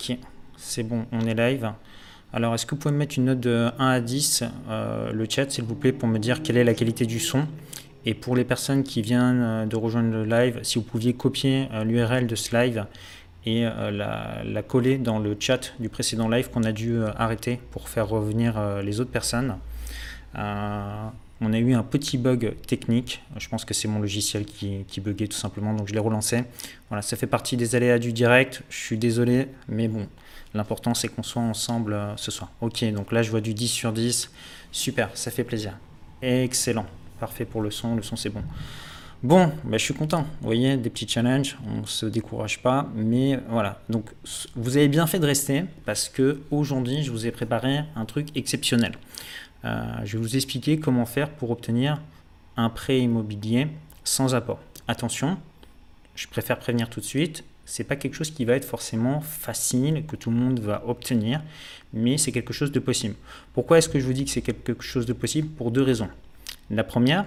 Ok, 0.00 0.16
c'est 0.56 0.82
bon, 0.82 1.04
on 1.12 1.26
est 1.26 1.34
live. 1.34 1.72
Alors, 2.32 2.54
est-ce 2.54 2.64
que 2.64 2.70
vous 2.70 2.80
pouvez 2.80 2.94
me 2.94 2.98
mettre 2.98 3.18
une 3.18 3.26
note 3.26 3.40
de 3.40 3.68
1 3.78 3.86
à 3.86 4.00
10, 4.00 4.44
euh, 4.70 5.12
le 5.12 5.26
chat, 5.28 5.50
s'il 5.50 5.64
vous 5.64 5.74
plaît, 5.74 5.92
pour 5.92 6.08
me 6.08 6.18
dire 6.18 6.42
quelle 6.42 6.56
est 6.56 6.64
la 6.64 6.72
qualité 6.72 7.04
du 7.04 7.20
son? 7.20 7.46
Et 8.06 8.14
pour 8.14 8.34
les 8.34 8.44
personnes 8.44 8.82
qui 8.82 9.02
viennent 9.02 9.42
euh, 9.42 9.66
de 9.66 9.76
rejoindre 9.76 10.10
le 10.10 10.24
live, 10.24 10.58
si 10.62 10.78
vous 10.78 10.84
pouviez 10.84 11.12
copier 11.12 11.68
euh, 11.74 11.84
l'URL 11.84 12.26
de 12.26 12.34
ce 12.34 12.56
live 12.56 12.86
et 13.44 13.64
la, 13.64 14.62
coller 14.66 14.96
dans 14.96 15.18
le 15.18 15.36
chat 15.38 15.74
du 15.80 15.90
précédent 15.90 16.28
live 16.28 16.48
qu'on 16.50 16.62
a 16.62 16.72
dû 16.72 17.02
arrêter 17.16 17.60
pour 17.70 17.88
faire 17.88 18.06
revenir 18.06 18.82
les 18.82 19.00
autres 19.00 19.10
personnes. 19.10 19.56
On 21.42 21.52
a 21.54 21.58
eu 21.58 21.72
un 21.72 21.82
petit 21.82 22.18
bug 22.18 22.54
technique. 22.66 23.22
Je 23.38 23.48
pense 23.48 23.64
que 23.64 23.72
c'est 23.72 23.88
mon 23.88 23.98
logiciel 23.98 24.44
qui, 24.44 24.84
buguait 25.00 25.26
tout 25.26 25.36
simplement, 25.36 25.72
donc 25.72 25.88
je 25.88 25.94
l'ai 25.94 26.00
relancé. 26.00 26.44
Voilà, 26.88 27.00
ça 27.00 27.16
fait 27.16 27.26
partie 27.26 27.56
des 27.56 27.74
aléas 27.74 27.98
du 27.98 28.12
direct. 28.12 28.62
Je 28.68 28.76
suis 28.76 28.98
désolé, 28.98 29.48
mais 29.66 29.88
bon, 29.88 30.06
l'important 30.52 30.92
c'est 30.92 31.08
qu'on 31.08 31.22
soit 31.22 31.40
ensemble 31.40 31.94
euh, 31.94 32.16
ce 32.16 32.30
soir. 32.30 32.50
Ok, 32.60 32.84
donc 32.92 33.10
là 33.12 33.22
je 33.22 33.30
vois 33.30 33.40
du 33.40 33.54
10 33.54 33.68
sur 33.68 33.92
10. 33.92 34.30
Super, 34.70 35.08
ça 35.14 35.30
fait 35.30 35.44
plaisir. 35.44 35.78
Excellent. 36.20 36.86
Parfait 37.18 37.46
pour 37.46 37.62
le 37.62 37.70
son. 37.70 37.96
Le 37.96 38.02
son 38.02 38.16
c'est 38.16 38.30
bon. 38.30 38.42
Bon, 39.22 39.52
bah, 39.64 39.76
je 39.76 39.84
suis 39.84 39.92
content. 39.92 40.22
Vous 40.40 40.46
voyez, 40.46 40.78
des 40.78 40.88
petits 40.88 41.06
challenges, 41.06 41.58
on 41.66 41.82
ne 41.82 41.86
se 41.86 42.06
décourage 42.06 42.62
pas. 42.62 42.88
Mais 42.94 43.38
voilà, 43.50 43.82
donc 43.90 44.06
vous 44.56 44.78
avez 44.78 44.88
bien 44.88 45.06
fait 45.06 45.18
de 45.18 45.26
rester 45.26 45.64
parce 45.84 46.08
que 46.08 46.40
aujourd'hui, 46.50 47.02
je 47.02 47.10
vous 47.10 47.26
ai 47.26 47.30
préparé 47.30 47.80
un 47.96 48.06
truc 48.06 48.28
exceptionnel. 48.34 48.92
Euh, 49.64 49.84
je 50.04 50.16
vais 50.16 50.22
vous 50.22 50.36
expliquer 50.36 50.78
comment 50.78 51.06
faire 51.06 51.30
pour 51.30 51.50
obtenir 51.50 52.00
un 52.56 52.70
prêt 52.70 53.00
immobilier 53.00 53.68
sans 54.04 54.34
apport. 54.34 54.60
Attention, 54.88 55.38
je 56.14 56.26
préfère 56.26 56.58
prévenir 56.58 56.88
tout 56.88 57.00
de 57.00 57.04
suite, 57.04 57.44
c'est 57.64 57.84
pas 57.84 57.96
quelque 57.96 58.14
chose 58.14 58.30
qui 58.30 58.44
va 58.44 58.54
être 58.54 58.64
forcément 58.64 59.20
facile, 59.20 60.04
que 60.06 60.16
tout 60.16 60.30
le 60.30 60.36
monde 60.36 60.58
va 60.60 60.82
obtenir, 60.86 61.42
mais 61.92 62.18
c'est 62.18 62.32
quelque 62.32 62.52
chose 62.52 62.72
de 62.72 62.80
possible. 62.80 63.14
Pourquoi 63.54 63.78
est-ce 63.78 63.88
que 63.88 64.00
je 64.00 64.06
vous 64.06 64.12
dis 64.12 64.24
que 64.24 64.30
c'est 64.30 64.42
quelque 64.42 64.82
chose 64.82 65.06
de 65.06 65.12
possible? 65.12 65.48
Pour 65.48 65.70
deux 65.70 65.82
raisons. 65.82 66.08
La 66.70 66.82
première, 66.82 67.26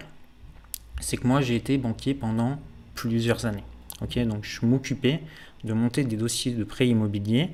c'est 1.00 1.18
que 1.18 1.28
moi 1.28 1.42
j'ai 1.42 1.56
été 1.56 1.78
banquier 1.78 2.14
pendant 2.14 2.60
plusieurs 2.96 3.46
années. 3.46 3.64
Donc 4.02 4.44
je 4.44 4.66
m'occupais 4.66 5.22
de 5.64 5.74
monter 5.74 6.04
des 6.04 6.18
dossiers 6.18 6.52
de 6.52 6.64
prêt 6.66 6.88
immobilier 6.88 7.50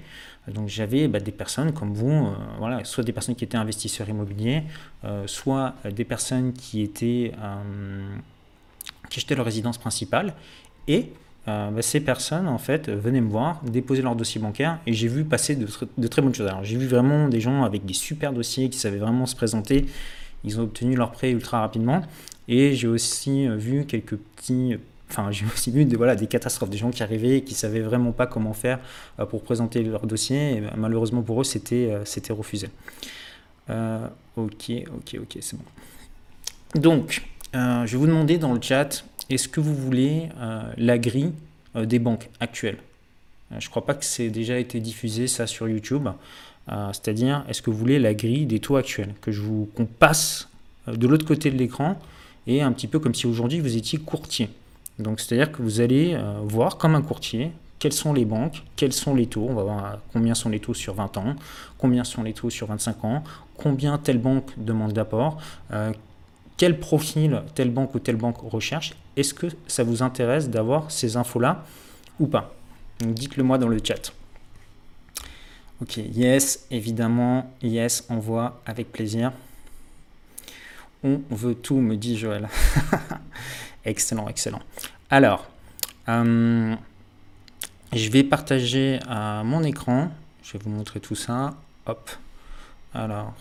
donc 0.49 0.67
j'avais 0.67 1.07
bah, 1.07 1.19
des 1.19 1.31
personnes 1.31 1.73
comme 1.73 1.93
vous, 1.93 2.11
euh, 2.11 2.33
voilà, 2.57 2.83
soit 2.83 3.03
des 3.03 3.11
personnes 3.11 3.35
qui 3.35 3.43
étaient 3.43 3.57
investisseurs 3.57 4.09
immobiliers, 4.09 4.63
euh, 5.03 5.23
soit 5.27 5.75
des 5.91 6.05
personnes 6.05 6.53
qui 6.53 6.81
étaient 6.81 7.33
euh, 7.41 8.15
qui 9.09 9.19
achetaient 9.19 9.35
leur 9.35 9.45
résidence 9.45 9.77
principale, 9.77 10.33
et 10.87 11.11
bah, 11.47 11.81
ces 11.81 11.99
personnes 11.99 12.47
en 12.47 12.59
fait 12.59 12.89
venaient 12.89 13.21
me 13.21 13.29
voir, 13.29 13.63
déposer 13.63 14.03
leur 14.03 14.15
dossier 14.15 14.39
bancaire, 14.39 14.77
et 14.85 14.93
j'ai 14.93 15.07
vu 15.07 15.23
passer 15.23 15.55
de, 15.55 15.67
de, 15.97 16.07
très 16.07 16.21
bonnes 16.21 16.35
choses. 16.35 16.47
Alors 16.47 16.63
j'ai 16.63 16.77
vu 16.77 16.85
vraiment 16.85 17.27
des 17.27 17.41
gens 17.41 17.63
avec 17.63 17.85
des 17.85 17.95
super 17.95 18.33
dossiers 18.33 18.69
qui 18.69 18.77
savaient 18.77 18.99
vraiment 18.99 19.25
se 19.25 19.35
présenter, 19.35 19.87
ils 20.43 20.59
ont 20.59 20.63
obtenu 20.63 20.95
leur 20.95 21.11
prêt 21.11 21.31
ultra 21.31 21.61
rapidement, 21.61 22.03
et 22.47 22.75
j'ai 22.75 22.87
aussi 22.87 23.47
vu 23.47 23.85
quelques 23.85 24.17
petits 24.17 24.77
Enfin, 25.09 25.31
j'ai 25.31 25.45
aussi 25.45 25.71
vu 25.71 25.85
des, 25.85 25.95
voilà, 25.95 26.15
des 26.15 26.27
catastrophes, 26.27 26.69
des 26.69 26.77
gens 26.77 26.91
qui 26.91 27.01
arrivaient 27.01 27.37
et 27.37 27.43
qui 27.43 27.53
ne 27.53 27.57
savaient 27.57 27.81
vraiment 27.81 28.11
pas 28.11 28.27
comment 28.27 28.53
faire 28.53 28.79
euh, 29.19 29.25
pour 29.25 29.41
présenter 29.41 29.81
leur 29.83 30.05
dossier. 30.05 30.57
Et 30.57 30.63
malheureusement 30.77 31.23
pour 31.23 31.41
eux, 31.41 31.43
c'était 31.43 31.89
euh, 31.91 32.33
refusé. 32.33 32.69
Euh, 33.69 34.07
ok, 34.35 34.71
ok, 34.95 35.17
ok, 35.21 35.37
c'est 35.41 35.57
bon. 35.57 36.79
Donc, 36.79 37.23
je 37.53 37.91
vais 37.91 37.97
vous 37.97 38.07
demander 38.07 38.37
dans 38.37 38.53
le 38.53 38.61
chat, 38.61 39.03
est-ce 39.29 39.47
que 39.47 39.59
vous 39.59 39.75
voulez 39.75 40.29
la 40.77 40.99
grille 40.99 41.33
des 41.75 41.97
banques 41.97 42.29
actuelles? 42.39 42.77
Je 43.49 43.65
ne 43.65 43.69
crois 43.69 43.85
pas 43.85 43.95
que 43.95 44.05
c'est 44.05 44.29
déjà 44.29 44.59
été 44.59 44.79
diffusé 44.79 45.25
ça 45.25 45.47
sur 45.47 45.67
YouTube. 45.67 46.07
C'est-à-dire, 46.67 47.43
est-ce 47.49 47.63
que 47.63 47.71
vous 47.71 47.77
voulez 47.77 47.97
la 47.97 48.13
grille 48.13 48.45
des 48.45 48.59
taux 48.59 48.75
actuels? 48.75 49.15
Que 49.21 49.31
je 49.31 49.41
vous 49.41 49.67
qu'on 49.73 49.87
passe 49.87 50.47
de 50.87 51.07
l'autre 51.07 51.25
côté 51.25 51.49
de 51.49 51.57
l'écran 51.57 51.99
et 52.45 52.61
un 52.61 52.71
petit 52.71 52.87
peu 52.87 52.99
comme 52.99 53.15
si 53.15 53.25
aujourd'hui 53.25 53.59
vous 53.59 53.75
étiez 53.75 53.97
courtier. 53.97 54.49
Donc 54.99 55.19
c'est-à-dire 55.19 55.51
que 55.51 55.61
vous 55.61 55.81
allez 55.81 56.13
euh, 56.13 56.39
voir 56.43 56.77
comme 56.77 56.95
un 56.95 57.01
courtier 57.01 57.51
quelles 57.79 57.93
sont 57.93 58.13
les 58.13 58.25
banques, 58.25 58.63
quels 58.75 58.93
sont 58.93 59.15
les 59.15 59.25
taux, 59.25 59.47
on 59.49 59.53
va 59.53 59.63
voir 59.63 59.99
combien 60.11 60.35
sont 60.35 60.49
les 60.49 60.59
taux 60.59 60.73
sur 60.73 60.93
20 60.93 61.17
ans, 61.17 61.35
combien 61.77 62.03
sont 62.03 62.23
les 62.23 62.33
taux 62.33 62.49
sur 62.49 62.67
25 62.67 63.05
ans, 63.05 63.23
combien 63.57 63.97
telle 63.97 64.17
banque 64.17 64.51
demande 64.57 64.91
d'apport, 64.91 65.37
euh, 65.71 65.93
quel 66.57 66.77
profil 66.77 67.41
telle 67.55 67.71
banque 67.71 67.95
ou 67.95 67.99
telle 67.99 68.17
banque 68.17 68.37
recherche, 68.39 68.93
est-ce 69.15 69.33
que 69.33 69.47
ça 69.67 69.83
vous 69.83 70.03
intéresse 70.03 70.49
d'avoir 70.49 70.91
ces 70.91 71.15
infos-là 71.15 71.63
ou 72.19 72.27
pas? 72.27 72.53
Dites-le 72.99 73.43
moi 73.43 73.57
dans 73.57 73.69
le 73.69 73.79
chat. 73.81 74.11
Ok, 75.81 75.95
yes, 75.95 76.65
évidemment, 76.69 77.49
yes, 77.61 78.05
on 78.09 78.17
voit 78.17 78.61
avec 78.65 78.91
plaisir. 78.91 79.31
On 81.01 81.21
veut 81.31 81.55
tout, 81.55 81.77
me 81.77 81.95
dit 81.95 82.17
Joël. 82.17 82.49
Excellent, 83.85 84.27
excellent. 84.27 84.61
Alors, 85.09 85.47
euh, 86.09 86.75
je 87.93 88.09
vais 88.09 88.23
partager 88.23 88.99
euh, 89.09 89.43
mon 89.43 89.63
écran. 89.63 90.11
Je 90.43 90.53
vais 90.53 90.59
vous 90.59 90.69
montrer 90.69 90.99
tout 90.99 91.15
ça. 91.15 91.55
Hop. 91.85 92.09
Alors, 92.93 93.33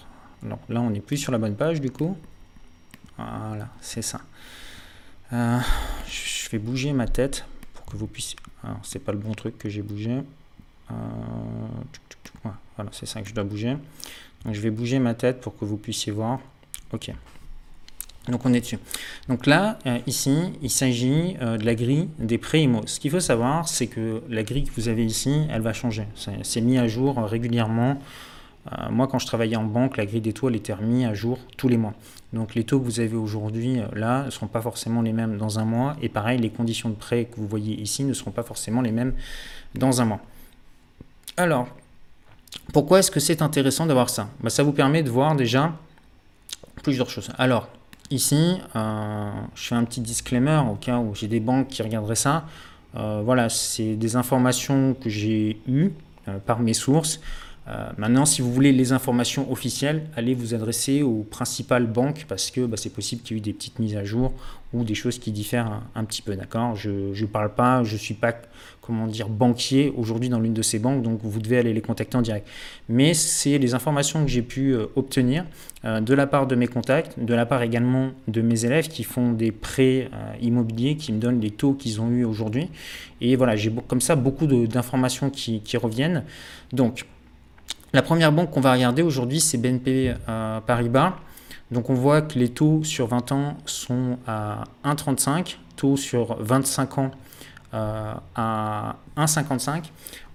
là, 0.43 0.81
on 0.81 0.91
n'est 0.91 1.01
plus 1.01 1.17
sur 1.17 1.33
la 1.33 1.39
bonne 1.39 1.57
page 1.57 1.81
du 1.81 1.91
coup. 1.91 2.17
Voilà, 3.17 3.69
c'est 3.81 4.03
ça. 4.03 4.21
Euh, 5.33 5.59
je 6.07 6.49
vais 6.51 6.59
bouger 6.59 6.93
ma 6.93 7.09
tête 7.09 7.45
pour 7.75 7.85
que 7.87 7.97
vous 7.97 8.07
puissiez. 8.07 8.39
Alors, 8.63 8.79
c'est 8.83 9.01
pas 9.01 9.13
le 9.13 9.19
bon 9.19 9.35
truc 9.35 9.59
que 9.59 9.69
j'ai 9.69 9.83
bougé. 9.83 10.23
Voilà, 12.77 12.93
c'est 12.93 13.07
ça 13.07 13.21
que 13.21 13.29
je 13.29 13.35
dois 13.35 13.45
bouger. 13.45 13.77
Donc, 14.45 14.55
je 14.55 14.61
vais 14.61 14.71
bouger 14.71 15.01
ma 15.01 15.15
tête 15.15 15.41
pour 15.41 15.59
que 15.59 15.65
vous 15.65 15.77
puissiez 15.77 16.13
voir. 16.13 16.39
Ok. 16.93 17.11
Donc 18.29 18.45
on 18.45 18.53
est 18.53 18.61
dessus. 18.61 18.79
Donc 19.29 19.47
là, 19.47 19.79
euh, 19.87 19.99
ici, 20.07 20.37
il 20.63 20.71
s'agit 20.71 21.37
euh, 21.41 21.57
de 21.57 21.65
la 21.65 21.75
grille 21.75 22.09
des 22.19 22.39
prêts 22.39 22.63
IMO. 22.63 22.83
Ce 22.87 23.01
qu'il 23.01 23.11
faut 23.11 23.21
savoir, 23.21 23.69
c'est 23.69 23.87
que 23.87 24.23
la 24.29 24.43
grille 24.43 24.65
que 24.65 24.75
vous 24.77 24.89
avez 24.89 25.05
ici, 25.05 25.47
elle 25.51 25.63
va 25.63 25.73
changer. 25.73 26.07
C'est 26.43 26.61
mis 26.61 26.79
à 26.79 26.87
jour 26.87 27.19
euh, 27.19 27.25
régulièrement. 27.25 27.99
moi, 28.91 29.07
quand 29.09 29.19
je 29.19 29.27
travaillais 29.27 29.57
en 29.57 29.65
banque, 29.65 29.97
la 29.97 30.05
grille 30.05 30.21
des 30.21 30.35
taux, 30.35 30.51
elle 30.51 30.57
était 30.57 30.75
remise 30.75 31.07
à 31.07 31.15
jour 31.15 31.39
tous 31.57 31.69
les 31.69 31.79
mois. 31.79 31.95
Donc 32.35 32.55
les 32.55 32.65
taux 32.65 32.79
que 32.79 32.85
vous 32.85 33.01
avez 33.01 33.17
aujourd'hui, 33.17 33.81
là, 33.95 34.25
ne 34.25 34.31
seront 34.31 34.47
pas 34.47 34.61
forcément 34.61 35.01
les 35.01 35.15
mêmes 35.15 35.39
dans 35.39 35.59
un 35.59 35.65
mois. 35.65 35.97
Et 36.03 36.11
pareil, 36.11 36.39
les 36.39 36.51
conditions 36.51 36.91
de 36.91 36.95
prêt 36.95 37.25
que 37.25 37.37
vous 37.37 37.49
voyez 37.49 37.81
ici 37.81 38.05
ne 38.05 38.13
seront 38.13 38.31
pas 38.31 38.43
forcément 38.43 38.83
les 38.83 38.93
mêmes 38.93 39.15
dans 39.75 40.03
un 40.03 40.05
mois. 40.05 40.21
Alors, 41.39 41.69
pourquoi 42.75 42.99
est-ce 42.99 43.11
que 43.11 43.21
c'est 43.21 43.41
intéressant 43.41 43.87
d'avoir 43.87 44.11
ça? 44.11 44.29
Bah, 44.41 44.51
Ça 44.51 44.63
vous 44.63 44.73
permet 44.73 45.03
de 45.03 45.11
voir 45.11 45.35
déjà 45.35 45.73
plusieurs 46.83 47.09
choses. 47.09 47.31
Alors, 47.39 47.69
Ici, 48.11 48.57
euh, 48.75 49.31
je 49.55 49.63
fais 49.69 49.75
un 49.75 49.85
petit 49.85 50.01
disclaimer 50.01 50.63
au 50.71 50.77
cas 50.77 50.99
où 50.99 51.15
j'ai 51.15 51.29
des 51.29 51.41
banques 51.41 51.69
qui 51.69 51.83
regarderaient 51.83 52.15
ça. 52.15 52.47
Euh, 52.97 53.21
voilà, 53.23 53.51
c'est 53.51 53.97
des 53.97 54.17
informations 54.17 54.95
que 54.95 55.11
j'ai 55.11 55.61
eues 55.69 55.91
euh, 56.27 56.39
par 56.39 56.61
mes 56.61 56.73
sources. 56.73 57.21
maintenant, 57.99 58.25
si 58.25 58.41
vous 58.41 58.51
voulez 58.51 58.73
les 58.73 58.93
informations 58.93 59.53
officielles, 59.53 60.07
allez 60.17 60.35
vous 60.35 60.55
adresser 60.55 61.03
aux 61.03 61.23
principales 61.23 61.87
banques 61.87 62.25
parce 62.27 62.51
que 62.51 62.65
bah, 62.65 62.79
c'est 62.79 62.95
possible 62.95 63.21
qu'il 63.21 63.37
y 63.37 63.39
ait 63.39 63.43
eu 63.43 63.45
des 63.45 63.53
petites 63.53 63.79
mises 63.79 63.95
à 63.95 64.05
jour 64.05 64.33
ou 64.73 64.85
des 64.85 64.95
choses 64.95 65.19
qui 65.19 65.31
diffèrent 65.33 65.83
un, 65.95 66.05
petit 66.05 66.23
peu. 66.23 66.35
D'accord? 66.35 66.77
Je 66.77 66.91
ne 66.91 67.27
parle 67.27 67.55
pas, 67.55 67.85
je 67.85 67.93
ne 67.93 67.99
suis 67.99 68.15
pas 68.15 68.33
comment 68.89 69.07
dire, 69.07 69.29
banquier 69.29 69.93
aujourd'hui 69.99 70.31
dans 70.31 70.41
l'une 70.41 70.55
de 70.55 70.63
ces 70.63 70.79
banques, 70.79 71.03
donc 71.03 71.21
vous 71.23 71.41
devez 71.41 71.59
aller 71.59 71.75
les 71.75 71.83
contacter 71.83 72.17
en 72.17 72.23
direct. 72.23 72.49
Mais 72.89 73.13
c'est 73.13 73.59
les 73.59 73.75
informations 73.75 74.25
que 74.25 74.31
j'ai 74.31 74.41
pu 74.41 74.71
euh, 74.71 74.87
obtenir 74.97 75.45
euh, 75.85 76.01
de 76.01 76.15
la 76.15 76.27
part 76.27 76.47
de 76.47 76.55
mes 76.55 76.67
contacts, 76.67 77.21
de 77.21 77.35
la 77.35 77.45
part 77.45 77.63
également 77.63 78.13
de 78.29 78.41
mes 78.41 78.65
élèves 78.65 78.89
qui 78.89 79.05
font 79.05 79.33
des 79.33 79.53
prêts 79.53 80.09
euh, 80.11 80.33
immobiliers, 80.41 80.97
qui 80.97 81.13
me 81.13 81.21
donnent 81.21 81.39
les 81.39 81.51
taux 81.51 81.75
qu'ils 81.75 82.01
ont 82.01 82.09
eu 82.09 82.25
aujourd'hui. 82.25 82.71
Et 83.21 83.37
voilà, 83.37 83.57
j'ai 83.57 83.71
comme 83.89 84.01
ça 84.01 84.17
beaucoup 84.17 84.47
d'informations 84.47 85.29
qui, 85.29 85.61
reviennent. 85.77 86.25
Donc, 86.73 87.05
la 87.93 88.01
première 88.01 88.33
banque 88.33 88.51
qu'on 88.51 88.63
va 88.63 88.73
regarder 88.73 89.03
aujourd'hui, 89.03 89.39
c'est 89.39 89.59
BNP 89.59 90.15
Paribas. 90.67 91.17
Donc 91.71 91.91
on 91.91 91.95
voit 91.95 92.23
que 92.23 92.39
les 92.39 92.49
taux 92.49 92.83
sur 92.85 93.07
20 93.07 93.33
ans 93.33 93.57
sont 93.67 94.19
à 94.27 94.65
1,35, 94.85 95.59
taux 95.77 95.99
sur 95.99 96.37
25 96.41 96.99
ans 96.99 97.11
euh, 97.75 98.15
à 98.35 98.97
1,55. 99.17 99.85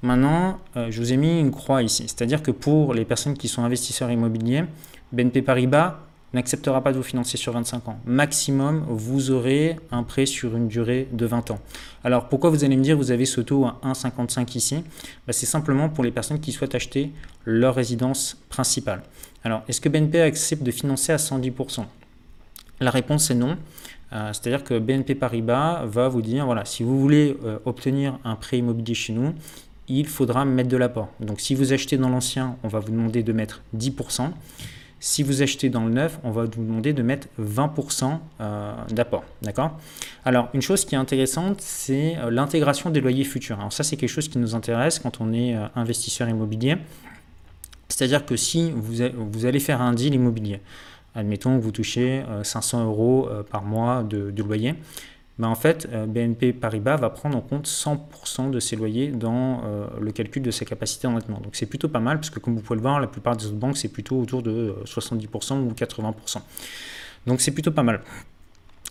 Maintenant, 0.02 0.60
euh, 0.78 0.88
je 0.92 1.00
vous 1.00 1.14
ai 1.14 1.18
mis 1.18 1.40
une 1.40 1.52
croix 1.52 1.82
ici. 1.82 2.04
C'est-à-dire 2.08 2.44
que 2.44 2.52
pour 2.52 2.94
les 2.94 3.06
personnes 3.06 3.36
qui 3.36 3.48
sont 3.48 3.64
investisseurs 3.64 4.12
immobiliers, 4.12 4.66
BNP 5.12 5.42
Paribas 5.42 6.00
n'acceptera 6.34 6.82
pas 6.82 6.92
de 6.92 6.98
vous 6.98 7.04
financer 7.04 7.38
sur 7.38 7.54
25 7.54 7.88
ans. 7.88 7.98
Maximum, 8.06 8.86
vous 8.88 9.32
aurez 9.32 9.78
un 9.92 10.04
prêt 10.04 10.26
sur 10.26 10.56
une 10.56 10.68
durée 10.68 11.08
de 11.12 11.26
20 11.26 11.52
ans. 11.52 11.60
Alors 12.04 12.28
pourquoi 12.28 12.50
vous 12.50 12.64
allez 12.64 12.76
me 12.76 12.84
dire 12.84 12.98
vous 12.98 13.12
avez 13.12 13.26
ce 13.26 13.42
taux 13.42 13.66
à 13.66 13.80
1,55 13.84 14.58
ici? 14.58 14.84
Bah, 15.28 15.34
C'est 15.34 15.46
simplement 15.46 15.90
pour 15.90 16.04
les 16.04 16.12
personnes 16.12 16.40
qui 16.40 16.52
souhaitent 16.52 16.76
acheter 16.76 17.12
leur 17.46 17.76
résidence 17.76 18.38
principale. 18.50 19.04
Alors 19.44 19.62
est-ce 19.68 19.80
que 19.80 19.90
BNP 19.90 20.22
accepte 20.22 20.64
de 20.64 20.72
financer 20.72 21.14
à 21.14 21.18
110% 21.18 21.86
La 22.80 22.92
réponse 22.92 23.30
est 23.32 23.36
non. 23.36 23.58
Euh, 24.14 24.32
c'est-à-dire 24.32 24.64
que 24.64 24.78
BNP 24.78 25.16
Paribas 25.16 25.86
va 25.86 26.08
vous 26.08 26.22
dire, 26.22 26.46
voilà, 26.46 26.66
si 26.66 26.84
vous 26.84 27.00
voulez 27.00 27.36
euh, 27.44 27.58
obtenir 27.66 28.20
un 28.24 28.36
prêt 28.36 28.60
immobilier 28.60 28.94
chez 28.94 29.14
nous, 29.14 29.34
il 29.88 30.08
faudra 30.08 30.46
mettre 30.46 30.70
de 30.70 30.78
l'apport. 30.78 31.10
Donc 31.20 31.42
si 31.42 31.56
vous 31.56 31.74
achetez 31.74 31.98
dans 31.98 32.10
l'ancien, 32.10 32.58
on 32.64 32.68
va 32.68 32.80
vous 32.80 32.92
demander 32.92 33.24
de 33.24 33.34
mettre 33.34 33.64
10%. 33.76 34.32
Si 35.00 35.24
vous 35.24 35.42
achetez 35.42 35.70
dans 35.70 35.84
le 35.86 35.92
neuf, 35.92 36.20
on 36.24 36.32
va 36.32 36.46
vous 36.46 36.64
demander 36.64 36.94
de 36.94 37.02
mettre 37.02 37.28
20% 37.42 38.20
euh, 38.40 38.74
d'apport. 38.92 39.26
D'accord? 39.42 39.78
Alors, 40.24 40.48
une 40.54 40.62
chose 40.62 40.86
qui 40.86 40.96
est 40.96 40.98
intéressante, 40.98 41.60
c'est 41.60 42.16
l'intégration 42.30 42.90
des 42.90 43.02
loyers 43.02 43.26
futurs. 43.26 43.60
Alors 43.60 43.74
ça, 43.74 43.84
c'est 43.84 43.98
quelque 43.98 44.10
chose 44.10 44.30
qui 44.30 44.38
nous 44.38 44.56
intéresse 44.56 45.00
quand 45.00 45.20
on 45.20 45.34
est 45.34 45.58
investisseur 45.76 46.30
immobilier. 46.30 46.78
C'est-à-dire 47.90 48.26
que 48.26 48.36
si 48.36 48.72
vous, 48.72 49.46
allez 49.46 49.60
faire 49.60 49.82
un 49.82 49.94
deal 49.94 50.16
immobilier, 50.16 50.62
admettons 51.16 51.58
que 51.58 51.64
vous 51.64 51.72
touchez 51.72 52.24
500 52.44 52.86
euros 52.86 53.30
par 53.50 53.64
mois 53.64 54.04
de 54.04 54.44
loyer, 54.44 54.76
ben, 55.40 55.48
en 55.48 55.56
fait, 55.56 55.88
euh, 55.92 56.06
BNP 56.06 56.54
Paribas 56.54 56.98
va 56.98 57.10
prendre 57.10 57.36
en 57.36 57.42
compte 57.42 57.68
100% 57.68 58.52
de 58.52 58.60
ses 58.60 58.76
loyers 58.76 59.08
dans 59.08 59.64
euh, 59.66 59.88
le 60.00 60.12
calcul 60.12 60.44
de 60.44 60.52
sa 60.52 60.64
capacité 60.64 61.08
d'endettement. 61.08 61.40
Donc 61.40 61.56
c'est 61.56 61.66
plutôt 61.66 61.88
pas 61.88 62.00
mal, 62.00 62.18
parce 62.18 62.30
que 62.30 62.40
comme 62.40 62.56
vous 62.56 62.62
pouvez 62.62 62.76
le 62.76 62.84
voir, 62.84 63.00
la 63.00 63.08
plupart 63.08 63.36
des 63.36 63.48
autres 63.48 63.56
banques, 63.56 63.78
c'est 63.78 63.90
plutôt 63.90 64.20
autour 64.20 64.44
de 64.44 64.76
70% 64.86 65.54
euh, 65.54 65.56
ou 65.62 65.72
80%. 65.72 66.38
Donc 67.26 67.42
c'est 67.42 67.52
plutôt 67.52 67.72
pas 67.72 67.84
mal. 67.84 68.02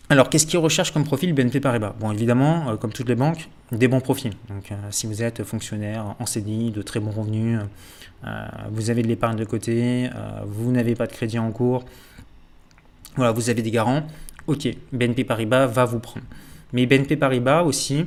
Alors, 0.09 0.29
qu'est-ce 0.29 0.45
qu'ils 0.45 0.59
recherche 0.59 0.91
comme 0.91 1.05
profil 1.05 1.33
BNP 1.33 1.61
Paribas? 1.61 1.95
Bon, 1.97 2.11
évidemment, 2.11 2.75
comme 2.75 2.91
toutes 2.91 3.07
les 3.07 3.15
banques, 3.15 3.49
des 3.71 3.87
bons 3.87 4.01
profils. 4.01 4.33
Donc, 4.49 4.71
si 4.91 5.07
vous 5.07 5.23
êtes 5.23 5.43
fonctionnaire 5.43 6.15
en 6.19 6.25
CDI, 6.25 6.71
de 6.71 6.81
très 6.81 6.99
bons 6.99 7.11
revenus, 7.11 7.59
vous 8.69 8.89
avez 8.89 9.01
de 9.01 9.07
l'épargne 9.07 9.37
de 9.37 9.45
côté, 9.45 10.09
vous 10.45 10.73
n'avez 10.73 10.93
pas 10.95 11.07
de 11.07 11.13
crédit 11.13 11.39
en 11.39 11.51
cours, 11.51 11.85
voilà, 13.15 13.31
vous 13.31 13.49
avez 13.49 13.61
des 13.61 13.71
garants, 13.71 14.03
ok, 14.47 14.67
BNP 14.91 15.23
Paribas 15.23 15.67
va 15.67 15.85
vous 15.85 15.99
prendre. 15.99 16.25
Mais 16.73 16.85
BNP 16.85 17.17
Paribas 17.17 17.63
aussi, 17.63 18.05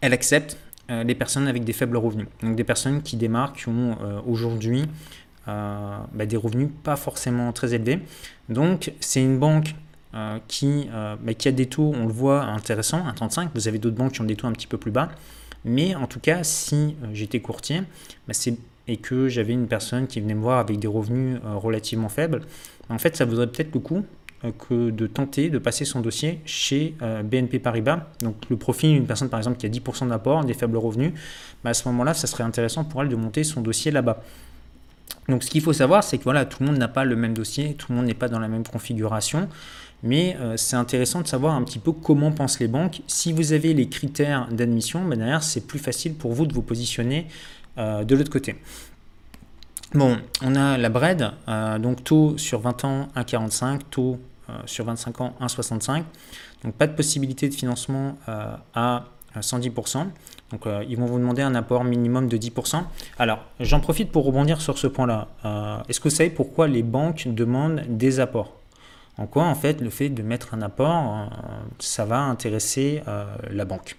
elle 0.00 0.12
accepte 0.12 0.58
euh, 0.90 1.04
les 1.04 1.14
personnes 1.14 1.48
avec 1.48 1.64
des 1.64 1.72
faibles 1.72 1.96
revenus. 1.96 2.26
Donc 2.42 2.56
des 2.56 2.64
personnes 2.64 3.02
qui 3.02 3.16
démarrent, 3.16 3.54
qui 3.54 3.68
ont 3.68 3.96
euh, 4.02 4.20
aujourd'hui 4.26 4.84
euh, 5.48 5.96
bah, 6.12 6.26
des 6.26 6.36
revenus 6.36 6.68
pas 6.82 6.96
forcément 6.96 7.52
très 7.52 7.72
élevés. 7.72 8.00
Donc 8.48 8.92
c'est 9.00 9.22
une 9.22 9.38
banque 9.38 9.74
qui, 10.46 10.90
bah, 10.92 11.32
qui 11.32 11.48
a 11.48 11.52
des 11.52 11.64
taux, 11.64 11.90
on 11.96 12.06
le 12.06 12.12
voit, 12.12 12.42
intéressants, 12.42 13.02
1,35. 13.06 13.48
Vous 13.54 13.66
avez 13.66 13.78
d'autres 13.78 13.96
banques 13.96 14.12
qui 14.12 14.20
ont 14.20 14.24
des 14.24 14.36
taux 14.36 14.46
un 14.46 14.52
petit 14.52 14.66
peu 14.66 14.76
plus 14.76 14.90
bas. 14.90 15.08
Mais 15.64 15.94
en 15.94 16.06
tout 16.06 16.20
cas, 16.20 16.42
si 16.42 16.96
j'étais 17.14 17.40
courtier 17.40 17.80
bah, 18.28 18.34
et 18.88 18.98
que 18.98 19.28
j'avais 19.30 19.54
une 19.54 19.68
personne 19.68 20.06
qui 20.06 20.20
venait 20.20 20.34
me 20.34 20.42
voir 20.42 20.58
avec 20.58 20.78
des 20.78 20.86
revenus 20.86 21.38
relativement 21.42 22.10
faibles, 22.10 22.42
en 22.88 22.98
fait, 22.98 23.16
ça 23.16 23.24
vaudrait 23.24 23.46
peut-être 23.46 23.74
le 23.74 23.80
coup 23.80 24.04
euh, 24.44 24.50
que 24.68 24.90
de 24.90 25.06
tenter 25.06 25.50
de 25.50 25.58
passer 25.58 25.84
son 25.84 26.00
dossier 26.00 26.40
chez 26.44 26.96
euh, 27.02 27.22
BNP 27.22 27.60
Paribas. 27.60 28.08
Donc 28.20 28.36
le 28.50 28.56
profil 28.56 28.92
d'une 28.92 29.06
personne 29.06 29.28
par 29.28 29.38
exemple 29.38 29.56
qui 29.56 29.66
a 29.66 29.68
10% 29.68 30.08
d'apport, 30.08 30.44
des 30.44 30.54
faibles 30.54 30.76
revenus, 30.76 31.12
bah, 31.62 31.70
à 31.70 31.74
ce 31.74 31.86
moment-là, 31.88 32.12
ça 32.12 32.26
serait 32.26 32.42
intéressant 32.42 32.82
pour 32.82 33.02
elle 33.02 33.08
de 33.08 33.14
monter 33.14 33.44
son 33.44 33.60
dossier 33.60 33.92
là-bas. 33.92 34.20
Donc 35.28 35.44
ce 35.44 35.50
qu'il 35.50 35.60
faut 35.60 35.72
savoir, 35.72 36.02
c'est 36.02 36.18
que 36.18 36.24
voilà, 36.24 36.44
tout 36.44 36.60
le 36.60 36.66
monde 36.70 36.78
n'a 36.78 36.88
pas 36.88 37.04
le 37.04 37.14
même 37.14 37.34
dossier, 37.34 37.74
tout 37.74 37.92
le 37.92 37.96
monde 37.96 38.06
n'est 38.06 38.14
pas 38.14 38.28
dans 38.28 38.40
la 38.40 38.48
même 38.48 38.64
configuration, 38.64 39.48
mais 40.02 40.36
euh, 40.40 40.56
c'est 40.56 40.74
intéressant 40.74 41.20
de 41.20 41.28
savoir 41.28 41.54
un 41.54 41.62
petit 41.62 41.78
peu 41.78 41.92
comment 41.92 42.32
pensent 42.32 42.58
les 42.58 42.66
banques. 42.66 43.02
Si 43.06 43.32
vous 43.32 43.52
avez 43.52 43.74
les 43.74 43.88
critères 43.88 44.48
d'admission, 44.50 45.04
bah, 45.04 45.14
derrière 45.14 45.44
c'est 45.44 45.68
plus 45.68 45.78
facile 45.78 46.14
pour 46.14 46.32
vous 46.32 46.46
de 46.46 46.52
vous 46.52 46.62
positionner 46.62 47.28
de 47.78 48.14
l'autre 48.14 48.30
côté. 48.30 48.56
Bon, 49.94 50.16
on 50.40 50.56
a 50.56 50.78
la 50.78 50.88
BRED, 50.88 51.32
donc 51.80 52.02
taux 52.02 52.38
sur 52.38 52.60
20 52.60 52.84
ans 52.86 53.08
1,45, 53.14 53.80
taux 53.90 54.18
euh, 54.48 54.54
sur 54.66 54.86
25 54.86 55.20
ans 55.20 55.34
1,65. 55.40 56.02
Donc 56.64 56.74
pas 56.74 56.86
de 56.86 56.94
possibilité 56.94 57.48
de 57.48 57.54
financement 57.54 58.16
euh, 58.28 58.56
à 58.74 59.04
110%. 59.36 60.06
Donc 60.50 60.66
euh, 60.66 60.84
ils 60.88 60.96
vont 60.96 61.06
vous 61.06 61.18
demander 61.18 61.42
un 61.42 61.54
apport 61.54 61.84
minimum 61.84 62.26
de 62.26 62.36
10%. 62.36 62.82
Alors 63.18 63.44
j'en 63.60 63.80
profite 63.80 64.10
pour 64.10 64.24
rebondir 64.24 64.60
sur 64.60 64.78
ce 64.78 64.86
point-là. 64.86 65.28
Est-ce 65.88 66.00
que 66.00 66.08
vous 66.08 66.14
savez 66.14 66.30
pourquoi 66.30 66.68
les 66.68 66.82
banques 66.82 67.28
demandent 67.28 67.82
des 67.86 68.18
apports? 68.18 68.56
En 69.18 69.26
quoi 69.26 69.44
en 69.44 69.54
fait 69.54 69.80
le 69.82 69.90
fait 69.90 70.08
de 70.08 70.22
mettre 70.22 70.54
un 70.54 70.62
apport, 70.62 71.28
ça 71.78 72.04
va 72.04 72.18
intéresser 72.18 73.02
la 73.50 73.64
banque? 73.64 73.96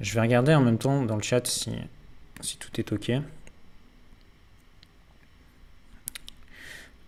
Je 0.00 0.14
vais 0.14 0.20
regarder 0.20 0.54
en 0.54 0.60
même 0.60 0.78
temps 0.78 1.02
dans 1.02 1.16
le 1.16 1.22
chat 1.22 1.46
si 1.46 2.56
tout 2.58 2.80
est 2.80 2.92
OK. 2.92 3.12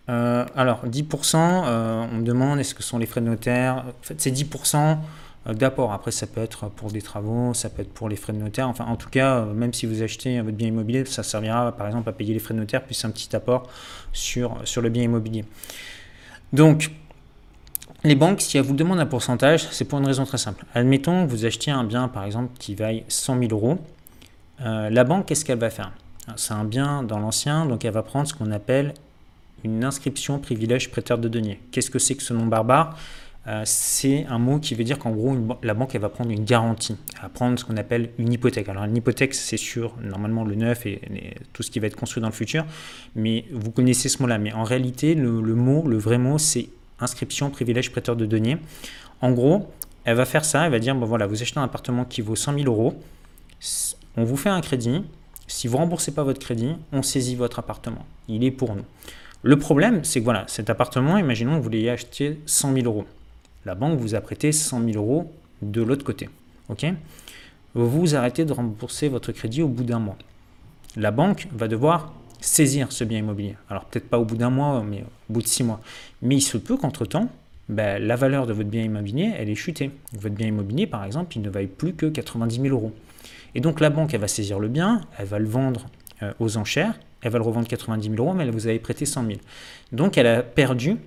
Euh, 0.09 0.45
alors, 0.55 0.85
10%, 0.87 1.37
euh, 1.37 2.05
on 2.11 2.17
me 2.17 2.23
demande 2.23 2.59
est-ce 2.59 2.73
que 2.73 2.81
sont 2.81 2.97
les 2.97 3.05
frais 3.05 3.21
de 3.21 3.27
notaire? 3.27 3.85
C'est 4.01 4.31
10% 4.31 4.97
euh, 5.47 5.53
d'apport. 5.53 5.93
Après, 5.93 6.11
ça 6.11 6.25
peut 6.25 6.41
être 6.41 6.67
pour 6.69 6.91
des 6.91 7.01
travaux, 7.01 7.53
ça 7.53 7.69
peut 7.69 7.83
être 7.83 7.93
pour 7.93 8.09
les 8.09 8.15
frais 8.15 8.33
de 8.33 8.39
notaire. 8.39 8.67
Enfin, 8.67 8.85
en 8.85 8.95
tout 8.95 9.09
cas, 9.09 9.45
même 9.45 9.73
si 9.73 9.85
vous 9.85 10.01
achetez 10.01 10.41
votre 10.41 10.57
bien 10.57 10.67
immobilier, 10.67 11.05
ça 11.05 11.21
servira 11.21 11.71
par 11.73 11.85
exemple 11.85 12.09
à 12.09 12.11
payer 12.11 12.33
les 12.33 12.39
frais 12.39 12.55
de 12.55 12.59
notaire, 12.59 12.83
plus 12.83 13.05
un 13.05 13.11
petit 13.11 13.35
apport 13.35 13.69
sur, 14.11 14.57
sur 14.63 14.81
le 14.81 14.89
bien 14.89 15.03
immobilier. 15.03 15.45
Donc, 16.53 16.91
les 18.03 18.15
banques, 18.15 18.41
si 18.41 18.57
elles 18.57 18.63
vous 18.63 18.75
demandent 18.75 18.99
un 18.99 19.05
pourcentage, 19.05 19.67
c'est 19.71 19.85
pour 19.85 19.99
une 19.99 20.07
raison 20.07 20.25
très 20.25 20.37
simple. 20.37 20.65
Admettons 20.73 21.25
que 21.25 21.31
vous 21.31 21.45
achetiez 21.45 21.71
un 21.71 21.83
bien, 21.83 22.07
par 22.07 22.23
exemple, 22.23 22.49
qui 22.57 22.73
vaille 22.73 23.03
100 23.09 23.39
000 23.39 23.51
euros. 23.51 23.77
la 24.59 25.03
banque, 25.03 25.27
qu'est-ce 25.27 25.45
qu'elle 25.45 25.59
va 25.59 25.69
faire? 25.69 25.91
C'est 26.37 26.53
un 26.53 26.63
bien 26.63 27.03
dans 27.03 27.19
l'ancien, 27.19 27.65
donc 27.65 27.83
elle 27.85 27.91
va 27.91 28.03
prendre 28.03 28.27
ce 28.27 28.33
qu'on 28.33 28.51
appelle 28.51 28.93
une 29.63 29.83
inscription 29.83 30.39
privilège 30.39 30.89
prêteur 30.89 31.17
de 31.17 31.27
deniers. 31.27 31.59
Qu'est-ce 31.71 31.89
que 31.89 31.99
c'est 31.99 32.15
que 32.15 32.23
ce 32.23 32.33
nom 32.33 32.45
barbare? 32.45 32.97
Euh, 33.47 33.63
c'est 33.65 34.25
un 34.25 34.37
mot 34.37 34.59
qui 34.59 34.75
veut 34.75 34.83
dire 34.83 34.99
qu'en 34.99 35.11
gros, 35.11 35.35
la 35.63 35.73
banque 35.73 35.95
va 35.95 36.09
prendre 36.09 36.29
une 36.29 36.43
garantie, 36.43 36.97
va 37.21 37.29
prendre 37.29 37.57
ce 37.57 37.65
qu'on 37.65 37.77
appelle 37.77 38.09
une 38.17 38.31
hypothèque. 38.31 38.69
Alors 38.69 38.83
une 38.83 38.95
hypothèque, 38.95 39.33
c'est 39.33 39.57
sur 39.57 39.95
normalement 40.01 40.43
le 40.43 40.55
neuf 40.55 40.85
et, 40.85 41.01
tout 41.53 41.63
ce 41.63 41.71
qui 41.71 41.79
va 41.79 41.87
être 41.87 41.95
construit 41.95 42.21
dans 42.21 42.27
le 42.27 42.33
futur, 42.33 42.65
mais 43.15 43.45
vous 43.51 43.71
connaissez 43.71 44.09
ce 44.09 44.21
mot-là. 44.21 44.37
Mais 44.37 44.53
en 44.53 44.63
réalité, 44.63 45.15
le, 45.15 45.41
mot, 45.55 45.87
le 45.87 45.97
vrai 45.97 46.17
mot, 46.17 46.37
c'est 46.37 46.69
inscription 46.99 47.49
privilège 47.49 47.91
prêteur 47.91 48.15
de 48.15 48.25
deniers. 48.25 48.57
En 49.21 49.31
gros, 49.31 49.71
elle 50.03 50.15
va 50.15 50.25
faire 50.25 50.45
ça, 50.45 50.65
elle 50.65 50.71
va 50.71 50.79
dire, 50.79 50.93
bon 50.93 51.05
voilà, 51.05 51.25
vous 51.25 51.41
achetez 51.41 51.59
un 51.59 51.63
appartement 51.63 52.05
qui 52.05 52.21
vaut 52.21 52.35
100 52.35 52.53
000 52.59 52.65
euros, 52.65 53.01
on 54.15 54.23
vous 54.25 54.37
fait 54.37 54.49
un 54.49 54.61
crédit, 54.61 55.03
si 55.47 55.67
vous 55.67 55.77
remboursez 55.77 56.13
pas 56.13 56.23
votre 56.23 56.39
crédit, 56.39 56.75
on 56.91 57.01
saisit 57.01 57.35
votre 57.35 57.59
appartement. 57.59 58.05
Il 58.27 58.43
est 58.43 58.51
pour 58.51 58.75
nous. 58.75 58.85
Le 59.41 59.57
problème, 59.57 60.03
c'est 60.03 60.19
que 60.19 60.25
voilà, 60.25 60.43
cet 60.47 60.69
appartement, 60.69 61.17
imaginons 61.17 61.57
que 61.57 61.63
vous 61.63 61.69
l'ayez 61.69 61.91
acheté 61.91 62.39
100 62.45 62.73
000 62.73 62.85
euros. 62.85 63.05
La 63.65 63.73
banque 63.73 63.97
vous 63.97 64.15
a 64.15 64.21
prêté 64.21 64.51
100 64.51 64.83
000 64.83 64.97
euros 64.97 65.31
de 65.61 65.81
l'autre 65.81 66.03
côté. 66.03 66.29
ok? 66.67 66.85
Vous 67.73 68.15
arrêtez 68.15 68.45
de 68.45 68.51
rembourser 68.51 69.07
votre 69.07 69.31
crédit 69.31 69.61
au 69.61 69.67
bout 69.67 69.83
d'un 69.83 69.99
mois. 69.99 70.17
La 70.97 71.11
banque 71.11 71.47
va 71.53 71.67
devoir 71.67 72.13
saisir 72.41 72.91
ce 72.91 73.03
bien 73.03 73.19
immobilier. 73.19 73.55
Alors 73.69 73.85
peut-être 73.85 74.09
pas 74.09 74.19
au 74.19 74.25
bout 74.25 74.35
d'un 74.35 74.49
mois, 74.49 74.83
mais 74.83 75.03
au 75.29 75.33
bout 75.33 75.41
de 75.41 75.47
six 75.47 75.63
mois. 75.63 75.79
Mais 76.21 76.35
il 76.35 76.41
se 76.41 76.57
peut 76.57 76.77
qu'entre-temps, 76.77 77.29
ben, 77.69 78.01
la 78.03 78.15
valeur 78.15 78.47
de 78.47 78.53
votre 78.53 78.69
bien 78.69 78.83
immobilier, 78.83 79.31
elle 79.37 79.49
est 79.49 79.55
chutée. 79.55 79.91
Votre 80.13 80.35
bien 80.35 80.47
immobilier, 80.47 80.87
par 80.87 81.05
exemple, 81.05 81.37
il 81.37 81.43
ne 81.43 81.49
vaille 81.49 81.67
plus 81.67 81.93
que 81.93 82.07
90 82.07 82.61
000 82.61 82.75
euros. 82.75 82.91
Et 83.55 83.61
donc 83.61 83.79
la 83.79 83.89
banque, 83.89 84.13
elle 84.13 84.21
va 84.21 84.27
saisir 84.27 84.59
le 84.59 84.67
bien, 84.67 85.01
elle 85.17 85.27
va 85.27 85.39
le 85.39 85.47
vendre 85.47 85.85
euh, 86.23 86.33
aux 86.39 86.57
enchères, 86.57 86.99
elle 87.21 87.31
va 87.31 87.37
le 87.37 87.43
revendre 87.43 87.67
90 87.67 88.09
000 88.09 88.15
euros, 88.17 88.33
mais 88.33 88.43
elle 88.43 88.51
vous 88.51 88.67
avait 88.67 88.79
prêté 88.79 89.05
100 89.05 89.25
000. 89.25 89.39
Donc 89.91 90.17
elle 90.17 90.27
a 90.27 90.43
perdu 90.43 90.97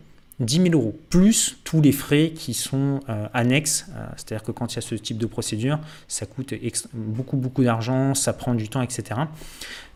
10 0.40 0.62
000 0.62 0.74
euros, 0.74 0.98
plus 1.10 1.58
tous 1.64 1.80
les 1.80 1.92
frais 1.92 2.32
qui 2.34 2.54
sont 2.54 3.00
euh, 3.08 3.26
annexes. 3.32 3.86
Euh, 3.90 4.06
c'est-à-dire 4.16 4.42
que 4.42 4.52
quand 4.52 4.72
il 4.72 4.76
y 4.76 4.78
a 4.78 4.82
ce 4.82 4.94
type 4.94 5.18
de 5.18 5.26
procédure, 5.26 5.78
ça 6.08 6.26
coûte 6.26 6.54
beaucoup, 6.92 7.36
beaucoup 7.36 7.62
d'argent, 7.62 8.14
ça 8.14 8.32
prend 8.32 8.54
du 8.54 8.68
temps, 8.68 8.82
etc. 8.82 9.20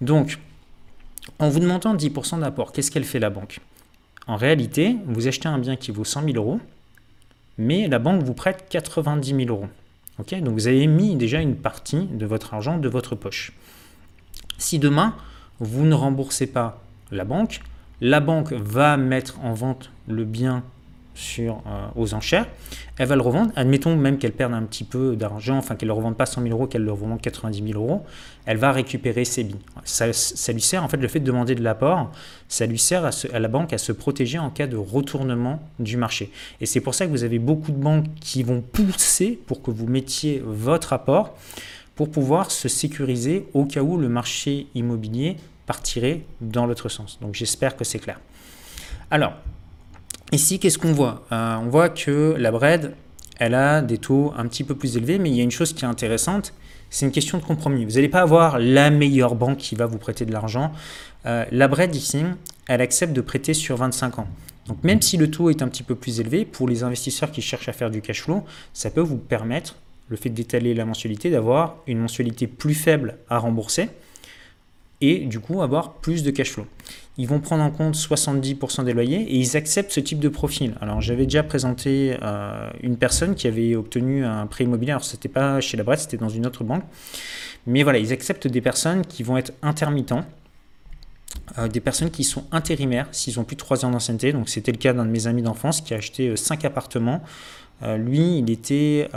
Donc, 0.00 0.38
en 1.38 1.48
vous 1.48 1.58
demandant 1.58 1.94
10% 1.94 2.40
d'apport, 2.40 2.72
qu'est-ce 2.72 2.90
qu'elle 2.90 3.04
fait 3.04 3.18
la 3.18 3.30
banque? 3.30 3.60
En 4.26 4.36
réalité, 4.36 4.96
vous 5.06 5.26
achetez 5.28 5.48
un 5.48 5.58
bien 5.58 5.76
qui 5.76 5.90
vaut 5.90 6.04
100 6.04 6.24
000 6.24 6.36
euros, 6.36 6.60
mais 7.58 7.88
la 7.88 7.98
banque 7.98 8.22
vous 8.22 8.34
prête 8.34 8.66
90 8.68 9.34
000 9.34 9.48
euros. 9.48 9.68
Donc 10.18 10.54
vous 10.54 10.66
avez 10.66 10.86
mis 10.86 11.14
déjà 11.14 11.40
une 11.40 11.56
partie 11.56 12.06
de 12.06 12.24
votre 12.24 12.54
argent 12.54 12.78
de 12.78 12.88
votre 12.88 13.14
poche. 13.14 13.52
Si 14.58 14.78
demain, 14.78 15.14
vous 15.60 15.84
ne 15.84 15.94
remboursez 15.94 16.46
pas 16.46 16.80
la 17.10 17.24
banque, 17.24 17.60
la 18.00 18.20
banque 18.20 18.52
va 18.52 18.96
mettre 18.96 19.38
en 19.42 19.54
vente 19.54 19.90
le 20.08 20.24
bien 20.24 20.62
sur, 21.16 21.62
euh, 21.66 21.86
aux 21.96 22.14
enchères, 22.14 22.46
elle 22.98 23.08
va 23.08 23.16
le 23.16 23.22
revendre, 23.22 23.50
admettons 23.56 23.96
même 23.96 24.18
qu'elle 24.18 24.32
perde 24.32 24.52
un 24.52 24.62
petit 24.62 24.84
peu 24.84 25.16
d'argent, 25.16 25.56
enfin 25.56 25.74
qu'elle 25.74 25.88
ne 25.88 25.94
le 25.94 25.96
revende 25.96 26.16
pas 26.16 26.26
100 26.26 26.42
000 26.42 26.52
euros, 26.54 26.66
qu'elle 26.66 26.84
le 26.84 26.92
revende 26.92 27.20
90 27.20 27.72
000 27.72 27.82
euros, 27.82 28.04
elle 28.44 28.58
va 28.58 28.70
récupérer 28.70 29.24
ses 29.24 29.44
billes. 29.44 29.56
Ça, 29.84 30.06
lui 30.52 30.60
sert, 30.60 30.84
en 30.84 30.88
fait, 30.88 30.98
le 30.98 31.08
fait 31.08 31.20
de 31.20 31.24
demander 31.24 31.54
de 31.54 31.62
l'apport, 31.62 32.12
ça 32.48 32.66
lui 32.66 32.78
sert 32.78 33.04
à, 33.04 33.10
à, 33.32 33.38
la 33.38 33.48
banque 33.48 33.72
à 33.72 33.78
se 33.78 33.92
protéger 33.92 34.38
en 34.38 34.50
cas 34.50 34.66
de 34.66 34.76
retournement 34.76 35.62
du 35.78 35.96
marché. 35.96 36.30
Et 36.60 36.66
c'est 36.66 36.80
pour 36.80 36.94
ça 36.94 37.06
que 37.06 37.10
vous 37.10 37.24
avez 37.24 37.38
beaucoup 37.38 37.72
de 37.72 37.78
banques 37.78 38.06
qui 38.20 38.42
vont 38.42 38.60
pousser 38.60 39.38
pour 39.46 39.62
que 39.62 39.70
vous 39.70 39.86
mettiez 39.86 40.42
votre 40.44 40.92
apport 40.92 41.34
pour 41.96 42.10
pouvoir 42.10 42.50
se 42.50 42.68
sécuriser 42.68 43.48
au 43.54 43.64
cas 43.64 43.82
où 43.82 43.96
le 43.96 44.08
marché 44.08 44.68
immobilier 44.74 45.36
partirait 45.66 46.22
dans 46.40 46.66
l'autre 46.66 46.88
sens. 46.88 47.18
Donc 47.20 47.34
j'espère 47.34 47.74
que 47.74 47.84
c'est 47.84 47.98
clair. 47.98 48.20
Alors, 49.10 49.32
ici, 50.30 50.58
qu'est-ce 50.58 50.78
qu'on 50.78 50.92
voit? 50.92 51.26
Euh, 51.32 51.56
On 51.56 51.68
voit 51.68 51.88
que 51.88 52.36
la 52.38 52.52
BRED, 52.52 52.94
elle 53.38 53.54
a 53.54 53.82
des 53.82 53.98
taux 53.98 54.32
un 54.36 54.46
petit 54.46 54.62
peu 54.62 54.74
plus 54.74 54.96
élevés, 54.96 55.18
mais 55.18 55.30
il 55.30 55.36
y 55.36 55.40
a 55.40 55.44
une 55.44 55.50
chose 55.50 55.72
qui 55.72 55.84
est 55.84 55.88
intéressante, 55.88 56.52
c'est 56.90 57.06
une 57.06 57.12
question 57.12 57.38
de 57.38 57.42
compromis. 57.42 57.84
Vous 57.84 57.92
n'allez 57.92 58.08
pas 58.08 58.20
avoir 58.20 58.58
la 58.58 58.90
meilleure 58.90 59.34
banque 59.34 59.58
qui 59.58 59.74
va 59.74 59.86
vous 59.86 59.98
prêter 59.98 60.24
de 60.24 60.32
l'argent. 60.32 60.72
Euh, 61.26 61.44
la 61.50 61.66
BRED 61.66 61.94
ici, 61.94 62.22
elle 62.68 62.80
accepte 62.80 63.12
de 63.12 63.20
prêter 63.20 63.54
sur 63.54 63.76
25 63.76 64.20
ans. 64.20 64.28
Donc 64.68 64.82
même 64.84 65.00
si 65.00 65.16
le 65.16 65.30
taux 65.30 65.50
est 65.50 65.62
un 65.62 65.68
petit 65.68 65.82
peu 65.82 65.94
plus 65.94 66.20
élevé, 66.20 66.44
pour 66.44 66.68
les 66.68 66.82
investisseurs 66.82 67.30
qui 67.30 67.42
cherchent 67.42 67.68
à 67.68 67.72
faire 67.72 67.90
du 67.90 68.02
cash 68.02 68.22
flow, 68.22 68.44
ça 68.72 68.90
peut 68.90 69.00
vous 69.00 69.16
permettre, 69.16 69.76
le 70.08 70.16
fait 70.16 70.30
d'étaler 70.30 70.74
la 70.74 70.84
mensualité, 70.84 71.30
d'avoir 71.30 71.78
une 71.86 71.98
mensualité 71.98 72.46
plus 72.46 72.74
faible 72.74 73.18
à 73.28 73.38
rembourser 73.38 73.88
et 75.00 75.20
du 75.20 75.40
coup 75.40 75.62
avoir 75.62 75.94
plus 75.94 76.22
de 76.22 76.30
cash 76.30 76.52
flow. 76.52 76.66
Ils 77.18 77.26
vont 77.26 77.40
prendre 77.40 77.62
en 77.62 77.70
compte 77.70 77.94
70% 77.94 78.84
des 78.84 78.92
loyers 78.92 79.22
et 79.22 79.36
ils 79.36 79.56
acceptent 79.56 79.92
ce 79.92 80.00
type 80.00 80.20
de 80.20 80.28
profil. 80.28 80.74
Alors 80.80 81.00
j'avais 81.00 81.24
déjà 81.24 81.42
présenté 81.42 82.16
euh, 82.22 82.70
une 82.82 82.96
personne 82.96 83.34
qui 83.34 83.46
avait 83.46 83.74
obtenu 83.74 84.24
un 84.24 84.46
prêt 84.46 84.64
immobilier, 84.64 84.92
alors 84.92 85.04
c'était 85.04 85.28
pas 85.28 85.60
chez 85.60 85.76
la 85.76 85.82
Brette, 85.82 86.00
c'était 86.00 86.18
dans 86.18 86.28
une 86.28 86.46
autre 86.46 86.64
banque. 86.64 86.84
Mais 87.66 87.82
voilà, 87.82 87.98
ils 87.98 88.12
acceptent 88.12 88.46
des 88.46 88.60
personnes 88.60 89.04
qui 89.04 89.22
vont 89.22 89.36
être 89.36 89.52
intermittents, 89.62 90.24
euh, 91.58 91.68
des 91.68 91.80
personnes 91.80 92.10
qui 92.10 92.22
sont 92.22 92.44
intérimaires 92.52 93.08
s'ils 93.12 93.40
ont 93.40 93.44
plus 93.44 93.56
de 93.56 93.60
3 93.60 93.84
ans 93.86 93.90
d'ancienneté. 93.90 94.32
Donc 94.32 94.48
c'était 94.48 94.72
le 94.72 94.78
cas 94.78 94.92
d'un 94.92 95.06
de 95.06 95.10
mes 95.10 95.26
amis 95.26 95.42
d'enfance 95.42 95.80
qui 95.80 95.94
a 95.94 95.96
acheté 95.96 96.36
5 96.36 96.64
euh, 96.64 96.68
appartements. 96.68 97.22
lui, 97.82 98.38
il 98.38 98.50
était 98.50 99.08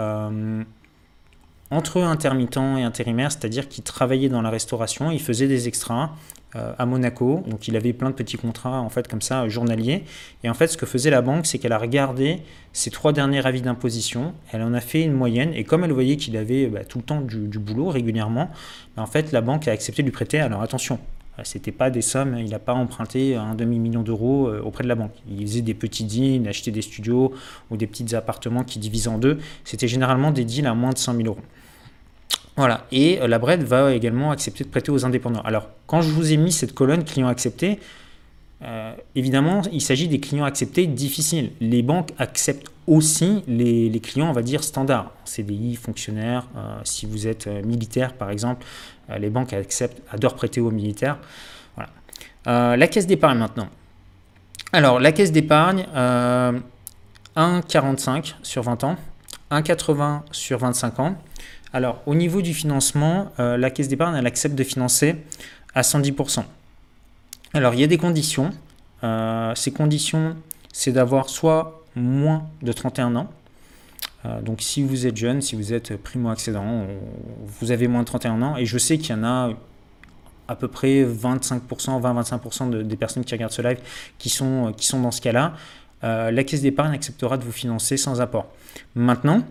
entre 1.71 2.01
intermittent 2.01 2.57
et 2.57 2.83
intérimaire, 2.83 3.31
c'est-à-dire 3.31 3.67
qu'il 3.67 3.83
travaillait 3.83 4.29
dans 4.29 4.41
la 4.41 4.49
restauration, 4.49 5.11
il 5.11 5.21
faisait 5.21 5.47
des 5.47 5.67
extras 5.67 6.11
euh, 6.55 6.73
à 6.79 6.87
Monaco, 6.87 7.43
donc 7.47 7.67
il 7.67 7.75
avait 7.75 7.93
plein 7.93 8.09
de 8.09 8.15
petits 8.15 8.37
contrats 8.37 8.81
en 8.81 8.89
fait 8.89 9.07
comme 9.07 9.21
ça 9.21 9.47
journaliers. 9.47 10.03
Et 10.43 10.49
en 10.49 10.55
fait, 10.55 10.67
ce 10.67 10.77
que 10.77 10.87
faisait 10.87 11.11
la 11.11 11.21
banque, 11.21 11.45
c'est 11.45 11.59
qu'elle 11.59 11.73
a 11.73 11.77
regardé 11.77 12.41
ses 12.73 12.89
trois 12.89 13.13
derniers 13.13 13.45
avis 13.45 13.61
d'imposition, 13.61 14.33
elle 14.51 14.63
en 14.63 14.73
a 14.73 14.81
fait 14.81 15.03
une 15.03 15.13
moyenne, 15.13 15.53
et 15.53 15.63
comme 15.63 15.83
elle 15.83 15.91
voyait 15.91 16.17
qu'il 16.17 16.35
avait 16.37 16.65
bah, 16.65 16.83
tout 16.85 16.97
le 16.97 17.03
temps 17.03 17.21
du, 17.21 17.59
boulot 17.59 17.89
régulièrement, 17.89 18.49
bah, 18.95 19.03
en 19.03 19.07
fait 19.07 19.31
la 19.31 19.41
banque 19.41 19.67
a 19.67 19.71
accepté 19.71 20.01
de 20.01 20.07
lui 20.07 20.11
prêter. 20.11 20.39
Alors 20.39 20.63
attention, 20.63 20.97
c'était 21.43 21.71
pas 21.71 21.89
des 21.89 22.01
sommes, 22.01 22.37
il 22.37 22.49
n'a 22.49 22.59
pas 22.59 22.73
emprunté 22.73 23.35
un 23.35 23.55
demi-million 23.55 24.01
d'euros 24.01 24.47
euh, 24.47 24.61
auprès 24.61 24.83
de 24.83 24.89
la 24.89 24.95
banque. 24.95 25.13
Il 25.29 25.41
faisait 25.47 25.61
des 25.61 25.73
petits 25.73 26.03
deals, 26.03 26.47
achetait 26.47 26.71
des 26.71 26.81
studios 26.81 27.33
ou 27.69 27.77
des 27.77 27.87
petits 27.87 28.15
appartements 28.15 28.63
qui 28.63 28.79
divisaient 28.79 29.09
en 29.09 29.17
deux. 29.17 29.39
C'était 29.63 29.87
généralement 29.87 30.31
des 30.31 30.45
deals 30.45 30.67
à 30.67 30.73
moins 30.73 30.91
de 30.91 30.97
100 30.97 31.15
000 31.15 31.27
euros. 31.27 31.39
Voilà, 32.59 32.85
et 32.91 33.21
euh, 33.21 33.27
la 33.29 33.39
BRED 33.39 33.63
va 33.63 33.93
également 33.93 34.31
accepter 34.31 34.65
de 34.65 34.69
prêter 34.69 34.91
aux 34.91 35.05
indépendants. 35.05 35.39
Alors, 35.43 35.69
quand 35.87 36.01
je 36.01 36.09
vous 36.09 36.33
ai 36.33 36.35
mis 36.35 36.51
cette 36.51 36.73
colonne 36.73 37.05
clients 37.05 37.29
acceptés, 37.29 37.79
euh, 38.63 38.93
évidemment, 39.15 39.61
il 39.71 39.79
s'agit 39.81 40.09
des 40.09 40.19
clients 40.19 40.43
acceptés 40.43 40.85
difficiles. 40.85 41.51
Les 41.61 41.81
banques 41.81 42.09
acceptent 42.17 42.67
aussi 42.85 43.43
les, 43.47 43.97
clients, 44.01 44.29
on 44.29 44.33
va 44.33 44.41
dire, 44.41 44.61
standards. 44.65 45.13
CDI, 45.23 45.75
fonctionnaires, 45.75 46.47
euh, 46.57 46.79
si 46.83 47.05
vous 47.05 47.27
êtes 47.27 47.47
militaire 47.47 48.11
par 48.11 48.29
exemple, 48.29 48.65
les 49.17 49.29
banques 49.29 49.53
acceptent, 49.53 50.01
adorent 50.11 50.35
prêter 50.35 50.61
aux 50.61 50.71
militaires. 50.71 51.17
Voilà. 51.75 52.77
la 52.77 52.87
caisse 52.87 53.07
d'épargne 53.07 53.39
maintenant. 53.39 53.69
Alors, 54.71 54.99
la 54.99 55.11
caisse 55.11 55.31
d'épargne, 55.31 55.85
1,45 57.35 58.35
sur 58.43 58.63
20 58.63 58.83
ans, 58.83 58.97
1,80 59.51 60.21
sur 60.31 60.59
25 60.59 60.99
ans. 60.99 61.15
Alors, 61.71 62.01
au 62.05 62.15
niveau 62.15 62.41
du 62.41 62.53
financement, 62.53 63.31
euh, 63.39 63.57
la 63.57 63.69
caisse 63.69 63.87
d'épargne, 63.87 64.15
elle 64.15 64.27
accepte 64.27 64.55
de 64.55 64.63
financer 64.63 65.15
à 65.75 65.81
110%. 65.81 66.43
Alors, 67.53 67.73
il 67.73 67.79
y 67.79 67.83
a 67.83 67.87
des 67.87 67.97
conditions. 67.97 68.51
Euh, 69.03 69.53
ces 69.55 69.71
conditions, 69.71 70.35
c'est 70.73 70.91
d'avoir 70.91 71.29
soit 71.29 71.83
moins 71.95 72.47
de 72.61 72.71
31 72.71 73.15
ans. 73.15 73.31
Euh, 74.25 74.41
donc, 74.41 74.61
si 74.61 74.83
vous 74.83 75.07
êtes 75.07 75.17
jeune, 75.17 75.41
si 75.41 75.55
vous 75.55 75.73
êtes 75.73 75.95
primo-accédant, 75.97 76.85
vous 77.45 77.71
avez 77.71 77.87
moins 77.87 78.01
de 78.01 78.05
31 78.05 78.41
ans. 78.41 78.57
Et 78.57 78.65
je 78.65 78.77
sais 78.77 78.97
qu'il 78.97 79.15
y 79.15 79.19
en 79.19 79.23
a 79.23 79.51
à 80.47 80.55
peu 80.55 80.67
près 80.67 81.03
25%, 81.03 81.61
20-25% 82.01 82.83
des 82.83 82.95
personnes 82.95 83.23
qui 83.23 83.33
regardent 83.33 83.51
ce 83.51 83.61
live 83.61 83.77
qui 84.17 84.29
sont, 84.29 84.73
qui 84.75 84.87
sont 84.87 84.99
dans 84.99 85.11
ce 85.11 85.21
cas-là. 85.21 85.53
la 86.01 86.43
caisse 86.43 86.61
d'épargne 86.61 86.93
acceptera 86.93 87.37
de 87.37 87.43
vous 87.43 87.51
financer 87.51 87.97
sans 87.97 88.19
apport. 88.19 88.47
Maintenant, 88.95 89.43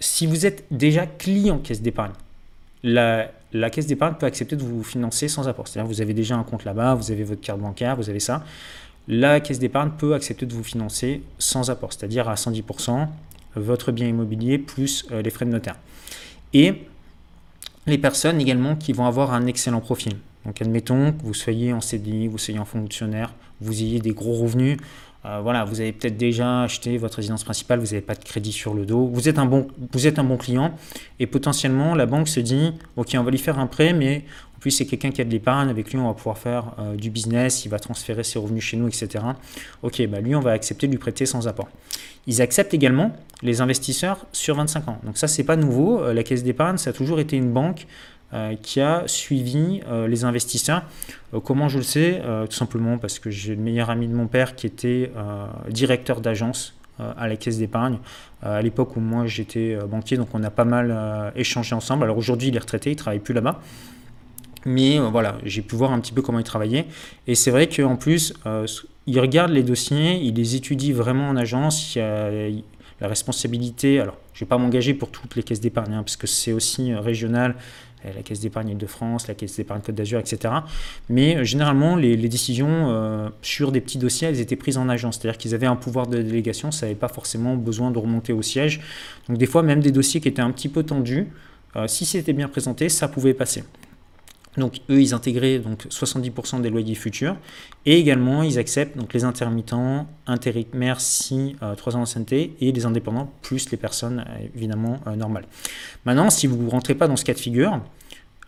si 0.00 0.26
vous 0.26 0.46
êtes 0.46 0.64
déjà 0.70 1.06
client 1.06 1.58
caisse 1.58 1.82
d'épargne, 1.82 2.12
la, 2.82 3.30
caisse 3.70 3.86
d'épargne 3.86 4.14
peut 4.14 4.26
accepter 4.26 4.56
de 4.56 4.62
vous 4.62 4.82
financer 4.82 5.28
sans 5.28 5.48
apport. 5.48 5.68
C'est-à-dire 5.68 5.88
vous 5.88 6.00
avez 6.00 6.14
déjà 6.14 6.36
un 6.36 6.42
compte 6.42 6.64
là-bas, 6.64 6.94
vous 6.94 7.10
avez 7.12 7.22
votre 7.22 7.42
carte 7.42 7.60
bancaire, 7.60 7.96
vous 7.96 8.08
avez 8.08 8.20
ça. 8.20 8.42
La 9.08 9.40
caisse 9.40 9.58
d'épargne 9.58 9.90
peut 9.90 10.14
accepter 10.14 10.46
de 10.46 10.54
vous 10.54 10.64
financer 10.64 11.22
sans 11.38 11.70
apport, 11.70 11.92
c'est-à-dire 11.92 12.28
à 12.28 12.34
110% 12.34 13.08
votre 13.56 13.92
bien 13.92 14.06
immobilier 14.06 14.58
plus 14.58 15.06
euh, 15.10 15.22
les 15.22 15.30
frais 15.30 15.44
de 15.44 15.50
notaire. 15.50 15.76
Et 16.52 16.86
les 17.86 17.98
personnes 17.98 18.40
également 18.40 18.76
qui 18.76 18.92
vont 18.92 19.06
avoir 19.06 19.32
un 19.32 19.46
excellent 19.46 19.80
profil. 19.80 20.14
Donc 20.44 20.60
admettons 20.62 21.12
que 21.12 21.22
vous 21.22 21.34
soyez 21.34 21.72
en 21.72 21.80
CDI, 21.80 22.28
vous 22.28 22.38
soyez 22.38 22.58
en 22.58 22.64
fonctionnaire, 22.64 23.34
vous 23.60 23.82
ayez 23.82 24.00
des 24.00 24.12
gros 24.12 24.34
revenus, 24.34 24.78
euh, 25.26 25.40
voilà, 25.42 25.64
vous 25.64 25.80
avez 25.82 25.92
peut-être 25.92 26.16
déjà 26.16 26.62
acheté 26.62 26.96
votre 26.96 27.16
résidence 27.16 27.44
principale, 27.44 27.78
vous 27.78 27.86
n'avez 27.86 28.00
pas 28.00 28.14
de 28.14 28.24
crédit 28.24 28.52
sur 28.52 28.72
le 28.72 28.86
dos, 28.86 29.06
vous 29.06 29.28
êtes, 29.28 29.38
un 29.38 29.44
bon, 29.44 29.68
vous 29.92 30.06
êtes 30.06 30.18
un 30.18 30.24
bon 30.24 30.38
client 30.38 30.74
et 31.18 31.26
potentiellement 31.26 31.94
la 31.94 32.06
banque 32.06 32.26
se 32.26 32.40
dit 32.40 32.72
ok 32.96 33.16
on 33.18 33.22
va 33.22 33.30
lui 33.30 33.38
faire 33.38 33.58
un 33.58 33.66
prêt 33.66 33.92
mais 33.92 34.24
plus 34.60 34.70
c'est 34.70 34.84
quelqu'un 34.84 35.10
qui 35.10 35.20
a 35.20 35.24
de 35.24 35.30
l'épargne, 35.30 35.70
avec 35.70 35.90
lui 35.90 35.98
on 35.98 36.06
va 36.06 36.14
pouvoir 36.14 36.38
faire 36.38 36.74
euh, 36.78 36.94
du 36.94 37.10
business, 37.10 37.64
il 37.64 37.70
va 37.70 37.78
transférer 37.78 38.22
ses 38.22 38.38
revenus 38.38 38.62
chez 38.62 38.76
nous 38.76 38.86
etc. 38.86 39.24
Ok 39.82 40.06
bah 40.06 40.20
lui 40.20 40.34
on 40.34 40.40
va 40.40 40.52
accepter 40.52 40.86
de 40.86 40.92
lui 40.92 40.98
prêter 40.98 41.26
sans 41.26 41.48
apport. 41.48 41.68
Ils 42.26 42.42
acceptent 42.42 42.74
également 42.74 43.16
les 43.42 43.62
investisseurs 43.62 44.26
sur 44.32 44.56
25 44.56 44.88
ans. 44.88 44.98
Donc 45.02 45.16
ça 45.16 45.26
c'est 45.26 45.44
pas 45.44 45.56
nouveau, 45.56 46.00
euh, 46.00 46.12
la 46.12 46.22
caisse 46.22 46.44
d'épargne 46.44 46.76
ça 46.76 46.90
a 46.90 46.92
toujours 46.92 47.20
été 47.20 47.36
une 47.36 47.50
banque 47.50 47.86
euh, 48.34 48.54
qui 48.62 48.80
a 48.80 49.02
suivi 49.06 49.80
les 50.06 50.24
investisseurs. 50.24 50.84
Comment 51.42 51.68
je 51.68 51.78
le 51.78 51.84
sais? 51.84 52.22
Tout 52.48 52.56
simplement 52.56 52.98
parce 52.98 53.18
que 53.18 53.30
j'ai 53.30 53.56
le 53.56 53.62
meilleur 53.62 53.90
ami 53.90 54.06
de 54.06 54.14
mon 54.14 54.28
père 54.28 54.54
qui 54.54 54.66
était 54.66 55.10
directeur 55.68 56.20
d'agence 56.20 56.76
à 56.98 57.26
la 57.26 57.36
caisse 57.36 57.58
d'épargne 57.58 57.98
à 58.42 58.62
l'époque 58.62 58.96
où 58.96 59.00
moi 59.00 59.26
j'étais 59.26 59.76
banquier, 59.88 60.16
donc 60.16 60.28
on 60.32 60.42
a 60.44 60.50
pas 60.50 60.64
mal 60.64 61.32
échangé 61.34 61.74
ensemble. 61.74 62.04
Alors 62.04 62.18
aujourd'hui 62.18 62.48
il 62.48 62.56
est 62.56 62.60
retraité, 62.60 62.92
il 62.92 62.96
travaille 62.96 63.20
plus 63.20 63.34
là-bas. 63.34 63.60
Mais 64.64 64.98
voilà, 64.98 65.38
j'ai 65.44 65.62
pu 65.62 65.74
voir 65.74 65.92
un 65.92 66.00
petit 66.00 66.12
peu 66.12 66.22
comment 66.22 66.38
il 66.38 66.44
travaillait. 66.44 66.86
Et 67.26 67.34
c'est 67.34 67.50
vrai 67.50 67.68
qu'en 67.68 67.96
plus, 67.96 68.34
il 69.06 69.20
regarde 69.20 69.50
les 69.50 69.62
dossiers, 69.62 70.16
il 70.16 70.34
les 70.34 70.56
étudie 70.56 70.92
vraiment 70.92 71.28
en 71.28 71.36
agence. 71.36 71.94
Il 71.94 71.98
y 71.98 72.02
a 72.02 72.30
la 73.00 73.08
responsabilité. 73.08 74.00
Alors, 74.00 74.16
je 74.34 74.44
ne 74.44 74.46
vais 74.46 74.48
pas 74.48 74.58
m'engager 74.58 74.94
pour 74.94 75.10
toutes 75.10 75.36
les 75.36 75.42
caisses 75.42 75.60
d'épargne, 75.60 75.94
hein, 75.94 76.02
parce 76.02 76.16
que 76.16 76.26
c'est 76.26 76.52
aussi 76.52 76.92
régional. 76.94 77.56
Euh, 78.04 78.12
la 78.14 78.22
Caisse 78.22 78.40
d'épargne 78.40 78.76
de 78.76 78.86
france 78.86 79.28
la 79.28 79.34
Caisse 79.34 79.56
d'épargne 79.56 79.82
Côte 79.82 79.94
d'Azur, 79.94 80.18
etc. 80.18 80.54
Mais 81.08 81.36
euh, 81.36 81.44
généralement, 81.44 81.96
les, 81.96 82.16
décisions 82.16 82.68
euh, 82.68 83.28
sur 83.42 83.72
des 83.72 83.80
petits 83.80 83.98
dossiers, 83.98 84.28
elles 84.28 84.40
étaient 84.40 84.56
prises 84.56 84.78
en 84.78 84.88
agence, 84.88 85.18
c'est-à-dire 85.18 85.38
qu'ils 85.38 85.54
avaient 85.54 85.66
un 85.66 85.76
pouvoir 85.76 86.06
de 86.06 86.22
délégation, 86.22 86.70
ça 86.70 86.86
n'avait 86.86 86.98
pas 86.98 87.08
forcément 87.08 87.56
besoin 87.56 87.90
de 87.90 87.98
remonter 87.98 88.32
au 88.32 88.42
siège. 88.42 88.80
Donc 89.28 89.38
des 89.38 89.46
fois, 89.46 89.62
même 89.62 89.80
des 89.80 89.92
dossiers 89.92 90.20
qui 90.20 90.28
étaient 90.28 90.42
un 90.42 90.50
petit 90.50 90.68
peu 90.68 90.82
tendus, 90.82 91.28
si 91.86 92.04
c'était 92.04 92.32
bien 92.32 92.48
présenté, 92.48 92.88
ça 92.88 93.06
pouvait 93.06 93.32
passer. 93.32 93.62
Donc 94.56 94.80
eux, 94.90 95.00
ils 95.00 95.14
intégraient 95.14 95.60
donc 95.60 95.86
70% 95.86 96.60
des 96.60 96.70
loyers 96.70 96.96
futurs 96.96 97.36
et 97.86 97.98
également 97.98 98.42
ils 98.42 98.58
acceptent 98.58 98.96
donc 98.96 99.14
les 99.14 99.22
intermittents, 99.22 100.08
intérimaires 100.26 101.00
si 101.00 101.54
3 101.76 101.94
ans 101.94 102.00
d'ancienneté 102.00 102.56
et 102.60 102.72
les 102.72 102.84
indépendants 102.84 103.32
plus 103.42 103.70
les 103.70 103.76
personnes 103.76 104.24
évidemment 104.56 104.98
normales. 105.16 105.44
Maintenant, 106.04 106.30
si 106.30 106.48
vous 106.48 106.56
ne 106.56 106.68
rentrez 106.68 106.96
pas 106.96 107.06
dans 107.06 107.14
ce 107.14 107.24
cas 107.24 107.34
de 107.34 107.38
figure, 107.38 107.80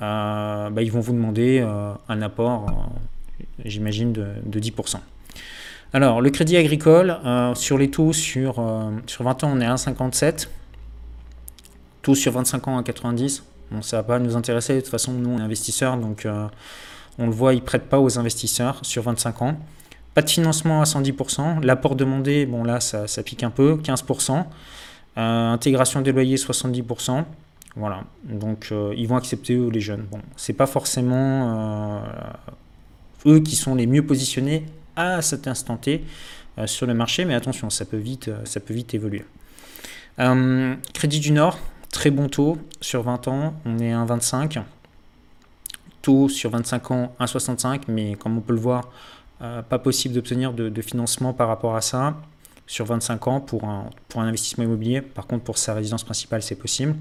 euh, 0.03 0.71
bah, 0.71 0.83
ils 0.83 0.91
vont 0.91 1.01
vous 1.01 1.13
demander 1.13 1.61
euh, 1.61 1.93
un 2.09 2.23
apport, 2.23 2.67
euh, 2.69 3.45
j'imagine, 3.65 4.13
de, 4.13 4.61
10%. 4.61 4.97
Alors, 5.93 6.21
le 6.21 6.31
crédit 6.31 6.57
agricole, 6.57 7.19
sur 7.55 7.77
les 7.77 7.91
taux 7.91 8.13
sur, 8.13 8.65
sur 9.07 9.25
20 9.25 9.45
ans, 9.45 9.53
on 9.55 9.61
est 9.61 9.67
à 9.67 9.75
1,57. 9.75 10.49
Taux 12.01 12.15
sur 12.15 12.33
25 12.33 12.69
ans 12.69 12.79
à 12.79 12.83
90. 12.83 13.45
Bon, 13.73 13.83
ça 13.83 13.97
ne 13.97 14.03
va 14.03 14.07
pas 14.07 14.19
nous 14.19 14.37
intéresser. 14.37 14.77
De 14.77 14.81
toute 14.81 14.91
façon, 14.91 15.13
nous, 15.13 15.31
on 15.31 15.39
est 15.39 15.43
investisseurs, 15.43 15.97
donc 15.97 16.27
on 17.19 17.27
le 17.27 17.33
voit, 17.33 17.55
ils 17.55 17.63
prêtent 17.63 17.89
pas 17.89 18.01
aux 18.01 18.19
investisseurs 18.19 18.81
sur 18.83 19.03
25 19.03 19.43
ans. 19.43 19.57
Pas 20.15 20.23
de 20.23 20.31
financement 20.31 20.83
à 20.83 20.85
110%. 20.85 21.65
L'apport 21.65 21.97
demandé, 21.97 22.47
bon 22.47 22.65
là, 22.65 22.81
ça, 22.81 23.07
ça 23.07 23.23
pique 23.23 23.43
un 23.43 23.51
peu, 23.51 23.77
15%. 23.77 24.45
intégration 25.17 26.03
des 26.03 26.13
loyers, 26.13 26.37
70%. 26.37 27.25
Voilà, 27.75 28.05
donc 28.25 28.69
euh, 28.71 28.93
ils 28.97 29.09
vont 29.09 29.17
accepter 29.17 29.55
eux 29.55 29.71
les 29.71 29.81
jeunes. 29.81 30.07
Bon, 30.11 30.21
c'est 30.37 30.53
pas 30.53 30.67
forcément 30.67 32.03
euh, 33.25 33.35
eux 33.35 33.41
qui 33.41 33.57
sont 33.57 33.75
les 33.75 33.87
mieux 33.87 34.05
positionnés 34.05 34.67
à 34.95 35.23
cet 35.23 35.49
instant 35.49 35.79
T 35.79 36.05
euh, 36.59 36.67
sur 36.67 36.87
le 36.87 36.93
marché, 36.93 37.25
mais 37.25 37.35
attention, 37.35 37.71
ça 37.71 37.87
peut 37.87 37.97
vite, 37.97 38.31
ça 38.45 38.61
peut 38.61 38.75
vite 38.75 38.95
évoluer. 38.95 39.25
Crédit 40.93 41.21
du 41.21 41.33
Nord, 41.33 41.59
très 41.93 42.11
bon 42.11 42.29
taux 42.29 42.59
sur 42.81 43.03
20 43.03 43.29
ans, 43.29 43.55
on 43.65 43.79
est 43.79 43.93
à 43.93 44.05
1,25. 44.05 44.61
Taux 46.03 46.29
sur 46.29 46.51
25 46.51 46.91
ans, 46.91 47.15
1,65, 47.21 47.83
mais 47.87 48.15
comme 48.17 48.37
on 48.39 48.41
peut 48.41 48.55
le 48.55 48.61
voir, 48.61 48.91
pas 49.39 49.79
possible 49.79 50.15
d'obtenir 50.15 50.53
de, 50.53 50.69
de, 50.69 50.83
financement 50.83 51.33
par 51.33 51.47
rapport 51.47 51.77
à 51.77 51.81
ça 51.81 52.17
sur 52.67 52.87
25 52.87 53.29
ans 53.29 53.41
pour 53.41 53.65
un, 53.65 53.91
pour 54.09 54.21
un 54.21 54.27
investissement 54.27 54.65
immobilier. 54.65 55.01
Par 55.01 55.27
contre, 55.27 55.45
pour 55.45 55.59
sa 55.59 55.75
résidence 55.75 56.03
principale, 56.03 56.43
c'est 56.43 56.57
possible. 56.57 56.97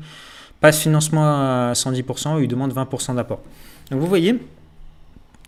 Pas 0.59 0.71
de 0.71 0.75
financement 0.75 1.23
à 1.23 1.73
110%, 1.73 2.41
il 2.41 2.47
demande 2.47 2.73
20% 2.73 3.15
d'apport. 3.15 3.41
Donc 3.89 3.99
vous 3.99 4.07
voyez, 4.07 4.39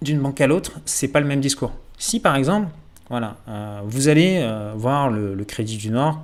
d'une 0.02 0.20
banque 0.20 0.42
à 0.42 0.48
l'autre, 0.48 0.72
c'est 0.86 1.08
pas 1.08 1.20
le 1.20 1.28
même 1.28 1.40
discours. 1.40 1.72
Si 1.98 2.20
par 2.20 2.36
exemple, 2.36 2.68
voilà, 3.10 3.38
euh, 3.48 3.82
vous 3.86 4.08
allez 4.08 4.40
euh, 4.42 4.74
voir 4.76 5.10
le, 5.10 5.36
Crédit 5.46 5.78
du 5.78 5.92
Nord 5.92 6.22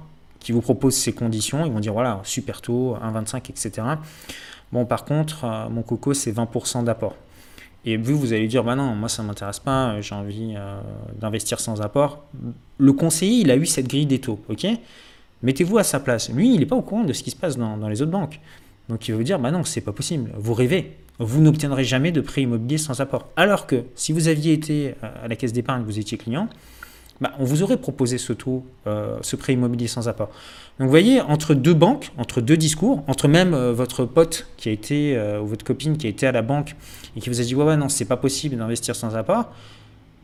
qui 0.50 0.54
vous 0.54 0.62
propose 0.62 0.96
ces 0.96 1.14
conditions, 1.14 1.64
ils 1.64 1.72
vont 1.72 1.80
dire 1.80 1.94
voilà, 1.94 2.22
super 2.24 2.60
taux, 2.60 2.98
1,25, 3.04 3.52
etc. 3.52 3.88
Bon, 4.72 4.84
par 4.84 5.06
contre, 5.06 5.46
euh, 5.46 5.70
mon 5.70 5.84
coco, 5.84 6.16
c'est 6.16 6.32
20% 6.32 6.86
d'apport. 6.86 7.16
Et 7.86 7.98
vous, 7.98 8.18
vous 8.18 8.34
allez 8.34 8.48
dire, 8.48 8.64
bah 8.64 8.76
non, 8.76 8.96
moi 8.96 9.10
ça 9.10 9.22
ne 9.22 9.28
m'intéresse 9.28 9.60
pas, 9.60 10.02
j'ai 10.02 10.16
envie 10.16 10.56
d'investir 11.22 11.60
sans 11.60 11.82
apport. 11.82 12.26
Le 12.80 12.94
conseiller, 12.94 13.42
il 13.42 13.52
a 13.52 13.58
eu 13.58 13.68
cette 13.68 13.88
grille 13.88 14.08
des 14.08 14.18
taux, 14.18 14.40
ok? 14.50 14.66
Mettez-vous 15.44 15.78
à 15.78 15.84
sa 15.84 16.00
place. 16.00 16.32
Lui, 16.32 16.52
il 16.52 16.62
n'est 16.62 16.66
pas 16.66 16.76
au 16.76 16.82
courant 16.82 17.04
de 17.04 17.14
ce 17.14 17.22
qui 17.22 17.30
se 17.30 17.36
passe 17.36 17.56
dans, 17.56 17.78
dans 17.78 17.88
les 17.88 18.02
autres 18.02 18.12
banques. 18.12 18.40
Donc 18.90 19.08
il 19.08 19.12
va 19.12 19.18
vous 19.18 19.24
dire, 19.24 19.38
bah 19.38 19.52
non, 19.52 19.64
c'est 19.64 19.82
pas 19.82 19.94
possible, 19.94 20.32
vous 20.36 20.56
rêvez 20.56 20.98
vous 21.20 21.42
n'obtiendrez 21.42 21.84
jamais 21.84 22.12
de 22.12 22.22
prêt 22.22 22.44
immobilier 22.44 22.78
sans 22.78 23.02
apport. 23.02 23.30
Alors 23.36 23.68
que 23.68 23.84
si 23.96 24.14
vous 24.14 24.30
aviez 24.30 24.54
été 24.54 24.96
à 25.02 25.28
la 25.28 25.36
caisse 25.36 25.52
d'épargne, 25.52 25.84
vous 25.84 26.00
étiez 26.00 26.18
client, 26.18 26.48
bah, 27.22 27.34
on 27.38 27.44
vous 27.44 27.64
aurait 27.64 27.78
proposé 27.78 28.18
ce 28.18 28.32
taux, 28.32 28.66
euh, 28.88 29.18
ce 29.22 29.36
prêt 29.36 29.54
immobilier 29.54 29.88
sans 29.88 30.08
apport. 30.08 30.30
Donc 30.80 30.86
vous 30.86 30.90
voyez, 30.90 31.20
entre 31.22 31.54
deux 31.54 31.74
banques, 31.74 32.12
entre 32.18 32.40
deux 32.40 32.56
discours, 32.56 33.04
entre 33.08 33.28
même 33.28 33.54
euh, 33.54 33.74
votre 33.74 34.06
pote 34.06 34.48
qui 34.56 34.70
a 34.70 34.72
été, 34.72 35.18
euh, 35.18 35.42
ou 35.42 35.48
votre 35.48 35.66
copine 35.66 35.98
qui 35.98 36.08
a 36.08 36.10
été 36.10 36.28
à 36.28 36.32
la 36.32 36.42
banque 36.42 36.76
et 37.18 37.20
qui 37.20 37.30
vous 37.30 37.42
a 37.42 37.44
dit, 37.44 37.56
ouais, 37.56 37.66
ouais 37.66 37.78
non, 37.78 37.90
c'est 37.90 38.06
pas 38.06 38.18
possible 38.18 38.56
d'investir 38.56 38.96
sans 38.96 39.16
apport. 39.16 39.52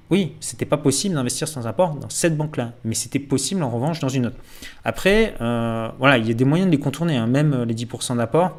Oui, 0.09 0.33
c'était 0.39 0.65
pas 0.65 0.77
possible 0.77 1.15
d'investir 1.15 1.47
sans 1.47 1.67
apport 1.67 1.95
dans 1.95 2.09
cette 2.09 2.37
banque-là, 2.37 2.73
mais 2.85 2.93
c'était 2.93 3.19
possible 3.19 3.63
en 3.63 3.69
revanche 3.69 3.99
dans 3.99 4.07
une 4.07 4.27
autre. 4.27 4.37
Après, 4.83 5.33
voilà, 5.39 6.19
il 6.19 6.27
y 6.27 6.31
a 6.31 6.35
des 6.35 6.45
moyens 6.45 6.69
de 6.69 6.75
les 6.75 6.79
contourner, 6.79 7.17
hein. 7.17 7.25
même 7.25 7.63
les 7.63 7.73
10% 7.73 8.17
d'apport 8.17 8.55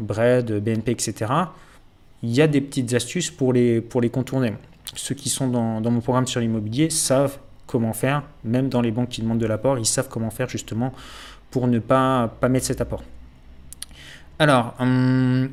Bread, 0.00 0.62
BNP, 0.62 0.92
etc., 0.92 1.32
il 2.22 2.30
y 2.30 2.42
a 2.42 2.46
des 2.46 2.60
petites 2.60 2.92
astuces 2.92 3.30
pour 3.30 3.54
les, 3.54 3.80
pour 3.80 4.02
les 4.02 4.10
contourner. 4.10 4.52
Ceux 4.96 5.14
qui 5.14 5.28
sont 5.28 5.48
dans, 5.48 5.90
mon 5.90 6.00
programme 6.00 6.26
sur 6.26 6.40
l'immobilier 6.40 6.90
savent 6.90 7.38
comment 7.66 7.92
faire, 7.92 8.24
même 8.44 8.68
dans 8.68 8.80
les 8.80 8.90
banques 8.90 9.10
qui 9.10 9.22
demandent 9.22 9.38
de 9.38 9.46
l'apport, 9.46 9.78
ils 9.78 9.86
savent 9.86 10.08
comment 10.08 10.30
faire 10.30 10.48
justement 10.48 10.92
pour 11.50 11.68
ne 11.68 11.78
pas, 11.78 12.34
pas 12.40 12.48
mettre 12.48 12.66
cet 12.66 12.80
apport. 12.80 13.02
Alors, 14.38 14.74
hum, 14.78 15.50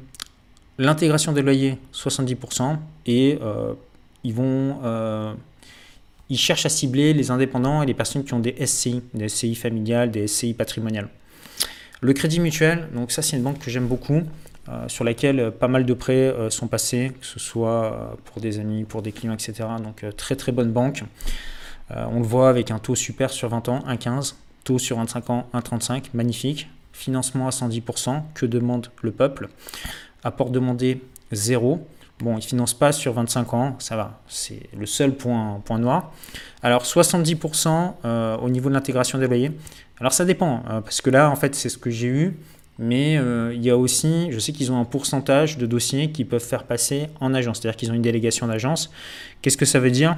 l'intégration 0.78 1.32
des 1.34 1.42
loyers, 1.42 1.78
70%, 1.94 2.78
et 3.06 3.40
euh, 3.42 3.74
ils 4.24 4.34
vont... 4.34 4.80
Euh, 4.84 5.34
ils 6.30 6.38
cherchent 6.38 6.66
à 6.66 6.70
cibler 6.70 7.14
les 7.14 7.32
indépendants 7.32 7.82
et 7.82 7.86
les 7.86 7.94
personnes 7.94 8.26
qui 8.26 8.34
ont 8.34 8.40
des 8.40 8.56
SCI, 8.66 9.02
des 9.14 9.30
SCI 9.30 9.56
familiales, 9.56 10.12
des 10.12 10.28
SCI 10.28 10.54
patrimoniales. 10.54 11.08
Le 12.02 12.14
crédit 12.14 12.40
mutuel, 12.40 12.90
donc 12.94 13.12
ça 13.12 13.22
c'est 13.22 13.38
une 13.38 13.44
banque 13.44 13.60
que 13.60 13.72
j'aime 13.72 13.88
beaucoup, 13.88 14.24
sur 14.88 15.04
laquelle 15.04 15.40
euh, 15.40 15.52
pas 15.52 15.68
mal 15.68 15.86
de 15.86 15.94
prêts 15.94 16.14
euh, 16.14 16.50
sont 16.50 16.68
passés, 16.68 17.14
que 17.20 17.26
ce 17.26 17.40
soit 17.40 18.18
pour 18.26 18.42
des 18.42 18.60
amis, 18.60 18.84
pour 18.84 19.02
des 19.02 19.12
clients, 19.12 19.34
etc. 19.34 19.68
Donc 19.84 20.06
très 20.16 20.36
très 20.36 20.52
bonne 20.52 20.72
banque. 20.72 21.04
on 21.90 22.20
le 22.20 22.26
voit 22.26 22.50
avec 22.50 22.72
un 22.72 22.80
taux 22.80 22.96
super 22.96 23.30
sur 23.30 23.50
20 23.50 23.70
ans, 23.70 23.84
1,15, 23.88 24.36
taux 24.64 24.80
sur 24.80 24.98
25 24.98 25.30
ans, 25.30 25.48
1,35, 25.54 26.06
magnifique. 26.14 26.70
Financement 26.92 27.48
à 27.48 27.52
110%, 27.52 28.24
que 28.34 28.48
demande 28.48 28.88
le 29.04 29.12
peuple? 29.12 29.50
Apport 30.24 30.50
demandé, 30.50 31.04
zéro. 31.32 31.88
Bon, 32.20 32.32
ils 32.34 32.38
ne 32.38 32.42
financent 32.42 32.74
pas 32.74 32.92
sur 32.92 33.14
25 33.14 33.54
ans, 33.54 33.76
ça 33.78 33.96
va, 33.96 34.20
c'est 34.28 34.62
le 34.76 34.88
seul 34.88 35.14
point, 35.14 35.62
noir. 35.78 36.12
Alors 36.64 36.84
70% 36.84 38.40
au 38.42 38.50
niveau 38.50 38.70
de 38.70 38.74
l'intégration 38.74 39.20
des 39.20 39.28
loyers. 39.28 39.52
Alors 40.00 40.12
ça 40.12 40.26
dépend, 40.26 40.64
parce 40.84 41.02
que 41.02 41.12
là, 41.12 41.30
en 41.30 41.36
fait, 41.36 41.54
c'est 41.54 41.70
ce 41.70 41.78
que 41.78 41.92
j'ai 41.92 42.08
eu. 42.08 42.38
Mais 42.80 43.18
euh, 43.18 43.54
il 43.54 43.64
y 43.64 43.70
a 43.70 43.78
aussi, 43.78 44.32
je 44.32 44.40
sais 44.40 44.52
qu'ils 44.52 44.72
ont 44.72 44.80
un 44.80 44.86
pourcentage 44.86 45.58
de 45.58 45.66
dossiers 45.66 46.12
qu'ils 46.12 46.28
peuvent 46.28 46.44
faire 46.44 46.64
passer 46.64 47.08
en 47.20 47.34
agence, 47.34 47.60
c'est-à-dire 47.60 47.78
qu'ils 47.78 47.92
ont 47.92 47.96
une 47.96 48.02
délégation 48.02 48.48
d'agence. 48.48 48.92
Qu'est-ce 49.42 49.58
que 49.58 49.66
ça 49.66 49.80
veut 49.80 49.92
dire? 49.92 50.18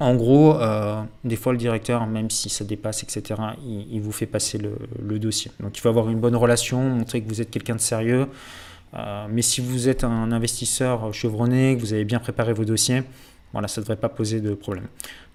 En 0.00 0.16
gros, 0.16 0.60
euh, 0.60 1.02
des 1.22 1.36
fois 1.36 1.52
le 1.52 1.58
directeur, 1.58 2.06
même 2.06 2.30
si 2.30 2.48
ça 2.48 2.64
dépasse, 2.64 3.04
etc., 3.04 3.40
il, 3.64 4.00
vous 4.00 4.10
fait 4.10 4.26
passer 4.26 4.58
le, 4.58 5.18
dossier. 5.18 5.52
Donc 5.60 5.76
il 5.76 5.80
faut 5.80 5.88
avoir 5.88 6.10
une 6.10 6.18
bonne 6.18 6.34
relation, 6.34 6.80
montrer 6.80 7.20
que 7.20 7.28
vous 7.28 7.40
êtes 7.40 7.50
quelqu'un 7.50 7.76
de 7.76 7.80
sérieux. 7.80 8.26
Euh, 8.94 9.26
mais 9.30 9.42
si 9.42 9.60
vous 9.60 9.88
êtes 9.88 10.02
un 10.02 10.32
investisseur 10.32 11.12
chevronné, 11.14 11.76
que 11.76 11.80
vous 11.80 11.92
avez 11.92 12.04
bien 12.04 12.18
préparé 12.18 12.52
vos 12.52 12.64
dossiers, 12.64 13.02
voilà, 13.52 13.68
ça 13.68 13.80
ne 13.80 13.84
devrait 13.84 13.96
pas 13.96 14.08
poser 14.08 14.40
de 14.40 14.54
problème. 14.54 14.86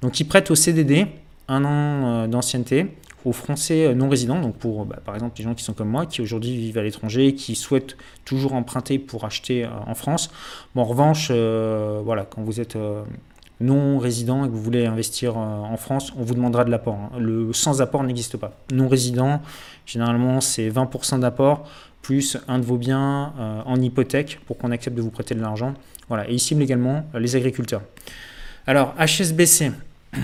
Donc 0.02 0.20
ils 0.20 0.26
prêtent 0.26 0.52
au 0.52 0.56
CDD 0.56 1.08
un 1.48 1.63
an 1.63 2.28
d'ancienneté 2.28 2.88
aux 3.26 3.34
Français 3.34 3.94
non 3.96 4.10
résidents, 4.10 4.40
donc 4.40 4.56
pour 4.56 4.86
bah, 4.86 5.00
par 5.04 5.16
exemple 5.16 5.36
les 5.38 5.44
gens 5.44 5.54
qui 5.54 5.64
sont 5.64 5.74
comme 5.74 5.90
moi, 5.90 6.06
qui 6.06 6.22
aujourd'hui 6.22 6.56
vivent 6.56 6.78
à 6.78 6.84
l'étranger, 6.84 7.36
qui 7.36 7.56
souhaitent 7.56 7.98
toujours 8.26 8.54
emprunter 8.54 9.00
pour 9.00 9.26
acheter 9.26 9.66
euh, 9.66 9.70
en 9.86 9.96
France. 9.96 10.32
Bon, 10.76 10.82
en 10.82 10.86
revanche, 10.86 11.30
euh, 11.32 12.02
voilà, 12.04 12.24
quand 12.24 12.42
vous 12.42 12.60
êtes 12.60 12.76
euh, 12.76 13.02
non 13.60 13.98
résident 14.00 14.46
et 14.46 14.48
que 14.48 14.54
vous 14.54 14.62
voulez 14.62 14.86
investir 14.86 15.36
en 15.38 15.76
France, 15.76 16.14
on 16.18 16.24
vous 16.24 16.34
demandera 16.34 16.64
de 16.64 16.72
l'apport. 16.72 16.96
Hein. 16.96 17.20
Le 17.20 17.52
sans 17.52 17.82
apport 17.82 18.04
n'existe 18.04 18.38
pas. 18.38 18.54
Non 18.72 18.88
résident, 18.88 19.42
généralement 19.86 20.40
c'est 20.40 20.70
20% 20.70 21.20
d'apport 21.20 21.68
plus 22.02 22.38
un 22.48 22.60
de 22.60 22.64
vos 22.64 22.78
biens 22.78 23.34
en 23.66 23.76
hypothèque 23.82 24.40
pour 24.48 24.58
qu'on 24.58 24.72
accepte 24.72 24.96
de 24.96 25.02
vous 25.02 25.10
prêter 25.10 25.36
de 25.36 25.42
l'argent. 25.42 25.74
Voilà, 26.08 26.30
et 26.30 26.34
ici 26.34 26.58
également 26.60 27.06
les 27.14 27.36
agriculteurs. 27.36 27.82
Alors 28.66 28.96
HSBC, 28.98 29.74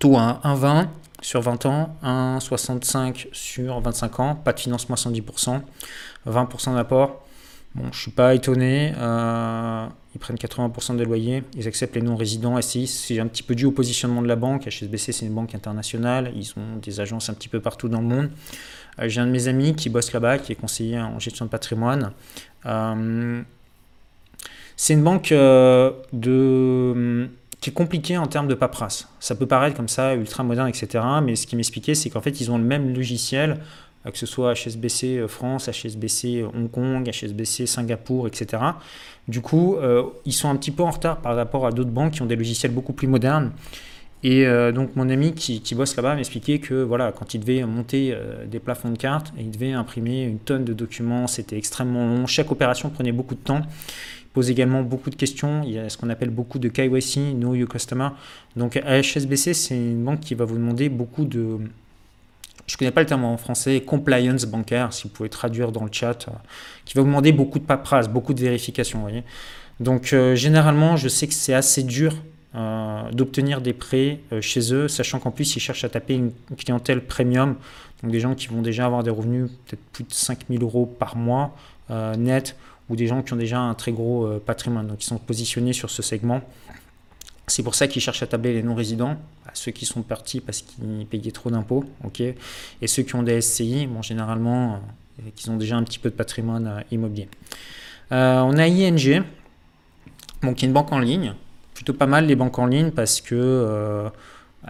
taux 0.00 0.16
à 0.16 0.40
1,20 0.42 0.86
sur 1.22 1.40
20 1.40 1.66
ans, 1.66 1.96
1,65 2.02 3.28
sur 3.32 3.80
25 3.80 4.20
ans, 4.20 4.34
pas 4.34 4.52
de 4.52 4.60
financement 4.60 4.94
à 4.94 4.98
110%, 4.98 5.60
20% 6.26 6.74
d'apport. 6.74 7.24
Bon, 7.74 7.84
je 7.92 8.00
suis 8.00 8.10
pas 8.10 8.34
étonné. 8.34 8.92
Euh, 8.98 9.86
ils 10.14 10.18
prennent 10.18 10.36
80% 10.36 10.96
des 10.96 11.04
loyers. 11.04 11.44
Ils 11.54 11.68
acceptent 11.68 11.94
les 11.94 12.02
non-résidents. 12.02 12.60
SCI, 12.60 12.88
c'est 12.88 13.20
un 13.20 13.28
petit 13.28 13.44
peu 13.44 13.54
dû 13.54 13.66
au 13.66 13.70
positionnement 13.70 14.22
de 14.22 14.26
la 14.26 14.34
banque. 14.34 14.66
HSBC, 14.66 15.12
c'est 15.12 15.26
une 15.26 15.34
banque 15.34 15.54
internationale. 15.54 16.32
Ils 16.34 16.52
ont 16.56 16.78
des 16.82 16.98
agences 16.98 17.30
un 17.30 17.34
petit 17.34 17.48
peu 17.48 17.60
partout 17.60 17.88
dans 17.88 18.00
le 18.00 18.06
monde. 18.06 18.30
Euh, 18.98 19.08
j'ai 19.08 19.20
un 19.20 19.26
de 19.26 19.30
mes 19.30 19.46
amis 19.46 19.76
qui 19.76 19.88
bosse 19.88 20.12
là-bas, 20.12 20.38
qui 20.38 20.52
est 20.52 20.56
conseiller 20.56 21.00
en 21.00 21.20
gestion 21.20 21.44
de 21.44 21.50
patrimoine. 21.50 22.12
Euh, 22.66 23.42
c'est 24.76 24.94
une 24.94 25.04
banque 25.04 25.28
de 25.28 27.28
qui 27.60 27.70
est 27.70 27.72
compliqué 27.72 28.16
en 28.16 28.26
termes 28.26 28.48
de 28.48 28.54
paperasse. 28.54 29.08
Ça 29.20 29.34
peut 29.34 29.46
paraître 29.46 29.76
comme 29.76 29.88
ça, 29.88 30.14
ultra 30.14 30.42
moderne, 30.42 30.68
etc. 30.68 31.04
Mais 31.22 31.36
ce 31.36 31.46
qui 31.46 31.56
m'expliquait, 31.56 31.94
c'est 31.94 32.10
qu'en 32.10 32.20
fait, 32.20 32.40
ils 32.40 32.50
ont 32.50 32.58
le 32.58 32.64
même 32.64 32.94
logiciel, 32.94 33.58
euh, 34.06 34.10
que 34.10 34.18
ce 34.18 34.26
soit 34.26 34.54
HSBC 34.54 35.18
euh, 35.18 35.28
France, 35.28 35.68
HSBC 35.68 36.40
euh, 36.40 36.48
Hong 36.54 36.70
Kong, 36.70 37.08
HSBC 37.08 37.66
Singapour, 37.66 38.26
etc. 38.26 38.62
Du 39.28 39.42
coup, 39.42 39.76
ils 40.24 40.32
sont 40.32 40.48
un 40.48 40.56
petit 40.56 40.72
peu 40.72 40.82
en 40.82 40.90
retard 40.90 41.18
par 41.18 41.36
rapport 41.36 41.64
à 41.64 41.70
d'autres 41.70 41.90
banques 41.90 42.14
qui 42.14 42.22
ont 42.22 42.26
des 42.26 42.34
logiciels 42.34 42.72
beaucoup 42.72 42.92
plus 42.92 43.06
modernes. 43.06 43.52
Et 44.24 44.44
donc 44.72 44.96
mon 44.96 45.08
ami 45.08 45.34
qui, 45.34 45.74
bosse 45.76 45.94
là-bas 45.94 46.16
m'expliquait 46.16 46.58
que 46.58 46.74
voilà, 46.74 47.12
quand 47.12 47.32
il 47.32 47.38
devait 47.38 47.64
monter 47.64 48.12
des 48.48 48.58
plafonds 48.58 48.90
de 48.90 48.98
cartes, 48.98 49.32
il 49.38 49.52
devait 49.52 49.70
imprimer 49.70 50.24
une 50.24 50.40
tonne 50.40 50.64
de 50.64 50.72
documents, 50.72 51.28
c'était 51.28 51.56
extrêmement 51.56 52.08
long, 52.08 52.26
chaque 52.26 52.50
opération 52.50 52.90
prenait 52.90 53.12
beaucoup 53.12 53.36
de 53.36 53.40
temps 53.40 53.62
pose 54.32 54.50
également 54.50 54.82
beaucoup 54.82 55.10
de 55.10 55.16
questions. 55.16 55.62
Il 55.64 55.72
y 55.72 55.78
a 55.78 55.88
ce 55.88 55.96
qu'on 55.96 56.08
appelle 56.08 56.30
beaucoup 56.30 56.58
de 56.58 56.68
KYC, 56.68 57.34
Know 57.34 57.54
Your 57.54 57.68
Customer. 57.68 58.10
Donc 58.56 58.76
HSBC, 58.76 59.54
c'est 59.54 59.76
une 59.76 60.04
banque 60.04 60.20
qui 60.20 60.34
va 60.34 60.44
vous 60.44 60.56
demander 60.56 60.88
beaucoup 60.88 61.24
de... 61.24 61.58
Je 62.66 62.74
ne 62.74 62.78
connais 62.78 62.92
pas 62.92 63.00
le 63.00 63.06
terme 63.06 63.24
en 63.24 63.36
français, 63.36 63.80
compliance 63.80 64.44
bancaire, 64.44 64.92
si 64.92 65.04
vous 65.04 65.08
pouvez 65.08 65.28
traduire 65.28 65.72
dans 65.72 65.82
le 65.82 65.90
chat, 65.90 66.28
euh, 66.28 66.32
qui 66.84 66.94
va 66.94 67.02
vous 67.02 67.08
demander 67.08 67.32
beaucoup 67.32 67.58
de 67.58 67.64
paperasse, 67.64 68.08
beaucoup 68.08 68.32
de 68.32 68.40
vérifications. 68.40 69.06
Donc 69.80 70.12
euh, 70.12 70.36
généralement, 70.36 70.96
je 70.96 71.08
sais 71.08 71.26
que 71.26 71.34
c'est 71.34 71.54
assez 71.54 71.82
dur 71.82 72.14
euh, 72.54 73.10
d'obtenir 73.10 73.60
des 73.60 73.72
prêts 73.72 74.20
chez 74.40 74.72
eux, 74.72 74.86
sachant 74.86 75.18
qu'en 75.18 75.32
plus, 75.32 75.56
ils 75.56 75.60
cherchent 75.60 75.82
à 75.82 75.88
taper 75.88 76.14
une 76.14 76.30
clientèle 76.56 77.04
premium, 77.04 77.56
donc 78.04 78.12
des 78.12 78.20
gens 78.20 78.36
qui 78.36 78.46
vont 78.46 78.62
déjà 78.62 78.86
avoir 78.86 79.02
des 79.02 79.10
revenus 79.10 79.50
peut-être 79.66 79.82
plus 79.92 80.04
de 80.04 80.12
5000 80.12 80.62
euros 80.62 80.86
par 80.86 81.16
mois 81.16 81.56
net, 82.16 82.54
ou 82.90 82.96
des 82.96 83.06
gens 83.06 83.22
qui 83.22 83.32
ont 83.32 83.36
déjà 83.36 83.60
un 83.60 83.74
très 83.74 83.92
gros 83.92 84.26
euh, 84.26 84.42
patrimoine, 84.44 84.88
donc 84.88 85.02
ils 85.02 85.06
sont 85.06 85.18
positionnés 85.18 85.72
sur 85.72 85.88
ce 85.88 86.02
segment. 86.02 86.42
C'est 87.46 87.62
pour 87.62 87.74
ça 87.74 87.88
qu'ils 87.88 88.02
cherchent 88.02 88.22
à 88.22 88.26
tabler 88.26 88.52
les 88.52 88.62
non-résidents, 88.62 89.16
ceux 89.54 89.72
qui 89.72 89.86
sont 89.86 90.02
partis 90.02 90.40
parce 90.40 90.62
qu'ils 90.62 91.06
payaient 91.06 91.30
trop 91.30 91.50
d'impôts, 91.50 91.84
ok, 92.04 92.20
et 92.20 92.86
ceux 92.86 93.02
qui 93.02 93.14
ont 93.14 93.22
des 93.22 93.40
SCI, 93.40 93.86
bon, 93.86 94.02
généralement, 94.02 94.74
euh, 94.74 95.30
qui 95.34 95.48
ont 95.48 95.56
déjà 95.56 95.76
un 95.76 95.84
petit 95.84 95.98
peu 95.98 96.10
de 96.10 96.14
patrimoine 96.14 96.66
euh, 96.66 96.80
immobilier. 96.90 97.28
on 98.10 98.58
a 98.58 98.66
ING, 98.66 99.22
bon, 100.42 100.54
qui 100.54 100.64
est 100.64 100.68
une 100.68 100.74
banque 100.74 100.92
en 100.92 100.98
ligne, 100.98 101.34
plutôt 101.74 101.94
pas 101.94 102.06
mal 102.06 102.26
les 102.26 102.36
banques 102.36 102.58
en 102.58 102.66
ligne 102.66 102.90
parce 102.90 103.20
que 103.20 104.10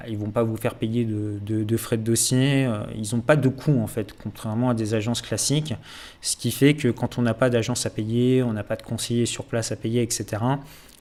ils 0.08 0.16
vont 0.16 0.30
pas 0.30 0.42
vous 0.42 0.56
faire 0.56 0.76
payer 0.76 1.04
de, 1.04 1.76
frais 1.76 1.96
de 1.96 2.02
dossier, 2.02 2.64
euh, 2.64 2.84
ils 2.94 3.14
n'ont 3.14 3.22
pas 3.22 3.36
de 3.36 3.48
coûts 3.48 3.80
en 3.80 3.86
fait, 3.86 4.14
contrairement 4.22 4.70
à 4.70 4.74
des 4.74 4.94
agences 4.94 5.22
classiques, 5.22 5.74
ce 6.20 6.36
qui 6.36 6.50
fait 6.50 6.74
que 6.74 6.88
quand 6.88 7.18
on 7.18 7.22
n'a 7.22 7.34
pas 7.34 7.50
d'agence 7.50 7.86
à 7.86 7.90
payer, 7.90 8.42
on 8.42 8.52
n'a 8.52 8.62
pas 8.62 8.76
de 8.76 8.82
conseiller 8.82 9.26
sur 9.26 9.44
place 9.44 9.72
à 9.72 9.76
payer, 9.76 10.02
etc., 10.02 10.42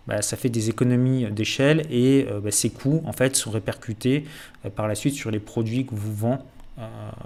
bah, 0.08 0.23
ça 0.23 0.38
fait 0.38 0.49
des 0.49 0.69
économies 0.69 1.30
d'échelle 1.32 1.86
et 1.91 2.25
euh, 2.32 2.39
bah, 2.39 2.52
ces 2.52 2.71
coûts 2.71 3.04
en 3.06 3.13
fait 3.13 3.36
sont 3.36 3.52
répercutés 3.52 4.25
euh, 4.65 4.69
par 4.69 4.88
la 4.88 4.95
suite 4.95 5.13
sur 5.13 5.30
les 5.30 5.39
produits 5.39 5.86
que 5.86 5.93
vous 5.93 6.15
vendez 6.15 6.43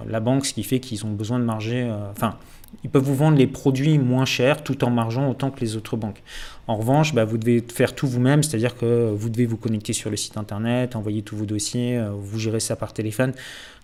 la 0.08 0.20
banque, 0.20 0.46
ce 0.46 0.54
qui 0.54 0.64
fait 0.64 0.80
qu'ils 0.80 1.06
ont 1.06 1.12
besoin 1.12 1.40
de 1.40 1.44
marger. 1.44 1.92
Enfin, 2.12 2.38
ils 2.84 2.90
peuvent 2.90 3.04
vous 3.04 3.16
vendre 3.16 3.38
les 3.38 3.48
produits 3.48 4.00
moins 4.00 4.26
chers 4.26 4.64
tout 4.64 4.84
en 4.84 4.90
margeant 4.90 5.30
autant 5.30 5.52
que 5.52 5.60
les 5.60 5.76
autres 5.76 5.96
banques. 5.96 6.24
En 6.68 6.76
revanche, 6.76 7.14
bah, 7.14 7.24
vous 7.24 7.38
devez 7.38 7.62
faire 7.62 7.94
tout 7.94 8.08
vous-même, 8.08 8.42
c'est-à-dire 8.42 8.76
que 8.76 9.12
vous 9.12 9.30
devez 9.30 9.46
vous 9.46 9.58
connecter 9.58 9.94
sur 9.94 10.10
le 10.10 10.18
site 10.18 10.38
internet, 10.38 10.96
envoyer 10.96 11.22
tous 11.22 11.36
vos 11.36 11.46
dossiers, 11.46 12.04
vous 12.18 12.40
gérez 12.40 12.60
ça 12.60 12.76
par 12.76 12.94
téléphone. 12.94 13.34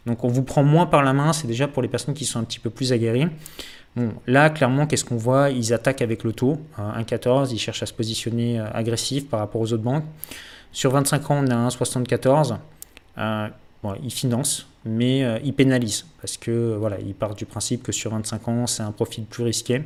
Donc 0.06 0.24
on 0.24 0.28
vous 0.28 0.44
prend 0.44 0.64
moins 0.64 0.86
par 0.86 1.04
la 1.04 1.14
main, 1.14 1.34
c'est 1.34 1.48
déjà 1.48 1.68
pour 1.68 1.82
les 1.82 1.88
personnes 1.88 2.14
qui 2.14 2.26
sont 2.26 2.40
un 2.40 2.44
petit 2.44 2.60
peu 2.60 2.70
plus 2.70 2.92
aguerries. 2.92 3.28
Bon, 3.96 4.14
là, 4.28 4.50
clairement, 4.50 4.86
qu'est-ce 4.86 5.06
qu'on 5.06 5.18
voit? 5.18 5.50
Ils 5.50 5.74
attaquent 5.74 6.02
avec 6.02 6.24
le 6.24 6.32
taux, 6.32 6.60
1,14, 6.78 7.50
ils 7.52 7.60
cherchent 7.60 7.84
à 7.84 7.86
se 7.86 7.94
positionner 7.94 8.60
agressif 8.60 9.28
par 9.28 9.40
rapport 9.40 9.62
aux 9.62 9.74
autres 9.74 9.84
banques. 9.84 10.06
Sur 10.72 10.92
25 10.92 11.32
ans, 11.32 11.44
on 11.44 11.50
a 11.50 11.56
un 11.56 11.68
1,74. 11.68 12.58
Euh, 13.18 13.48
ils 14.04 14.12
financent, 14.12 14.68
mais 14.86 15.24
euh, 15.24 15.40
ils 15.44 15.54
pénalisent 15.54 16.06
parce 16.22 16.38
que 16.38 16.76
voilà, 16.78 17.00
ils 17.00 17.14
partent 17.14 17.38
du 17.38 17.46
principe 17.46 17.84
que 17.84 17.92
sur 17.92 18.12
25 18.12 18.48
ans, 18.48 18.68
c'est 18.68 18.84
un 18.84 18.92
profil 18.92 19.26
plus 19.26 19.44
risqué. 19.44 19.84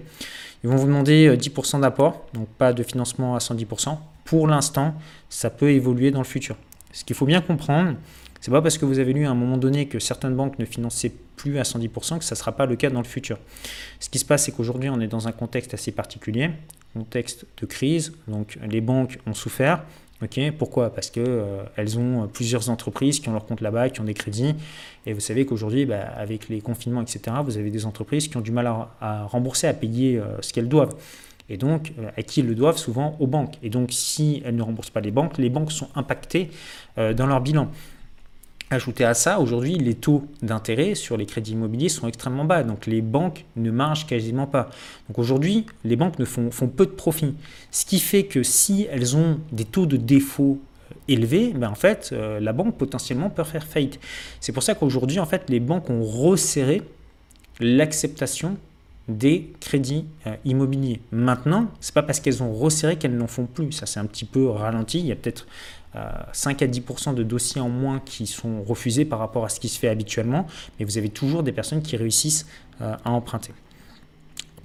Ils 0.64 0.70
vont 0.70 0.76
vous 0.76 0.88
demander 0.88 1.36
10% 1.36 1.78
euh, 1.78 1.80
d'apport, 1.80 2.26
donc 2.34 2.48
pas 2.48 2.74
de 2.74 2.84
financement 2.84 3.36
à 3.36 3.40
110%. 3.40 3.98
Pour 4.26 4.48
l'instant, 4.48 4.96
ça 5.30 5.50
peut 5.50 5.72
évoluer 5.72 6.12
dans 6.12 6.20
le 6.20 6.26
futur. 6.26 6.56
Ce 6.92 7.04
qu'il 7.04 7.16
faut 7.16 7.26
bien 7.26 7.42
comprendre, 7.42 7.96
c'est 8.40 8.52
pas 8.52 8.62
parce 8.62 8.78
que 8.78 8.86
vous 8.86 9.00
avez 9.00 9.14
lu 9.14 9.26
à 9.26 9.32
un 9.32 9.36
moment 9.36 9.58
donné 9.58 9.88
que 9.88 10.00
certaines 10.00 10.36
banques 10.36 10.60
ne 10.60 10.66
finançaient 10.66 11.14
plus 11.36 11.60
à 11.60 11.64
110% 11.64 12.20
que 12.20 12.24
ça 12.24 12.36
ne 12.36 12.38
sera 12.38 12.52
pas 12.52 12.66
le 12.66 12.76
cas 12.76 12.90
dans 12.90 13.02
le 13.02 13.08
futur. 13.08 13.40
Ce 14.00 14.10
qui 14.10 14.20
se 14.20 14.26
passe, 14.26 14.46
c'est 14.46 14.52
qu'aujourd'hui, 14.52 14.90
on 14.90 15.00
est 15.00 15.08
dans 15.08 15.28
un 15.28 15.32
contexte 15.32 15.74
assez 15.74 15.92
particulier, 15.92 16.52
contexte 16.94 17.46
de 17.60 17.66
crise, 17.66 18.14
donc 18.28 18.60
les 18.70 18.82
banques 18.82 19.18
ont 19.26 19.34
souffert, 19.34 19.84
pourquoi? 20.58 20.90
Parce 20.90 21.10
qu'elles 21.10 21.24
euh, 21.28 21.98
ont 21.98 22.28
plusieurs 22.28 22.70
entreprises 22.70 23.20
qui 23.20 23.30
ont 23.30 23.34
leur 23.34 23.46
compte 23.46 23.62
là-bas, 23.62 23.90
qui 23.90 24.02
ont 24.02 24.06
des 24.06 24.14
crédits. 24.14 24.56
Et 25.06 25.14
vous 25.14 25.20
savez 25.20 25.46
qu'aujourd'hui, 25.46 25.86
bah, 25.86 26.02
avec 26.16 26.50
les 26.50 26.62
confinements, 26.62 27.02
etc., 27.02 27.38
vous 27.44 27.58
avez 27.58 27.70
des 27.70 27.86
entreprises 27.86 28.28
qui 28.28 28.38
ont 28.38 28.42
du 28.42 28.52
mal 28.52 28.68
à, 29.02 29.26
rembourser, 29.26 29.68
à 29.68 29.74
payer 29.74 30.18
euh, 30.18 30.42
ce 30.42 30.54
qu'elles 30.54 30.70
doivent. 30.70 30.96
Et 31.50 31.58
donc, 31.58 31.94
euh, 32.00 32.10
à 32.16 32.24
qui 32.24 32.40
elles 32.40 32.48
le 32.48 32.56
doivent? 32.56 32.78
Souvent 32.78 33.16
aux 33.20 33.28
banques. 33.28 33.56
Et 33.64 33.70
donc, 33.70 33.92
si 33.92 34.42
elles 34.46 34.56
ne 34.56 34.62
remboursent 34.62 34.90
pas 34.90 35.02
les 35.02 35.12
banques, 35.12 35.38
les 35.38 35.50
banques 35.50 35.72
sont 35.72 35.90
impactées 35.96 36.50
dans 36.96 37.26
leur 37.26 37.42
bilan. 37.42 37.70
Ajouté 38.74 39.06
à 39.06 39.14
ça, 39.14 39.40
aujourd'hui, 39.40 39.76
les 39.76 39.94
taux 39.94 40.24
d'intérêt 40.42 40.96
sur 40.96 41.16
les 41.16 41.28
crédits 41.28 41.52
immobiliers 41.52 41.90
sont 41.90 42.08
extrêmement 42.08 42.44
bas. 42.44 42.64
Donc 42.64 42.88
les 42.88 43.04
banques 43.04 43.46
ne 43.56 43.70
margent 43.70 44.08
quasiment 44.08 44.48
pas. 44.48 44.72
Donc 45.08 45.20
aujourd'hui, 45.20 45.68
les 45.84 45.96
banques 45.96 46.18
ne 46.18 46.26
font, 46.26 46.50
peu 46.76 46.88
de 46.88 46.92
profit. 46.92 47.36
Ce 47.70 47.86
qui 47.86 48.00
fait 48.00 48.24
que 48.24 48.42
si 48.42 48.88
elles 48.90 49.16
ont 49.16 49.40
des 49.52 49.66
taux 49.66 49.86
de 49.86 49.96
défaut 49.96 50.60
euh, 50.60 50.96
élevés, 51.08 51.54
ben 51.54 51.70
en 51.70 51.76
fait, 51.76 52.10
euh, 52.14 52.40
la 52.40 52.52
banque 52.52 52.76
potentiellement 52.76 53.30
peut 53.30 53.44
faire 53.44 53.68
faillite. 53.68 54.00
C'est 54.40 54.54
pour 54.54 54.64
ça 54.64 54.74
qu'aujourd'hui, 54.74 55.20
en 55.20 55.28
fait, 55.28 55.52
les 55.52 55.60
banques 55.60 55.92
ont 55.92 56.04
resserré 56.04 56.82
l'acceptation 57.60 58.58
des 59.08 59.54
crédits 59.60 60.06
euh, 60.26 60.36
immobiliers. 60.46 61.00
Maintenant, 61.12 61.68
c'est 61.80 61.94
pas 61.94 62.02
parce 62.02 62.20
qu'elles 62.20 62.42
ont 62.42 62.52
resserré 62.52 62.96
qu'elles 62.96 63.18
n'en 63.18 63.28
font 63.28 63.46
plus. 63.46 63.72
Ça, 63.72 63.86
c'est 63.86 64.00
un 64.00 64.06
petit 64.08 64.26
peu 64.26 64.48
ralenti. 64.48 65.00
Il 65.00 65.06
y 65.06 65.12
a 65.12 65.16
peut-être 65.16 65.46
5 66.32 66.62
à 66.62 66.68
10% 66.68 67.14
de 67.14 67.24
dossiers 67.24 67.62
en 67.62 67.70
moins 67.70 68.02
qui 68.04 68.26
sont 68.26 68.64
refusés 68.64 69.06
par 69.06 69.20
rapport 69.20 69.46
à 69.46 69.50
ce 69.50 69.60
qui 69.60 69.70
se 69.70 69.80
fait 69.80 69.90
habituellement, 69.90 70.48
mais 70.80 70.86
vous 70.86 70.98
avez 70.98 71.10
toujours 71.10 71.44
des 71.44 71.52
personnes 71.52 71.82
qui 71.82 71.98
réussissent 71.98 72.48
euh, 72.82 72.96
à 73.06 73.12
emprunter. 73.12 73.52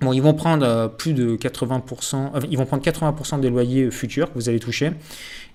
Bon, 0.01 0.13
ils 0.13 0.23
vont 0.23 0.33
prendre 0.33 0.65
euh, 0.65 0.89
plus 0.89 1.13
de 1.13 1.37
80%, 1.37 2.47
ils 2.51 2.57
vont 2.57 2.65
prendre 2.65 2.83
80% 2.83 3.41
des 3.41 3.51
loyers 3.51 3.91
futurs 3.91 4.33
que 4.33 4.35
vous 4.35 4.49
allez 4.49 4.61
toucher. 4.61 4.93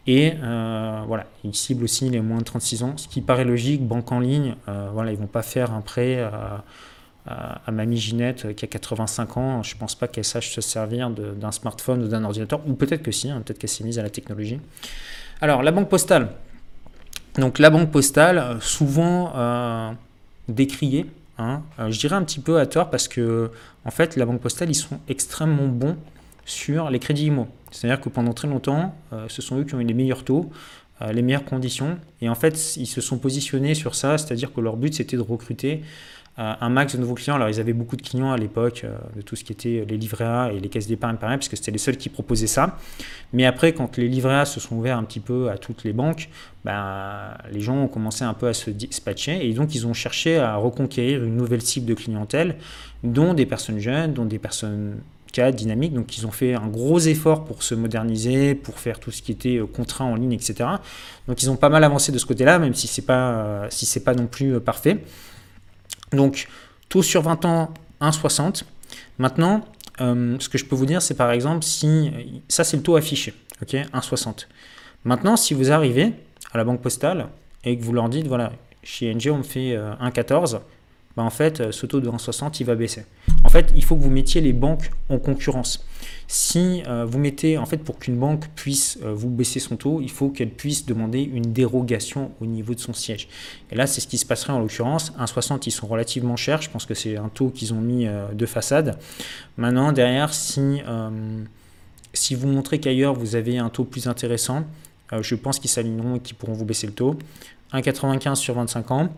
Et 0.05 0.33
euh, 0.43 1.01
voilà, 1.07 1.25
ils 1.43 1.55
ciblent 1.55 1.85
aussi 1.85 2.09
les 2.09 2.19
moins 2.21 2.39
de 2.39 2.43
36 2.43 2.83
ans, 2.83 2.93
ce 2.97 3.07
qui 3.07 3.21
paraît 3.21 3.45
logique. 3.45 3.87
Banque 3.87 4.11
en 4.11 4.19
ligne, 4.19 4.55
voilà, 4.93 5.11
ils 5.11 5.17
vont 5.17 5.27
pas 5.27 5.43
faire 5.43 5.73
un 5.73 5.81
prêt 5.81 6.19
à, 6.19 6.63
à, 7.25 7.71
mamie 7.71 7.97
Ginette 7.97 8.53
qui 8.55 8.65
a 8.65 8.67
85 8.67 9.37
ans. 9.37 9.63
Je 9.63 9.73
ne 9.73 9.79
pense 9.79 9.95
pas 9.95 10.07
qu'elle 10.07 10.25
sache 10.25 10.53
se 10.53 10.61
servir 10.61 11.09
d'un 11.09 11.51
smartphone 11.51 12.03
ou 12.03 12.07
d'un 12.07 12.23
ordinateur, 12.23 12.61
ou 12.67 12.73
peut-être 12.73 13.01
que 13.01 13.11
si, 13.11 13.29
hein, 13.29 13.41
peut-être 13.43 13.59
qu'elle 13.59 13.69
s'est 13.69 13.85
mise 13.85 13.97
à 13.97 14.03
la 14.03 14.09
technologie. 14.09 14.59
Alors, 15.43 15.61
la 15.61 15.73
banque 15.73 15.89
postale. 15.89 16.29
Donc, 17.35 17.59
la 17.59 17.69
banque 17.69 17.91
postale, 17.91 18.37
euh, 18.37 18.59
souvent 18.61 19.33
euh, 19.35 19.91
décriée, 20.47 21.05
hein. 21.37 21.63
euh, 21.79 21.91
je 21.91 21.99
dirais 21.99 22.15
un 22.15 22.23
petit 22.23 22.39
peu 22.39 22.59
à 22.59 22.65
tort 22.65 22.89
parce 22.89 23.09
que, 23.09 23.51
en 23.83 23.91
fait, 23.91 24.15
la 24.15 24.25
banque 24.25 24.39
postale, 24.39 24.69
ils 24.69 24.73
sont 24.73 25.01
extrêmement 25.09 25.67
bons 25.67 25.97
sur 26.45 26.89
les 26.89 26.97
crédits 26.97 27.25
IMO. 27.25 27.49
C'est-à-dire 27.71 27.99
que 27.99 28.07
pendant 28.07 28.31
très 28.31 28.47
longtemps, 28.47 28.95
ce 29.27 29.41
sont 29.41 29.59
eux 29.59 29.65
qui 29.65 29.75
ont 29.75 29.81
eu 29.81 29.85
les 29.85 29.93
meilleurs 29.93 30.23
taux, 30.23 30.49
les 31.11 31.21
meilleures 31.21 31.43
conditions. 31.43 31.97
Et 32.21 32.29
en 32.29 32.35
fait, 32.35 32.77
ils 32.77 32.85
se 32.85 33.01
sont 33.01 33.17
positionnés 33.17 33.75
sur 33.75 33.95
ça, 33.95 34.17
c'est-à-dire 34.17 34.53
que 34.53 34.61
leur 34.61 34.77
but, 34.77 34.93
c'était 34.93 35.17
de 35.17 35.21
recruter 35.21 35.83
un 36.37 36.69
max 36.69 36.95
de 36.95 36.99
nouveaux 36.99 37.13
clients. 37.13 37.35
Alors, 37.35 37.49
ils 37.49 37.59
avaient 37.59 37.73
beaucoup 37.73 37.95
de 37.95 38.01
clients 38.01 38.31
à 38.31 38.37
l'époque 38.37 38.81
euh, 38.83 38.97
de 39.15 39.21
tout 39.21 39.35
ce 39.35 39.43
qui 39.43 39.51
était 39.51 39.85
les 39.87 39.97
livrets 39.97 40.25
A 40.25 40.51
et 40.51 40.59
les 40.59 40.69
caisses 40.69 40.87
d'épargne 40.87 41.17
pareil, 41.17 41.37
parce 41.37 41.47
que 41.47 41.55
c'était 41.55 41.71
les 41.71 41.77
seuls 41.77 41.97
qui 41.97 42.09
proposaient 42.09 42.47
ça. 42.47 42.77
Mais 43.33 43.45
après, 43.45 43.73
quand 43.73 43.97
les 43.97 44.07
livrets 44.07 44.39
A 44.39 44.45
se 44.45 44.59
sont 44.59 44.75
ouverts 44.75 44.97
un 44.97 45.03
petit 45.03 45.19
peu 45.19 45.51
à 45.51 45.57
toutes 45.57 45.83
les 45.83 45.93
banques, 45.93 46.29
ben, 46.65 47.35
les 47.51 47.61
gens 47.61 47.83
ont 47.83 47.87
commencé 47.87 48.23
un 48.23 48.33
peu 48.33 48.47
à 48.47 48.53
se 48.53 48.71
dispatcher 48.71 49.47
et 49.47 49.53
donc 49.53 49.75
ils 49.75 49.85
ont 49.85 49.93
cherché 49.93 50.37
à 50.37 50.55
reconquérir 50.55 51.23
une 51.23 51.35
nouvelle 51.35 51.61
cible 51.61 51.85
de 51.85 51.93
clientèle, 51.93 52.55
dont 53.03 53.33
des 53.33 53.45
personnes 53.45 53.79
jeunes, 53.79 54.13
dont 54.13 54.25
des 54.25 54.39
personnes 54.39 55.01
cadres, 55.33 55.57
dynamiques. 55.57 55.93
Donc, 55.93 56.17
ils 56.17 56.25
ont 56.25 56.31
fait 56.31 56.53
un 56.53 56.67
gros 56.67 56.99
effort 56.99 57.43
pour 57.43 57.63
se 57.63 57.75
moderniser, 57.75 58.55
pour 58.55 58.79
faire 58.79 58.99
tout 58.99 59.11
ce 59.11 59.21
qui 59.21 59.31
était 59.31 59.57
euh, 59.57 59.65
contrat 59.65 60.05
en 60.05 60.15
ligne, 60.15 60.33
etc. 60.33 60.69
Donc, 61.27 61.43
ils 61.43 61.49
ont 61.49 61.57
pas 61.57 61.69
mal 61.69 61.83
avancé 61.83 62.11
de 62.11 62.17
ce 62.17 62.25
côté-là, 62.25 62.59
même 62.59 62.73
si 62.73 62.87
c'est 62.87 63.01
pas, 63.01 63.33
euh, 63.33 63.67
si 63.69 63.85
c'est 63.85 64.03
pas 64.03 64.13
non 64.13 64.27
plus 64.27 64.59
parfait. 64.59 64.99
Donc, 66.13 66.47
taux 66.89 67.03
sur 67.03 67.21
20 67.21 67.45
ans, 67.45 67.73
1,60. 68.01 68.63
Maintenant, 69.17 69.65
euh, 70.01 70.37
ce 70.39 70.49
que 70.49 70.57
je 70.57 70.65
peux 70.65 70.75
vous 70.75 70.85
dire, 70.85 71.01
c'est 71.01 71.15
par 71.15 71.31
exemple 71.31 71.63
si. 71.63 72.11
Ça, 72.47 72.63
c'est 72.63 72.77
le 72.77 72.83
taux 72.83 72.95
affiché, 72.95 73.33
ok 73.61 73.73
1,60. 73.73 74.47
Maintenant, 75.05 75.35
si 75.35 75.53
vous 75.53 75.71
arrivez 75.71 76.13
à 76.51 76.57
la 76.57 76.63
banque 76.63 76.81
postale 76.81 77.27
et 77.63 77.77
que 77.77 77.83
vous 77.83 77.93
leur 77.93 78.09
dites, 78.09 78.27
voilà, 78.27 78.53
chez 78.83 79.13
NG, 79.13 79.29
on 79.31 79.39
me 79.39 79.43
fait 79.43 79.75
1,14, 79.75 80.55
euh, 80.55 80.59
bah 81.15 81.23
en 81.23 81.29
fait, 81.29 81.61
euh, 81.61 81.71
ce 81.71 81.85
taux 81.85 81.99
de 81.99 82.09
1,60, 82.09 82.57
il 82.59 82.65
va 82.65 82.75
baisser. 82.75 83.05
En 83.43 83.49
fait, 83.49 83.71
il 83.75 83.83
faut 83.83 83.95
que 83.95 84.01
vous 84.01 84.09
mettiez 84.09 84.41
les 84.41 84.53
banques 84.53 84.89
en 85.09 85.19
concurrence. 85.19 85.85
Si 86.27 86.83
euh, 86.87 87.05
vous 87.05 87.19
mettez, 87.19 87.57
en 87.57 87.65
fait, 87.65 87.77
pour 87.77 87.99
qu'une 87.99 88.17
banque 88.17 88.47
puisse 88.55 88.97
euh, 89.03 89.13
vous 89.13 89.29
baisser 89.29 89.59
son 89.59 89.75
taux, 89.75 90.01
il 90.01 90.09
faut 90.09 90.29
qu'elle 90.29 90.49
puisse 90.49 90.85
demander 90.85 91.21
une 91.21 91.53
dérogation 91.53 92.31
au 92.41 92.45
niveau 92.45 92.73
de 92.73 92.79
son 92.79 92.93
siège. 92.93 93.27
Et 93.71 93.75
là, 93.75 93.87
c'est 93.87 94.01
ce 94.01 94.07
qui 94.07 94.17
se 94.17 94.25
passerait 94.25 94.53
en 94.53 94.59
l'occurrence. 94.59 95.11
1,60, 95.19 95.63
ils 95.67 95.71
sont 95.71 95.87
relativement 95.87 96.35
chers. 96.35 96.61
Je 96.61 96.69
pense 96.69 96.85
que 96.85 96.93
c'est 96.93 97.17
un 97.17 97.29
taux 97.29 97.49
qu'ils 97.49 97.73
ont 97.73 97.81
mis 97.81 98.07
de 98.33 98.45
façade. 98.45 98.97
Maintenant, 99.57 99.91
derrière, 99.91 100.33
si, 100.33 100.81
si 102.13 102.35
vous 102.35 102.47
montrez 102.47 102.79
qu'ailleurs, 102.79 103.13
vous 103.13 103.35
avez 103.35 103.57
un 103.57 103.69
taux 103.69 103.83
plus 103.83 104.07
intéressant, 104.07 104.63
je 105.21 105.35
pense 105.35 105.59
qu'ils 105.59 105.69
s'aligneront 105.69 106.15
et 106.15 106.19
qu'ils 106.19 106.35
pourront 106.35 106.53
vous 106.53 106.65
baisser 106.65 106.87
le 106.87 106.93
taux. 106.93 107.17
1,95 107.73 108.35
sur 108.35 108.55
25 108.55 108.91
ans 108.91 109.09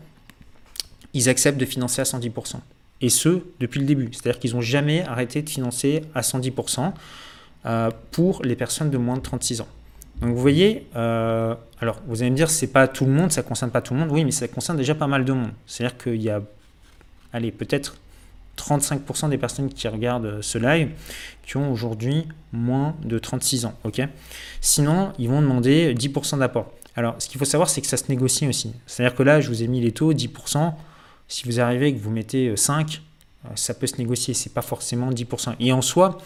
ils 1.16 1.30
acceptent 1.30 1.58
de 1.58 1.66
financer 1.66 2.02
à 2.02 2.04
110%. 2.04 2.58
Et 3.06 3.10
ce, 3.10 3.44
depuis 3.60 3.80
le 3.80 3.86
début. 3.86 4.10
C'est-à-dire 4.12 4.40
qu'ils 4.40 4.56
n'ont 4.56 4.62
jamais 4.62 5.04
arrêté 5.04 5.44
de 5.44 5.48
financer 5.48 6.02
à 6.16 6.22
110% 6.22 6.92
euh, 7.68 7.92
pour 8.10 8.42
les 8.42 8.56
personnes 8.56 8.90
de 8.90 8.98
moins 8.98 9.18
de 9.18 9.22
36 9.22 9.62
ans. 9.62 9.68
Donc 10.22 10.32
vous 10.32 10.42
voyez, 10.42 10.88
euh, 10.96 11.54
alors 11.80 12.02
vous 12.08 12.24
allez 12.24 12.32
me 12.32 12.36
dire, 12.36 12.50
c'est 12.50 12.66
pas 12.66 12.88
tout 12.88 13.06
le 13.06 13.12
monde, 13.12 13.32
ça 13.32 13.44
concerne 13.44 13.70
pas 13.70 13.84
tout 13.84 13.94
le 13.94 14.00
monde. 14.00 14.10
Oui, 14.12 14.26
mais 14.26 14.32
ça 14.32 14.48
concerne 14.48 14.80
déjà 14.80 14.96
pas 14.96 15.06
mal 15.06 15.24
de 15.24 15.34
monde. 15.34 15.52
C'est-à-dire 15.68 16.00
qu'il 16.00 16.20
y 16.20 16.32
a, 16.32 16.42
allez, 17.32 17.52
peut-être 17.52 17.98
35% 18.58 19.30
des 19.30 19.38
personnes 19.38 19.70
qui 19.70 19.88
regardent 19.88 20.42
ce 20.42 20.58
live 20.58 20.90
qui 21.46 21.58
ont 21.58 21.72
aujourd'hui 21.72 22.28
moins 22.54 22.96
de 23.04 23.20
36 23.20 23.66
ans. 23.66 23.76
Sinon, 24.62 25.14
ils 25.20 25.30
vont 25.30 25.44
demander 25.44 25.94
10% 25.94 26.40
d'apport. 26.40 26.72
Alors, 26.96 27.14
ce 27.20 27.30
qu'il 27.30 27.38
faut 27.38 27.46
savoir, 27.46 27.70
c'est 27.70 27.82
que 27.82 27.88
ça 27.88 27.98
se 27.98 28.06
négocie 28.10 28.48
aussi. 28.48 28.74
C'est-à-dire 28.88 29.16
que 29.16 29.22
là, 29.22 29.42
je 29.42 29.50
vous 29.50 29.62
ai 29.62 29.68
mis 29.68 29.80
les 29.80 29.92
taux, 29.92 30.12
10%. 30.12 30.74
Si 31.28 31.46
vous 31.46 31.60
arrivez 31.60 31.88
et 31.88 31.96
que 31.96 32.00
vous 32.00 32.12
mettez 32.12 32.56
5, 32.56 33.02
euh, 33.46 33.48
euh, 33.48 33.52
ça 33.56 33.74
peut 33.74 33.88
se 33.88 33.98
négocier, 33.98 34.34
c'est 34.34 34.54
pas 34.54 34.62
forcément 34.62 35.10
10%. 35.10 35.56
Et 35.60 35.72
en 35.72 35.82
soi, 35.82 36.18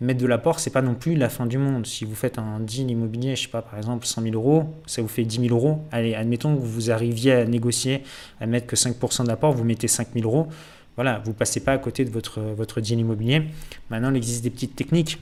mettre 0.00 0.20
de 0.20 0.26
l'apport, 0.26 0.58
c'est 0.58 0.70
pas 0.70 0.82
non 0.82 0.94
plus 0.94 1.14
la 1.14 1.28
fin 1.28 1.46
du 1.46 1.58
monde. 1.58 1.86
Si 1.86 2.04
vous 2.04 2.14
faites 2.14 2.38
un 2.38 2.58
deal 2.60 2.90
immobilier, 2.90 3.36
je 3.36 3.42
sais 3.42 3.48
pas, 3.48 3.62
par 3.62 3.78
exemple 3.78 4.06
100 4.06 4.22
000 4.22 4.34
euros, 4.34 4.74
ça 4.86 5.02
vous 5.02 5.08
fait 5.08 5.24
10 5.24 5.48
000 5.48 5.54
euros. 5.54 5.84
Allez, 5.92 6.14
admettons 6.14 6.54
que 6.54 6.60
vous 6.60 6.90
arriviez 6.90 7.32
à 7.32 7.44
négocier, 7.44 8.02
à 8.40 8.46
mettre 8.46 8.66
que 8.66 8.76
5% 8.76 9.24
d'apport, 9.24 9.52
vous 9.52 9.64
mettez 9.64 9.88
5 9.88 10.08
000 10.14 10.26
euros. 10.26 10.48
Voilà, 10.96 11.22
vous 11.24 11.32
passez 11.32 11.60
pas 11.60 11.72
à 11.72 11.78
côté 11.78 12.04
de 12.04 12.10
votre, 12.10 12.40
votre 12.40 12.80
deal 12.80 12.98
immobilier. 12.98 13.44
Maintenant, 13.88 14.10
il 14.10 14.16
existe 14.16 14.42
des 14.42 14.50
petites 14.50 14.74
techniques. 14.74 15.18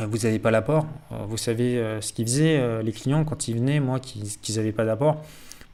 Euh, 0.00 0.06
vous 0.06 0.18
n'avez 0.18 0.38
pas 0.38 0.50
l'apport. 0.50 0.86
Vous 1.28 1.38
savez 1.38 1.82
ce 2.00 2.12
qu'ils 2.12 2.26
faisaient, 2.26 2.82
les 2.82 2.92
clients, 2.92 3.24
quand 3.24 3.48
ils 3.48 3.56
venaient, 3.56 3.80
moi, 3.80 3.98
qu'ils 4.00 4.56
n'avaient 4.56 4.72
pas 4.72 4.84
d'apport 4.84 5.24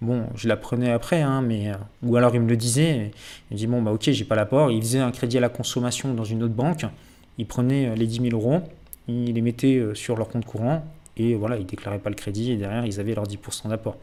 Bon, 0.00 0.26
je 0.34 0.48
l'apprenais 0.48 0.90
après, 0.90 1.20
hein, 1.20 1.42
mais 1.42 1.68
euh, 1.68 1.74
ou 2.02 2.16
alors 2.16 2.34
il 2.34 2.40
me 2.40 2.48
le 2.48 2.56
disait. 2.56 3.10
Il 3.50 3.54
me 3.54 3.58
dit 3.58 3.66
bon 3.66 3.82
bah 3.82 3.92
ok, 3.92 4.10
j'ai 4.10 4.24
pas 4.24 4.34
l'apport. 4.34 4.70
Il 4.70 4.80
faisait 4.80 4.98
un 4.98 5.10
crédit 5.10 5.36
à 5.36 5.40
la 5.40 5.50
consommation 5.50 6.14
dans 6.14 6.24
une 6.24 6.42
autre 6.42 6.54
banque. 6.54 6.86
Il 7.36 7.46
prenait 7.46 7.88
euh, 7.88 7.94
les 7.94 8.06
10 8.06 8.30
000 8.30 8.34
euros, 8.34 8.62
il 9.08 9.34
les 9.34 9.40
mettait 9.42 9.76
euh, 9.76 9.94
sur 9.94 10.16
leur 10.16 10.28
compte 10.28 10.46
courant 10.46 10.84
et 11.18 11.34
voilà, 11.34 11.58
ils 11.58 11.66
déclaraient 11.66 11.98
pas 11.98 12.08
le 12.08 12.16
crédit 12.16 12.52
et 12.52 12.56
derrière 12.56 12.86
ils 12.86 12.98
avaient 12.98 13.14
leurs 13.14 13.26
10% 13.26 13.68
d'apport. 13.68 13.98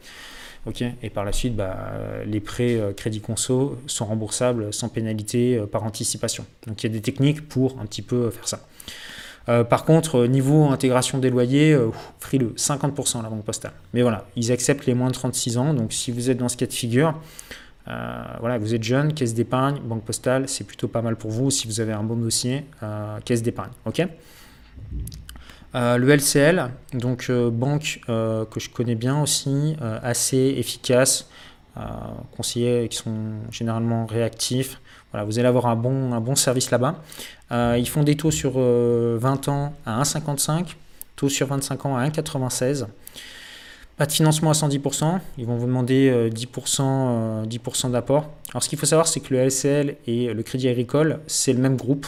Ok, 0.66 0.82
et 0.82 1.10
par 1.10 1.24
la 1.24 1.32
suite, 1.32 1.56
bah, 1.56 1.92
les 2.26 2.40
prêts 2.40 2.78
crédit 2.96 3.20
conso 3.20 3.78
sont 3.86 4.04
remboursables 4.04 4.72
sans 4.72 4.88
pénalité 4.88 5.62
par 5.70 5.84
anticipation. 5.84 6.44
Donc 6.66 6.82
il 6.82 6.88
y 6.88 6.90
a 6.90 6.92
des 6.92 7.00
techniques 7.00 7.48
pour 7.48 7.78
un 7.80 7.86
petit 7.86 8.02
peu 8.02 8.30
faire 8.30 8.46
ça. 8.46 8.66
Par 9.68 9.84
contre, 9.84 10.26
niveau 10.26 10.66
intégration 10.66 11.18
des 11.18 11.30
loyers, 11.30 11.78
frileux, 12.20 12.52
50% 12.56 13.22
la 13.22 13.30
banque 13.30 13.44
postale. 13.44 13.72
Mais 13.94 14.02
voilà, 14.02 14.26
ils 14.36 14.52
acceptent 14.52 14.86
les 14.86 14.94
moins 14.94 15.08
de 15.08 15.14
36 15.14 15.58
ans. 15.58 15.74
Donc 15.74 15.92
si 15.92 16.10
vous 16.12 16.28
êtes 16.28 16.36
dans 16.38 16.48
ce 16.48 16.56
cas 16.56 16.66
de 16.66 16.72
figure, 16.72 17.14
euh, 17.88 18.22
voilà, 18.40 18.58
vous 18.58 18.74
êtes 18.74 18.82
jeune, 18.82 19.14
caisse 19.14 19.34
d'épargne, 19.34 19.80
banque 19.80 20.04
postale, 20.04 20.48
c'est 20.48 20.64
plutôt 20.64 20.88
pas 20.88 21.00
mal 21.00 21.16
pour 21.16 21.30
vous 21.30 21.50
si 21.50 21.66
vous 21.66 21.80
avez 21.80 21.92
un 21.92 22.02
bon 22.02 22.16
dossier, 22.16 22.66
euh, 22.82 23.18
caisse 23.24 23.42
d'épargne. 23.42 23.70
Ok? 23.86 24.06
Euh, 25.74 25.96
le 25.96 26.08
LCL, 26.08 26.70
donc 26.94 27.30
banque 27.30 28.00
que 28.06 28.60
je 28.60 28.70
connais 28.70 28.94
bien 28.94 29.20
aussi, 29.20 29.76
assez 29.80 30.54
efficace, 30.58 31.28
conseillers 32.36 32.88
qui 32.88 32.96
sont 32.96 33.16
généralement 33.50 34.06
réactifs. 34.06 34.80
Voilà, 35.12 35.24
vous 35.24 35.38
allez 35.38 35.48
avoir 35.48 35.66
un 35.66 35.76
bon, 35.76 36.12
un 36.12 36.20
bon 36.20 36.34
service 36.34 36.70
là-bas. 36.70 36.96
Ils 37.50 37.88
font 37.88 38.02
des 38.02 38.16
taux 38.16 38.30
sur 38.30 38.58
20 38.58 39.48
ans 39.48 39.74
à 39.86 40.02
1,55, 40.02 40.74
taux 41.16 41.28
sur 41.28 41.46
25 41.46 41.86
ans 41.86 41.96
à 41.96 42.06
1,96. 42.06 42.86
Pas 43.98 44.06
de 44.06 44.12
financement 44.12 44.50
à 44.50 44.52
110%, 44.52 45.18
ils 45.38 45.44
vont 45.44 45.56
vous 45.56 45.66
demander 45.66 46.30
10%, 46.30 46.82
euh, 46.82 47.46
10 47.46 47.58
euh, 47.58 47.88
d'apport. 47.88 48.30
Alors 48.50 48.62
ce 48.62 48.68
qu'il 48.68 48.78
faut 48.78 48.86
savoir, 48.86 49.08
c'est 49.08 49.18
que 49.18 49.34
le 49.34 49.40
LCL 49.40 49.96
et 50.06 50.32
le 50.32 50.42
Crédit 50.44 50.68
Agricole, 50.68 51.18
c'est 51.26 51.52
le 51.52 51.58
même 51.58 51.76
groupe. 51.76 52.06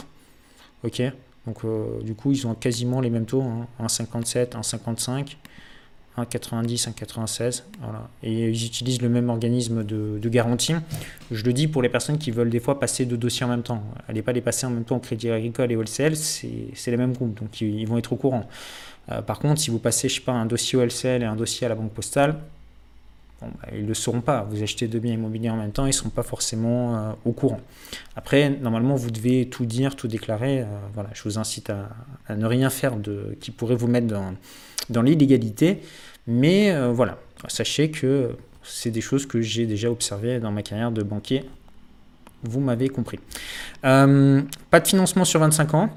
Donc 0.85 1.64
euh, 1.64 2.00
du 2.03 2.14
coup, 2.14 2.31
ils 2.31 2.46
ont 2.46 2.55
quasiment 2.55 3.00
les 3.00 3.11
mêmes 3.11 3.26
taux, 3.26 3.42
hein, 3.42 3.66
1,57, 3.83 4.50
1,55, 4.50 5.37
1,90, 6.18 6.90
1,96. 6.90 7.64
Voilà. 7.81 8.09
Et 8.23 8.49
ils 8.49 8.66
utilisent 8.66 9.03
le 9.03 9.09
même 9.09 9.31
organisme 9.31 9.85
de, 9.85 10.29
garantie. 10.29 10.75
Je 11.31 11.44
le 11.44 11.53
dis 11.53 11.68
pour 11.68 11.83
les 11.83 11.88
personnes 11.88 12.18
qui 12.18 12.31
veulent 12.31 12.51
des 12.51 12.61
fois 12.61 12.79
passer 12.79 13.07
deux 13.07 13.16
dossiers 13.16 13.44
en 13.44 13.49
même 13.49 13.62
temps. 13.62 13.83
Allez 14.09 14.23
pas 14.23 14.33
les 14.33 14.40
passer 14.40 14.66
en 14.66 14.70
même 14.70 14.85
temps 14.85 14.96
au 14.96 15.01
Crédit 15.01 15.31
Agricole 15.31 15.73
et 15.73 15.77
au 15.77 15.83
LCL, 15.83 16.16
c'est 16.16 16.90
les 16.90 16.96
mêmes 16.96 17.12
groupes, 17.12 17.38
donc 17.38 17.61
ils 17.61 17.87
vont 17.87 17.99
être 17.99 18.12
au 18.12 18.16
courant. 18.16 18.49
Euh, 19.11 19.23
par 19.23 19.38
contre, 19.38 19.61
si 19.61 19.70
vous 19.70 19.79
passez, 19.79 20.09
je 20.09 20.16
sais 20.16 20.20
pas, 20.20 20.33
un 20.33 20.46
dossier 20.46 20.79
au 20.79 20.83
LCL 20.83 21.23
et 21.23 21.27
un 21.27 21.37
dossier 21.37 21.66
à 21.66 21.68
la 21.68 21.75
banque 21.75 21.92
postale, 21.92 22.37
bah, 23.46 23.68
ils 23.72 23.83
ne 23.83 23.88
le 23.88 23.94
sauront 23.94 24.20
pas. 24.20 24.46
Vous 24.50 24.62
achetez 24.62 24.88
deux 24.88 24.98
biens 24.98 25.14
immobiliers 25.14 25.50
en 25.50 25.57
même 25.57 25.72
temps, 25.72 25.85
ils 25.85 25.90
ne 25.90 25.94
seront 25.94 26.11
pas 26.11 26.22
forcément 26.22 26.96
euh, 26.96 27.12
au 27.24 27.33
courant. 27.33 27.61
Après, 28.16 28.50
normalement, 28.50 28.94
vous 28.94 29.11
devez 29.11 29.48
tout 29.48 29.66
dire, 29.66 29.96
tout 29.96 30.09
déclarer. 30.09 30.61
Euh, 30.61 30.66
voilà, 30.94 31.11
je 31.14 31.22
vous 31.24 31.38
incite 31.38 31.70
à, 31.70 32.35
ne 32.35 32.46
rien 32.46 32.70
faire 32.70 32.96
de, 32.96 33.37
qui 33.40 33.50
pourrait 33.50 33.76
vous 33.76 33.88
mettre 33.88 34.07
dans, 34.07 34.35
dans 34.88 35.03
l'illégalité. 35.03 35.81
Mais 36.26 36.72
voilà, 36.92 37.18
sachez 37.48 37.90
que 37.90 38.37
c'est 38.62 38.90
des 38.90 39.00
choses 39.00 39.26
que 39.26 39.40
j'ai 39.40 39.66
déjà 39.66 39.90
observées 39.90 40.38
dans 40.38 40.53
ma 40.53 40.62
carrière 40.62 40.92
de 40.92 41.03
banquier. 41.03 41.44
Vous 42.44 42.61
m'avez 42.61 42.88
compris. 42.88 43.18
pas 43.83 43.96
de 43.98 44.87
financement 44.87 45.24
sur 45.24 45.40
25 45.40 45.74
ans. 45.74 45.90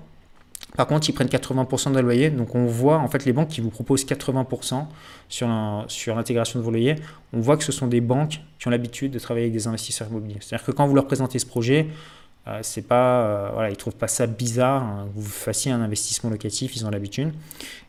Par 0.75 0.87
contre, 0.87 1.07
ils 1.09 1.13
prennent 1.13 1.27
80% 1.27 1.93
de 1.93 1.99
loyer. 1.99 2.29
Donc, 2.29 2.55
on 2.55 2.65
voit 2.65 2.97
en 2.97 3.07
fait 3.07 3.25
les 3.25 3.33
banques 3.33 3.49
qui 3.49 3.61
vous 3.61 3.69
proposent 3.69 4.05
80% 4.05 4.85
sur, 5.29 6.15
l'intégration 6.15 6.59
de 6.59 6.63
vos 6.63 6.71
loyers. 6.71 6.95
On 7.31 7.39
voit 7.39 7.57
que 7.57 7.63
ce 7.63 7.71
sont 7.71 7.87
des 7.87 8.01
banques 8.01 8.39
qui 8.59 8.67
ont 8.67 8.71
l'habitude 8.71 9.11
de 9.11 9.19
travailler 9.19 9.45
avec 9.45 9.53
des 9.53 9.67
investisseurs 9.67 10.07
immobiliers. 10.09 10.37
C'est-à-dire 10.41 10.65
que 10.65 10.71
quand 10.71 10.87
vous 10.87 10.95
leur 10.95 11.05
présentez 11.05 11.37
ce 11.37 11.45
projet, 11.45 11.87
euh, 12.47 12.59
c'est 12.61 12.81
pas, 12.81 13.21
euh, 13.21 13.49
voilà, 13.53 13.69
ils 13.69 13.77
trouvent 13.77 13.95
pas 13.95 14.09
ça 14.09 14.27
bizarre 14.27 14.83
hein, 14.83 15.07
que 15.13 15.19
vous 15.21 15.29
fassiez 15.29 15.71
un 15.71 15.81
investissement 15.81 16.29
locatif, 16.29 16.75
ils 16.75 16.85
ont 16.85 16.89
l'habitude. 16.89 17.31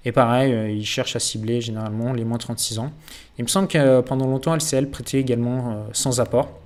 Et 0.04 0.12
pareil, 0.12 0.52
euh, 0.52 0.70
ils 0.70 0.86
cherchent 0.86 1.16
à 1.16 1.20
cibler 1.20 1.60
généralement 1.60 2.12
les 2.12 2.24
moins 2.24 2.36
de 2.36 2.42
36 2.42 2.78
ans. 2.78 2.92
Il 3.38 3.44
me 3.44 3.48
semble 3.48 3.66
que 3.66 4.00
pendant 4.02 4.26
longtemps, 4.26 4.54
LCL 4.54 4.90
prêtait 4.90 5.18
également 5.18 5.86
sans 5.92 6.20
apport. 6.20 6.60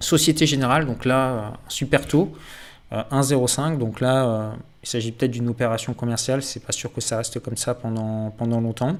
Société 0.00 0.46
Générale, 0.46 0.86
donc 0.86 1.04
là, 1.04 1.54
super 1.68 2.06
taux, 2.06 2.32
1,05. 2.90 3.76
Donc 3.76 4.00
là, 4.00 4.54
il 4.88 4.90
s'agit 4.90 5.12
peut-être 5.12 5.32
d'une 5.32 5.50
opération 5.50 5.92
commerciale, 5.92 6.42
c'est 6.42 6.60
pas 6.60 6.72
sûr 6.72 6.90
que 6.90 7.02
ça 7.02 7.18
reste 7.18 7.40
comme 7.40 7.58
ça 7.58 7.74
pendant, 7.74 8.30
pendant 8.30 8.58
longtemps. 8.58 8.96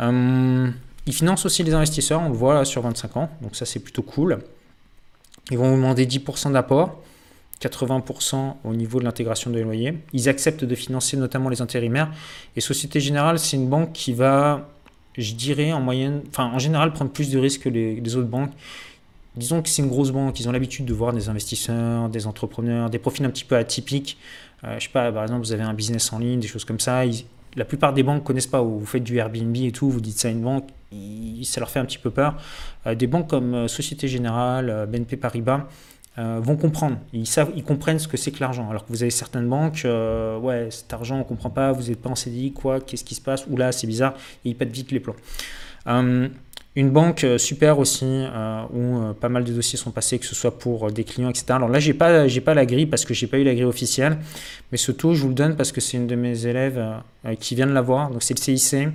Euh, 0.00 0.70
ils 1.06 1.14
financent 1.14 1.46
aussi 1.46 1.62
les 1.62 1.72
investisseurs, 1.72 2.20
on 2.20 2.28
le 2.28 2.34
voit 2.34 2.66
sur 2.66 2.82
25 2.82 3.16
ans, 3.16 3.30
donc 3.40 3.56
ça 3.56 3.64
c'est 3.64 3.80
plutôt 3.80 4.02
cool. 4.02 4.40
Ils 5.50 5.56
vont 5.56 5.70
vous 5.70 5.76
demander 5.76 6.04
10% 6.04 6.52
d'apport, 6.52 7.02
80% 7.62 8.56
au 8.64 8.74
niveau 8.74 8.98
de 8.98 9.04
l'intégration 9.04 9.50
des 9.50 9.62
loyers. 9.62 9.98
Ils 10.12 10.28
acceptent 10.28 10.64
de 10.64 10.74
financer 10.74 11.16
notamment 11.16 11.48
les 11.48 11.62
intérimaires. 11.62 12.12
Et 12.54 12.60
Société 12.60 13.00
Générale, 13.00 13.38
c'est 13.38 13.56
une 13.56 13.70
banque 13.70 13.92
qui 13.94 14.12
va, 14.12 14.68
je 15.16 15.32
dirais, 15.32 15.72
en 15.72 15.80
moyenne, 15.80 16.20
enfin 16.28 16.50
en 16.52 16.58
général, 16.58 16.92
prendre 16.92 17.10
plus 17.10 17.30
de 17.30 17.38
risques 17.38 17.62
que 17.62 17.70
les 17.70 18.16
autres 18.16 18.28
banques 18.28 18.52
disons 19.36 19.62
que 19.62 19.68
c'est 19.68 19.82
une 19.82 19.88
grosse 19.88 20.10
banque, 20.10 20.38
ils 20.40 20.48
ont 20.48 20.52
l'habitude 20.52 20.84
de 20.84 20.92
voir 20.92 21.12
des 21.12 21.28
investisseurs, 21.28 22.08
des 22.08 22.26
entrepreneurs, 22.26 22.90
des 22.90 22.98
profils 22.98 23.24
un 23.24 23.30
petit 23.30 23.44
peu 23.44 23.56
atypiques. 23.56 24.18
Euh, 24.64 24.78
je 24.78 24.84
sais 24.84 24.90
pas, 24.90 25.10
par 25.12 25.22
exemple, 25.22 25.44
vous 25.44 25.52
avez 25.52 25.62
un 25.62 25.74
business 25.74 26.12
en 26.12 26.18
ligne, 26.18 26.40
des 26.40 26.48
choses 26.48 26.64
comme 26.64 26.80
ça. 26.80 27.02
la 27.56 27.64
plupart 27.64 27.92
des 27.92 28.02
banques 28.02 28.24
connaissent 28.24 28.46
pas. 28.46 28.62
Vous 28.62 28.86
faites 28.86 29.04
du 29.04 29.16
Airbnb 29.16 29.56
et 29.56 29.72
tout, 29.72 29.90
vous 29.90 30.00
dites 30.00 30.18
ça 30.18 30.28
à 30.28 30.30
une 30.30 30.42
banque, 30.42 30.68
ça 31.44 31.60
leur 31.60 31.70
fait 31.70 31.80
un 31.80 31.84
petit 31.84 31.98
peu 31.98 32.10
peur. 32.10 32.36
Euh, 32.86 32.94
des 32.94 33.06
banques 33.06 33.28
comme 33.28 33.54
euh, 33.54 33.68
Société 33.68 34.08
Générale, 34.08 34.86
BNP 34.90 35.16
Paribas, 35.16 35.66
vont 36.16 36.56
comprendre. 36.56 36.98
Ils, 37.14 37.26
savent, 37.26 37.52
ils 37.56 37.64
comprennent 37.64 37.98
ce 37.98 38.06
que 38.06 38.18
c'est 38.18 38.32
que 38.32 38.40
l'argent. 38.40 38.68
Alors 38.68 38.84
que 38.84 38.92
vous 38.92 39.02
avez 39.02 39.10
certaines 39.10 39.48
banques, 39.48 39.86
ouais, 39.86 40.68
cet 40.70 40.92
argent, 40.92 41.14
on 41.16 41.20
ne 41.20 41.24
comprend 41.24 41.48
pas, 41.48 41.72
vous 41.72 41.84
n'êtes 41.84 42.02
pas 42.02 42.10
en 42.10 42.14
CDI, 42.14 42.52
quoi, 42.52 42.80
qu'est-ce 42.80 43.02
qui 43.04 43.14
se 43.14 43.22
passe? 43.22 43.46
Ou 43.46 43.56
là, 43.56 43.72
c'est 43.72 43.86
bizarre, 43.86 44.12
et 44.44 44.50
ils 44.50 44.54
pètent 44.54 44.72
vite 44.72 44.92
les 44.92 45.00
plombs. 45.00 45.16
Une 46.74 46.90
banque 46.90 47.24
euh, 47.24 47.36
super 47.36 47.78
aussi, 47.78 48.06
euh, 48.06 48.62
où 48.72 49.02
euh, 49.02 49.12
pas 49.12 49.28
mal 49.28 49.44
de 49.44 49.52
dossiers 49.52 49.78
sont 49.78 49.90
passés, 49.90 50.18
que 50.18 50.24
ce 50.24 50.34
soit 50.34 50.58
pour 50.58 50.90
des 50.90 51.04
clients, 51.04 51.28
etc. 51.28 51.44
Alors 51.50 51.68
là, 51.68 51.78
j'ai 51.78 51.92
pas, 51.92 52.26
pas 52.42 52.54
la 52.54 52.64
grille 52.64 52.86
parce 52.86 53.04
que 53.04 53.12
j'ai 53.12 53.26
pas 53.26 53.38
eu 53.38 53.44
la 53.44 53.52
grille 53.52 53.64
officielle, 53.64 54.16
mais 54.70 54.78
ce 54.78 54.90
taux, 54.90 55.12
je 55.12 55.20
vous 55.22 55.28
le 55.28 55.34
donne 55.34 55.54
parce 55.54 55.70
que 55.70 55.82
c'est 55.82 55.98
une 55.98 56.06
de 56.06 56.14
mes 56.14 56.46
élèves 56.46 56.82
qui 57.40 57.54
vient 57.54 57.66
de 57.66 57.72
l'avoir. 57.72 58.10
Donc 58.10 58.22
c'est 58.22 58.32
le 58.32 58.56
CIC, 58.56 58.88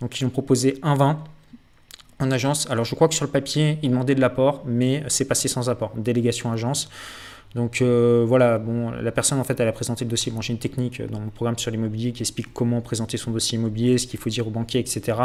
donc 0.00 0.20
ils 0.20 0.26
ont 0.26 0.30
proposé 0.30 0.72
1,20 0.82 1.16
en 2.18 2.30
agence. 2.30 2.70
Alors 2.70 2.84
je 2.84 2.94
crois 2.94 3.08
que 3.08 3.14
sur 3.14 3.24
le 3.24 3.30
papier, 3.30 3.78
ils 3.82 3.88
demandaient 3.88 4.14
de 4.14 4.20
l'apport, 4.20 4.62
mais 4.66 5.02
c'est 5.08 5.24
passé 5.24 5.48
sans 5.48 5.70
apport. 5.70 5.92
Délégation 5.96 6.52
agence. 6.52 6.90
Donc 7.54 7.82
euh, 7.82 8.24
voilà, 8.26 8.58
bon, 8.58 8.90
la 8.90 9.12
personne 9.12 9.38
en 9.38 9.44
fait 9.44 9.58
elle 9.60 9.68
a 9.68 9.72
présenté 9.72 10.04
le 10.04 10.10
dossier. 10.10 10.32
Bon, 10.32 10.40
j'ai 10.40 10.56
technique 10.56 11.02
dans 11.02 11.20
mon 11.20 11.28
programme 11.28 11.58
sur 11.58 11.70
l'immobilier 11.70 12.12
qui 12.12 12.22
explique 12.22 12.52
comment 12.52 12.80
présenter 12.80 13.16
son 13.18 13.30
dossier 13.30 13.58
immobilier, 13.58 13.98
ce 13.98 14.06
qu'il 14.06 14.18
faut 14.18 14.30
dire 14.30 14.46
au 14.46 14.50
banquier, 14.50 14.80
etc. 14.80 15.18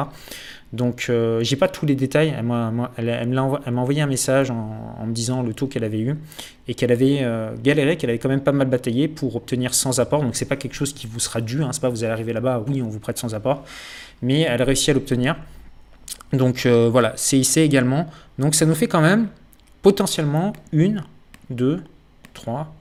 Donc 0.73 1.05
euh, 1.09 1.41
j'ai 1.43 1.55
pas 1.55 1.69
tous 1.69 1.85
les 1.85 1.95
détails. 1.95 2.33
Elle 2.37 2.45
m'a, 2.45 2.91
envoyé 3.75 4.01
un 4.01 4.07
message 4.07 4.51
en, 4.51 5.05
me 5.05 5.13
disant 5.13 5.41
le 5.41 5.53
taux 5.53 5.67
qu'elle 5.67 5.85
avait 5.85 6.01
eu 6.01 6.15
et 6.67 6.73
qu'elle 6.73 6.91
avait 6.91 7.19
euh, 7.21 7.55
galéré, 7.63 7.95
qu'elle 7.95 8.09
avait 8.09 8.19
quand 8.19 8.29
même 8.29 8.41
pas 8.41 8.51
mal 8.51 8.67
bataillé 8.67 9.07
pour 9.07 9.35
obtenir 9.37 9.73
sans 9.73 9.99
apport. 10.01 10.21
Donc 10.21 10.35
c'est 10.35 10.45
pas 10.45 10.57
quelque 10.57 10.75
chose 10.75 10.93
qui 10.93 11.07
vous 11.07 11.19
sera 11.19 11.39
dû. 11.39 11.63
Hein, 11.63 11.69
c'est 11.71 11.81
pas 11.81 11.89
vous 11.89 12.03
allez 12.03 12.13
arriver 12.13 12.33
là-bas, 12.33 12.63
oui 12.67 12.81
on 12.81 12.89
vous 12.89 12.99
prête 12.99 13.17
sans 13.17 13.35
apport, 13.35 13.63
mais 14.21 14.41
elle 14.41 14.61
a 14.61 14.65
réussi 14.65 14.91
à 14.91 14.93
l'obtenir. 14.93 15.37
Donc 16.33 16.65
euh, 16.65 16.89
voilà, 16.91 17.13
CIC 17.15 17.57
également. 17.57 18.07
Donc 18.37 18.53
ça 18.53 18.65
nous 18.65 18.75
fait 18.75 18.87
quand 18.87 19.01
même 19.01 19.29
potentiellement 19.81 20.51
une, 20.73 21.03
deux 21.49 21.81
3, 22.37 22.73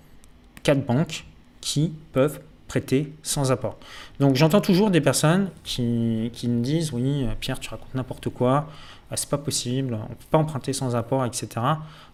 4 0.62 0.86
banques 0.86 1.24
qui 1.60 1.92
peuvent 2.12 2.40
prêter 2.68 3.12
sans 3.22 3.52
apport. 3.52 3.78
Donc 4.20 4.34
j'entends 4.36 4.60
toujours 4.60 4.90
des 4.90 5.00
personnes 5.00 5.50
qui, 5.64 6.30
qui, 6.32 6.48
me 6.48 6.62
disent 6.62 6.92
oui 6.92 7.26
Pierre 7.40 7.60
tu 7.60 7.70
racontes 7.70 7.94
n'importe 7.94 8.28
quoi, 8.28 8.68
ah, 9.10 9.16
c'est 9.16 9.28
pas 9.28 9.38
possible, 9.38 9.94
on 9.94 10.14
peut 10.14 10.24
pas 10.30 10.38
emprunter 10.38 10.72
sans 10.72 10.96
apport, 10.96 11.24
etc. 11.24 11.48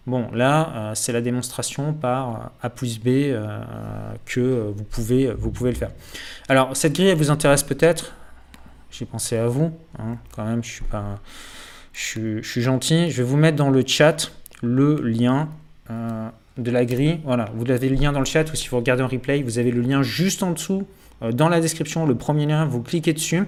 Bon 0.05 0.29
là 0.31 0.71
euh, 0.75 0.91
c'est 0.95 1.11
la 1.11 1.21
démonstration 1.21 1.93
par 1.93 2.51
A 2.61 2.69
plus 2.69 2.99
B 2.99 3.07
euh, 3.07 3.63
que 4.25 4.71
vous 4.75 4.83
pouvez, 4.83 5.31
vous 5.33 5.49
pouvez 5.49 5.71
le 5.71 5.77
faire. 5.77 5.91
Alors 6.49 6.75
cette 6.77 6.93
grille 6.93 7.07
elle 7.07 7.17
vous 7.17 7.31
intéresse 7.31 7.63
peut-être, 7.63 8.13
j'ai 8.91 9.05
pensé 9.05 9.37
à 9.37 9.47
vous, 9.47 9.71
hein, 9.97 10.17
quand 10.35 10.45
même 10.45 10.63
je 10.63 10.69
suis 10.69 10.83
pas, 10.83 11.19
je, 11.93 12.41
suis 12.43 12.61
gentil, 12.61 13.09
je 13.09 13.17
vais 13.17 13.27
vous 13.27 13.37
mettre 13.37 13.57
dans 13.57 13.71
le 13.71 13.83
chat 13.85 14.31
le 14.61 15.01
lien. 15.01 15.49
Euh, 15.89 16.29
de 16.57 16.71
la 16.71 16.85
grille. 16.85 17.19
Voilà, 17.23 17.49
vous 17.55 17.69
avez 17.71 17.89
le 17.89 17.95
lien 17.95 18.11
dans 18.11 18.19
le 18.19 18.25
chat 18.25 18.51
ou 18.51 18.55
si 18.55 18.67
vous 18.67 18.77
regardez 18.77 19.03
en 19.03 19.07
replay, 19.07 19.41
vous 19.41 19.59
avez 19.59 19.71
le 19.71 19.81
lien 19.81 20.03
juste 20.03 20.43
en 20.43 20.51
dessous 20.51 20.85
euh, 21.23 21.31
dans 21.31 21.49
la 21.49 21.59
description, 21.59 22.05
le 22.05 22.15
premier 22.15 22.45
lien, 22.45 22.65
vous 22.65 22.81
cliquez 22.81 23.13
dessus. 23.13 23.43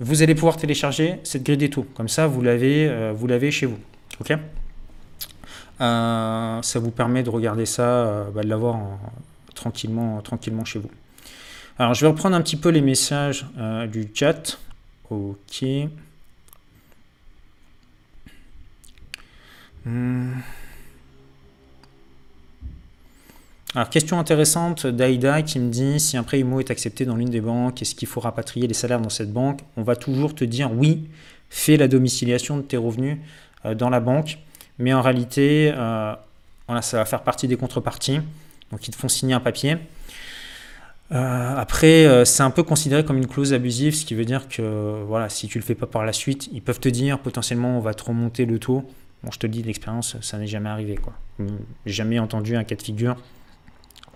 Vous 0.00 0.22
allez 0.22 0.34
pouvoir 0.34 0.56
télécharger 0.56 1.18
cette 1.22 1.44
grille 1.44 1.56
des 1.56 1.70
taux. 1.70 1.86
Comme 1.94 2.08
ça, 2.08 2.26
vous 2.26 2.42
l'avez 2.42 2.88
euh, 2.88 3.50
chez 3.50 3.66
vous. 3.66 3.78
OK? 4.20 4.32
Euh, 5.80 6.62
ça 6.62 6.78
vous 6.78 6.90
permet 6.90 7.22
de 7.22 7.30
regarder 7.30 7.66
ça, 7.66 8.26
bah, 8.34 8.42
de 8.42 8.48
l'avoir 8.48 8.78
tranquillement, 9.54 10.20
tranquillement 10.22 10.64
chez 10.64 10.78
vous. 10.78 10.90
Alors, 11.78 11.94
je 11.94 12.02
vais 12.02 12.08
reprendre 12.08 12.36
un 12.36 12.40
petit 12.40 12.56
peu 12.56 12.68
les 12.68 12.80
messages 12.80 13.46
du 13.90 14.08
chat. 14.14 14.58
OK. 15.10 15.64
Hmm. 19.84 20.32
Alors, 23.74 23.88
question 23.88 24.18
intéressante 24.18 24.86
d'Aïda 24.86 25.40
qui 25.40 25.58
me 25.58 25.70
dit 25.70 25.98
si 25.98 26.18
un 26.18 26.22
prêt 26.22 26.40
IMO 26.40 26.60
est 26.60 26.70
accepté 26.70 27.06
dans 27.06 27.16
l'une 27.16 27.30
des 27.30 27.40
banques, 27.40 27.80
est-ce 27.80 27.94
qu'il 27.94 28.06
faut 28.06 28.20
rapatrier 28.20 28.66
les 28.66 28.74
salaires 28.74 29.00
dans 29.00 29.08
cette 29.08 29.32
banque? 29.32 29.60
On 29.78 29.82
va 29.82 29.96
toujours 29.96 30.34
te 30.34 30.44
dire 30.44 30.70
oui, 30.70 31.08
fait 31.48 31.78
la 31.78 31.88
domiciliation 31.88 32.58
de 32.58 32.62
tes 32.62 32.76
revenus 32.76 33.16
dans 33.76 33.88
la 33.88 34.00
banque, 34.00 34.38
mais 34.78 34.92
en 34.92 35.00
réalité, 35.00 35.72
ça 35.72 36.18
va 36.68 37.04
faire 37.06 37.22
partie 37.22 37.48
des 37.48 37.56
contreparties. 37.56 38.20
Donc 38.72 38.86
ils 38.88 38.90
te 38.90 38.96
font 38.96 39.08
signer 39.08 39.32
un 39.32 39.40
papier. 39.40 39.78
après, 41.10 42.26
c'est 42.26 42.42
un 42.42 42.50
peu 42.50 42.62
considéré 42.62 43.06
comme 43.06 43.16
une 43.16 43.26
clause 43.26 43.54
abusive, 43.54 43.94
ce 43.94 44.04
qui 44.04 44.14
veut 44.14 44.26
dire 44.26 44.48
que 44.48 45.02
voilà, 45.06 45.30
si 45.30 45.48
tu 45.48 45.58
le 45.58 45.64
fais 45.64 45.74
pas 45.74 45.86
par 45.86 46.04
la 46.04 46.12
suite, 46.12 46.50
ils 46.52 46.60
peuvent 46.60 46.80
te 46.80 46.90
dire 46.90 47.18
potentiellement 47.18 47.78
on 47.78 47.80
va 47.80 47.94
te 47.94 48.04
remonter 48.04 48.44
le 48.44 48.58
taux. 48.58 48.84
Bon, 49.22 49.30
je 49.30 49.38
te 49.38 49.46
le 49.46 49.52
dis, 49.52 49.62
l'expérience, 49.62 50.16
ça 50.20 50.36
n'est 50.36 50.46
jamais 50.46 50.68
arrivé. 50.68 50.98
J'ai 51.86 51.92
jamais 51.92 52.18
entendu 52.18 52.56
un 52.56 52.64
cas 52.64 52.74
de 52.74 52.82
figure 52.82 53.16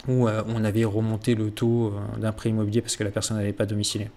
où 0.09 0.29
euh, 0.29 0.43
on 0.47 0.65
avait 0.65 0.85
remonté 0.85 1.35
le 1.35 1.51
taux 1.51 1.89
euh, 1.89 2.19
d'un 2.19 2.33
prêt 2.33 2.51
immobilier 2.51 2.81
parce 2.81 2.97
que 2.97 3.05
la 3.05 3.11
personne 3.11 3.37
n'avait 3.37 3.53
pas 3.53 3.67
domicilié. 3.67 4.09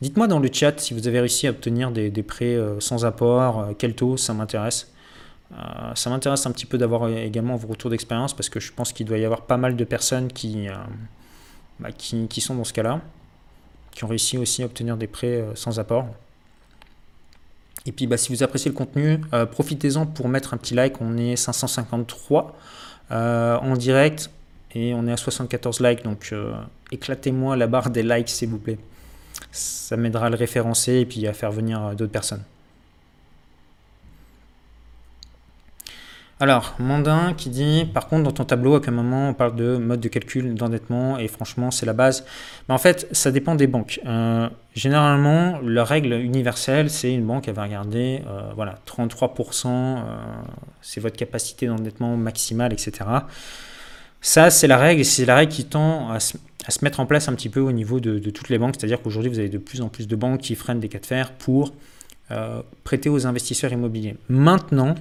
Dites-moi 0.00 0.26
dans 0.26 0.38
le 0.38 0.50
chat 0.52 0.78
si 0.78 0.92
vous 0.92 1.08
avez 1.08 1.20
réussi 1.20 1.46
à 1.46 1.50
obtenir 1.50 1.90
des, 1.90 2.10
prêts 2.22 2.54
euh, 2.54 2.80
sans 2.80 3.04
apport, 3.04 3.68
quel 3.78 3.94
taux, 3.94 4.16
ça 4.16 4.34
m'intéresse. 4.34 4.92
ça 5.94 6.10
m'intéresse 6.10 6.44
un 6.44 6.52
petit 6.52 6.66
peu 6.66 6.76
d'avoir 6.76 7.08
également 7.08 7.56
vos 7.56 7.68
retours 7.68 7.90
d'expérience 7.90 8.34
parce 8.34 8.50
que 8.50 8.60
je 8.60 8.72
pense 8.72 8.92
qu'il 8.92 9.06
doit 9.06 9.18
y 9.18 9.24
avoir 9.24 9.42
pas 9.42 9.56
mal 9.56 9.74
de 9.74 9.84
personnes 9.84 10.28
qui, 10.28 10.66
bah, 11.80 11.92
qui, 11.92 12.40
sont 12.40 12.54
dans 12.54 12.64
ce 12.64 12.74
cas-là, 12.74 13.00
qui 13.92 14.04
ont 14.04 14.08
réussi 14.08 14.36
aussi 14.36 14.62
à 14.62 14.66
obtenir 14.66 14.98
des 14.98 15.06
prêts 15.06 15.42
sans 15.54 15.80
apport. 15.80 16.06
Et 17.86 17.92
puis 17.92 18.06
bah, 18.06 18.16
si 18.16 18.32
vous 18.32 18.42
appréciez 18.42 18.70
le 18.70 18.76
contenu, 18.76 19.20
euh, 19.32 19.46
profitez-en 19.46 20.06
pour 20.06 20.28
mettre 20.28 20.54
un 20.54 20.56
petit 20.56 20.74
like. 20.74 21.00
On 21.00 21.16
est 21.16 21.36
553 21.36 22.56
euh, 23.12 23.56
en 23.58 23.76
direct 23.76 24.30
et 24.74 24.92
on 24.94 25.06
est 25.06 25.12
à 25.12 25.16
74 25.16 25.80
likes. 25.80 26.04
Donc 26.04 26.30
euh, 26.32 26.52
éclatez-moi 26.90 27.56
la 27.56 27.66
barre 27.66 27.90
des 27.90 28.02
likes 28.02 28.28
s'il 28.28 28.48
vous 28.48 28.58
plaît. 28.58 28.78
Ça 29.52 29.96
m'aidera 29.96 30.26
à 30.26 30.30
le 30.30 30.36
référencer 30.36 30.94
et 30.94 31.06
puis 31.06 31.26
à 31.26 31.32
faire 31.32 31.52
venir 31.52 31.94
d'autres 31.94 32.12
personnes. 32.12 32.42
Alors, 36.38 36.74
Mandin 36.78 37.32
qui 37.32 37.48
dit, 37.48 37.86
par 37.94 38.08
contre, 38.08 38.24
dans 38.24 38.30
ton 38.30 38.44
tableau, 38.44 38.74
à 38.74 38.80
quel 38.82 38.92
moment 38.92 39.30
on 39.30 39.34
parle 39.34 39.56
de 39.56 39.78
mode 39.78 40.00
de 40.00 40.08
calcul 40.08 40.54
d'endettement, 40.54 41.16
et 41.18 41.28
franchement, 41.28 41.70
c'est 41.70 41.86
la 41.86 41.94
base. 41.94 42.26
En 42.68 42.76
fait, 42.76 43.08
ça 43.10 43.30
dépend 43.30 43.54
des 43.54 43.66
banques. 43.66 44.00
Euh, 44.04 44.46
généralement, 44.74 45.58
la 45.62 45.82
règle 45.82 46.12
universelle, 46.12 46.90
c'est 46.90 47.14
une 47.14 47.24
banque, 47.24 47.48
elle 47.48 47.54
va 47.54 47.62
regarder, 47.62 48.22
euh, 48.26 48.50
voilà, 48.54 48.74
33%, 48.84 49.68
euh, 49.68 50.00
c'est 50.82 51.00
votre 51.00 51.16
capacité 51.16 51.68
d'endettement 51.68 52.18
maximale, 52.18 52.74
etc. 52.74 52.92
Ça, 54.20 54.50
c'est 54.50 54.66
la 54.66 54.76
règle, 54.76 55.00
et 55.00 55.04
c'est 55.04 55.24
la 55.24 55.36
règle 55.36 55.52
qui 55.52 55.64
tend 55.64 56.10
à 56.10 56.20
se, 56.20 56.36
mettre 56.82 57.00
en 57.00 57.06
place 57.06 57.30
un 57.30 57.34
petit 57.34 57.48
peu 57.48 57.60
au 57.60 57.72
niveau 57.72 57.98
de, 57.98 58.18
de 58.18 58.28
toutes 58.30 58.50
les 58.50 58.58
banques. 58.58 58.74
C'est-à-dire 58.78 59.00
qu'aujourd'hui, 59.00 59.30
vous 59.30 59.38
avez 59.38 59.48
de 59.48 59.56
plus 59.56 59.80
en 59.80 59.88
plus 59.88 60.06
de 60.06 60.16
banques 60.16 60.42
qui 60.42 60.54
freinent 60.54 60.80
des 60.80 60.90
cas 60.90 60.98
de 60.98 61.06
fer 61.06 61.32
pour 61.32 61.72
prêter 62.82 63.08
aux 63.08 63.24
investisseurs 63.24 63.72
immobiliers. 63.72 64.16
Maintenant, 64.28 64.96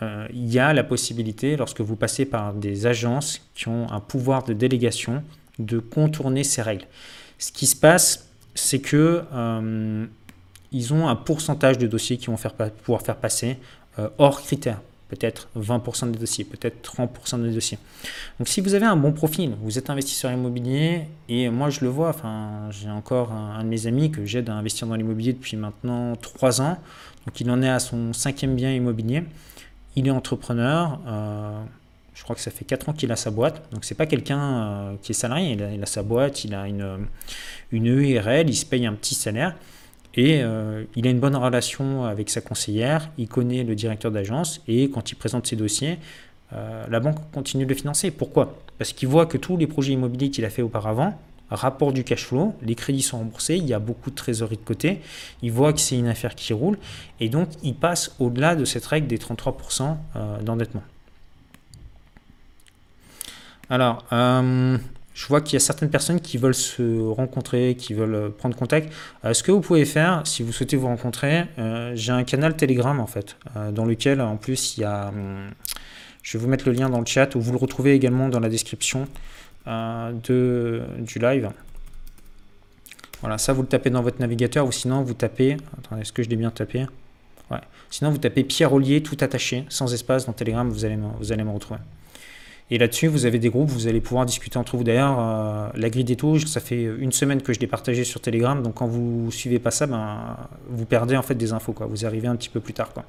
il 0.00 0.52
y 0.52 0.58
a 0.58 0.72
la 0.72 0.84
possibilité, 0.84 1.56
lorsque 1.56 1.80
vous 1.80 1.96
passez 1.96 2.24
par 2.24 2.54
des 2.54 2.86
agences 2.86 3.40
qui 3.54 3.68
ont 3.68 3.90
un 3.90 4.00
pouvoir 4.00 4.44
de 4.44 4.52
délégation, 4.52 5.22
de 5.58 5.78
contourner 5.78 6.44
ces 6.44 6.62
règles. 6.62 6.86
Ce 7.38 7.52
qui 7.52 7.66
se 7.66 7.76
passe, 7.76 8.28
c'est 8.54 8.80
que 8.80 9.22
euh, 9.32 10.06
ils 10.72 10.92
ont 10.92 11.08
un 11.08 11.16
pourcentage 11.16 11.78
de 11.78 11.86
dossiers 11.86 12.16
qui 12.16 12.26
vont 12.26 12.36
faire, 12.36 12.54
pouvoir 12.54 13.02
faire 13.02 13.16
passer 13.16 13.58
euh, 13.98 14.08
hors 14.18 14.42
critères. 14.42 14.80
Peut-être 15.08 15.48
20% 15.56 16.10
des 16.10 16.18
dossiers, 16.18 16.44
peut-être 16.44 16.82
30% 16.82 17.42
des 17.42 17.50
dossiers. 17.50 17.78
Donc 18.38 18.46
si 18.46 18.60
vous 18.60 18.74
avez 18.74 18.84
un 18.84 18.96
bon 18.96 19.12
profil, 19.12 19.56
vous 19.62 19.78
êtes 19.78 19.88
investisseur 19.88 20.30
immobilier, 20.30 21.04
et 21.30 21.48
moi 21.48 21.70
je 21.70 21.80
le 21.80 21.88
vois, 21.88 22.14
j'ai 22.70 22.90
encore 22.90 23.32
un, 23.32 23.58
un, 23.58 23.64
de 23.64 23.70
mes 23.70 23.86
amis 23.86 24.10
que 24.10 24.26
j'aide 24.26 24.50
à 24.50 24.54
investir 24.54 24.86
dans 24.86 24.96
l'immobilier 24.96 25.32
depuis 25.32 25.56
maintenant 25.56 26.14
3 26.14 26.60
ans, 26.60 26.76
donc 27.24 27.40
il 27.40 27.50
en 27.50 27.62
est 27.62 27.70
à 27.70 27.78
son 27.78 28.12
cinquième 28.12 28.54
bien 28.54 28.70
immobilier 28.70 29.24
il 29.98 30.06
est 30.06 30.10
entrepreneur. 30.10 31.00
Euh, 31.06 31.60
je 32.14 32.22
crois 32.22 32.34
que 32.34 32.42
ça 32.42 32.50
fait 32.50 32.64
4 32.64 32.88
ans 32.88 32.92
qu'il 32.92 33.12
a 33.12 33.16
sa 33.16 33.30
boîte. 33.30 33.62
Donc 33.72 33.84
c'est 33.84 33.94
pas 33.94 34.06
quelqu'un 34.06 34.40
euh, 34.40 34.94
qui 35.02 35.12
est 35.12 35.14
salarié. 35.14 35.52
Il 35.74 35.82
a, 35.82 35.86
sa 35.86 36.02
boîte, 36.02 36.44
il 36.44 36.54
a 36.54 36.66
une, 36.66 37.06
une 37.72 37.88
EURL, 37.88 38.48
il 38.48 38.56
se 38.56 38.66
paye 38.66 38.86
un 38.86 38.94
petit 38.94 39.14
salaire. 39.14 39.54
Et 40.14 40.40
euh, 40.42 40.84
il 40.96 41.06
a 41.06 41.10
une 41.10 41.20
bonne 41.20 41.36
relation 41.36 42.04
avec 42.04 42.30
sa 42.30 42.40
conseillère, 42.40 43.10
il 43.18 43.28
connaît 43.28 43.62
le 43.62 43.74
directeur 43.76 44.10
d'agence 44.10 44.60
et 44.66 44.90
quand 44.90 45.12
il 45.12 45.14
présente 45.14 45.46
ses 45.46 45.54
dossiers, 45.54 45.98
la 46.50 46.98
banque 46.98 47.18
continue 47.30 47.66
de 47.66 47.68
le 47.68 47.74
financer. 47.74 48.10
Pourquoi? 48.10 48.56
Parce 48.78 48.94
qu'il 48.94 49.06
voit 49.06 49.26
que 49.26 49.36
tous 49.36 49.58
les 49.58 49.66
projets 49.66 49.92
immobiliers 49.92 50.30
qu'il 50.30 50.46
a 50.46 50.50
fait 50.50 50.62
auparavant, 50.62 51.20
rapport 51.50 51.92
du 51.92 52.04
cash 52.04 52.26
flow, 52.26 52.54
les 52.62 52.74
crédits 52.74 53.02
sont 53.02 53.18
remboursés, 53.18 53.56
il 53.56 53.66
y 53.66 53.74
a 53.74 53.78
beaucoup 53.78 54.10
de 54.10 54.14
trésorerie 54.14 54.56
de 54.56 54.64
côté, 54.64 55.00
il 55.42 55.52
voit 55.52 55.72
que 55.72 55.80
c'est 55.80 55.96
une 55.96 56.08
affaire 56.08 56.34
qui 56.34 56.52
roule, 56.52 56.78
et 57.20 57.28
donc 57.28 57.48
il 57.62 57.74
passe 57.74 58.14
au-delà 58.18 58.54
de 58.54 58.64
cette 58.64 58.84
règle 58.86 59.06
des 59.06 59.18
33% 59.18 59.96
euh, 60.16 60.42
d'endettement. 60.42 60.82
Alors, 63.70 64.04
euh, 64.12 64.78
je 65.14 65.26
vois 65.26 65.40
qu'il 65.40 65.54
y 65.54 65.56
a 65.56 65.60
certaines 65.60 65.90
personnes 65.90 66.20
qui 66.20 66.38
veulent 66.38 66.54
se 66.54 67.00
rencontrer, 67.08 67.76
qui 67.76 67.92
veulent 67.92 68.14
euh, 68.14 68.28
prendre 68.30 68.56
contact. 68.56 68.92
ce 69.30 69.42
que 69.42 69.52
vous 69.52 69.60
pouvez 69.60 69.84
faire, 69.84 70.22
si 70.24 70.42
vous 70.42 70.52
souhaitez 70.52 70.76
vous 70.76 70.86
rencontrer, 70.86 71.44
j'ai 71.94 72.12
un 72.12 72.24
canal 72.24 72.56
Telegram 72.56 72.98
en 73.00 73.06
fait, 73.06 73.36
dans 73.72 73.84
lequel 73.84 74.20
en 74.20 74.36
plus 74.36 74.76
il 74.76 74.82
y 74.82 74.84
a... 74.84 75.08
Hum, 75.08 75.50
je 76.22 76.36
vais 76.36 76.44
vous 76.44 76.50
mettre 76.50 76.68
le 76.68 76.74
lien 76.74 76.90
dans 76.90 77.00
le 77.00 77.06
chat, 77.06 77.34
ou 77.36 77.40
vous 77.40 77.52
le 77.52 77.58
retrouvez 77.58 77.94
également 77.94 78.28
dans 78.28 78.40
la 78.40 78.50
description. 78.50 79.08
Euh, 79.68 80.12
de, 80.24 80.82
du 81.00 81.18
live. 81.18 81.50
Voilà, 83.20 83.36
ça 83.36 83.52
vous 83.52 83.60
le 83.60 83.68
tapez 83.68 83.90
dans 83.90 84.00
votre 84.00 84.18
navigateur 84.18 84.66
ou 84.66 84.72
sinon 84.72 85.02
vous 85.02 85.12
tapez. 85.12 85.58
Attendez, 85.76 86.02
est-ce 86.02 86.12
que 86.12 86.22
je 86.22 86.30
l'ai 86.30 86.36
bien 86.36 86.50
tapé? 86.50 86.86
Ouais. 87.50 87.60
Sinon 87.90 88.10
vous 88.10 88.16
tapez 88.18 88.44
Pierre 88.44 88.72
Ollier 88.72 89.02
tout 89.02 89.16
attaché, 89.20 89.66
sans 89.68 89.92
espace 89.92 90.24
dans 90.24 90.32
Telegram, 90.32 90.66
vous 90.70 90.86
allez, 90.86 90.98
vous 91.18 91.32
allez 91.32 91.44
me 91.44 91.50
retrouver. 91.50 91.80
Et 92.70 92.78
là-dessus, 92.78 93.08
vous 93.08 93.26
avez 93.26 93.38
des 93.38 93.50
groupes, 93.50 93.68
vous 93.68 93.88
allez 93.88 94.00
pouvoir 94.00 94.24
discuter 94.24 94.58
entre 94.58 94.76
vous. 94.76 94.84
D'ailleurs, 94.84 95.18
euh, 95.18 95.68
la 95.74 95.90
grille 95.90 96.04
des 96.04 96.16
taux, 96.16 96.38
ça 96.38 96.60
fait 96.60 96.82
une 96.82 97.12
semaine 97.12 97.42
que 97.42 97.52
je 97.52 97.60
l'ai 97.60 97.66
partagé 97.66 98.04
sur 98.04 98.20
Telegram, 98.22 98.62
donc 98.62 98.74
quand 98.74 98.86
vous 98.86 99.30
suivez 99.30 99.58
pas 99.58 99.70
ça, 99.70 99.86
ben, 99.86 100.36
vous 100.70 100.86
perdez 100.86 101.16
en 101.16 101.22
fait 101.22 101.34
des 101.34 101.52
infos. 101.52 101.74
Quoi. 101.74 101.86
Vous 101.86 102.06
arrivez 102.06 102.28
un 102.28 102.36
petit 102.36 102.50
peu 102.50 102.60
plus 102.60 102.74
tard. 102.74 102.92
Quoi. 102.92 103.04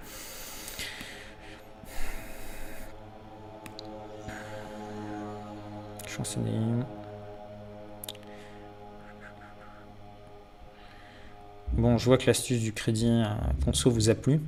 Bon, 11.74 11.98
je 11.98 12.06
vois 12.06 12.18
que 12.18 12.26
l'astuce 12.26 12.62
du 12.62 12.74
crédit 12.74 13.22
conso 13.64 13.90
vous 13.90 14.10
a 14.10 14.16
plu. 14.16 14.40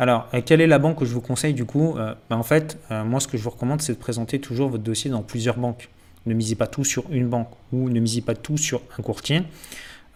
Alors, 0.00 0.28
euh, 0.32 0.40
quelle 0.44 0.62
est 0.62 0.66
la 0.66 0.78
banque 0.78 0.98
que 0.98 1.04
je 1.04 1.12
vous 1.12 1.20
conseille 1.20 1.52
du 1.52 1.66
coup? 1.66 1.94
Euh, 1.98 2.14
ben, 2.30 2.38
En 2.38 2.42
fait, 2.42 2.78
euh, 2.90 3.04
moi 3.04 3.20
ce 3.20 3.28
que 3.28 3.36
je 3.36 3.42
vous 3.42 3.50
recommande, 3.50 3.82
c'est 3.82 3.92
de 3.92 3.98
présenter 3.98 4.40
toujours 4.40 4.70
votre 4.70 4.82
dossier 4.82 5.10
dans 5.10 5.20
plusieurs 5.20 5.58
banques. 5.58 5.90
Ne 6.24 6.32
misez 6.32 6.54
pas 6.54 6.66
tout 6.66 6.84
sur 6.84 7.04
une 7.10 7.28
banque 7.28 7.50
ou 7.70 7.90
ne 7.90 8.00
misez 8.00 8.22
pas 8.22 8.34
tout 8.34 8.56
sur 8.56 8.80
un 8.98 9.02
courtier. 9.02 9.42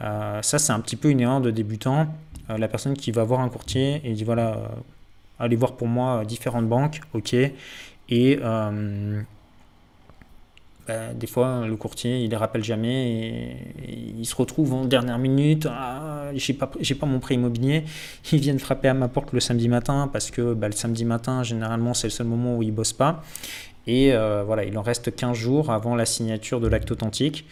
ça, 0.00 0.42
c'est 0.42 0.72
un 0.72 0.80
petit 0.80 0.96
peu 0.96 1.10
une 1.10 1.20
erreur 1.20 1.40
de 1.42 1.50
débutant. 1.50 2.08
la 2.48 2.68
personne 2.68 2.94
qui 2.94 3.10
va 3.10 3.24
voir 3.24 3.40
un 3.40 3.48
courtier 3.48 4.00
et 4.04 4.12
dit 4.12 4.24
voilà, 4.24 4.70
allez 5.38 5.56
voir 5.56 5.76
pour 5.76 5.88
moi 5.88 6.24
différentes 6.24 6.68
banques, 6.68 7.00
ok, 7.14 7.34
et 8.08 8.38
euh, 8.42 9.22
bah, 10.86 11.14
des 11.14 11.26
fois, 11.26 11.66
le 11.66 11.76
courtier, 11.76 12.22
il 12.24 12.30
les 12.30 12.36
rappelle 12.36 12.62
jamais 12.62 13.10
et, 13.10 13.56
il 14.18 14.26
se 14.26 14.36
retrouve 14.36 14.74
en 14.74 14.84
dernière 14.84 15.18
minute. 15.18 15.66
Ah, 15.70 16.30
j'ai 16.34 16.54
pas, 16.54 17.06
mon 17.06 17.20
prêt 17.20 17.34
immobilier. 17.34 17.84
Ils 18.32 18.40
viennent 18.40 18.58
frapper 18.58 18.88
à 18.88 18.94
ma 18.94 19.08
porte 19.08 19.32
le 19.32 19.40
samedi 19.40 19.68
matin 19.68 20.08
parce 20.12 20.30
que 20.30 20.54
bah, 20.54 20.68
le 20.68 20.74
samedi 20.74 21.04
matin, 21.04 21.42
généralement, 21.42 21.94
c'est 21.94 22.08
le 22.08 22.12
seul 22.12 22.26
moment 22.26 22.56
où 22.56 22.62
ils 22.62 22.72
bossent 22.72 22.92
pas. 22.92 23.22
Et 23.86 24.12
euh, 24.12 24.42
voilà, 24.44 24.64
il 24.64 24.76
en 24.78 24.82
reste 24.82 25.14
15 25.14 25.36
jours 25.36 25.70
avant 25.70 25.94
la 25.94 26.06
signature 26.06 26.60
de 26.60 26.68
l'acte 26.68 26.90
authentique. 26.90 27.46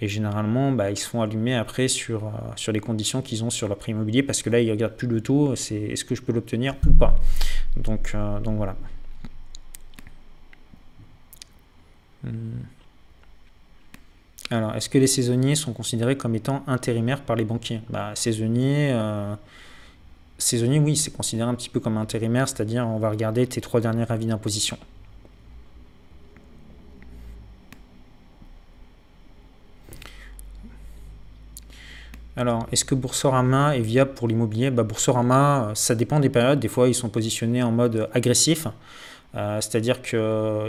Et 0.00 0.08
généralement, 0.08 0.72
bah, 0.72 0.90
ils 0.90 0.96
se 0.96 1.06
font 1.06 1.22
allumer 1.22 1.54
après 1.54 1.86
sur, 1.86 2.26
euh, 2.26 2.30
sur 2.56 2.72
les 2.72 2.80
conditions 2.80 3.22
qu'ils 3.22 3.44
ont 3.44 3.50
sur 3.50 3.68
leur 3.68 3.76
prêt 3.76 3.92
immobilier 3.92 4.24
parce 4.24 4.42
que 4.42 4.50
là, 4.50 4.60
ils 4.60 4.70
regardent 4.70 4.96
plus 4.96 5.06
le 5.06 5.20
taux, 5.20 5.54
c'est 5.54 5.76
est-ce 5.76 6.04
que 6.04 6.16
je 6.16 6.22
peux 6.22 6.32
l'obtenir 6.32 6.74
ou 6.88 6.92
pas. 6.92 7.14
Donc 7.76 8.14
voilà. 8.56 8.72
Hmm. 8.72 8.76
Alors, 14.50 14.74
est-ce 14.74 14.88
que 14.88 14.98
les 14.98 15.06
saisonniers 15.06 15.54
sont 15.54 15.72
considérés 15.72 16.16
comme 16.16 16.34
étant 16.34 16.62
intérimaires 16.66 17.22
par 17.22 17.36
les 17.36 17.44
banquiers? 17.44 17.80
Bah, 17.88 18.12
Saisonniers, 18.14 18.90
euh, 18.92 19.34
saisonnier, 20.36 20.78
oui, 20.78 20.96
c'est 20.96 21.12
considéré 21.12 21.48
un 21.48 21.54
petit 21.54 21.70
peu 21.70 21.80
comme 21.80 21.96
intérimaire, 21.96 22.48
c'est-à-dire 22.48 22.86
on 22.86 22.98
va 22.98 23.10
regarder 23.10 23.46
tes 23.46 23.60
trois 23.60 23.80
derniers 23.80 24.10
avis 24.10 24.26
d'imposition. 24.26 24.76
Alors, 32.34 32.66
est-ce 32.72 32.84
que 32.84 32.94
Boursorama 32.94 33.76
est 33.76 33.82
viable 33.82 34.14
pour 34.14 34.26
l'immobilier? 34.26 34.70
Bah, 34.70 34.82
Boursorama, 34.82 35.72
ça 35.74 35.94
dépend 35.94 36.18
des 36.18 36.30
périodes. 36.30 36.60
Des 36.60 36.68
fois, 36.68 36.88
ils 36.88 36.94
sont 36.94 37.10
positionnés 37.10 37.62
en 37.62 37.72
mode 37.72 38.08
agressif. 38.14 38.66
C'est-à-dire 39.34 40.02
qu'ils 40.02 40.18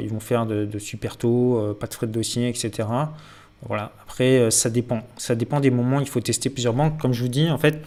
vont 0.09 0.20
faire 0.20 0.45
de, 0.45 0.80
super 0.80 1.18
taux, 1.18 1.76
pas 1.80 1.88
de 1.88 1.93
frais 1.93 2.07
de 2.07 2.11
dossier, 2.11 2.47
etc. 2.47 2.88
Voilà. 3.66 3.91
Après, 4.01 4.51
ça 4.51 4.70
dépend. 4.70 5.01
Ça 5.18 5.36
dépend 5.36 5.59
des 5.59 5.72
moments. 5.72 5.99
Il 5.99 6.07
faut 6.07 6.20
tester 6.20 6.49
plusieurs 6.49 6.74
banques. 6.74 6.99
Comme 6.99 7.14
je 7.14 7.22
vous 7.24 7.30
dis, 7.30 7.49
en 7.49 7.57
fait, 7.57 7.82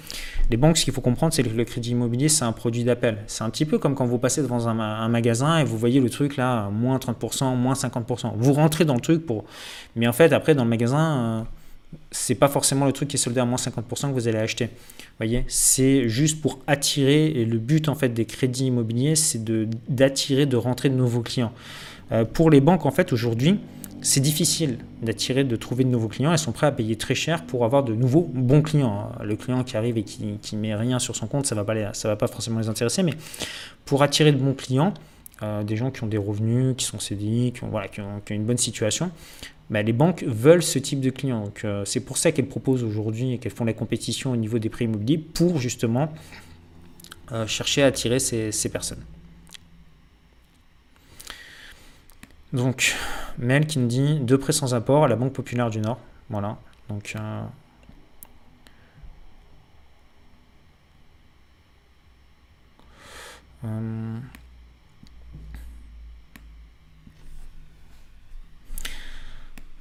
les 0.51 0.57
banques, 0.57 0.77
ce 0.77 0.85
qu'il 0.85 0.95
faut 0.95 1.01
comprendre, 1.01 1.35
c'est 1.35 1.43
que 1.43 1.49
le 1.49 1.64
crédit 1.64 1.91
immobilier, 1.91 2.29
c'est 2.29 2.45
un 2.45 2.53
produit 2.53 2.85
d'appel. 2.85 3.18
C'est 3.27 3.43
un 3.43 3.51
petit 3.51 3.64
peu 3.64 3.79
comme 3.79 3.95
quand 3.95 4.07
vous 4.07 4.18
passez 4.18 4.43
devant 4.43 4.66
un, 4.68 5.09
magasin 5.09 5.59
et 5.59 5.64
vous 5.64 5.77
voyez 5.77 6.01
le 6.01 6.09
truc 6.09 6.37
là, 6.37 6.68
moins 6.70 6.99
30%, 6.99 7.57
moins 7.57 7.74
50%. 7.74 8.33
Vous 8.37 8.53
rentrez 8.53 8.85
dans 8.85 8.95
le 8.95 9.01
truc 9.01 9.27
pour. 9.27 9.45
Mais 9.97 10.07
en 10.07 10.12
fait, 10.12 10.33
après, 10.33 10.55
dans 10.55 10.64
le 10.64 10.70
magasin, 10.70 11.47
c'est 12.11 12.34
pas 12.34 12.49
forcément 12.49 12.87
le 12.87 12.93
truc 12.93 13.09
qui 13.09 13.16
est 13.16 13.18
soldé 13.18 13.41
à 13.41 13.45
moins 13.45 13.57
50% 13.57 14.09
que 14.09 14.12
vous 14.12 14.28
allez 14.28 14.39
acheter. 14.39 14.70
voyez, 15.18 15.45
c'est 15.49 16.09
juste 16.09 16.41
pour 16.41 16.59
attirer, 16.66 17.26
et 17.26 17.45
le 17.45 17.59
but 17.59 17.89
en 17.89 17.95
fait 17.95 18.11
des 18.11 18.24
crédits 18.24 18.66
immobiliers, 18.66 19.16
c'est 19.16 19.43
d'attirer, 19.89 20.47
de, 20.47 20.57
rentrer 20.57 20.89
de 20.89 20.95
nouveaux 20.95 21.22
clients. 21.22 21.53
Euh, 22.12 22.24
pour 22.24 22.51
les 22.51 22.61
banques, 22.61 22.87
en 22.87 22.91
fait, 22.91 23.12
aujourd'hui, 23.12 23.59
c'est 24.03 24.20
difficile 24.20 24.78
d'attirer, 25.03 25.43
de 25.43 25.57
trouver 25.57 25.84
de 25.84 25.89
nouveaux 25.89 26.09
clients. 26.09 26.30
Elles 26.30 26.39
sont 26.39 26.53
prêtes 26.53 26.68
à 26.68 26.72
payer 26.72 26.97
très 26.97 27.14
cher 27.14 27.45
pour 27.45 27.64
avoir 27.64 27.82
de 27.82 27.95
nouveaux 27.95 28.30
bons 28.32 28.62
clients. 28.62 29.11
Le 29.22 29.37
client 29.37 29.64
qui 29.64 29.76
arrive 29.76 29.99
et 29.99 30.05
qui, 30.05 30.39
ne 30.53 30.61
met 30.61 30.74
rien 30.74 30.99
sur 30.99 31.16
son 31.16 31.26
compte, 31.26 31.47
ça 31.47 31.55
va 31.55 31.64
pas 31.64 31.93
ça 31.93 32.09
va 32.09 32.16
pas 32.16 32.28
forcément 32.28 32.61
les 32.61 32.68
intéresser. 32.68 33.03
Mais 33.03 33.14
pour 33.84 34.03
attirer 34.03 34.32
de 34.32 34.39
bons 34.39 34.55
clients, 34.55 34.95
euh, 35.43 35.64
des 35.64 35.76
gens 35.76 35.91
qui 35.91 36.05
ont 36.05 36.07
des 36.07 36.18
revenus, 36.18 36.76
qui 36.76 36.84
sont 36.84 36.99
CDI, 36.99 37.53
qui 37.53 37.61
voilà, 37.68 37.89
qui 37.89 38.01
ont 38.01 38.22
une 38.30 38.45
bonne 38.45 38.59
situation, 38.59 39.11
les 39.71 39.93
banques 39.93 40.23
veulent 40.25 40.62
ce 40.62 40.79
type 40.79 41.01
de 41.01 41.11
clients. 41.11 41.45
Donc, 41.45 41.64
euh, 41.64 41.85
c'est 41.85 42.01
pour 42.01 42.19
ça 42.19 42.33
qu'elles 42.33 42.49
proposent 42.49 42.85
aujourd'hui 42.85 43.33
et 43.33 43.39
qu'elles 43.39 43.53
font 43.53 43.64
la 43.64 43.73
compétition 43.73 44.33
au 44.33 44.37
niveau 44.37 44.59
des 44.59 44.69
prix 44.69 44.85
immobiliers 44.85 45.19
pour 45.19 45.59
justement 45.59 46.12
euh, 47.33 47.47
chercher 47.47 47.83
à 47.83 47.87
attirer 47.87 48.19
ces, 48.21 48.69
personnes. 48.71 49.05
Donc, 52.53 52.95
Mel 53.39 53.67
qui 53.67 53.79
me 53.79 53.89
dit 53.89 54.21
deux 54.21 54.39
prêts 54.39 54.53
sans 54.53 54.75
apport 54.75 55.05
à 55.05 55.09
la 55.09 55.17
Banque 55.17 55.33
Populaire 55.33 55.71
du 55.71 55.81
Nord. 55.81 55.99
Voilà. 56.31 56.57
Donc, 56.89 57.14
euh, 57.17 57.43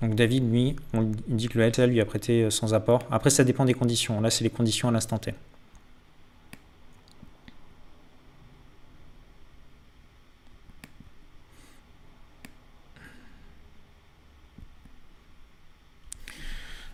Donc 0.06 0.14
David, 0.14 0.52
lui, 0.52 0.76
on 0.94 1.10
dit 1.28 1.48
que 1.48 1.58
le 1.58 1.68
LTA 1.68 1.88
lui 1.88 2.00
a 2.00 2.06
prêté 2.06 2.44
euh, 2.44 2.52
sans 2.52 2.76
apport. 2.76 3.02
Après, 3.10 3.32
ça 3.32 3.44
dépend 3.44 3.66
des 3.66 3.74
conditions. 3.74 4.22
Là, 4.22 4.30
c'est 4.30 4.44
les 4.44 4.52
conditions 4.52 4.88
à 4.88 4.92
l'instant 4.92 5.18
T. 5.18 5.34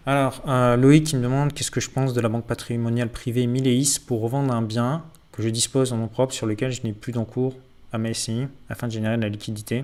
Alors, 0.06 0.42
euh, 0.48 0.78
Loïc 0.78 1.14
me 1.14 1.22
demande 1.22 1.52
qu'est-ce 1.52 1.70
que 1.70 1.82
je 1.82 1.90
pense 1.90 2.14
de 2.14 2.22
la 2.22 2.30
banque 2.30 2.46
patrimoniale 2.46 3.10
privée 3.10 3.46
Mileis 3.46 4.00
pour 4.08 4.22
revendre 4.22 4.54
un 4.54 4.62
bien 4.62 5.04
que 5.34 5.44
je 5.44 5.50
dispose 5.50 5.92
en 5.92 5.98
nom 5.98 6.08
propre 6.08 6.34
sur 6.34 6.48
lequel 6.48 6.72
je 6.72 6.82
n'ai 6.84 6.94
plus 6.94 7.12
d'encours 7.12 7.58
à 7.92 7.98
ma 7.98 8.14
SCI 8.14 8.48
afin 8.70 8.88
de 8.88 8.94
générer 8.94 9.18
de 9.18 9.22
la 9.22 9.30
liquidité. 9.30 9.84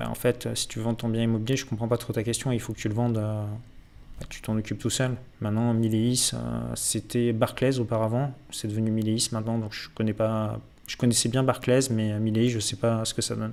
Bah, 0.00 0.08
en 0.08 0.14
fait, 0.14 0.48
si 0.54 0.66
tu 0.66 0.80
vends 0.80 0.94
ton 0.94 1.10
bien 1.10 1.22
immobilier, 1.22 1.56
je 1.56 1.66
comprends 1.66 1.86
pas 1.86 1.98
trop 1.98 2.14
ta 2.14 2.22
question. 2.24 2.50
Il 2.52 2.58
faut 2.58 2.72
que 2.72 2.78
tu 2.78 2.88
le 2.88 2.94
vendes. 2.94 3.18
Bah, 3.18 4.26
tu 4.30 4.40
t'en 4.40 4.56
occupes 4.56 4.78
tout 4.78 4.88
seul. 4.88 5.14
Maintenant, 5.40 5.74
Mileis, 5.74 6.30
euh, 6.32 6.38
c'était 6.74 7.34
Barclays 7.34 7.78
auparavant. 7.78 8.32
C'est 8.50 8.66
devenu 8.66 8.90
Mileis 8.90 9.28
maintenant. 9.32 9.58
Donc, 9.58 9.74
je 9.74 9.90
connais 9.94 10.14
pas. 10.14 10.58
Je 10.86 10.96
connaissais 10.96 11.28
bien 11.28 11.42
Barclays, 11.42 11.90
mais 11.90 12.18
Mileis, 12.18 12.48
je 12.48 12.60
sais 12.60 12.76
pas 12.76 13.04
ce 13.04 13.12
que 13.12 13.20
ça 13.20 13.36
donne. 13.36 13.52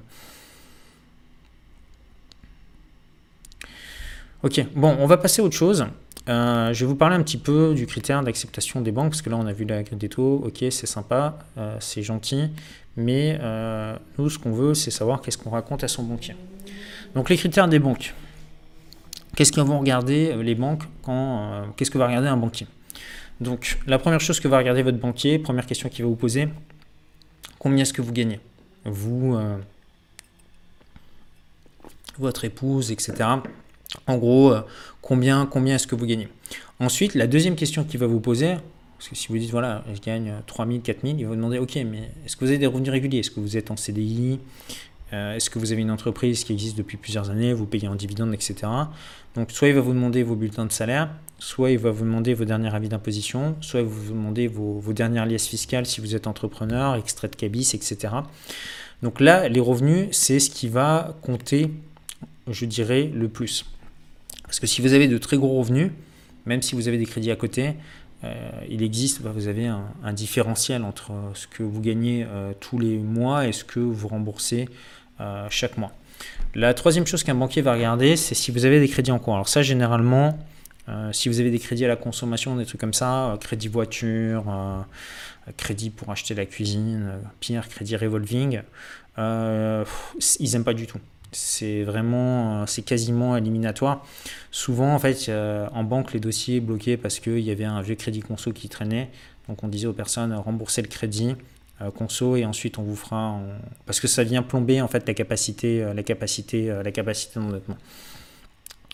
Ok, 4.41 4.65
bon, 4.73 4.95
on 4.99 5.05
va 5.05 5.17
passer 5.17 5.41
à 5.41 5.45
autre 5.45 5.55
chose. 5.55 5.85
Euh, 6.29 6.73
je 6.73 6.81
vais 6.81 6.85
vous 6.85 6.95
parler 6.95 7.15
un 7.15 7.23
petit 7.23 7.37
peu 7.37 7.73
du 7.73 7.85
critère 7.85 8.21
d'acceptation 8.21 8.81
des 8.81 8.91
banques, 8.91 9.11
parce 9.11 9.21
que 9.21 9.29
là, 9.29 9.37
on 9.37 9.45
a 9.45 9.53
vu 9.53 9.65
la 9.65 9.83
grille 9.83 9.97
des 9.97 10.09
taux. 10.09 10.41
Ok, 10.45 10.57
c'est 10.59 10.85
sympa, 10.85 11.39
euh, 11.57 11.77
c'est 11.79 12.03
gentil. 12.03 12.49
Mais 12.97 13.37
euh, 13.41 13.95
nous, 14.17 14.29
ce 14.29 14.37
qu'on 14.39 14.51
veut, 14.51 14.73
c'est 14.73 14.91
savoir 14.91 15.21
qu'est-ce 15.21 15.37
qu'on 15.37 15.51
raconte 15.51 15.83
à 15.83 15.87
son 15.87 16.03
banquier. 16.03 16.35
Donc 17.15 17.29
les 17.29 17.37
critères 17.37 17.67
des 17.67 17.79
banques. 17.79 18.13
Qu'est-ce 19.35 19.51
qu'ils 19.51 19.63
vont 19.63 19.79
regarder 19.79 20.35
les 20.41 20.55
banques 20.55 20.83
quand 21.03 21.67
Qu'est-ce 21.75 21.91
que 21.91 21.97
va 21.97 22.07
regarder 22.07 22.27
un 22.27 22.37
banquier? 22.37 22.67
Donc 23.39 23.77
la 23.85 23.99
première 23.99 24.19
chose 24.19 24.39
que 24.39 24.47
va 24.47 24.57
regarder 24.57 24.81
votre 24.81 24.97
banquier, 24.97 25.37
première 25.37 25.67
question 25.67 25.89
qu'il 25.89 26.03
va 26.03 26.09
vous 26.09 26.15
poser, 26.15 26.49
combien 27.59 27.83
est-ce 27.83 27.93
que 27.93 28.01
vous 28.01 28.11
gagnez? 28.11 28.39
Vous, 28.83 29.37
votre 32.17 32.45
épouse, 32.45 32.91
etc. 32.91 33.13
En 34.05 34.17
gros, 34.17 34.53
combien, 35.01 35.45
combien 35.45 35.75
est-ce 35.75 35.87
que 35.87 35.95
vous 35.95 36.05
gagnez? 36.05 36.27
Ensuite, 36.79 37.15
la 37.15 37.27
deuxième 37.27 37.55
question 37.55 37.83
qu'il 37.83 37.99
va 37.99 38.07
vous 38.07 38.19
poser, 38.19 38.55
parce 38.97 39.09
que 39.09 39.15
si 39.15 39.27
vous 39.29 39.37
dites, 39.37 39.51
voilà, 39.51 39.83
je 39.93 39.99
gagne 39.99 40.33
3000, 40.47 40.81
4000, 40.81 41.19
il 41.19 41.23
va 41.23 41.29
vous 41.29 41.35
demander, 41.35 41.59
ok, 41.59 41.75
mais 41.85 42.09
est-ce 42.25 42.35
que 42.35 42.45
vous 42.45 42.49
avez 42.49 42.57
des 42.57 42.67
revenus 42.67 42.91
réguliers? 42.91 43.19
Est-ce 43.19 43.31
que 43.31 43.39
vous 43.39 43.55
êtes 43.55 43.71
en 43.71 43.77
CDI 43.77 44.39
euh, 45.13 45.35
Est-ce 45.35 45.49
que 45.49 45.59
vous 45.59 45.71
avez 45.71 45.81
une 45.81 45.91
entreprise 45.91 46.43
qui 46.43 46.53
existe 46.53 46.77
depuis 46.77 46.97
plusieurs 46.97 47.29
années? 47.29 47.53
Vous 47.53 47.65
payez 47.65 47.87
en 47.87 47.95
dividende, 47.95 48.33
etc. 48.33 48.55
Donc, 49.35 49.51
soit 49.51 49.67
il 49.67 49.75
va 49.75 49.81
vous 49.81 49.93
demander 49.93 50.23
vos 50.23 50.35
bulletins 50.35 50.65
de 50.65 50.71
salaire, 50.71 51.09
soit 51.37 51.71
il 51.71 51.77
va 51.77 51.91
vous 51.91 52.05
demander 52.05 52.33
vos 52.33 52.45
derniers 52.45 52.73
avis 52.73 52.89
d'imposition, 52.89 53.55
soit 53.61 53.81
il 53.81 53.85
va 53.85 53.91
vous 53.91 54.13
demander 54.13 54.47
vos, 54.47 54.79
vos 54.79 54.93
dernières 54.93 55.27
liasses 55.27 55.47
fiscales 55.47 55.85
si 55.85 56.01
vous 56.01 56.15
êtes 56.15 56.25
entrepreneur, 56.25 56.95
extrait 56.95 57.27
de 57.27 57.35
cabis, 57.35 57.75
etc. 57.75 58.13
Donc 59.03 59.19
là, 59.19 59.47
les 59.47 59.59
revenus, 59.59 60.09
c'est 60.11 60.39
ce 60.39 60.49
qui 60.49 60.69
va 60.69 61.15
compter, 61.21 61.71
je 62.47 62.65
dirais, 62.65 63.11
le 63.13 63.29
plus. 63.29 63.65
Parce 64.47 64.59
que 64.59 64.67
si 64.67 64.81
vous 64.81 64.93
avez 64.93 65.07
de 65.07 65.17
très 65.17 65.37
gros 65.37 65.59
revenus, 65.59 65.91
même 66.45 66.61
si 66.61 66.73
vous 66.73 66.87
avez 66.87 66.97
des 66.97 67.05
crédits 67.05 67.31
à 67.31 67.35
côté, 67.35 67.75
euh, 68.23 68.49
il 68.69 68.81
existe, 68.81 69.21
bah, 69.21 69.31
vous 69.33 69.47
avez 69.47 69.67
un, 69.67 70.13
différentiel 70.13 70.83
entre 70.83 71.11
ce 71.35 71.45
que 71.45 71.61
vous 71.61 71.81
gagnez 71.81 72.25
euh, 72.27 72.53
tous 72.59 72.79
les 72.79 72.97
mois 72.97 73.47
et 73.47 73.51
ce 73.51 73.63
que 73.63 73.79
vous 73.79 74.07
remboursez 74.07 74.69
euh, 75.21 75.45
chaque 75.49 75.77
mois. 75.77 75.91
La 76.55 76.73
troisième 76.73 77.05
chose 77.05 77.23
qu'un 77.23 77.35
banquier 77.35 77.61
va 77.61 77.73
regarder, 77.73 78.15
c'est 78.15 78.33
si 78.33 78.49
vous 78.49 78.65
avez 78.65 78.79
des 78.79 78.87
crédits 78.87 79.11
en 79.11 79.19
cours. 79.19 79.35
Alors 79.35 79.49
ça, 79.49 79.61
généralement, 79.61 80.39
si 81.11 81.27
vous 81.27 81.41
avez 81.41 81.51
des 81.51 81.59
crédits 81.59 81.83
à 81.83 81.89
la 81.89 81.97
consommation, 81.97 82.55
des 82.55 82.65
trucs 82.65 82.79
comme 82.79 82.93
ça, 82.93 83.37
crédit 83.41 83.67
voiture, 83.67 84.45
crédit 85.57 85.89
pour 85.89 86.09
acheter 86.09 86.33
la 86.33 86.45
cuisine, 86.45 87.11
pire, 87.41 87.67
crédit 87.67 87.97
revolving, 87.97 88.61
ils 89.17 90.51
n'aiment 90.53 90.63
pas 90.63 90.73
du 90.73 90.87
tout 90.87 90.99
c'est 91.37 91.83
vraiment, 91.83 92.63
euh, 92.63 92.65
c'est 92.65 92.81
quasiment 92.81 93.37
éliminatoire. 93.37 94.03
Souvent, 94.51 94.93
en 94.93 94.99
fait, 94.99 95.29
en 95.29 95.83
banque, 95.83 96.13
les 96.13 96.19
dossiers 96.19 96.59
bloqués 96.59 96.97
parce 96.97 97.19
qu'il 97.19 97.39
y 97.39 97.51
avait 97.51 97.63
un 97.63 97.81
vieux 97.81 97.95
crédit 97.95 98.21
conso 98.21 98.51
qui 98.51 98.69
traînait. 98.69 99.09
Donc, 99.47 99.63
on 99.63 99.67
disait 99.67 99.87
aux 99.87 99.93
personnes 99.93 100.33
remboursez 100.33 100.81
le 100.81 100.87
crédit 100.87 101.35
euh, 101.81 101.91
conso 101.91 102.35
et 102.35 102.45
ensuite 102.45 102.79
on 102.79 102.83
vous 102.83 102.95
fera, 102.95 103.39
parce 103.85 103.99
que 103.99 104.07
ça 104.07 104.23
vient 104.23 104.41
plomber 104.41 104.81
en 104.81 104.87
fait 104.87 105.07
la 105.07 105.13
capacité, 105.13 105.83
euh, 105.83 105.93
la 105.93 106.01
capacité, 106.01 106.67
la 106.83 106.91
capacité 106.91 107.39
d'endettement. 107.39 107.77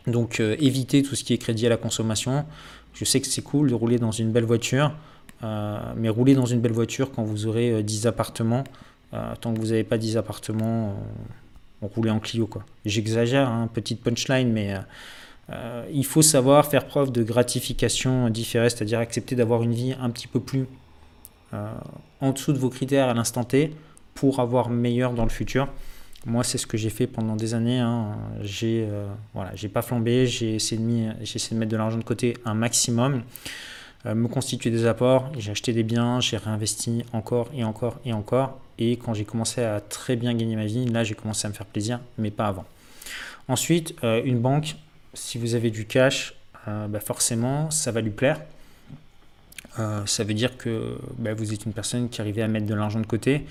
Donc, 0.06 0.42
évitez 0.42 1.02
tout 1.02 1.16
ce 1.16 1.24
qui 1.24 1.34
est 1.34 1.38
crédit 1.38 1.66
à 1.66 1.70
la 1.70 1.78
consommation. 1.78 2.46
Je 2.94 3.06
sais 3.06 3.22
que 3.22 3.28
c'est 3.28 3.42
cool 3.42 3.70
de 3.70 3.74
rouler 3.74 4.00
dans 4.00 4.12
une 4.12 4.34
belle 4.34 4.44
voiture, 4.44 4.94
mais 5.42 6.10
rouler 6.10 6.36
dans 6.36 6.46
une 6.46 6.60
belle 6.60 6.74
voiture 6.74 7.10
quand 7.14 7.24
vous 7.24 7.48
aurez 7.48 7.82
10 7.84 8.06
appartements, 8.06 8.66
tant 9.40 9.54
que 9.54 9.60
vous 9.60 9.68
n'avez 9.68 9.86
pas 9.86 9.98
10 9.98 10.18
appartements 10.18 10.94
on 11.84 11.88
roulait 11.88 12.12
en 12.12 12.20
Clio. 12.20 12.48
quoi. 12.48 12.64
J'exagère, 12.86 13.50
hein, 13.50 13.70
petite 13.72 14.02
punchline, 14.02 14.52
mais 14.52 14.74
euh, 14.74 14.80
euh, 15.52 15.86
il 15.92 16.06
faut 16.06 16.22
savoir 16.22 16.66
faire 16.66 16.88
preuve 16.88 17.12
de 17.12 17.24
gratification 17.24 18.30
différée, 18.30 18.70
c'est-à-dire 18.70 19.00
accepter 19.00 19.36
d'avoir 19.36 19.64
une 19.64 19.74
vie 19.74 19.94
un 20.00 20.10
petit 20.10 20.28
peu 20.28 20.40
plus 20.40 20.66
euh, 21.54 21.72
en 22.22 22.32
dessous 22.32 22.54
de 22.54 22.58
vos 22.58 22.70
critères 22.70 23.10
à 23.10 23.14
l'instant 23.14 23.44
T 23.44 23.74
pour 24.14 24.40
avoir 24.40 24.70
meilleur 24.70 25.14
dans 25.14 25.24
le 25.24 25.30
futur. 25.30 25.68
Moi, 26.26 26.46
c'est 26.46 26.58
ce 26.58 26.66
que 26.66 26.78
j'ai 26.78 26.90
fait 26.90 27.06
pendant 27.06 27.36
des 27.36 27.54
années. 27.54 27.80
Hein. 27.80 28.16
J'ai 28.42 28.88
voilà, 29.34 29.52
pas 29.74 29.82
flambé, 29.82 30.26
j'ai 30.26 30.56
essayé, 30.56 30.80
de 30.80 31.56
mettre 31.56 31.72
de 31.72 31.76
l'argent 31.76 31.98
de 31.98 32.04
côté 32.04 32.38
un 32.46 32.54
maximum. 32.54 33.24
Me 34.06 34.28
constituer 34.28 34.70
des 34.70 34.86
apports, 34.86 35.32
j'ai 35.38 35.52
acheté 35.52 35.74
des 35.74 35.84
biens, 35.84 36.22
j'ai 36.22 36.38
réinvesti 36.38 37.04
encore 37.12 37.50
et 37.54 37.66
encore 37.66 38.00
et 38.06 38.14
encore. 38.14 38.63
Et 38.80 38.98
quand 38.98 39.14
j'ai 39.14 39.26
commencé 39.26 39.62
à 39.62 39.80
très 39.80 40.16
bien 40.16 40.34
gagner 40.34 40.56
ma 40.56 40.66
vie, 40.66 40.86
là 40.86 41.04
j'ai 41.04 41.16
commencé 41.16 41.46
à 41.46 41.50
me 41.50 41.54
faire 41.54 41.66
plaisir, 41.66 42.00
mais 42.18 42.32
pas 42.32 42.48
avant. 42.48 42.66
Ensuite, 43.48 43.96
euh, 44.04 44.22
une 44.24 44.40
banque, 44.40 44.76
si 45.14 45.38
vous 45.38 45.56
avez 45.56 45.70
du 45.70 45.86
cash, 45.86 46.34
euh, 46.68 46.88
bah, 46.88 47.00
forcément 47.00 47.70
ça 47.72 47.92
va 47.92 48.02
lui 48.02 48.12
plaire. 48.12 48.42
ça 50.06 50.24
veut 50.24 50.34
dire 50.34 50.58
que 50.58 50.98
bah, 51.18 51.34
vous 51.34 51.54
êtes 51.54 51.66
une 51.66 51.74
personne 51.74 52.10
qui 52.10 52.22
arrivait 52.22 52.44
à 52.44 52.48
mettre 52.48 52.68
de 52.68 52.76
l'argent 52.76 53.00
de 53.00 53.06
côté. 53.06 53.46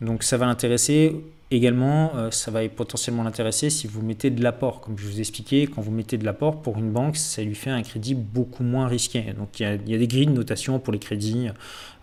Donc 0.00 0.22
ça 0.22 0.36
va 0.36 0.46
l'intéresser. 0.46 1.14
Également, 1.50 2.12
euh, 2.14 2.30
ça 2.30 2.50
va 2.50 2.68
potentiellement 2.68 3.22
l'intéresser 3.22 3.70
si 3.70 3.86
vous 3.86 4.02
mettez 4.02 4.28
de 4.28 4.42
l'apport. 4.42 4.82
Comme 4.82 4.98
je 4.98 5.06
vous 5.06 5.16
ai 5.16 5.20
expliqué, 5.20 5.66
quand 5.66 5.80
vous 5.80 5.90
mettez 5.90 6.18
de 6.18 6.24
l'apport 6.26 6.60
pour 6.60 6.76
une 6.76 6.92
banque, 6.92 7.16
ça 7.16 7.42
lui 7.42 7.54
fait 7.54 7.70
un 7.70 7.82
crédit 7.82 8.14
beaucoup 8.14 8.62
moins 8.62 8.86
risqué. 8.86 9.32
Donc 9.32 9.58
il 9.58 9.62
y 9.62 9.94
a, 9.94 9.98
des 9.98 10.06
grilles 10.06 10.26
de 10.26 10.32
notation 10.32 10.78
pour 10.78 10.92
les 10.92 10.98
crédits 10.98 11.48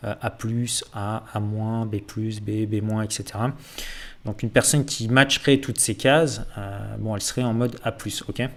euh, 0.04 0.14
A, 0.20 0.36
A, 0.94 1.24
A-, 1.34 1.86
B+, 1.86 2.02
B, 2.42 2.66
B-, 2.66 3.04
etc. 3.04 3.26
Donc 4.26 4.42
une 4.42 4.50
personne 4.50 4.84
qui 4.84 5.08
matcherait 5.10 5.58
toutes 5.58 5.80
ces 5.80 5.94
cases, 5.94 6.42
bon, 6.98 7.16
elle 7.16 7.22
serait 7.22 7.44
en 7.44 7.54
mode 7.54 7.76
A+, 7.84 7.96
ok? 8.28 8.50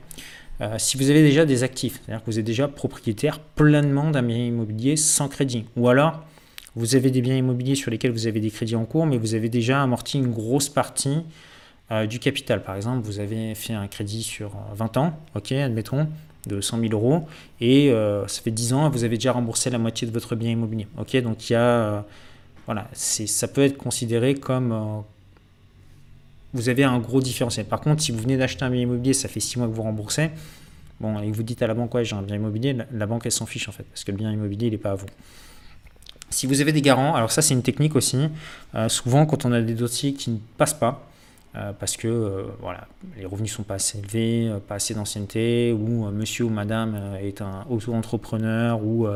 Si 0.79 0.97
vous 0.97 1.11
avez 1.11 1.21
déjà 1.21 1.45
des 1.45 1.63
actifs, 1.63 2.01
c'est-à-dire 2.03 2.25
que 2.25 2.31
vous 2.31 2.39
êtes 2.39 2.45
déjà 2.47 2.69
propriétaire 2.69 3.39
pleinement 3.39 4.11
d'un 4.11 4.23
bien 4.23 4.39
immobilier 4.39 4.97
sans 4.97 5.29
crédit, 5.29 5.67
ou 5.77 5.89
alors 5.89 6.25
vous 6.79 6.95
avez 6.95 7.11
des 7.11 7.21
biens 7.21 7.37
immobiliers 7.37 7.75
sur 7.75 7.91
lesquels 7.91 8.13
vous 8.13 8.29
avez 8.29 8.39
des 8.39 8.51
crédits 8.51 8.77
en 8.77 8.85
cours, 8.85 9.05
mais 9.05 9.19
vous 9.19 9.35
avez 9.35 9.49
déjà 9.49 9.83
amorti 9.83 10.17
une 10.17 10.31
grosse 10.31 10.69
partie 10.69 11.23
euh, 11.91 12.07
du 12.07 12.21
capital. 12.21 12.63
Par 12.63 12.77
exemple, 12.77 13.05
vous 13.05 13.19
avez 13.19 13.57
fait 13.57 13.73
un 13.73 13.89
crédit 13.89 14.23
sur 14.23 14.53
20 14.75 14.97
ans, 14.97 15.19
ok, 15.35 15.51
admettons, 15.53 16.09
de 16.47 16.61
100 16.61 16.79
000 16.79 16.93
euros, 16.93 17.27
et 17.61 17.91
euh, 17.91 18.29
ça 18.29 18.43
fait 18.43 18.53
10 18.53 18.75
ans, 18.75 18.89
vous 18.91 19.03
avez 19.03 19.17
déjà 19.17 19.33
remboursé 19.33 19.71
la 19.71 19.79
moitié 19.79 20.07
de 20.07 20.13
votre 20.13 20.37
bien 20.37 20.53
immobilier. 20.53 20.87
Ok, 20.99 21.17
donc 21.17 21.51
il 21.51 21.55
y 21.55 21.57
a, 21.57 21.61
euh, 21.61 22.01
voilà, 22.67 22.89
ça 22.93 23.49
peut 23.49 23.65
être 23.65 23.77
considéré 23.77 24.37
comme 24.37 25.03
vous 26.55 26.69
avez 26.69 26.85
un 26.85 27.01
gros 27.01 27.21
différentiel. 27.21 27.67
Par 27.67 27.81
contre, 27.81 28.03
si 28.03 28.13
vous 28.13 28.19
venez 28.19 28.37
d'acheter 28.37 28.65
un 28.65 28.71
bien 28.71 28.83
immobilier, 28.83 29.15
ça 29.15 29.27
fait 29.27 29.41
6 29.41 29.59
mois 29.59 29.67
que 29.67 29.73
vous 29.73 29.83
remboursez, 29.83 30.31
bon, 31.01 31.19
et 31.19 31.33
vous 31.33 31.43
dites 31.43 31.61
à 31.61 31.67
la 31.67 31.75
banque, 31.75 31.93
ouais, 31.95 32.05
j'ai 32.05 32.15
un 32.15 32.23
bien 32.23 32.37
immobilier, 32.37 32.77
la, 32.93 33.07
banque, 33.07 33.27
elle 33.27 33.33
s'en 33.33 33.47
fiche 33.47 33.69
en 33.69 33.73
fait, 33.73 33.83
parce 33.83 34.05
que 34.05 34.13
le 34.13 34.17
bien 34.17 34.31
immobilier, 34.31 34.69
il 34.69 34.73
n'est 34.73 34.79
pas 34.79 34.93
à 34.93 34.95
vous. 34.95 35.07
Si 36.31 36.47
vous 36.47 36.61
avez 36.61 36.73
des 36.73 36.83
garants, 36.83 37.15
alors 37.15 37.33
ça 37.33 37.41
c'est 37.41 37.55
une 37.55 37.63
technique 37.63 37.97
aussi, 37.97 38.29
euh, 38.75 38.89
souvent 38.89 39.25
quand 39.25 39.45
on 39.47 39.53
a 39.53 39.61
des 39.63 39.75
dossiers 39.75 40.13
qui 40.13 40.31
ne 40.31 40.39
passent 40.59 40.75
pas, 40.75 41.07
euh, 41.57 41.73
parce 41.73 41.97
que 41.97 42.07
euh, 42.07 42.45
voilà, 42.61 42.87
les 43.17 43.25
revenus 43.25 43.53
sont 43.53 43.63
pas 43.63 43.75
assez 43.75 43.99
élevés, 43.99 44.53
pas 44.69 44.75
assez 44.75 44.93
d'ancienneté, 44.95 45.73
ou 45.73 46.11
monsieur 46.11 46.45
ou 46.45 46.51
madame 46.51 47.17
est 47.23 47.41
un 47.41 47.65
auto-entrepreneur, 47.71 48.83
ou 48.83 49.09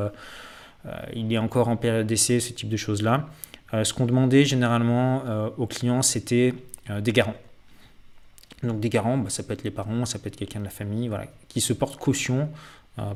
il 1.14 1.32
est 1.32 1.38
encore 1.38 1.68
en 1.68 1.76
période 1.76 2.06
d'essai, 2.06 2.40
ce 2.40 2.52
type 2.52 2.68
de 2.68 2.76
choses-là. 2.76 3.28
ce 3.72 3.92
qu'on 3.92 4.06
demandait 4.06 4.44
généralement 4.44 5.22
aux 5.58 5.66
clients, 5.66 6.02
c'était 6.02 6.54
des 7.00 7.12
garants. 7.12 7.36
Donc 8.62 8.80
des 8.80 8.88
garants, 8.88 9.18
bah, 9.18 9.28
ça 9.28 9.42
peut 9.42 9.52
être 9.52 9.64
les 9.64 9.70
parents, 9.70 10.04
ça 10.06 10.18
peut 10.18 10.28
être 10.28 10.36
quelqu'un 10.36 10.60
de 10.60 10.64
la 10.64 10.70
famille, 10.70 11.08
voilà, 11.08 11.26
qui 11.48 11.60
se 11.60 11.72
porte 11.72 11.98
caution 11.98 12.48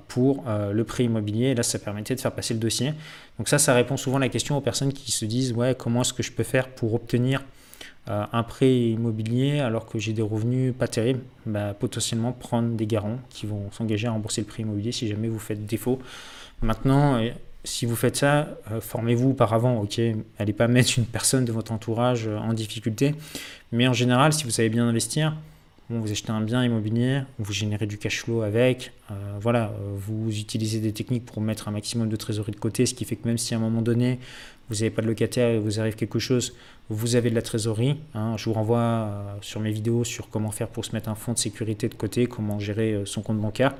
pour 0.08 0.44
euh, 0.46 0.72
le 0.72 0.84
prêt 0.84 1.04
immobilier. 1.04 1.48
Et 1.48 1.54
là, 1.54 1.62
ça 1.62 1.78
permettait 1.78 2.14
de 2.14 2.20
faire 2.20 2.32
passer 2.32 2.54
le 2.54 2.60
dossier. 2.60 2.94
Donc 3.38 3.48
ça, 3.48 3.58
ça 3.58 3.74
répond 3.74 3.96
souvent 3.96 4.16
à 4.16 4.20
la 4.20 4.28
question 4.28 4.56
aux 4.56 4.60
personnes 4.62 4.92
qui 4.92 5.10
se 5.10 5.24
disent, 5.24 5.52
ouais, 5.52 5.74
comment 5.78 6.00
est-ce 6.00 6.14
que 6.14 6.22
je 6.22 6.32
peux 6.32 6.44
faire 6.44 6.68
pour 6.68 6.94
obtenir 6.94 7.42
euh, 8.08 8.24
un 8.32 8.42
prêt 8.42 8.74
immobilier 8.74 9.60
alors 9.60 9.86
que 9.86 9.98
j'ai 9.98 10.12
des 10.14 10.22
revenus 10.22 10.72
pas 10.76 10.88
terribles? 10.88 11.20
Bah, 11.44 11.74
Potentiellement 11.74 12.32
prendre 12.32 12.70
des 12.70 12.86
garants 12.86 13.18
qui 13.28 13.46
vont 13.46 13.70
s'engager 13.70 14.06
à 14.06 14.12
rembourser 14.12 14.40
le 14.40 14.46
prêt 14.46 14.62
immobilier 14.62 14.92
si 14.92 15.08
jamais 15.08 15.28
vous 15.28 15.38
faites 15.38 15.66
défaut. 15.66 15.98
Maintenant, 16.62 17.20
si 17.64 17.84
vous 17.84 17.96
faites 17.96 18.16
ça, 18.16 18.48
formez-vous 18.80 19.30
auparavant, 19.30 19.78
ok 19.82 20.00
Allez 20.38 20.54
pas 20.54 20.68
mettre 20.68 20.98
une 20.98 21.04
personne 21.04 21.44
de 21.44 21.52
votre 21.52 21.72
entourage 21.72 22.28
en 22.28 22.54
difficulté. 22.54 23.14
Mais 23.72 23.86
en 23.86 23.92
général, 23.92 24.32
si 24.32 24.44
vous 24.44 24.50
savez 24.50 24.70
bien 24.70 24.88
investir, 24.88 25.36
vous 25.88 26.10
achetez 26.10 26.30
un 26.30 26.40
bien 26.40 26.64
immobilier, 26.64 27.22
vous 27.38 27.52
générez 27.52 27.86
du 27.86 27.96
cash 27.96 28.22
flow 28.22 28.42
avec, 28.42 28.92
euh, 29.10 29.14
voilà, 29.40 29.66
euh, 29.66 29.94
vous 29.94 30.36
utilisez 30.36 30.80
des 30.80 30.92
techniques 30.92 31.24
pour 31.24 31.40
mettre 31.40 31.68
un 31.68 31.70
maximum 31.70 32.08
de 32.08 32.16
trésorerie 32.16 32.52
de 32.52 32.56
côté, 32.56 32.86
ce 32.86 32.94
qui 32.94 33.04
fait 33.04 33.16
que 33.16 33.28
même 33.28 33.38
si 33.38 33.54
à 33.54 33.58
un 33.58 33.60
moment 33.60 33.82
donné, 33.82 34.18
vous 34.68 34.76
n'avez 34.76 34.90
pas 34.90 35.02
de 35.02 35.06
locataire 35.06 35.50
et 35.50 35.58
vous 35.58 35.78
arrive 35.78 35.94
quelque 35.94 36.18
chose, 36.18 36.54
vous 36.90 37.14
avez 37.14 37.30
de 37.30 37.36
la 37.36 37.42
trésorerie. 37.42 37.98
Hein. 38.14 38.36
je 38.36 38.46
vous 38.46 38.52
renvoie 38.54 38.78
euh, 38.78 39.34
sur 39.42 39.60
mes 39.60 39.70
vidéos 39.70 40.02
sur 40.02 40.28
comment 40.28 40.50
faire 40.50 40.68
pour 40.68 40.84
se 40.84 40.92
mettre 40.92 41.08
un 41.08 41.14
fonds 41.14 41.34
de 41.34 41.38
sécurité 41.38 41.88
de 41.88 41.94
côté, 41.94 42.26
comment 42.26 42.58
gérer 42.58 43.02
son 43.04 43.22
compte 43.22 43.38
bancaire. 43.38 43.74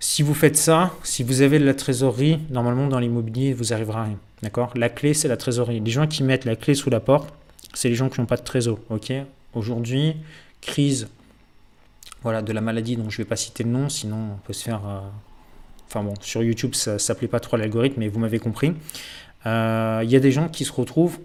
Si 0.00 0.22
vous 0.22 0.34
faites 0.34 0.56
ça, 0.56 0.94
si 1.04 1.22
vous 1.22 1.42
avez 1.42 1.58
de 1.58 1.64
la 1.64 1.74
trésorerie, 1.74 2.40
normalement 2.50 2.88
dans 2.88 2.98
l'immobilier, 2.98 3.52
vous 3.52 3.72
arrivera 3.72 4.00
à 4.00 4.04
rien. 4.06 4.18
D'accord? 4.42 4.72
La 4.74 4.88
clé, 4.88 5.14
c'est 5.14 5.28
la 5.28 5.36
trésorerie. 5.36 5.80
Les 5.80 5.90
gens 5.90 6.08
qui 6.08 6.24
mettent 6.24 6.44
la 6.44 6.56
clé 6.56 6.74
sous 6.74 6.90
la 6.90 6.98
porte, 6.98 7.32
c'est 7.74 7.88
les 7.88 7.94
gens 7.94 8.08
qui 8.08 8.20
n'ont 8.20 8.26
pas 8.26 8.36
de 8.36 8.42
trésor. 8.42 8.80
Ok? 8.90 9.12
Aujourd'hui, 9.54 10.16
crise 10.62 11.08
voilà, 12.22 12.40
de 12.40 12.52
la 12.52 12.62
maladie 12.62 12.96
dont 12.96 13.10
je 13.10 13.20
ne 13.20 13.24
vais 13.24 13.28
pas 13.28 13.36
citer 13.36 13.64
le 13.64 13.70
nom, 13.70 13.88
sinon 13.88 14.34
on 14.34 14.46
peut 14.46 14.54
se 14.54 14.64
faire... 14.64 14.80
Euh, 14.86 15.00
enfin 15.88 16.02
bon, 16.02 16.14
sur 16.20 16.42
YouTube, 16.42 16.74
ça 16.74 16.94
ne 16.94 16.98
s'appelait 16.98 17.28
pas 17.28 17.40
trop 17.40 17.56
l'algorithme, 17.56 18.00
mais 18.00 18.08
vous 18.08 18.18
m'avez 18.18 18.38
compris. 18.38 18.72
Euh, 19.44 20.00
il 20.04 20.10
y 20.10 20.16
a 20.16 20.20
des 20.20 20.32
gens 20.32 20.48
qui 20.48 20.64
se 20.64 20.72
retrouvent 20.72 21.18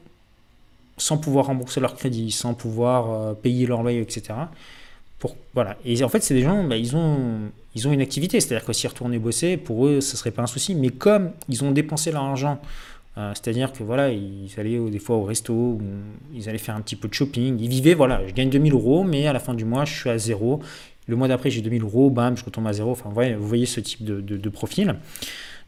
sans 0.97 1.17
pouvoir 1.17 1.45
rembourser 1.45 1.79
leur 1.79 1.95
crédit, 1.95 2.31
sans 2.31 2.55
pouvoir 2.55 3.11
euh, 3.11 3.33
payer 3.33 3.67
leur 3.67 3.83
loyer, 3.83 4.01
etc. 4.01 4.33
Pour, 5.19 5.35
voilà. 5.53 5.77
Et 5.85 6.03
en 6.03 6.09
fait, 6.09 6.21
c'est 6.21 6.33
des 6.33 6.41
gens, 6.41 6.63
bah, 6.63 6.77
ils, 6.77 6.95
ont, 6.95 7.51
ils 7.75 7.87
ont 7.87 7.91
une 7.91 8.01
activité, 8.01 8.39
c'est-à-dire 8.39 8.65
que 8.65 8.73
s'ils 8.73 8.89
retournaient 8.89 9.19
bosser, 9.19 9.57
pour 9.57 9.87
eux, 9.87 10.01
ce 10.01 10.13
ne 10.13 10.17
serait 10.17 10.31
pas 10.31 10.41
un 10.41 10.47
souci. 10.47 10.73
Mais 10.73 10.89
comme 10.89 11.31
ils 11.49 11.63
ont 11.63 11.71
dépensé 11.71 12.11
leur 12.11 12.23
argent 12.23 12.59
euh, 13.17 13.31
c'est-à-dire 13.33 13.73
que 13.73 13.83
voilà, 13.83 14.11
ils 14.11 14.51
allaient 14.57 14.79
des 14.91 14.99
fois 14.99 15.15
au 15.15 15.23
resto, 15.23 15.79
ils 16.33 16.47
allaient 16.49 16.57
faire 16.57 16.75
un 16.75 16.81
petit 16.81 16.95
peu 16.95 17.07
de 17.07 17.13
shopping, 17.13 17.59
ils 17.59 17.69
vivaient, 17.69 17.95
voilà, 17.95 18.25
je 18.27 18.33
gagne 18.33 18.49
2000 18.49 18.73
euros, 18.73 19.03
mais 19.03 19.27
à 19.27 19.33
la 19.33 19.39
fin 19.39 19.55
du 19.55 19.65
mois, 19.65 19.85
je 19.85 19.93
suis 19.93 20.09
à 20.09 20.17
zéro. 20.17 20.61
Le 21.07 21.15
mois 21.15 21.27
d'après, 21.27 21.49
j'ai 21.49 21.61
2000 21.61 21.83
euros, 21.83 22.09
bam, 22.09 22.37
je 22.37 22.43
retombe 22.43 22.67
à 22.67 22.73
zéro. 22.73 22.91
Enfin, 22.91 23.09
vous 23.09 23.47
voyez, 23.47 23.65
ce 23.65 23.79
type 23.79 24.03
de, 24.03 24.49
profil. 24.49 24.95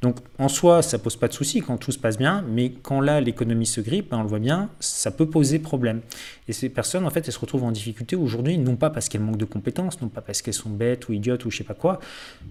Donc, 0.01 0.17
en 0.37 0.47
soi, 0.47 0.81
ça 0.81 0.99
pose 0.99 1.15
pas 1.15 1.27
de 1.27 1.33
souci 1.33 1.61
quand 1.61 1.77
tout 1.77 1.91
se 1.91 1.97
passe 1.97 2.17
bien, 2.17 2.43
mais 2.47 2.71
quand 2.71 3.01
là, 3.01 3.19
l'économie 3.19 3.65
se 3.65 3.81
grippe, 3.81 4.11
ben, 4.11 4.19
on 4.19 4.23
le 4.23 4.29
voit 4.29 4.39
bien, 4.39 4.69
ça 4.79 5.11
peut 5.11 5.29
poser 5.29 5.59
problème. 5.59 6.01
Et 6.47 6.53
ces 6.53 6.69
personnes, 6.69 7.05
en 7.05 7.09
fait, 7.09 7.27
elles 7.27 7.33
se 7.33 7.39
retrouvent 7.39 7.65
en 7.65 7.71
difficulté 7.71 8.15
aujourd'hui, 8.15 8.57
non 8.57 8.75
pas 8.75 8.89
parce 8.89 9.09
qu'elles 9.09 9.21
manquent 9.21 9.37
de 9.37 9.45
compétences, 9.45 10.01
non 10.01 10.07
pas 10.07 10.21
parce 10.21 10.41
qu'elles 10.41 10.53
sont 10.53 10.69
bêtes 10.69 11.09
ou 11.09 11.13
idiotes 11.13 11.43
ou 11.45 11.51
je 11.51 11.57
sais 11.57 11.63
pas 11.65 11.73
quoi, 11.73 11.99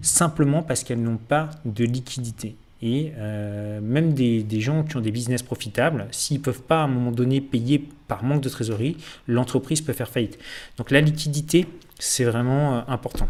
simplement 0.01 0.61
parce 0.61 0.83
qu'elles 0.83 1.01
n'ont 1.01 1.17
pas 1.17 1.49
de 1.65 1.85
liquidité. 1.85 2.55
Et 2.81 3.11
euh, 3.17 3.81
même 3.81 4.13
des, 4.13 4.61
gens 4.61 4.83
qui 4.83 4.95
ont 4.95 5.01
des 5.01 5.11
business 5.11 5.43
profitables, 5.43 6.07
s'ils 6.11 6.37
ne 6.37 6.43
peuvent 6.43 6.61
pas 6.61 6.81
à 6.81 6.83
un 6.83 6.87
moment 6.87 7.11
donné 7.11 7.41
payer 7.41 7.89
par 8.07 8.23
manque 8.23 8.41
de 8.41 8.49
trésorerie, 8.49 8.95
l'entreprise 9.27 9.81
peut 9.81 9.93
faire 9.93 10.07
faillite. 10.07 10.39
Donc 10.77 10.91
la 10.91 11.01
liquidité, 11.01 11.67
c'est 11.99 12.23
vraiment 12.23 12.77
euh, 12.77 12.81
important. 12.87 13.27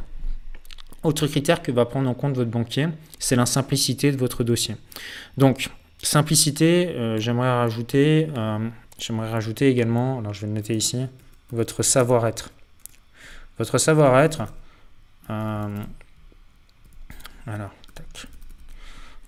Autre 1.03 1.25
critère 1.27 1.63
que 1.63 1.71
va 1.71 1.85
prendre 1.85 2.09
en 2.09 2.13
compte 2.13 2.35
votre 2.35 2.51
banquier, 2.51 2.89
c'est 3.17 3.35
la 3.35 3.45
simplicité 3.45 4.11
de 4.11 4.17
votre 4.17 4.43
dossier. 4.43 4.75
Donc, 5.37 5.69
simplicité, 6.03 6.89
euh, 6.89 7.17
j'aimerais 7.19 7.51
rajouter, 7.51 8.27
j'aimerais 8.99 9.31
rajouter 9.31 9.69
également, 9.69 10.19
alors 10.19 10.33
je 10.33 10.41
vais 10.41 10.47
le 10.47 10.53
noter 10.53 10.75
ici, 10.75 11.05
votre 11.51 11.83
savoir-être. 11.83 12.51
Votre 13.57 13.77
savoir-être, 13.77 14.43
alors. 17.47 17.78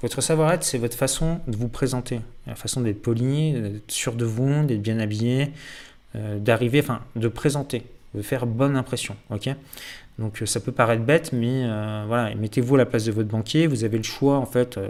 Votre 0.01 0.21
savoir-être, 0.21 0.63
c'est 0.63 0.79
votre 0.79 0.97
façon 0.97 1.39
de 1.47 1.55
vous 1.55 1.67
présenter, 1.67 2.21
la 2.47 2.55
façon 2.55 2.81
d'être 2.81 3.01
poli, 3.01 3.53
d'être 3.53 3.91
sûr 3.91 4.13
de 4.13 4.25
vous, 4.25 4.65
d'être 4.65 4.81
bien 4.81 4.99
habillé, 4.99 5.51
euh, 6.15 6.39
d'arriver, 6.39 6.79
enfin, 6.79 7.01
de 7.15 7.27
présenter, 7.27 7.83
de 8.15 8.23
faire 8.23 8.47
bonne 8.47 8.75
impression, 8.75 9.15
ok? 9.29 9.49
Donc 10.17 10.41
ça 10.45 10.59
peut 10.59 10.71
paraître 10.71 11.03
bête, 11.03 11.33
mais 11.33 11.65
euh, 11.65 12.05
voilà, 12.07 12.33
mettez-vous 12.33 12.75
à 12.75 12.77
la 12.79 12.85
place 12.87 13.05
de 13.05 13.11
votre 13.11 13.29
banquier, 13.29 13.67
vous 13.67 13.83
avez 13.83 13.97
le 13.97 14.03
choix, 14.03 14.37
en 14.37 14.47
fait, 14.47 14.77
euh, 14.77 14.87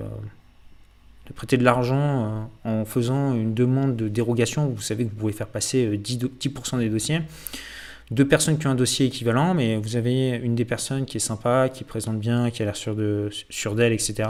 de 1.27 1.33
prêter 1.33 1.57
de 1.57 1.63
l'argent 1.65 2.49
en 2.63 2.85
faisant 2.85 3.35
une 3.35 3.53
demande 3.53 3.97
de 3.97 4.07
dérogation, 4.07 4.67
vous 4.67 4.81
savez 4.81 5.05
que 5.05 5.09
vous 5.09 5.17
pouvez 5.17 5.33
faire 5.33 5.47
passer 5.47 5.97
10%, 5.97 6.77
10 6.77 6.77
des 6.79 6.89
dossiers. 6.89 7.19
Deux 8.11 8.27
personnes 8.27 8.57
qui 8.57 8.67
ont 8.67 8.71
un 8.71 8.75
dossier 8.75 9.05
équivalent, 9.05 9.53
mais 9.53 9.77
vous 9.77 9.95
avez 9.95 10.31
une 10.31 10.55
des 10.55 10.65
personnes 10.65 11.05
qui 11.05 11.17
est 11.17 11.21
sympa, 11.21 11.69
qui 11.69 11.83
présente 11.83 12.19
bien, 12.19 12.49
qui 12.49 12.61
a 12.61 12.65
l'air 12.65 12.75
sûr 12.75 12.95
d'elle, 12.95 13.93
etc 13.93 14.29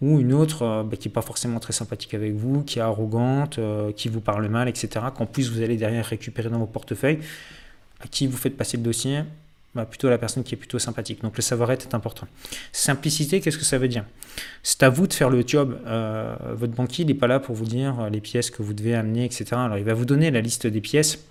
ou 0.00 0.18
une 0.18 0.32
autre 0.32 0.62
euh, 0.62 0.82
bah, 0.82 0.96
qui 0.96 1.08
n'est 1.08 1.12
pas 1.12 1.22
forcément 1.22 1.60
très 1.60 1.72
sympathique 1.72 2.14
avec 2.14 2.32
vous, 2.32 2.62
qui 2.62 2.78
est 2.78 2.82
arrogante, 2.82 3.58
euh, 3.58 3.92
qui 3.92 4.08
vous 4.08 4.20
parle 4.20 4.46
mal, 4.48 4.68
etc., 4.68 5.06
qu'en 5.14 5.26
plus 5.26 5.50
vous 5.50 5.62
allez 5.62 5.76
derrière 5.76 6.04
récupérer 6.04 6.48
dans 6.48 6.58
vos 6.58 6.66
portefeuilles, 6.66 7.18
à 8.00 8.08
qui 8.08 8.26
vous 8.26 8.36
faites 8.36 8.56
passer 8.56 8.76
le 8.76 8.82
dossier, 8.82 9.20
bah, 9.74 9.84
plutôt 9.84 10.08
la 10.08 10.18
personne 10.18 10.42
qui 10.42 10.54
est 10.54 10.58
plutôt 10.58 10.78
sympathique. 10.78 11.22
Donc 11.22 11.36
le 11.36 11.42
savoir-être 11.42 11.86
est 11.86 11.94
important. 11.94 12.26
Simplicité, 12.72 13.40
qu'est-ce 13.40 13.58
que 13.58 13.64
ça 13.64 13.78
veut 13.78 13.88
dire? 13.88 14.04
C'est 14.62 14.82
à 14.82 14.88
vous 14.88 15.06
de 15.06 15.12
faire 15.12 15.30
le 15.30 15.44
job. 15.46 15.78
Euh, 15.86 16.34
votre 16.54 16.72
banquier 16.72 17.04
n'est 17.04 17.14
pas 17.14 17.26
là 17.26 17.38
pour 17.40 17.54
vous 17.54 17.66
dire 17.66 18.08
les 18.10 18.20
pièces 18.20 18.50
que 18.50 18.62
vous 18.62 18.72
devez 18.72 18.94
amener, 18.94 19.24
etc. 19.24 19.44
Alors 19.52 19.78
il 19.78 19.84
va 19.84 19.94
vous 19.94 20.06
donner 20.06 20.30
la 20.30 20.40
liste 20.40 20.66
des 20.66 20.80
pièces 20.80 21.24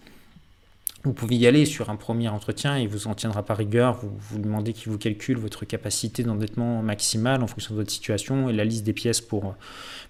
vous 1.03 1.13
pouvez 1.13 1.37
y 1.37 1.47
aller 1.47 1.65
sur 1.65 1.89
un 1.89 1.95
premier 1.95 2.27
entretien, 2.27 2.77
il 2.77 2.89
vous 2.89 3.07
en 3.07 3.15
tiendra 3.15 3.43
pas 3.43 3.53
rigueur, 3.53 3.95
vous, 4.01 4.11
vous 4.19 4.39
demandez 4.39 4.73
qu'il 4.73 4.91
vous 4.91 4.97
calcule 4.97 5.37
votre 5.37 5.63
capacité 5.63 6.23
d'endettement 6.23 6.81
maximale 6.81 7.41
en 7.41 7.47
fonction 7.47 7.73
de 7.73 7.79
votre 7.79 7.91
situation 7.91 8.49
et 8.49 8.53
la 8.53 8.65
liste 8.65 8.83
des 8.83 8.91
pièces 8.91 9.21
pour, 9.21 9.55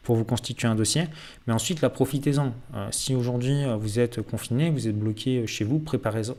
pour 0.01 0.15
vous 0.15 0.23
constituer 0.25 0.67
un 0.67 0.73
dossier. 0.73 1.03
Mais 1.45 1.53
ensuite, 1.53 1.81
là, 1.81 1.89
profitez-en. 1.89 2.53
Euh, 2.73 2.87
si 2.91 3.13
aujourd'hui 3.13 3.63
euh, 3.63 3.75
vous 3.75 3.99
êtes 3.99 4.21
confiné, 4.21 4.71
vous 4.71 4.87
êtes 4.87 4.97
bloqué 4.97 5.45
chez 5.45 5.63
vous, 5.63 5.77
préparez-en. 5.77 6.35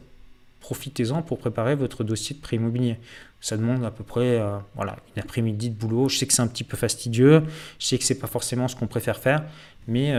Profitez-en 0.59 1.23
pour 1.23 1.39
préparer 1.39 1.77
votre 1.77 2.03
dossier 2.03 2.35
de 2.35 2.41
prêt 2.41 2.57
immobilier. 2.57 2.97
Ça 3.41 3.57
demande 3.57 3.85
à 3.85 3.91
peu 3.91 4.03
près 4.03 4.39
euh, 4.41 4.59
voilà, 4.75 4.97
une 5.15 5.23
après-midi 5.23 5.71
de 5.71 5.75
boulot. 5.75 6.09
Je 6.09 6.19
sais 6.19 6.27
que 6.27 6.33
c'est 6.33 6.43
un 6.43 6.49
petit 6.49 6.65
peu 6.65 6.77
fastidieux, 6.77 7.43
je 7.79 7.87
sais 7.87 7.99
que 7.99 8.05
c'est 8.05 8.19
pas 8.19 8.27
forcément 8.27 8.67
ce 8.67 8.75
qu'on 8.75 8.89
préfère 8.89 9.19
faire, 9.19 9.45
mais 9.89 10.13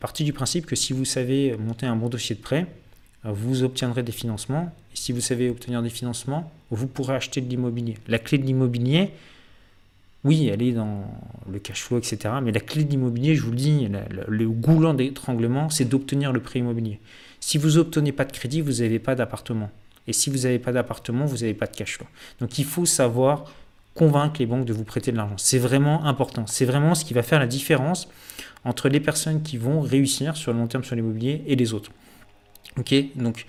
partie 0.00 0.24
du 0.24 0.32
principe 0.32 0.64
que 0.64 0.74
si 0.74 0.94
vous 0.94 1.04
savez 1.04 1.56
monter 1.58 1.84
un 1.84 1.94
bon 1.94 2.08
dossier 2.08 2.34
de 2.34 2.40
prêt, 2.40 2.66
vous 3.24 3.62
obtiendrez 3.62 4.02
des 4.02 4.12
financements. 4.12 4.72
Et 4.92 4.96
si 4.96 5.12
vous 5.12 5.20
savez 5.20 5.48
obtenir 5.48 5.82
des 5.82 5.90
financements, 5.90 6.50
vous 6.70 6.86
pourrez 6.86 7.14
acheter 7.14 7.40
de 7.40 7.48
l'immobilier. 7.48 7.96
La 8.08 8.18
clé 8.18 8.38
de 8.38 8.44
l'immobilier, 8.44 9.10
oui, 10.24 10.48
elle 10.48 10.62
est 10.62 10.72
dans 10.72 11.04
le 11.50 11.58
cash 11.58 11.82
flow, 11.82 11.98
etc. 11.98 12.34
Mais 12.42 12.52
la 12.52 12.60
clé 12.60 12.84
de 12.84 12.90
l'immobilier, 12.90 13.34
je 13.34 13.42
vous 13.42 13.50
le 13.50 13.56
dis, 13.56 13.88
le 14.28 14.48
goulant 14.48 14.94
d'étranglement, 14.94 15.70
c'est 15.70 15.84
d'obtenir 15.84 16.32
le 16.32 16.40
prêt 16.40 16.60
immobilier. 16.60 16.98
Si 17.40 17.58
vous 17.58 17.70
n'obtenez 17.70 18.12
pas 18.12 18.24
de 18.24 18.32
crédit, 18.32 18.60
vous 18.60 18.82
n'avez 18.82 18.98
pas 18.98 19.14
d'appartement. 19.14 19.70
Et 20.06 20.12
si 20.12 20.30
vous 20.30 20.38
n'avez 20.38 20.58
pas 20.58 20.72
d'appartement, 20.72 21.26
vous 21.26 21.38
n'avez 21.38 21.54
pas 21.54 21.66
de 21.66 21.76
cash 21.76 21.96
flow. 21.96 22.06
Donc 22.40 22.58
il 22.58 22.64
faut 22.64 22.86
savoir 22.86 23.52
convaincre 23.94 24.36
les 24.38 24.46
banques 24.46 24.64
de 24.64 24.72
vous 24.72 24.84
prêter 24.84 25.12
de 25.12 25.16
l'argent. 25.16 25.36
C'est 25.36 25.58
vraiment 25.58 26.04
important. 26.06 26.46
C'est 26.46 26.64
vraiment 26.64 26.94
ce 26.94 27.04
qui 27.04 27.14
va 27.14 27.22
faire 27.22 27.38
la 27.38 27.46
différence 27.46 28.08
entre 28.64 28.88
les 28.88 29.00
personnes 29.00 29.42
qui 29.42 29.58
vont 29.58 29.80
réussir 29.80 30.36
sur 30.36 30.52
le 30.52 30.58
long 30.58 30.66
terme 30.66 30.84
sur 30.84 30.96
l'immobilier 30.96 31.42
et 31.46 31.56
les 31.56 31.74
autres. 31.74 31.90
Ok, 32.78 32.94
donc 33.16 33.46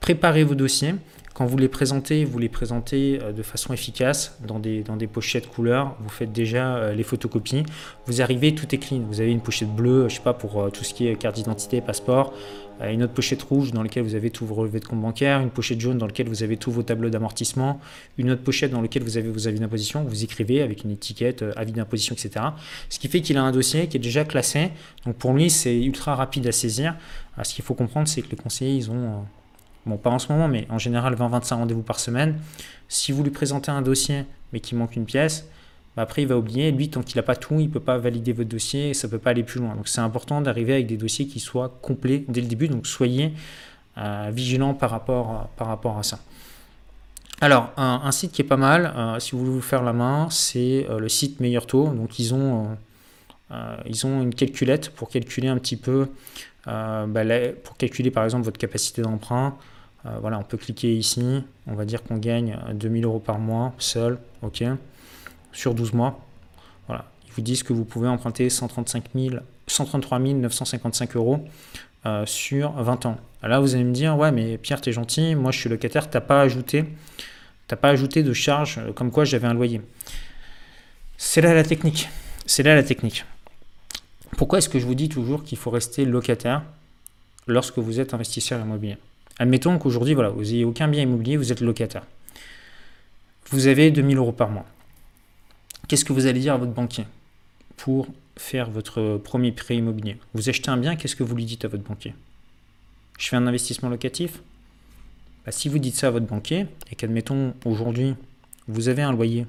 préparez 0.00 0.44
vos 0.44 0.54
dossiers. 0.54 0.94
Quand 1.36 1.44
vous 1.44 1.58
les 1.58 1.68
présentez, 1.68 2.24
vous 2.24 2.38
les 2.38 2.48
présentez 2.48 3.18
euh, 3.22 3.30
de 3.30 3.42
façon 3.42 3.74
efficace 3.74 4.38
dans 4.46 4.58
des, 4.58 4.82
dans 4.82 4.96
des 4.96 5.06
pochettes 5.06 5.48
couleurs. 5.48 5.94
Vous 6.00 6.08
faites 6.08 6.32
déjà 6.32 6.76
euh, 6.76 6.94
les 6.94 7.02
photocopies. 7.02 7.62
Vous 8.06 8.22
arrivez, 8.22 8.54
tout 8.54 8.74
est 8.74 8.78
clean. 8.78 9.00
Vous 9.06 9.20
avez 9.20 9.32
une 9.32 9.42
pochette 9.42 9.68
bleue, 9.68 10.08
je 10.08 10.14
sais 10.14 10.22
pas, 10.22 10.32
pour 10.32 10.62
euh, 10.62 10.70
tout 10.70 10.82
ce 10.82 10.94
qui 10.94 11.06
est 11.06 11.14
carte 11.16 11.36
d'identité, 11.36 11.82
passeport. 11.82 12.32
Une 12.80 13.02
autre 13.02 13.14
pochette 13.14 13.42
rouge 13.42 13.72
dans 13.72 13.82
laquelle 13.82 14.02
vous 14.02 14.14
avez 14.14 14.30
tous 14.30 14.44
vos 14.44 14.54
relevés 14.54 14.80
de 14.80 14.84
compte 14.84 15.00
bancaire. 15.00 15.40
Une 15.40 15.50
pochette 15.50 15.80
jaune 15.80 15.98
dans 15.98 16.06
laquelle 16.06 16.28
vous 16.28 16.42
avez 16.42 16.56
tous 16.56 16.70
vos 16.70 16.82
tableaux 16.82 17.08
d'amortissement. 17.08 17.80
Une 18.18 18.30
autre 18.30 18.42
pochette 18.42 18.70
dans 18.70 18.82
laquelle 18.82 19.02
vous 19.02 19.16
avez 19.16 19.30
vos 19.30 19.48
avis 19.48 19.58
d'imposition. 19.58 20.04
Vous 20.04 20.24
écrivez 20.24 20.62
avec 20.62 20.84
une 20.84 20.90
étiquette, 20.90 21.44
avis 21.56 21.72
d'imposition, 21.72 22.14
etc. 22.14 22.46
Ce 22.90 22.98
qui 22.98 23.08
fait 23.08 23.22
qu'il 23.22 23.38
a 23.38 23.42
un 23.42 23.52
dossier 23.52 23.86
qui 23.88 23.96
est 23.96 24.00
déjà 24.00 24.24
classé. 24.24 24.70
Donc 25.06 25.16
pour 25.16 25.32
lui, 25.32 25.48
c'est 25.48 25.82
ultra 25.82 26.14
rapide 26.14 26.46
à 26.46 26.52
saisir. 26.52 26.96
Ce 27.42 27.54
qu'il 27.54 27.64
faut 27.64 27.74
comprendre, 27.74 28.08
c'est 28.08 28.22
que 28.22 28.30
les 28.30 28.36
conseillers, 28.36 28.76
ils 28.76 28.90
ont 28.90 29.24
bon 29.86 29.96
pas 29.96 30.10
en 30.10 30.18
ce 30.18 30.30
moment, 30.32 30.48
mais 30.48 30.66
en 30.68 30.78
général 30.78 31.14
20-25 31.14 31.54
rendez-vous 31.54 31.82
par 31.82 32.00
semaine. 32.00 32.38
Si 32.88 33.12
vous 33.12 33.22
lui 33.22 33.30
présentez 33.30 33.70
un 33.70 33.82
dossier 33.82 34.24
mais 34.52 34.60
qu'il 34.60 34.78
manque 34.78 34.96
une 34.96 35.06
pièce, 35.06 35.48
bah, 35.96 36.02
après 36.02 36.22
il 36.22 36.28
va 36.28 36.36
oublier. 36.36 36.70
Lui, 36.70 36.90
tant 36.90 37.02
qu'il 37.02 37.16
n'a 37.16 37.22
pas 37.22 37.36
tout, 37.36 37.58
il 37.58 37.66
ne 37.66 37.72
peut 37.72 37.80
pas 37.80 37.98
valider 37.98 38.32
votre 38.32 38.50
dossier 38.50 38.90
et 38.90 38.94
ça 38.94 39.08
ne 39.08 39.12
peut 39.12 39.18
pas 39.18 39.30
aller 39.30 39.42
plus 39.42 39.60
loin. 39.60 39.74
Donc 39.74 39.88
c'est 39.88 40.00
important 40.00 40.40
d'arriver 40.40 40.74
avec 40.74 40.86
des 40.86 40.96
dossiers 40.96 41.26
qui 41.26 41.40
soient 41.40 41.78
complets 41.82 42.24
dès 42.28 42.40
le 42.40 42.46
début. 42.46 42.68
Donc 42.68 42.86
soyez 42.86 43.32
euh, 43.98 44.30
vigilants 44.30 44.74
par 44.74 44.90
rapport, 44.90 45.48
par 45.56 45.68
rapport 45.68 45.96
à 45.96 46.02
ça. 46.02 46.18
Alors, 47.40 47.70
un, 47.76 48.12
site 48.12 48.32
qui 48.32 48.42
est 48.42 48.46
pas 48.46 48.56
mal, 48.58 48.92
euh, 48.94 49.18
si 49.20 49.32
vous 49.32 49.38
voulez 49.38 49.50
vous 49.50 49.60
faire 49.62 49.82
la 49.82 49.92
main, 49.92 50.28
c'est 50.30 50.86
euh, 50.88 50.98
le 50.98 51.08
site 51.08 51.40
Meilleur 51.40 51.66
Taux. 51.66 51.88
Donc, 51.88 52.18
ils 52.18 52.34
ont, 52.34 52.76
ils 53.86 54.06
ont 54.06 54.22
une 54.22 54.34
calculette 54.34 54.90
pour 54.90 55.08
calculer 55.08 55.48
un 55.48 55.56
petit 55.56 55.76
peu, 55.76 56.08
bah, 56.66 57.22
pour 57.62 57.76
calculer 57.76 58.10
par 58.10 58.24
exemple 58.24 58.44
votre 58.44 58.58
capacité 58.58 59.02
d'emprunt, 59.02 59.56
voilà, 60.20 60.38
on 60.38 60.42
peut 60.42 60.56
cliquer 60.56 60.94
ici. 60.94 61.44
On 61.66 61.74
va 61.74 61.84
dire 61.84 62.02
qu'on 62.02 62.18
gagne 62.18 62.58
2000 62.74 63.04
euros 63.04 63.18
par 63.18 63.38
mois 63.38 63.72
seul, 63.78 64.18
ok, 64.42 64.64
sur 65.56 65.74
12 65.74 65.92
mois. 65.92 66.20
Voilà, 66.86 67.06
ils 67.26 67.32
vous 67.32 67.42
disent 67.42 67.62
que 67.62 67.72
vous 67.72 67.84
pouvez 67.84 68.08
emprunter 68.08 68.48
135 68.48 69.04
133 69.66 70.18
955 70.18 71.16
euros 71.16 71.44
euh, 72.04 72.24
sur 72.26 72.70
20 72.72 73.06
ans. 73.06 73.16
Là, 73.42 73.60
vous 73.60 73.74
allez 73.74 73.84
me 73.84 73.92
dire, 73.92 74.16
ouais, 74.16 74.30
mais 74.32 74.58
Pierre, 74.58 74.80
tu 74.80 74.90
es 74.90 74.92
gentil, 74.92 75.34
moi 75.34 75.50
je 75.50 75.58
suis 75.58 75.68
locataire, 75.68 76.08
t'as 76.08 76.20
pas 76.20 76.40
ajouté, 76.40 76.84
pas 77.74 77.88
ajouté 77.88 78.22
de 78.22 78.32
charge 78.32 78.78
euh, 78.78 78.92
comme 78.92 79.10
quoi 79.10 79.24
j'avais 79.24 79.48
un 79.48 79.54
loyer. 79.54 79.80
C'est 81.16 81.40
là 81.40 81.54
la 81.54 81.64
technique. 81.64 82.08
C'est 82.44 82.62
là 82.62 82.74
la 82.74 82.82
technique. 82.82 83.24
Pourquoi 84.36 84.58
est-ce 84.58 84.68
que 84.68 84.78
je 84.78 84.86
vous 84.86 84.94
dis 84.94 85.08
toujours 85.08 85.42
qu'il 85.42 85.58
faut 85.58 85.70
rester 85.70 86.04
locataire 86.04 86.62
lorsque 87.46 87.78
vous 87.78 87.98
êtes 87.98 88.14
investisseur 88.14 88.60
immobilier? 88.60 88.98
Admettons 89.38 89.78
qu'aujourd'hui, 89.78 90.14
voilà, 90.14 90.28
vous 90.28 90.42
n'ayez 90.42 90.64
aucun 90.64 90.88
bien 90.88 91.02
immobilier, 91.02 91.36
vous 91.36 91.52
êtes 91.52 91.60
locataire. 91.60 92.02
Vous 93.50 93.66
avez 93.66 93.90
2000 93.90 94.18
euros 94.18 94.32
par 94.32 94.50
mois. 94.50 94.66
Qu'est-ce 95.88 96.04
que 96.04 96.12
vous 96.12 96.26
allez 96.26 96.40
dire 96.40 96.54
à 96.54 96.56
votre 96.56 96.72
banquier 96.72 97.06
pour 97.76 98.08
faire 98.36 98.70
votre 98.70 99.18
premier 99.18 99.52
prêt 99.52 99.76
immobilier? 99.76 100.18
Vous 100.34 100.48
achetez 100.48 100.68
un 100.70 100.76
bien, 100.76 100.96
qu'est-ce 100.96 101.14
que 101.14 101.22
vous 101.22 101.36
lui 101.36 101.44
dites 101.44 101.64
à 101.64 101.68
votre 101.68 101.84
banquier? 101.84 102.14
Je 103.18 103.28
fais 103.28 103.36
un 103.36 103.46
investissement 103.46 103.88
locatif? 103.88 104.42
Bah, 105.44 105.52
Si 105.52 105.68
vous 105.68 105.78
dites 105.78 105.94
ça 105.94 106.08
à 106.08 106.10
votre 106.10 106.26
banquier, 106.26 106.66
et 106.90 106.96
qu'admettons 106.96 107.54
aujourd'hui, 107.64 108.14
vous 108.66 108.88
avez 108.88 109.02
un 109.02 109.12
loyer, 109.12 109.46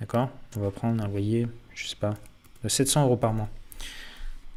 d'accord? 0.00 0.30
On 0.56 0.60
va 0.60 0.70
prendre 0.70 1.02
un 1.02 1.08
loyer, 1.08 1.48
je 1.74 1.84
ne 1.84 1.88
sais 1.88 1.96
pas, 1.96 2.14
de 2.62 2.68
700 2.68 3.04
euros 3.04 3.16
par 3.16 3.32
mois. 3.32 3.48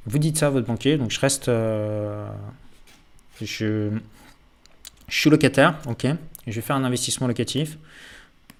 Vous 0.06 0.20
dites 0.20 0.38
ça 0.38 0.47
à 0.47 0.49
votre 0.52 0.68
banquier, 0.68 0.97
donc 0.97 1.10
je 1.12 1.20
reste... 1.20 1.49
Euh, 1.49 2.30
je, 3.41 3.89
je 5.08 5.20
suis 5.20 5.30
locataire, 5.32 5.80
ok? 5.88 6.06
Je 6.45 6.54
vais 6.54 6.62
faire 6.62 6.76
un 6.76 6.84
investissement 6.84 7.28
locatif. 7.28 7.78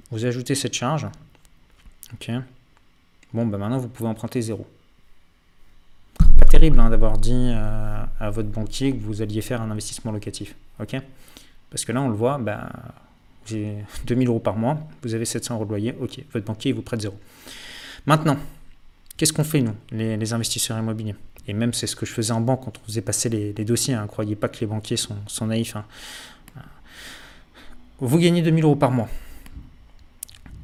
Vous 0.10 0.26
ajoutez 0.26 0.56
cette 0.56 0.74
charge. 0.74 1.08
Ok. 2.14 2.32
Bon, 3.34 3.45
ben 3.45 3.57
maintenant 3.57 3.78
vous 3.78 3.88
pouvez 3.88 4.09
emprunter 4.09 4.41
zéro. 4.41 4.68
Pas 6.18 6.45
terrible 6.45 6.80
hein, 6.80 6.89
d'avoir 6.89 7.18
dit 7.18 7.51
euh, 7.53 8.03
à 8.20 8.30
votre 8.30 8.49
banquier 8.49 8.93
que 8.93 9.01
vous 9.01 9.22
alliez 9.22 9.41
faire 9.41 9.62
un 9.62 9.72
investissement 9.72 10.12
locatif. 10.12 10.55
Ok 10.80 10.95
Parce 11.70 11.86
que 11.86 11.91
là, 11.91 12.01
on 12.01 12.09
le 12.09 12.16
voit, 12.16 12.38
ben, 12.38 12.70
vous 13.45 13.55
avez 13.55 13.78
2000 14.05 14.28
euros 14.28 14.39
par 14.39 14.55
mois, 14.57 14.80
vous 15.03 15.14
avez 15.14 15.26
700 15.26 15.55
euros 15.55 15.66
de 15.66 15.70
loyer. 15.70 15.95
Ok, 16.01 16.20
votre 16.34 16.45
banquier 16.45 16.74
vous 16.74 16.82
prête 16.82 17.01
zéro. 17.01 17.18
Maintenant, 18.05 18.38
qu'est-ce 19.18 19.34
qu'on 19.34 19.43
fait, 19.43 19.62
nous, 19.62 19.76
les, 19.91 20.34
investisseurs 20.34 20.78
immobiliers? 20.78 21.16
Et 21.47 21.53
même, 21.53 21.74
c'est 21.74 21.88
ce 21.88 21.95
que 21.95 22.05
je 22.05 22.12
faisais 22.12 22.34
en 22.34 22.41
banque 22.41 22.66
quand 22.66 22.78
on 22.78 22.86
faisait 22.86 23.01
passer 23.01 23.30
les, 23.30 23.53
dossiers. 23.66 23.95
Ne 23.95 23.99
hein. 23.99 24.07
croyez 24.07 24.36
pas 24.36 24.49
que 24.49 24.59
les 24.59 24.68
banquiers 24.68 24.97
sont, 24.97 25.47
naïfs. 25.47 25.76
Hein 25.76 25.86
vous 27.99 28.18
gagnez 28.18 28.41
2000 28.41 28.64
euros 28.64 28.76
par 28.76 28.91
mois. 28.91 29.07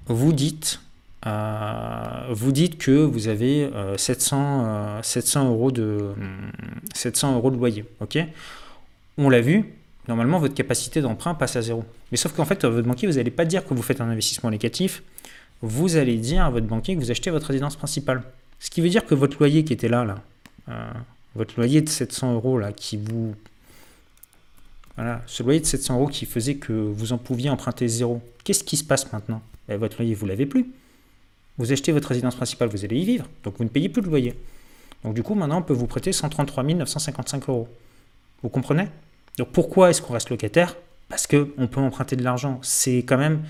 Vous 0.07 0.33
dites, 0.33 0.79
vous 1.25 2.51
dites 2.51 2.77
que 2.77 2.91
vous 2.91 3.27
avez 3.27 3.69
700, 3.97 5.01
700, 5.03 5.45
euh, 5.45 5.49
euros 5.49 5.71
de, 5.71 6.13
700 6.93 7.35
euros 7.35 7.51
de 7.51 7.57
loyer. 7.57 7.85
ok? 7.99 8.19
On 9.17 9.29
l'a 9.29 9.41
vu, 9.41 9.65
normalement 10.07 10.39
votre 10.39 10.53
capacité 10.53 11.01
d'emprunt 11.01 11.33
passe 11.33 11.55
à 11.55 11.61
zéro. 11.61 11.83
Mais 12.11 12.17
sauf 12.17 12.33
qu'en 12.33 12.45
fait, 12.45 12.65
votre 12.65 12.87
banquier, 12.87 13.07
vous 13.07 13.15
n'allez 13.15 13.31
pas 13.31 13.45
dire 13.45 13.65
que 13.65 13.73
vous 13.73 13.81
faites 13.81 13.99
un 13.99 14.09
investissement 14.09 14.51
négatif, 14.51 15.03
vous 15.61 15.97
allez 15.97 16.17
dire 16.17 16.45
à 16.45 16.49
votre 16.49 16.67
banquier 16.67 16.95
que 16.95 16.99
vous 16.99 17.11
achetez 17.11 17.31
votre 17.31 17.47
résidence 17.47 17.75
principale. 17.75 18.21
Ce 18.59 18.69
qui 18.69 18.81
veut 18.81 18.89
dire 18.89 19.05
que 19.05 19.15
votre 19.15 19.37
loyer 19.39 19.63
qui 19.63 19.73
était 19.73 19.89
là, 19.89 20.05
là 20.05 20.15
euh, 20.69 20.91
votre 21.35 21.55
loyer 21.57 21.81
de 21.81 21.89
700 21.89 22.35
euros 22.35 22.59
là, 22.59 22.71
qui 22.71 22.97
vous 22.97 23.35
voilà, 24.97 25.21
ce 25.27 25.43
loyer 25.43 25.59
de 25.59 25.65
700 25.65 25.95
euros 25.95 26.07
qui 26.07 26.25
faisait 26.25 26.55
que 26.55 26.73
vous 26.73 27.13
en 27.13 27.19
pouviez 27.19 27.51
emprunter 27.51 27.87
zéro, 27.87 28.19
qu'est-ce 28.43 28.63
qui 28.63 28.77
se 28.77 28.83
passe 28.83 29.11
maintenant? 29.13 29.41
Ben, 29.67 29.77
Votre 29.77 29.97
loyer, 29.97 30.15
vous 30.15 30.25
ne 30.25 30.31
l'avez 30.31 30.47
plus. 30.47 30.65
Vous 31.57 31.71
achetez 31.71 31.91
votre 31.91 32.09
résidence 32.09 32.35
principale, 32.35 32.69
vous 32.69 32.85
allez 32.85 32.97
y 32.97 33.05
vivre, 33.05 33.25
donc 33.43 33.55
vous 33.57 33.63
ne 33.63 33.69
payez 33.69 33.89
plus 33.89 34.01
de 34.01 34.07
loyer. 34.07 34.35
Donc 35.03 35.13
du 35.13 35.23
coup, 35.23 35.35
maintenant, 35.35 35.59
on 35.59 35.63
peut 35.63 35.73
vous 35.73 35.87
prêter 35.87 36.11
133 36.11 36.63
955 36.63 37.49
euros. 37.49 37.67
Vous 38.43 38.49
comprenez? 38.49 38.87
Donc 39.37 39.49
pourquoi 39.49 39.89
est-ce 39.89 40.01
qu'on 40.01 40.13
reste 40.13 40.29
locataire? 40.29 40.75
Parce 41.09 41.25
qu'on 41.27 41.67
peut 41.67 41.79
emprunter 41.79 42.15
de 42.15 42.23
l'argent. 42.23 42.59
C'est 42.61 42.97
quand 42.97 43.17
même 43.17 43.43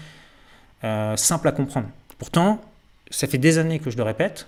euh, 0.84 1.16
simple 1.18 1.48
à 1.48 1.52
comprendre. 1.52 1.88
Pourtant, 2.18 2.62
ça 3.10 3.28
fait 3.28 3.38
des 3.38 3.58
années 3.58 3.80
que 3.80 3.90
je 3.90 3.98
le 3.98 4.04
répète. 4.04 4.48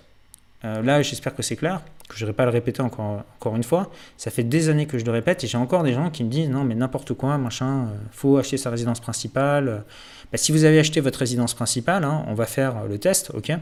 Euh, 0.64 0.82
là, 0.82 1.02
j'espère 1.02 1.34
que 1.34 1.42
c'est 1.42 1.56
clair 1.56 1.82
que 2.10 2.16
je 2.18 2.24
ne 2.24 2.30
vais 2.30 2.34
pas 2.34 2.44
le 2.44 2.50
répéter 2.50 2.82
encore, 2.82 3.22
encore 3.38 3.56
une 3.56 3.62
fois. 3.62 3.90
Ça 4.16 4.30
fait 4.30 4.42
des 4.42 4.68
années 4.68 4.86
que 4.86 4.98
je 4.98 5.04
le 5.04 5.12
répète 5.12 5.44
et 5.44 5.46
j'ai 5.46 5.56
encore 5.56 5.84
des 5.84 5.92
gens 5.92 6.10
qui 6.10 6.24
me 6.24 6.28
disent 6.28 6.50
non, 6.50 6.64
mais 6.64 6.74
n'importe 6.74 7.14
quoi, 7.14 7.38
machin, 7.38 7.84
euh, 7.84 7.96
faut 8.10 8.36
acheter 8.36 8.56
sa 8.56 8.68
résidence 8.68 9.00
principale. 9.00 9.84
Bah, 10.32 10.36
si 10.36 10.50
vous 10.50 10.64
avez 10.64 10.80
acheté 10.80 11.00
votre 11.00 11.20
résidence 11.20 11.54
principale, 11.54 12.04
hein, 12.04 12.24
on 12.26 12.34
va 12.34 12.46
faire 12.46 12.84
le 12.86 12.98
test, 12.98 13.30
ok? 13.32 13.52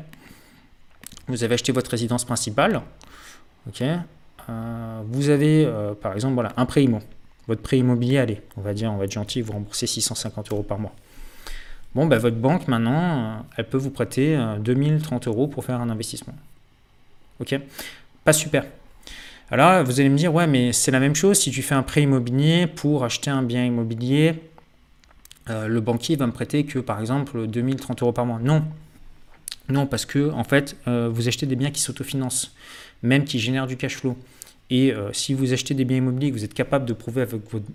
Vous 1.28 1.44
avez 1.44 1.54
acheté 1.54 1.72
votre 1.72 1.90
résidence 1.90 2.24
principale, 2.24 2.80
ok? 3.68 3.82
Euh, 3.82 5.02
Vous 5.06 5.28
avez, 5.28 5.66
euh, 5.66 5.92
par 5.92 6.14
exemple, 6.14 6.34
voilà, 6.34 6.52
un 6.56 6.64
prêt 6.64 6.82
immo. 6.82 7.00
Votre 7.48 7.60
prêt 7.60 7.78
immobilier, 7.78 8.18
allez, 8.18 8.42
on 8.56 8.62
va 8.62 8.72
dire, 8.72 8.90
on 8.90 8.96
va 8.96 9.04
être 9.04 9.12
gentil, 9.12 9.42
vous 9.42 9.52
remboursez 9.52 9.86
650 9.86 10.52
euros 10.52 10.62
par 10.62 10.78
mois. 10.78 10.94
Bon, 11.94 12.06
bah, 12.06 12.18
votre 12.18 12.36
banque, 12.36 12.66
maintenant, 12.66 13.44
elle 13.56 13.68
peut 13.68 13.78
vous 13.78 13.90
prêter 13.90 14.38
2030 14.60 15.28
euros 15.28 15.48
pour 15.48 15.64
faire 15.64 15.80
un 15.80 15.88
investissement. 15.90 16.34
Ok? 17.40 17.58
Pas 18.28 18.34
super. 18.34 18.66
Alors 19.50 19.82
vous 19.84 20.00
allez 20.00 20.10
me 20.10 20.18
dire, 20.18 20.34
ouais, 20.34 20.46
mais 20.46 20.74
c'est 20.74 20.90
la 20.90 21.00
même 21.00 21.14
chose 21.14 21.38
si 21.38 21.50
tu 21.50 21.62
fais 21.62 21.74
un 21.74 21.82
prêt 21.82 22.02
immobilier 22.02 22.66
pour 22.66 23.02
acheter 23.02 23.30
un 23.30 23.42
bien 23.42 23.64
immobilier, 23.64 24.34
euh, 25.48 25.66
le 25.66 25.80
banquier 25.80 26.16
va 26.16 26.26
me 26.26 26.32
prêter 26.32 26.64
que 26.64 26.78
par 26.78 27.00
exemple 27.00 27.46
2030 27.46 28.02
euros 28.02 28.12
par 28.12 28.26
mois. 28.26 28.38
Non. 28.38 28.66
Non, 29.70 29.86
parce 29.86 30.04
que 30.04 30.30
en 30.30 30.44
fait, 30.44 30.76
euh, 30.88 31.08
vous 31.10 31.26
achetez 31.26 31.46
des 31.46 31.56
biens 31.56 31.70
qui 31.70 31.80
s'autofinancent, 31.80 32.54
même 33.02 33.24
qui 33.24 33.38
génèrent 33.38 33.66
du 33.66 33.78
cash 33.78 33.96
flow. 33.96 34.14
Et 34.68 34.92
euh, 34.92 35.10
si 35.14 35.32
vous 35.32 35.54
achetez 35.54 35.72
des 35.72 35.86
biens 35.86 35.96
immobiliers, 35.96 36.30
vous 36.30 36.44
êtes 36.44 36.52
capable 36.52 36.84
de 36.84 36.92
prouver 36.92 37.24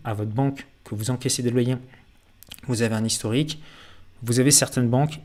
à 0.04 0.14
votre 0.14 0.32
banque 0.32 0.68
que 0.84 0.94
vous 0.94 1.10
encaissez 1.10 1.42
des 1.42 1.50
loyers, 1.50 1.78
vous 2.68 2.84
avez 2.84 2.94
un 2.94 3.06
historique, 3.06 3.60
vous 4.22 4.40
avez 4.40 4.52
certaines 4.52 4.88
banques, 4.88 5.20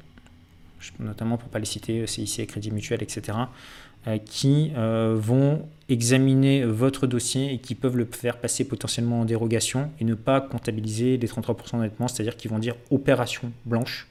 notamment 0.99 1.37
pour 1.37 1.49
ne 1.49 1.53
pas 1.53 1.59
les 1.59 1.66
citer, 1.66 2.07
CIC, 2.07 2.47
Crédit 2.47 2.70
Mutuel, 2.70 3.03
etc., 3.03 3.37
qui 4.24 4.72
euh, 4.76 5.16
vont 5.18 5.66
examiner 5.88 6.64
votre 6.64 7.07
dossier 7.07 7.53
et 7.53 7.59
qui 7.59 7.74
peuvent 7.74 7.96
le 7.96 8.07
faire 8.11 8.38
passer 8.38 8.64
potentiellement 8.64 9.20
en 9.20 9.24
dérogation 9.24 9.90
et 10.01 10.05
ne 10.05 10.14
pas 10.14 10.40
comptabiliser 10.40 11.16
les 11.16 11.26
33% 11.28 11.72
d'endettement, 11.72 12.09
c'est-à-dire 12.09 12.36
qu'ils 12.36 12.51
vont 12.51 12.59
dire 12.59 12.74
opération 12.90 13.53
blanche. 13.64 14.07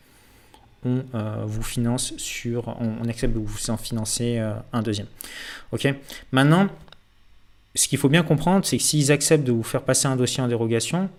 on 0.86 1.04
vous 1.46 1.64
finance 1.64 2.16
sur, 2.18 2.78
on, 2.80 3.08
accepte 3.08 3.34
de 3.34 3.40
vous 3.40 3.70
en 3.70 3.78
financer 3.78 4.40
un 4.74 4.82
deuxième. 4.82 5.08
Ok? 5.72 5.88
Maintenant, 6.32 6.68
ce 7.78 7.88
qu'il 7.88 7.98
faut 7.98 8.10
bien 8.10 8.24
comprendre, 8.24 8.66
c'est 8.66 8.78
que 8.78 8.84
s'ils 8.84 9.12
acceptent 9.12 9.46
de 9.46 9.52
vous 9.52 9.64
faire 9.64 9.84
passer 9.84 10.08
un 10.08 10.16
dossier 10.16 10.42
en 10.42 10.48
dérogation, 10.48 11.10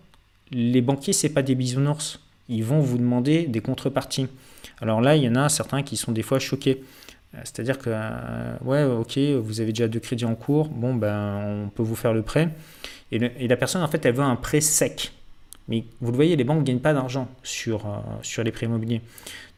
les 0.51 0.81
banquiers, 0.81 1.13
c'est 1.13 1.29
pas 1.29 1.43
des 1.43 1.55
bisounours. 1.55 2.21
Ils 2.49 2.65
vont 2.65 2.81
vous 2.81 2.99
demander 2.99 3.45
des 3.45 3.61
contreparties. 3.61 4.27
Alors 4.81 5.01
là, 5.01 5.17
il 5.17 5.23
y 5.23 5.29
en 5.29 5.37
a 5.37 5.49
certains 5.49 5.83
qui 5.83 5.97
sont 5.97 6.13
des 6.13 6.23
fois 6.23 6.39
choqués. 6.39 6.83
Euh, 7.35 7.39
c'est-à-dire 7.45 7.79
que, 7.79 7.91
euh, 7.93 8.57
ouais, 8.65 8.85
ok, 8.85 9.19
vous 9.43 9.61
avez 9.61 9.73
déjà 9.73 9.89
deux 9.89 10.01
crédits 10.01 10.25
en 10.25 10.35
cours, 10.35 10.69
bon, 10.69 10.95
ben, 10.95 11.65
on 11.65 11.69
peut 11.69 11.83
vous 11.83 11.97
faire 11.97 12.15
le 12.15 12.23
prêt. 12.23 12.51
Et, 13.13 13.49
la 13.49 13.57
personne, 13.57 13.83
en 13.83 13.89
fait, 13.89 14.05
elle 14.07 14.15
veut 14.15 14.23
un 14.23 14.37
prêt 14.37 14.61
sec. 14.61 15.13
Mais 15.69 15.85
vous 16.01 16.11
le 16.11 16.17
voyez, 16.17 16.37
les 16.37 16.45
banques 16.45 16.61
ne 16.61 16.65
gagnent 16.65 16.79
pas 16.79 16.95
d'argent 16.95 17.29
sur, 17.43 17.87
euh, 17.87 17.99
sur 18.23 18.43
les 18.43 18.53
prêts 18.53 18.67
immobiliers. 18.67 19.03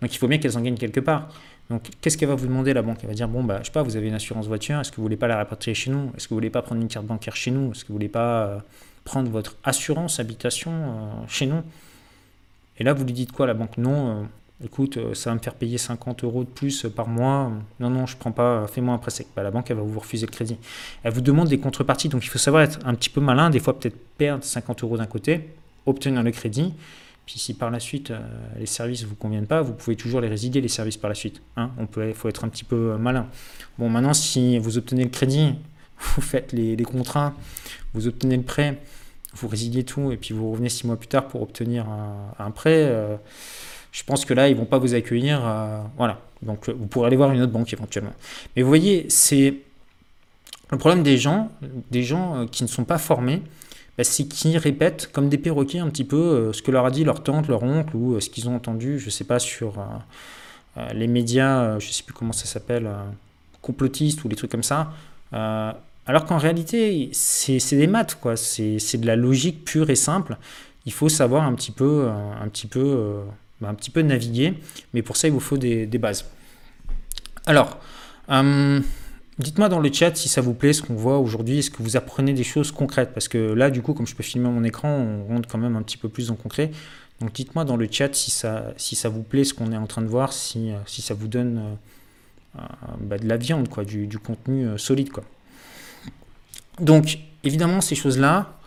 Donc 0.01 0.13
il 0.13 0.19
faut 0.19 0.27
bien 0.27 0.39
qu'elles 0.39 0.59
en 0.59 0.61
gagnent 0.61 0.77
quelque 0.77 0.99
part. 0.99 1.29
Donc 1.69 1.89
qu'est-ce 2.01 2.19
qu'elle 2.19 2.29
va 2.29 2.35
vous 2.35 2.49
demander, 2.49 2.73
la 2.73 2.83
banque? 2.83 2.99
Elle 3.03 3.09
va 3.09 3.15
dire, 3.15 3.29
bon, 3.29 3.45
bah, 3.45 3.59
je 3.61 3.67
sais 3.67 3.73
pas, 3.73 3.85
vous 3.85 3.97
avez 3.97 4.09
une 4.09 4.15
assurance 4.15 4.49
voiture, 4.49 4.81
est-ce 4.81 4.91
que 4.91 4.97
vous 4.97 5.03
voulez 5.03 5.17
pas 5.17 5.29
la 5.29 5.39
répatrier 5.39 5.75
chez 5.75 5.91
nous? 5.93 6.11
Est-ce 6.17 6.27
que 6.27 6.31
vous 6.31 6.37
voulez 6.37 6.51
pas 6.51 6.63
prendre 6.63 6.83
une 6.83 6.89
carte 6.89 7.07
bancaire 7.07 7.37
chez 7.37 7.53
nous? 7.53 7.71
Est-ce 7.71 7.85
que 7.85 7.89
vous 7.89 7.95
voulez 7.95 8.09
pas 8.09 8.65
prendre 9.05 9.31
votre 9.31 9.57
assurance 9.63 10.19
habitation 10.19 10.73
chez 11.29 11.47
nous? 11.47 11.63
Et 12.79 12.83
là, 12.83 12.93
vous 12.93 13.05
lui 13.05 13.13
dites 13.13 13.31
quoi, 13.31 13.47
la 13.47 13.55
banque? 13.55 13.79
Non, 13.79 14.27
écoute, 14.65 14.97
euh, 14.97 15.15
ça 15.15 15.31
va 15.31 15.37
me 15.37 15.41
faire 15.41 15.55
payer 15.55 15.79
50 15.79 16.25
euros 16.25 16.45
de 16.45 16.49
plus 16.49 16.87
par 16.95 17.09
mois. 17.09 17.51
Non, 17.79 17.91
non, 17.91 18.07
je 18.07 18.17
prends 18.17 18.33
pas, 18.33 18.67
fais-moi 18.67 18.95
un 18.95 18.99
prêt 18.99 19.11
sec. 19.11 19.27
Bah, 19.35 19.43
la 19.43 19.51
banque, 19.51 19.71
elle 19.71 19.77
va 19.77 19.83
vous 19.83 20.01
refuser 20.01 20.27
le 20.27 20.33
crédit. 20.33 20.57
Elle 21.03 21.13
vous 21.13 21.21
demande 21.21 21.49
des 21.49 21.59
contreparties, 21.59 22.09
donc 22.09 22.25
il 22.25 22.29
faut 22.29 22.39
savoir 22.39 22.63
être 22.63 22.79
un 22.85 22.95
petit 22.95 23.11
peu 23.11 23.21
malin, 23.21 23.51
des 23.51 23.61
fois 23.61 23.79
peut-être 23.79 23.97
perdre 24.19 24.45
50 24.45 24.83
euros 24.83 24.97
d'un 24.97 25.07
côté, 25.07 25.51
obtenir 25.87 26.23
le 26.23 26.31
crédit. 26.31 26.75
Puis 27.31 27.39
si 27.39 27.55
par 27.55 27.71
la 27.71 27.79
suite 27.79 28.11
euh, 28.11 28.19
les 28.59 28.67
services 28.67 29.03
ne 29.03 29.07
vous 29.07 29.15
conviennent 29.15 29.47
pas, 29.47 29.63
vous 29.63 29.73
pouvez 29.73 29.95
toujours 29.95 30.21
les 30.21 30.27
résilier, 30.27 30.61
les 30.61 30.67
services 30.67 30.97
par 30.97 31.09
la 31.09 31.15
suite. 31.15 31.41
Hein 31.57 31.71
faut 32.15 32.29
être 32.29 32.45
un 32.45 32.49
petit 32.49 32.65
peu 32.65 32.93
euh, 32.93 32.99
malin. 32.99 33.29
Bon, 33.79 33.89
maintenant, 33.89 34.15
si 34.15 34.59
vous 34.59 34.79
obtenez 34.79 35.05
le 35.05 35.11
crédit, 35.11 35.55
vous 36.17 36.23
faites 36.23 36.53
les, 36.53 36.77
contrats, 36.83 37.35
vous 37.95 38.09
obtenez 38.09 38.37
le 38.37 38.43
prêt, 38.43 38.81
vous 39.35 39.47
résiliez 39.47 39.85
tout, 39.85 40.11
et 40.11 40.17
puis 40.17 40.35
vous 40.35 40.51
revenez 40.51 40.71
six 40.71 40.89
mois 40.89 40.97
plus 40.97 41.07
tard 41.07 41.29
pour 41.29 41.43
obtenir 41.43 41.87
un, 41.89 42.51
prêt 42.51 42.93
je 43.93 44.05
pense 44.05 44.25
que 44.25 44.35
là, 44.35 44.49
ils 44.49 44.57
vont 44.57 44.65
pas 44.65 44.79
vous 44.79 44.95
accueillir. 44.95 45.41
Euh, 45.45 45.83
voilà. 45.97 46.21
Donc, 46.43 46.69
euh, 46.69 46.75
vous 46.79 46.87
pourrez 46.87 47.09
aller 47.09 47.17
voir 47.17 47.33
une 47.33 47.43
autre 47.43 47.53
banque 47.53 47.73
éventuellement. 47.73 48.13
Mais 48.55 48.63
vous 48.63 48.69
voyez, 48.69 49.07
c'est 49.09 49.55
le 50.71 50.79
problème 50.79 51.03
des 51.03 51.19
gens, 51.19 51.51
des 51.91 52.03
gens 52.03 52.37
euh, 52.37 52.47
qui 52.47 52.63
ne 52.63 52.69
sont 52.69 52.85
pas 52.85 52.99
formés, 52.99 53.43
bah, 53.99 54.05
c'est 54.05 54.25
qu'ils 54.25 54.57
répètent 54.59 55.11
comme 55.13 55.29
des 55.29 55.39
perroquets 55.39 55.81
un 55.81 55.89
petit 55.89 56.05
peu 56.05 56.53
ce 56.53 56.63
que 56.63 56.71
leur 56.71 56.87
a 56.87 56.91
dit 56.91 57.05
leur 57.05 57.23
tante, 57.23 57.49
leur 57.49 57.63
oncle 57.63 57.97
ou 57.97 58.21
ce 58.21 58.31
qu'ils 58.31 58.49
ont 58.49 58.55
entendu, 58.55 58.99
je 58.99 59.07
ne 59.07 59.11
sais 59.11 59.25
pas, 59.25 59.39
sur 59.39 59.75
les 60.95 61.09
médias, 61.09 61.79
je 61.81 61.87
ne 61.89 61.93
sais 61.93 62.05
plus 62.05 62.15
comment 62.15 62.33
ça 62.33 62.47
s'appelle, 62.47 62.89
complotistes 63.61 64.25
ou 64.25 64.29
des 64.29 64.37
trucs 64.37 64.51
comme 64.51 64.63
ça. 64.63 64.93
alors 65.33 66.25
qu'en 66.25 66.39
réalité, 66.39 67.11
c'est 67.13 67.77
des 67.77 67.89
maths, 67.89 68.15
quoi. 68.15 68.37
C'est 68.37 68.97
de 68.97 69.07
la 69.07 69.17
logique 69.17 69.65
pure 69.65 69.91
et 69.91 69.97
simple. 69.97 70.39
Il 70.87 70.93
faut 70.93 71.11
savoir 71.11 71.43
un 71.43 71.53
petit 71.55 71.73
peu, 71.73 72.09
un 72.09 72.49
petit 72.49 72.69
peu 72.69 73.25
un 73.67 73.75
petit 73.75 73.91
peu 73.91 74.03
naviguer, 74.03 74.55
mais 74.95 75.03
pour 75.03 75.17
ça, 75.17 75.29
il 75.29 75.33
vous 75.33 75.41
faut 75.41 75.57
des, 75.57 75.87
bases. 75.87 76.25
Alors, 77.47 77.79
euh, 78.31 78.81
dites-moi 79.39 79.69
dans 79.69 79.81
le 79.81 79.93
chat 79.93 80.15
si 80.17 80.29
ça 80.29 80.41
vous 80.41 80.55
plaît 80.55 80.73
ce 80.73 80.83
qu'on 80.83 80.95
voit 80.95 81.19
aujourd'hui, 81.19 81.59
est-ce 81.59 81.71
que 81.71 81.83
vous 81.83 81.97
apprenez 81.97 82.33
des 82.33 82.45
choses 82.45 82.73
concrètes 82.73 83.13
Parce 83.13 83.29
que 83.29 83.39
là, 83.39 83.71
du 83.71 83.83
coup, 83.83 83.95
comme 83.95 84.07
je 84.07 84.15
peux 84.15 84.23
filmer 84.23 84.49
mon 84.49 84.65
écran, 84.65 84.89
on 84.89 85.25
rentre 85.27 85.49
quand 85.49 85.59
même 85.59 85.77
un 85.77 85.83
petit 85.83 85.97
peu 85.97 86.09
plus 86.09 86.31
en 86.31 86.37
concret. 86.37 86.71
Donc 87.21 87.33
dites-moi 87.35 87.65
dans 87.67 87.77
le 87.77 87.87
chat 87.91 88.15
si 88.15 88.31
ça, 88.31 88.73
si 88.79 88.97
ça 88.97 89.11
vous 89.11 89.23
plaît 89.23 89.45
ce 89.45 89.53
qu'on 89.53 89.73
est 89.73 89.77
en 89.77 89.87
train 89.87 90.01
de 90.01 90.07
voir, 90.07 90.33
si, 90.33 90.71
euh, 90.71 90.77
si 90.87 91.03
ça 91.03 91.13
vous 91.13 91.29
donne 91.29 91.77
euh, 92.57 92.61
bah, 93.01 93.19
de 93.19 93.29
la 93.29 93.37
viande, 93.37 93.69
quoi, 93.69 93.85
du, 93.85 94.07
du 94.07 94.19
contenu 94.19 94.79
solide. 94.79 95.11
Quoi. 95.11 95.25
Donc, 96.81 97.19
évidemment, 97.45 97.81
ces 97.81 97.95
choses-là, 97.95 98.60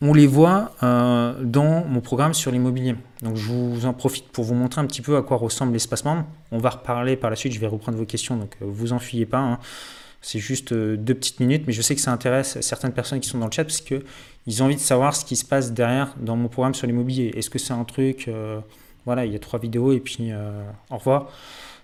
on 0.00 0.14
les 0.14 0.26
voit 0.26 0.72
euh, 0.82 1.34
dans 1.42 1.84
mon 1.84 2.00
programme 2.00 2.34
sur 2.34 2.50
l'immobilier. 2.52 2.94
Donc 3.22 3.36
je 3.36 3.48
vous 3.48 3.86
en 3.86 3.92
profite 3.92 4.28
pour 4.28 4.44
vous 4.44 4.54
montrer 4.54 4.80
un 4.80 4.86
petit 4.86 5.02
peu 5.02 5.16
à 5.16 5.22
quoi 5.22 5.36
ressemble 5.36 5.72
l'espace 5.72 6.04
membre. 6.04 6.24
On 6.52 6.58
va 6.58 6.70
reparler 6.70 7.16
par 7.16 7.30
la 7.30 7.36
suite, 7.36 7.52
je 7.52 7.58
vais 7.58 7.66
reprendre 7.66 7.98
vos 7.98 8.04
questions, 8.04 8.36
donc 8.36 8.56
euh, 8.62 8.66
vous 8.68 8.92
enfuyez 8.92 9.26
pas. 9.26 9.38
Hein. 9.38 9.58
C'est 10.20 10.38
juste 10.38 10.72
euh, 10.72 10.96
deux 10.96 11.14
petites 11.14 11.40
minutes, 11.40 11.64
mais 11.66 11.72
je 11.72 11.82
sais 11.82 11.94
que 11.94 12.00
ça 12.00 12.12
intéresse 12.12 12.60
certaines 12.60 12.92
personnes 12.92 13.20
qui 13.20 13.28
sont 13.28 13.38
dans 13.38 13.46
le 13.46 13.52
chat 13.52 13.64
parce 13.64 13.80
qu'ils 13.80 14.62
ont 14.62 14.66
envie 14.66 14.76
de 14.76 14.80
savoir 14.80 15.16
ce 15.16 15.24
qui 15.24 15.36
se 15.36 15.44
passe 15.44 15.72
derrière 15.72 16.14
dans 16.20 16.36
mon 16.36 16.48
programme 16.48 16.74
sur 16.74 16.86
l'immobilier. 16.86 17.32
Est-ce 17.36 17.50
que 17.50 17.58
c'est 17.58 17.74
un 17.74 17.84
truc, 17.84 18.30
voilà, 19.04 19.24
il 19.24 19.32
y 19.32 19.36
a 19.36 19.38
trois 19.38 19.60
vidéos 19.60 19.92
et 19.92 20.00
puis 20.00 20.32
au 20.90 20.96
revoir? 20.96 21.30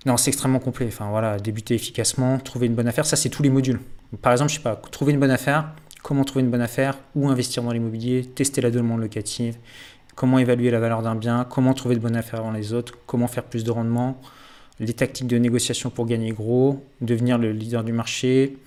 Non, 0.04 0.16
c'est 0.16 0.30
extrêmement 0.30 0.58
complet. 0.58 0.86
Enfin 0.88 1.08
voilà, 1.10 1.38
débuter 1.38 1.74
efficacement, 1.74 2.38
trouver 2.38 2.66
une 2.66 2.74
bonne 2.74 2.88
affaire, 2.88 3.06
ça 3.06 3.16
c'est 3.16 3.28
tous 3.28 3.42
les 3.42 3.50
modules. 3.50 3.80
Par 4.20 4.32
exemple, 4.32 4.50
je 4.50 4.56
sais 4.56 4.62
pas, 4.62 4.76
trouver 4.76 5.12
une 5.12 5.20
bonne 5.20 5.30
affaire, 5.30 5.72
comment 6.05 6.22
trouver 6.22 6.44
une 6.44 6.50
bonne 6.50 6.61
affaire, 6.61 6.98
où 7.16 7.28
investir 7.28 7.62
dans 7.62 7.72
l'immobilier, 7.72 8.24
tester 8.24 8.61
la 8.61 8.70
demande 8.70 9.00
locative, 9.00 9.57
comment 10.14 10.38
évaluer 10.38 10.70
la 10.70 10.78
valeur 10.78 11.02
d'un 11.02 11.14
bien, 11.14 11.46
comment 11.48 11.72
trouver 11.72 11.96
de 11.96 12.00
bonnes 12.00 12.14
affaires 12.14 12.40
avant 12.40 12.52
les 12.52 12.74
autres, 12.74 12.92
comment 13.07 13.26
faire 13.26 13.42
plus 13.42 13.64
de 13.64 13.70
rendement, 13.70 14.20
les 14.78 14.92
tactiques 14.92 15.26
de 15.26 15.38
négociation 15.38 15.88
pour 15.88 16.05
gagner 16.05 16.32
gros, 16.32 16.84
devenir 17.00 17.38
le 17.38 17.52
leader 17.52 17.82
du 17.82 17.92
marché, 17.92 18.59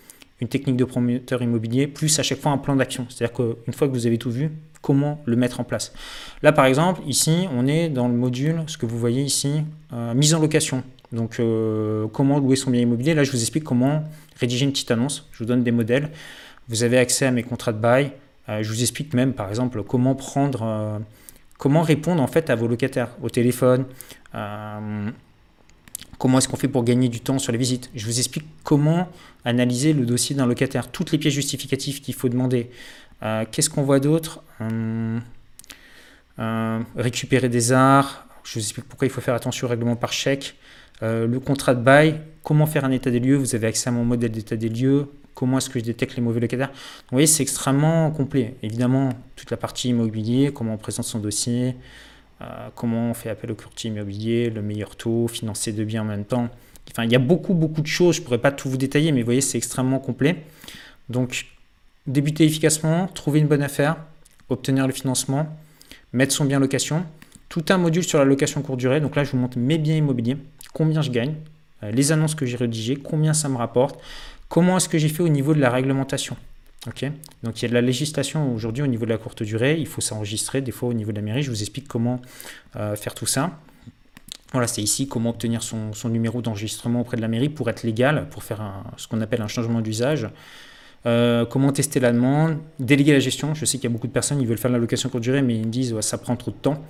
une 0.41 0.47
technique 0.47 0.77
de 0.77 0.83
promoteur 0.83 1.43
immobilier, 1.43 1.85
plus 1.85 2.17
à 2.19 2.23
chaque 2.23 2.39
fois 2.39 2.51
un 2.51 2.57
plan 2.57 2.75
d'action. 2.75 3.05
C'est-à-dire 3.07 3.35
qu'une 3.35 3.73
fois 3.73 3.87
que 3.87 3.93
vous 3.93 4.07
avez 4.07 4.17
tout 4.17 4.31
vu, 4.31 4.49
comment 4.81 5.21
le 5.25 5.35
mettre 5.35 5.59
en 5.59 5.63
place. 5.63 5.93
Là, 6.41 6.51
par 6.51 6.65
exemple, 6.65 7.01
ici, 7.05 7.47
on 7.55 7.67
est 7.67 7.89
dans 7.89 8.07
le 8.07 8.15
module, 8.15 8.63
ce 8.65 8.79
que 8.79 8.87
vous 8.87 8.97
voyez 8.97 9.21
ici, 9.21 9.61
euh, 9.93 10.15
mise 10.15 10.33
en 10.33 10.39
location. 10.39 10.83
Donc, 11.11 11.39
euh, 11.39 12.07
comment 12.07 12.39
louer 12.39 12.55
son 12.55 12.71
bien 12.71 12.81
immobilier. 12.81 13.13
Là, 13.13 13.23
je 13.23 13.31
vous 13.31 13.39
explique 13.39 13.63
comment 13.63 14.03
rédiger 14.39 14.65
une 14.65 14.71
petite 14.71 14.89
annonce. 14.91 15.27
Je 15.31 15.39
vous 15.39 15.45
donne 15.45 15.63
des 15.63 15.71
modèles. 15.71 16.09
Vous 16.69 16.83
avez 16.83 16.97
accès 16.97 17.25
à 17.25 17.31
mes 17.31 17.43
contrats 17.43 17.71
de 17.71 17.79
bail. 17.79 18.11
Euh, 18.49 18.63
je 18.63 18.69
vous 18.69 18.81
explique 18.81 19.13
même, 19.13 19.33
par 19.33 19.49
exemple, 19.49 19.83
comment 19.83 20.15
prendre, 20.15 20.63
euh, 20.63 20.99
comment 21.57 21.81
répondre 21.81 22.21
en 22.21 22.27
fait 22.27 22.49
à 22.49 22.55
vos 22.55 22.67
locataires 22.67 23.09
au 23.21 23.29
téléphone. 23.29 23.85
Euh, 24.35 25.09
comment 26.17 26.37
est-ce 26.39 26.47
qu'on 26.47 26.57
fait 26.57 26.67
pour 26.67 26.83
gagner 26.83 27.09
du 27.09 27.21
temps 27.21 27.39
sur 27.39 27.51
les 27.51 27.57
visites? 27.57 27.89
Je 27.95 28.05
vous 28.05 28.19
explique 28.19 28.45
comment 28.63 29.09
analyser 29.45 29.93
le 29.93 30.05
dossier 30.05 30.35
d'un 30.35 30.45
locataire, 30.45 30.91
toutes 30.91 31.11
les 31.11 31.17
pièces 31.17 31.33
justificatives 31.33 32.01
qu'il 32.01 32.13
faut 32.13 32.29
demander. 32.29 32.69
Qu'est-ce 33.51 33.69
qu'on 33.69 33.81
voit 33.81 33.99
d'autre? 33.99 34.43
Récupérer 36.95 37.49
des 37.49 37.71
arts. 37.71 38.27
Je 38.43 38.53
vous 38.53 38.59
explique 38.59 38.85
pourquoi 38.85 39.07
il 39.07 39.09
faut 39.09 39.21
faire 39.21 39.33
attention 39.33 39.65
au 39.65 39.69
règlement 39.69 39.95
par 39.95 40.11
chèque. 40.13 40.55
le 41.01 41.37
contrat 41.37 41.73
de 41.73 41.81
bail, 41.81 42.21
comment 42.43 42.67
faire 42.67 42.85
un 42.85 42.91
état 42.91 43.09
des 43.09 43.19
lieux, 43.19 43.37
vous 43.37 43.55
avez 43.55 43.67
accès 43.67 43.89
à 43.89 43.91
mon 43.91 44.03
modèle 44.03 44.31
d'état 44.31 44.55
des 44.55 44.69
lieux, 44.69 45.07
comment 45.37 45.59
est-ce 45.59 45.69
que 45.69 45.77
je 45.77 45.83
détecte 45.83 46.15
les 46.15 46.23
mauvais 46.23 46.39
locataires. 46.39 46.71
vous 46.71 47.11
voyez, 47.11 47.27
c'est 47.27 47.43
extrêmement 47.43 48.09
complet. 48.09 48.55
Évidemment, 48.63 49.11
toute 49.35 49.51
la 49.51 49.57
partie 49.57 49.89
immobilier, 49.89 50.51
comment 50.51 50.73
on 50.73 50.77
présente 50.77 51.05
son 51.05 51.19
dossier, 51.19 51.75
euh, 52.41 52.69
comment 52.73 53.11
on 53.11 53.13
fait 53.13 53.29
appel 53.29 53.51
au 53.51 53.53
courtier 53.53 53.91
immobilier, 53.91 54.49
le 54.49 54.63
meilleur 54.63 54.95
taux, 54.95 55.27
financer 55.27 55.73
deux 55.73 55.83
biens 55.83 56.01
en 56.01 56.05
même 56.05 56.25
temps. 56.25 56.49
Enfin, 56.89 57.03
il 57.03 57.11
y 57.11 57.15
a 57.15 57.19
beaucoup, 57.19 57.53
beaucoup 57.53 57.81
de 57.81 57.87
choses. 57.87 58.15
Je 58.15 58.21
ne 58.21 58.25
pourrais 58.25 58.39
pas 58.39 58.51
tout 58.51 58.67
vous 58.67 58.77
détailler, 58.77 59.11
mais 59.11 59.21
vous 59.21 59.25
voyez, 59.25 59.41
c'est 59.41 59.59
extrêmement 59.59 59.99
complet. 59.99 60.43
Donc, 61.07 61.45
débuter 62.07 62.43
efficacement, 62.43 63.05
trouver 63.07 63.39
une 63.39 63.47
bonne 63.47 63.61
affaire, 63.61 63.97
obtenir 64.49 64.87
le 64.87 64.93
financement, 64.93 65.55
mettre 66.13 66.33
son 66.33 66.45
bien 66.45 66.57
en 66.57 66.61
location. 66.61 67.05
Tout 67.47 67.65
un 67.69 67.77
module 67.77 68.03
sur 68.03 68.17
la 68.17 68.25
location 68.25 68.63
courte 68.63 68.79
durée. 68.79 69.01
Donc 69.01 69.15
là, 69.15 69.23
je 69.23 69.33
vous 69.33 69.37
montre 69.37 69.59
mes 69.59 69.77
biens 69.77 69.97
immobiliers, 69.97 70.37
combien 70.73 71.03
je 71.03 71.11
gagne, 71.11 71.35
euh, 71.83 71.91
les 71.91 72.11
annonces 72.11 72.33
que 72.33 72.47
j'ai 72.47 72.57
rédigées, 72.57 72.95
combien 72.95 73.33
ça 73.35 73.49
me 73.49 73.57
rapporte, 73.57 73.99
Comment 74.49 74.77
est-ce 74.77 74.89
que 74.89 74.97
j'ai 74.97 75.09
fait 75.09 75.23
au 75.23 75.29
niveau 75.29 75.53
de 75.53 75.59
la 75.59 75.69
réglementation. 75.69 76.37
Donc 77.43 77.61
il 77.61 77.61
y 77.63 77.65
a 77.65 77.69
de 77.69 77.73
la 77.73 77.81
législation 77.81 78.53
aujourd'hui 78.53 78.83
au 78.83 78.87
niveau 78.87 79.05
de 79.05 79.09
la 79.09 79.17
courte 79.17 79.43
durée, 79.43 79.77
il 79.77 79.87
faut 79.87 80.01
s'enregistrer 80.01 80.61
des 80.61 80.71
fois 80.71 80.89
au 80.89 80.93
niveau 80.93 81.11
de 81.11 81.17
la 81.17 81.21
mairie, 81.21 81.43
je 81.43 81.49
vous 81.49 81.61
explique 81.61 81.87
comment 81.87 82.21
euh, 82.75 82.95
faire 82.95 83.13
tout 83.13 83.25
ça. 83.25 83.59
Voilà, 84.53 84.67
c'est 84.67 84.81
ici 84.81 85.07
comment 85.09 85.31
obtenir 85.31 85.61
son, 85.61 85.91
numéro 86.05 86.41
d'enregistrement 86.41 87.01
auprès 87.01 87.17
de 87.17 87.21
la 87.21 87.27
mairie 87.27 87.49
pour 87.49 87.69
être 87.69 87.83
légal, 87.83 88.27
pour 88.29 88.43
faire 88.43 88.61
ce 88.95 89.07
qu'on 89.07 89.19
appelle 89.19 89.41
un 89.41 89.49
changement 89.49 89.81
d'usage. 89.81 90.29
Euh, 91.05 91.45
comment 91.45 91.71
tester 91.71 91.99
la 91.99 92.11
demande, 92.11 92.57
déléguer 92.79 93.13
la 93.13 93.19
gestion. 93.19 93.53
Je 93.53 93.65
sais 93.65 93.77
qu'il 93.77 93.89
y 93.89 93.91
a 93.91 93.93
beaucoup 93.93 94.07
de 94.07 94.13
personnes 94.13 94.39
qui 94.39 94.45
veulent 94.45 94.57
faire 94.57 94.71
la 94.71 94.77
location 94.77 95.09
courte 95.09 95.23
durée, 95.23 95.41
mais 95.41 95.55
ils 95.55 95.65
me 95.65 95.71
disent 95.71 95.99
ça 95.99 96.17
prend 96.17 96.35
trop 96.37 96.51
de 96.51 96.55
temps. 96.55 96.81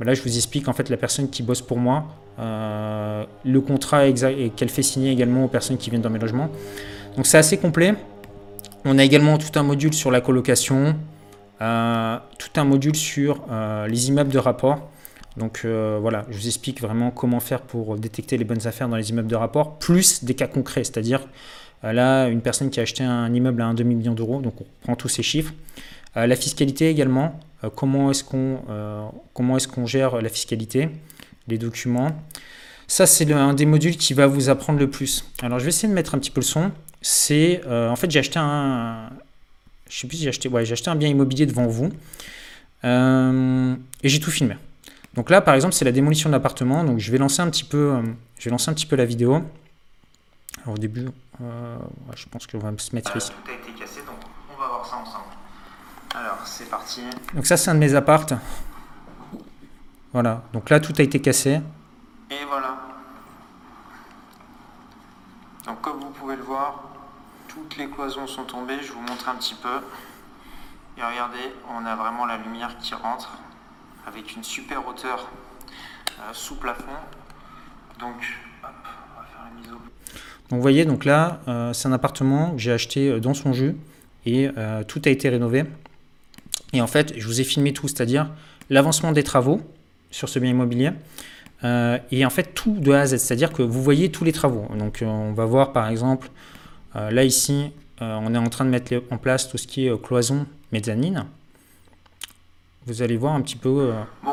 là, 0.00 0.14
je 0.14 0.22
vous 0.22 0.36
explique 0.36 0.68
en 0.68 0.72
fait 0.72 0.88
la 0.88 0.96
personne 0.96 1.28
qui 1.28 1.42
bosse 1.42 1.60
pour 1.62 1.78
moi, 1.78 2.06
euh, 2.38 3.24
le 3.44 3.60
contrat 3.60 4.10
qu'elle 4.12 4.70
fait 4.70 4.82
signer 4.82 5.10
également 5.10 5.44
aux 5.44 5.48
personnes 5.48 5.78
qui 5.78 5.90
viennent 5.90 6.02
dans 6.02 6.10
mes 6.10 6.20
logements. 6.20 6.48
Donc 7.16 7.26
c'est 7.26 7.38
assez 7.38 7.58
complet. 7.58 7.94
On 8.84 8.98
a 8.98 9.04
également 9.04 9.36
tout 9.36 9.58
un 9.58 9.62
module 9.62 9.92
sur 9.92 10.10
la 10.10 10.20
colocation, 10.20 10.96
euh, 11.60 12.16
tout 12.38 12.60
un 12.60 12.64
module 12.64 12.96
sur 12.96 13.42
euh, 13.50 13.86
les 13.86 14.08
immeubles 14.08 14.32
de 14.32 14.38
rapport. 14.38 14.88
Donc 15.36 15.62
euh, 15.64 15.98
voilà, 16.00 16.24
je 16.30 16.36
vous 16.36 16.46
explique 16.46 16.80
vraiment 16.80 17.10
comment 17.10 17.40
faire 17.40 17.60
pour 17.60 17.96
détecter 17.96 18.38
les 18.38 18.44
bonnes 18.44 18.66
affaires 18.66 18.88
dans 18.88 18.96
les 18.96 19.10
immeubles 19.10 19.28
de 19.28 19.36
rapport, 19.36 19.78
plus 19.78 20.24
des 20.24 20.34
cas 20.34 20.46
concrets, 20.46 20.84
c'est-à-dire 20.84 21.26
là, 21.82 22.26
une 22.26 22.42
personne 22.42 22.68
qui 22.68 22.80
a 22.80 22.82
acheté 22.82 23.04
un 23.04 23.32
immeuble 23.32 23.62
à 23.62 23.66
un 23.66 23.74
demi-million 23.74 24.12
d'euros, 24.12 24.40
donc 24.40 24.60
on 24.60 24.66
prend 24.82 24.96
tous 24.96 25.08
ces 25.08 25.22
chiffres. 25.22 25.54
la 26.14 26.36
fiscalité 26.36 26.90
également, 26.90 27.38
comment 27.74 28.10
est-ce 28.10 28.22
qu'on 28.24 28.58
comment 29.32 29.56
est-ce 29.56 29.68
qu'on 29.68 29.86
gère 29.86 30.20
la 30.20 30.28
fiscalité, 30.28 30.90
les 31.48 31.58
documents. 31.58 32.10
Ça, 32.86 33.06
c'est 33.06 33.30
un 33.32 33.54
des 33.54 33.66
modules 33.66 33.96
qui 33.96 34.14
va 34.14 34.26
vous 34.26 34.48
apprendre 34.48 34.78
le 34.80 34.90
plus. 34.90 35.24
Alors, 35.42 35.58
je 35.58 35.64
vais 35.64 35.68
essayer 35.68 35.88
de 35.88 35.94
mettre 35.94 36.14
un 36.14 36.18
petit 36.18 36.32
peu 36.32 36.40
le 36.40 36.46
son. 36.46 36.72
C'est, 37.02 37.62
en 37.66 37.96
fait, 37.96 38.10
j'ai 38.10 38.18
acheté 38.18 38.38
un, 38.38 39.10
je 39.88 39.98
sais 39.98 40.06
plus 40.06 40.18
si 40.18 40.22
j'ai 40.24 40.28
acheté, 40.28 40.48
ouais, 40.48 40.64
j'ai 40.64 40.72
acheté 40.72 40.90
un 40.90 40.96
bien 40.96 41.08
immobilier 41.08 41.46
devant 41.46 41.66
vous 41.66 41.90
et 42.82 44.08
j'ai 44.08 44.20
tout 44.20 44.30
filmé. 44.30 44.56
Donc 45.14 45.30
là, 45.30 45.40
par 45.40 45.54
exemple, 45.54 45.74
c'est 45.74 45.84
la 45.84 45.92
démolition 45.92 46.28
de 46.28 46.34
l'appartement. 46.34 46.84
Donc 46.84 46.98
je 46.98 47.10
vais 47.10 47.18
lancer 47.18 47.40
un 47.42 47.50
petit 47.50 47.64
peu, 47.64 48.00
je 48.38 48.44
vais 48.44 48.50
lancer 48.50 48.70
un 48.70 48.74
petit 48.74 48.86
peu 48.86 48.96
la 48.96 49.04
vidéo. 49.04 49.42
Alors 50.62 50.74
au 50.74 50.78
début, 50.78 51.08
je 51.40 52.26
pense 52.30 52.46
qu'on 52.46 52.58
va 52.58 52.70
se 52.76 52.94
mettre 52.94 53.16
ici. 53.16 53.30
Tout 53.30 53.50
a 53.50 53.54
été 53.54 53.72
cassé, 53.78 54.00
donc 54.00 54.16
on 54.54 54.60
va 54.60 54.68
voir 54.68 54.86
ça 54.86 54.96
ensemble. 54.96 55.24
Alors, 56.14 56.38
c'est 56.44 56.68
parti. 56.68 57.02
Donc 57.34 57.46
ça, 57.46 57.56
c'est 57.56 57.70
un 57.70 57.74
de 57.74 57.78
mes 57.78 57.94
appartes. 57.94 58.34
Voilà. 60.12 60.42
Donc 60.52 60.68
là, 60.68 60.80
tout 60.80 60.92
a 60.98 61.02
été 61.02 61.20
cassé. 61.20 61.60
Et 62.30 62.44
voilà. 62.48 62.76
Donc 65.66 65.80
comme 65.80 66.00
vous 66.00 66.10
pouvez 66.10 66.36
le 66.36 66.42
voir, 66.42 66.89
les 67.78 67.88
cloisons 67.88 68.26
sont 68.26 68.44
tombées. 68.44 68.78
Je 68.82 68.92
vous 68.92 69.00
montre 69.00 69.28
un 69.28 69.36
petit 69.36 69.54
peu. 69.54 69.80
Et 70.98 71.02
regardez, 71.02 71.54
on 71.70 71.86
a 71.86 71.96
vraiment 71.96 72.26
la 72.26 72.36
lumière 72.36 72.76
qui 72.78 72.94
rentre 72.94 73.38
avec 74.06 74.34
une 74.34 74.42
super 74.42 74.86
hauteur 74.86 75.28
euh, 76.20 76.22
sous 76.32 76.56
plafond. 76.56 76.84
Donc, 77.98 78.16
hop, 78.62 78.70
on 79.16 79.20
va 79.20 79.26
faire 79.26 79.72
au 79.72 79.78
donc 80.50 80.56
vous 80.56 80.62
voyez, 80.62 80.84
donc 80.84 81.04
là, 81.04 81.40
euh, 81.46 81.72
c'est 81.72 81.86
un 81.86 81.92
appartement 81.92 82.50
que 82.52 82.58
j'ai 82.58 82.72
acheté 82.72 83.08
euh, 83.08 83.20
dans 83.20 83.34
son 83.34 83.52
jus 83.52 83.76
et 84.26 84.50
tout 84.86 85.00
a 85.06 85.08
été 85.08 85.30
rénové. 85.30 85.64
Et 86.74 86.82
en 86.82 86.86
fait, 86.86 87.14
je 87.16 87.26
vous 87.26 87.40
ai 87.40 87.44
filmé 87.44 87.72
tout, 87.72 87.88
c'est-à-dire 87.88 88.30
l'avancement 88.68 89.12
des 89.12 89.22
travaux 89.22 89.62
sur 90.10 90.28
ce 90.28 90.38
bien 90.38 90.50
immobilier. 90.50 90.90
et 91.64 92.26
en 92.26 92.30
fait, 92.30 92.52
tout 92.54 92.76
de 92.78 92.92
A 92.92 93.00
à 93.00 93.06
Z, 93.06 93.16
c'est-à-dire 93.16 93.50
que 93.50 93.62
vous 93.62 93.82
voyez 93.82 94.10
tous 94.10 94.24
les 94.24 94.32
travaux. 94.32 94.68
Donc 94.76 95.02
on 95.02 95.32
va 95.32 95.46
voir 95.46 95.72
par 95.72 95.88
exemple, 95.88 96.28
là 96.94 97.24
ici, 97.24 97.72
on 98.00 98.34
est 98.34 98.38
en 98.38 98.48
train 98.48 98.64
de 98.64 98.70
mettre 98.70 98.94
en 99.10 99.18
place 99.18 99.48
tout 99.48 99.58
ce 99.58 99.66
qui 99.66 99.86
est 99.86 100.02
cloison 100.02 100.46
mezzanine. 100.72 101.26
Vous 102.86 103.02
allez 103.02 103.16
voir 103.16 103.34
un 103.34 103.42
petit 103.42 103.56
peu. 103.56 103.92
bon, 104.22 104.32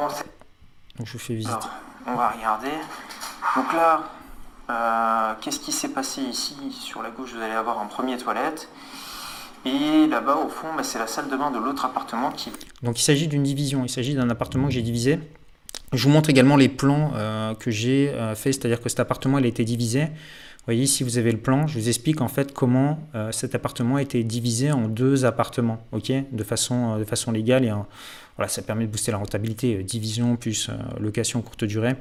donc 0.97 1.08
je 1.08 1.14
vous 1.14 1.20
fais 1.20 1.36
visiter. 1.36 1.68
on 2.05 2.16
va 2.16 2.30
regarder. 2.30 2.72
Donc 3.55 3.74
là, 3.74 4.03
euh, 4.70 5.34
qu'est-ce 5.41 5.60
qui 5.60 5.72
s'est 5.72 5.89
passé 5.89 6.22
ici? 6.22 6.55
Sur 6.72 7.01
la 7.01 7.10
gauche, 7.10 7.34
vous 7.34 7.41
allez 7.41 7.53
avoir 7.53 7.80
un 7.80 7.86
premier 7.86 8.18
toilette. 8.18 8.68
Et 9.66 10.08
là-bas, 10.08 10.38
au 10.45 10.49
fond, 10.49 10.68
bah, 10.76 10.84
c'est 10.84 10.99
la 10.99 11.08
salle 11.08 11.30
de 11.30 11.36
bain 11.36 11.51
de 11.51 11.58
l'autre 11.58 11.86
appartement 11.86 12.32
qui... 12.32 12.51
Donc 12.84 12.99
il 12.99 13.03
s'agit 13.03 13.28
d'une 13.28 13.43
division, 13.43 13.84
il 13.84 13.89
s'agit 13.89 14.16
d'un 14.16 14.30
appartement 14.30 14.68
que 14.68 14.74
j'ai 14.74 14.82
divisé. 14.82 15.20
Je 15.93 16.03
vous 16.03 16.10
montre 16.10 16.30
également 16.30 16.58
les 16.58 16.70
plans 16.70 17.12
euh, 17.16 17.53
que 17.55 17.72
j'ai 17.72 18.10
euh, 18.10 18.36
fait, 18.36 18.51
c'est-à-dire 18.51 18.82
que 18.82 18.89
cet 18.89 18.99
appartement 18.99 19.39
il 19.39 19.45
a 19.45 19.47
été 19.47 19.64
divisé. 19.64 20.08
Vous 20.68 20.74
voyez 20.74 20.84
ici, 20.84 21.05
vous 21.05 21.18
avez 21.18 21.32
le 21.32 21.38
plan. 21.38 21.65
Je 21.65 21.80
vous 21.80 21.88
explique 21.88 22.20
en 22.20 22.28
fait 22.28 22.53
comment 22.53 22.99
cet 23.32 23.55
appartement 23.55 23.95
a 23.95 24.01
été 24.01 24.22
divisé 24.26 24.70
en 24.74 24.89
deux 24.89 25.24
appartements, 25.24 25.82
ok, 25.93 26.11
de 26.30 26.43
façon, 26.43 26.97
de 26.99 27.05
façon 27.05 27.32
légale 27.32 27.63
et 27.63 27.72
voilà, 28.38 28.49
ça 28.49 28.61
permet 28.61 28.86
de 28.86 28.91
booster 28.91 29.11
la 29.11 29.18
rentabilité, 29.18 29.78
euh, 29.78 29.84
division 29.84 30.36
plus 30.36 30.70
euh, 30.70 30.74
location 30.99 31.41
courte 31.41 31.63
durée. 31.63 31.93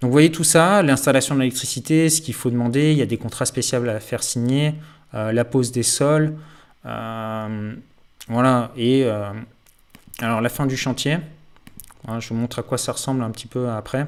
Donc 0.00 0.08
vous 0.08 0.10
voyez 0.10 0.32
tout 0.32 0.44
ça, 0.44 0.82
l'installation 0.82 1.36
de 1.36 1.40
l'électricité, 1.40 2.10
ce 2.10 2.20
qu'il 2.20 2.34
faut 2.34 2.50
demander, 2.50 2.90
il 2.90 2.98
y 2.98 3.02
a 3.02 3.06
des 3.06 3.16
contrats 3.16 3.46
spéciaux 3.46 3.88
à 3.88 4.00
faire 4.00 4.24
signer, 4.24 4.74
euh, 5.14 5.32
la 5.32 5.44
pose 5.44 5.70
des 5.70 5.84
sols, 5.84 6.36
voilà, 6.84 8.72
et 8.76 9.04
alors 10.20 10.40
la 10.40 10.48
fin 10.48 10.66
du 10.66 10.76
chantier, 10.76 11.18
je 12.18 12.28
vous 12.28 12.34
montre 12.34 12.58
à 12.58 12.62
quoi 12.62 12.78
ça 12.78 12.92
ressemble 12.92 13.22
un 13.22 13.30
petit 13.30 13.46
peu 13.46 13.68
après. 13.68 14.06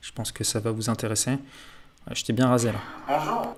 Je 0.00 0.10
pense 0.12 0.32
que 0.32 0.42
ça 0.42 0.60
va 0.60 0.70
vous 0.70 0.88
intéresser. 0.88 1.32
Je 2.10 2.24
t'ai 2.24 2.32
bien 2.32 2.48
rasé 2.48 2.72
là. 2.72 2.78
Bonjour. 3.08 3.54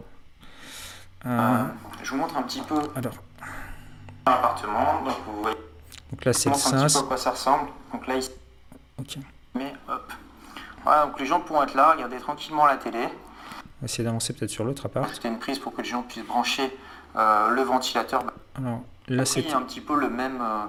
je 2.02 2.10
vous 2.10 2.16
montre 2.16 2.36
un 2.36 2.42
petit 2.42 2.60
peu 2.62 2.80
alors. 2.94 3.14
l'appartement. 4.26 5.02
Donc 5.04 5.16
vous 5.26 5.42
voyez 5.42 5.56
donc 6.10 6.24
là, 6.24 6.32
c'est 6.32 6.50
le 6.50 6.54
sas. 6.54 6.72
un 6.74 6.86
petit 6.86 6.94
peu 6.94 7.00
à 7.00 7.08
quoi 7.08 7.16
ça 7.16 7.30
ressemble. 7.30 7.68
Donc 7.92 8.06
là, 8.06 8.16
ici. 8.16 8.30
Ok. 8.98 9.18
Mais 9.54 9.74
hop. 9.88 10.12
Voilà, 10.84 11.06
donc 11.06 11.18
les 11.18 11.26
gens 11.26 11.40
pourront 11.40 11.62
être 11.64 11.74
là, 11.74 11.92
regarder 11.92 12.18
tranquillement 12.18 12.66
la 12.66 12.76
télé. 12.76 13.00
On 13.00 13.82
va 13.82 13.84
essayer 13.84 14.04
d'avancer 14.04 14.32
peut-être 14.32 14.50
sur 14.50 14.64
l'autre 14.64 14.86
appart. 14.86 15.12
C'était 15.12 15.28
une 15.28 15.38
prise 15.38 15.58
pour 15.58 15.74
que 15.74 15.82
les 15.82 15.88
gens 15.88 16.02
puissent 16.02 16.24
brancher 16.24 16.76
euh, 17.16 17.48
le 17.50 17.62
ventilateur. 17.62 18.22
Alors 18.56 18.80
là, 19.08 19.24
c'est 19.24 19.52
un 19.52 19.62
petit 19.62 19.80
peu 19.80 19.98
le 19.98 20.08
même. 20.08 20.40
Euh, 20.40 20.64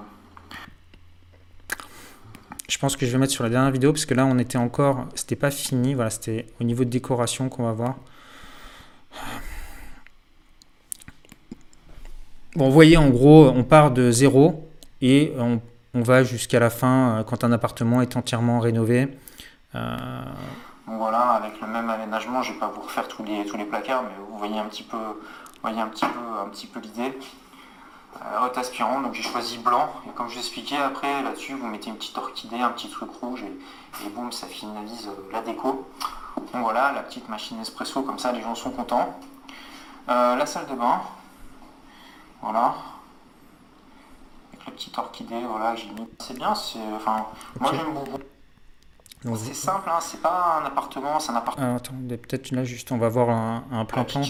je 2.68 2.76
pense 2.76 2.96
que 2.96 3.06
je 3.06 3.12
vais 3.12 3.18
mettre 3.18 3.32
sur 3.32 3.44
la 3.44 3.50
dernière 3.50 3.70
vidéo 3.70 3.92
parce 3.92 4.04
que 4.04 4.14
là, 4.14 4.26
on 4.26 4.38
était 4.38 4.58
encore. 4.58 5.06
C'était 5.14 5.36
pas 5.36 5.50
fini. 5.50 5.94
Voilà, 5.94 6.10
c'était 6.10 6.46
au 6.60 6.64
niveau 6.64 6.84
de 6.84 6.90
décoration 6.90 7.48
qu'on 7.48 7.64
va 7.64 7.72
voir. 7.72 7.96
Bon, 12.56 12.66
vous 12.66 12.72
voyez, 12.72 12.96
en 12.96 13.08
gros, 13.08 13.46
on 13.46 13.64
part 13.64 13.90
de 13.90 14.10
zéro 14.10 14.68
et 15.00 15.32
on, 15.38 15.60
va 15.94 16.22
jusqu'à 16.22 16.60
la 16.60 16.70
fin 16.70 17.18
euh, 17.18 17.24
quand 17.24 17.42
un 17.42 17.50
appartement 17.50 18.02
est 18.02 18.16
entièrement 18.16 18.60
rénové. 18.60 19.08
Euh, 19.74 19.96
voilà, 20.86 21.20
avec 21.32 21.60
le 21.60 21.66
même 21.66 21.88
aménagement, 21.90 22.42
je 22.42 22.52
vais 22.52 22.58
pas 22.58 22.68
vous 22.68 22.82
refaire 22.82 23.08
tous 23.08 23.24
les, 23.24 23.44
tous 23.46 23.56
les 23.56 23.64
placards, 23.64 24.04
mais 24.04 24.10
vous 24.30 24.38
voyez 24.38 24.58
un 24.58 24.66
petit 24.66 24.84
peu, 24.84 24.96
voyez 25.62 25.80
un 25.80 25.88
petit 25.88 26.04
peu, 26.04 26.40
un 26.44 26.48
petit 26.50 26.66
peu 26.66 26.80
l'idée. 26.80 27.16
Euh, 28.16 28.48
aspirant, 28.56 29.00
donc 29.00 29.14
j'ai 29.14 29.22
choisi 29.22 29.58
blanc, 29.58 29.92
et 30.06 30.10
comme 30.10 30.28
je 30.28 30.34
vous 30.34 30.40
expliquais, 30.40 30.78
après 30.78 31.22
là-dessus 31.22 31.54
vous 31.54 31.66
mettez 31.66 31.90
une 31.90 31.96
petite 31.96 32.16
orchidée, 32.18 32.58
un 32.58 32.70
petit 32.70 32.88
truc 32.88 33.10
rouge, 33.20 33.42
et, 33.42 34.06
et 34.06 34.08
boum, 34.10 34.32
ça 34.32 34.46
finalise 34.46 35.08
euh, 35.08 35.32
la 35.32 35.42
déco. 35.42 35.86
Donc 36.36 36.62
voilà, 36.62 36.92
la 36.92 37.02
petite 37.02 37.28
machine 37.28 37.60
espresso, 37.60 38.02
comme 38.02 38.18
ça 38.18 38.32
les 38.32 38.42
gens 38.42 38.54
sont 38.54 38.70
contents. 38.70 39.18
la 40.06 40.46
salle 40.46 40.66
de 40.66 40.74
bain, 40.74 41.02
voilà, 42.40 42.74
petite 44.78 44.96
orchidée, 44.96 45.42
voilà, 45.48 45.74
j'ai 45.74 45.88
mis. 45.90 46.08
C'est 46.20 46.34
bien, 46.34 46.54
c'est. 46.54 46.78
Enfin, 46.94 47.26
moi 47.58 47.72
j'aime 47.74 47.92
beaucoup. 47.92 48.18
C'est 49.36 49.54
simple, 49.54 49.90
hein, 49.90 49.98
c'est 50.00 50.22
pas 50.22 50.60
un 50.62 50.66
appartement, 50.66 51.18
c'est 51.18 51.32
un 51.32 51.36
appartement. 51.36 51.76
attends, 51.76 51.94
peut-être 52.08 52.52
là 52.52 52.62
juste, 52.62 52.92
on 52.92 52.98
va 52.98 53.08
voir 53.08 53.30
un, 53.30 53.84
plan 53.84 54.04
plan. 54.04 54.20
Donc 54.20 54.28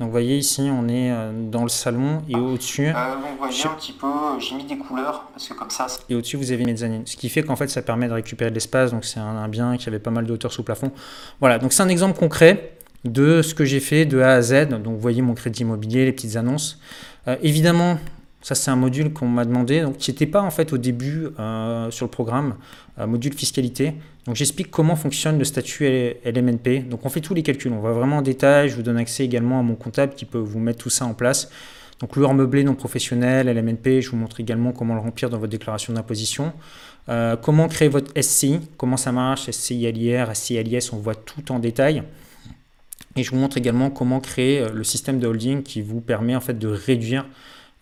vous 0.00 0.10
voyez 0.10 0.36
ici, 0.36 0.70
on 0.72 0.86
est 0.88 1.10
euh, 1.10 1.32
dans 1.50 1.64
le 1.64 1.68
salon 1.68 2.22
et 2.28 2.36
au-dessus. 2.36 2.86
Euh, 2.86 2.92
vous 3.20 3.36
voyez 3.38 3.66
un 3.66 3.70
petit 3.70 3.92
peu, 3.92 4.06
j'ai 4.38 4.54
mis 4.54 4.64
des 4.64 4.78
couleurs 4.78 5.24
parce 5.32 5.48
que 5.48 5.54
comme 5.54 5.70
ça. 5.70 5.88
Et 6.08 6.14
au-dessus 6.14 6.36
vous 6.36 6.52
avez 6.52 6.62
une 6.62 6.70
mezzanine, 6.70 7.04
ce 7.04 7.16
qui 7.16 7.28
fait 7.28 7.42
qu'en 7.42 7.56
fait 7.56 7.68
ça 7.68 7.82
permet 7.82 8.06
de 8.06 8.12
récupérer 8.12 8.50
de 8.50 8.54
l'espace. 8.54 8.92
Donc 8.92 9.04
c'est 9.04 9.18
un, 9.18 9.48
bien 9.48 9.76
qui 9.76 9.88
avait 9.88 9.98
pas 9.98 10.12
mal 10.12 10.24
de 10.24 10.32
hauteur 10.32 10.52
sous 10.52 10.62
plafond. 10.62 10.92
Voilà, 11.40 11.58
donc 11.58 11.72
c'est 11.72 11.82
un 11.82 11.88
exemple 11.88 12.16
concret 12.16 12.76
de 13.04 13.42
ce 13.42 13.54
que 13.54 13.64
j'ai 13.64 13.80
fait 13.80 14.04
de 14.06 14.20
A 14.20 14.34
à 14.34 14.42
Z. 14.42 14.68
Donc 14.68 14.94
vous 14.94 15.00
voyez 15.00 15.20
mon 15.20 15.34
crédit 15.34 15.62
immobilier, 15.62 16.04
les 16.04 16.12
petites 16.12 16.36
annonces. 16.36 16.78
Euh, 17.26 17.36
évidemment, 17.42 17.98
ça, 18.42 18.56
c'est 18.56 18.72
un 18.72 18.76
module 18.76 19.12
qu'on 19.12 19.28
m'a 19.28 19.44
demandé, 19.44 19.82
donc 19.82 19.98
qui 19.98 20.10
n'était 20.10 20.26
pas 20.26 20.42
en 20.42 20.50
fait 20.50 20.72
au 20.72 20.78
début 20.78 21.28
euh, 21.38 21.90
sur 21.92 22.06
le 22.06 22.10
programme, 22.10 22.56
euh, 22.98 23.06
module 23.06 23.32
fiscalité. 23.34 23.94
Donc 24.26 24.34
j'explique 24.34 24.70
comment 24.70 24.96
fonctionne 24.96 25.38
le 25.38 25.44
statut 25.44 25.86
LMNP. 26.24 26.88
Donc 26.88 27.06
on 27.06 27.08
fait 27.08 27.20
tous 27.20 27.34
les 27.34 27.44
calculs, 27.44 27.72
on 27.72 27.80
va 27.80 27.92
vraiment 27.92 28.18
en 28.18 28.22
détail. 28.22 28.68
Je 28.68 28.74
vous 28.74 28.82
donne 28.82 28.96
accès 28.96 29.24
également 29.24 29.60
à 29.60 29.62
mon 29.62 29.76
comptable 29.76 30.14
qui 30.14 30.24
peut 30.24 30.38
vous 30.38 30.58
mettre 30.58 30.78
tout 30.78 30.90
ça 30.90 31.06
en 31.06 31.14
place. 31.14 31.50
Donc 32.00 32.16
loueur 32.16 32.34
meublé 32.34 32.64
non 32.64 32.74
professionnel, 32.74 33.46
LMNP, 33.46 34.00
je 34.00 34.10
vous 34.10 34.16
montre 34.16 34.40
également 34.40 34.72
comment 34.72 34.94
le 34.94 35.00
remplir 35.00 35.30
dans 35.30 35.38
votre 35.38 35.50
déclaration 35.50 35.92
d'imposition. 35.92 36.52
Euh, 37.08 37.36
comment 37.36 37.68
créer 37.68 37.88
votre 37.88 38.12
SCI, 38.20 38.60
comment 38.76 38.96
ça 38.96 39.12
marche, 39.12 39.48
SCI 39.48 39.90
LIR, 39.92 40.34
SCI 40.34 40.62
LIS, 40.64 40.90
on 40.92 40.96
voit 40.96 41.14
tout 41.14 41.52
en 41.52 41.60
détail. 41.60 42.02
Et 43.14 43.22
je 43.22 43.30
vous 43.30 43.36
montre 43.36 43.56
également 43.56 43.90
comment 43.90 44.18
créer 44.18 44.66
le 44.72 44.82
système 44.82 45.20
de 45.20 45.28
holding 45.28 45.62
qui 45.62 45.80
vous 45.80 46.00
permet 46.00 46.34
en 46.34 46.40
fait 46.40 46.58
de 46.58 46.68
réduire 46.68 47.26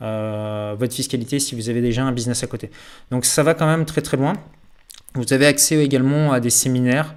euh, 0.02 0.74
votre 0.78 0.94
fiscalité 0.94 1.38
si 1.38 1.54
vous 1.54 1.68
avez 1.68 1.80
déjà 1.80 2.02
un 2.04 2.12
business 2.12 2.42
à 2.42 2.46
côté. 2.46 2.70
Donc 3.10 3.24
ça 3.24 3.42
va 3.42 3.54
quand 3.54 3.66
même 3.66 3.84
très 3.84 4.00
très 4.00 4.16
loin. 4.16 4.34
Vous 5.14 5.32
avez 5.32 5.46
accès 5.46 5.76
également 5.84 6.32
à 6.32 6.40
des 6.40 6.50
séminaires, 6.50 7.14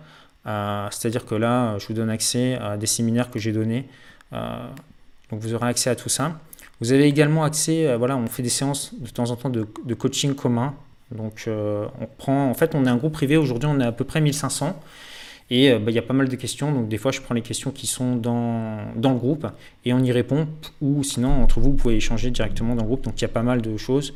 euh, 0.47 0.87
c'est-à-dire 0.91 1.25
que 1.25 1.35
là, 1.35 1.77
je 1.79 1.87
vous 1.87 1.93
donne 1.93 2.09
accès 2.09 2.55
à 2.55 2.77
des 2.77 2.87
séminaires 2.87 3.29
que 3.29 3.39
j'ai 3.39 3.51
donnés. 3.51 3.87
Euh, 4.33 4.67
donc 5.31 5.41
vous 5.41 5.53
aurez 5.53 5.67
accès 5.67 5.89
à 5.89 5.95
tout 5.95 6.09
ça. 6.09 6.39
Vous 6.81 6.91
avez 6.91 7.05
également 7.05 7.43
accès, 7.43 7.95
voilà, 7.95 8.17
on 8.17 8.27
fait 8.27 8.43
des 8.43 8.49
séances 8.49 8.93
de 8.99 9.09
temps 9.09 9.31
en 9.31 9.35
temps 9.35 9.49
de, 9.49 9.67
de 9.85 9.93
coaching 9.93 10.35
commun. 10.35 10.73
Donc 11.11 11.47
on 11.47 12.07
prend, 12.17 12.49
en 12.49 12.53
fait, 12.55 12.75
on 12.75 12.85
est 12.85 12.89
un 12.89 12.97
groupe 12.97 13.13
privé. 13.13 13.37
Aujourd'hui, 13.37 13.69
on 13.71 13.79
est 13.79 13.85
à 13.85 13.91
peu 13.93 14.03
près 14.03 14.19
1500. 14.19 14.77
Et 15.49 15.71
euh, 15.71 15.79
bah, 15.79 15.91
il 15.91 15.93
y 15.93 15.99
a 15.99 16.03
pas 16.03 16.13
mal 16.13 16.29
de 16.29 16.35
questions, 16.35 16.71
donc 16.71 16.87
des 16.87 16.97
fois 16.97 17.11
je 17.11 17.21
prends 17.21 17.33
les 17.33 17.41
questions 17.41 17.71
qui 17.71 17.87
sont 17.87 18.15
dans, 18.15 18.93
dans 18.95 19.11
le 19.11 19.17
groupe 19.17 19.47
et 19.85 19.93
on 19.93 19.99
y 19.99 20.11
répond, 20.11 20.47
ou 20.81 21.03
sinon 21.03 21.41
entre 21.41 21.59
vous, 21.59 21.71
vous 21.71 21.75
pouvez 21.75 21.95
échanger 21.95 22.31
directement 22.31 22.75
dans 22.75 22.81
le 22.81 22.87
groupe, 22.87 23.03
donc 23.03 23.19
il 23.19 23.23
y 23.23 23.25
a 23.25 23.29
pas 23.29 23.43
mal 23.43 23.61
de 23.61 23.77
choses. 23.77 24.13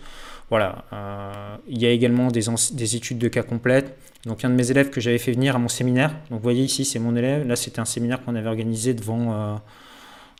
Voilà, 0.49 0.85
euh, 0.93 1.57
il 1.67 1.81
y 1.81 1.85
a 1.85 1.91
également 1.91 2.29
des, 2.29 2.45
des, 2.71 2.95
études 2.95 3.17
de 3.17 3.27
cas 3.27 3.43
complètes. 3.43 3.97
Donc 4.25 4.45
un 4.45 4.49
de 4.49 4.55
mes 4.55 4.71
élèves 4.71 4.89
que 4.89 5.01
j'avais 5.01 5.17
fait 5.17 5.33
venir 5.33 5.57
à 5.57 5.59
mon 5.59 5.67
séminaire, 5.67 6.11
donc 6.29 6.39
vous 6.39 6.43
voyez 6.43 6.63
ici 6.63 6.85
c'est 6.85 6.99
mon 6.99 7.15
élève, 7.15 7.45
là 7.45 7.55
c'était 7.55 7.79
un 7.79 7.85
séminaire 7.85 8.23
qu'on 8.23 8.35
avait 8.35 8.47
organisé 8.47 8.93
devant, 8.93 9.59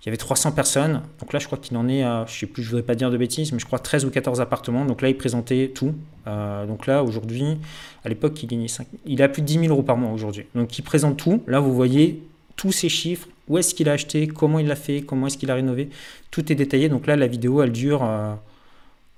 il 0.02 0.06
y 0.06 0.10
avait 0.10 0.18
300 0.18 0.52
personnes. 0.52 1.02
Donc 1.20 1.34
là, 1.34 1.40
je 1.40 1.48
crois 1.48 1.58
qu'il 1.58 1.76
en 1.76 1.88
est 1.88 2.04
à, 2.04 2.26
je 2.28 2.40
sais 2.40 2.46
plus, 2.46 2.64
je 2.64 2.70
voudrais 2.70 2.84
pas 2.84 2.96
dire 2.96 3.10
de 3.10 3.18
bêtises, 3.18 3.52
mais 3.52 3.60
je 3.60 3.66
crois 3.66 3.80
13 3.80 4.06
ou 4.06 4.10
14 4.10 4.40
appartements. 4.42 4.86
Donc 4.86 5.02
là, 5.02 5.10
il 5.10 5.18
présentait 5.18 5.72
tout. 5.74 5.96
Euh, 6.28 6.66
donc 6.66 6.86
là, 6.86 7.04
aujourd'hui, 7.04 7.58
à 8.06 8.10
l'époque, 8.10 8.42
il 8.44 8.48
gagnait 8.48 8.68
5, 8.68 8.88
il 9.06 9.22
a 9.22 9.28
plus 9.28 9.42
de 9.42 9.48
10 9.48 9.60
000 9.60 9.66
euros 9.68 9.84
par 9.84 9.98
mois 9.98 10.12
aujourd'hui. 10.12 10.46
Donc 10.56 10.78
il 10.78 10.84
présente 10.84 11.18
tout. 11.18 11.44
Là, 11.48 11.60
vous 11.60 11.74
voyez 11.74 12.22
tous 12.56 12.72
ces 12.72 12.90
chiffres, 12.90 13.28
où 13.48 13.58
est-ce 13.58 13.74
qu'il 13.74 13.90
a 13.90 13.94
acheté, 13.94 14.28
comment 14.28 14.60
il 14.60 14.68
l'a 14.68 14.76
fait, 14.76 15.02
comment 15.02 15.28
est-ce 15.28 15.38
qu'il 15.38 15.50
a 15.50 15.56
rénové? 15.56 15.90
Tout 16.32 16.52
est 16.52 16.56
détaillé. 16.56 16.90
Donc 16.90 17.08
là, 17.08 17.16
la 17.16 17.28
vidéo, 17.28 17.62
elle 17.62 17.72
dure, 17.72 18.04
euh, 18.04 18.34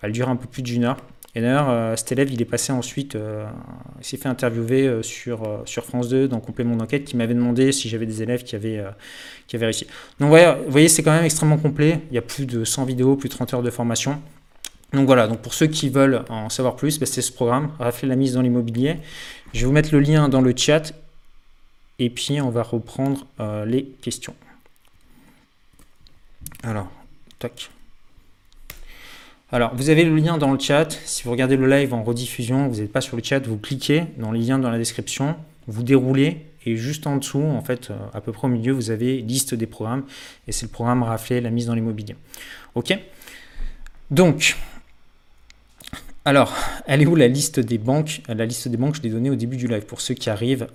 elle 0.02 0.12
dure 0.12 0.30
un 0.30 0.36
peu 0.38 0.48
plus 0.48 0.62
d'une 0.62 0.86
heure. 0.86 0.98
Et 1.36 1.42
d'ailleurs, 1.42 1.70
euh, 1.70 1.96
cet 1.96 2.12
élève, 2.12 2.32
il 2.32 2.42
est 2.42 2.46
passé 2.46 2.72
ensuite, 2.72 3.16
euh, 3.16 3.46
il 4.00 4.06
s'est 4.06 4.18
fait 4.18 4.30
interviewer 4.30 4.88
euh, 4.88 5.04
sur, 5.04 5.62
sur 5.66 5.86
France 5.86 6.10
2 6.10 6.28
dans 6.28 6.40
complément 6.40 6.76
d'enquête 6.76 7.06
qui 7.06 7.16
m'avait 7.16 7.36
demandé 7.36 7.72
si 7.72 7.88
j'avais 7.88 8.08
des 8.08 8.24
élèves 8.24 8.44
qui 8.44 8.56
avaient, 8.56 8.84
qui 9.48 9.56
avaient 9.56 9.68
réussi. 9.68 9.86
Donc 10.20 10.30
voilà, 10.30 10.56
vous 10.56 10.72
voyez, 10.72 10.88
c'est 10.88 11.04
quand 11.04 11.12
même 11.12 11.26
extrêmement 11.26 11.58
complet. 11.58 12.02
Il 12.10 12.16
y 12.16 12.18
a 12.18 12.24
plus 12.24 12.46
de 12.46 12.64
100 12.64 12.86
vidéos, 12.86 13.16
plus 13.16 13.30
de 13.30 13.36
30 13.36 13.54
heures 13.54 13.64
de 13.64 13.70
formation. 13.70 14.20
Donc 14.92 15.06
voilà, 15.06 15.28
donc 15.28 15.40
pour 15.42 15.54
ceux 15.54 15.68
qui 15.68 15.90
veulent 15.90 16.24
en 16.30 16.50
savoir 16.50 16.76
plus, 16.76 17.00
bah, 17.00 17.06
c'est 17.06 17.22
ce 17.22 17.32
programme, 17.32 17.72
Rafler 17.78 18.08
la 18.08 18.16
mise 18.16 18.34
dans 18.34 18.42
l'immobilier. 18.42 18.98
Je 19.54 19.60
vais 19.62 19.66
vous 19.68 19.72
mettre 19.72 19.94
le 19.94 20.00
lien 20.00 20.30
dans 20.30 20.42
le 20.42 20.54
chat 20.56 20.94
et 22.00 22.10
puis 22.10 22.42
on 22.42 22.50
va 22.50 22.64
reprendre 22.64 23.28
les 23.68 23.86
questions. 24.02 24.34
Alors, 26.64 26.90
tac. 27.38 27.70
Alors, 29.52 29.74
vous 29.74 29.90
avez 29.90 30.04
le 30.04 30.16
lien 30.16 30.38
dans 30.38 30.54
le 30.54 30.60
chat. 30.60 30.92
Si 31.06 31.24
vous 31.24 31.32
regardez 31.32 31.58
le 31.58 31.68
live 31.68 31.92
en 31.96 32.04
rediffusion, 32.04 32.68
vous 32.68 32.82
n'êtes 32.82 32.92
pas 32.92 33.02
sur 33.02 33.18
le 33.18 33.24
chat, 33.24 33.40
vous 33.48 33.58
cliquez 33.58 34.04
dans 34.18 34.32
les 34.32 34.42
liens 34.42 34.60
dans 34.60 34.70
la 34.70 34.78
description, 34.78 35.36
vous 35.66 35.82
déroulez 35.82 36.46
et 36.68 36.76
juste 36.76 37.08
en 37.08 37.18
dessous, 37.18 37.42
en 37.42 37.62
fait, 37.64 37.90
euh, 37.90 37.96
à 38.14 38.22
peu 38.22 38.32
près 38.32 38.46
au 38.46 38.52
milieu, 38.52 38.74
vous 38.74 38.92
avez 38.92 39.22
liste 39.22 39.56
des 39.56 39.66
programmes 39.66 40.04
et 40.48 40.52
c'est 40.52 40.68
le 40.68 40.72
programme 40.72 41.02
Raflé, 41.02 41.42
la 41.42 41.50
mise 41.50 41.66
dans 41.66 41.74
l'immobilier. 41.74 42.16
Ok? 42.76 42.96
Donc, 44.12 44.56
alors, 46.26 46.54
elle 46.86 47.02
est 47.02 47.08
où 47.08 47.16
la 47.16 47.28
liste 47.28 47.60
des 47.60 47.80
banques? 47.80 48.22
La 48.28 48.46
liste 48.46 48.68
des 48.68 48.78
banques, 48.78 48.98
je 48.98 49.02
l'ai 49.02 49.10
donnée 49.10 49.32
au 49.32 49.36
début 49.36 49.58
du 49.58 49.68
live 49.68 49.86
pour 49.86 50.00
ceux 50.00 50.14
qui 50.14 50.30
arrivent, 50.30 50.68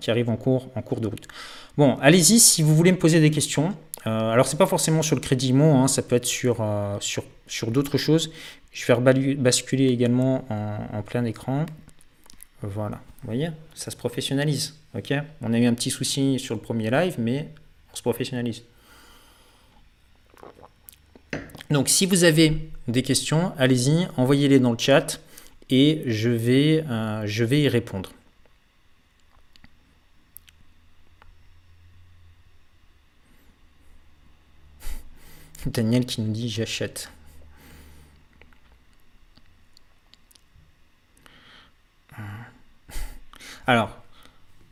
qui 0.00 0.10
arrivent 0.10 0.30
en, 0.30 0.36
cours, 0.36 0.68
en 0.74 0.80
cours 0.80 1.00
de 1.00 1.08
route. 1.08 1.28
Bon, 1.76 1.96
allez-y 2.00 2.40
si 2.40 2.62
vous 2.62 2.74
voulez 2.74 2.92
me 2.92 2.96
poser 2.96 3.20
des 3.20 3.30
questions. 3.30 3.74
Euh, 4.06 4.32
alors, 4.32 4.46
c'est 4.46 4.56
pas 4.56 4.66
forcément 4.66 5.02
sur 5.02 5.16
le 5.16 5.20
crédit 5.20 5.48
IMO, 5.48 5.76
hein, 5.76 5.88
ça 5.88 6.02
peut 6.02 6.16
être 6.16 6.26
sur, 6.26 6.58
euh, 6.60 6.96
sur, 7.00 7.24
sur 7.48 7.70
d'autres 7.70 7.98
choses. 7.98 8.30
Je 8.72 8.86
vais 8.86 9.34
basculer 9.34 9.86
également 9.86 10.46
en, 10.50 11.02
plein 11.02 11.24
écran. 11.24 11.66
Voilà, 12.62 13.00
vous 13.22 13.26
voyez, 13.26 13.48
ça 13.74 13.90
se 13.90 13.96
professionnalise. 13.96 14.74
On 15.42 15.52
a 15.52 15.58
eu 15.58 15.66
un 15.66 15.74
petit 15.74 15.90
souci 15.90 16.38
sur 16.38 16.54
le 16.54 16.60
premier 16.60 16.90
live, 16.90 17.16
mais 17.18 17.48
on 17.92 17.96
se 17.96 18.02
professionnalise. 18.02 18.62
Donc, 21.70 21.88
si 21.88 22.06
vous 22.06 22.24
avez 22.24 22.70
des 22.88 23.02
questions, 23.02 23.52
allez-y, 23.58 24.08
envoyez-les 24.16 24.58
dans 24.58 24.72
le 24.72 24.78
chat 24.78 25.20
et 25.70 26.02
je 26.06 26.30
vais, 26.30 26.82
euh, 26.88 27.26
je 27.26 27.44
vais 27.44 27.60
y 27.60 27.68
répondre. 27.68 28.12
Daniel 35.66 36.06
qui 36.06 36.22
nous 36.22 36.32
dit 36.32 36.48
j'achète. 36.48 37.10
Alors, 43.68 43.90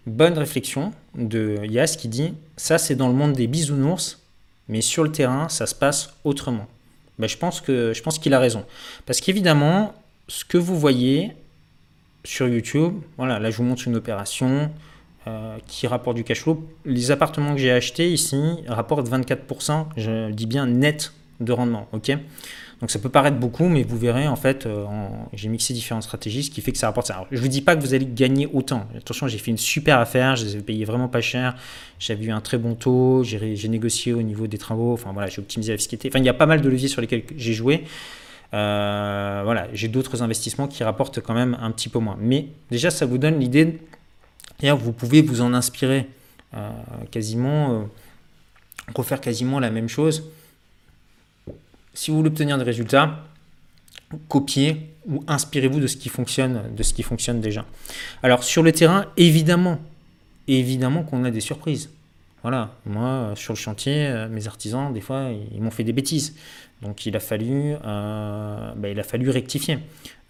bonne 0.06 0.38
réflexion 0.38 0.90
de 1.14 1.58
Yas 1.66 1.96
qui 1.98 2.08
dit 2.08 2.32
ça 2.56 2.78
c'est 2.78 2.94
dans 2.94 3.08
le 3.08 3.12
monde 3.12 3.34
des 3.34 3.46
bisounours, 3.46 4.22
mais 4.68 4.80
sur 4.80 5.04
le 5.04 5.12
terrain 5.12 5.50
ça 5.50 5.66
se 5.66 5.74
passe 5.74 6.14
autrement. 6.24 6.66
Ben, 7.18 7.28
je 7.28 7.36
pense 7.36 7.60
qu'il 7.60 8.32
a 8.32 8.38
raison 8.38 8.64
parce 9.04 9.20
qu'évidemment 9.20 9.94
ce 10.28 10.46
que 10.46 10.56
vous 10.56 10.78
voyez 10.78 11.32
sur 12.24 12.48
YouTube, 12.48 12.94
voilà, 13.18 13.38
là 13.38 13.50
je 13.50 13.58
vous 13.58 13.64
montre 13.64 13.86
une 13.86 13.96
opération 13.96 14.70
euh, 15.26 15.58
qui 15.66 15.86
rapporte 15.86 16.16
du 16.16 16.24
cash 16.24 16.40
flow. 16.40 16.66
Les 16.86 17.10
appartements 17.10 17.52
que 17.52 17.60
j'ai 17.60 17.72
achetés 17.72 18.10
ici 18.10 18.40
rapportent 18.66 19.10
24%, 19.10 19.88
je 19.98 20.30
dis 20.30 20.46
bien 20.46 20.64
net 20.64 21.12
de 21.40 21.52
rendement, 21.52 21.86
ok? 21.92 22.12
Donc 22.80 22.90
ça 22.90 22.98
peut 22.98 23.08
paraître 23.08 23.38
beaucoup, 23.38 23.68
mais 23.68 23.84
vous 23.84 23.96
verrez, 23.96 24.28
en 24.28 24.36
fait, 24.36 24.66
euh, 24.66 24.84
j'ai 25.32 25.48
mixé 25.48 25.72
différentes 25.72 26.02
stratégies, 26.02 26.42
ce 26.42 26.50
qui 26.50 26.60
fait 26.60 26.72
que 26.72 26.78
ça 26.78 26.88
rapporte 26.88 27.06
ça. 27.06 27.14
Alors, 27.14 27.26
je 27.30 27.36
ne 27.36 27.40
vous 27.40 27.48
dis 27.48 27.62
pas 27.62 27.74
que 27.74 27.80
vous 27.80 27.94
allez 27.94 28.04
gagner 28.06 28.46
autant. 28.52 28.86
Attention, 28.94 29.28
j'ai 29.28 29.38
fait 29.38 29.50
une 29.50 29.56
super 29.56 29.98
affaire, 29.98 30.36
je 30.36 30.44
les 30.44 30.56
ai 30.56 30.60
payés 30.60 30.84
vraiment 30.84 31.08
pas 31.08 31.22
cher, 31.22 31.56
j'avais 31.98 32.26
eu 32.26 32.30
un 32.30 32.42
très 32.42 32.58
bon 32.58 32.74
taux, 32.74 33.22
j'ai 33.24 33.68
négocié 33.68 34.12
au 34.12 34.20
niveau 34.20 34.46
des 34.46 34.58
travaux, 34.58 34.92
enfin 34.92 35.12
voilà, 35.14 35.28
j'ai 35.28 35.40
optimisé 35.40 35.72
la 35.72 35.78
fiscalité. 35.78 36.08
Enfin, 36.08 36.18
il 36.18 36.26
y 36.26 36.28
a 36.28 36.34
pas 36.34 36.44
mal 36.44 36.60
de 36.60 36.68
leviers 36.68 36.88
sur 36.88 37.00
lesquels 37.00 37.22
j'ai 37.36 37.54
joué. 37.54 37.84
Euh, 38.52 39.40
voilà, 39.42 39.68
j'ai 39.72 39.88
d'autres 39.88 40.22
investissements 40.22 40.68
qui 40.68 40.84
rapportent 40.84 41.20
quand 41.20 41.34
même 41.34 41.56
un 41.62 41.70
petit 41.70 41.88
peu 41.88 41.98
moins. 41.98 42.18
Mais 42.20 42.48
déjà, 42.70 42.90
ça 42.90 43.06
vous 43.06 43.16
donne 43.16 43.40
l'idée, 43.40 43.78
et 44.62 44.70
vous 44.70 44.92
pouvez 44.92 45.22
vous 45.22 45.40
en 45.40 45.54
inspirer 45.54 46.08
euh, 46.54 46.70
quasiment, 47.10 47.88
refaire 48.94 49.22
quasiment 49.22 49.60
la 49.60 49.70
même 49.70 49.88
chose 49.88 50.24
si 51.96 52.10
vous 52.10 52.18
voulez 52.18 52.28
obtenir 52.28 52.58
des 52.58 52.64
résultats, 52.64 53.24
copiez 54.28 54.90
ou 55.08 55.24
inspirez-vous 55.26 55.80
de 55.80 55.86
ce 55.86 55.96
qui 55.96 56.10
fonctionne, 56.10 56.74
de 56.76 56.82
ce 56.82 56.92
qui 56.92 57.02
fonctionne 57.02 57.40
déjà. 57.40 57.64
Alors 58.22 58.44
sur 58.44 58.62
le 58.62 58.70
terrain, 58.70 59.06
évidemment, 59.16 59.80
évidemment 60.46 61.02
qu'on 61.02 61.24
a 61.24 61.30
des 61.30 61.40
surprises. 61.40 61.90
Voilà, 62.42 62.70
moi 62.84 63.32
sur 63.34 63.54
le 63.54 63.58
chantier, 63.58 64.06
euh, 64.06 64.28
mes 64.28 64.46
artisans, 64.46 64.92
des 64.92 65.00
fois, 65.00 65.30
ils 65.52 65.60
m'ont 65.60 65.70
fait 65.70 65.84
des 65.84 65.92
bêtises. 65.92 66.36
Donc 66.82 67.06
il 67.06 67.16
a 67.16 67.20
fallu, 67.20 67.74
euh, 67.84 69.02
fallu 69.02 69.30
rectifier. 69.30 69.78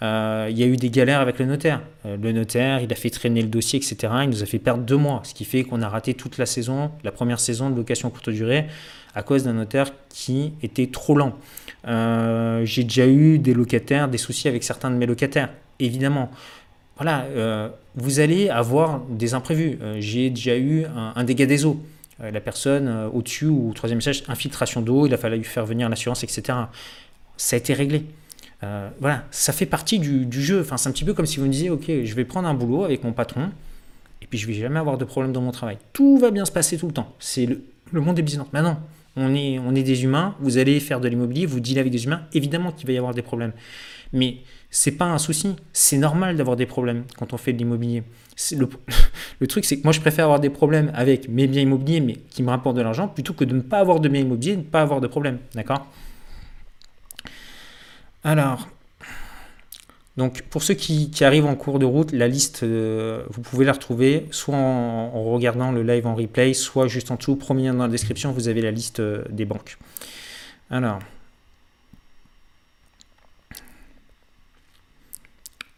Euh, 0.03 0.47
il 0.49 0.57
y 0.57 0.63
a 0.63 0.67
eu 0.67 0.77
des 0.77 0.91
galères 0.91 1.21
avec 1.21 1.39
le 1.39 1.45
notaire. 1.47 1.83
le 2.05 2.33
notaire, 2.33 2.81
il 2.81 2.93
a 2.93 2.95
fait 2.95 3.11
traîner 3.11 3.43
le 3.43 3.49
dossier, 3.49 3.79
etc. 3.79 4.13
Il 4.23 4.31
nous 4.31 4.43
a 4.43 4.47
fait 4.47 4.61
perdre 4.61 4.85
deux 4.85 4.97
mois, 4.97 5.23
ce 5.25 5.35
qui 5.35 5.45
fait 5.45 5.65
qu'on 5.65 5.83
a 5.83 5.89
raté 5.89 6.15
toute 6.15 6.39
la 6.39 6.47
saison, 6.47 6.91
la 7.03 7.11
première 7.11 7.41
saison 7.41 7.69
de 7.69 7.77
location 7.77 8.09
courte 8.11 8.31
durée, 8.31 8.67
à 9.15 9.23
cause 9.23 9.43
d'un 9.45 9.55
notaire 9.55 9.91
qui 10.09 10.53
était 10.63 10.87
trop 10.87 11.17
lent. 11.17 11.35
J'ai 12.65 12.85
déjà 12.85 13.09
eu 13.09 13.39
des 13.39 13.55
locataires, 13.55 14.09
des 14.09 14.19
soucis 14.19 14.49
avec 14.49 14.63
certains 14.63 14.91
de 14.91 14.97
mes 14.97 15.07
locataires, 15.07 15.51
évidemment. 15.81 16.31
Voilà, 16.97 17.27
vous 17.97 18.21
allez 18.21 18.49
avoir 18.49 19.01
des 19.01 19.35
imprévus. 19.35 19.79
J'ai 19.99 20.31
déjà 20.31 20.57
eu 20.57 20.85
un, 21.17 21.25
dégât 21.25 21.47
des 21.47 21.65
eaux. 21.65 21.83
La 22.21 22.41
personne 22.41 23.11
au-dessus 23.13 23.47
ou 23.47 23.71
au 23.71 23.73
troisième 23.75 23.99
message, 23.99 24.23
infiltration 24.29 24.81
d'eau, 24.81 25.07
il 25.07 25.13
a 25.13 25.19
fallu 25.19 25.45
faire 25.45 25.67
venir 25.67 25.89
l'assurance, 25.89 26.25
etc. 26.25 26.59
Ça 27.37 27.57
a 27.57 27.59
été 27.59 27.75
réglé. 27.75 28.07
voilà, 29.01 29.25
ça 29.31 29.53
fait 29.53 29.67
partie 29.67 29.99
du, 29.99 30.43
jeu. 30.43 30.61
Enfin, 30.61 30.77
c'est 30.77 30.89
un 30.89 30.93
petit 30.93 31.05
peu 31.05 31.13
comme 31.13 31.27
si 31.27 31.39
vous 31.39 31.47
me 31.47 31.51
disiez, 31.51 31.69
ok, 31.71 31.85
je 31.87 32.15
vais 32.15 32.25
prendre 32.25 32.49
un 32.49 32.55
boulot 32.55 32.85
avec 32.85 33.05
mon 33.05 33.13
patron, 33.13 33.51
et 34.23 34.27
puis 34.27 34.39
je 34.39 34.47
vais 34.47 34.55
jamais 34.55 34.79
avoir 34.79 34.97
de 34.97 35.05
problème 35.05 35.33
dans 35.33 35.43
mon 35.43 35.53
travail. 35.53 35.77
Tout 35.93 36.17
va 36.19 36.31
bien 36.31 36.47
se 36.47 36.53
passer 36.53 36.79
tout 36.79 36.87
le 36.87 36.95
temps. 36.95 37.15
C'est 37.19 37.45
le, 37.45 37.63
le 37.93 38.01
monde 38.01 38.17
des 38.17 38.23
business. 38.23 38.47
Maintenant, 38.53 38.81
on 39.17 39.35
est, 39.35 39.59
on 39.59 39.75
est 39.75 39.83
des 39.83 40.05
humains, 40.05 40.35
vous 40.41 40.59
allez 40.59 40.79
faire 40.79 41.01
de 41.01 41.09
l'immobilier, 41.09 41.47
vous 41.47 41.61
dealez 41.61 41.81
avec 41.81 41.93
des 41.93 42.05
humains, 42.05 42.23
évidemment 42.35 42.71
qu'il 42.71 42.87
va 42.87 42.93
y 42.93 42.99
avoir 42.99 43.15
des 43.15 43.23
problèmes. 43.23 43.53
Mais 44.13 44.39
c'est 44.71 44.93
pas 44.93 45.07
un 45.07 45.19
souci, 45.19 45.57
c'est 45.73 45.97
normal 45.97 46.37
d'avoir 46.37 46.57
des 46.57 46.67
problèmes 46.67 47.05
quand 47.17 47.33
on 47.33 47.37
fait 47.37 47.53
de 47.53 47.59
l'immobilier. 47.59 48.03
Le, 49.41 49.47
truc, 49.47 49.65
c'est 49.65 49.79
que 49.79 49.85
moi, 49.85 49.93
je 49.93 50.01
préfère 50.01 50.25
avoir 50.25 50.41
des 50.41 50.51
problèmes 50.51 50.91
avec 50.95 51.29
mes 51.29 51.47
biens 51.47 51.63
immobiliers, 51.63 52.01
mais 52.01 52.15
qui 52.15 52.43
me 52.43 52.51
rapportent 52.51 52.77
de 52.77 52.83
l'argent, 52.83 53.09
plutôt 53.09 53.33
que 53.33 53.45
de 53.45 53.55
ne 53.55 53.61
pas 53.61 53.79
avoir 53.79 54.01
de 54.01 54.09
biens 54.09 54.23
immobiliers, 54.23 54.57
de 54.57 54.61
ne 54.61 54.67
pas 54.67 54.83
avoir 54.83 55.01
de 55.01 55.07
problème. 55.07 55.39
D'accord? 55.55 55.87
Alors, 58.25 58.69
donc 60.17 60.43
pour 60.43 60.63
ceux 60.63 60.75
qui, 60.75 61.13
arrivent 61.23 61.47
en 61.47 61.55
cours 61.55 61.79
de 61.79 61.85
route, 61.85 62.13
la 62.13 62.29
liste, 62.29 62.63
euh, 62.63 63.23
vous 63.31 63.43
pouvez 63.43 63.65
la 63.65 63.73
retrouver 63.73 64.27
soit 64.31 64.57
en, 64.57 65.23
regardant 65.23 65.73
le 65.73 65.83
live 65.83 66.07
en 66.07 66.15
replay, 66.15 66.55
soit 66.55 66.89
juste 66.89 67.11
en 67.11 67.17
dessous, 67.17 67.37
premier 67.37 67.71
dans 67.71 67.85
la 67.85 67.89
description, 67.89 68.33
vous 68.33 68.49
avez 68.49 68.63
la 68.63 68.71
liste 68.71 69.01
euh, 69.01 69.25
des 69.31 69.45
banques. 69.45 69.77
Alors, 70.71 70.99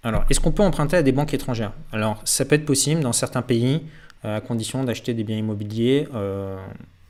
alors 0.08 0.24
est-ce 0.30 0.40
qu'on 0.40 0.52
peut 0.52 0.62
emprunter 0.62 0.96
à 0.96 1.02
des 1.02 1.12
banques 1.12 1.34
étrangères? 1.34 1.72
Alors, 1.92 2.20
ça 2.24 2.44
peut 2.44 2.54
être 2.54 2.66
possible 2.66 3.00
dans 3.00 3.12
certains 3.12 3.42
pays, 3.42 3.82
euh, 4.24 4.36
à 4.36 4.40
condition 4.40 4.84
d'acheter 4.84 5.14
des 5.14 5.24
biens 5.24 5.38
immobiliers 5.38 6.08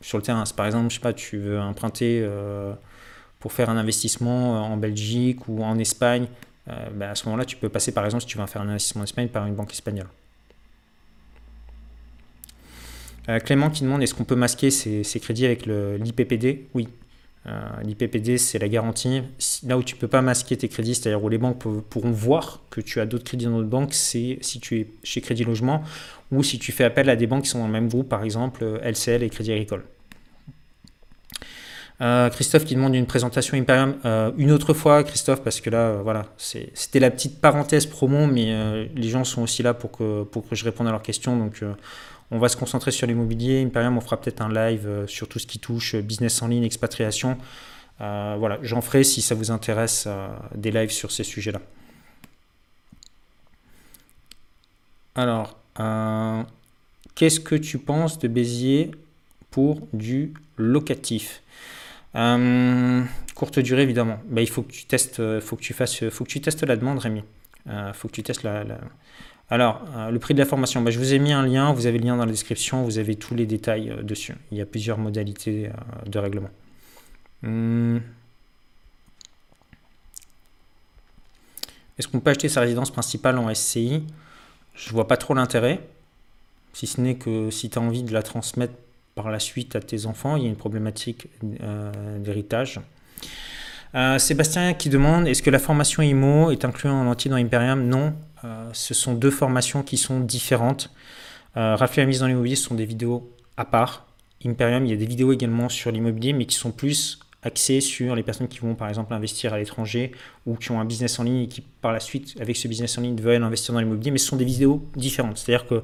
sur 0.01 0.19
le 0.19 0.23
terrain. 0.23 0.45
Par 0.57 0.67
exemple, 0.67 0.91
je 0.91 0.95
sais 0.95 1.01
pas, 1.01 1.13
tu 1.13 1.39
veux 1.39 1.61
emprunter 1.61 2.27
pour 3.41 3.53
faire 3.53 3.71
un 3.71 3.77
investissement 3.77 4.63
en 4.63 4.77
Belgique 4.77 5.49
ou 5.49 5.63
en 5.63 5.79
Espagne 5.79 6.27
euh, 6.71 6.89
bah, 6.93 7.11
à 7.11 7.15
ce 7.15 7.25
moment-là, 7.27 7.45
tu 7.45 7.57
peux 7.57 7.69
passer 7.69 7.93
par 7.93 8.05
exemple, 8.05 8.23
si 8.23 8.29
tu 8.29 8.39
veux 8.39 8.47
faire 8.47 8.63
un 8.63 8.69
investissement 8.69 9.03
en 9.03 9.05
Espagne, 9.05 9.29
par 9.29 9.47
une 9.47 9.55
banque 9.55 9.73
espagnole. 9.73 10.09
Euh, 13.29 13.39
Clément 13.41 13.71
qui 13.71 13.85
demande 13.85 14.03
est-ce 14.03 14.15
qu'on 14.15 14.25
peut 14.25 14.37
masquer 14.37 14.71
ces, 14.71 15.21
crédits 15.21 15.47
avec 15.47 15.67
l'IPPD? 15.67 16.67
Oui. 16.75 16.89
Euh, 17.49 17.61
L'IPPD, 17.83 18.39
c'est 18.39 18.59
la 18.59 18.69
garantie. 18.69 19.23
Là 19.67 19.79
où 19.79 19.83
tu 19.83 19.95
ne 19.95 20.01
peux 20.01 20.09
pas 20.09 20.23
masquer 20.23 20.57
tes 20.57 20.69
crédits, 20.69 20.95
c'est-à-dire 20.95 21.23
où 21.23 21.29
les 21.29 21.39
banques 21.39 21.59
pourront 21.59 22.11
voir 22.11 22.61
que 22.71 22.81
tu 22.81 23.01
as 23.01 23.07
d'autres 23.07 23.25
crédits 23.25 23.47
dans 23.47 23.59
d'autres 23.59 23.69
banques, 23.69 23.95
c'est 23.95 24.39
si 24.41 24.61
tu 24.61 24.81
es 24.81 24.87
chez 25.03 25.21
Crédit 25.21 25.45
Logement 25.45 25.83
ou 26.31 26.43
si 26.43 26.59
tu 26.59 26.73
fais 26.73 26.85
appel 26.85 27.09
à 27.09 27.17
des 27.17 27.27
banques 27.27 27.45
qui 27.45 27.51
sont 27.51 27.61
dans 27.61 27.67
le 27.67 27.73
même 27.73 27.89
groupe, 27.89 28.09
par 28.09 28.23
exemple 28.23 28.65
LCL 28.83 29.23
et 29.23 29.31
Crédit 29.31 29.53
Agricole. 29.53 29.85
Christophe 32.31 32.65
qui 32.65 32.77
demande 32.77 32.95
une 32.95 33.07
présentation 33.07 33.59
Imperium 33.59 33.97
une 34.37 34.53
autre 34.53 34.73
fois, 34.73 35.03
Christophe, 35.03 35.43
parce 35.43 35.61
que 35.61 35.69
là, 35.69 35.95
voilà, 35.95 36.27
c'était 36.37 37.01
la 37.01 37.11
petite 37.11 37.41
parenthèse 37.41 37.87
promo, 37.87 38.29
mais 38.29 38.89
les 38.95 39.09
gens 39.09 39.25
sont 39.25 39.43
aussi 39.43 39.65
là 39.65 39.75
pour 39.75 39.91
que, 39.91 40.23
pour 40.23 40.49
que 40.49 40.55
je 40.55 40.65
réponde 40.65 40.87
à 40.87 40.93
leurs 40.93 41.03
questions. 41.03 41.37
Donc, 41.37 41.65
on 42.31 42.39
va 42.39 42.49
se 42.49 42.57
concentrer 42.57 42.91
sur 42.91 43.07
l'immobilier. 43.07 43.63
Imperium, 43.63 43.97
on 43.97 44.01
fera 44.01 44.21
peut-être 44.21 44.41
un 44.41 44.53
live 44.53 45.05
sur 45.07 45.29
tout 45.29 45.39
ce 45.39 45.47
qui 45.47 45.59
touche 45.59 45.97
business 45.97 46.43
en 46.43 46.49
ligne, 46.49 46.65
expatriation. 46.65 47.39
voilà, 47.99 48.59
j'en 48.63 48.81
ferai 48.81 49.05
si 49.05 49.23
ça 49.23 49.35
vous 49.35 49.51
intéresse 49.51 50.09
des 50.55 50.71
lives 50.71 50.91
sur 50.91 51.11
ces 51.11 51.25
sujets-là. 51.25 51.61
Alors, 55.19 55.59
euh, 55.81 56.45
qu'est-ce 57.17 57.41
que 57.41 57.57
tu 57.57 57.79
penses 57.79 58.21
de 58.21 58.29
Béziers 58.29 58.93
pour 59.51 59.81
du 59.93 60.33
locatif? 60.57 61.43
Euh, 62.15 63.03
Courte 63.35 63.59
durée, 63.59 63.83
évidemment. 63.83 64.21
Bah, 64.27 64.43
il 64.43 64.49
faut 64.49 64.63
que 64.63 64.71
tu 64.71 64.85
testes, 64.85 65.19
euh, 65.19 65.41
faut 65.41 65.57
que 65.57 65.63
tu 65.63 65.75
fasses, 65.75 66.09
faut 66.11 66.23
que 66.23 66.31
tu 66.31 66.41
testes 66.41 66.63
la 66.63 66.77
demande, 66.77 67.01
Rémi. 67.01 67.25
Il 67.67 67.93
faut 67.95 68.07
que 68.07 68.13
tu 68.13 68.23
testes 68.23 68.45
la. 68.45 68.65
Alors, 69.51 69.83
le 70.11 70.19
prix 70.19 70.35
de 70.35 70.39
la 70.39 70.45
formation, 70.45 70.83
bah, 70.83 70.91
je 70.91 70.99
vous 70.99 71.15
ai 71.15 71.19
mis 71.19 71.33
un 71.33 71.47
lien, 71.47 71.73
vous 71.73 71.87
avez 71.87 71.99
le 71.99 72.05
lien 72.05 72.17
dans 72.17 72.27
la 72.27 72.31
description, 72.31 72.83
vous 72.83 72.99
avez 72.99 73.17
tous 73.17 73.35
les 73.35 73.47
détails 73.47 73.95
dessus. 74.03 74.35
Il 74.53 74.59
y 74.59 74.61
a 74.61 74.67
plusieurs 74.67 74.99
modalités 74.99 75.71
de 76.07 76.19
règlement. 76.19 76.51
Hmm. 77.43 77.99
Est-ce 81.99 82.09
qu'on 82.09 82.21
peut 82.21 82.31
acheter 82.31 82.51
sa 82.51 82.61
résidence 82.61 82.91
principale 82.91 83.39
en 83.39 83.53
SCI 83.55 84.05
je 84.79 84.93
vois 84.93 85.09
pas 85.09 85.17
trop 85.17 85.35
l'intérêt, 85.35 85.81
si 86.73 86.87
ce 86.87 87.01
n'est 87.01 87.17
que 87.17 87.51
si 87.51 87.69
tu 87.69 87.79
as 87.79 87.83
envie 87.83 88.05
de 88.05 88.13
la 88.13 88.23
transmettre 88.23 88.75
par 89.17 89.31
la 89.31 89.41
suite 89.41 89.75
à 89.75 89.81
tes 89.81 90.07
enfants, 90.07 90.37
il 90.37 90.45
y 90.45 90.47
a 90.47 90.49
une 90.49 90.57
problématique 90.57 91.27
euh, 91.63 92.19
d'héritage. 92.21 92.81
Euh, 93.97 94.19
Sébastien 94.19 94.75
qui 94.75 94.89
demande 94.89 95.27
est-ce 95.27 95.43
que 95.43 95.51
la 95.51 95.59
formation 95.59 96.03
IMO 96.03 96.53
est 96.53 96.65
inclue 96.65 96.91
en 96.91 97.07
entier 97.09 97.31
dans 97.31 97.39
Imperium? 97.39 97.89
Non, 97.89 98.09
euh, 98.09 98.11
ce 98.73 98.95
sont 98.95 99.15
deux 99.15 99.31
formations 99.31 99.83
qui 99.83 99.97
sont 99.97 100.21
différentes. 100.21 100.91
Raphaël 101.55 102.07
mise 102.07 102.21
dans 102.21 102.27
l'immobilier, 102.27 102.57
ce 102.57 102.65
sont 102.65 102.75
des 102.75 102.87
vidéos 102.87 103.33
à 103.57 103.65
part. 103.65 104.07
Imperium, 104.45 104.85
il 104.85 104.91
y 104.91 104.95
a 104.95 104.97
des 104.97 105.07
vidéos 105.07 105.33
également 105.33 105.69
sur 105.69 105.91
l'immobilier, 105.91 106.33
mais 106.33 106.47
qui 106.47 106.55
sont 106.55 106.71
plus 106.71 107.19
axé 107.43 107.81
sur 107.81 108.15
les 108.17 108.23
personnes 108.23 108.49
qui 108.49 108.59
vont 108.59 108.75
par 108.75 108.89
exemple 108.89 109.15
investir 109.15 109.55
à 109.55 109.59
l'étranger 109.59 110.13
ou 110.45 110.57
qui 110.57 110.71
ont 110.73 110.81
un 110.81 110.85
business 110.85 111.19
en 111.19 111.23
ligne 111.23 111.43
et 111.43 111.49
qui 111.49 111.61
par 111.61 111.93
la 111.93 112.01
suite 112.01 112.37
avec 112.41 112.57
ce 112.57 112.67
business 112.67 112.99
en 112.99 113.03
ligne 113.03 113.17
veulent 113.21 113.43
investir 113.43 113.75
dans 113.75 113.81
l'immobilier. 113.81 114.11
Mais 114.11 114.19
ce 114.19 114.27
sont 114.27 114.37
des 114.37 114.45
vidéos 114.45 114.85
différentes. 114.97 115.39
C'est 115.39 115.55
à 115.55 115.59
dire 115.59 115.67
que 115.67 115.83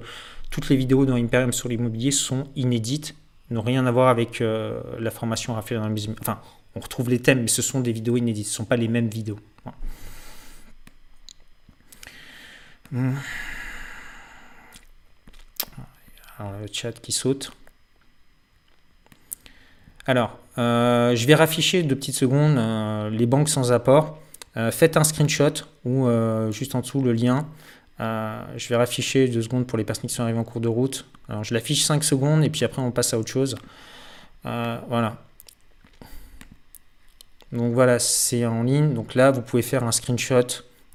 toutes 0.51 0.69
les 0.69 0.77
vidéos 0.77 1.07
dans 1.07 1.15
Imperium 1.15 1.53
sur 1.53 1.69
l'immobilier 1.69 2.11
sont 2.11 2.45
inédites 2.57 3.15
n'ont 3.51 3.63
rien 3.63 3.87
à 3.87 3.91
voir 3.91 4.09
avec 4.09 4.41
euh, 4.41 4.81
la 4.99 5.11
formation 5.11 5.55
Raphaël 5.55 5.81
dans 5.81 5.87
l'immobilier. 5.87 6.15
Enfin 6.21 6.41
on 6.75 6.81
retrouve 6.81 7.11
les 7.11 7.21
thèmes 7.21 7.43
mais 7.43 7.49
ce 7.49 7.63
sont 7.63 7.81
des 7.81 7.93
vidéos 7.93 8.17
inédites. 8.17 8.47
Ce 8.47 8.53
ne 8.53 8.57
sont 8.57 8.65
pas 8.65 8.77
les 8.77 8.89
mêmes 8.89 9.09
vidéos 9.09 9.39
hmm. 12.95 13.15
Alors, 16.39 16.53
le 16.61 16.67
chat 16.73 16.93
qui 17.01 17.13
saute 17.13 17.53
alors, 20.07 20.39
euh, 20.59 21.17
je 21.17 21.27
vais 21.27 21.35
rafficher 21.35 21.83
deux 21.83 21.97
petites 21.97 22.15
secondes 22.15 22.59
euh, 22.59 23.09
les 23.11 23.27
banques 23.27 23.49
sans 23.49 23.73
apport. 23.73 24.19
Euh, 24.57 24.71
faites 24.71 24.97
un 24.97 25.05
screenshot 25.05 25.53
ou 25.85 26.07
juste 26.51 26.75
en 26.75 26.81
dessous 26.81 27.03
le 27.03 27.13
lien. 27.13 27.47
je 27.99 28.69
vais 28.69 28.77
rafficher 28.77 29.29
deux 29.29 29.43
secondes 29.43 29.67
pour 29.67 29.79
les 29.79 29.85
personnes 29.85 30.09
qui 30.09 30.15
sont 30.15 30.23
arrivées 30.23 30.39
en 30.39 30.45
cours 30.45 30.61
de 30.61 30.69
route. 30.69 31.07
Alors, 31.29 31.43
je 31.43 31.55
l'affiche 31.55 31.85
5 31.85 32.05
secondes 32.05 32.45
et 32.45 32.51
puis 32.51 32.65
après 32.65 32.83
on 32.83 32.91
passe 32.91 33.15
à 33.15 33.19
autre 33.19 33.31
chose. 33.31 33.57
voilà. 34.45 35.17
Donc 37.53 37.73
voilà, 37.73 37.99
c'est 37.99 38.45
en 38.47 38.63
ligne. 38.65 38.95
Donc 38.95 39.15
là, 39.15 39.31
vous 39.31 39.41
pouvez 39.41 39.63
faire 39.63 39.85
un 39.85 39.93
screenshot 39.93 40.47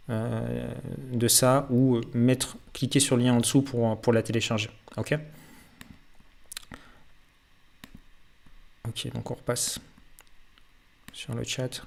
de 0.10 1.28
ça 1.28 1.68
ou 1.70 2.02
mettre, 2.14 2.58
cliquer 2.74 3.00
sur 3.00 3.16
le 3.16 3.24
lien 3.24 3.34
en 3.34 3.40
dessous 3.40 3.62
pour, 3.62 4.00
pour 4.02 4.14
la 4.14 4.24
télécharger. 4.24 4.70
Ok? 4.98 5.18
Ok, 8.88 9.12
donc 9.14 9.30
on 9.30 9.36
repasse 9.36 9.80
sur 11.14 11.36
le 11.36 11.44
chat. 11.44 11.84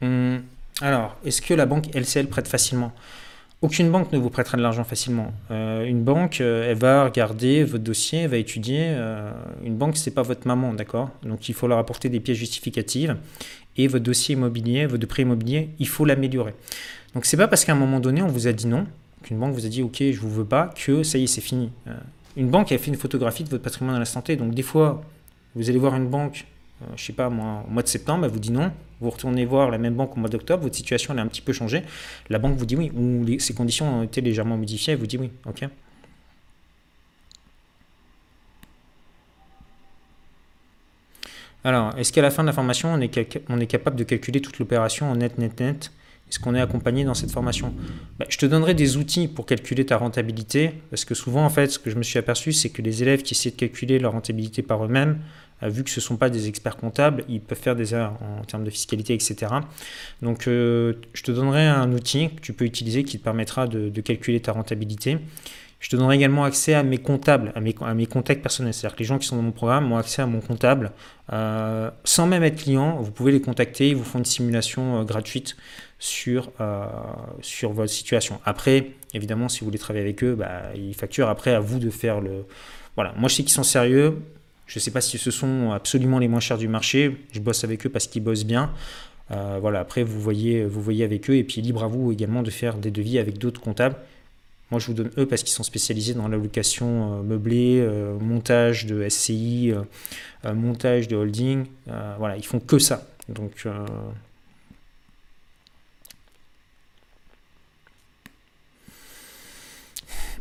Hmm, 0.00 0.38
alors, 0.80 1.16
est-ce 1.24 1.40
que 1.40 1.54
la 1.54 1.66
banque 1.66 1.94
LCL 1.94 2.28
prête 2.28 2.46
facilement? 2.46 2.92
Aucune 3.62 3.90
banque 3.90 4.12
ne 4.12 4.18
vous 4.18 4.28
prêtera 4.28 4.58
de 4.58 4.62
l'argent 4.62 4.84
facilement. 4.84 5.32
Euh, 5.50 5.86
une 5.86 6.04
banque, 6.04 6.42
euh, 6.42 6.70
elle 6.70 6.76
va 6.76 7.04
regarder 7.04 7.64
votre 7.64 7.82
dossier, 7.82 8.20
elle 8.20 8.30
va 8.30 8.36
étudier. 8.36 8.82
Euh, 8.90 9.32
une 9.64 9.76
banque, 9.76 9.96
c'est 9.96 10.10
pas 10.10 10.22
votre 10.22 10.46
maman, 10.46 10.74
d'accord? 10.74 11.10
Donc 11.22 11.48
il 11.48 11.54
faut 11.54 11.66
leur 11.66 11.78
apporter 11.78 12.10
des 12.10 12.20
pièces 12.20 12.36
justificatives. 12.36 13.16
Et 13.76 13.88
votre 13.88 14.04
dossier 14.04 14.34
immobilier, 14.34 14.86
votre 14.86 15.06
prêt 15.06 15.22
immobilier, 15.22 15.70
il 15.78 15.88
faut 15.88 16.04
l'améliorer. 16.04 16.54
Donc 17.14 17.24
c'est 17.24 17.36
pas 17.36 17.48
parce 17.48 17.64
qu'à 17.64 17.72
un 17.72 17.76
moment 17.76 18.00
donné, 18.00 18.22
on 18.22 18.28
vous 18.28 18.46
a 18.46 18.52
dit 18.52 18.66
non, 18.66 18.86
qu'une 19.22 19.38
banque 19.38 19.54
vous 19.54 19.66
a 19.66 19.68
dit 19.68 19.82
ok, 19.82 19.96
je 19.98 20.20
vous 20.20 20.30
veux 20.30 20.44
pas, 20.44 20.72
que 20.76 21.02
ça 21.02 21.18
y 21.18 21.24
est, 21.24 21.26
c'est 21.26 21.40
fini. 21.40 21.70
Une 22.36 22.48
banque 22.48 22.72
a 22.72 22.78
fait 22.78 22.88
une 22.88 22.96
photographie 22.96 23.44
de 23.44 23.48
votre 23.48 23.62
patrimoine 23.62 23.96
à 23.96 23.98
l'instant 23.98 24.20
T. 24.20 24.36
Donc 24.36 24.54
des 24.54 24.62
fois, 24.62 25.02
vous 25.54 25.70
allez 25.70 25.78
voir 25.78 25.96
une 25.96 26.08
banque, 26.08 26.44
je 26.80 26.84
euh, 26.84 26.88
je 26.96 27.04
sais 27.04 27.12
pas 27.14 27.30
moi, 27.30 27.64
au 27.66 27.70
mois 27.70 27.82
de 27.82 27.88
septembre, 27.88 28.26
elle 28.26 28.30
vous 28.30 28.38
dit 28.38 28.52
non. 28.52 28.70
Vous 29.00 29.10
retournez 29.10 29.44
voir 29.44 29.70
la 29.70 29.78
même 29.78 29.94
banque 29.94 30.16
au 30.16 30.20
mois 30.20 30.28
d'octobre, 30.28 30.62
votre 30.62 30.74
situation 30.74 31.12
elle 31.12 31.20
a 31.20 31.22
un 31.22 31.26
petit 31.26 31.42
peu 31.42 31.52
changé. 31.52 31.82
La 32.28 32.38
banque 32.38 32.56
vous 32.56 32.66
dit 32.66 32.76
oui, 32.76 32.90
ou 32.94 33.24
ses 33.38 33.54
conditions 33.54 34.00
ont 34.00 34.02
été 34.02 34.20
légèrement 34.20 34.56
modifiées, 34.56 34.92
elle 34.94 34.98
vous 34.98 35.06
dit 35.06 35.18
oui. 35.18 35.30
Ok. 35.46 35.66
Alors, 41.66 41.98
est-ce 41.98 42.12
qu'à 42.12 42.22
la 42.22 42.30
fin 42.30 42.44
de 42.44 42.46
la 42.46 42.52
formation, 42.52 42.94
on 42.94 43.00
est, 43.00 43.66
capable 43.66 43.96
de 43.96 44.04
calculer 44.04 44.40
toute 44.40 44.60
l'opération 44.60 45.10
en 45.10 45.16
net, 45.16 45.36
net, 45.36 45.58
net? 45.58 45.90
Est-ce 46.30 46.38
qu'on 46.38 46.54
est 46.54 46.60
accompagné 46.60 47.02
dans 47.02 47.14
cette 47.14 47.32
formation? 47.32 47.74
Bah, 48.20 48.26
Je 48.28 48.38
te 48.38 48.46
donnerai 48.46 48.74
des 48.74 48.96
outils 48.96 49.26
pour 49.26 49.46
calculer 49.46 49.84
ta 49.84 49.96
rentabilité, 49.96 50.74
parce 50.90 51.04
que 51.04 51.16
souvent, 51.16 51.44
en 51.44 51.50
fait, 51.50 51.66
ce 51.66 51.80
que 51.80 51.90
je 51.90 51.96
me 51.96 52.04
suis 52.04 52.20
aperçu, 52.20 52.52
c'est 52.52 52.70
que 52.70 52.82
les 52.82 53.02
élèves 53.02 53.22
qui 53.22 53.34
essaient 53.34 53.50
de 53.50 53.56
calculer 53.56 53.98
leur 53.98 54.12
rentabilité 54.12 54.62
par 54.62 54.84
eux-mêmes, 54.84 55.18
euh, 55.64 55.68
vu 55.68 55.82
que 55.82 55.90
ce 55.90 55.98
ne 55.98 56.04
sont 56.04 56.16
pas 56.16 56.30
des 56.30 56.46
experts 56.46 56.76
comptables, 56.76 57.24
ils 57.28 57.40
peuvent 57.40 57.58
faire 57.58 57.74
des 57.74 57.94
erreurs 57.94 58.16
en 58.22 58.44
termes 58.44 58.62
de 58.62 58.70
fiscalité, 58.70 59.14
etc. 59.14 59.52
Donc, 60.22 60.46
euh, 60.46 60.92
je 61.14 61.24
te 61.24 61.32
donnerai 61.32 61.66
un 61.66 61.92
outil 61.92 62.30
que 62.30 62.42
tu 62.42 62.52
peux 62.52 62.64
utiliser 62.64 63.02
qui 63.02 63.18
te 63.18 63.24
permettra 63.24 63.66
de, 63.66 64.00
calculer 64.00 64.38
ta 64.38 64.52
rentabilité. 64.52 65.18
Je 65.86 65.90
te 65.92 65.94
donnerai 65.94 66.16
également 66.16 66.42
accès 66.42 66.74
à 66.74 66.82
mes 66.82 66.98
comptables, 66.98 67.52
à 67.54 67.60
mes, 67.94 68.06
contacts 68.06 68.42
personnels. 68.42 68.74
C'est-à-dire 68.74 68.96
que 68.96 68.98
les 68.98 69.06
gens 69.06 69.18
qui 69.18 69.28
sont 69.28 69.36
dans 69.36 69.42
mon 69.42 69.52
programme 69.52 69.92
ont 69.92 69.96
accès 69.96 70.20
à 70.20 70.26
mon 70.26 70.40
comptable. 70.40 70.90
Euh, 71.32 71.92
sans 72.02 72.26
même 72.26 72.42
être 72.42 72.56
client, 72.56 73.00
vous 73.00 73.12
pouvez 73.12 73.30
les 73.30 73.40
contacter, 73.40 73.90
ils 73.90 73.94
vous 73.94 74.02
font 74.02 74.18
une 74.18 74.24
simulation 74.24 75.04
gratuite 75.04 75.56
sur, 76.00 76.50
euh, 76.60 76.86
sur 77.40 77.70
votre 77.70 77.92
situation. 77.92 78.40
Après, 78.44 78.94
évidemment, 79.14 79.48
si 79.48 79.60
vous 79.60 79.66
voulez 79.66 79.78
travailler 79.78 80.04
avec 80.04 80.24
eux, 80.24 80.34
bah, 80.34 80.62
ils 80.74 80.92
facturent. 80.92 81.28
Après, 81.28 81.54
à 81.54 81.60
vous 81.60 81.78
de 81.78 81.90
faire 81.90 82.20
le. 82.20 82.46
Voilà, 82.96 83.14
moi 83.16 83.28
je 83.28 83.36
sais 83.36 83.42
qu'ils 83.44 83.52
sont 83.52 83.62
sérieux. 83.62 84.18
Je 84.66 84.80
ne 84.80 84.82
sais 84.82 84.90
pas 84.90 85.00
si 85.00 85.18
ce 85.18 85.30
sont 85.30 85.70
absolument 85.70 86.18
les 86.18 86.26
moins 86.26 86.40
chers 86.40 86.58
du 86.58 86.66
marché. 86.66 87.16
Je 87.30 87.38
bosse 87.38 87.62
avec 87.62 87.86
eux 87.86 87.90
parce 87.90 88.08
qu'ils 88.08 88.24
bossent 88.24 88.44
bien. 88.44 88.72
Euh, 89.30 89.58
voilà, 89.60 89.78
après, 89.78 90.02
vous 90.02 90.20
voyez, 90.20 90.64
vous 90.64 90.82
voyez 90.82 91.04
avec 91.04 91.30
eux. 91.30 91.36
Et 91.36 91.44
puis, 91.44 91.62
libre 91.62 91.84
à 91.84 91.86
vous 91.86 92.10
également 92.10 92.42
de 92.42 92.50
faire 92.50 92.76
des 92.76 92.90
devis 92.90 93.20
avec 93.20 93.38
d'autres 93.38 93.60
comptables. 93.60 93.94
Moi, 94.70 94.80
je 94.80 94.86
vous 94.86 94.94
donne 94.94 95.10
eux 95.16 95.26
parce 95.26 95.42
qu'ils 95.42 95.52
sont 95.52 95.62
spécialisés 95.62 96.14
dans 96.14 96.28
la 96.28 96.36
location 96.36 97.20
euh, 97.20 97.22
meublée, 97.22 97.86
montage 98.20 98.86
de 98.86 99.08
SCI, 99.08 99.72
montage 100.44 101.08
de 101.08 101.16
holding. 101.16 101.66
voilà, 102.18 102.36
ils 102.36 102.46
font 102.46 102.60
que 102.60 102.78
ça. 102.78 103.06
Donc, 103.28 103.66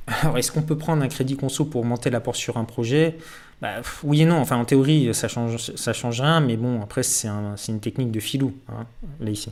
Alors, 0.07 0.38
est-ce 0.38 0.52
qu'on 0.52 0.61
peut 0.61 0.77
prendre 0.77 1.03
un 1.03 1.07
crédit 1.07 1.35
conso 1.35 1.65
pour 1.65 1.81
augmenter 1.81 2.10
l'apport 2.10 2.35
sur 2.35 2.57
un 2.57 2.64
projet? 2.64 3.18
Bah, 3.61 3.81
Oui 4.03 4.22
et 4.22 4.26
non. 4.26 4.38
Enfin, 4.38 4.57
en 4.57 4.65
théorie, 4.65 5.14
ça 5.14 5.27
change, 5.27 5.57
ça 5.57 5.93
change 5.93 6.22
rien, 6.22 6.41
mais 6.41 6.57
bon, 6.57 6.81
après, 6.81 7.03
c'est 7.03 7.27
une 7.27 7.80
technique 7.80 8.11
de 8.11 8.19
filou, 8.19 8.53
hein, 8.69 8.85
là, 9.19 9.31
ici. 9.31 9.52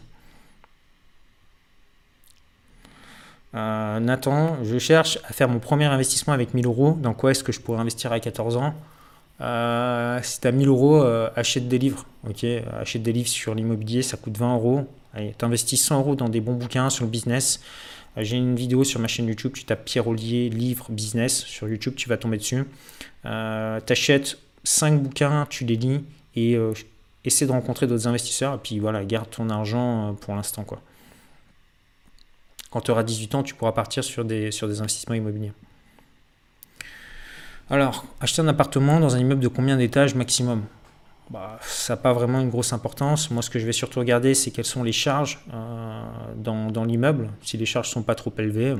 Euh, 3.55 3.99
Nathan, 3.99 4.57
je 4.63 4.77
cherche 4.79 5.19
à 5.25 5.33
faire 5.33 5.47
mon 5.47 5.59
premier 5.59 5.85
investissement 5.85 6.33
avec 6.33 6.53
1000 6.53 6.65
euros. 6.65 6.97
Dans 6.99 7.13
quoi 7.13 7.31
est-ce 7.31 7.43
que 7.43 7.51
je 7.51 7.59
pourrais 7.59 7.79
investir 7.79 8.11
à 8.11 8.19
14 8.19 8.57
ans? 8.57 8.73
Euh, 9.41 10.19
Si 10.23 10.41
tu 10.41 10.47
as 10.47 10.51
1000 10.51 10.67
euros, 10.67 11.01
euh, 11.03 11.29
achète 11.35 11.67
des 11.67 11.77
livres. 11.77 12.05
Ok, 12.27 12.45
achète 12.79 13.03
des 13.03 13.13
livres 13.13 13.27
sur 13.29 13.53
l'immobilier, 13.53 14.01
ça 14.01 14.17
coûte 14.17 14.37
20 14.37 14.55
euros. 14.55 14.87
Tu 15.15 15.45
investis 15.45 15.79
100 15.83 15.99
euros 15.99 16.15
dans 16.15 16.29
des 16.29 16.41
bons 16.41 16.55
bouquins 16.55 16.89
sur 16.89 17.05
le 17.05 17.11
business. 17.11 17.59
J'ai 18.17 18.37
une 18.37 18.55
vidéo 18.55 18.83
sur 18.83 18.99
ma 18.99 19.07
chaîne 19.07 19.27
YouTube, 19.27 19.53
tu 19.53 19.63
tapes 19.65 19.85
Pierre 19.85 20.07
Ollier, 20.07 20.49
livre, 20.49 20.87
business 20.89 21.43
sur 21.45 21.67
YouTube, 21.67 21.93
tu 21.95 22.09
vas 22.09 22.17
tomber 22.17 22.37
dessus. 22.37 22.63
Euh, 23.25 23.79
tu 23.85 23.93
achètes 23.93 24.39
5 24.63 24.99
bouquins, 25.01 25.45
tu 25.49 25.65
les 25.65 25.75
lis 25.75 26.03
et 26.35 26.57
essaie 27.25 27.45
de 27.45 27.51
rencontrer 27.51 27.85
d'autres 27.85 28.07
investisseurs. 28.07 28.55
Et 28.55 28.57
puis 28.57 28.79
voilà, 28.79 29.03
garde 29.05 29.29
ton 29.29 29.49
argent 29.51 30.15
pour 30.21 30.35
l'instant. 30.35 30.63
quoi. 30.63 30.81
Quand 32.73 32.81
tu 32.81 32.89
auras 32.89 33.03
18 33.03 33.35
ans, 33.35 33.43
tu 33.43 33.53
pourras 33.53 33.71
partir 33.71 34.03
sur 34.03 34.25
des, 34.25 34.49
investissements 34.63 35.13
immobiliers. 35.13 35.53
Alors, 37.69 38.03
acheter 38.19 38.41
un 38.41 38.47
appartement 38.47 38.99
dans 38.99 39.15
un 39.15 39.19
immeuble 39.19 39.43
de 39.43 39.47
combien 39.47 39.77
d'étages 39.77 40.15
maximum? 40.15 40.63
Bah, 41.29 41.59
Ça 41.61 41.93
n'a 41.93 41.97
pas 41.97 42.13
vraiment 42.13 42.39
une 42.39 42.49
grosse 42.49 42.73
importance. 42.73 43.29
Moi, 43.29 43.43
ce 43.43 43.51
que 43.51 43.59
je 43.59 43.67
vais 43.67 43.73
surtout 43.73 43.99
regarder, 43.99 44.33
c'est 44.33 44.49
quelles 44.49 44.65
sont 44.65 44.81
les 44.81 44.91
charges 44.91 45.45
euh, 45.53 46.03
dans, 46.35 46.83
l'immeuble. 46.83 47.29
Si 47.43 47.57
les 47.57 47.67
charges 47.67 47.89
ne 47.89 47.93
sont 47.93 48.01
pas 48.01 48.15
trop 48.15 48.33
élevées, 48.39 48.75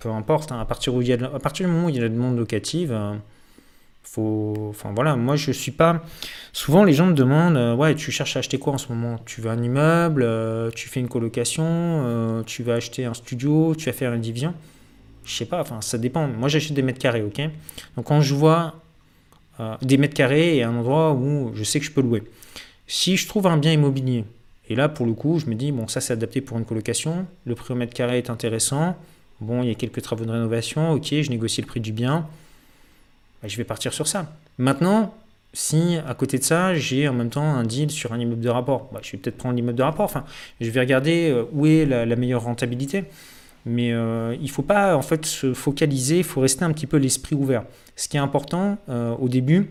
peu 0.00 0.10
importe. 0.10 0.50
Hein. 0.50 0.58
à, 0.58 0.64
partir 0.64 0.92
du 0.92 1.66
moment 1.70 1.86
où 1.86 1.90
il 1.90 1.94
y 1.94 1.98
a 2.00 2.02
la 2.02 2.08
demande 2.08 2.36
locative, 2.36 2.90
euh, 2.90 3.14
faut, 4.12 4.54
enfin 4.70 4.92
voilà, 4.94 5.16
moi 5.16 5.36
je 5.36 5.52
suis 5.52 5.72
pas. 5.72 6.02
Souvent 6.52 6.84
les 6.84 6.92
gens 6.92 7.06
me 7.06 7.14
demandent, 7.14 7.56
euh, 7.56 7.74
ouais, 7.74 7.94
tu 7.94 8.10
cherches 8.10 8.36
à 8.36 8.40
acheter 8.40 8.58
quoi 8.58 8.72
en 8.72 8.78
ce 8.78 8.88
moment? 8.92 9.18
Tu 9.26 9.40
veux 9.40 9.50
un 9.50 9.62
immeuble, 9.62 10.26
tu 10.74 10.88
fais 10.88 11.00
une 11.00 11.08
colocation, 11.08 12.42
tu 12.46 12.62
vas 12.62 12.74
acheter 12.74 13.04
un 13.04 13.14
studio, 13.14 13.74
tu 13.76 13.86
vas 13.86 13.92
faire 13.92 14.12
une 14.12 14.20
division? 14.20 14.54
Je 15.24 15.34
sais 15.34 15.44
pas, 15.44 15.60
enfin 15.60 15.80
ça 15.82 15.98
dépend. 15.98 16.26
Moi 16.26 16.48
j'achète 16.48 16.72
des 16.72 16.82
mètres 16.82 16.98
carrés, 16.98 17.22
ok? 17.22 17.40
Donc 17.96 18.06
quand 18.06 18.22
je 18.22 18.34
vois 18.34 18.80
euh, 19.60 19.76
des 19.82 19.98
mètres 19.98 20.14
carrés 20.14 20.56
et 20.56 20.62
un 20.62 20.74
endroit 20.74 21.12
où 21.12 21.50
je 21.54 21.64
sais 21.64 21.80
que 21.80 21.84
je 21.84 21.90
peux 21.90 22.00
louer. 22.00 22.22
Si 22.86 23.16
je 23.16 23.28
trouve 23.28 23.46
un 23.46 23.58
bien 23.58 23.72
immobilier, 23.72 24.24
et 24.68 24.74
là 24.74 24.88
pour 24.88 25.04
le 25.04 25.12
coup 25.12 25.38
je 25.38 25.46
me 25.46 25.54
dis, 25.54 25.72
bon 25.72 25.86
ça 25.88 26.00
c'est 26.00 26.12
adapté 26.12 26.40
pour 26.40 26.58
une 26.58 26.64
colocation, 26.64 27.26
le 27.44 27.54
prix 27.54 27.74
au 27.74 27.76
mètre 27.76 27.92
carré 27.92 28.18
est 28.18 28.30
intéressant, 28.30 28.96
bon 29.40 29.62
il 29.62 29.68
y 29.68 29.72
a 29.72 29.74
quelques 29.74 30.00
travaux 30.00 30.24
de 30.24 30.30
rénovation, 30.30 30.92
ok, 30.92 31.08
je 31.10 31.28
négocie 31.28 31.60
le 31.60 31.66
prix 31.66 31.80
du 31.80 31.92
bien, 31.92 32.26
bah, 33.42 33.48
je 33.48 33.56
vais 33.56 33.64
partir 33.64 33.92
sur 33.92 34.06
ça. 34.06 34.32
Maintenant, 34.58 35.14
si 35.52 35.96
à 36.06 36.14
côté 36.14 36.38
de 36.38 36.44
ça, 36.44 36.74
j'ai 36.74 37.08
en 37.08 37.14
même 37.14 37.30
temps 37.30 37.42
un 37.42 37.64
deal 37.64 37.90
sur 37.90 38.12
un 38.12 38.18
immeuble 38.18 38.42
de 38.42 38.48
rapport, 38.48 38.90
bah, 38.92 39.00
je 39.02 39.12
vais 39.12 39.18
peut-être 39.18 39.38
prendre 39.38 39.54
l'immeuble 39.54 39.78
de 39.78 39.82
rapport. 39.82 40.04
Enfin, 40.04 40.24
je 40.60 40.70
vais 40.70 40.80
regarder 40.80 41.30
euh, 41.30 41.44
où 41.52 41.66
est 41.66 41.86
la 41.86 42.16
meilleure 42.16 42.42
rentabilité. 42.42 43.04
Mais 43.66 43.92
euh, 43.92 44.34
il 44.36 44.44
ne 44.44 44.48
faut 44.48 44.62
pas 44.62 44.96
en 44.96 45.02
fait 45.02 45.26
se 45.26 45.52
focaliser, 45.52 46.18
il 46.18 46.24
faut 46.24 46.40
rester 46.40 46.64
un 46.64 46.72
petit 46.72 46.86
peu 46.86 46.96
l'esprit 46.96 47.34
ouvert. 47.34 47.64
Ce 47.96 48.08
qui 48.08 48.16
est 48.16 48.20
important 48.20 48.78
euh, 48.88 49.14
au 49.16 49.28
début, 49.28 49.68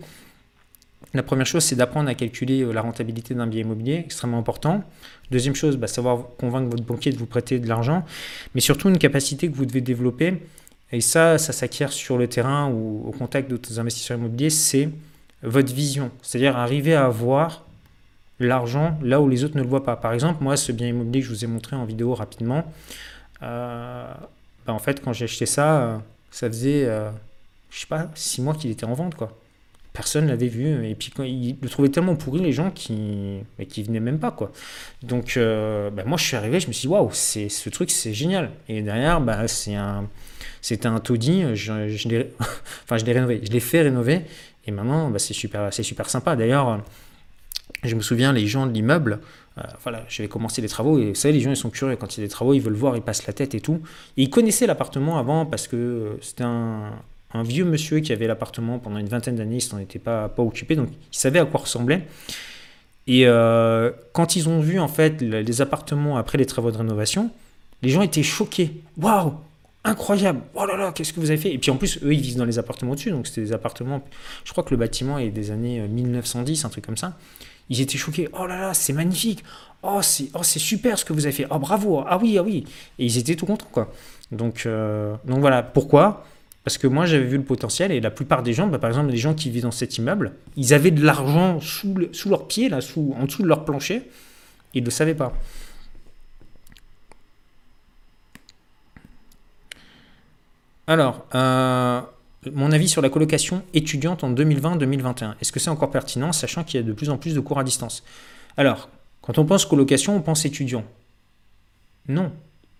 la 1.14 1.24
première 1.24 1.46
chose, 1.46 1.64
c'est 1.64 1.76
d'apprendre 1.76 2.10
à 2.10 2.14
calculer 2.14 2.66
la 2.72 2.82
rentabilité 2.82 3.34
d'un 3.34 3.48
bien 3.48 3.62
immobilier, 3.62 4.04
extrêmement 4.06 4.38
important. 4.38 4.84
Deuxième 5.32 5.56
chose, 5.56 5.78
bah, 5.78 5.88
savoir 5.88 6.26
convaincre 6.38 6.70
votre 6.70 6.84
banquier 6.84 7.12
de 7.12 7.18
vous 7.18 7.26
prêter 7.26 7.60
de 7.60 7.68
l'argent, 7.68 8.06
mais 8.54 8.62
surtout 8.62 8.90
une 8.90 8.98
capacité 9.00 9.50
que 9.50 9.56
vous 9.56 9.66
devez 9.66 9.82
développer. 9.82 10.42
Et 10.92 11.02
ça, 11.02 11.38
ça 11.38 11.52
s'acquiert 11.52 11.92
sur 11.92 12.18
le 12.18 12.28
terrain 12.28 12.70
ou 12.70 13.04
au 13.08 13.12
contact 13.12 13.50
d'autres 13.50 13.80
investisseurs 13.80 14.18
immobiliers, 14.18 14.50
c'est 14.50 14.90
votre 15.44 15.74
vision. 15.74 16.12
C'est-à-dire 16.22 16.58
arriver 16.58 16.96
à 16.96 17.10
voir 17.10 17.66
l'argent 18.40 18.98
là 19.02 19.20
où 19.20 19.28
les 19.28 19.44
autres 19.44 19.58
ne 19.58 19.64
le 19.64 19.68
voient 19.68 19.84
pas. 19.84 19.96
Par 19.96 20.14
exemple, 20.14 20.44
moi, 20.44 20.58
ce 20.58 20.72
bien 20.72 20.88
immobilier 20.88 21.22
que 21.22 21.28
je 21.28 21.32
vous 21.32 21.44
ai 21.44 21.48
montré 21.48 21.76
en 21.76 21.86
vidéo 21.86 22.14
rapidement, 22.14 22.64
euh, 23.44 24.14
bah, 24.66 24.74
en 24.74 24.80
fait, 24.80 25.04
quand 25.04 25.14
j'ai 25.14 25.26
acheté 25.26 25.46
ça, 25.46 25.82
euh, 25.82 25.98
ça 26.32 26.48
faisait, 26.48 26.86
euh, 26.86 27.10
je 27.70 27.80
sais 27.80 27.88
pas, 27.88 28.10
six 28.16 28.42
mois 28.42 28.54
qu'il 28.54 28.72
était 28.72 28.86
en 28.86 28.94
vente, 28.94 29.16
quoi. 29.16 29.38
Personne 29.94 30.26
ne 30.26 30.30
l'avait 30.30 30.48
vu. 30.48 30.88
Et 30.88 30.96
puis, 30.96 31.12
quand 31.12 31.24
il 31.24 31.58
le 31.62 31.70
trouvait 31.70 31.90
tellement 31.90 32.16
pourri, 32.16 32.40
les 32.40 32.54
gens, 32.54 32.70
qui 32.70 33.40
mais 33.58 33.66
qui 33.66 33.82
venaient 33.82 34.00
même 34.00 34.20
pas, 34.20 34.32
quoi. 34.32 34.52
Donc, 35.02 35.38
bah, 35.38 36.04
moi, 36.06 36.18
je 36.18 36.24
suis 36.24 36.36
arrivé, 36.38 36.60
je 36.60 36.68
me 36.68 36.74
suis 36.74 36.88
dit, 36.88 36.94
waouh, 36.94 37.12
ce 37.12 37.70
truc, 37.70 37.90
c'est 37.90 38.14
génial. 38.14 38.52
Et 38.70 38.84
derrière, 38.84 39.20
bah, 39.22 39.48
c'est 39.48 39.74
un, 39.74 40.08
c'était 40.68 40.88
un 40.88 41.00
taudis. 41.00 41.44
Je, 41.56 41.88
je 41.88 42.08
l'ai, 42.10 42.32
enfin, 42.90 42.98
rénové. 42.98 43.42
Je 43.44 43.52
l'ai 43.52 43.60
fait 43.60 43.82
rénover. 43.82 44.22
Et 44.66 44.72
maintenant, 44.72 45.10
bah, 45.10 45.20
c'est 45.20 45.34
super, 45.34 45.74
super 45.74 46.10
sympa. 46.10 46.36
D'ailleurs, 46.36 46.82
je 47.84 47.96
me 47.96 48.02
souviens, 48.02 48.34
les 48.34 48.48
gens 48.48 48.66
de 48.66 48.74
l'immeuble, 48.74 49.20
euh, 49.58 49.62
voilà, 49.84 50.04
j'avais 50.10 50.30
commencé 50.30 50.62
les 50.62 50.68
travaux 50.68 51.00
et 51.00 51.10
vous 51.10 51.16
savez, 51.16 51.34
les 51.34 51.40
gens 51.40 51.52
ils 51.52 51.58
sont 51.58 51.70
curieux 51.70 51.96
quand 51.96 52.16
il 52.18 52.22
y 52.22 52.24
a 52.24 52.28
des 52.28 52.32
travaux, 52.32 52.54
ils 52.54 52.62
veulent 52.62 52.74
voir, 52.74 52.96
ils 52.96 53.02
passent 53.02 53.26
la 53.28 53.34
tête 53.34 53.56
et 53.56 53.62
tout. 53.62 53.82
Ils 54.18 54.30
connaissaient 54.30 54.68
l'appartement 54.68 55.18
avant 55.18 55.46
parce 55.46 55.68
que 55.68 55.76
euh, 55.76 56.18
c'était 56.22 56.44
un, 56.44 56.92
vieux 57.44 57.66
monsieur 57.66 58.00
qui 58.00 58.12
avait 58.12 58.26
l'appartement 58.26 58.80
pendant 58.80 58.98
une 58.98 59.08
vingtaine 59.08 59.36
d'années, 59.36 59.58
il 59.58 59.62
s'en 59.62 59.78
était 59.78 60.00
pas, 60.00 60.28
pas 60.28 60.42
occupé, 60.42 60.76
donc 60.76 60.90
il 60.90 61.18
savait 61.18 61.38
à 61.38 61.46
quoi 61.46 61.62
ressemblait. 61.62 62.08
Et 63.06 63.28
euh, 63.28 63.92
quand 64.12 64.36
ils 64.36 64.50
ont 64.50 64.60
vu 64.60 64.80
en 64.80 64.88
fait 64.88 65.22
les 65.22 65.62
appartements 65.62 66.18
après 66.18 66.40
les 66.40 66.48
travaux 66.48 66.72
de 66.72 66.78
rénovation, 66.78 67.30
les 67.84 67.90
gens 67.90 68.02
étaient 68.02 68.24
choqués. 68.24 68.82
Waouh, 68.98 69.36
incroyable. 69.84 70.42
Oh 70.56 70.66
là 70.66 70.76
là, 70.76 70.92
qu'est-ce 70.92 71.14
que 71.14 71.20
vous 71.20 71.30
avez 71.32 71.40
fait? 71.40 71.54
Et 71.54 71.58
puis 71.58 71.72
en 71.72 71.78
plus, 71.78 71.98
eux, 72.04 72.14
ils 72.14 72.22
vivent 72.22 72.38
dans 72.38 72.46
les 72.46 72.60
appartements 72.60 72.92
au-dessus, 72.92 73.12
donc 73.12 73.28
c'était 73.28 73.42
des 73.42 73.54
appartements. 73.54 74.04
Je 74.44 74.52
crois 74.52 74.64
que 74.64 74.72
le 74.72 74.78
bâtiment 74.78 75.18
est 75.18 75.30
des 75.30 75.52
années 75.52 75.88
1910, 75.88 76.66
un 76.66 76.70
truc 76.70 76.86
comme 76.86 76.98
ça. 76.98 77.18
Ils 77.70 77.82
étaient 77.82 77.98
choqués. 77.98 78.30
Oh 78.34 78.46
là 78.48 78.60
là, 78.60 78.74
c'est 78.74 78.94
magnifique. 78.94 79.44
Oh, 79.84 80.00
c'est 80.02 80.30
oh, 80.34 80.44
super 80.44 80.98
ce 80.98 81.06
que 81.06 81.14
vous 81.14 81.26
avez 81.26 81.34
fait. 81.34 81.48
Oh, 81.50 81.60
bravo. 81.60 82.04
Ah 82.08 82.18
oui, 82.22 82.38
ah 82.38 82.44
oui. 82.44 82.66
Et 83.00 83.06
ils 83.06 83.18
étaient 83.18 83.36
tout 83.36 83.46
contents, 83.46 83.68
quoi. 83.72 83.92
Donc, 84.32 84.64
euh, 84.66 85.16
donc 85.26 85.40
voilà. 85.40 85.64
Pourquoi? 85.64 86.26
Parce 86.64 86.78
que 86.78 86.88
moi, 86.88 87.06
j'avais 87.06 87.26
vu 87.26 87.38
le 87.38 87.44
potentiel 87.44 87.92
et 87.92 88.02
la 88.02 88.12
plupart 88.12 88.44
des 88.44 88.54
gens, 88.54 88.68
bah, 88.68 88.80
par 88.80 88.90
exemple, 88.90 89.10
les 89.12 89.18
gens 89.18 89.34
qui 89.34 89.50
vivent 89.50 89.64
dans 89.64 89.72
cet 89.72 89.98
immeuble, 89.98 90.34
ils 90.58 90.74
avaient 90.74 90.92
de 90.92 91.04
l'argent 91.04 91.62
sous, 91.62 91.96
sous 92.12 92.30
leurs 92.30 92.48
pieds, 92.48 92.68
là, 92.70 92.82
sous, 92.82 93.16
en 93.18 93.26
dessous 93.26 93.44
de 93.44 93.48
leur 93.48 93.64
plancher. 93.64 94.04
Ils 94.74 94.82
ne 94.82 94.86
le 94.86 94.92
savaient 94.92 95.16
pas. 95.16 95.34
Alors, 100.88 101.26
euh, 101.36 102.02
mon 102.54 102.72
avis 102.72 102.88
sur 102.88 103.02
la 103.02 103.10
colocation 103.10 103.64
étudiante 103.74 104.24
en 104.24 104.32
2020-2021. 104.32 105.36
Est-ce 105.42 105.52
que 105.52 105.60
c'est 105.60 105.70
encore 105.70 105.92
pertinent, 105.92 106.32
sachant 106.32 106.64
qu'il 106.64 106.80
y 106.80 106.84
a 106.84 106.88
de 106.88 106.94
plus 106.94 107.10
en 107.10 107.18
plus 107.18 107.36
de 107.36 107.40
cours 107.42 107.60
à 107.60 107.66
distance? 107.66 108.04
Alors, 108.56 108.90
quand 109.22 109.38
on 109.38 109.46
pense 109.46 109.66
colocation, 109.66 110.16
on 110.16 110.22
pense 110.22 110.46
étudiant. 110.46 110.86
Non, 112.08 112.32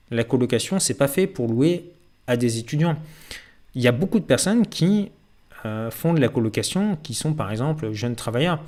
la 0.10 0.24
colocation, 0.24 0.80
c'est 0.80 0.94
pas 0.94 1.10
fait 1.10 1.28
pour 1.28 1.48
louer 1.48 1.92
à 2.28 2.38
des 2.38 2.60
étudiants. 2.60 2.98
Il 3.76 3.82
y 3.82 3.88
a 3.90 3.92
beaucoup 3.92 4.20
de 4.20 4.26
personnes 4.26 4.66
qui 4.66 5.12
euh, 5.66 5.92
font 5.92 6.14
de 6.14 6.22
la 6.22 6.30
colocation, 6.30 6.98
qui 7.04 7.14
sont 7.14 7.34
par 7.34 7.52
exemple 7.52 7.92
jeunes 7.92 8.16
travailleurs. 8.16 8.64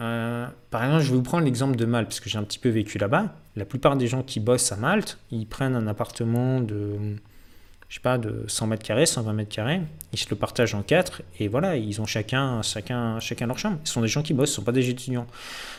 Euh, 0.00 0.46
par 0.70 0.84
exemple, 0.84 1.02
je 1.02 1.10
vais 1.10 1.16
vous 1.16 1.22
prendre 1.22 1.44
l'exemple 1.44 1.76
de 1.76 1.84
Malte, 1.84 2.08
parce 2.08 2.18
que 2.18 2.28
j'ai 2.28 2.38
un 2.38 2.42
petit 2.42 2.58
peu 2.58 2.70
vécu 2.70 2.98
là-bas. 2.98 3.36
La 3.54 3.64
plupart 3.64 3.96
des 3.96 4.08
gens 4.08 4.24
qui 4.24 4.40
bossent 4.40 4.72
à 4.72 4.76
Malte, 4.76 5.18
ils 5.30 5.46
prennent 5.46 5.76
un 5.76 5.86
appartement 5.86 6.58
de 6.58 7.16
je 7.94 8.00
sais 8.00 8.02
pas, 8.02 8.18
de 8.18 8.42
100 8.48 8.66
mètres 8.66 8.82
carrés, 8.82 9.06
120 9.06 9.32
mètres 9.34 9.54
carrés. 9.54 9.80
Ils 10.12 10.18
se 10.18 10.28
le 10.28 10.34
partagent 10.34 10.74
en 10.74 10.82
quatre 10.82 11.22
et 11.38 11.46
voilà, 11.46 11.76
ils 11.76 12.00
ont 12.00 12.06
chacun, 12.06 12.60
chacun, 12.60 13.20
chacun 13.20 13.46
leur 13.46 13.56
chambre. 13.56 13.78
Ce 13.84 13.92
sont 13.92 14.00
des 14.00 14.08
gens 14.08 14.22
qui 14.22 14.34
bossent, 14.34 14.48
ce 14.48 14.54
ne 14.54 14.56
sont 14.56 14.64
pas 14.64 14.72
des 14.72 14.90
étudiants. 14.90 15.28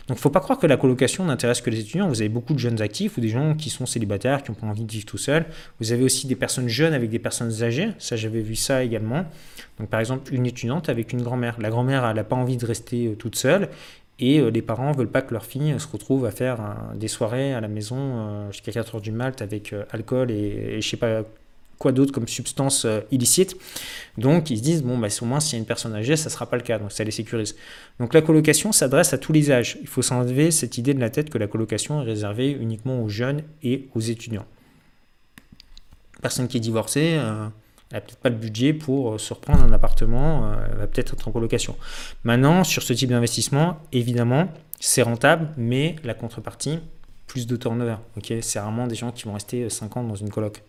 Donc, 0.08 0.18
faut 0.18 0.30
pas 0.30 0.40
croire 0.40 0.58
que 0.58 0.66
la 0.66 0.78
colocation 0.78 1.26
n'intéresse 1.26 1.60
que 1.60 1.70
les 1.70 1.82
étudiants. 1.82 2.08
Vous 2.08 2.22
avez 2.22 2.30
beaucoup 2.30 2.54
de 2.54 2.60
jeunes 2.60 2.82
actifs 2.82 3.18
ou 3.18 3.20
des 3.20 3.28
gens 3.28 3.54
qui 3.54 3.70
sont 3.70 3.86
célibataires, 3.86 4.44
qui 4.44 4.52
n'ont 4.52 4.56
pas 4.56 4.66
envie 4.66 4.86
de 4.86 4.92
vivre 4.94 5.06
tout 5.06 5.18
seuls. 5.18 5.46
Vous 5.82 5.92
avez 5.92 6.04
aussi 6.04 6.26
des 6.26 6.38
personnes 6.38 6.70
jeunes 6.70 6.94
avec 6.94 7.10
des 7.10 7.20
personnes 7.20 7.64
âgées. 7.64 7.90
Ça, 8.00 8.16
j'avais 8.16 8.40
vu 8.40 8.56
ça 8.56 8.82
également. 8.82 9.26
Donc, 9.78 9.90
par 9.90 10.00
exemple, 10.00 10.34
une 10.34 10.46
étudiante 10.46 10.88
avec 10.88 11.12
une 11.12 11.22
grand-mère. 11.22 11.60
La 11.60 11.70
grand-mère, 11.70 12.06
elle 12.06 12.16
n'a 12.16 12.24
pas 12.24 12.38
envie 12.38 12.56
de 12.56 12.66
rester 12.66 13.08
euh, 13.08 13.16
toute 13.16 13.36
seule. 13.36 13.68
Et 14.20 14.40
euh, 14.40 14.50
les 14.52 14.62
parents 14.62 14.94
veulent 14.94 15.12
pas 15.12 15.22
que 15.22 15.34
leur 15.34 15.46
fille 15.46 15.74
euh, 15.74 15.80
se 15.80 15.88
retrouve 15.90 16.26
à 16.26 16.32
faire 16.32 16.78
des 16.96 17.10
soirées 17.10 17.54
à 17.54 17.60
la 17.60 17.68
maison 17.68 18.50
jusqu'à 18.54 18.72
4 18.72 18.96
heures 18.96 19.02
du 19.02 19.12
mat 19.12 19.42
avec 19.42 19.76
alcool 19.92 20.32
et, 20.32 20.78
et 20.78 20.82
je 20.82 20.88
sais 20.88 20.96
pas 20.96 21.24
quoi 21.78 21.92
d'autre 21.92 22.12
comme 22.12 22.28
substance 22.28 22.86
euh, 22.86 23.02
illicite. 23.12 23.58
Donc 24.18 24.50
ils 24.50 24.58
se 24.58 24.64
disent, 24.64 24.84
bon, 24.84 24.98
bah, 24.98 25.08
au 25.22 25.26
moins 25.26 25.40
s'il 25.40 25.54
y 25.54 25.56
a 25.58 25.60
une 25.60 25.66
personne 25.66 25.94
âgée, 25.94 26.16
ça 26.16 26.30
ne 26.30 26.34
sera 26.34 26.50
pas 26.50 26.58
le 26.58 26.64
cas, 26.64 26.80
donc 26.80 26.92
ça 26.92 27.04
les 27.04 27.12
sécurise. 27.12 27.56
Donc 28.00 28.14
la 28.14 28.22
colocation 28.22 28.72
s'adresse 28.72 29.14
à 29.14 29.18
tous 29.18 29.34
les 29.34 29.52
âges. 29.52 29.78
Il 29.82 29.88
faut 29.88 30.02
s'enlever 30.02 30.52
cette 30.52 30.78
idée 30.78 30.94
de 30.94 31.00
la 31.00 31.10
tête 31.10 31.30
que 31.30 31.38
la 31.38 31.48
colocation 31.48 32.02
est 32.02 32.06
réservée 32.06 32.52
uniquement 32.52 33.02
aux 33.02 33.10
jeunes 33.10 33.44
et 33.64 33.88
aux 33.96 34.00
étudiants. 34.00 34.46
Personne 36.22 36.48
qui 36.48 36.58
est 36.58 36.62
divorcée, 36.62 37.16
euh, 37.18 37.48
elle 37.92 37.98
n'a 37.98 38.02
peut-être 38.02 38.20
pas 38.20 38.30
le 38.30 38.36
budget 38.36 38.74
pour 38.74 39.14
euh, 39.14 39.18
se 39.18 39.34
reprendre 39.34 39.64
un 39.64 39.74
appartement, 39.74 40.52
elle 40.70 40.78
va 40.78 40.88
peut-être 40.88 41.14
être 41.14 41.28
en 41.28 41.32
colocation. 41.32 41.76
Maintenant, 42.24 42.64
sur 42.64 42.84
ce 42.84 42.94
type 42.94 43.10
d'investissement, 43.10 43.80
évidemment, 43.92 44.50
c'est 44.80 45.02
rentable, 45.02 45.50
mais 45.58 45.96
la 46.04 46.14
contrepartie, 46.14 46.80
plus 47.28 47.48
de 47.48 47.56
turnover. 47.56 47.98
c'est 48.42 48.60
rarement 48.60 48.88
des 48.88 48.96
gens 48.96 49.12
qui 49.12 49.24
vont 49.26 49.34
rester 49.34 49.70
5 49.70 49.98
ans 49.98 50.04
dans 50.04 50.16
une 50.16 50.30
coloc. 50.30 50.64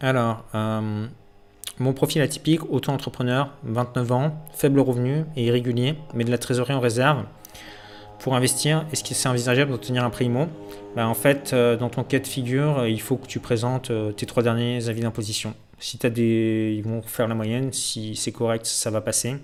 Alors, 0.00 0.44
euh, 0.54 1.06
mon 1.78 1.92
profil 1.92 2.22
atypique, 2.22 2.68
auto-entrepreneur, 2.70 3.50
29 3.64 4.12
ans, 4.12 4.44
faible 4.52 4.80
revenu 4.80 5.24
et 5.36 5.44
irrégulier, 5.44 5.94
mais 6.14 6.24
de 6.24 6.30
la 6.30 6.38
trésorerie 6.38 6.74
en 6.74 6.80
réserve. 6.80 7.24
Pour 8.18 8.36
investir, 8.36 8.86
est-ce 8.92 9.02
que 9.02 9.14
c'est 9.14 9.28
envisageable 9.28 9.72
d'obtenir 9.72 10.04
un 10.04 10.10
prix 10.10 10.26
IMO? 10.26 10.46
Ben, 10.94 11.06
En 11.06 11.14
fait, 11.14 11.52
euh, 11.52 11.76
dans 11.76 11.88
ton 11.88 12.04
cas 12.04 12.20
de 12.20 12.26
figure, 12.26 12.86
il 12.86 13.00
faut 13.00 13.16
que 13.16 13.26
tu 13.26 13.40
présentes 13.40 13.90
euh, 13.90 14.12
tes 14.12 14.26
trois 14.26 14.42
derniers 14.42 14.88
avis 14.88 15.00
d'imposition. 15.00 15.54
Si 15.78 15.98
tu 15.98 16.06
as 16.06 16.10
des. 16.10 16.74
Ils 16.76 16.84
vont 16.84 17.02
faire 17.02 17.26
la 17.26 17.34
moyenne, 17.34 17.72
si 17.72 18.14
c'est 18.14 18.30
correct, 18.30 18.66
ça 18.66 18.90
va 18.90 19.00
passer. 19.00 19.36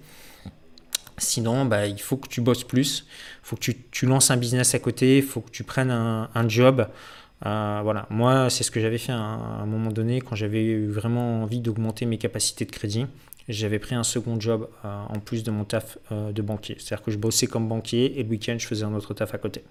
Sinon, 1.18 1.64
bah, 1.64 1.86
il 1.86 2.00
faut 2.00 2.16
que 2.16 2.28
tu 2.28 2.40
bosses 2.40 2.62
plus, 2.62 3.04
il 3.42 3.46
faut 3.46 3.56
que 3.56 3.72
tu, 3.90 4.06
lances 4.06 4.30
un 4.30 4.36
business 4.36 4.74
à 4.74 4.78
côté, 4.78 5.18
il 5.18 5.24
faut 5.24 5.40
que 5.40 5.50
tu 5.50 5.64
prennes 5.64 5.90
un, 5.90 6.48
job 6.48 6.86
voilà, 7.43 8.06
moi 8.10 8.51
c'est 8.51 8.65
ce 8.65 8.70
que 8.70 8.81
j'avais 8.81 8.98
fait 8.98 9.12
à 9.12 9.19
un, 9.19 9.66
moment 9.66 9.90
donné 9.90 10.20
quand 10.20 10.35
j'avais 10.35 10.65
eu 10.65 10.89
vraiment 10.89 11.43
envie 11.43 11.60
d'augmenter 11.60 12.06
mes 12.06 12.19
capacités 12.19 12.65
de 12.65 12.70
crédit. 12.70 13.06
J'avais 13.48 13.78
pris 13.78 13.94
un 13.94 14.05
second 14.05 14.39
job 14.39 14.69
en 14.85 15.19
plus 15.20 15.43
de 15.43 15.51
mon 15.51 15.65
taf 15.65 15.98
de 16.10 16.43
banquier. 16.43 16.77
C'est-à-dire 16.78 17.05
que 17.05 17.10
je 17.10 17.16
bossais 17.19 17.47
comme 17.47 17.69
banquier 17.69 18.19
et 18.19 18.23
le 18.23 18.28
week-end 18.28 18.56
je 18.59 18.66
faisais 18.66 18.85
un 18.85 18.94
autre 18.94 19.15
taf 19.15 19.35
à 19.35 19.39
côté. 19.39 19.65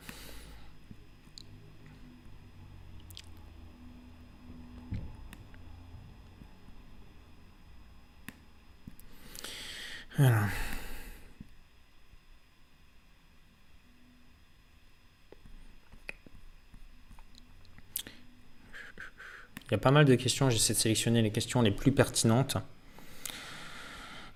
Il 19.70 19.74
y 19.74 19.76
a 19.76 19.80
pas 19.80 19.92
mal 19.92 20.06
de 20.06 20.16
questions, 20.16 20.50
j'essaie 20.50 20.74
de 20.74 20.80
sélectionner 20.80 21.22
les 21.22 21.32
questions 21.32 21.62
les 21.62 21.72
plus 21.72 21.92
pertinentes. 21.92 22.58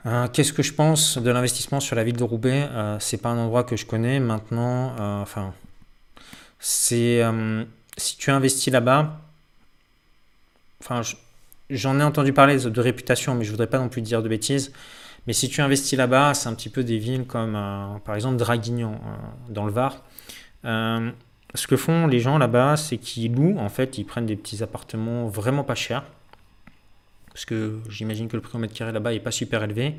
Euh, 0.06 0.28
qu'est-ce 0.28 0.52
que 0.52 0.64
je 0.64 0.74
pense 0.74 1.18
de 1.18 1.30
l'investissement 1.30 1.80
sur 1.80 1.95
la 1.95 2.03
ville 2.03 2.18
de 2.18 2.24
Roubaix? 2.24 2.68
Euh, 2.72 2.98
C'est 2.99 3.18
pas 3.18 3.30
un 3.30 3.38
endroit 3.38 3.64
que 3.64 3.78
je 3.78 3.86
connais 3.86 4.20
maintenant. 4.20 4.95
Euh, 4.99 5.22
enfin, 5.22 5.53
c'est 6.60 7.24
si 7.98 8.18
tu 8.18 8.32
investis 8.32 8.74
là-bas. 8.74 9.22
Enfin, 10.82 11.02
j'en 11.70 11.99
ai 11.99 12.03
entendu 12.03 12.34
parler 12.34 12.58
de, 12.58 12.70
de, 12.70 12.82
réputation, 12.82 13.36
mais 13.36 13.45
je 13.45 13.52
voudrais 13.52 13.68
pas 13.68 13.78
non 13.78 13.90
plus 13.90 14.02
dire 14.02 14.24
de 14.24 14.28
bêtises. 14.28 14.74
Mais 15.28 15.34
si 15.34 15.49
tu 15.49 15.62
investis 15.62 15.98
là-bas, 15.98 16.34
c'est 16.34 16.49
un 16.49 16.56
petit 16.56 16.70
peu 16.70 16.84
des 16.84 16.98
villes 16.98 17.26
comme 17.26 17.53
par 18.03 18.16
exemple 18.16 18.38
Draguignan 18.38 18.99
dans 19.49 19.66
le 19.66 19.72
Var 19.72 20.03
ce 21.53 21.68
que 21.68 21.76
font 21.76 22.07
les 22.07 22.19
gens 22.19 22.38
là-bas, 22.38 22.78
c'est 22.78 22.98
qu'ils 22.98 23.34
louent, 23.34 23.57
en 23.57 23.69
fait, 23.69 23.98
ils 23.98 24.06
prennent 24.06 24.26
des 24.26 24.36
petits 24.36 24.64
appartements 24.64 25.28
vraiment 25.28 25.64
pas 25.64 25.76
chers. 25.76 26.03
Parce 27.34 27.45
que 27.45 27.80
j'imagine 27.90 28.28
que 28.28 28.36
le 28.36 28.41
prix 28.41 28.57
au 28.57 28.60
mètre 28.60 28.73
carré 28.73 28.91
là-bas 28.91 29.11
n'est 29.11 29.19
pas 29.19 29.32
super 29.32 29.64
élevé. 29.64 29.95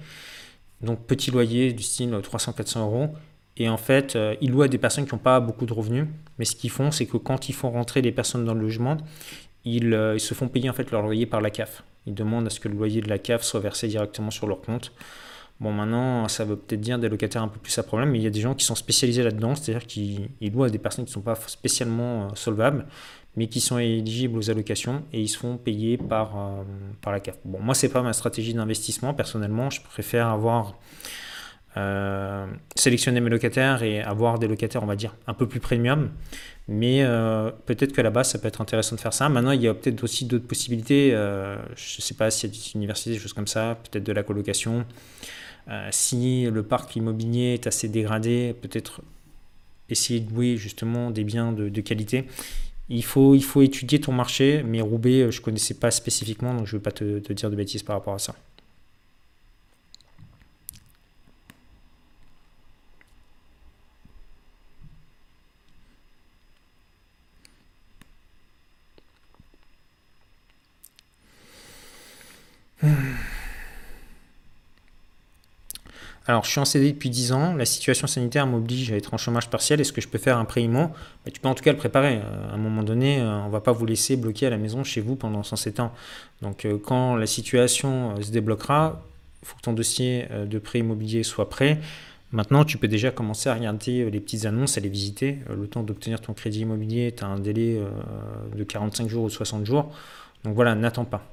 Donc 0.81 1.07
petit 1.07 1.31
loyer 1.31 1.73
du 1.73 1.83
style 1.83 2.11
300-400 2.11 2.81
euros. 2.81 3.09
Et 3.57 3.69
en 3.69 3.77
fait, 3.77 4.16
euh, 4.16 4.35
ils 4.41 4.51
louent 4.51 4.62
à 4.62 4.69
des 4.69 4.79
personnes 4.79 5.07
qui 5.07 5.15
n'ont 5.15 5.20
pas 5.20 5.41
beaucoup 5.41 5.66
de 5.66 5.73
revenus. 5.73 6.07
Mais 6.39 6.45
ce 6.45 6.57
qu'ils 6.57 6.70
font, 6.70 6.91
c'est 6.91 7.07
que 7.07 7.16
quand 7.16 7.49
ils 7.49 7.55
font 7.55 7.70
rentrer 7.70 8.03
des 8.03 8.12
personnes 8.12 8.45
dans 8.45 8.55
le 8.55 8.61
logement, 8.61 8.97
ils, 9.65 9.95
euh, 9.95 10.19
se 10.19 10.35
font 10.35 10.49
payer 10.49 10.70
en 10.70 10.73
fait 10.73 10.91
leur 10.91 11.03
loyer 11.03 11.27
par 11.27 11.41
la 11.41 11.51
CAF. 11.51 11.83
Ils 12.07 12.15
demandent 12.15 12.47
à 12.47 12.51
ce 12.51 12.61
que 12.61 12.69
le 12.69 12.74
loyer 12.74 13.01
de 13.01 13.09
la 13.09 13.19
CAF 13.19 13.43
soit 13.43 13.61
versé 13.61 13.89
directement 13.89 14.31
sur 14.31 14.47
leur 14.47 14.61
compte. 14.61 14.93
Bon, 15.63 15.71
maintenant, 15.71 16.27
ça 16.27 16.45
veut 16.45 16.57
peut-être 16.57 16.81
dire 16.81 16.99
des 16.99 17.09
locataires 17.09 17.41
un 17.41 17.47
peu 17.47 17.61
plus 17.61 17.79
à 17.79 17.85
problème, 17.85 18.11
mais 18.11 18.19
il 18.19 18.25
y 18.25 18.27
a 18.27 18.31
des 18.31 18.41
gens 18.41 18.53
qui 18.53 18.65
sont 18.65 18.75
spécialisés 18.75 19.23
là-dedans, 19.23 19.55
c'est-à-dire 19.55 19.87
qu'ils 19.87 20.29
louent 20.53 20.65
à 20.65 20.71
des 20.71 20.79
personnes 20.79 21.05
qui 21.05 21.11
ne 21.11 21.15
sont 21.15 21.21
pas 21.21 21.37
spécialement 21.37 22.25
euh, 22.25 22.29
solvables, 22.35 22.85
mais 23.37 23.47
qui 23.47 23.61
sont 23.61 23.79
éligibles 23.79 24.37
aux 24.37 24.51
allocations 24.51 25.05
et 25.13 25.21
ils 25.21 25.29
se 25.29 25.39
font 25.39 25.57
payer 25.59 25.99
par, 25.99 26.37
euh, 26.37 26.63
par 27.01 27.13
la 27.13 27.21
CAF. 27.21 27.37
Bon, 27.45 27.61
moi, 27.61 27.77
c'est 27.77 27.91
pas 27.91 28.03
ma 28.03 28.13
stratégie 28.13 28.55
d'investissement. 28.55 29.15
Personnellement, 29.15 29.71
je 29.71 29.81
préfère 29.83 30.27
avoir 30.27 30.75
euh, 31.77 32.45
sélectionné 32.75 33.21
mes 33.21 33.31
locataires 33.31 33.85
et 33.85 34.03
avoir 34.03 34.41
des 34.41 34.49
locataires, 34.49 34.83
on 34.83 34.87
va 34.87 34.97
dire, 34.97 35.15
un 35.29 35.35
peu 35.35 35.47
plus 35.47 35.61
premium. 35.61 36.11
Mais 36.67 37.05
peut-être 37.67 37.93
que 37.93 38.01
là-bas, 38.01 38.25
ça 38.25 38.39
peut 38.39 38.49
être 38.49 38.61
intéressant 38.61 38.97
de 38.97 39.01
faire 39.01 39.13
ça. 39.13 39.29
Maintenant, 39.29 39.51
il 39.53 39.63
y 39.63 39.69
a 39.69 39.75
peut-être 39.75 40.03
aussi 40.03 40.25
d'autres 40.25 40.47
possibilités. 40.47 41.11
je 41.11 41.99
ne 41.99 42.03
sais 42.03 42.15
pas 42.15 42.31
s'il 42.31 42.51
y 42.51 42.53
a 42.53 42.57
des 42.57 42.71
universités, 42.77 43.11
des 43.11 43.19
choses 43.19 43.33
comme 43.33 43.49
ça, 43.49 43.79
peut-être 43.91 44.05
de 44.05 44.13
la 44.13 44.23
colocation. 44.23 44.85
Euh, 45.69 45.89
si 45.93 46.45
le 46.45 46.63
parc 46.63 46.97
immobilier 46.97 47.55
est 47.55 47.67
assez 47.67 47.89
dégradé, 47.89 48.55
peut-être 48.61 49.03
essayer 49.89 50.21
de 50.21 50.33
louer 50.33 50.57
justement 50.57 51.11
des 51.11 51.25
biens 51.25 51.53
de, 51.53 51.81
qualité. 51.81 52.27
Il 52.89 53.05
faut, 53.05 53.35
il 53.35 53.45
faut 53.45 53.63
étudier 53.63 54.01
ton 54.01 54.13
marché, 54.13 54.63
mais 54.65 54.81
Roubaix, 54.81 55.31
je 55.31 55.41
ne 55.41 55.45
connaissais 55.45 55.75
pas 55.75 55.91
spécifiquement, 55.91 56.55
donc 56.55 56.67
je 56.67 56.75
ne 56.75 56.79
veux 56.79 56.83
pas 56.83 56.93
te, 56.93 57.21
te 57.21 57.33
dire 57.33 57.51
de 57.51 57.57
bêtises 57.57 57.83
par 57.83 57.97
rapport 57.97 58.15
à 58.15 58.19
ça. 58.19 58.35
Hmm. 72.83 73.32
Alors, 76.28 76.44
je 76.44 76.51
suis 76.51 76.61
en 76.61 76.65
CD 76.65 76.93
depuis 76.93 77.11
10 77.11 77.32
ans, 77.32 77.55
la 77.55 77.65
situation 77.65 78.07
sanitaire 78.07 78.47
m'oblige 78.47 78.93
à 78.93 78.97
être 78.97 79.12
en 79.12 79.19
chômage 79.19 79.51
partiel. 79.51 79.81
Est-ce 79.81 79.93
que 79.93 80.01
je 80.01 80.07
peux 80.07 80.19
faire 80.19 80.39
un 80.39 80.44
prêt 80.44 80.62
IMO 80.62 80.90
Tu 81.32 81.40
peux 81.40 81.49
en 81.49 81.55
tout 81.55 81.65
cas 81.65 81.73
le 81.73 81.78
préparer. 81.78 82.19
Euh, 82.19 82.51
à 82.51 82.55
un 82.55 82.59
moment 82.59 82.85
donné, 82.85 83.20
euh, 83.20 83.40
on 83.40 83.47
ne 83.47 83.51
va 83.51 83.61
pas 83.61 83.73
vous 83.73 83.86
laisser 83.86 84.16
bloquer 84.16 84.47
à 84.47 84.51
la 84.51 84.57
maison 84.57 84.85
chez 84.85 85.01
vous 85.01 85.16
pendant 85.16 85.43
107 85.43 85.81
ans. 85.81 85.93
Donc, 86.40 86.65
euh, 86.65 86.78
quand 86.78 87.16
la 87.16 87.27
situation 87.27 88.15
se 88.23 88.31
débloquera, 88.31 89.03
il 89.43 89.49
faut 89.49 89.57
que 89.57 89.62
ton 89.62 89.73
dossier 89.73 90.28
de 90.47 90.59
prêt 90.61 90.78
immobilier 90.78 91.24
soit 91.24 91.49
prêt. 91.49 91.81
Maintenant, 92.31 92.65
tu 92.65 92.78
peux 92.78 92.86
déjà 92.86 93.11
commencer 93.11 93.49
à 93.49 93.55
regarder 93.55 94.09
les 94.09 94.20
petites 94.20 94.47
annonces, 94.47 94.78
à 94.78 94.81
les 94.81 94.89
visiter. 94.89 95.39
Le 95.51 95.66
temps 95.66 95.82
d'obtenir 95.82 96.20
ton 96.20 96.32
crédit 96.32 96.61
immobilier, 96.61 97.12
tu 97.16 97.24
as 97.24 97.27
un 97.27 97.40
délai 97.40 97.81
de 98.55 98.62
45 98.62 99.09
jours 99.09 99.24
ou 99.24 99.31
60 99.31 99.66
jours. 99.66 99.93
Donc 100.44 100.55
voilà, 100.55 100.77
n'attends 100.77 101.05
pas. 101.05 101.32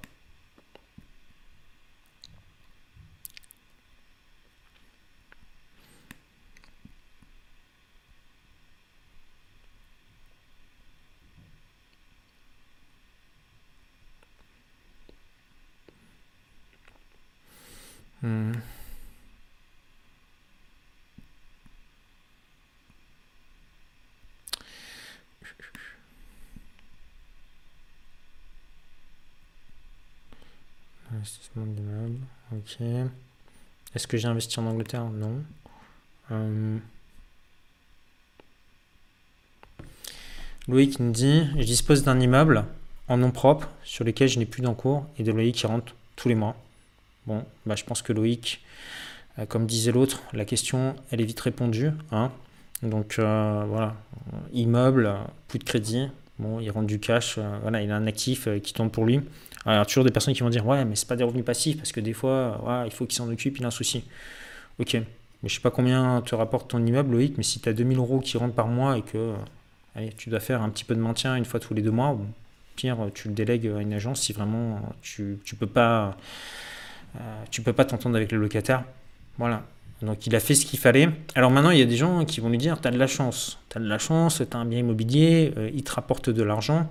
Hmm. 18.22 18.52
Investissement 31.11 31.66
de 31.66 31.82
meubles, 31.82 32.20
Est-ce 33.96 34.08
que 34.08 34.18
j'ai 34.18 34.28
investi 34.28 34.60
en 34.60 34.66
Angleterre? 34.66 35.06
Non. 35.06 35.44
Euh... 36.32 36.78
Loïc 40.68 41.00
nous 41.00 41.12
dit 41.12 41.48
Je 41.58 41.64
dispose 41.64 42.04
d'un 42.04 42.20
immeuble 42.20 42.66
en 43.08 43.18
nom 43.18 43.32
propre 43.32 43.70
sur 43.84 44.06
lequel 44.06 44.28
je 44.28 44.38
n'ai 44.38 44.46
plus 44.46 44.62
d'encours 44.62 45.06
et 45.18 45.24
des 45.24 45.32
loyers 45.32 45.52
qui 45.52 45.66
rentrent 45.66 45.96
tous 46.16 46.30
les 46.30 46.36
mois. 46.36 46.56
Bon, 47.26 47.44
bah, 47.66 47.76
je 47.76 47.84
pense 47.84 48.02
que 48.02 48.14
Loïc, 48.14 48.64
euh, 49.40 49.46
comme 49.46 49.66
disait 49.66 49.91
l'autre, 49.91 50.22
la 50.34 50.46
question, 50.46 50.96
elle 51.12 51.22
est 51.22 51.26
vite 51.26 51.40
répondue. 51.40 51.91
Hein. 52.12 52.32
Donc 52.84 53.18
euh, 53.20 53.64
voilà, 53.68 53.96
immeuble, 54.54 55.12
plus 55.48 55.60
de 55.60 55.64
crédit, 55.64 56.08
bon, 56.40 56.60
il 56.60 56.70
rentre 56.72 56.88
du 56.88 56.99
cash, 56.99 57.36
euh, 57.38 57.60
voilà, 57.61 57.82
il 57.82 57.91
a 57.91 57.95
un 57.95 58.07
actif 58.07 58.48
qui 58.64 58.74
tombe 58.74 58.91
pour 58.91 59.06
lui. 59.06 59.22
Alors, 59.66 59.76
il 59.76 59.78
y 59.78 59.82
a 59.82 59.86
toujours 59.86 60.03
des 60.03 60.11
personnes 60.11 60.34
qui 60.34 60.41
vont 60.41 60.49
dire 60.49 60.66
Ouais, 60.66 60.86
mais 60.86 60.95
c'est 60.95 61.07
pas 61.07 61.16
des 61.16 61.24
revenus 61.24 61.45
passifs 61.45 61.78
parce 61.78 61.91
que 61.91 61.99
des 61.99 62.14
fois, 62.14 62.84
il 62.86 62.91
faut 62.91 63.06
qu'il 63.06 63.16
s'en 63.16 63.30
occupe, 63.30 63.57
il 63.57 63.66
a 63.66 63.68
un 63.68 63.72
souci. 63.72 64.03
Ok, 64.80 64.94
mais 64.94 65.49
je 65.49 65.56
sais 65.56 65.61
pas 65.61 65.72
combien 65.72 66.22
te 66.22 66.34
rapporte 66.36 66.70
ton 66.70 66.84
immeuble, 66.86 67.11
Loïc, 67.11 67.38
mais 67.38 67.44
si 67.44 67.60
tu 67.60 67.70
as 67.70 67.74
2000 67.74 67.98
euros 67.98 68.20
qui 68.20 68.38
rentrent 68.38 68.56
par 68.56 68.68
mois 68.68 68.98
et 68.98 69.02
que 69.02 69.34
allez, 69.95 70.14
tu 70.14 70.30
dois 70.30 70.40
faire 70.40 70.61
un 70.61 70.70
petit 70.70 70.86
peu 70.86 70.95
de 70.95 71.02
maintien 71.02 71.36
une 71.36 71.45
fois 71.45 71.60
tous 71.60 71.74
les 71.74 71.82
deux 71.82 71.91
mois, 71.91 72.18
pire, 72.76 72.98
tu 73.14 73.28
le 73.28 73.34
délègues 73.34 73.68
à 73.68 73.82
une 73.82 73.94
agence 73.94 74.22
si 74.22 74.32
vraiment 74.34 74.82
tu, 75.02 75.40
tu 75.44 75.56
peux 75.56 75.68
pas 75.68 76.16
euh, 77.16 77.44
tu 77.49 77.61
peux 77.61 77.74
pas 77.74 77.86
t'entendre 77.86 78.16
avec 78.16 78.32
le 78.32 78.38
locataire. 78.38 78.84
Voilà. 79.38 79.64
Donc 80.02 80.28
il 80.28 80.36
a 80.36 80.40
fait 80.40 80.56
ce 80.56 80.66
qu'il 80.66 80.80
fallait. 80.80 81.10
Alors 81.36 81.52
maintenant, 81.52 81.72
il 81.72 81.80
y 81.80 81.82
a 81.82 81.86
des 81.86 81.98
gens 81.98 82.24
qui 82.26 82.40
vont 82.40 82.50
lui 82.50 82.58
dire, 82.58 82.80
tu 82.80 82.88
as 82.88 82.92
de 82.92 82.98
la 82.98 83.08
chance. 83.08 83.60
Tu 83.70 83.78
as 83.78 83.82
de 83.82 83.88
la 83.88 83.98
chance, 83.98 84.42
tu 84.50 84.58
as 84.58 84.60
un 84.60 84.66
bien 84.66 84.80
immobilier, 84.80 85.54
euh, 85.58 85.70
il 85.74 85.84
te 85.84 85.92
rapporte 85.92 86.30
de 86.30 86.44
l'argent. 86.44 86.90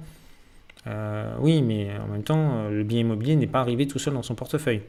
Euh, 0.86 1.34
oui, 1.40 1.62
mais 1.62 1.90
en 1.98 2.08
même 2.08 2.22
temps, 2.22 2.68
le 2.68 2.82
bien 2.84 3.00
immobilier 3.00 3.36
n'est 3.36 3.46
pas 3.46 3.60
arrivé 3.60 3.86
tout 3.86 3.98
seul 3.98 4.14
dans 4.14 4.22
son 4.22 4.34
portefeuille. 4.34 4.82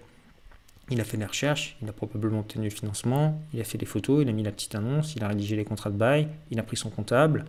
Il 0.91 1.00
a 1.00 1.04
fait 1.04 1.18
des 1.18 1.26
recherches, 1.26 1.78
il 1.82 1.90
a 1.90 1.94
probablement 1.94 2.40
obtenu 2.40 2.66
le 2.66 2.70
financement, 2.72 3.40
il 3.54 3.62
a 3.62 3.64
fait 3.64 3.78
des 3.78 3.86
photos, 3.86 4.24
il 4.24 4.30
a 4.30 4.32
mis 4.32 4.44
la 4.44 4.52
petite 4.52 4.74
annonce, 4.74 5.16
il 5.16 5.24
a 5.24 5.28
rédigé 5.28 5.56
les 5.56 5.66
contrats 5.66 5.91
de 5.91 5.98
bail, 5.98 6.28
il 6.50 6.60
a 6.60 6.64
pris 6.64 6.78
son 6.78 6.90
comptable, 6.90 7.46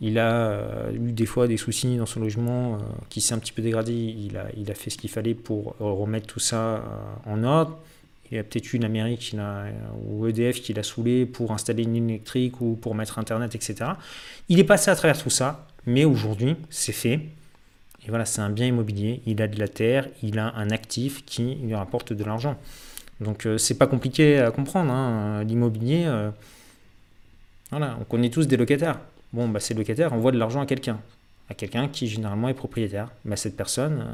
il 0.00 0.18
a 0.18 0.32
euh, 0.32 0.92
eu 0.92 1.12
des 1.12 1.26
fois 1.26 1.48
des 1.48 1.56
soucis 1.56 1.96
dans 1.96 2.06
son 2.06 2.20
logement 2.20 2.74
euh, 2.74 2.78
qui 3.08 3.20
s'est 3.20 3.34
un 3.34 3.38
petit 3.38 3.52
peu 3.52 3.62
dégradé. 3.62 3.92
Il 3.92 4.36
a, 4.36 4.46
il 4.56 4.70
a 4.70 4.74
fait 4.74 4.90
ce 4.90 4.98
qu'il 4.98 5.10
fallait 5.10 5.34
pour 5.34 5.76
remettre 5.78 6.26
tout 6.26 6.38
ça 6.38 6.76
euh, 6.76 6.80
en 7.26 7.42
ordre. 7.42 7.78
Il 8.30 8.36
y 8.36 8.38
a 8.38 8.44
peut-être 8.44 8.72
eu 8.72 8.76
une 8.76 8.84
Amérique 8.84 9.34
ou 10.06 10.26
EDF 10.26 10.60
qui 10.60 10.74
l'a 10.74 10.82
saoulé 10.82 11.24
pour 11.24 11.52
installer 11.52 11.84
une 11.84 11.94
ligne 11.94 12.10
électrique 12.10 12.60
ou 12.60 12.76
pour 12.76 12.94
mettre 12.94 13.18
Internet, 13.18 13.54
etc. 13.54 13.92
Il 14.48 14.58
est 14.58 14.64
passé 14.64 14.90
à 14.90 14.96
travers 14.96 15.22
tout 15.22 15.30
ça, 15.30 15.66
mais 15.86 16.04
aujourd'hui, 16.04 16.56
c'est 16.68 16.92
fait. 16.92 17.20
Et 18.06 18.10
voilà, 18.10 18.24
c'est 18.26 18.40
un 18.40 18.50
bien 18.50 18.66
immobilier. 18.66 19.22
Il 19.26 19.40
a 19.40 19.48
de 19.48 19.58
la 19.58 19.68
terre, 19.68 20.08
il 20.22 20.38
a 20.38 20.54
un 20.56 20.70
actif 20.70 21.24
qui 21.24 21.54
lui 21.56 21.74
rapporte 21.74 22.12
de 22.12 22.22
l'argent. 22.22 22.58
Donc, 23.20 23.48
c'est 23.56 23.78
pas 23.78 23.86
compliqué 23.86 24.38
à 24.38 24.50
comprendre. 24.50 24.92
Hein. 24.92 25.42
L'immobilier, 25.44 26.06
voilà, 27.70 27.96
on 28.00 28.04
connaît 28.04 28.30
tous 28.30 28.46
des 28.46 28.56
locataires. 28.56 29.00
Bon, 29.32 29.48
bah, 29.48 29.60
ces 29.60 29.74
locataires 29.74 30.12
envoient 30.12 30.32
de 30.32 30.38
l'argent 30.38 30.60
à 30.60 30.66
quelqu'un. 30.66 31.00
à 31.50 31.54
quelqu'un 31.54 31.88
qui 31.88 32.06
généralement 32.08 32.48
est 32.48 32.54
propriétaire. 32.54 33.10
Bah, 33.24 33.36
cette 33.36 33.56
personne 33.56 34.04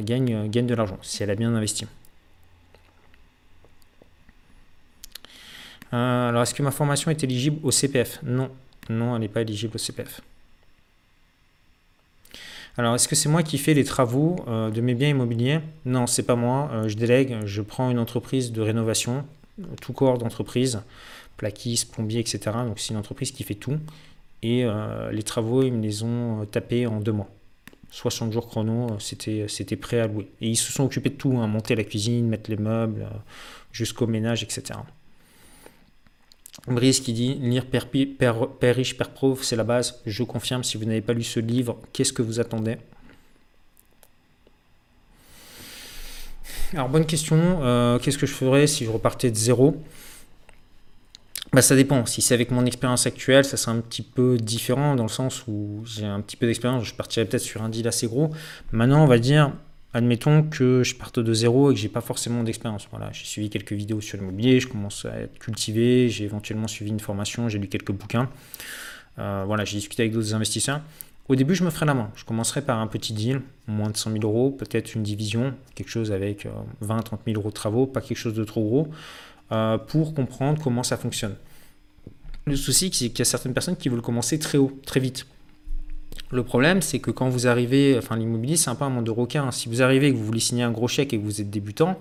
gagne, 0.00 0.48
gagne 0.48 0.66
de 0.66 0.74
l'argent 0.74 0.98
si 1.02 1.22
elle 1.22 1.30
a 1.30 1.36
bien 1.36 1.54
investi. 1.54 1.86
Alors, 5.96 6.42
est-ce 6.42 6.54
que 6.54 6.62
ma 6.62 6.70
formation 6.70 7.10
est 7.10 7.22
éligible 7.22 7.58
au 7.62 7.70
CPF 7.70 8.20
Non, 8.22 8.50
non, 8.88 9.14
elle 9.14 9.22
n'est 9.22 9.28
pas 9.28 9.42
éligible 9.42 9.74
au 9.74 9.78
CPF. 9.78 10.20
Alors, 12.76 12.96
est-ce 12.96 13.06
que 13.06 13.14
c'est 13.14 13.28
moi 13.28 13.44
qui 13.44 13.56
fais 13.58 13.74
les 13.74 13.84
travaux 13.84 14.36
euh, 14.48 14.70
de 14.70 14.80
mes 14.80 14.94
biens 14.94 15.10
immobiliers? 15.10 15.60
Non, 15.84 16.08
c'est 16.08 16.24
pas 16.24 16.34
moi. 16.34 16.70
Euh, 16.72 16.88
je 16.88 16.96
délègue, 16.96 17.36
je 17.44 17.62
prends 17.62 17.90
une 17.90 18.00
entreprise 18.00 18.50
de 18.50 18.60
rénovation, 18.60 19.24
tout 19.80 19.92
corps 19.92 20.18
d'entreprise, 20.18 20.82
plaquiste, 21.36 21.92
plombier, 21.92 22.18
etc. 22.18 22.40
Donc, 22.66 22.80
c'est 22.80 22.90
une 22.90 22.98
entreprise 22.98 23.30
qui 23.30 23.44
fait 23.44 23.54
tout. 23.54 23.78
Et 24.42 24.64
euh, 24.64 25.12
les 25.12 25.22
travaux, 25.22 25.62
ils 25.62 25.72
me 25.72 25.80
les 25.80 26.02
ont 26.02 26.44
tapés 26.46 26.86
en 26.86 26.98
deux 26.98 27.12
mois. 27.12 27.30
60 27.92 28.32
jours 28.32 28.48
chrono, 28.48 28.88
c'était, 28.98 29.46
c'était 29.46 29.76
prêt 29.76 30.00
à 30.00 30.08
louer. 30.08 30.28
Et 30.40 30.48
ils 30.48 30.56
se 30.56 30.72
sont 30.72 30.82
occupés 30.82 31.10
de 31.10 31.14
tout, 31.14 31.38
hein, 31.38 31.46
monter 31.46 31.76
la 31.76 31.84
cuisine, 31.84 32.26
mettre 32.26 32.50
les 32.50 32.56
meubles, 32.56 33.06
jusqu'au 33.70 34.08
ménage, 34.08 34.42
etc. 34.42 34.80
Brice 36.66 37.00
qui 37.00 37.12
dit 37.12 37.34
lire 37.34 37.66
Père, 37.66 37.86
riche, 38.62 38.96
Père 38.96 39.10
pauvre, 39.10 39.44
c'est 39.44 39.56
la 39.56 39.64
base. 39.64 40.00
Je 40.06 40.22
confirme, 40.22 40.64
si 40.64 40.76
vous 40.76 40.84
n'avez 40.84 41.02
pas 41.02 41.12
lu 41.12 41.22
ce 41.22 41.40
livre, 41.40 41.78
qu'est-ce 41.92 42.12
que 42.12 42.22
vous 42.22 42.40
attendez? 42.40 42.78
Alors, 46.72 46.88
bonne 46.88 47.06
question. 47.06 47.60
Euh, 47.62 47.98
qu'est-ce 47.98 48.18
que 48.18 48.26
je 48.26 48.32
ferais 48.32 48.66
si 48.66 48.84
je 48.84 48.90
repartais 48.90 49.30
de 49.30 49.36
zéro? 49.36 49.76
Bah, 51.52 51.62
Ça 51.62 51.76
dépend. 51.76 52.06
Si 52.06 52.22
c'est 52.22 52.34
avec 52.34 52.50
mon 52.50 52.64
expérience 52.66 53.06
actuelle, 53.06 53.44
ça 53.44 53.56
serait 53.56 53.76
un 53.76 53.80
petit 53.80 54.02
peu 54.02 54.38
différent 54.38 54.96
dans 54.96 55.04
le 55.04 55.08
sens 55.08 55.44
où 55.46 55.82
j'ai 55.84 56.06
un 56.06 56.20
petit 56.20 56.36
peu 56.36 56.46
d'expérience. 56.46 56.84
Je 56.84 56.94
partirais 56.94 57.26
peut-être 57.26 57.42
sur 57.42 57.62
un 57.62 57.68
deal 57.68 57.86
assez 57.86 58.06
gros. 58.06 58.30
Maintenant, 58.72 59.04
on 59.04 59.06
va 59.06 59.18
dire 59.18 59.52
admettons 59.94 60.42
que 60.42 60.82
je 60.82 60.94
parte 60.94 61.20
de 61.20 61.32
zéro 61.32 61.70
et 61.70 61.74
que 61.74 61.80
j'ai 61.80 61.88
pas 61.88 62.00
forcément 62.00 62.42
d'expérience. 62.42 62.86
Voilà, 62.90 63.10
j'ai 63.12 63.24
suivi 63.24 63.48
quelques 63.48 63.72
vidéos 63.72 64.00
sur 64.00 64.18
l'immobilier, 64.18 64.60
je 64.60 64.66
commence 64.66 65.04
à 65.04 65.20
être 65.20 65.38
cultivé, 65.38 66.08
j'ai 66.10 66.24
éventuellement 66.24 66.68
suivi 66.68 66.90
une 66.90 67.00
formation, 67.00 67.48
j'ai 67.48 67.58
lu 67.58 67.68
quelques 67.68 67.92
bouquins. 67.92 68.28
Euh, 69.18 69.44
voilà, 69.46 69.64
j'ai 69.64 69.76
discuté 69.78 70.02
avec 70.02 70.12
d'autres 70.12 70.34
investisseurs. 70.34 70.80
Au 71.28 71.36
début, 71.36 71.54
je 71.54 71.64
me 71.64 71.70
ferai 71.70 71.86
la 71.86 71.94
main. 71.94 72.10
Je 72.16 72.24
commencerai 72.24 72.60
par 72.60 72.80
un 72.80 72.86
petit 72.88 73.14
deal, 73.14 73.40
moins 73.66 73.88
de 73.88 73.96
100 73.96 74.12
000 74.12 74.24
euros, 74.24 74.50
peut-être 74.50 74.94
une 74.94 75.04
division, 75.04 75.54
quelque 75.74 75.88
chose 75.88 76.12
avec 76.12 76.46
20 76.80 77.00
30 77.00 77.20
000 77.26 77.40
euros 77.40 77.48
de 77.48 77.54
travaux, 77.54 77.86
pas 77.86 78.02
quelque 78.02 78.18
chose 78.18 78.34
de 78.34 78.44
trop 78.44 78.62
gros, 78.62 78.88
euh, 79.52 79.78
pour 79.78 80.12
comprendre 80.12 80.60
comment 80.62 80.82
ça 80.82 80.96
fonctionne. 80.96 81.36
Le 82.46 82.56
souci, 82.56 82.90
c'est 82.92 83.08
qu'il 83.08 83.20
y 83.20 83.22
a 83.22 83.24
certaines 83.24 83.54
personnes 83.54 83.76
qui 83.76 83.88
veulent 83.88 84.02
commencer 84.02 84.38
très 84.38 84.58
haut, 84.58 84.78
très 84.84 85.00
vite. 85.00 85.26
Le 86.30 86.42
problème, 86.42 86.82
c'est 86.82 86.98
que 86.98 87.10
quand 87.10 87.28
vous 87.28 87.46
arrivez, 87.46 87.96
enfin 87.98 88.16
l'immobilier, 88.16 88.56
c'est 88.56 88.70
un 88.70 88.74
peu 88.74 88.84
un 88.84 88.90
monde 88.90 89.04
de 89.04 89.10
requin. 89.10 89.50
Si 89.50 89.68
vous 89.68 89.82
arrivez 89.82 90.08
et 90.08 90.12
que 90.12 90.16
vous 90.16 90.24
voulez 90.24 90.40
signer 90.40 90.62
un 90.62 90.70
gros 90.70 90.88
chèque 90.88 91.12
et 91.12 91.18
que 91.18 91.22
vous 91.22 91.40
êtes 91.40 91.50
débutant, 91.50 91.98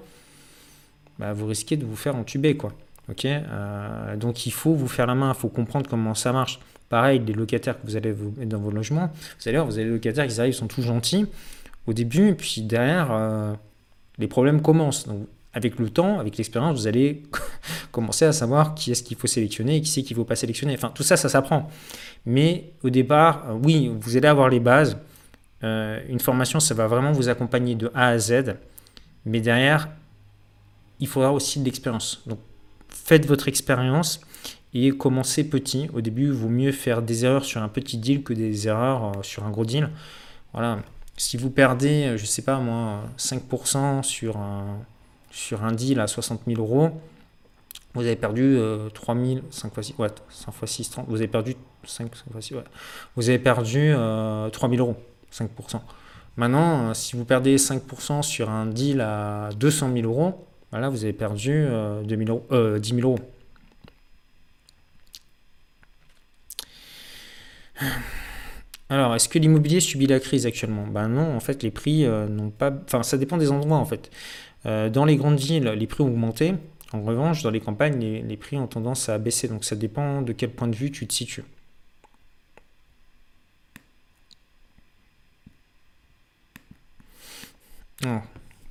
bah, 1.20 1.34
vous 1.34 1.46
risquez 1.46 1.78
de 1.78 1.86
vous 1.86 1.96
faire 1.96 2.16
entuber, 2.16 2.58
quoi. 2.58 2.74
Ok 3.10 3.26
euh, 3.26 4.16
Donc 4.16 4.46
il 4.46 4.52
faut 4.52 4.74
vous 4.74 4.88
faire 4.88 5.08
la 5.08 5.16
main, 5.16 5.34
il 5.36 5.40
faut 5.40 5.50
comprendre 5.50 5.90
comment 5.90 6.14
ça 6.14 6.32
marche. 6.32 6.60
Pareil, 6.90 7.22
les 7.26 7.34
locataires 7.34 7.80
que 7.80 7.86
vous 7.86 7.96
allez 7.96 8.14
mettre 8.38 8.50
dans 8.50 8.60
vos 8.60 8.72
logements, 8.72 9.12
vous 9.40 9.48
allez 9.48 9.58
voir, 9.58 9.66
vous 9.66 9.78
avez 9.78 9.86
les 9.86 9.94
locataires 9.94 10.28
qui 10.28 10.40
arrivent, 10.40 10.54
ils 10.54 10.58
sont 10.58 10.68
tous 10.68 10.84
gentils 10.84 11.26
au 11.88 11.94
début, 11.94 12.36
puis 12.36 12.62
derrière, 12.62 13.10
euh, 13.12 13.54
les 14.18 14.28
problèmes 14.28 14.62
commencent. 14.62 15.08
Avec 15.54 15.78
le 15.78 15.90
temps, 15.90 16.20
avec 16.20 16.38
l'expérience, 16.38 16.80
vous 16.80 16.88
allez 16.88 17.24
commencer 17.92 18.26
à 18.26 18.32
savoir 18.32 18.74
qui 18.74 18.92
est-ce 18.92 19.04
qu'il 19.04 19.18
faut 19.18 19.28
sélectionner 19.28 19.78
et 19.78 19.82
qui 19.82 19.90
c'est 19.90 20.02
qu'il 20.02 20.18
ne 20.18 20.22
faut 20.22 20.26
pas 20.26 20.36
sélectionner. 20.36 20.74
Enfin, 20.74 20.92
tout 20.94 21.04
ça, 21.04 21.16
ça 21.16 21.30
s'apprend. 21.30 21.70
Mais 22.26 22.72
au 22.84 22.90
départ, 22.90 23.46
euh, 23.50 23.60
oui, 23.64 23.92
vous 24.00 24.18
allez 24.18 24.28
avoir 24.28 24.50
les 24.50 24.60
bases. 24.60 24.98
Euh, 25.64 26.02
une 26.10 26.20
formation, 26.20 26.60
ça 26.60 26.74
va 26.74 26.88
vraiment 26.88 27.12
vous 27.12 27.30
accompagner 27.30 27.76
de 27.76 27.92
A 27.94 28.08
à 28.08 28.18
Z. 28.18 28.56
Mais 29.26 29.42
derrière, 29.42 29.90
il 31.00 31.08
faudra 31.08 31.32
aussi 31.32 31.60
de 31.60 31.66
l'expérience. 31.66 32.24
Donc, 32.26 32.40
faites 32.90 33.28
votre 33.28 33.48
expérience 33.48 34.22
et 34.74 34.90
commencez 34.92 35.48
petit. 35.48 35.88
Au 35.94 36.02
début, 36.02 36.26
il 36.26 36.32
vaut 36.32 36.50
mieux 36.50 36.72
faire 36.72 37.04
des 37.04 37.26
erreurs 37.26 37.46
sur 37.46 37.62
un 37.62 37.70
petit 37.70 37.98
deal 37.98 38.24
que 38.24 38.34
des 38.34 38.68
erreurs 38.68 39.06
euh, 39.06 39.22
sur 39.22 39.44
un 39.44 39.52
gros 39.52 39.66
deal. 39.66 39.90
Voilà. 40.52 40.80
Si 41.16 41.38
vous 41.38 41.52
perdez, 41.52 42.16
je 42.18 42.24
ne 42.24 42.28
sais 42.28 42.42
pas 42.42 42.58
moi, 42.58 43.04
5% 43.20 44.02
sur 44.02 44.38
un, 44.38 44.80
sur 45.34 45.66
un 45.66 45.74
deal 45.74 46.00
à 46.00 46.08
60 46.08 46.44
000 46.48 46.62
euros, 46.62 46.92
vous 47.96 48.02
avez 48.02 48.16
perdu 48.16 48.58
3 48.94 49.16
000, 49.16 49.40
5 49.50 49.74
fois 49.74 49.84
6, 49.84 49.96
ouais, 49.98 50.08
5 50.30 50.52
fois 50.54 50.68
6, 50.68 50.90
30, 50.90 51.06
vous 51.10 51.18
avez 51.18 51.28
perdu 51.28 51.56
5, 51.84 52.16
fois 52.32 52.42
6, 52.42 52.56
ouais. 52.56 52.64
Vous 53.18 53.28
avez 53.30 53.40
perdu 53.40 53.94
3 53.94 54.52
000 54.70 54.76
euros, 54.76 54.96
5%. 55.32 55.82
Maintenant, 56.36 56.90
euh, 56.90 56.94
si 56.94 57.16
vous 57.16 57.26
perdez 57.26 57.58
5% 57.58 58.24
sur 58.24 58.50
un 58.50 58.66
deal 58.66 59.02
à 59.02 59.50
200 59.58 59.92
000 59.94 60.08
euros, 60.08 60.48
voilà, 60.72 60.90
vous 60.90 61.04
avez 61.04 61.14
perdu 61.14 61.52
2 61.52 61.54
euh, 61.70 62.04
000 62.08 62.22
euros, 62.30 62.46
euh, 62.52 62.80
10 62.80 62.96
000 62.96 63.08
euros. 63.08 63.20
Alors, 68.90 69.14
est-ce 69.16 69.30
que 69.30 69.40
l'immobilier 69.40 69.80
subit 69.80 70.08
la 70.08 70.20
crise 70.20 70.46
actuellement? 70.46 70.88
Ben 70.88 71.08
non, 71.08 71.36
en 71.36 71.40
fait, 71.40 71.64
les 71.64 71.72
prix 71.72 72.06
n'ont 72.06 72.52
pas. 72.52 72.72
Enfin, 72.86 73.02
ça 73.02 73.18
dépend 73.18 73.38
des 73.38 73.52
endroits, 73.52 73.78
en 73.78 73.86
fait. 73.86 74.12
Euh, 74.66 74.90
dans 74.90 75.06
les 75.06 75.16
grandes 75.18 75.40
villes, 75.40 75.66
les 75.66 75.88
prix 75.88 76.04
ont 76.04 76.08
augmenté. 76.08 76.56
En 76.94 77.02
revanche, 77.02 77.42
dans 77.44 77.50
les 77.50 77.60
campagnes, 77.60 78.00
les, 78.00 78.38
prix 78.38 78.58
ont 78.58 78.68
tendance 78.68 79.10
à 79.10 79.18
baisser. 79.18 79.48
Donc 79.48 79.66
ça 79.66 79.76
dépend 79.76 80.22
de 80.22 80.32
quel 80.32 80.52
point 80.52 80.68
de 80.68 80.76
vue 80.76 80.92
tu 80.92 81.08
te 81.08 81.14
situes. 81.14 81.44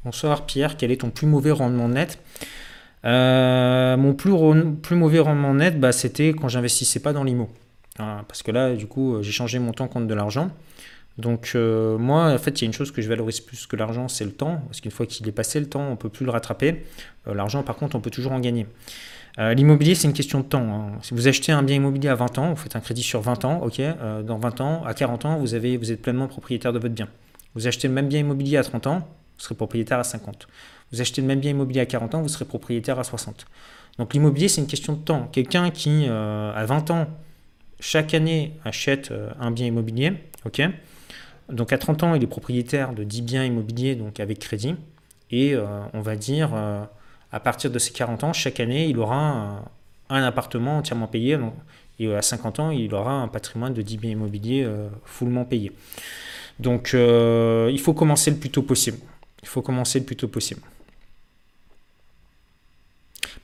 Bonsoir 0.05 0.45
Pierre, 0.45 0.77
quel 0.77 0.91
est 0.91 0.99
ton 0.99 1.11
plus 1.11 1.27
mauvais 1.27 1.53
rendement 1.53 1.89
net? 1.89 2.19
Euh, 3.05 3.97
Mon 3.97 4.15
plus, 4.15 4.31
mauvais 4.95 5.21
rendement 5.21 5.55
net, 5.55 5.81
bah, 5.81 5.93
c'était 5.93 6.31
quand 6.31 6.49
j'investissais 6.49 7.01
pas 7.01 7.13
dans 7.13 7.25
l'IMO. 7.25 7.49
parce 7.97 8.43
que 8.43 8.51
là, 8.51 8.75
du 8.75 8.87
coup, 8.87 9.23
j'ai 9.23 9.33
changé 9.33 9.59
mon 9.59 9.73
temps 9.73 9.89
contre 9.89 10.07
de 10.07 10.15
l'argent. 10.15 10.51
Donc 11.19 11.53
euh, 11.55 11.99
moi, 11.99 12.33
en 12.33 12.39
fait, 12.39 12.61
il 12.61 12.65
y 12.65 12.65
a 12.65 12.69
une 12.69 12.73
chose 12.73 12.91
que 12.91 13.03
je 13.03 13.09
valorise 13.09 13.41
plus 13.41 13.67
que 13.67 13.77
l'argent, 13.77 14.09
c'est 14.09 14.25
le 14.25 14.33
temps, 14.33 14.63
parce 14.67 14.81
qu'une 14.81 14.91
fois 14.91 15.07
qu'il 15.07 15.27
est 15.29 15.33
passé 15.33 15.61
le 15.61 15.69
temps, 15.69 15.83
on 15.83 15.91
ne 15.93 15.97
peut 15.97 16.09
plus 16.09 16.25
le 16.25 16.31
rattraper. 16.31 16.85
Euh, 17.29 17.35
l'argent, 17.35 17.63
par 17.63 17.77
contre, 17.77 17.97
on 17.97 18.01
peut 18.01 18.11
toujours 18.11 18.33
en 18.33 18.41
gagner. 18.41 18.67
Euh, 19.39 19.55
l'immobilier, 19.55 19.95
c'est 19.95 20.09
une 20.09 20.15
question 20.15 20.41
de 20.41 20.45
temps. 20.45 20.63
Hein. 20.63 20.99
Si 21.03 21.15
vous 21.15 21.29
achetez 21.29 21.53
un 21.53 21.63
bien 21.63 21.77
immobilier 21.77 22.09
à 22.09 22.15
20 22.15 22.39
ans, 22.39 22.51
vous 22.51 22.57
faites 22.57 22.77
un 22.77 22.81
crédit 22.81 23.03
sur 23.03 23.21
20 23.21 23.45
ans, 23.45 23.63
ok, 23.63 23.81
dans 24.25 24.39
20 24.39 24.61
ans, 24.61 24.85
à 24.85 24.95
40 24.95 25.25
ans, 25.25 25.37
vous, 25.39 25.55
avez, 25.55 25.77
vous 25.77 25.91
êtes 25.93 26.03
pleinement 26.03 26.29
propriétaire 26.29 26.73
de 26.73 26.79
votre 26.79 26.95
bien. 26.95 27.09
Vous 27.55 27.67
achetez 27.67 27.89
le 27.89 27.95
même 27.95 28.09
bien 28.09 28.21
immobilier 28.21 28.57
à 28.57 28.63
30 28.63 28.87
ans, 28.87 28.99
vous 28.99 29.45
serez 29.45 29.55
propriétaire 29.55 29.99
à 29.99 30.05
50. 30.05 30.49
Vous 30.93 31.01
achetez 31.01 31.23
le 31.23 31.27
même 31.27 31.41
bien 31.41 31.51
immobilier 31.51 31.81
à 31.81 31.87
40 31.87 32.15
ans, 32.15 32.23
vous 32.23 32.29
serez 32.29 32.45
propriétaire 32.45 32.99
à 32.99 33.05
60. 33.05 33.47
Donc 33.99 34.13
l'immobilier, 34.13 34.49
c'est 34.49 34.61
une 34.61 34.67
question 34.67 34.95
de 34.95 34.99
temps. 34.99 35.29
Quelqu'un 35.33 35.71
qui, 35.71 36.07
à 36.09 36.65
20 36.67 36.91
ans, 36.91 37.07
chaque 37.81 38.13
année 38.13 38.55
achète 38.65 39.13
un 39.41 39.51
bien 39.51 39.67
immobilier, 39.67 40.15
ok, 40.45 40.63
donc 41.53 41.73
à 41.73 41.79
30 41.79 42.03
ans, 42.03 42.15
il 42.15 42.23
est 42.23 42.27
propriétaire 42.27 42.95
de 42.95 43.05
10 43.05 43.23
biens 43.23 43.45
immobiliers 43.45 43.95
donc 43.95 44.21
avec 44.21 44.39
crédit. 44.39 44.75
Et 45.31 45.55
euh, 45.55 45.67
on 45.93 46.01
va 46.01 46.17
dire, 46.17 46.51
euh, 46.55 46.83
à 47.31 47.41
partir 47.41 47.71
de 47.71 47.79
ses 47.79 47.93
40 47.93 48.25
ans, 48.25 48.33
chaque 48.33 48.59
année, 48.59 48.89
il 48.89 48.99
aura 48.99 49.63
un, 50.09 50.23
appartement 50.23 50.79
entièrement 50.79 51.07
payé. 51.07 51.39
et 51.99 52.15
à 52.15 52.23
50 52.23 52.61
ans, 52.61 52.71
il 52.71 52.93
aura 52.95 53.13
un 53.13 53.29
patrimoine 53.29 53.75
de 53.75 53.83
10 53.83 53.99
biens 53.99 54.11
immobiliers 54.11 54.65
euh, 54.65 54.89
fullement 55.05 55.45
payé. 55.45 55.73
Donc 56.59 56.93
il 56.93 57.81
faut 57.81 57.95
commencer 57.95 58.31
le 58.31 58.37
plus 58.37 58.51
tôt 58.51 58.63
possible. 58.63 58.99
Il 59.43 59.49
faut 59.49 59.63
commencer 59.63 59.99
le 59.99 60.05
plus 60.05 60.17
tôt 60.17 60.29
possible. 60.29 60.63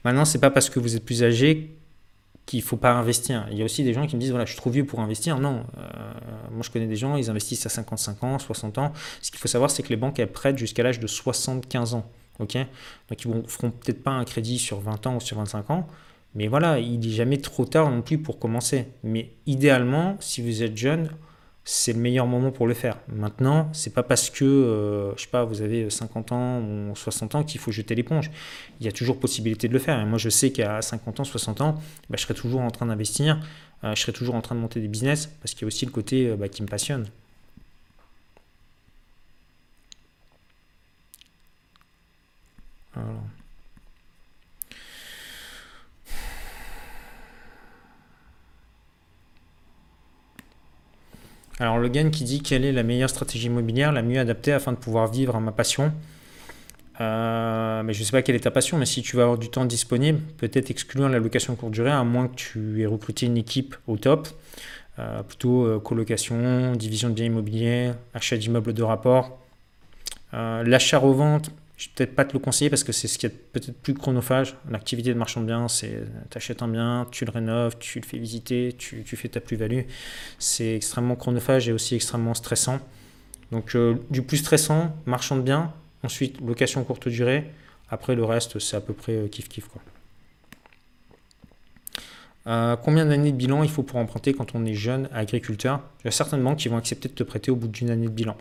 Maintenant, 0.04 0.24
c'est 0.24 0.38
pas 0.38 0.50
parce 0.50 0.70
que 0.70 0.78
vous 0.78 0.94
êtes 0.94 1.04
plus 1.04 1.24
âgé 1.24 1.70
qu'il 2.48 2.62
faut 2.62 2.78
pas 2.78 2.92
investir. 2.92 3.46
Il 3.50 3.58
y 3.58 3.62
a 3.62 3.64
aussi 3.66 3.84
des 3.84 3.92
gens 3.92 4.06
qui 4.06 4.16
me 4.16 4.20
disent 4.20 4.30
voilà, 4.30 4.46
je 4.46 4.52
suis 4.52 4.58
trop 4.58 4.70
vieux 4.70 4.86
pour 4.86 5.00
investir. 5.00 5.38
Non, 5.38 5.64
euh, 5.76 5.82
moi 6.50 6.62
je 6.62 6.70
connais 6.70 6.86
des 6.86 6.96
gens, 6.96 7.14
ils 7.14 7.28
investissent 7.28 7.66
à 7.66 7.68
55 7.68 8.24
ans, 8.24 8.38
60 8.38 8.78
ans. 8.78 8.92
Ce 9.20 9.30
qu'il 9.30 9.38
faut 9.38 9.48
savoir, 9.48 9.70
c'est 9.70 9.82
que 9.82 9.90
les 9.90 9.96
banques 9.96 10.24
prêtent 10.26 10.56
jusqu'à 10.56 10.82
l'âge 10.82 10.98
de 10.98 11.06
75 11.06 11.92
ans. 11.92 12.10
ok? 12.38 12.56
Donc 13.10 13.22
ils 13.22 13.30
ne 13.30 13.42
feront 13.42 13.70
peut-être 13.70 14.02
pas 14.02 14.12
un 14.12 14.24
crédit 14.24 14.58
sur 14.58 14.80
20 14.80 15.06
ans 15.06 15.16
ou 15.16 15.20
sur 15.20 15.36
25 15.36 15.70
ans, 15.70 15.86
mais 16.34 16.46
voilà, 16.46 16.78
il 16.78 17.00
n'est 17.00 17.08
jamais 17.10 17.36
trop 17.36 17.66
tard 17.66 17.90
non 17.90 18.00
plus 18.00 18.16
pour 18.16 18.38
commencer. 18.38 18.86
Mais 19.04 19.30
idéalement, 19.44 20.16
si 20.20 20.40
vous 20.40 20.62
êtes 20.62 20.76
jeune, 20.76 21.10
c'est 21.70 21.92
le 21.92 21.98
meilleur 21.98 22.26
moment 22.26 22.50
pour 22.50 22.66
le 22.66 22.72
faire. 22.72 22.98
Maintenant, 23.08 23.68
c'est 23.74 23.92
pas 23.92 24.02
parce 24.02 24.30
que, 24.30 24.42
euh, 24.42 25.14
je 25.16 25.24
sais 25.24 25.28
pas, 25.28 25.44
vous 25.44 25.60
avez 25.60 25.90
50 25.90 26.32
ans 26.32 26.62
ou 26.62 26.96
60 26.96 27.34
ans 27.34 27.44
qu'il 27.44 27.60
faut 27.60 27.70
jeter 27.70 27.94
l'éponge. 27.94 28.30
Il 28.80 28.86
y 28.86 28.88
a 28.88 28.92
toujours 28.92 29.20
possibilité 29.20 29.68
de 29.68 29.74
le 29.74 29.78
faire. 29.78 30.00
Et 30.00 30.06
moi, 30.06 30.16
je 30.16 30.30
sais 30.30 30.50
qu'à 30.50 30.80
50 30.80 31.20
ans, 31.20 31.24
60 31.24 31.60
ans, 31.60 31.74
bah, 32.08 32.16
je 32.16 32.22
serai 32.22 32.32
toujours 32.32 32.62
en 32.62 32.70
train 32.70 32.86
d'investir, 32.86 33.38
euh, 33.84 33.94
je 33.94 34.00
serai 34.00 34.12
toujours 34.14 34.34
en 34.34 34.40
train 34.40 34.54
de 34.54 34.60
monter 34.60 34.80
des 34.80 34.88
business, 34.88 35.26
parce 35.42 35.52
qu'il 35.52 35.62
y 35.62 35.64
a 35.66 35.68
aussi 35.68 35.84
le 35.84 35.92
côté 35.92 36.28
euh, 36.28 36.36
bah, 36.36 36.48
qui 36.48 36.62
me 36.62 36.68
passionne. 36.68 37.06
Alors. 42.96 43.37
Alors 51.60 51.78
le 51.78 51.88
gain 51.88 52.10
qui 52.10 52.24
dit 52.24 52.40
quelle 52.40 52.64
est 52.64 52.72
la 52.72 52.82
meilleure 52.82 53.10
stratégie 53.10 53.46
immobilière, 53.46 53.92
la 53.92 54.02
mieux 54.02 54.20
adaptée 54.20 54.52
afin 54.52 54.72
de 54.72 54.76
pouvoir 54.76 55.10
vivre 55.10 55.34
à 55.34 55.40
ma 55.40 55.52
passion? 55.52 55.92
Euh, 57.00 57.82
mais 57.82 57.92
je 57.92 58.00
ne 58.00 58.04
sais 58.04 58.12
pas 58.12 58.22
quelle 58.22 58.36
est 58.36 58.40
ta 58.40 58.50
passion, 58.50 58.76
mais 58.76 58.86
si 58.86 59.02
tu 59.02 59.16
vas 59.16 59.22
avoir 59.22 59.38
du 59.38 59.50
temps 59.50 59.64
disponible, 59.64 60.20
peut-être 60.36 60.70
exclure 60.70 61.08
la 61.08 61.18
location 61.18 61.54
courte 61.56 61.72
durée, 61.72 61.90
à 61.90 62.02
moins 62.04 62.28
que 62.28 62.34
tu 62.34 62.82
aies 62.82 62.86
recruté 62.86 63.26
une 63.26 63.36
équipe 63.36 63.76
au 63.86 63.96
top. 63.96 64.28
Euh, 64.98 65.22
plutôt 65.22 65.64
euh, 65.64 65.78
colocation, 65.78 66.74
division 66.74 67.08
de 67.08 67.14
biens 67.14 67.26
immobiliers, 67.26 67.92
achat 68.14 68.36
d'immeubles 68.36 68.72
de 68.72 68.82
rapport. 68.82 69.38
L'achat-revente, 70.32 71.50
je 71.78 71.86
ne 71.86 71.88
vais 71.88 71.94
peut-être 71.94 72.14
pas 72.14 72.24
te 72.26 72.34
le 72.34 72.40
conseiller 72.40 72.68
parce 72.68 72.84
que 72.84 72.92
c'est 72.92 73.08
ce 73.08 73.16
qui 73.16 73.24
est 73.24 73.30
peut-être 73.30 73.80
plus 73.80 73.94
chronophage. 73.94 74.56
L'activité 74.68 75.14
de 75.14 75.18
marchand 75.18 75.40
de 75.40 75.46
biens, 75.46 75.68
c'est 75.68 76.02
tu 76.30 76.36
achètes 76.36 76.60
un 76.60 76.68
bien, 76.68 77.06
tu 77.10 77.24
le 77.24 77.30
rénoves, 77.30 77.76
tu 77.78 78.00
le 78.00 78.04
fais 78.04 78.18
visiter, 78.18 78.74
tu, 78.76 79.04
fais 79.04 79.28
ta 79.28 79.40
plus-value. 79.40 79.82
C'est 80.38 80.74
extrêmement 80.74 81.16
chronophage 81.16 81.68
et 81.68 81.72
aussi 81.72 81.94
extrêmement 81.94 82.34
stressant. 82.34 82.80
Donc 83.52 83.76
du 84.10 84.22
plus 84.22 84.38
stressant, 84.38 84.94
marchand 85.06 85.36
de 85.36 85.42
biens, 85.42 85.72
Ensuite, 86.02 86.40
location 86.40 86.84
courte 86.84 87.08
durée. 87.08 87.50
Après, 87.90 88.14
le 88.14 88.24
reste, 88.24 88.58
c'est 88.58 88.76
à 88.76 88.80
peu 88.80 88.92
près 88.92 89.12
euh, 89.12 89.28
kiff-kiff. 89.28 89.66
Quoi. 89.66 89.82
Euh, 92.46 92.76
combien 92.76 93.04
d'années 93.06 93.32
de 93.32 93.36
bilan 93.36 93.62
il 93.62 93.70
faut 93.70 93.82
pour 93.82 93.98
emprunter 93.98 94.32
quand 94.32 94.54
on 94.54 94.64
est 94.64 94.74
jeune 94.74 95.08
agriculteur? 95.12 95.82
Il 96.00 96.04
y 96.06 96.08
a 96.08 96.12
certaines 96.12 96.42
banques 96.42 96.58
qui 96.58 96.68
vont 96.68 96.76
accepter 96.76 97.08
de 97.08 97.14
te 97.14 97.22
prêter 97.22 97.50
au 97.50 97.56
bout 97.56 97.68
d'une 97.68 97.90
année 97.90 98.06
de 98.06 98.12
bilan. 98.12 98.36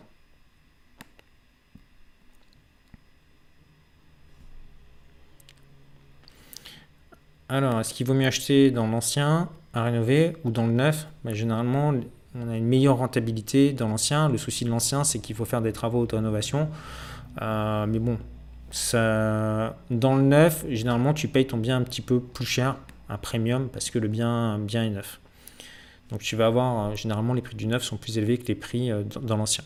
Alors, 7.50 7.80
est-ce 7.80 7.94
qu'il 7.94 8.06
vaut 8.06 8.14
mieux 8.14 8.28
acheter 8.28 8.72
dans 8.72 8.88
l'ancien 8.88 9.50
à 9.74 9.84
rénover 9.84 10.36
ou 10.44 10.52
dans 10.52 10.68
le 10.68 10.74
neuf? 10.74 11.08
Ben, 11.24 11.34
Généralement, 11.34 11.94
on 12.36 12.50
a 12.50 12.58
une 12.58 12.66
meilleure 12.66 12.98
rentabilité 12.98 13.72
dans 13.72 13.88
l'ancien. 13.88 14.30
Le 14.30 14.38
souci 14.38 14.66
de 14.66 14.70
l'ancien, 14.70 15.04
c'est 15.04 15.20
qu'il 15.20 15.36
faut 15.36 15.46
faire 15.46 15.62
des 15.62 15.72
travaux 15.72 16.02
auto-rénovation. 16.02 16.70
Euh, 17.42 17.86
mais 17.88 18.00
bon, 18.00 18.18
ça, 18.70 19.78
dans 19.90 20.16
le 20.16 20.24
neuf, 20.24 20.66
généralement, 20.70 21.14
tu 21.14 21.28
payes 21.30 21.48
ton 21.48 21.58
bien 21.58 21.78
un 21.78 21.84
petit 21.84 22.02
peu 22.02 22.20
plus 22.20 22.46
cher, 22.46 22.76
un 23.10 23.18
premium, 23.18 23.70
parce 23.70 23.90
que 23.90 24.00
le 24.00 24.10
bien, 24.10 24.60
bien 24.60 24.84
est 24.84 24.90
neuf. 24.90 25.22
Donc 26.10 26.22
tu 26.22 26.36
vas 26.36 26.48
avoir, 26.48 26.92
euh, 26.92 26.96
généralement, 26.96 27.34
les 27.34 27.42
prix 27.42 27.56
du 27.56 27.68
neuf 27.68 27.84
sont 27.84 27.98
plus 27.98 28.18
élevés 28.18 28.38
que 28.38 28.48
les 28.48 28.56
prix 28.56 28.92
euh, 28.92 29.04
dans 29.22 29.38
l'ancien. 29.38 29.64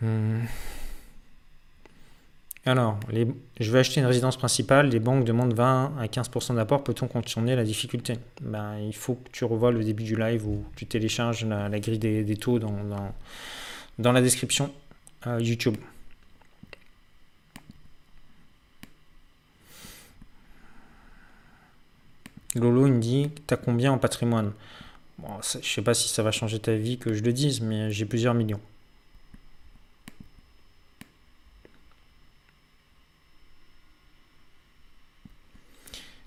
Hmm. 0.00 0.40
Alors, 2.66 2.98
je 3.60 3.70
vais 3.70 3.78
acheter 3.78 4.00
une 4.00 4.06
résidence 4.06 4.38
principale, 4.38 4.88
les 4.88 4.98
banques 4.98 5.24
demandent 5.24 5.52
20 5.52 5.96
à 5.98 6.06
15% 6.06 6.54
d'apport, 6.54 6.82
peut-on 6.82 7.08
contourner 7.08 7.54
la 7.56 7.64
difficulté? 7.64 8.14
Ben, 8.40 8.78
Il 8.78 8.94
faut 8.94 9.16
que 9.16 9.28
tu 9.32 9.44
revoies 9.44 9.70
le 9.70 9.84
début 9.84 10.02
du 10.02 10.16
live 10.16 10.46
où 10.48 10.64
tu 10.74 10.86
télécharges 10.86 11.44
la, 11.44 11.68
grille 11.78 11.98
des, 11.98 12.36
taux 12.36 12.58
dans, 12.58 12.74
dans, 13.98 14.12
la 14.12 14.22
description 14.22 14.72
euh, 15.26 15.40
YouTube. 15.42 15.76
Lolo 22.54 22.86
il 22.86 22.94
me 22.94 23.00
dit, 23.00 23.30
t'as 23.46 23.56
combien 23.56 23.92
en 23.92 23.98
patrimoine? 23.98 24.52
Bon, 25.18 25.28
Je 25.42 25.68
sais 25.68 25.82
pas 25.82 25.92
si 25.92 26.08
ça 26.08 26.22
va 26.22 26.30
changer 26.30 26.58
ta 26.60 26.74
vie 26.74 26.96
que 26.96 27.12
je 27.12 27.22
le 27.22 27.32
dise, 27.34 27.60
mais 27.60 27.90
j'ai 27.90 28.06
plusieurs 28.06 28.32
millions. 28.32 28.60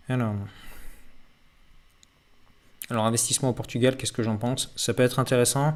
Alors, 0.10 0.36
alors 2.90 3.06
investissement 3.06 3.50
au 3.50 3.54
Portugal, 3.54 3.98
qu'est-ce 3.98 4.14
que 4.14 4.24
j'en 4.24 4.38
pense? 4.38 4.72
Ça 4.76 4.94
peut 4.94 5.04
être 5.04 5.20
intéressant. 5.20 5.74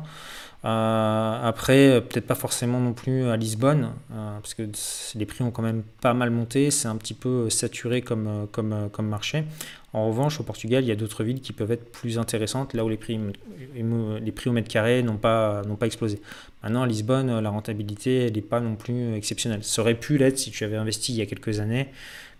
Euh, 0.63 1.39
après, 1.43 2.01
peut-être 2.01 2.27
pas 2.27 2.35
forcément 2.35 2.79
non 2.79 2.93
plus 2.93 3.27
à 3.27 3.35
Lisbonne, 3.35 3.93
euh, 4.13 4.37
parce 4.39 4.53
que 4.53 4.63
les 5.15 5.25
prix 5.25 5.43
ont 5.43 5.49
quand 5.49 5.63
même 5.63 5.83
pas 6.01 6.13
mal 6.13 6.29
monté. 6.29 6.71
C'est 6.71 6.87
un 6.87 6.95
petit 6.95 7.15
peu 7.15 7.49
saturé 7.49 8.01
comme, 8.01 8.47
comme, 8.51 9.07
marché. 9.07 9.43
En 9.93 10.07
revanche, 10.07 10.39
au 10.39 10.43
Portugal, 10.43 10.83
il 10.83 10.87
y 10.87 10.91
a 10.91 10.95
d'autres 10.95 11.23
villes 11.23 11.41
qui 11.41 11.51
peuvent 11.51 11.71
être 11.71 11.91
plus 11.91 12.17
intéressantes, 12.17 12.73
là 12.73 12.85
où 12.85 12.89
les 12.89 12.97
prix, 12.97 13.19
au 13.19 14.51
mètre 14.51 14.69
carré 14.69 15.03
n'ont 15.03 15.17
pas, 15.17 15.63
pas 15.79 15.85
explosé. 15.85 16.21
Maintenant, 16.63 16.83
à 16.83 16.87
Lisbonne, 16.87 17.39
la 17.39 17.49
rentabilité 17.49 18.31
n'est 18.31 18.41
pas 18.41 18.61
non 18.61 18.75
plus 18.75 19.15
exceptionnelle. 19.15 19.63
Ça 19.63 19.81
aurait 19.81 19.95
pu 19.95 20.17
l'être 20.17 20.37
si 20.37 20.51
tu 20.51 20.63
avais 20.63 20.77
investi 20.77 21.11
il 21.11 21.17
y 21.17 21.21
a 21.21 21.25
quelques 21.25 21.59
années. 21.59 21.89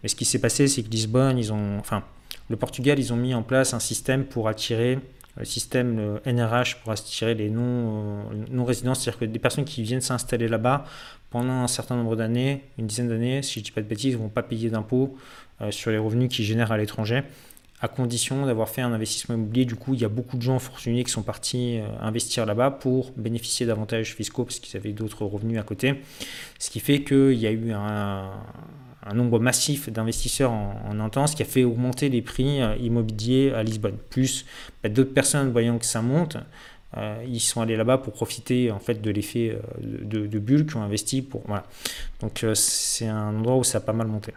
Mais 0.04 0.10
ce 0.10 0.16
qui 0.16 0.26
s'est 0.26 0.40
passé, 0.40 0.68
c'est 0.68 0.84
que 0.84 0.90
Lisbonne, 0.90 1.38
ils 1.38 1.54
ont, 1.54 1.78
enfin, 1.80 2.04
le 2.50 2.56
Portugal, 2.56 3.00
ils 3.00 3.14
ont 3.14 3.18
mis 3.18 3.34
en 3.34 3.44
place 3.44 3.74
un 3.74 3.80
système 3.80 4.26
pour 4.26 4.48
attirer, 4.48 5.00
le 5.38 5.46
système 5.46 6.20
NRH 6.26 6.82
pour 6.82 6.92
attirer 6.92 7.34
les 7.36 7.50
non, 7.50 8.26
euh, 8.52 8.64
résidents, 8.64 8.94
c'est-à-dire 8.94 9.20
que 9.20 9.26
des 9.26 9.40
personnes 9.40 9.66
qui 9.66 9.82
viennent 9.82 10.02
s'installer 10.02 10.48
là-bas 10.48 10.86
pendant 11.30 11.54
un 11.54 11.68
certain 11.68 11.96
nombre 11.96 12.16
d'années, 12.16 12.64
une 12.78 12.88
dizaine 12.88 13.08
d'années, 13.08 13.42
si 13.42 13.56
je 13.56 13.60
ne 13.60 13.64
dis 13.66 13.72
pas 13.72 13.82
de 13.82 13.88
bêtises, 13.88 14.14
ne 14.14 14.20
vont 14.20 14.30
pas 14.30 14.44
payer 14.44 14.70
d'impôts 14.70 15.18
euh, 15.62 15.72
sur 15.72 15.92
les 15.92 15.98
revenus 15.98 16.30
qu'ils 16.30 16.46
génèrent 16.46 16.72
à 16.72 16.78
l'étranger, 16.78 17.24
à 17.82 17.88
condition 17.88 18.46
d'avoir 18.46 18.68
fait 18.68 18.82
un 18.82 18.92
investissement 18.92 19.36
immobilier. 19.36 19.66
Du 19.66 19.76
coup, 19.76 19.94
il 19.94 20.02
y 20.02 20.06
a 20.06 20.10
beaucoup 20.10 20.36
de 20.36 20.42
gens 20.42 20.60
fortunés 20.60 21.04
qui 21.06 21.12
sont 21.12 21.24
partis 21.24 21.80
euh, 21.80 21.86
investir 22.02 22.46
là-bas 22.46 22.72
pour 22.72 23.12
bénéficier 23.16 23.66
d'avantages 23.66 24.14
fiscaux 24.14 24.44
parce 24.44 24.60
qu'ils 24.60 24.78
avaient 24.78 24.92
d'autres 24.92 25.26
revenus 25.26 25.60
à 25.60 25.64
côté. 25.64 26.02
Ce 26.60 26.70
qui 26.70 26.82
fait 26.82 27.04
qu'il 27.04 27.40
y 27.40 27.48
a 27.48 27.52
eu 27.52 27.72
un, 27.72 28.32
un 29.04 29.14
nombre 29.14 29.40
massif 29.40 29.90
d'investisseurs 29.90 30.52
en, 30.52 31.00
en, 31.00 31.28
ce 31.28 31.36
qui 31.36 31.42
a 31.42 31.46
fait 31.46 31.64
augmenter 31.64 32.10
les 32.10 32.22
prix 32.22 32.62
euh, 32.62 32.76
immobiliers 32.78 33.52
à 33.52 33.64
Lisbonne. 33.64 33.98
Plus 34.10 34.46
bah, 34.84 34.90
d'autres 34.90 35.14
personnes 35.14 35.52
voyant 35.52 35.78
que 35.78 35.86
ça 35.86 36.02
monte, 36.02 36.38
euh, 36.98 37.24
ils 37.28 37.40
sont 37.40 37.62
allés 37.62 37.78
là-bas 37.78 37.98
pour 37.98 38.14
profiter 38.14 38.72
en 38.72 38.80
fait 38.80 39.02
de 39.02 39.12
l'effet 39.12 39.50
euh, 39.56 39.60
de, 39.82 40.28
de, 40.28 40.40
bulle 40.40 40.66
qui 40.66 40.76
ont 40.76 40.84
investi 40.84 41.22
pour 41.22 41.42
voilà. 41.48 41.66
Donc 42.20 42.46
c'est 42.54 43.08
un 43.08 43.36
endroit 43.36 43.58
où 43.58 43.64
ça 43.64 43.80
a 43.80 43.82
pas 43.82 43.94
mal 43.94 44.08
monté. 44.08 44.34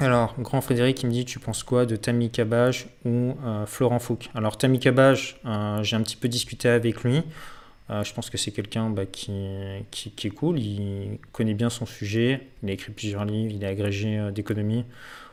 Alors, 0.00 0.36
Grand 0.38 0.60
Frédéric, 0.60 1.02
il 1.02 1.06
me 1.06 1.12
dit 1.12 1.24
Tu 1.24 1.40
penses 1.40 1.64
quoi 1.64 1.84
de 1.84 1.96
Tammy 1.96 2.30
Cabage 2.30 2.86
ou 3.04 3.34
euh, 3.44 3.66
Florent 3.66 3.98
Fouque? 3.98 4.30
Alors, 4.32 4.56
Tammy 4.56 4.78
Cabage, 4.78 5.40
euh, 5.44 5.82
j'ai 5.82 5.96
un 5.96 6.02
petit 6.02 6.16
peu 6.16 6.28
discuté 6.28 6.68
avec 6.68 7.02
lui. 7.02 7.22
Euh, 7.90 8.04
je 8.04 8.14
pense 8.14 8.30
que 8.30 8.38
c'est 8.38 8.52
quelqu'un 8.52 8.90
bah, 8.90 9.06
qui, 9.06 9.32
est 9.32 10.30
cool. 10.30 10.60
Il 10.60 11.18
connaît 11.32 11.54
bien 11.54 11.68
son 11.68 11.84
sujet. 11.84 12.46
Il 12.62 12.70
a 12.70 12.74
écrit 12.74 12.92
plusieurs 12.92 13.24
livres. 13.24 13.52
Il 13.52 13.64
est 13.64 13.66
agrégé 13.66 14.30
d'économie. 14.32 14.84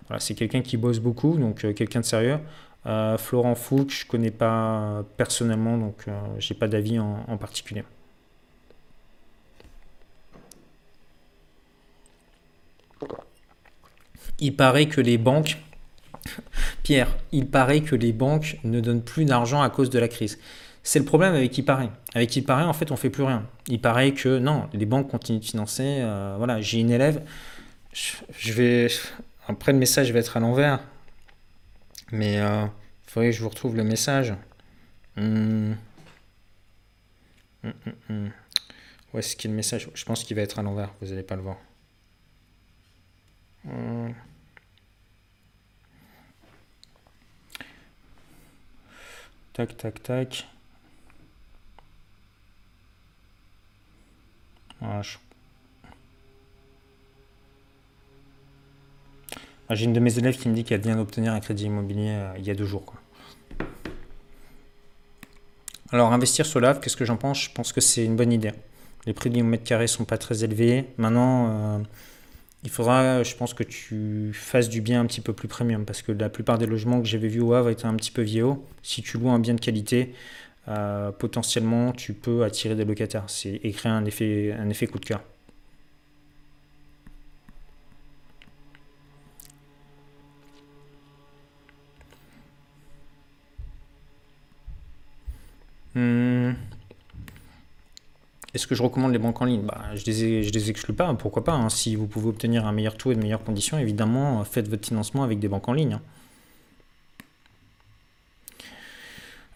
Voilà, 0.07 0.19
c'est 0.19 0.33
quelqu'un 0.33 0.61
qui 0.61 0.77
bosse 0.77 0.99
beaucoup, 0.99 1.37
donc 1.37 1.59
quelqu'un 1.75 1.99
de 1.99 2.05
sérieux. 2.05 2.39
Florent 3.17 3.55
Fouque, 3.55 3.91
je 3.91 4.05
ne 4.05 4.09
connais 4.09 4.31
pas 4.31 5.03
personnellement, 5.17 5.77
donc 5.77 6.05
j'ai 6.37 6.53
pas 6.53 6.67
d'avis 6.67 6.99
en 6.99 7.37
particulier. 7.37 7.83
Il 14.39 14.55
paraît 14.55 14.87
que 14.87 15.01
les 15.01 15.17
banques, 15.17 15.57
Pierre, 16.83 17.15
il 17.31 17.47
paraît 17.47 17.81
que 17.81 17.95
les 17.95 18.13
banques 18.13 18.59
ne 18.63 18.79
donnent 18.79 19.03
plus 19.03 19.25
d'argent 19.25 19.61
à 19.61 19.69
cause 19.69 19.89
de 19.89 19.99
la 19.99 20.07
crise. 20.07 20.39
C'est 20.83 20.99
le 20.99 21.05
problème 21.05 21.33
avec 21.33 21.57
il 21.57 21.63
paraît. 21.63 21.89
Avec 22.13 22.35
il 22.35 22.43
paraît, 22.43 22.63
en 22.63 22.73
fait, 22.73 22.91
on 22.91 22.95
fait 22.95 23.09
plus 23.09 23.23
rien. 23.23 23.47
Il 23.67 23.81
paraît 23.81 24.13
que 24.13 24.37
non, 24.37 24.69
les 24.73 24.85
banques 24.85 25.09
continuent 25.09 25.39
de 25.39 25.45
financer. 25.45 25.99
Euh, 26.01 26.35
voilà, 26.37 26.61
j'ai 26.61 26.79
une 26.79 26.91
élève. 26.91 27.23
Je, 27.91 28.53
vais 28.53 28.87
après 29.47 29.71
le 29.71 29.79
message 29.79 30.11
va 30.11 30.19
être 30.19 30.35
à 30.37 30.39
l'envers, 30.41 30.81
mais 32.11 32.39
euh, 32.39 32.65
il 33.07 33.11
faudrait 33.11 33.29
que 33.29 33.35
je 33.35 33.41
vous 33.41 33.49
retrouve 33.49 33.75
le 33.75 33.83
message. 33.83 34.33
Hum. 35.17 35.75
Hum, 37.63 37.73
hum, 38.09 38.29
Où 39.13 39.17
est-ce 39.17 39.35
qu'il 39.35 39.49
le 39.51 39.57
message? 39.57 39.89
Je 39.93 40.05
pense 40.05 40.23
qu'il 40.23 40.35
va 40.35 40.43
être 40.43 40.59
à 40.59 40.61
l'envers. 40.61 40.93
Vous 41.01 41.07
n'allez 41.07 41.23
pas 41.23 41.35
le 41.35 41.41
voir. 41.41 41.57
Hmm. 43.65 44.11
Tac, 49.53 49.77
tac, 49.77 50.03
tac. 50.03 50.47
Ah, 54.81 55.01
j'ai 59.73 59.85
une 59.85 59.93
de 59.93 59.99
mes 59.99 60.17
élèves 60.19 60.37
qui 60.37 60.47
me 60.47 60.53
dit 60.53 60.63
qu'elle 60.63 60.81
vient 60.81 60.95
d'obtenir 60.95 61.33
un 61.33 61.39
crédit 61.39 61.65
immobilier 61.65 62.09
euh, 62.09 62.33
il 62.37 62.45
y 62.45 62.51
a 62.51 62.53
deux 62.53 62.65
jours. 62.65 62.93
Alors, 65.91 66.13
investir 66.13 66.45
sur 66.45 66.59
l'AV, 66.59 66.79
qu'est-ce 66.79 66.97
que 66.97 67.05
j'en 67.05 67.17
pense? 67.17 67.41
Je 67.41 67.51
pense 67.51 67.73
que 67.73 67.81
c'est 67.81 68.05
une 68.05 68.15
bonne 68.15 68.31
idée. 68.31 68.51
Les 69.05 69.13
prix 69.13 69.29
du 69.29 69.41
mètre 69.41 69.63
carré 69.63 69.87
sont 69.87 70.05
pas 70.05 70.17
très 70.17 70.43
élevés. 70.43 70.87
Maintenant, 70.97 71.47
euh, 71.49 71.79
il 72.65 72.71
faudra, 72.71 73.23
je 73.23 73.35
pense, 73.35 73.53
que 73.53 73.63
tu 73.63 74.31
fasses 74.33 74.69
du 74.69 74.81
bien 74.81 75.01
un 75.01 75.05
petit 75.05 75.21
peu 75.21 75.33
plus 75.33 75.47
premium 75.47 75.85
parce 75.85 76.01
que 76.01 76.11
la 76.11 76.29
plupart 76.29 76.57
des 76.57 76.65
logements 76.65 76.99
que 77.01 77.07
j'avais 77.07 77.27
vus 77.27 77.41
au 77.41 77.53
Havre 77.53 77.69
étaient 77.69 77.85
un 77.85 77.95
petit 77.95 78.11
peu 78.11 78.23
vieux. 78.23 78.53
Si 78.83 79.01
tu 79.03 79.17
loues 79.17 79.29
un 79.29 79.39
bien 79.39 79.53
de 79.53 79.61
qualité, 79.61 80.13
euh, 80.67 81.11
potentiellement, 81.11 81.91
tu 81.93 82.13
peux 82.13 82.43
attirer 82.43 82.75
des 82.75 82.85
locataires 82.85 83.27
et 83.45 83.71
créer 83.71 83.91
un 83.91 84.05
effet, 84.05 84.53
un 84.59 84.69
effet 84.69 84.87
coup 84.87 84.99
de 84.99 85.05
cœur. 85.05 85.21
Hmm. 95.93 96.74
Est-ce 98.55 98.67
que 98.67 98.73
je 98.73 98.81
recommande 98.81 99.11
les 99.11 99.19
banques 99.19 99.41
en 99.41 99.45
ligne? 99.45 99.63
Bah, 99.63 99.81
Je 99.95 100.09
ne 100.09 100.15
les, 100.15 100.49
les 100.49 100.69
exclue 100.69 100.93
pas, 100.93 101.13
pourquoi 101.13 101.43
pas. 101.43 101.51
Hein. 101.51 101.69
Si 101.69 101.97
vous 101.97 102.07
pouvez 102.07 102.29
obtenir 102.29 102.65
un 102.65 102.71
meilleur 102.71 102.95
taux 102.95 103.11
et 103.11 103.15
de 103.15 103.21
meilleures 103.21 103.43
conditions, 103.43 103.77
évidemment, 103.77 104.43
faites 104.45 104.69
votre 104.69 104.87
financement 104.87 105.23
avec 105.23 105.39
des 105.39 105.49
banques 105.49 105.67
en 105.67 105.73
ligne. 105.73 105.95
Hein. 105.95 106.01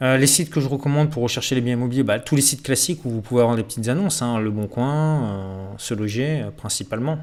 Euh, 0.01 0.17
les 0.17 0.27
sites 0.27 0.49
que 0.49 0.59
je 0.59 0.67
recommande 0.67 1.09
pour 1.11 1.23
rechercher 1.23 1.55
les 1.55 1.61
biens 1.61 1.73
immobiliers, 1.73 2.03
bah, 2.03 2.19
tous 2.19 2.35
les 2.35 2.41
sites 2.41 2.61
classiques 2.61 3.05
où 3.05 3.09
vous 3.09 3.21
pouvez 3.21 3.41
avoir 3.41 3.55
des 3.55 3.63
petites 3.63 3.87
annonces, 3.87 4.21
hein, 4.21 4.37
Le 4.37 4.51
Bon 4.51 4.67
Coin, 4.67 5.23
euh, 5.23 5.65
Se 5.77 5.93
Loger 5.93 6.41
euh, 6.41 6.51
principalement. 6.51 7.19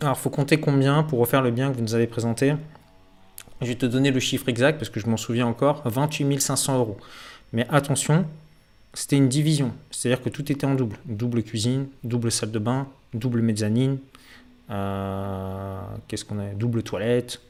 Alors, 0.00 0.18
faut 0.18 0.30
compter 0.30 0.58
combien 0.58 1.02
pour 1.02 1.18
refaire 1.18 1.42
le 1.42 1.50
bien 1.50 1.70
que 1.70 1.76
vous 1.76 1.82
nous 1.82 1.94
avez 1.94 2.06
présenté? 2.06 2.54
Je 3.60 3.66
vais 3.66 3.74
te 3.74 3.86
donner 3.86 4.10
le 4.10 4.20
chiffre 4.20 4.48
exact 4.48 4.78
parce 4.78 4.90
que 4.90 5.00
je 5.00 5.06
m'en 5.06 5.16
souviens 5.16 5.46
encore 5.46 5.82
28 5.84 6.40
500 6.40 6.78
euros. 6.78 6.96
Mais 7.52 7.66
attention, 7.68 8.26
c'était 8.94 9.16
une 9.16 9.28
division, 9.28 9.72
c'est-à-dire 9.90 10.22
que 10.22 10.28
tout 10.28 10.50
était 10.50 10.64
en 10.64 10.74
double 10.74 10.96
double 11.04 11.42
cuisine, 11.42 11.88
double 12.02 12.30
salle 12.30 12.50
de 12.50 12.58
bain, 12.58 12.88
double 13.12 13.42
mezzanine, 13.42 13.98
qu'est-ce 14.68 16.24
qu'on 16.24 16.38
a 16.38 16.46
Double 16.54 16.82
toilette, 16.82 17.40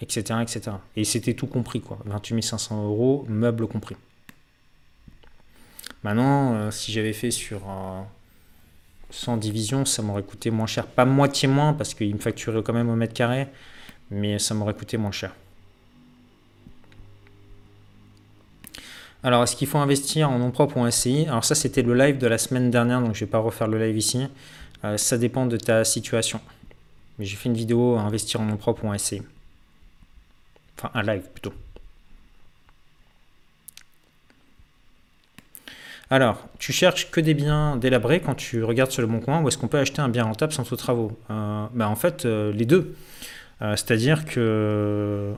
etc., 0.00 0.24
euh, 0.30 0.40
etc. 0.40 0.60
Et 0.96 1.04
c'était 1.04 1.34
tout 1.34 1.46
compris, 1.46 1.80
quoi. 1.80 1.98
28 2.04 2.42
500 2.42 2.84
euros, 2.84 3.24
meubles 3.28 3.66
compris. 3.66 3.96
Maintenant, 6.02 6.54
euh, 6.54 6.70
si 6.70 6.92
j'avais 6.92 7.12
fait 7.12 7.30
sur 7.30 7.62
100 9.10 9.36
divisions, 9.38 9.84
ça 9.84 10.02
m'aurait 10.02 10.22
coûté 10.22 10.50
moins 10.50 10.66
cher. 10.66 10.86
Pas 10.86 11.04
moitié 11.04 11.48
moins, 11.48 11.72
parce 11.72 11.94
qu'il 11.94 12.14
me 12.14 12.20
facturait 12.20 12.62
quand 12.62 12.74
même 12.74 12.90
au 12.90 12.96
mètre 12.96 13.14
carré, 13.14 13.48
mais 14.10 14.38
ça 14.38 14.54
m'aurait 14.54 14.74
coûté 14.74 14.96
moins 14.96 15.12
cher. 15.12 15.32
Alors, 19.22 19.42
est-ce 19.42 19.56
qu'il 19.56 19.66
faut 19.66 19.78
investir 19.78 20.30
en 20.30 20.38
nom 20.38 20.50
propre 20.50 20.76
ou 20.76 20.80
en 20.80 20.90
SCI 20.90 21.26
Alors 21.28 21.44
ça, 21.44 21.54
c'était 21.54 21.80
le 21.80 21.94
live 21.94 22.18
de 22.18 22.26
la 22.26 22.36
semaine 22.36 22.70
dernière, 22.70 23.00
donc 23.00 23.14
je 23.14 23.24
ne 23.24 23.26
vais 23.26 23.30
pas 23.30 23.38
refaire 23.38 23.68
le 23.68 23.78
live 23.78 23.96
ici. 23.96 24.26
Euh, 24.84 24.98
ça 24.98 25.16
dépend 25.16 25.46
de 25.46 25.56
ta 25.56 25.84
situation. 25.84 26.40
Mais 27.18 27.24
j'ai 27.24 27.36
fait 27.36 27.48
une 27.48 27.56
vidéo 27.56 27.96
investir 27.96 28.42
en 28.42 28.44
nom 28.44 28.58
propre 28.58 28.84
ou 28.84 28.88
en 28.88 28.98
SCI. 28.98 29.22
Enfin, 30.76 30.90
un 30.92 31.02
live 31.02 31.22
plutôt. 31.32 31.54
Alors, 36.10 36.46
tu 36.58 36.72
cherches 36.72 37.10
que 37.10 37.20
des 37.20 37.34
biens 37.34 37.76
délabrés 37.76 38.20
quand 38.20 38.34
tu 38.34 38.62
regardes 38.62 38.90
sur 38.90 39.00
le 39.00 39.08
bon 39.08 39.20
coin 39.20 39.40
ou 39.40 39.48
est-ce 39.48 39.56
qu'on 39.56 39.68
peut 39.68 39.78
acheter 39.78 40.02
un 40.02 40.08
bien 40.08 40.24
rentable 40.24 40.52
sans 40.52 40.64
tout 40.64 40.76
travaux? 40.76 41.18
Euh, 41.30 41.66
bah, 41.72 41.88
En 41.88 41.96
fait, 41.96 42.26
euh, 42.26 42.52
les 42.52 42.66
deux. 42.66 42.94
Euh, 43.62 43.76
c'est-à-dire 43.76 44.24
que 44.24 45.32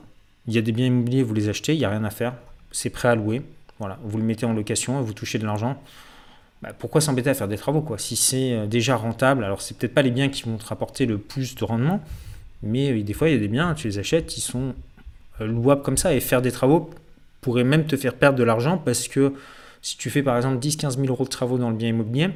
il 0.47 0.53
y 0.53 0.57
a 0.57 0.61
des 0.61 0.71
biens 0.71 0.85
immobiliers, 0.85 1.23
vous 1.23 1.33
les 1.33 1.49
achetez, 1.49 1.73
il 1.73 1.79
n'y 1.79 1.85
a 1.85 1.89
rien 1.89 2.03
à 2.03 2.09
faire, 2.09 2.33
c'est 2.71 2.89
prêt 2.89 3.09
à 3.09 3.15
louer. 3.15 3.41
Voilà, 3.79 3.99
vous 4.03 4.17
le 4.17 4.23
mettez 4.23 4.45
en 4.45 4.53
location 4.53 4.99
et 4.99 5.03
vous 5.03 5.13
touchez 5.13 5.37
de 5.37 5.45
l'argent. 5.45 5.81
Bah, 6.61 6.69
pourquoi 6.77 7.01
s'embêter 7.01 7.29
à 7.29 7.33
faire 7.33 7.47
des 7.47 7.57
travaux 7.57 7.81
quoi? 7.81 7.97
Si 7.97 8.15
c'est 8.15 8.53
euh, 8.53 8.65
déjà 8.65 8.95
rentable, 8.95 9.43
alors 9.43 9.61
c'est 9.61 9.77
peut-être 9.77 9.93
pas 9.93 10.01
les 10.01 10.11
biens 10.11 10.29
qui 10.29 10.43
vont 10.43 10.57
te 10.57 10.65
rapporter 10.65 11.05
le 11.05 11.17
plus 11.17 11.55
de 11.55 11.63
rendement, 11.63 12.01
mais 12.63 12.91
euh, 12.91 13.03
des 13.03 13.13
fois 13.13 13.29
il 13.29 13.33
y 13.33 13.37
a 13.37 13.39
des 13.39 13.47
biens, 13.47 13.73
tu 13.75 13.87
les 13.87 13.99
achètes, 13.99 14.37
ils 14.37 14.41
sont 14.41 14.73
louables 15.39 15.83
comme 15.83 15.97
ça, 15.97 16.15
et 16.15 16.19
faire 16.19 16.41
des 16.41 16.51
travaux 16.51 16.89
pourrait 17.41 17.63
même 17.63 17.85
te 17.85 17.95
faire 17.95 18.15
perdre 18.15 18.39
de 18.39 18.43
l'argent 18.43 18.77
parce 18.77 19.07
que 19.07 19.33
si 19.83 19.97
tu 19.97 20.09
fais 20.09 20.23
par 20.23 20.35
exemple 20.35 20.57
10-15 20.57 20.95
000 20.95 21.07
euros 21.07 21.23
de 21.23 21.29
travaux 21.29 21.57
dans 21.57 21.69
le 21.69 21.75
bien 21.75 21.89
immobilier, 21.89 22.29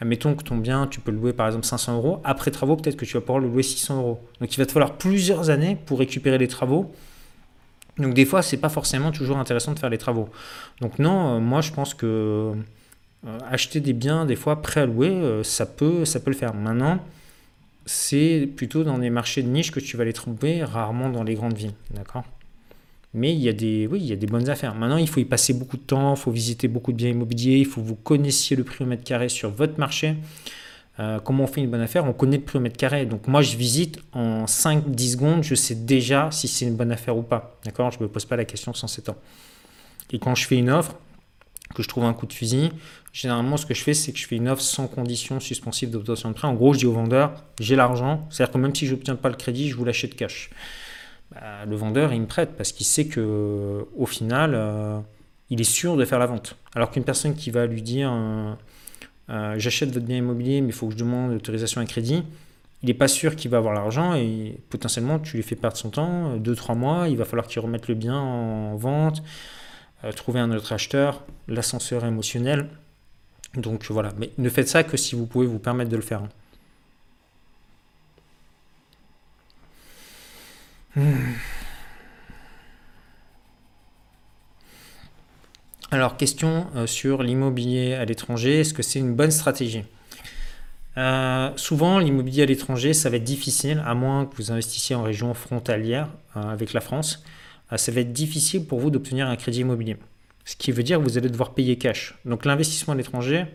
admettons 0.00 0.34
que 0.34 0.42
ton 0.42 0.56
bien, 0.56 0.86
tu 0.86 1.00
peux 1.00 1.10
le 1.10 1.18
louer 1.18 1.32
par 1.32 1.46
exemple 1.46 1.64
500 1.64 1.96
euros, 1.96 2.20
après 2.24 2.50
travaux 2.50 2.76
peut-être 2.76 2.96
que 2.96 3.04
tu 3.04 3.14
vas 3.14 3.20
pouvoir 3.20 3.38
le 3.38 3.48
louer 3.48 3.62
600 3.62 3.98
euros. 3.98 4.20
Donc 4.40 4.54
il 4.54 4.58
va 4.58 4.66
te 4.66 4.72
falloir 4.72 4.94
plusieurs 4.94 5.50
années 5.50 5.76
pour 5.86 5.98
récupérer 5.98 6.38
les 6.38 6.48
travaux. 6.48 6.92
Donc 7.98 8.14
des 8.14 8.24
fois, 8.24 8.42
c'est 8.42 8.56
pas 8.56 8.68
forcément 8.68 9.12
toujours 9.12 9.38
intéressant 9.38 9.72
de 9.72 9.78
faire 9.78 9.90
les 9.90 9.98
travaux. 9.98 10.28
Donc 10.80 10.98
non, 10.98 11.40
moi 11.40 11.60
je 11.60 11.70
pense 11.70 11.94
que 11.94 12.54
euh, 13.26 13.38
acheter 13.50 13.80
des 13.80 13.94
biens, 13.94 14.26
des 14.26 14.36
fois, 14.36 14.60
prêts 14.60 14.82
à 14.82 14.86
louer, 14.86 15.08
euh, 15.08 15.42
ça, 15.42 15.64
peut, 15.64 16.04
ça 16.04 16.20
peut 16.20 16.30
le 16.30 16.36
faire. 16.36 16.52
Maintenant, 16.54 16.98
c'est 17.86 18.48
plutôt 18.54 18.84
dans 18.84 18.98
les 18.98 19.10
marchés 19.10 19.42
de 19.42 19.48
niche 19.48 19.70
que 19.70 19.80
tu 19.80 19.96
vas 19.96 20.04
les 20.04 20.12
trouver, 20.12 20.62
rarement 20.62 21.08
dans 21.08 21.22
les 21.22 21.34
grandes 21.34 21.56
villes. 21.56 21.74
D'accord? 21.90 22.24
Mais 23.14 23.32
il 23.32 23.40
y, 23.40 23.48
a 23.48 23.52
des, 23.52 23.86
oui, 23.86 24.00
il 24.00 24.06
y 24.06 24.12
a 24.12 24.16
des 24.16 24.26
bonnes 24.26 24.48
affaires. 24.50 24.74
Maintenant, 24.74 24.96
il 24.96 25.08
faut 25.08 25.20
y 25.20 25.24
passer 25.24 25.54
beaucoup 25.54 25.76
de 25.76 25.82
temps, 25.82 26.14
il 26.14 26.20
faut 26.20 26.30
visiter 26.30 26.68
beaucoup 26.68 26.92
de 26.92 26.96
biens 26.96 27.10
immobiliers, 27.10 27.58
il 27.58 27.66
faut 27.66 27.80
que 27.80 27.86
vous 27.86 27.94
connaissiez 27.94 28.56
le 28.56 28.64
prix 28.64 28.84
au 28.84 28.86
mètre 28.86 29.04
carré 29.04 29.28
sur 29.28 29.50
votre 29.50 29.78
marché. 29.78 30.16
Euh, 31.00 31.18
comment 31.20 31.44
on 31.44 31.46
fait 31.46 31.60
une 31.60 31.70
bonne 31.70 31.80
affaire? 31.80 32.04
On 32.04 32.12
connaît 32.12 32.36
le 32.38 32.42
prix 32.42 32.58
au 32.58 32.60
mètre 32.60 32.76
carré. 32.76 33.06
Donc 33.06 33.26
moi, 33.28 33.40
je 33.40 33.56
visite 33.56 34.00
en 34.12 34.44
5-10 34.44 35.12
secondes, 35.12 35.42
je 35.42 35.54
sais 35.54 35.74
déjà 35.74 36.30
si 36.30 36.48
c'est 36.48 36.66
une 36.66 36.76
bonne 36.76 36.92
affaire 36.92 37.16
ou 37.16 37.22
pas. 37.22 37.58
D'accord? 37.64 37.90
Je 37.90 37.98
ne 37.98 38.04
me 38.04 38.08
pose 38.08 38.24
pas 38.24 38.36
la 38.36 38.44
question 38.44 38.74
sans 38.74 38.88
7 38.88 39.08
ans. 39.10 39.16
Et 40.12 40.18
quand 40.18 40.34
je 40.34 40.46
fais 40.46 40.56
une 40.56 40.70
offre, 40.70 40.96
que 41.74 41.82
je 41.82 41.88
trouve 41.88 42.04
un 42.04 42.12
coup 42.12 42.26
de 42.26 42.32
fusil, 42.32 42.70
Généralement, 43.14 43.56
ce 43.56 43.64
que 43.64 43.74
je 43.74 43.82
fais, 43.84 43.94
c'est 43.94 44.10
que 44.10 44.18
je 44.18 44.26
fais 44.26 44.34
une 44.34 44.48
offre 44.48 44.60
sans 44.60 44.88
condition 44.88 45.38
suspensive 45.38 45.88
d'obtention 45.88 46.30
de 46.30 46.34
prêt. 46.34 46.48
En 46.48 46.54
gros, 46.54 46.72
je 46.72 46.80
dis 46.80 46.86
au 46.86 46.92
vendeur, 46.92 47.44
j'ai 47.60 47.76
l'argent, 47.76 48.26
c'est-à-dire 48.28 48.52
que 48.52 48.58
même 48.58 48.74
si 48.74 48.88
je 48.88 48.94
n'obtiens 48.94 49.14
pas 49.14 49.28
le 49.28 49.36
crédit, 49.36 49.70
je 49.70 49.76
vous 49.76 49.84
l'achète 49.84 50.16
cash. 50.16 50.50
Bah, 51.34 51.64
le 51.66 51.76
vendeur, 51.76 52.12
il 52.12 52.20
me 52.20 52.26
prête 52.26 52.56
parce 52.56 52.72
qu'il 52.72 52.86
sait 52.86 53.06
que 53.06 53.86
au 53.96 54.06
final, 54.06 54.52
euh, 54.54 54.98
il 55.50 55.60
est 55.60 55.64
sûr 55.64 55.96
de 55.96 56.04
faire 56.04 56.18
la 56.18 56.26
vente. 56.26 56.56
Alors 56.74 56.90
qu'une 56.90 57.04
personne 57.04 57.34
qui 57.34 57.50
va 57.50 57.66
lui 57.66 57.82
dire, 57.82 58.10
euh, 58.12 58.54
euh, 59.30 59.54
j'achète 59.58 59.90
votre 59.90 60.06
bien 60.06 60.18
immobilier, 60.18 60.60
mais 60.60 60.68
il 60.68 60.72
faut 60.72 60.86
que 60.86 60.92
je 60.92 60.98
demande 60.98 61.32
l'autorisation 61.32 61.80
à 61.80 61.84
crédit, 61.86 62.22
il 62.82 62.86
n'est 62.86 62.94
pas 62.94 63.08
sûr 63.08 63.34
qu'il 63.34 63.50
va 63.50 63.58
avoir 63.58 63.74
l'argent 63.74 64.14
et 64.14 64.58
potentiellement, 64.70 65.18
tu 65.18 65.36
lui 65.36 65.42
fais 65.42 65.56
perdre 65.56 65.76
son 65.76 65.90
temps, 65.90 66.36
2-3 66.36 66.76
mois, 66.76 67.08
il 67.08 67.16
va 67.16 67.24
falloir 67.24 67.46
qu'il 67.46 67.60
remette 67.60 67.88
le 67.88 67.94
bien 67.94 68.14
en 68.14 68.76
vente, 68.76 69.22
trouver 70.16 70.40
un 70.40 70.52
autre 70.52 70.72
acheteur, 70.72 71.24
l'ascenseur 71.48 72.04
émotionnel. 72.04 72.68
Donc 73.56 73.86
voilà, 73.88 74.12
mais 74.18 74.30
ne 74.36 74.50
faites 74.50 74.68
ça 74.68 74.84
que 74.84 74.98
si 74.98 75.14
vous 75.14 75.24
pouvez 75.24 75.46
vous 75.46 75.58
permettre 75.58 75.90
de 75.90 75.96
le 75.96 76.02
faire. 76.02 76.24
Alors, 85.90 86.16
question 86.16 86.66
euh, 86.76 86.86
sur 86.86 87.22
l'immobilier 87.22 87.94
à 87.94 88.04
l'étranger, 88.04 88.60
est-ce 88.60 88.74
que 88.74 88.82
c'est 88.82 88.98
une 88.98 89.14
bonne 89.14 89.30
stratégie? 89.30 89.84
Euh, 90.96 91.50
Souvent, 91.56 91.98
l'immobilier 91.98 92.42
à 92.42 92.46
l'étranger, 92.46 92.94
ça 92.94 93.10
va 93.10 93.16
être 93.16 93.24
difficile, 93.24 93.82
à 93.84 93.94
moins 93.94 94.26
que 94.26 94.36
vous 94.36 94.52
investissiez 94.52 94.94
en 94.96 95.02
région 95.02 95.34
frontalière 95.34 96.08
euh, 96.36 96.42
avec 96.42 96.72
la 96.72 96.80
France, 96.80 97.24
ça 97.76 97.90
va 97.90 98.02
être 98.02 98.12
difficile 98.12 98.66
pour 98.66 98.78
vous 98.78 98.90
d'obtenir 98.90 99.26
un 99.26 99.34
crédit 99.34 99.60
immobilier. 99.60 99.96
Ce 100.44 100.54
qui 100.54 100.70
veut 100.70 100.84
dire 100.84 100.98
que 100.98 101.02
vous 101.02 101.18
allez 101.18 101.28
devoir 101.28 101.54
payer 101.54 101.76
cash. 101.76 102.14
Donc 102.24 102.44
l'investissement 102.44 102.94
à 102.94 102.96
l'étranger 102.96 103.46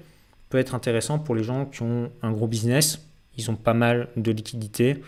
peut 0.49 0.57
être 0.57 0.76
intéressant 0.76 1.20
pour 1.20 1.36
les 1.36 1.44
gens 1.44 1.66
qui 1.66 1.84
ont 1.84 2.11
un 2.22 2.32
gros 2.32 2.48
business, 2.48 2.99
ils 3.38 3.49
ont 3.49 3.56
pas 3.56 3.74
mal 3.74 4.10
de 4.18 4.32
liquidités, 4.32 5.02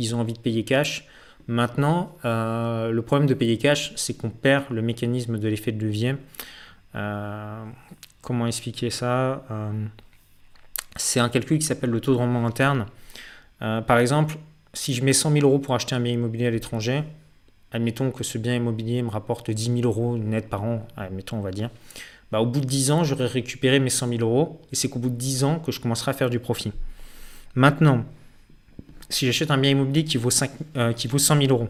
ils 0.00 0.16
ont 0.16 0.20
envie 0.20 0.32
de 0.32 0.40
payer 0.40 0.64
cash. 0.64 1.06
Maintenant, 1.48 2.14
euh, 2.26 2.90
le 2.90 3.02
problème 3.02 3.26
de 3.26 3.32
payer 3.32 3.56
cash, 3.56 3.94
c'est 3.96 4.14
qu'on 4.14 4.28
perd 4.28 4.66
le 4.70 4.82
mécanisme 4.82 5.38
de 5.38 5.48
l'effet 5.48 5.72
de 5.72 5.82
levier. 5.82 6.14
Euh, 6.94 7.64
comment 8.20 8.46
expliquer 8.46 8.90
ça 8.90 9.44
euh, 9.50 9.72
C'est 10.96 11.20
un 11.20 11.30
calcul 11.30 11.58
qui 11.58 11.64
s'appelle 11.64 11.88
le 11.88 12.00
taux 12.00 12.12
de 12.12 12.18
rendement 12.18 12.46
interne. 12.46 12.86
par 13.60 13.98
exemple, 13.98 14.36
si 14.74 14.92
je 14.92 15.02
mets 15.02 15.14
100 15.14 15.32
000 15.32 15.46
euros 15.46 15.58
pour 15.58 15.74
acheter 15.74 15.94
un 15.94 16.00
bien 16.00 16.12
immobilier 16.12 16.46
à 16.46 16.50
l'étranger, 16.50 17.02
admettons 17.72 18.10
que 18.10 18.24
ce 18.24 18.36
bien 18.36 18.54
immobilier 18.54 19.00
me 19.02 19.08
rapporte 19.08 19.50
10 19.50 19.80
000 19.80 19.80
euros 19.84 20.18
net 20.18 20.50
par 20.50 20.62
an, 20.64 20.86
admettons 20.98 21.38
on 21.38 21.40
va 21.40 21.50
dire, 21.50 21.70
bah, 22.30 22.42
au 22.42 22.46
bout 22.46 22.60
de 22.60 22.66
10 22.66 22.90
ans, 22.90 23.04
j'aurai 23.04 23.26
récupéré 23.26 23.80
mes 23.80 23.88
100 23.88 24.08
000 24.08 24.20
euros, 24.20 24.60
et 24.70 24.76
c'est 24.76 24.90
qu'au 24.90 24.98
bout 24.98 25.08
de 25.08 25.16
10 25.16 25.44
ans 25.44 25.58
que 25.60 25.72
je 25.72 25.80
commencerai 25.80 26.10
à 26.10 26.14
faire 26.14 26.28
du 26.28 26.40
profit. 26.40 26.72
Maintenant, 27.54 28.04
si 29.08 29.26
j'achète 29.26 29.50
un 29.50 29.58
bien 29.58 29.70
immobilier 29.70 30.04
qui 30.04 30.16
vaut, 30.16 30.30
5, 30.30 30.50
euh, 30.76 30.92
qui 30.92 31.08
vaut 31.08 31.18
100 31.18 31.40
000 31.40 31.50
euros, 31.50 31.68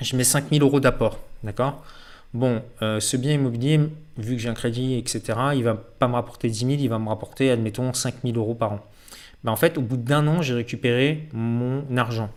je 0.00 0.16
mets 0.16 0.24
5 0.24 0.50
000 0.50 0.64
euros 0.64 0.80
d'apport, 0.80 1.18
d'accord? 1.42 1.84
Bon, 2.32 2.62
euh, 2.82 3.00
ce 3.00 3.16
bien 3.16 3.32
immobilier, 3.32 3.80
vu 4.16 4.36
que 4.36 4.42
j'ai 4.42 4.48
un 4.48 4.54
crédit, 4.54 4.94
etc., 4.94 5.38
il 5.54 5.64
va 5.64 5.74
pas 5.74 6.06
me 6.08 6.14
rapporter 6.14 6.48
10 6.48 6.58
000, 6.58 6.70
il 6.72 6.88
va 6.88 6.98
me 6.98 7.08
rapporter, 7.08 7.50
admettons, 7.50 7.92
5 7.92 8.16
000 8.24 8.36
euros 8.36 8.54
par 8.54 8.72
an. 8.72 8.80
Bah, 9.42 9.52
en 9.52 9.56
fait, 9.56 9.78
au 9.78 9.82
bout 9.82 9.96
d'un 9.96 10.26
an, 10.26 10.42
j'ai 10.42 10.54
récupéré 10.54 11.28
mon 11.32 11.84
argent. 11.96 12.30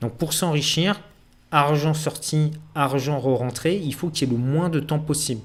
Donc 0.00 0.12
pour 0.16 0.32
s'enrichir, 0.32 1.00
argent 1.50 1.94
sorti, 1.94 2.52
argent 2.74 3.18
re-rentré, 3.18 3.76
il 3.76 3.94
faut 3.94 4.08
qu'il 4.08 4.28
y 4.28 4.30
ait 4.30 4.34
le 4.34 4.40
moins 4.42 4.68
de 4.68 4.80
temps 4.80 4.98
possible. 4.98 5.42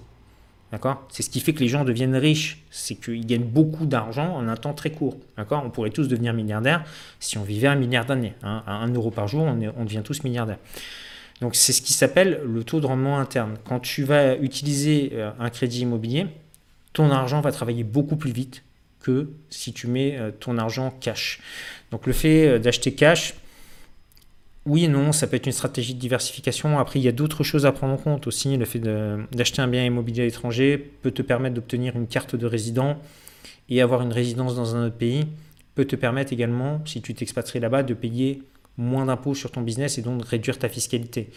D'accord? 0.72 1.08
C'est 1.10 1.24
ce 1.24 1.30
qui 1.30 1.40
fait 1.40 1.54
que 1.54 1.60
les 1.60 1.68
gens 1.68 1.86
deviennent 1.86 2.16
riches. 2.16 2.64
C'est 2.72 2.96
qu'ils 2.96 3.26
gagnent 3.26 3.44
beaucoup 3.44 3.86
d'argent 3.86 4.36
en 4.36 4.48
un 4.48 4.56
temps 4.56 4.74
très 4.74 4.92
court. 4.92 5.18
D'accord? 5.38 5.64
On 5.66 5.70
pourrait 5.70 5.92
tous 5.92 6.08
devenir 6.08 6.34
milliardaires 6.34 6.84
si 7.20 7.38
on 7.38 7.44
vivait 7.44 7.68
un 7.68 7.76
milliard 7.76 8.06
d'années. 8.06 8.34
Hein. 8.44 8.64
À 8.66 8.78
1 8.78 8.94
euro 8.94 9.12
par 9.12 9.28
jour, 9.28 9.44
on, 9.44 9.60
on 9.78 9.86
devient 9.86 10.02
tous 10.04 10.24
milliardaires. 10.24 10.60
Donc 11.42 11.56
c'est 11.56 11.74
ce 11.74 11.82
qui 11.82 11.94
s'appelle 11.94 12.42
le 12.46 12.64
taux 12.64 12.80
de 12.80 12.86
rendement 12.86 13.20
interne. 13.20 13.56
Quand 13.66 13.80
tu 13.80 14.04
vas 14.04 14.36
utiliser 14.38 15.12
euh, 15.14 15.32
un 15.40 15.50
crédit 15.50 15.82
immobilier, 15.82 16.28
ton 16.94 17.12
argent 17.12 17.42
va 17.42 17.52
travailler 17.52 17.84
beaucoup 17.84 18.16
plus 18.16 18.32
vite 18.32 18.64
que 19.02 19.30
si 19.50 19.74
tu 19.74 19.88
mets 19.88 20.18
euh, 20.18 20.32
ton 20.32 20.58
argent 20.58 20.92
cash. 21.00 21.40
Donc 21.92 22.08
le 22.08 22.14
fait 22.14 22.48
euh, 22.48 22.60
d'acheter 22.60 22.94
cash, 22.94 23.36
oui 24.66 24.86
et 24.86 24.88
non, 24.88 25.12
ça 25.12 25.28
peut 25.28 25.36
être 25.36 25.46
une 25.46 25.52
stratégie 25.52 25.94
de 25.94 26.00
diversification. 26.00 26.80
Après, 26.80 27.00
il 27.00 27.04
y 27.04 27.08
a 27.08 27.12
d'autres 27.12 27.44
choses 27.44 27.66
à 27.66 27.72
prendre 27.72 27.94
en 27.94 27.98
compte 27.98 28.26
aussi. 28.26 28.58
Le 28.58 28.66
fait 28.66 28.80
d'acheter 28.80 29.62
un 29.62 29.68
bien 29.68 29.86
immobilier 29.86 30.24
à 30.24 30.26
l'étranger 30.26 30.78
peut 30.78 31.12
te 31.12 31.22
permettre 31.22 31.56
d'obtenir 31.56 31.96
une 31.96 32.08
carte 32.08 32.36
de 32.36 32.46
résident 32.46 32.98
et 33.70 33.82
avoir 33.82 34.02
une 34.02 34.12
résidence 34.12 34.56
dans 34.56 34.76
un 34.76 34.88
autre 34.88 34.98
pays 34.98 35.28
peut 35.76 35.86
te 35.86 35.96
permettre 35.96 36.34
également, 36.34 36.82
si 36.86 37.02
tu 37.02 37.14
t'expatries 37.14 37.60
là-bas, 37.60 37.84
de 37.84 37.94
payer 37.94 38.42
moins 38.78 39.06
d'impôts 39.06 39.36
sur 39.36 39.52
ton 39.52 39.62
business 39.62 39.98
et 39.98 40.02
donc 40.02 40.22
de 40.22 40.26
réduire 40.26 40.58
ta 40.58 40.70
fiscalité. 40.70 41.30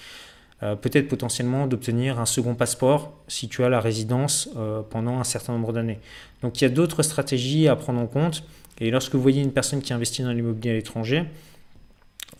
Euh, 0.63 0.75
peut-être 0.75 1.09
potentiellement 1.09 1.67
d'obtenir 1.67 2.19
un 2.19 2.27
second 2.27 2.55
passeport 2.55 3.17
si 3.29 3.49
tu 3.49 3.63
as 3.63 3.69
la 3.69 3.81
résidence 3.81 4.49
euh, 4.57 4.83
pendant 4.89 5.21
un 5.21 5.25
certain 5.25 5.53
nombre 5.53 5.73
d'années. 5.73 6.01
Donc 6.43 6.61
il 6.61 6.65
y 6.65 6.67
a 6.67 6.71
d'autres 6.71 7.03
stratégies 7.03 7.69
à 7.69 7.77
prendre 7.77 8.01
en 8.01 8.07
compte. 8.07 8.43
Et 8.81 8.91
lorsque 8.91 9.15
vous 9.15 9.23
voyez 9.23 9.43
une 9.43 9.53
personne 9.53 9.83
qui 9.83 9.93
investit 9.93 10.23
dans 10.23 10.33
l'immobilier 10.33 10.71
à 10.71 10.75
l'étranger, 10.75 11.25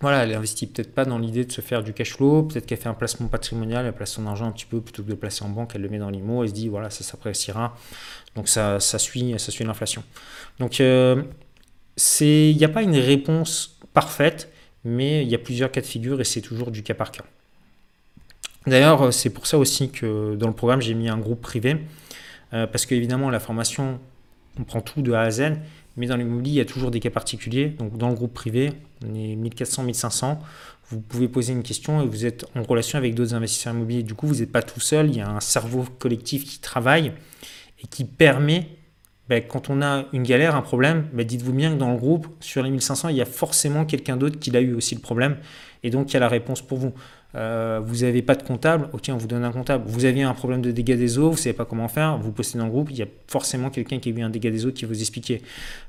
voilà, 0.01 0.23
elle 0.23 0.35
investit 0.35 0.67
peut-être 0.67 0.95
pas 0.95 1.05
dans 1.05 1.19
l'idée 1.19 1.45
de 1.45 1.51
se 1.51 1.61
faire 1.61 1.83
du 1.83 1.93
cash 1.93 2.15
flow, 2.15 2.45
peut-être 2.45 2.67
qu'elle 2.67 2.79
fait 2.79 2.89
un 2.89 2.95
placement 2.95 3.27
patrimonial, 3.27 3.85
elle 3.85 3.93
place 3.93 4.13
son 4.13 4.27
argent 4.27 4.47
un 4.47 4.53
petit 4.53 4.67
peu 4.67 4.81
plutôt 4.81 5.03
que 5.03 5.09
de 5.09 5.13
le 5.13 5.19
placer 5.19 5.45
en 5.45 5.49
banque, 5.49 5.73
elle 5.75 5.83
le 5.83 5.89
met 5.89 5.99
dans 5.99 6.11
l'IMO, 6.11 6.45
elle 6.45 6.51
se 6.51 6.55
dit 6.55 6.69
voilà, 6.69 6.91
ça 6.91 7.03
s'appréciera. 7.03 7.77
Donc 8.37 8.49
ça, 8.49 8.79
ça 8.79 8.99
suit, 8.99 9.35
ça 9.39 9.51
suit 9.51 9.65
l'inflation. 9.65 10.05
Donc 10.61 10.81
euh, 10.81 11.23
il 12.21 12.57
n'y 12.57 12.65
a 12.65 12.69
pas 12.69 12.83
une 12.83 12.97
réponse 12.97 13.79
parfaite, 13.93 14.53
mais 14.85 15.23
il 15.25 15.29
y 15.29 15.35
a 15.35 15.39
plusieurs 15.39 15.73
cas 15.73 15.81
de 15.81 15.87
figure 15.87 16.21
et 16.21 16.25
c'est 16.25 16.43
toujours 16.43 16.71
du 16.71 16.85
cas 16.85 16.95
par 16.95 17.11
cas. 17.11 17.25
D'ailleurs, 18.67 19.13
c'est 19.13 19.31
pour 19.31 19.47
ça 19.47 19.59
aussi 19.59 19.91
que 19.91 20.37
dans 20.37 20.49
le 20.49 20.55
programme, 20.55 20.81
j'ai 20.81 20.95
mis 20.95 21.09
un 21.09 21.19
groupe 21.19 21.41
privé, 21.41 21.79
euh, 22.53 22.67
parce 22.67 22.87
qu'évidemment, 22.87 23.31
la 23.31 23.41
formation, 23.41 23.99
on 24.59 24.65
prend 24.65 24.81
tout 24.81 25.03
de 25.03 25.13
A 25.13 25.23
à 25.23 25.31
Z, 25.31 25.53
mais 25.99 26.07
dans 26.07 26.17
l'immobilier, 26.17 26.53
il 26.53 26.59
y 26.59 26.61
a 26.61 26.65
toujours 26.65 26.91
des 26.91 27.01
cas 27.01 27.11
particuliers. 27.11 27.69
Donc 27.69 27.99
dans 27.99 28.09
le 28.09 28.15
groupe 28.15 28.33
privé, 28.33 28.73
on 29.07 29.15
est 29.15 29.37
1400, 29.37 29.83
1500, 29.83 30.39
vous 30.91 31.01
pouvez 31.01 31.29
poser 31.29 31.53
une 31.53 31.63
question 31.63 32.01
et 32.01 32.07
vous 32.07 32.25
êtes 32.25 32.47
en 32.55 32.63
relation 32.63 32.97
avec 32.97 33.15
d'autres 33.15 33.35
investisseurs 33.35 33.75
immobiliers. 33.75 34.03
Du 34.03 34.15
coup, 34.15 34.27
vous 34.27 34.37
n'êtes 34.37 34.53
pas 34.53 34.63
tout 34.63 34.81
seul, 34.81 35.11
il 35.11 35.17
y 35.17 35.21
a 35.21 35.29
un 35.29 35.41
cerveau 35.41 35.85
collectif 35.99 36.45
qui 36.45 36.61
travaille 36.61 37.13
et 37.83 37.87
qui 37.87 38.05
permet 38.05 38.69
ben, 39.29 39.43
quand 39.47 39.69
on 39.69 39.83
a 39.83 40.07
une 40.15 40.23
galère, 40.23 40.57
un 40.57 40.63
problème, 40.63 41.07
ben, 41.13 41.27
dites-vous 41.27 41.53
bien 41.53 41.75
que 41.75 41.79
dans 41.79 41.93
le 41.93 41.99
groupe, 41.99 42.29
sur 42.41 42.63
les 42.63 42.71
1500, 42.71 43.11
il 43.11 43.17
y 43.17 43.21
a 43.21 43.27
forcément 43.27 43.85
quelqu'un 43.85 44.17
d'autre 44.17 44.39
qui 44.39 44.51
l'a 44.51 44.61
eu 44.61 44.73
aussi 44.73 44.95
le 44.95 45.03
problème. 45.03 45.37
Et 45.83 45.91
donc, 45.91 46.11
il 46.11 46.15
y 46.15 46.17
a 46.17 46.21
la 46.21 46.29
réponse 46.29 46.63
pour 46.63 46.79
vous. 46.79 46.95
Euh, 47.35 47.81
vous 47.85 47.97
n'avez 47.97 48.23
pas 48.23 48.35
de 48.35 48.43
comptable, 48.43 48.89
ok, 48.93 49.11
on 49.11 49.17
vous 49.17 49.27
donne 49.27 49.45
un 49.45 49.53
comptable. 49.53 49.85
Vous 49.87 50.07
avez 50.07 50.23
un 50.23 50.33
problème 50.33 50.63
de 50.63 50.71
dégâts 50.71 50.97
des 50.97 51.19
eaux, 51.19 51.31
vous 51.31 51.37
ne 51.37 51.37
savez 51.37 51.53
pas 51.53 51.67
comment 51.67 51.89
faire, 51.89 52.17
vous 52.19 52.33
postez 52.33 52.59
dans 52.59 52.65
le 52.65 52.71
groupe, 52.71 52.91
il 52.91 52.97
y 52.97 53.03
a 53.03 53.07
forcément 53.27 53.69
quelqu'un 53.69 53.99
qui 53.99 54.09
a 54.09 54.13
eu 54.13 54.23
un 54.23 54.31
dégât 54.31 54.51
des 54.51 54.65
eaux 54.65 54.73
qui 54.73 54.87
vous 54.87 54.99
expliquer. 54.99 55.43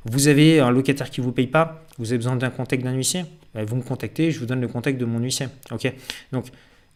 Vous 0.06 0.28
avez 0.28 0.60
un 0.60 0.70
locataire 0.70 1.10
qui 1.10 1.22
ne 1.22 1.26
vous 1.26 1.32
paye 1.32 1.48
pas, 1.48 1.86
vous 1.98 2.12
avez 2.12 2.18
besoin 2.18 2.36
d'un 2.36 2.50
contact 2.50 2.84
d'un 2.84 2.94
huissier, 2.94 3.24
ben, 3.56 3.64
vous 3.64 3.78
me 3.78 3.82
contactez, 3.82 4.32
je 4.32 4.40
vous 4.40 4.46
donne 4.46 4.60
le 4.60 4.68
contact 4.68 5.00
de 5.00 5.06
mon 5.06 5.20
huissier. 5.20 5.48
ok 5.72 5.94
Donc, 6.34 6.48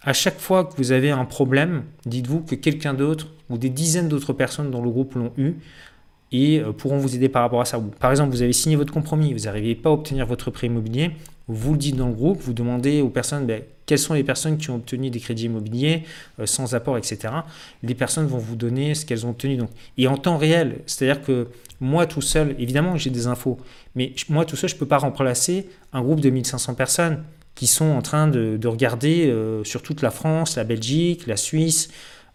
à 0.02 0.12
chaque 0.12 0.40
fois 0.40 0.66
que 0.66 0.76
vous 0.76 0.92
avez 0.92 1.12
un 1.12 1.24
problème, 1.24 1.84
dites-vous 2.06 2.42
que 2.42 2.56
quelqu'un 2.56 2.94
d'autre 2.94 3.30
ou 3.50 3.58
des 3.58 3.70
dizaines 3.70 4.10
d'autres 4.10 4.34
personnes 4.34 4.70
dans 4.70 4.82
le 4.82 4.90
groupe 4.90 5.16
l'ont 5.16 5.32
eu 5.38 5.54
et 6.34 6.60
euh, 6.60 6.74
pourront 6.74 6.98
vous 6.98 7.16
aider 7.16 7.30
par 7.30 7.44
rapport 7.44 7.62
à 7.62 7.66
ça. 7.66 7.82
Par 8.00 8.12
exemple, 8.12 8.32
vous 8.32 8.42
avez 8.42 8.52
signé 8.52 8.76
votre 8.76 8.92
compromis, 8.92 9.32
vous 9.34 9.46
n'arrivez 9.46 9.76
pas 9.76 9.90
à 9.90 9.94
obtenir 9.94 10.26
votre 10.26 10.52
prêt 10.52 10.68
immobilier, 10.68 11.12
vous 11.48 11.72
le 11.72 11.78
dites 11.78 11.96
dans 11.96 12.08
le 12.08 12.14
groupe, 12.14 12.42
vous 12.42 12.54
demandez 12.54 13.02
aux 13.02 13.10
personnes 13.10 13.46
ben, 13.46 13.62
quelles 13.86 14.00
sont 14.00 14.14
les 14.14 14.24
personnes 14.24 14.58
qui 14.58 14.70
ont 14.70 14.76
obtenu 14.76 15.10
des 15.10 15.20
crédits 15.20 15.46
immobiliers 15.46 16.04
euh, 16.40 16.46
sans 16.46 16.76
apport, 16.76 16.98
etc. 16.98 17.34
Les 17.82 17.96
personnes 17.96 18.28
vont 18.28 18.38
vous 18.38 18.56
donner 18.56 18.96
ce 18.96 19.06
qu'elles 19.06 19.26
ont 19.26 19.32
obtenu. 19.32 19.58
Donc. 19.58 19.70
Et 19.98 20.08
en 20.08 20.18
temps 20.18 20.38
réel, 20.38 20.82
c'est-à-dire 20.86 21.22
que 21.24 21.48
moi 21.80 22.06
tout 22.06 22.22
seul, 22.22 22.56
évidemment 22.60 22.98
j'ai 22.98 23.10
des 23.10 23.28
infos, 23.28 23.58
mais 23.96 24.14
moi 24.30 24.46
tout 24.46 24.56
seul, 24.56 24.70
je 24.70 24.76
ne 24.76 24.80
peux 24.80 24.88
pas 24.88 25.00
remplacer 25.00 25.70
un 25.92 26.02
groupe 26.02 26.22
de 26.22 26.30
1500 26.30 26.76
personnes 26.76 27.24
qui 27.56 27.68
sont 27.68 27.86
en 27.86 28.02
train 28.02 28.28
de, 28.28 28.68
regarder 28.68 29.28
euh, 29.28 29.64
sur 29.64 29.84
toute 29.84 30.02
la 30.02 30.10
France, 30.10 30.56
la 30.56 30.64
Belgique, 30.64 31.28
la 31.28 31.38
Suisse, 31.38 31.90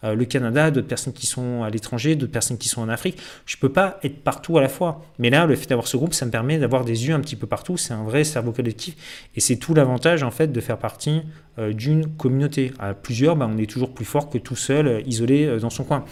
euh, 0.04 0.14
le 0.14 0.24
Canada, 0.24 0.70
d'autres 0.70 0.86
personnes 0.86 1.12
qui 1.12 1.26
sont 1.26 1.62
à 1.62 1.70
l'étranger, 1.70 2.14
d'autres 2.14 2.32
personnes 2.32 2.58
qui 2.58 2.68
sont 2.68 2.80
en 2.80 2.88
Afrique. 2.88 3.18
Je 3.46 3.56
ne 3.56 3.60
peux 3.60 3.68
pas 3.68 3.98
être 4.02 4.22
partout 4.22 4.58
à 4.58 4.60
la 4.60 4.68
fois. 4.68 5.02
Mais 5.18 5.30
là, 5.30 5.46
le 5.46 5.56
fait 5.56 5.66
d'avoir 5.66 5.88
ce 5.88 5.96
groupe, 5.96 6.14
ça 6.14 6.26
me 6.26 6.30
permet 6.30 6.58
d'avoir 6.58 6.84
des 6.84 7.08
yeux 7.08 7.14
un 7.14 7.20
petit 7.20 7.36
peu 7.36 7.46
partout. 7.46 7.76
C'est 7.76 7.94
un 7.94 8.04
vrai 8.04 8.24
cerveau 8.24 8.52
collectif. 8.52 8.96
Et 9.34 9.40
c'est 9.40 9.56
tout 9.56 9.74
l'avantage, 9.74 10.22
en 10.22 10.30
fait, 10.30 10.52
de 10.52 10.60
faire 10.60 10.78
partie 10.78 11.22
euh, 11.58 11.72
d'une 11.72 12.06
communauté. 12.06 12.72
À 12.78 12.94
plusieurs, 12.94 13.36
bah, 13.36 13.48
on 13.52 13.58
est 13.58 13.68
toujours 13.68 13.92
plus 13.92 14.04
fort 14.04 14.30
que 14.30 14.38
tout 14.38 14.56
seul, 14.56 14.86
euh, 14.86 15.00
isolé 15.06 15.58
dans 15.60 15.70
son 15.70 15.84
coin. 15.84 16.04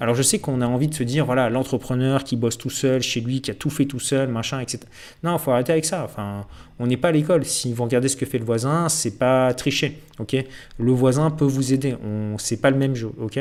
Alors, 0.00 0.14
je 0.14 0.22
sais 0.22 0.38
qu'on 0.38 0.60
a 0.60 0.66
envie 0.66 0.88
de 0.88 0.94
se 0.94 1.02
dire, 1.02 1.26
voilà, 1.26 1.50
l'entrepreneur 1.50 2.24
qui 2.24 2.36
bosse 2.36 2.58
tout 2.58 2.70
seul, 2.70 3.02
chez 3.02 3.20
lui, 3.20 3.40
qui 3.40 3.50
a 3.50 3.54
tout 3.54 3.70
fait 3.70 3.86
tout 3.86 4.00
seul, 4.00 4.28
machin, 4.28 4.60
etc. 4.60 4.80
Non, 5.24 5.34
il 5.34 5.38
faut 5.38 5.50
arrêter 5.50 5.72
avec 5.72 5.84
ça. 5.84 6.04
Enfin, 6.04 6.46
on 6.82 6.86
n'est 6.86 6.96
pas 6.96 7.08
à 7.08 7.12
l'école. 7.12 7.44
Si 7.44 7.72
vous 7.72 7.84
regardez 7.84 8.08
ce 8.08 8.16
que 8.16 8.26
fait 8.26 8.38
le 8.38 8.44
voisin, 8.44 8.88
c'est 8.88 9.16
pas 9.16 9.54
tricher. 9.54 10.00
Ok? 10.18 10.34
Le 10.78 10.92
voisin 10.92 11.30
peut 11.30 11.44
vous 11.44 11.72
aider. 11.72 11.94
On, 12.04 12.36
c'est 12.38 12.60
pas 12.60 12.72
le 12.72 12.76
même 12.76 12.96
jeu. 12.96 13.12
Ok? 13.20 13.38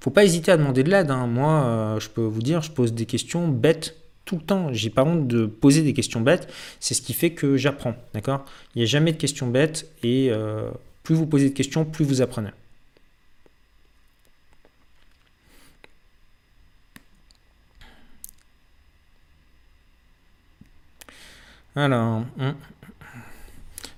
Faut 0.00 0.10
pas 0.10 0.24
hésiter 0.24 0.50
à 0.52 0.56
demander 0.56 0.82
de 0.82 0.90
l'aide. 0.90 1.10
Hein. 1.10 1.26
Moi, 1.26 1.64
euh, 1.64 2.00
je 2.00 2.08
peux 2.08 2.22
vous 2.22 2.40
dire, 2.40 2.62
je 2.62 2.70
pose 2.70 2.94
des 2.94 3.04
questions 3.04 3.46
bêtes 3.46 3.94
tout 4.24 4.36
le 4.36 4.42
temps. 4.42 4.72
J'ai 4.72 4.88
pas 4.88 5.04
honte 5.04 5.28
de 5.28 5.44
poser 5.44 5.82
des 5.82 5.92
questions 5.92 6.22
bêtes. 6.22 6.48
C'est 6.80 6.94
ce 6.94 7.02
qui 7.02 7.12
fait 7.12 7.30
que 7.30 7.58
j'apprends. 7.58 7.94
D'accord? 8.14 8.46
Il 8.74 8.78
n'y 8.78 8.84
a 8.84 8.86
jamais 8.86 9.12
de 9.12 9.18
questions 9.18 9.46
bêtes 9.46 9.86
et 10.02 10.28
euh, 10.30 10.70
plus 11.02 11.14
vous 11.14 11.26
posez 11.26 11.50
de 11.50 11.54
questions, 11.54 11.84
plus 11.84 12.06
vous 12.06 12.22
apprenez. 12.22 12.50
Alors, 21.76 22.22
hum. 22.38 22.54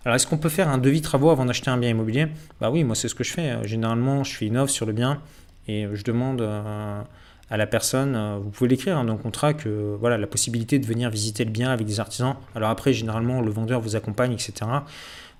alors 0.05 0.17
est-ce 0.17 0.27
qu'on 0.27 0.39
peut 0.39 0.49
faire 0.49 0.69
un 0.69 0.79
devis 0.79 1.03
travaux 1.03 1.31
avant 1.31 1.45
d'acheter 1.45 1.71
un 1.71 1.77
bien 1.77 1.91
immobilier? 1.91 2.29
Bah 2.61 2.71
oui, 2.71 2.85
moi 2.85 2.95
c'est 2.95 3.09
ce 3.09 3.15
que 3.15 3.25
je 3.25 3.33
fais. 3.33 3.67
Généralement, 3.67 4.25
je 4.25 4.35
fais 4.35 4.47
une 4.47 4.67
sur 4.67 4.87
le 4.87 4.93
bien 4.93 5.21
et 5.69 5.87
je 5.93 6.05
demande 6.05 6.41
euh, 6.41 7.03
à 7.51 7.57
la 7.57 7.67
personne, 7.67 8.15
euh, 8.17 8.39
vous 8.43 8.51
pouvez 8.51 8.69
l'écrire 8.69 8.99
hein, 8.99 9.05
dans 9.05 9.15
le 9.15 9.19
contrat, 9.19 9.55
que 9.55 9.97
voilà 10.01 10.19
la 10.19 10.27
possibilité 10.27 10.79
de 10.79 10.87
venir 10.87 11.11
visiter 11.11 11.45
le 11.45 11.51
bien 11.51 11.71
avec 11.71 11.87
des 11.87 12.01
artisans. 12.01 12.37
Alors 12.55 12.71
après, 12.71 12.93
généralement, 12.93 13.41
le 13.41 13.51
vendeur 13.51 13.81
vous 13.81 13.95
accompagne, 13.95 14.33
etc. 14.33 14.53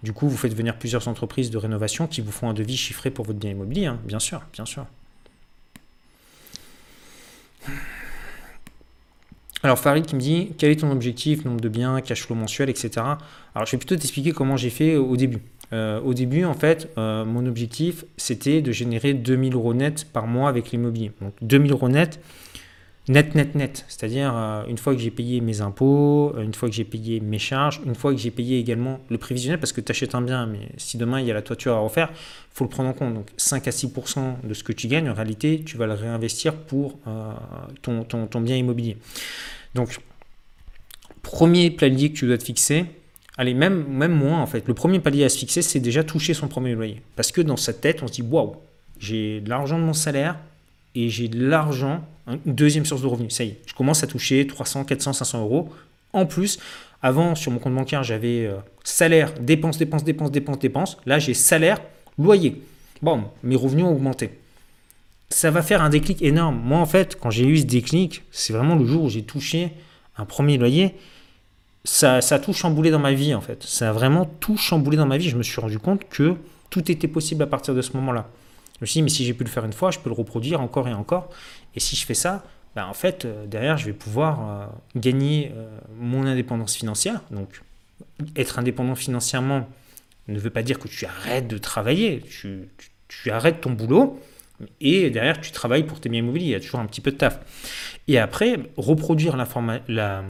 Du 0.03 0.13
coup, 0.13 0.29
vous 0.29 0.37
faites 0.37 0.55
venir 0.55 0.77
plusieurs 0.77 1.09
entreprises 1.09 1.51
de 1.51 1.59
rénovation 1.59 2.07
qui 2.07 2.21
vous 2.21 2.33
font 2.33 2.49
un 2.49 2.55
devis 2.55 2.77
chiffré 2.77 3.11
pour 3.11 3.25
votre 3.25 3.39
bien 3.39 3.51
immobilier, 3.51 3.87
hein. 3.87 3.99
bien 4.05 4.19
sûr, 4.19 4.43
bien 4.53 4.67
sûr. 4.67 4.87
Alors 9.67 9.81
Farid 9.81 10.07
qui 10.07 10.15
me 10.15 10.21
dit 10.21 10.53
quel 10.59 10.71
est 10.71 10.77
ton 10.77 10.93
objectif, 10.93 11.45
nombre 11.45 11.61
de 11.61 11.69
biens, 11.69 12.01
cash 12.01 12.23
flow 12.23 12.37
mensuel, 12.37 12.71
etc. 12.71 12.91
Alors 13.53 13.67
je 13.67 13.73
vais 13.73 13.79
plutôt 13.79 13.97
t'expliquer 13.97 14.31
comment 14.31 14.57
j'ai 14.57 14.71
fait 14.71 14.95
au 14.95 15.17
début. 15.17 15.41
Euh, 15.73 16.01
au 16.03 16.15
début, 16.15 16.45
en 16.45 16.55
fait, 16.55 16.89
euh, 16.99 17.25
mon 17.25 17.45
objectif, 17.47 18.05
c'était 18.17 18.63
de 18.63 18.71
générer 18.71 19.13
2000 19.13 19.55
euros 19.55 19.75
net 19.75 20.07
par 20.13 20.29
mois 20.29 20.49
avec 20.49 20.71
l'immobilier. 20.71 21.11
Donc 21.21 21.35
2000 21.43 21.73
euros 21.73 21.89
net, 21.89 22.21
net, 23.09 23.35
net, 23.35 23.57
net. 23.57 23.85
C'est-à-dire, 23.89 24.33
euh, 24.37 24.63
une 24.69 24.79
fois 24.79 24.95
que 24.95 25.01
j'ai 25.01 25.11
payé 25.11 25.41
mes 25.41 25.61
impôts, 25.61 26.33
une 26.39 26.55
fois 26.55 26.69
que 26.69 26.75
j'ai 26.77 26.85
payé 26.85 27.19
mes 27.19 27.41
charges, 27.41 27.81
une 27.85 27.97
fois 27.97 28.13
que 28.13 28.19
j'ai 28.19 28.31
payé 28.31 28.61
également 28.61 29.01
le 29.11 29.19
prévisionnel, 29.19 29.59
parce 29.59 29.73
que 29.73 29.81
tu 29.81 29.91
achètes 29.91 30.15
un 30.15 30.23
bien, 30.23 30.47
mais 30.47 30.69
si 30.77 30.97
demain 30.97 31.19
il 31.19 31.27
y 31.27 31.33
a 31.33 31.35
la 31.35 31.43
toiture 31.43 31.75
à 31.75 31.81
refaire, 31.81 32.11
il 32.13 32.55
faut 32.55 32.63
le 32.63 32.71
prendre 32.71 32.89
en 32.89 32.93
compte. 32.93 33.15
Donc 33.15 33.27
5 33.37 33.67
à 33.67 33.73
6% 33.73 34.47
de 34.47 34.55
ce 34.55 34.63
que 34.63 34.73
tu 34.73 34.87
gagnes, 34.87 35.11
en 35.11 35.15
réalité, 35.15 35.65
tu 35.67 35.77
vas 35.77 35.89
le 35.89 35.95
réinvestir 35.95 36.55
pour 36.55 37.01
ton, 37.83 38.05
ton, 38.05 38.29
ton 38.29 38.41
bien 38.41 38.55
immobilier. 38.55 38.97
Donc, 39.77 40.01
premier 41.23 41.71
palier 41.71 42.11
que 42.11 42.17
tu 42.19 42.27
dois 42.27 42.39
te 42.39 42.45
fixer, 42.45 42.87
allez, 43.37 43.55
même, 43.55 43.87
même 43.87 44.13
moins 44.13 44.41
en 44.41 44.47
fait, 44.47 44.67
le 44.67 44.75
premier 44.75 44.99
palier 44.99 45.25
à 45.25 45.29
se 45.29 45.39
fixer, 45.39 45.63
c'est 45.63 45.79
déjà 45.81 46.03
toucher 46.03 46.35
son 46.35 46.49
premier 46.49 46.75
loyer. 46.75 47.03
Parce 47.15 47.31
que 47.31 47.41
dans 47.41 47.57
sa 47.57 47.73
tête, 47.73 48.03
on 48.03 48.09
se 48.09 48.15
dit, 48.15 48.23
waouh, 48.23 48.57
j'ai 48.99 49.41
de 49.41 49.49
l'argent 49.49 49.79
de 49.79 49.85
mon 49.85 49.93
salaire 49.93 50.39
et 50.95 51.09
j'ai 51.11 51.29
de 51.29 51.47
l'argent, 51.47 52.05
une 52.27 52.55
deuxième 52.55 52.87
source 52.87 53.03
de 53.03 53.07
revenus. 53.07 53.35
Ça 53.35 53.45
y 53.45 53.51
est, 53.51 53.61
je 53.67 53.75
commence 53.75 54.03
à 54.03 54.07
toucher 54.07 54.47
300, 54.47 54.85
400, 54.85 55.13
500 55.13 55.43
euros. 55.43 55.69
En 56.13 56.25
plus, 56.25 56.59
avant, 57.03 57.35
sur 57.35 57.53
mon 57.53 57.59
compte 57.59 57.75
bancaire, 57.75 58.03
j'avais 58.03 58.47
euh, 58.47 58.57
salaire, 58.83 59.35
dépenses, 59.39 59.77
dépenses, 59.77 60.05
dépenses, 60.05 60.33
dépenses, 60.33 60.59
dépenses. 60.59 60.97
Là, 61.05 61.19
j'ai 61.19 61.35
salaire, 61.35 61.81
loyer. 62.19 62.63
Bon, 63.03 63.25
mes 63.43 63.57
revenus 63.57 63.85
ont 63.85 63.93
augmenté 63.93 64.31
ça 65.29 65.51
va 65.51 65.63
faire 65.63 65.83
un 65.83 65.89
déclic 65.89 66.23
énorme. 66.23 66.61
Moi, 66.63 66.79
en 66.79 66.87
fait, 66.87 67.19
quand 67.19 67.31
j'ai 67.31 67.47
eu 67.47 67.59
ce 67.59 67.65
déclic, 67.65 68.23
c'est 68.31 68.53
vraiment 68.53 68.77
le 68.77 68.87
jour 68.87 69.05
où 69.05 69.09
j'ai 69.11 69.23
touché 69.23 69.73
un 70.17 70.25
premier 70.25 70.57
loyer. 70.57 70.95
Ça, 71.85 72.21
ça 72.21 72.37
a 72.37 72.39
tout 72.39 72.53
chamboulé 72.53 72.91
dans 72.91 72.99
ma 72.99 73.13
vie, 73.13 73.35
en 73.35 73.41
fait. 73.41 73.63
Ça 73.63 73.91
a 73.91 73.93
vraiment 73.93 74.25
tout 74.25 74.57
chamboulé 74.57 74.97
dans 74.97 75.07
ma 75.07 75.19
vie. 75.19 75.29
Je 75.29 75.37
me 75.37 75.43
suis 75.43 75.61
rendu 75.61 75.79
compte 75.79 76.09
que 76.09 76.35
tout 76.71 76.91
était 76.91 77.09
possible 77.09 77.43
à 77.43 77.47
partir 77.47 77.75
de 77.75 77.83
ce 77.83 77.93
moment-là. 77.95 78.29
Je 78.77 78.79
me 78.83 78.87
suis 78.87 78.99
dit, 78.99 79.03
mais 79.03 79.09
si 79.09 79.25
j'ai 79.25 79.35
pu 79.35 79.45
le 79.45 79.51
faire 79.51 79.65
une 79.65 79.73
fois, 79.73 79.91
je 79.91 79.99
peux 79.99 80.11
le 80.11 80.15
reproduire 80.15 80.61
encore 80.61 80.89
et 80.89 80.93
encore. 80.93 81.31
Et 81.75 81.81
si 81.81 81.97
je 81.97 82.05
fais 82.05 82.15
ça, 82.15 82.45
ben 82.75 82.85
en 82.87 82.95
fait, 82.95 83.25
euh, 83.25 83.47
derrière, 83.47 83.79
je 83.79 83.87
vais 83.87 83.95
pouvoir 83.95 84.51
euh, 84.51 84.67
gagner 84.97 85.53
euh, 85.57 85.67
mon 85.99 86.27
indépendance 86.27 86.77
financière. 86.77 87.23
Donc, 87.31 87.63
être 88.37 88.59
indépendant 88.59 88.95
financièrement 88.95 89.67
ne 90.29 90.39
veut 90.39 90.51
pas 90.51 90.63
dire 90.63 90.79
que 90.79 90.89
tu 90.89 91.07
arrêtes 91.07 91.49
de 91.49 91.57
travailler. 91.57 92.21
Tu, 92.21 92.69
tu, 93.09 93.31
arrêtes 93.31 93.63
ton 93.63 93.71
boulot 93.71 94.21
et 94.81 95.11
derrière, 95.11 95.41
tu 95.41 95.51
travailles 95.53 95.85
pour 95.85 96.01
tes 96.01 96.09
biens 96.09 96.21
immobiliers. 96.21 96.47
Il 96.47 96.53
y 96.53 96.55
a 96.55 96.61
toujours 96.61 96.81
un 96.81 96.87
petit 96.87 97.01
peu 97.01 97.11
de 97.11 97.17
taf. 97.17 97.41
Et 98.09 98.19
après, 98.19 98.59
reproduire 98.77 99.37
la, 99.37 100.25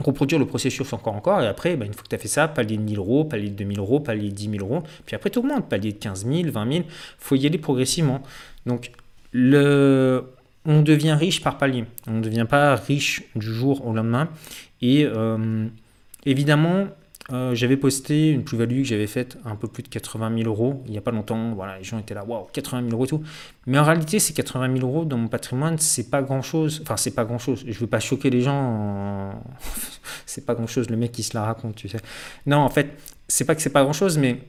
reproduire 0.00 0.38
le 0.38 0.46
processus 0.46 0.92
encore 0.92 1.14
encore, 1.14 1.40
et 1.40 1.46
après, 1.46 1.76
bah, 1.76 1.86
une 1.86 1.92
fois 1.92 2.02
que 2.04 2.08
tu 2.08 2.14
as 2.14 2.18
fait 2.18 2.28
ça, 2.28 2.48
palier 2.48 2.76
de 2.76 2.82
1000 2.82 2.98
euros, 2.98 3.24
palier 3.24 3.50
de 3.50 3.56
2000 3.56 3.78
euros, 3.78 4.00
palier 4.00 4.28
de 4.30 4.34
10 4.34 4.50
000 4.50 4.64
euros, 4.64 4.82
puis 5.06 5.16
après 5.16 5.30
tout 5.30 5.40
augmente, 5.40 5.68
palier 5.68 5.92
de 5.92 5.98
15 5.98 6.26
000, 6.26 6.50
20 6.50 6.72
000, 6.72 6.84
il 6.84 6.84
faut 7.18 7.34
y 7.34 7.46
aller 7.46 7.58
progressivement. 7.58 8.22
Donc, 8.66 8.92
le... 9.32 10.24
on 10.64 10.82
devient 10.82 11.16
riche 11.18 11.42
par 11.42 11.58
palier, 11.58 11.84
on 12.06 12.12
ne 12.12 12.22
devient 12.22 12.46
pas 12.48 12.76
riche 12.76 13.24
du 13.34 13.52
jour 13.52 13.86
au 13.86 13.92
lendemain, 13.92 14.28
et 14.80 15.04
euh, 15.04 15.66
évidemment, 16.26 16.86
euh, 17.30 17.54
j'avais 17.54 17.76
posté 17.76 18.30
une 18.30 18.42
plus-value 18.42 18.78
que 18.78 18.84
j'avais 18.84 19.06
faite 19.06 19.36
un 19.44 19.54
peu 19.54 19.68
plus 19.68 19.82
de 19.82 19.88
80 19.88 20.34
000 20.38 20.48
euros 20.48 20.82
il 20.86 20.92
n'y 20.92 20.98
a 20.98 21.02
pas 21.02 21.10
longtemps. 21.10 21.52
Voilà, 21.54 21.76
les 21.76 21.84
gens 21.84 21.98
étaient 21.98 22.14
là, 22.14 22.24
waouh, 22.24 22.46
80 22.52 22.84
000 22.84 22.92
euros 22.92 23.04
et 23.04 23.08
tout. 23.08 23.22
Mais 23.66 23.78
en 23.78 23.84
réalité, 23.84 24.18
ces 24.18 24.32
80 24.32 24.76
000 24.78 24.86
euros 24.86 25.04
dans 25.04 25.18
mon 25.18 25.28
patrimoine, 25.28 25.76
c'est 25.78 26.10
pas 26.10 26.22
grand-chose. 26.22 26.80
Enfin, 26.82 26.96
c'est 26.96 27.14
pas 27.14 27.24
grand-chose. 27.24 27.64
Je 27.68 27.78
veux 27.78 27.86
pas 27.86 28.00
choquer 28.00 28.30
les 28.30 28.40
gens. 28.40 29.42
c'est 30.26 30.46
pas 30.46 30.54
grand-chose, 30.54 30.88
le 30.88 30.96
mec 30.96 31.12
qui 31.12 31.22
se 31.22 31.34
la 31.34 31.44
raconte, 31.44 31.76
tu 31.76 31.88
sais. 31.88 32.00
Non, 32.46 32.58
en 32.58 32.70
fait, 32.70 32.98
c'est 33.28 33.44
pas 33.44 33.54
que 33.54 33.60
c'est 33.60 33.72
pas 33.72 33.82
grand-chose, 33.82 34.16
mais 34.16 34.40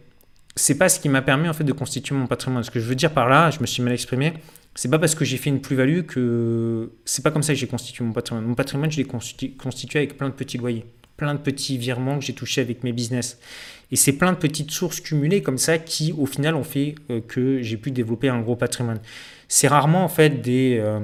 c'est 0.56 0.78
pas 0.78 0.88
ce 0.88 1.02
qui 1.02 1.10
m'a 1.10 1.22
permis 1.22 1.50
en 1.50 1.54
fait 1.54 1.66
de 1.66 1.74
constituer 1.74 2.16
mon 2.16 2.28
patrimoine. 2.28 2.64
Ce 2.64 2.72
que 2.72 2.80
je 2.80 2.86
veux 2.86 2.96
dire 2.96 3.12
par 3.12 3.28
là, 3.28 3.52
je 3.52 3.60
me 3.60 3.66
suis 3.66 3.84
mal 3.84 3.94
exprimé. 3.94 4.34
C'est 4.76 4.90
pas 4.90 5.00
parce 5.00 5.16
que 5.16 5.26
j'ai 5.26 5.36
fait 5.36 5.50
une 5.50 5.60
plus-value 5.60 6.04
que 6.04 6.94
c'est 7.04 7.24
pas 7.24 7.32
comme 7.32 7.44
ça 7.44 7.54
que 7.54 7.60
j'ai 7.60 7.68
constitué 7.68 8.06
mon 8.06 8.14
patrimoine. 8.14 8.46
Mon 8.46 8.56
patrimoine, 8.56 8.90
je 8.90 8.98
l'ai 8.98 9.06
constitué 9.06 10.00
avec 10.00 10.18
plein 10.18 10.30
de 10.30 10.34
petits 10.34 10.58
loyers 10.58 10.86
plein 11.20 11.36
de 11.36 11.40
petits 11.40 11.78
virements 11.78 12.18
que 12.18 12.26
j'ai 12.26 12.34
touchés 12.34 12.62
avec 12.62 12.84
mes 12.84 12.94
business. 12.94 13.38
Et 13.92 13.96
c'est 13.96 14.14
plein 14.14 14.32
de 14.32 14.38
petites 14.38 14.72
sources 14.72 15.02
cumulées 15.02 15.42
comme 15.44 15.58
ça 15.58 15.78
qui, 15.78 16.14
au 16.18 16.26
final, 16.26 16.56
ont 16.56 16.64
fait 16.64 16.96
euh, 17.10 17.22
que 17.28 17.62
j'ai 17.62 17.78
pu 17.78 17.92
développer 17.92 18.30
un 18.30 18.40
gros 18.40 18.56
patrimoine. 18.56 19.00
C'est 19.48 19.68
rarement, 19.68 20.04
en 20.04 20.10
fait, 20.10 20.42
des, 20.42 20.78
euh, 20.80 21.00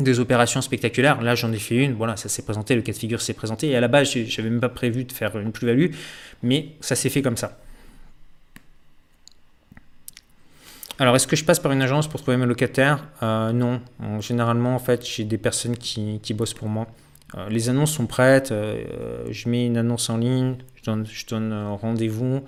des 0.00 0.18
opérations 0.18 0.62
spectaculaires. 0.62 1.20
Là, 1.20 1.34
j'en 1.34 1.52
ai 1.52 1.58
fait 1.58 1.76
une. 1.76 1.94
Voilà, 1.94 2.16
ça 2.16 2.28
s'est 2.28 2.42
présenté, 2.42 2.74
le 2.74 2.82
cas 2.82 2.92
de 2.92 2.98
figure 2.98 3.20
s'est 3.20 3.34
présenté. 3.34 3.68
Et 3.70 3.76
à 3.76 3.80
la 3.80 3.88
base, 3.88 4.10
je 4.10 4.20
n'avais 4.20 4.50
même 4.50 4.60
pas 4.60 4.68
prévu 4.68 5.04
de 5.04 5.12
faire 5.12 5.36
une 5.38 5.52
plus-value, 5.52 5.90
mais 6.42 6.70
ça 6.80 6.94
s'est 6.96 7.10
fait 7.10 7.22
comme 7.22 7.36
ça. 7.36 7.58
Alors, 10.98 11.14
est-ce 11.14 11.26
que 11.26 11.36
je 11.36 11.44
passe 11.44 11.60
par 11.60 11.72
une 11.72 11.82
agence 11.82 12.08
pour 12.08 12.22
trouver 12.22 12.38
mes 12.38 12.46
locataires? 12.46 13.04
Euh, 13.22 13.52
Non. 13.52 13.82
Généralement, 14.20 14.74
en 14.74 14.78
fait, 14.78 15.04
j'ai 15.04 15.24
des 15.24 15.38
personnes 15.38 15.76
qui, 15.76 16.20
qui 16.22 16.32
bossent 16.32 16.54
pour 16.54 16.68
moi. 16.68 16.86
Euh, 17.34 17.48
les 17.48 17.68
annonces 17.68 17.92
sont 17.92 18.06
prêtes, 18.06 18.52
euh, 18.52 19.24
je 19.30 19.48
mets 19.48 19.66
une 19.66 19.76
annonce 19.76 20.08
en 20.10 20.16
ligne, 20.16 20.56
je 20.76 20.84
donne, 20.84 21.06
je 21.06 21.74
rendez-vous, 21.74 22.44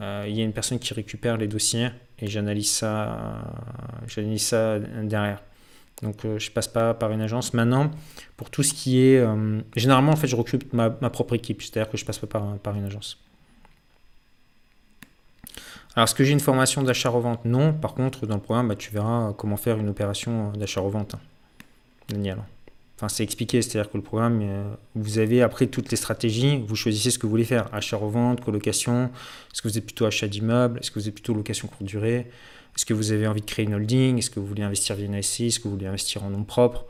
euh, 0.00 0.24
il 0.26 0.36
y 0.36 0.40
a 0.40 0.44
une 0.44 0.52
personne 0.52 0.78
qui 0.78 0.92
récupère 0.94 1.36
les 1.36 1.46
dossiers 1.46 1.90
et 2.18 2.26
j'analyse 2.26 2.70
ça, 2.70 3.44
j'analyse 4.08 4.42
ça 4.42 4.78
derrière. 4.78 5.42
Donc 6.02 6.20
je 6.24 6.48
ne 6.48 6.52
passe 6.52 6.68
pas 6.68 6.92
par 6.92 7.12
une 7.12 7.22
agence. 7.22 7.54
Maintenant, 7.54 7.90
pour 8.36 8.50
tout 8.50 8.62
ce 8.62 8.74
qui 8.74 9.00
est... 9.00 9.24
généralement, 9.76 10.12
en 10.12 10.16
fait, 10.16 10.26
je 10.26 10.36
recrute 10.36 10.72
ma, 10.72 10.90
propre 10.90 11.34
équipe, 11.34 11.62
c'est-à-dire 11.62 11.90
que 11.90 11.96
je 11.96 12.02
ne 12.02 12.06
passe 12.06 12.18
pas 12.18 12.26
par, 12.62 12.74
une 12.74 12.84
agence. 12.84 13.18
Alors, 15.94 16.04
est-ce 16.04 16.14
que 16.14 16.24
j'ai 16.24 16.32
une 16.32 16.40
formation 16.40 16.82
d'achat-revente? 16.82 17.44
Non. 17.46 17.72
Par 17.72 17.94
contre, 17.94 18.26
dans 18.26 18.34
le 18.34 18.42
programme, 18.42 18.68
bah, 18.68 18.76
tu 18.76 18.92
verras 18.92 19.32
comment 19.34 19.56
faire 19.56 19.78
une 19.78 19.88
opération 19.88 20.52
d'achat-revente. 20.52 21.16
Daniel. 22.08 22.38
Enfin, 22.96 23.08
c'est 23.08 23.22
expliqué, 23.22 23.60
c'est-à-dire 23.60 23.90
que 23.90 23.98
le 23.98 24.02
programme, 24.02 24.40
euh, 24.42 24.74
vous 24.94 25.18
avez 25.18 25.42
après 25.42 25.66
toutes 25.66 25.90
les 25.90 25.98
stratégies, 25.98 26.64
vous 26.66 26.76
choisissez 26.76 27.10
ce 27.10 27.18
que 27.18 27.26
vous 27.26 27.30
voulez 27.30 27.44
faire, 27.44 27.68
achat-revente, 27.74 28.40
colocation, 28.42 29.10
est-ce 29.52 29.60
que 29.60 29.68
vous 29.68 29.76
êtes 29.76 29.84
plutôt 29.84 30.06
achat 30.06 30.28
d'immeuble, 30.28 30.78
est-ce 30.78 30.90
que 30.90 30.98
vous 30.98 31.06
êtes 31.06 31.14
plutôt 31.14 31.34
location 31.34 31.68
courte 31.68 31.82
durée, 31.82 32.26
est-ce 32.74 32.86
que 32.86 32.94
vous 32.94 33.12
avez 33.12 33.26
envie 33.26 33.42
de 33.42 33.46
créer 33.46 33.66
une 33.66 33.74
holding, 33.74 34.16
est-ce 34.16 34.30
que 34.30 34.40
vous 34.40 34.46
voulez 34.46 34.62
investir 34.62 34.96
via 34.96 35.04
une 35.04 35.14
est-ce 35.14 35.60
que 35.60 35.64
vous 35.64 35.74
voulez 35.74 35.86
investir 35.86 36.24
en 36.24 36.30
nom 36.30 36.44
propre? 36.44 36.86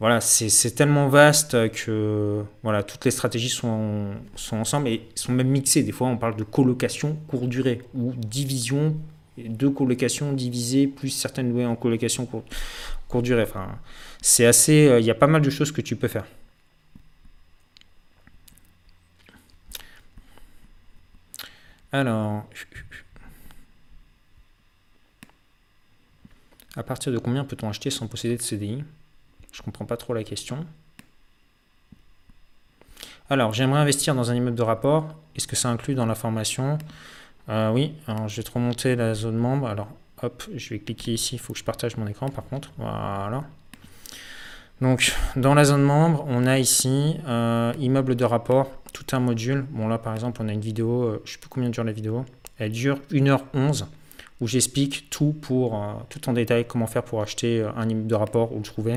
Voilà, 0.00 0.20
c'est 0.20 0.72
tellement 0.72 1.08
vaste 1.08 1.70
que 1.72 2.42
voilà, 2.62 2.82
toutes 2.82 3.06
les 3.06 3.10
stratégies 3.10 3.48
sont, 3.48 4.10
sont 4.34 4.58
ensemble 4.58 4.88
et 4.88 5.08
sont 5.14 5.32
même 5.32 5.48
mixées. 5.48 5.82
Des 5.82 5.92
fois, 5.92 6.08
on 6.08 6.18
parle 6.18 6.36
de 6.36 6.44
colocation 6.44 7.16
courte 7.28 7.48
durée 7.48 7.80
ou 7.94 8.12
division 8.14 8.94
de 9.38 9.68
colocation 9.68 10.34
divisée 10.34 10.86
plus 10.86 11.08
certaines 11.08 11.50
louées 11.50 11.64
en 11.64 11.76
colocation 11.76 12.26
courte, 12.26 12.54
courte 13.08 13.24
durée. 13.24 13.44
Enfin, 13.44 13.68
c'est 14.26 14.44
assez. 14.44 14.88
Euh, 14.88 14.98
il 14.98 15.06
y 15.06 15.10
a 15.10 15.14
pas 15.14 15.28
mal 15.28 15.40
de 15.40 15.50
choses 15.50 15.70
que 15.70 15.80
tu 15.80 15.94
peux 15.94 16.08
faire. 16.08 16.26
Alors. 21.92 22.44
À 26.76 26.82
partir 26.82 27.10
de 27.12 27.18
combien 27.18 27.44
peut-on 27.44 27.68
acheter 27.68 27.90
sans 27.90 28.06
posséder 28.06 28.36
de 28.36 28.42
CDI 28.42 28.84
Je 29.52 29.62
comprends 29.62 29.86
pas 29.86 29.96
trop 29.96 30.12
la 30.12 30.24
question. 30.24 30.66
Alors, 33.30 33.54
j'aimerais 33.54 33.80
investir 33.80 34.14
dans 34.14 34.30
un 34.30 34.34
immeuble 34.34 34.56
de 34.56 34.62
rapport. 34.62 35.14
Est-ce 35.36 35.46
que 35.46 35.56
ça 35.56 35.70
inclut 35.70 35.94
dans 35.94 36.04
la 36.04 36.14
formation? 36.14 36.78
Euh, 37.48 37.70
Oui, 37.70 37.94
alors 38.08 38.28
je 38.28 38.36
vais 38.36 38.42
te 38.42 38.50
remonter 38.50 38.96
la 38.96 39.14
zone 39.14 39.36
membre. 39.36 39.68
Alors, 39.68 39.88
hop, 40.22 40.42
je 40.54 40.70
vais 40.70 40.80
cliquer 40.80 41.14
ici. 41.14 41.36
Il 41.36 41.38
faut 41.38 41.52
que 41.52 41.58
je 41.60 41.64
partage 41.64 41.96
mon 41.96 42.06
écran 42.08 42.28
par 42.28 42.44
contre. 42.44 42.72
Voilà. 42.76 43.44
Donc, 44.82 45.14
dans 45.36 45.54
la 45.54 45.64
zone 45.64 45.82
membre, 45.82 46.24
on 46.28 46.46
a 46.46 46.58
ici 46.58 47.16
euh, 47.26 47.72
immeuble 47.80 48.14
de 48.14 48.24
rapport, 48.24 48.70
tout 48.92 49.06
un 49.12 49.20
module. 49.20 49.64
Bon, 49.70 49.88
là, 49.88 49.96
par 49.96 50.14
exemple, 50.14 50.40
on 50.42 50.48
a 50.48 50.52
une 50.52 50.60
vidéo, 50.60 51.02
euh, 51.02 51.22
je 51.24 51.30
ne 51.30 51.32
sais 51.34 51.38
plus 51.38 51.48
combien 51.48 51.70
dure 51.70 51.84
la 51.84 51.92
vidéo. 51.92 52.26
Elle 52.58 52.72
dure 52.72 52.98
1h11 53.10 53.86
où 54.42 54.46
j'explique 54.46 55.08
tout 55.08 55.34
pour 55.40 55.76
euh, 55.76 55.94
tout 56.10 56.28
en 56.28 56.34
détail 56.34 56.66
comment 56.66 56.86
faire 56.86 57.04
pour 57.04 57.22
acheter 57.22 57.66
un 57.74 57.88
immeuble 57.88 58.06
de 58.06 58.14
rapport 58.14 58.52
ou 58.52 58.58
le 58.58 58.62
trouver. 58.62 58.96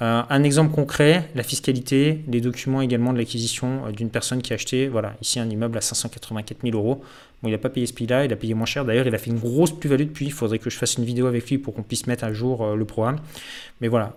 un 0.00 0.42
exemple 0.42 0.74
concret, 0.74 1.28
la 1.34 1.42
fiscalité, 1.42 2.24
les 2.26 2.40
documents 2.40 2.80
également 2.80 3.12
de 3.12 3.18
l'acquisition 3.18 3.90
d'une 3.90 4.10
personne 4.10 4.40
qui 4.40 4.52
a 4.52 4.56
acheté, 4.56 4.88
voilà, 4.88 5.14
ici 5.20 5.38
un 5.38 5.48
immeuble 5.48 5.76
à 5.76 5.82
584 5.82 6.62
000 6.62 6.76
euros. 6.76 7.04
Bon, 7.42 7.50
il 7.50 7.52
n'a 7.52 7.58
pas 7.58 7.68
payé 7.68 7.86
ce 7.86 7.92
prix-là, 7.92 8.24
il 8.24 8.32
a 8.32 8.36
payé 8.36 8.54
moins 8.54 8.64
cher. 8.64 8.86
D'ailleurs, 8.86 9.06
il 9.06 9.14
a 9.14 9.18
fait 9.18 9.30
une 9.30 9.38
grosse 9.38 9.78
plus-value 9.78 10.04
depuis. 10.04 10.26
Il 10.26 10.32
faudrait 10.32 10.58
que 10.58 10.70
je 10.70 10.78
fasse 10.78 10.96
une 10.96 11.04
vidéo 11.04 11.26
avec 11.26 11.48
lui 11.50 11.58
pour 11.58 11.74
qu'on 11.74 11.82
puisse 11.82 12.06
mettre 12.06 12.24
à 12.24 12.32
jour 12.32 12.74
le 12.74 12.84
programme. 12.86 13.18
Mais 13.82 13.88
voilà, 13.88 14.14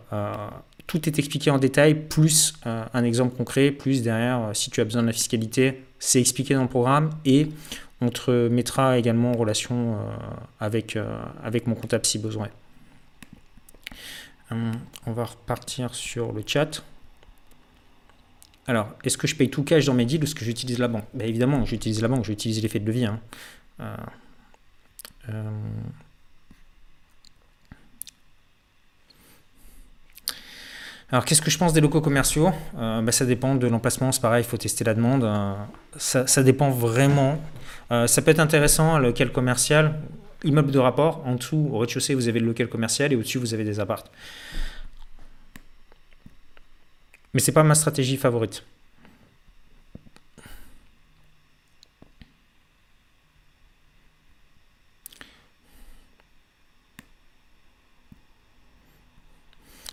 tout 0.88 1.08
est 1.08 1.20
expliqué 1.20 1.52
en 1.52 1.58
détail, 1.58 1.94
plus 1.94 2.54
euh, 2.66 2.86
un 2.94 3.04
exemple 3.04 3.36
concret, 3.36 3.72
plus 3.72 4.02
derrière, 4.02 4.40
euh, 4.40 4.54
si 4.54 4.72
tu 4.72 4.80
as 4.80 4.86
besoin 4.86 5.02
de 5.02 5.08
la 5.08 5.14
fiscalité, 5.14 5.84
c'est 6.00 6.20
expliqué 6.20 6.54
dans 6.54 6.62
le 6.62 6.70
programme 6.70 7.12
et 7.26 7.50
on 8.00 8.10
te 8.10 8.48
mettra 8.48 8.98
également 8.98 9.32
en 9.32 9.38
relation 9.38 9.96
euh, 9.96 9.98
avec, 10.62 10.98
avec 11.44 11.68
mon 11.68 11.76
comptable 11.76 12.06
si 12.06 12.20
besoin. 12.20 12.48
On 14.50 15.12
va 15.12 15.26
repartir 15.26 15.94
sur 15.94 16.32
le 16.32 16.42
chat. 16.46 16.82
Alors, 18.66 18.94
est-ce 19.04 19.18
que 19.18 19.28
je 19.28 19.36
paye 19.36 19.50
tout 19.50 19.64
cash 19.64 19.86
dans 19.86 19.94
mes 19.94 20.06
deals 20.06 20.22
ou 20.22 20.24
est-ce 20.24 20.36
que 20.36 20.46
j'utilise 20.46 20.80
la 20.80 20.88
banque? 20.88 21.04
Ben, 21.14 21.28
Évidemment, 21.28 21.66
j'utilise 21.66 22.02
la 22.02 22.08
banque, 22.08 22.24
j'utilise 22.24 22.62
l'effet 22.62 22.80
de 22.80 22.86
levier. 22.86 23.08
Hein. 23.08 23.20
Alors, 31.10 31.24
qu'est-ce 31.24 31.42
que 31.42 31.50
je 31.50 31.58
pense 31.58 31.72
des 31.72 31.80
locaux 31.80 32.02
commerciaux 32.02 32.52
euh, 32.78 33.02
bah, 33.02 33.12
Ça 33.12 33.26
dépend 33.26 33.56
de 33.56 33.68
l'emplacement, 33.68 34.12
c'est 34.12 34.22
pareil, 34.22 34.44
il 34.44 34.48
faut 34.48 34.58
tester 34.58 34.84
la 34.84 34.94
demande. 34.94 35.24
Euh, 35.24 35.54
ça, 35.98 36.44
dépend 36.44 36.70
vraiment. 36.70 37.42
Euh, 37.92 38.08
ça 38.08 38.22
peut 38.22 38.32
être 38.32 38.40
intéressant, 38.40 39.00
le 39.00 39.08
local 39.08 39.32
commercial, 39.32 40.00
immeuble 40.44 40.72
de 40.72 40.80
rapport. 40.80 41.26
En 41.26 41.36
dessous, 41.36 41.70
au 41.72 41.78
rez-de-chaussée, 41.78 42.14
vous 42.14 42.28
avez 42.28 42.42
le 42.42 42.48
local 42.48 42.68
commercial 42.68 43.14
et 43.14 43.16
au-dessus, 43.16 43.38
vous 43.38 43.54
avez 43.54 43.64
des 43.64 43.80
appartes. 43.80 44.12
Mais 47.34 47.40
ce 47.40 47.52
n'est 47.52 47.54
pas 47.54 47.64
ma 47.64 47.76
stratégie 47.76 48.18
favorite. 48.18 48.64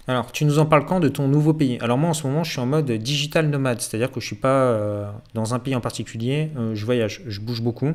Alors, 0.06 0.32
tu 0.32 0.44
nous 0.44 0.58
en 0.58 0.66
parles 0.66 0.84
quand 0.84 1.00
de 1.00 1.08
ton 1.08 1.28
nouveau 1.28 1.54
pays? 1.54 1.78
Alors 1.80 1.96
moi, 1.96 2.10
en 2.10 2.14
ce 2.14 2.26
moment, 2.26 2.44
je 2.44 2.50
suis 2.50 2.60
en 2.60 2.66
mode 2.66 2.90
digital 2.92 3.48
nomade, 3.48 3.80
c'est-à-dire 3.80 4.08
que 4.08 4.20
je 4.20 4.26
ne 4.26 4.28
suis 4.28 4.36
pas 4.36 4.64
euh, 4.64 5.10
dans 5.32 5.54
un 5.54 5.58
pays 5.58 5.74
en 5.74 5.80
particulier, 5.80 6.50
euh, 6.58 6.74
je 6.74 6.84
voyage, 6.84 7.22
je 7.26 7.40
bouge 7.40 7.62
beaucoup. 7.62 7.92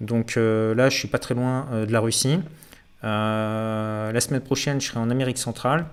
Donc 0.00 0.36
euh, 0.36 0.74
là, 0.74 0.88
je 0.88 0.96
suis 0.96 1.08
pas 1.08 1.18
très 1.18 1.34
loin 1.34 1.66
de 1.86 1.92
la 1.92 2.00
Russie. 2.00 2.40
la 3.02 4.20
semaine 4.20 4.40
prochaine, 4.40 4.80
je 4.80 4.86
serai 4.86 5.00
en 5.00 5.10
Amérique 5.10 5.38
centrale. 5.38 5.86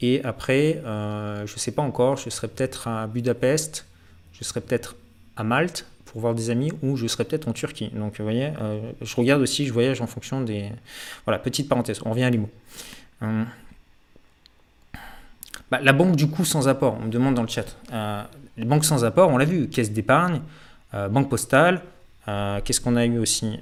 Et 0.00 0.22
après, 0.22 0.80
je 0.84 1.52
ne 1.52 1.58
sais 1.58 1.72
pas 1.72 1.82
encore, 1.82 2.16
je 2.16 2.30
serai 2.30 2.46
peut-être 2.46 2.86
à 2.86 3.08
Budapest, 3.08 3.84
je 4.32 4.44
serai 4.44 4.60
peut-être 4.60 4.94
à 5.36 5.42
Malte 5.42 5.86
pour 6.04 6.20
voir 6.20 6.36
des 6.36 6.50
amis 6.50 6.70
ou 6.82 6.96
je 6.96 7.08
serai 7.08 7.24
peut-être 7.24 7.48
en 7.48 7.52
Turquie. 7.52 7.90
Donc 7.96 8.18
vous 8.18 8.24
voyez, 8.24 8.52
je 9.00 9.16
regarde 9.16 9.42
aussi, 9.42 9.66
je 9.66 9.72
voyage 9.72 10.00
en 10.00 10.06
fonction 10.06 10.40
des... 10.40 10.70
Voilà, 11.26 11.40
petite 11.40 11.68
parenthèse, 11.68 12.00
on 12.04 12.10
revient 12.10 12.22
à 12.22 12.30
l'IMO. 12.30 12.48
Bah, 15.70 15.80
la 15.82 15.92
banque 15.92 16.16
du 16.16 16.28
coup 16.28 16.44
sans 16.44 16.68
apport, 16.68 16.96
on 17.00 17.06
me 17.06 17.10
demande 17.10 17.34
dans 17.34 17.42
le 17.42 17.48
chat. 17.48 17.76
les 18.56 18.64
banques 18.64 18.84
sans 18.84 19.04
apport, 19.04 19.28
on 19.28 19.36
l'a 19.36 19.44
vu, 19.44 19.68
caisse 19.68 19.92
d'épargne, 19.92 20.40
banque 21.10 21.28
postale, 21.28 21.82
qu'est-ce 22.26 22.80
qu'on 22.80 22.96
a 22.96 23.04
eu 23.04 23.18
aussi 23.18 23.58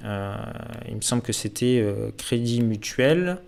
Il 0.87 0.95
me 0.95 1.01
semble 1.01 1.21
que 1.21 1.33
c'était 1.33 1.85
Crédit 2.17 2.61
Mutuel. 2.61 3.39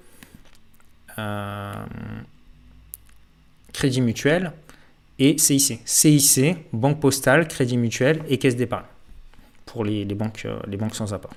Crédit 3.74 4.02
Mutuel 4.02 4.52
et 5.20 5.38
CIC. 5.38 5.82
CIC, 5.86 6.58
Banque 6.74 7.00
Postale, 7.00 7.48
Crédit 7.48 7.78
Mutuel 7.78 8.24
et 8.28 8.38
Caisse 8.38 8.56
d'épargne 8.56 8.86
pour 9.66 9.86
les, 9.86 10.06
banques, 10.06 10.44
euh, 10.46 10.60
les 10.68 10.78
banques 10.78 10.96
sans 10.96 11.14
apport. 11.14 11.34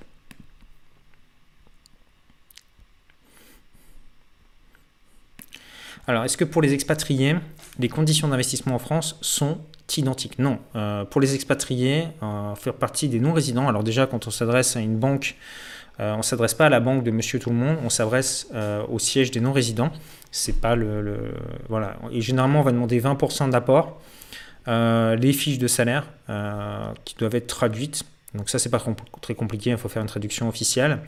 Alors, 6.06 6.24
est-ce 6.24 6.36
que 6.36 6.44
pour 6.44 6.62
les 6.62 6.72
expatriés, 6.72 7.36
les 7.78 7.88
conditions 7.88 8.28
d'investissement 8.28 8.74
en 8.74 8.78
France 8.78 9.18
sont 9.20 9.58
identiques 9.96 10.38
Non. 10.38 10.58
Euh, 10.74 11.04
pour 11.04 11.20
les 11.20 11.34
expatriés, 11.34 12.08
euh, 12.22 12.54
faire 12.54 12.74
partie 12.74 13.08
des 13.08 13.20
non-résidents, 13.20 13.68
alors 13.68 13.84
déjà, 13.84 14.06
quand 14.06 14.26
on 14.26 14.30
s'adresse 14.30 14.76
à 14.76 14.80
une 14.80 14.96
banque, 14.96 15.36
on 15.98 16.16
ne 16.16 16.22
s'adresse 16.22 16.54
pas 16.54 16.66
à 16.66 16.68
la 16.68 16.80
banque 16.80 17.04
de 17.04 17.12
monsieur 17.12 17.38
tout 17.38 17.50
le 17.50 17.56
monde, 17.56 17.76
on 17.84 17.90
s'adresse 17.90 18.48
au 18.88 18.98
siège 18.98 19.30
des 19.30 19.40
non-résidents. 19.40 19.92
C'est 20.32 20.60
pas 20.60 20.74
le, 20.74 21.32
voilà. 21.68 21.96
Et 22.10 22.20
généralement, 22.20 22.60
on 22.60 22.62
va 22.64 22.72
demander 22.72 23.00
20% 23.00 23.50
d'apport. 23.50 24.00
Euh, 24.68 25.16
les 25.16 25.32
fiches 25.32 25.58
de 25.58 25.66
salaire 25.66 26.06
euh, 26.30 26.92
qui 27.04 27.16
doivent 27.16 27.34
être 27.34 27.48
traduites. 27.48 28.04
Donc 28.34 28.48
ça, 28.48 28.58
c'est 28.58 28.70
pas 28.70 28.82
très 29.20 29.34
compliqué. 29.34 29.70
Il 29.70 29.76
faut 29.76 29.88
faire 29.88 30.02
une 30.02 30.08
traduction 30.08 30.48
officielle. 30.48 31.00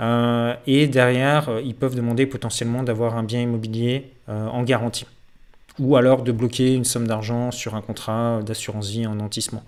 Euh, 0.00 0.54
et 0.66 0.86
derrière, 0.88 1.48
ils 1.64 1.74
peuvent 1.74 1.94
demander 1.94 2.26
potentiellement 2.26 2.82
d'avoir 2.82 3.16
un 3.16 3.22
bien 3.22 3.40
immobilier 3.40 4.10
en 4.26 4.62
garantie. 4.62 5.06
Ou 5.78 5.96
alors 5.96 6.22
de 6.22 6.32
bloquer 6.32 6.74
une 6.74 6.84
somme 6.84 7.06
d'argent 7.06 7.50
sur 7.50 7.74
un 7.74 7.80
contrat 7.82 8.40
d'assurance 8.42 8.88
vie 8.88 9.06
en 9.06 9.16
nantissement. 9.16 9.62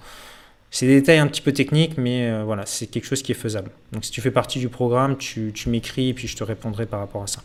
C'est 0.71 0.87
des 0.87 1.01
détails 1.01 1.19
un 1.19 1.27
petit 1.27 1.43
peu 1.43 1.53
techniques, 1.53 1.99
mais 1.99 2.43
voilà, 2.43 2.65
c'est 2.65 2.87
quelque 2.87 3.05
chose 3.05 3.23
qui 3.23 3.33
est 3.33 3.37
faisable. 3.37 3.71
Donc 3.93 4.05
si 4.05 4.11
tu 4.11 4.21
fais 4.21 4.31
partie 4.31 4.59
du 4.59 4.69
programme, 4.69 5.17
tu, 5.19 5.53
tu 5.55 5.69
m'écris 5.69 6.09
et 6.09 6.15
puis 6.15 6.27
je 6.27 6.37
te 6.37 6.43
répondrai 6.43 6.87
par 6.87 7.01
rapport 7.01 7.23
à 7.23 7.27
ça. 7.27 7.43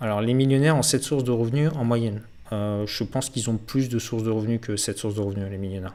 Alors, 0.00 0.20
les 0.20 0.34
millionnaires 0.34 0.76
ont 0.76 0.82
7 0.82 1.02
sources 1.02 1.24
de 1.24 1.32
revenus 1.32 1.70
en 1.74 1.84
moyenne. 1.84 2.22
Euh, 2.52 2.86
je 2.86 3.04
pense 3.04 3.30
qu'ils 3.30 3.50
ont 3.50 3.56
plus 3.56 3.88
de 3.88 3.98
sources 3.98 4.22
de 4.22 4.30
revenus 4.30 4.60
que 4.60 4.76
7 4.76 4.96
sources 4.96 5.16
de 5.16 5.20
revenus, 5.20 5.50
les 5.50 5.58
millionnaires. 5.58 5.94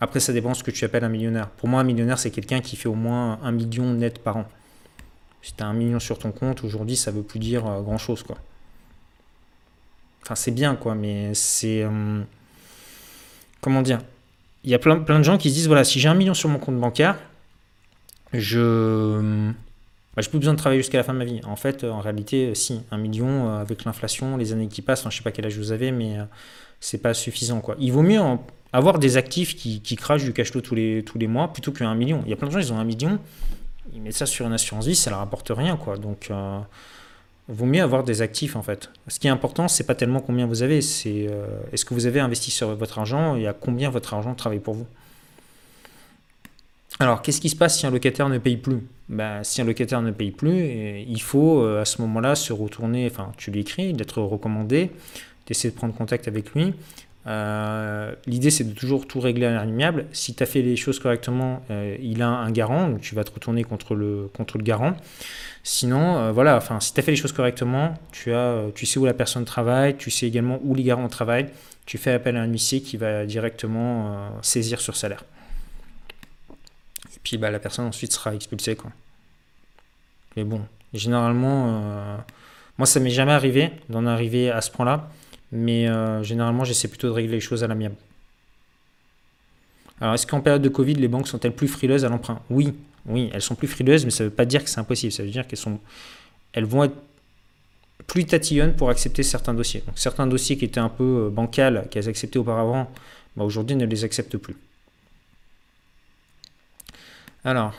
Après, 0.00 0.20
ça 0.20 0.32
dépend 0.32 0.50
de 0.52 0.56
ce 0.56 0.62
que 0.62 0.70
tu 0.70 0.84
appelles 0.84 1.04
un 1.04 1.08
millionnaire. 1.08 1.48
Pour 1.48 1.68
moi, 1.68 1.80
un 1.80 1.84
millionnaire, 1.84 2.18
c'est 2.18 2.30
quelqu'un 2.30 2.60
qui 2.60 2.76
fait 2.76 2.88
au 2.88 2.94
moins 2.94 3.40
un 3.42 3.52
million 3.52 3.92
net 3.92 4.18
par 4.22 4.36
an. 4.36 4.48
Si 5.42 5.52
tu 5.54 5.62
as 5.62 5.66
un 5.66 5.72
million 5.72 5.98
sur 5.98 6.18
ton 6.18 6.32
compte, 6.32 6.64
aujourd'hui, 6.64 6.96
ça 6.96 7.10
ne 7.10 7.16
veut 7.16 7.22
plus 7.22 7.38
dire 7.38 7.66
euh, 7.66 7.80
grand-chose, 7.80 8.22
quoi. 8.22 8.36
Enfin, 10.22 10.34
c'est 10.34 10.50
bien, 10.50 10.76
quoi, 10.76 10.94
mais 10.94 11.32
c'est... 11.34 11.82
Euh, 11.82 12.22
comment 13.60 13.82
dire? 13.82 14.00
Il 14.64 14.70
y 14.70 14.74
a 14.74 14.78
plein, 14.78 14.96
de 14.96 15.22
gens 15.22 15.38
qui 15.38 15.50
se 15.50 15.54
disent, 15.54 15.66
voilà, 15.68 15.84
si 15.84 16.00
j'ai 16.00 16.08
un 16.08 16.14
million 16.14 16.34
sur 16.34 16.48
mon 16.48 16.58
compte 16.58 16.78
bancaire, 16.78 17.18
je 18.32 19.52
bah, 20.18 20.22
j'ai 20.22 20.30
plus 20.30 20.40
besoin 20.40 20.54
de 20.54 20.58
travailler 20.58 20.80
jusqu'à 20.80 20.98
la 20.98 21.04
fin 21.04 21.12
de 21.12 21.18
ma 21.18 21.24
vie. 21.24 21.40
En 21.44 21.54
fait, 21.54 21.84
en 21.84 22.00
réalité, 22.00 22.48
euh, 22.48 22.54
si, 22.54 22.80
un 22.90 22.98
million 22.98 23.50
euh, 23.50 23.60
avec 23.60 23.84
l'inflation, 23.84 24.36
les 24.36 24.52
années 24.52 24.66
qui 24.66 24.82
passent, 24.82 25.02
enfin, 25.02 25.10
je 25.10 25.18
sais 25.18 25.22
pas 25.22 25.30
quel 25.30 25.46
âge 25.46 25.56
vous 25.56 25.70
avez, 25.70 25.92
mais 25.92 26.18
euh, 26.18 26.24
c'est 26.80 26.98
pas 26.98 27.14
suffisant. 27.14 27.60
Quoi. 27.60 27.76
Il 27.78 27.92
vaut 27.92 28.02
mieux 28.02 28.18
avoir 28.72 28.98
des 28.98 29.16
actifs 29.16 29.56
qui, 29.56 29.96
crachent 29.96 30.24
du 30.24 30.32
cash 30.32 30.50
flow 30.50 30.60
tous 30.60 30.74
les, 30.74 31.02
tous 31.04 31.18
les 31.18 31.26
mois 31.26 31.52
plutôt 31.52 31.72
qu'un 31.72 31.94
million. 31.94 32.22
Il 32.24 32.30
y 32.30 32.32
a 32.32 32.36
plein 32.36 32.48
de 32.48 32.52
gens, 32.52 32.58
ils 32.58 32.72
ont 32.72 32.78
un 32.78 32.84
million, 32.84 33.18
ils 33.94 34.02
mettent 34.02 34.14
ça 34.14 34.26
sur 34.26 34.46
une 34.46 34.52
assurance 34.52 34.86
vie, 34.86 34.96
ça 34.96 35.10
leur 35.10 35.20
apporte 35.20 35.50
rien. 35.54 35.76
Quoi. 35.76 35.96
Donc, 35.96 36.30
il 36.30 37.54
vaut 37.54 37.66
mieux 37.66 37.82
avoir 37.82 38.04
des 38.04 38.20
actifs 38.20 38.56
en 38.56 38.62
fait. 38.62 38.90
Ce 39.08 39.18
qui 39.18 39.26
est 39.26 39.30
important, 39.30 39.68
c'est 39.68 39.84
pas 39.84 39.94
tellement 39.94 40.20
combien 40.20 40.46
vous 40.46 40.62
avez, 40.62 40.82
c'est 40.82 41.28
est-ce 41.72 41.84
que 41.84 41.94
vous 41.94 42.06
avez 42.06 42.20
investi 42.20 42.50
sur 42.50 42.74
votre 42.76 42.98
argent 42.98 43.36
et 43.36 43.46
à 43.46 43.52
combien 43.52 43.90
votre 43.90 44.12
argent 44.14 44.34
travaille 44.34 44.60
pour 44.60 44.74
vous? 44.74 44.86
Alors, 47.00 47.22
qu'est-ce 47.22 47.40
qui 47.40 47.48
se 47.48 47.56
passe 47.56 47.78
si 47.78 47.86
un 47.86 47.90
locataire 47.90 48.28
ne 48.28 48.38
paye 48.38 48.56
plus? 48.56 48.80
Ben, 49.08 49.44
Si 49.44 49.60
un 49.60 49.64
locataire 49.64 50.02
ne 50.02 50.10
paye 50.10 50.32
plus, 50.32 50.58
eh, 50.58 51.06
il 51.08 51.22
faut 51.22 51.62
euh, 51.62 51.80
à 51.80 51.84
ce 51.84 52.02
moment-là 52.02 52.34
se 52.34 52.52
retourner, 52.52 53.08
enfin, 53.10 53.32
tu 53.36 53.52
l'écris, 53.52 53.92
d'être 53.92 54.20
recommandé, 54.20 54.90
d'essayer 55.46 55.70
de 55.70 55.76
prendre 55.76 55.94
contact 55.94 56.26
avec 56.26 56.52
lui. 56.54 56.74
Euh, 57.26 58.14
l'idée, 58.26 58.50
c'est 58.50 58.64
de 58.64 58.72
toujours 58.72 59.06
tout 59.06 59.20
régler 59.20 59.46
à 59.46 59.52
l'amiable. 59.52 60.06
Si 60.12 60.34
tu 60.34 60.42
as 60.42 60.46
fait 60.46 60.62
les 60.62 60.76
choses 60.76 60.98
correctement, 60.98 61.62
euh, 61.70 61.96
il 62.00 62.22
a 62.22 62.28
un 62.28 62.50
garant, 62.50 62.88
donc 62.88 63.00
tu 63.00 63.14
vas 63.14 63.24
te 63.24 63.32
retourner 63.32 63.64
contre 63.64 63.94
le, 63.94 64.30
contre 64.34 64.56
le 64.58 64.64
garant. 64.64 64.96
Sinon, 65.62 66.32
voilà, 66.32 66.56
enfin, 66.56 66.80
si 66.80 66.94
tu 66.94 67.00
as 67.00 67.02
fait 67.02 67.10
les 67.10 67.16
choses 67.16 67.32
correctement, 67.32 67.94
tu, 68.12 68.32
as, 68.32 68.66
tu 68.74 68.86
sais 68.86 68.98
où 68.98 69.04
la 69.04 69.12
personne 69.12 69.44
travaille, 69.44 69.96
tu 69.96 70.10
sais 70.10 70.26
également 70.26 70.58
où 70.62 70.74
les 70.74 70.82
garants 70.82 71.08
travaillent, 71.08 71.48
tu 71.84 71.98
fais 71.98 72.12
appel 72.12 72.36
à 72.36 72.42
un 72.42 72.46
huissier 72.46 72.80
qui 72.80 72.96
va 72.96 73.26
directement 73.26 74.30
saisir 74.40 74.80
sur 74.80 74.96
salaire 74.96 75.24
puis 77.28 77.36
bah, 77.36 77.50
la 77.50 77.58
personne 77.58 77.84
ensuite 77.84 78.12
sera 78.12 78.34
expulsée. 78.34 78.74
Quoi. 78.74 78.90
Mais 80.34 80.44
bon, 80.44 80.62
généralement, 80.94 81.66
euh, 81.68 82.16
moi 82.78 82.86
ça 82.86 83.00
m'est 83.00 83.10
jamais 83.10 83.32
arrivé 83.32 83.70
d'en 83.90 84.06
arriver 84.06 84.50
à 84.50 84.62
ce 84.62 84.70
point-là, 84.70 85.10
mais 85.52 85.88
euh, 85.88 86.22
généralement 86.22 86.64
j'essaie 86.64 86.88
plutôt 86.88 87.08
de 87.08 87.12
régler 87.12 87.32
les 87.32 87.40
choses 87.40 87.64
à 87.64 87.66
l'amiable. 87.66 87.96
Alors 90.00 90.14
est-ce 90.14 90.26
qu'en 90.26 90.40
période 90.40 90.62
de 90.62 90.68
Covid, 90.68 90.94
les 90.94 91.08
banques 91.08 91.28
sont-elles 91.28 91.54
plus 91.54 91.68
frileuses 91.68 92.04
à 92.04 92.08
l'emprunt? 92.08 92.40
Oui, 92.50 92.74
oui, 93.06 93.30
elles 93.32 93.42
sont 93.42 93.54
plus 93.54 93.68
frileuses, 93.68 94.04
mais 94.04 94.10
ça 94.10 94.24
ne 94.24 94.28
veut 94.28 94.34
pas 94.34 94.44
dire 94.44 94.62
que 94.62 94.70
c'est 94.70 94.80
impossible, 94.80 95.12
ça 95.12 95.22
veut 95.22 95.30
dire 95.30 95.46
qu'elles 95.46 95.58
sont... 95.58 95.80
Elles 96.52 96.64
vont 96.64 96.84
être 96.84 96.96
plus 98.06 98.24
tatillonnes 98.24 98.74
pour 98.74 98.90
accepter 98.90 99.22
certains 99.22 99.54
dossiers. 99.54 99.82
Donc 99.86 99.98
certains 99.98 100.26
dossiers 100.26 100.56
qui 100.56 100.64
étaient 100.64 100.80
un 100.80 100.88
peu 100.88 101.26
euh, 101.26 101.30
bancals, 101.30 101.86
qu'elles 101.90 102.08
acceptaient 102.08 102.38
auparavant, 102.38 102.90
bah, 103.36 103.44
aujourd'hui 103.44 103.76
ne 103.76 103.84
les 103.84 104.04
acceptent 104.04 104.36
plus. 104.36 104.56
Alors, 107.44 107.74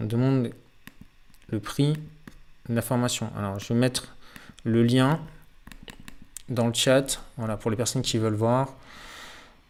on 0.00 0.04
demande 0.04 0.50
le 1.48 1.60
prix 1.60 1.94
de 2.68 2.74
la 2.74 2.82
formation. 2.82 3.30
Alors, 3.36 3.58
je 3.58 3.72
vais 3.72 3.78
mettre 3.78 4.14
le 4.64 4.82
lien 4.82 5.20
dans 6.48 6.66
le 6.66 6.74
chat, 6.74 7.20
voilà, 7.36 7.56
pour 7.56 7.70
les 7.70 7.76
personnes 7.76 8.02
qui 8.02 8.18
veulent 8.18 8.34
voir. 8.34 8.74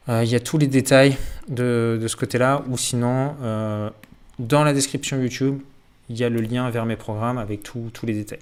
Euh, 0.08 0.22
il 0.22 0.30
y 0.30 0.34
a 0.34 0.40
tous 0.40 0.58
les 0.58 0.66
détails 0.66 1.16
de, 1.48 2.04
ce 2.06 2.16
côté-là, 2.16 2.62
ou 2.68 2.76
sinon, 2.76 3.34
euh, 3.42 3.90
dans 4.38 4.62
la 4.62 4.72
description 4.72 5.20
YouTube, 5.20 5.60
il 6.08 6.16
y 6.16 6.24
a 6.24 6.28
le 6.28 6.40
lien 6.40 6.70
vers 6.70 6.86
mes 6.86 6.96
programmes 6.96 7.38
avec 7.38 7.62
tous 7.62 7.90
les 8.04 8.12
détails. 8.12 8.38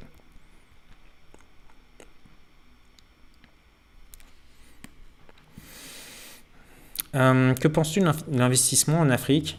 Euh, 7.15 7.55
que 7.55 7.69
penses-tu 7.69 8.01
de 8.01 8.11
l'investissement 8.33 8.99
en 8.99 9.09
Afrique? 9.09 9.59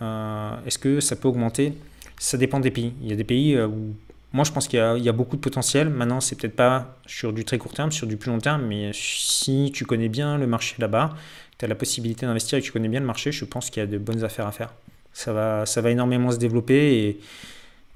Est-ce 0.00 0.78
que 0.78 1.00
ça 1.00 1.16
peut 1.16 1.28
augmenter? 1.28 1.72
Ça 2.18 2.36
dépend 2.36 2.60
des 2.60 2.70
pays. 2.70 2.92
Il 3.00 3.08
y 3.08 3.12
a 3.12 3.16
des 3.16 3.24
pays 3.24 3.58
où 3.58 3.94
moi, 4.32 4.44
je 4.44 4.52
pense 4.52 4.68
qu'il 4.68 4.78
y, 4.78 5.08
a 5.08 5.12
beaucoup 5.12 5.36
de 5.36 5.40
potentiel. 5.40 5.88
Maintenant, 5.88 6.20
c'est 6.20 6.36
peut-être 6.36 6.56
pas 6.56 6.96
sur 7.06 7.32
du 7.32 7.44
très 7.44 7.56
court 7.58 7.72
terme, 7.72 7.92
sur 7.92 8.06
du 8.06 8.16
plus 8.16 8.30
long 8.30 8.38
terme, 8.38 8.66
mais 8.66 8.90
si 8.92 9.70
tu 9.74 9.86
connais 9.86 10.08
bien 10.08 10.36
le 10.36 10.46
marché 10.46 10.76
là-bas, 10.78 11.14
tu 11.58 11.64
as 11.64 11.68
la 11.68 11.74
possibilité 11.74 12.26
d'investir 12.26 12.58
et 12.58 12.60
que 12.60 12.66
tu 12.66 12.72
connais 12.72 12.88
bien 12.88 13.00
le 13.00 13.06
marché, 13.06 13.32
je 13.32 13.44
pense 13.44 13.70
qu'il 13.70 13.80
y 13.80 13.84
a 13.84 13.86
de 13.86 13.98
bonnes 13.98 14.24
affaires 14.24 14.46
à 14.46 14.52
faire. 14.52 14.72
Ça 15.12 15.32
va, 15.32 15.66
ça 15.66 15.80
va 15.80 15.90
énormément 15.90 16.30
se 16.30 16.36
développer 16.36 16.98
et 16.98 17.20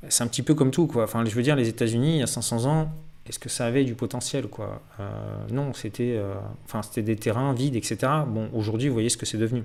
c'est 0.08 0.24
un 0.24 0.26
petit 0.26 0.42
peu 0.42 0.54
comme 0.54 0.70
tout. 0.70 0.86
Quoi. 0.86 1.04
Enfin, 1.04 1.24
je 1.24 1.34
veux 1.34 1.42
dire, 1.42 1.54
les 1.54 1.68
États-Unis, 1.68 2.16
il 2.16 2.18
y 2.20 2.22
a 2.22 2.26
500 2.26 2.64
ans, 2.64 2.92
est-ce 3.28 3.38
que 3.38 3.48
ça 3.48 3.66
avait 3.66 3.84
du 3.84 3.94
potentiel 3.94 4.48
quoi? 4.48 4.82
Euh, 4.98 5.04
Non, 5.50 5.72
c'était 5.74 6.16
euh, 6.16 6.34
enfin, 6.64 6.80
des 6.96 7.16
terrains 7.16 7.52
vides, 7.52 7.76
etc. 7.76 7.98
Bon, 8.26 8.48
aujourd'hui, 8.52 8.88
vous 8.88 8.94
voyez 8.94 9.10
ce 9.10 9.16
que 9.16 9.26
c'est 9.26 9.38
devenu. 9.38 9.62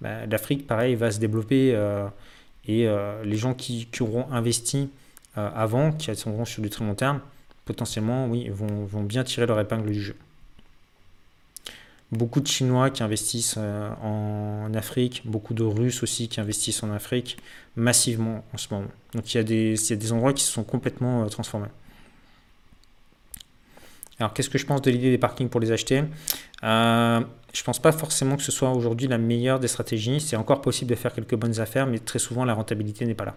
Bah, 0.00 0.26
L'Afrique, 0.26 0.66
pareil, 0.66 0.96
va 0.96 1.10
se 1.10 1.20
développer 1.20 1.72
euh, 1.74 2.06
et 2.66 2.88
les 3.22 3.36
gens 3.36 3.54
qui, 3.54 3.86
auront 4.00 4.26
investi 4.32 4.88
avant, 5.36 5.92
qui 5.92 6.14
seront 6.16 6.44
sur 6.44 6.62
du 6.62 6.70
très 6.70 6.84
long 6.84 6.94
terme, 6.94 7.20
potentiellement, 7.64 8.26
oui, 8.26 8.48
vont, 8.48 8.84
vont 8.84 9.02
bien 9.02 9.22
tirer 9.22 9.46
leur 9.46 9.60
épingle 9.60 9.90
du 9.90 10.00
jeu. 10.02 10.16
Beaucoup 12.12 12.40
de 12.40 12.46
Chinois 12.46 12.90
qui 12.90 13.02
investissent 13.02 13.58
en 13.58 14.72
Afrique, 14.74 15.22
beaucoup 15.24 15.54
de 15.54 15.64
Russes 15.64 16.02
aussi 16.02 16.28
qui 16.28 16.40
investissent 16.40 16.82
en 16.82 16.92
Afrique 16.92 17.36
massivement 17.74 18.44
en 18.54 18.58
ce 18.58 18.72
moment. 18.72 18.88
Donc 19.12 19.34
il 19.34 19.36
y 19.36 19.40
a 19.40 19.42
des, 19.42 19.74
il 19.74 19.90
y 19.90 19.92
a 19.92 19.96
des 19.96 20.12
endroits 20.12 20.32
qui 20.32 20.44
se 20.44 20.52
sont 20.52 20.64
complètement 20.64 21.26
transformés. 21.26 21.68
Alors, 24.18 24.32
qu'est-ce 24.32 24.48
que 24.48 24.56
je 24.56 24.64
pense 24.64 24.80
de 24.80 24.90
l'idée 24.90 25.10
des 25.10 25.18
parkings 25.18 25.50
pour 25.50 25.60
les 25.60 25.72
acheter? 25.72 26.02
Euh, 26.64 27.20
Je 27.52 27.60
ne 27.60 27.64
pense 27.64 27.78
pas 27.78 27.92
forcément 27.92 28.36
que 28.36 28.42
ce 28.42 28.52
soit 28.52 28.70
aujourd'hui 28.70 29.08
la 29.08 29.18
meilleure 29.18 29.60
des 29.60 29.68
stratégies. 29.68 30.20
C'est 30.20 30.36
encore 30.36 30.62
possible 30.62 30.90
de 30.90 30.94
faire 30.94 31.12
quelques 31.12 31.36
bonnes 31.36 31.60
affaires, 31.60 31.86
mais 31.86 31.98
très 31.98 32.18
souvent, 32.18 32.44
la 32.44 32.54
rentabilité 32.54 33.04
n'est 33.04 33.14
pas 33.14 33.26
là. 33.26 33.36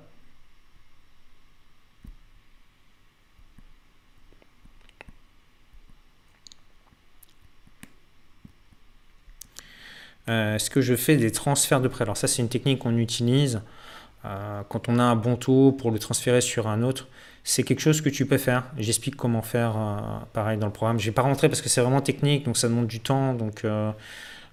Est-ce 10.30 10.70
que 10.70 10.82
je 10.82 10.96
fais 10.96 11.18
des 11.18 11.32
transferts 11.32 11.82
de 11.82 11.88
prêt 11.88 12.04
Alors 12.04 12.18
ça, 12.18 12.28
c'est 12.28 12.42
une 12.42 12.50
technique 12.50 12.80
qu'on 12.80 12.98
utilise 12.98 13.62
quand 14.24 14.90
on 14.90 15.00
a 15.00 15.04
un 15.04 15.16
bon 15.16 15.36
taux 15.36 15.72
pour 15.72 15.92
le 15.92 16.00
transférer 16.00 16.42
sur 16.42 16.68
un 16.68 16.84
autre. 16.84 17.08
C'est 17.44 17.64
quelque 17.64 17.80
chose 17.80 18.02
que 18.02 18.10
tu 18.10 18.26
peux 18.26 18.38
faire. 18.38 18.66
J'explique 18.78 19.16
comment 19.16 19.42
faire 19.42 19.76
pareil 20.34 20.58
dans 20.58 20.68
le 20.68 20.74
programme. 20.74 21.00
Je 21.00 21.06
ne 21.06 21.12
vais 21.12 21.16
pas 21.16 21.22
rentrer 21.22 21.50
parce 21.50 21.62
que 21.62 21.70
c'est 21.70 21.82
vraiment 21.82 22.02
technique, 22.02 22.46
donc 22.46 22.58
ça 22.58 22.68
demande 22.68 22.88
du 22.88 23.00
temps. 23.00 23.34
Donc 23.34 23.64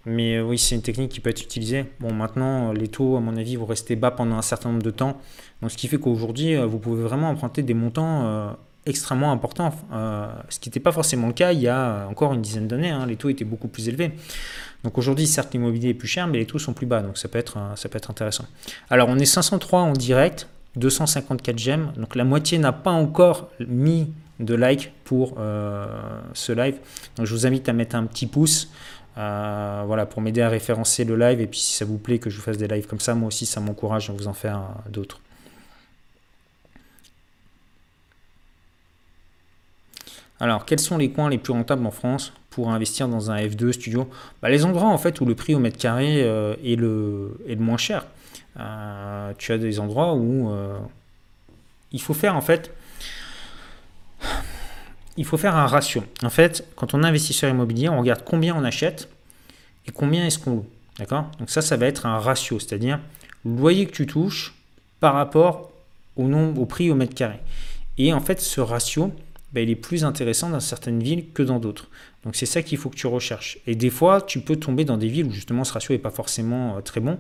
mais 0.07 0.37
euh, 0.37 0.43
oui, 0.43 0.57
c'est 0.57 0.77
une 0.77 0.83
technique 0.83 1.11
qui 1.11 1.21
peut 1.21 1.31
être 1.31 1.43
utilisée. 1.43 1.85
Bon, 1.99 2.13
maintenant, 2.15 2.71
euh, 2.71 2.73
les 2.73 2.87
taux, 2.87 3.17
à 3.17 3.21
mon 3.21 3.37
avis, 3.37 3.57
vont 3.57 3.67
rester 3.67 3.97
bas 3.97 4.13
pendant 4.13 4.37
un 4.37 4.43
certain 4.43 4.71
nombre 4.71 4.85
de 4.85 4.93
temps. 4.93 5.21
Donc, 5.61 5.73
ce 5.73 5.77
qui 5.77 5.89
fait 5.89 5.99
qu'aujourd'hui, 5.99 6.55
euh, 6.55 6.65
vous 6.65 6.79
pouvez 6.79 7.03
vraiment 7.03 7.29
emprunter 7.29 7.63
des 7.63 7.75
montants 7.75 8.57
extrêmement 8.87 9.33
importants. 9.33 9.75
ce 10.49 10.59
qui 10.59 10.69
n'était 10.69 10.81
pas 10.81 10.93
forcément 10.93 11.27
le 11.27 11.33
cas 11.33 11.53
il 11.53 11.61
y 11.61 11.69
a 11.69 12.07
encore 12.09 12.33
une 12.33 12.43
dizaine 12.43 12.69
d'années. 12.69 12.91
Hein. 12.91 13.07
les 13.07 13.17
taux 13.17 13.29
étaient 13.29 13.45
beaucoup 13.45 13.69
plus 13.69 13.89
élevés. 13.89 14.13
Donc 14.85 14.99
aujourd'hui, 14.99 15.27
certes, 15.27 15.53
l'immobilier 15.53 15.91
est 15.91 15.95
plus 15.95 16.09
cher, 16.09 16.27
mais 16.29 16.39
les 16.39 16.47
taux 16.47 16.59
sont 16.59 16.73
plus 16.73 16.87
bas. 16.87 17.03
Donc 17.03 17.19
ça 17.19 17.29
peut 17.29 17.39
être, 17.39 17.59
ça 17.75 17.89
peut 17.89 17.97
être 17.97 18.11
intéressant. 18.11 18.45
Alors, 18.89 19.09
on 19.09 19.19
est 19.19 19.25
503 19.25 19.81
en 19.81 19.93
direct, 19.93 20.49
254 20.77 21.59
j'aime. 21.59 21.93
Donc 21.97 22.15
la 22.15 22.25
moitié 22.25 22.59
n'a 22.59 22.73
pas 22.73 22.93
encore 22.93 23.51
mis 23.67 24.13
de 24.39 24.55
like 24.55 24.93
pour 25.05 25.37
ce 26.35 26.53
live. 26.53 26.77
Donc 27.17 27.27
je 27.27 27.35
vous 27.35 27.47
invite 27.47 27.69
à 27.69 27.73
mettre 27.73 27.97
un 27.97 28.05
petit 28.05 28.27
pouce. 28.27 28.71
Euh, 29.19 29.85
voilà, 29.87 30.05
pour 30.05 30.21
m'aider 30.21 30.43
à 30.43 30.49
référencer 30.49 31.05
le 31.05 31.17
live. 31.17 31.41
Et 31.41 31.47
puis 31.47 31.61
si 31.61 31.75
ça 31.75 31.85
vous 31.85 31.99
plaît 31.99 32.19
que 32.19 32.29
je 32.29 32.37
vous 32.37 32.43
fasse 32.43 32.59
des 32.59 32.69
lives 32.69 32.87
comme 32.87 33.01
ça, 33.01 33.15
moi 33.15 33.29
aussi 33.29 33.47
ça 33.47 33.61
m'encourage 33.61 34.11
à 34.11 34.13
vous 34.13 34.29
en 34.29 34.35
faire 34.35 34.59
euh, 34.59 34.91
d'autres. 34.91 35.21
Alors, 40.41 40.65
quels 40.65 40.81
sont 40.81 40.99
les 40.99 41.11
coins 41.11 41.31
les 41.31 41.39
plus 41.39 41.53
rentables 41.53 41.87
en 41.87 41.91
France 41.91 42.33
pour 42.51 42.71
investir 42.71 43.09
dans 43.09 43.31
un 43.31 43.39
F2 43.39 43.73
studio? 43.73 44.09
Bah, 44.43 44.51
Les 44.51 44.65
endroits 44.65 44.89
en 44.89 44.99
fait 44.99 45.21
où 45.21 45.25
le 45.25 45.35
prix 45.35 45.55
au 45.55 45.59
mètre 45.59 45.79
carré 45.79 46.23
euh, 46.23 46.55
est, 46.65 46.77
le, 46.77 47.39
moins 47.59 47.79
cher. 47.79 48.07
tu 49.39 49.53
as 49.53 49.59
des 49.59 49.81
endroits 49.81 50.15
où 50.15 50.51
il 51.93 52.01
faut 52.01 52.15
faire 52.15 52.37
en 52.37 52.41
fait 52.41 52.73
il 55.17 55.25
faut 55.25 55.37
faire 55.37 55.57
un 55.57 55.67
ratio. 55.67 56.05
En 56.23 56.31
fait, 56.31 56.67
quand 56.77 56.95
on 56.95 57.03
est 57.03 57.07
investisseur 57.07 57.51
immobilier, 57.51 57.89
on 57.89 57.99
regarde 57.99 58.23
combien 58.25 58.55
on 58.55 58.65
achète 58.65 59.09
et 59.87 59.91
combien 59.91 60.27
est-ce 60.27 60.39
qu'on 60.39 60.51
loue. 60.57 60.67
D'accord? 60.99 61.31
Donc 61.39 61.51
ça, 61.51 61.63
ça 61.63 61.77
va 61.77 61.87
être 61.87 62.07
un 62.07 62.19
ratio, 62.19 62.59
c'est-à-dire 62.59 63.01
le 63.45 63.57
loyer 63.57 63.87
que 63.87 63.93
tu 63.93 64.07
touches 64.07 64.55
par 65.01 65.15
rapport 65.15 65.71
au, 66.17 66.27
nombre, 66.27 66.61
au 66.61 66.67
prix 66.67 66.91
au 66.91 66.95
mètre 66.95 67.15
carré. 67.15 67.39
Et 67.99 68.13
en 68.13 68.21
fait, 68.21 68.41
ce 68.41 68.61
ratio, 68.61 69.13
ben, 69.53 69.63
il 69.63 69.71
est 69.71 69.77
plus 69.77 70.05
intéressant 70.05 70.51
dans 70.51 70.61
certaines 70.61 71.03
villes 71.03 71.31
que 71.33 71.43
dans 71.43 71.59
d'autres. 71.59 71.89
Donc 72.25 72.37
c'est 72.37 72.47
ça 72.47 72.63
qu'il 72.63 72.79
faut 72.79 72.91
que 72.91 72.97
tu 72.97 73.07
recherches. 73.07 73.59
Et 73.67 73.75
des 73.75 73.91
fois, 73.91 74.21
tu 74.21 74.41
peux 74.41 74.57
tomber 74.57 74.85
dans 74.85 74.97
des 74.97 75.09
villes 75.09 75.27
où 75.27 75.31
justement 75.31 75.65
ce 75.65 75.73
ratio 75.73 75.95
n'est 75.95 76.01
pas 76.01 76.11
forcément 76.11 76.77
euh, 76.77 76.81
très 76.81 77.01
bon 77.01 77.19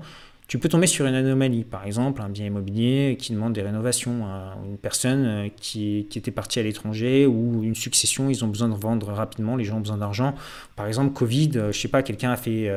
tu 0.48 0.60
peux 0.60 0.68
tomber 0.68 0.86
sur 0.86 1.06
une 1.06 1.14
anomalie, 1.16 1.64
par 1.64 1.86
exemple 1.86 2.22
un 2.22 2.28
bien 2.28 2.46
immobilier 2.46 3.16
qui 3.18 3.32
demande 3.32 3.52
des 3.52 3.62
rénovations, 3.62 4.26
une 4.64 4.78
personne 4.78 5.24
euh, 5.26 5.48
qui, 5.56 6.06
était 6.14 6.30
partie 6.30 6.60
à 6.60 6.62
l'étranger 6.62 7.26
ou 7.26 7.64
une 7.64 7.74
succession, 7.74 8.30
ils 8.30 8.44
ont 8.44 8.46
besoin 8.46 8.68
de 8.68 8.74
vendre 8.74 9.08
rapidement, 9.08 9.56
les 9.56 9.64
gens 9.64 9.78
ont 9.78 9.80
besoin 9.80 9.96
d'argent. 9.96 10.36
Par 10.76 10.86
exemple, 10.86 11.12
Covid, 11.14 11.50
euh, 11.56 11.72
je 11.72 11.80
sais 11.80 11.88
pas, 11.88 12.04
quelqu'un 12.04 12.30
a 12.30 12.36
fait, 12.36 12.70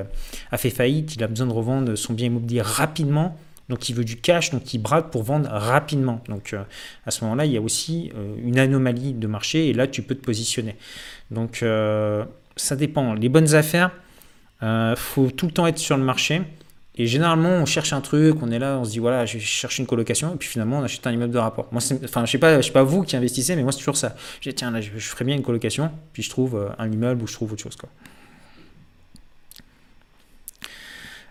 a 0.51 0.57
fait 0.57 0.71
faillite, 0.71 1.15
il 1.15 1.23
a 1.23 1.27
besoin 1.27 1.45
de 1.45 1.53
revendre 1.53 1.95
son 1.95 2.13
bien 2.13 2.26
immobilier 2.26 2.61
rapidement, 2.63 3.38
donc 3.69 3.87
il 3.89 3.95
veut 3.95 4.03
du 4.03 4.17
cash, 4.17 4.49
donc 4.49 4.73
il 4.73 4.79
braque 4.79 5.11
pour 5.11 5.23
vendre 5.23 5.49
rapidement. 5.49 6.21
Donc 6.27 6.55
à 7.05 7.11
ce 7.11 7.23
moment-là, 7.23 7.45
il 7.45 7.51
y 7.51 7.57
a 7.57 7.61
aussi 7.61 8.11
une 8.43 8.59
anomalie 8.59 9.13
de 9.13 9.27
marché 9.27 9.69
et 9.69 9.73
là 9.73 9.87
tu 9.87 10.01
peux 10.01 10.15
te 10.15 10.25
positionner. 10.25 10.75
Donc 11.31 11.63
ça 12.55 12.75
dépend. 12.75 13.13
Les 13.13 13.29
bonnes 13.29 13.53
affaires, 13.53 13.91
il 14.61 14.95
faut 14.97 15.29
tout 15.29 15.45
le 15.45 15.51
temps 15.51 15.67
être 15.67 15.77
sur 15.77 15.97
le 15.97 16.03
marché. 16.03 16.41
Et 16.99 17.05
généralement, 17.05 17.51
on 17.51 17.65
cherche 17.65 17.93
un 17.93 18.01
truc, 18.01 18.43
on 18.43 18.51
est 18.51 18.59
là, 18.59 18.77
on 18.77 18.83
se 18.83 18.91
dit 18.91 18.99
voilà, 18.99 19.25
je 19.25 19.39
cherche 19.39 19.79
une 19.79 19.85
colocation, 19.85 20.33
et 20.33 20.37
puis 20.37 20.49
finalement, 20.49 20.79
on 20.79 20.83
achète 20.83 21.07
un 21.07 21.13
immeuble 21.13 21.33
de 21.33 21.39
rapport. 21.39 21.69
Moi, 21.71 21.81
enfin, 22.03 22.25
je 22.25 22.31
sais 22.31 22.37
pas, 22.37 22.59
je 22.59 22.67
sais 22.67 22.73
pas 22.73 22.83
vous 22.83 23.03
qui 23.03 23.15
investissez, 23.15 23.55
mais 23.55 23.63
moi, 23.63 23.71
c'est 23.71 23.77
toujours 23.77 23.95
ça. 23.95 24.17
Je 24.41 24.49
dis 24.49 24.53
tiens, 24.53 24.69
là, 24.69 24.81
je, 24.81 24.89
ferais 24.99 25.23
bien 25.23 25.37
une 25.37 25.41
colocation, 25.41 25.91
puis 26.11 26.23
je 26.23 26.29
trouve 26.29 26.57
euh, 26.57 26.67
un 26.77 26.91
immeuble 26.91 27.23
ou 27.23 27.27
je 27.27 27.31
trouve 27.31 27.53
autre 27.53 27.63
chose. 27.63 27.77
Quoi. 27.77 27.87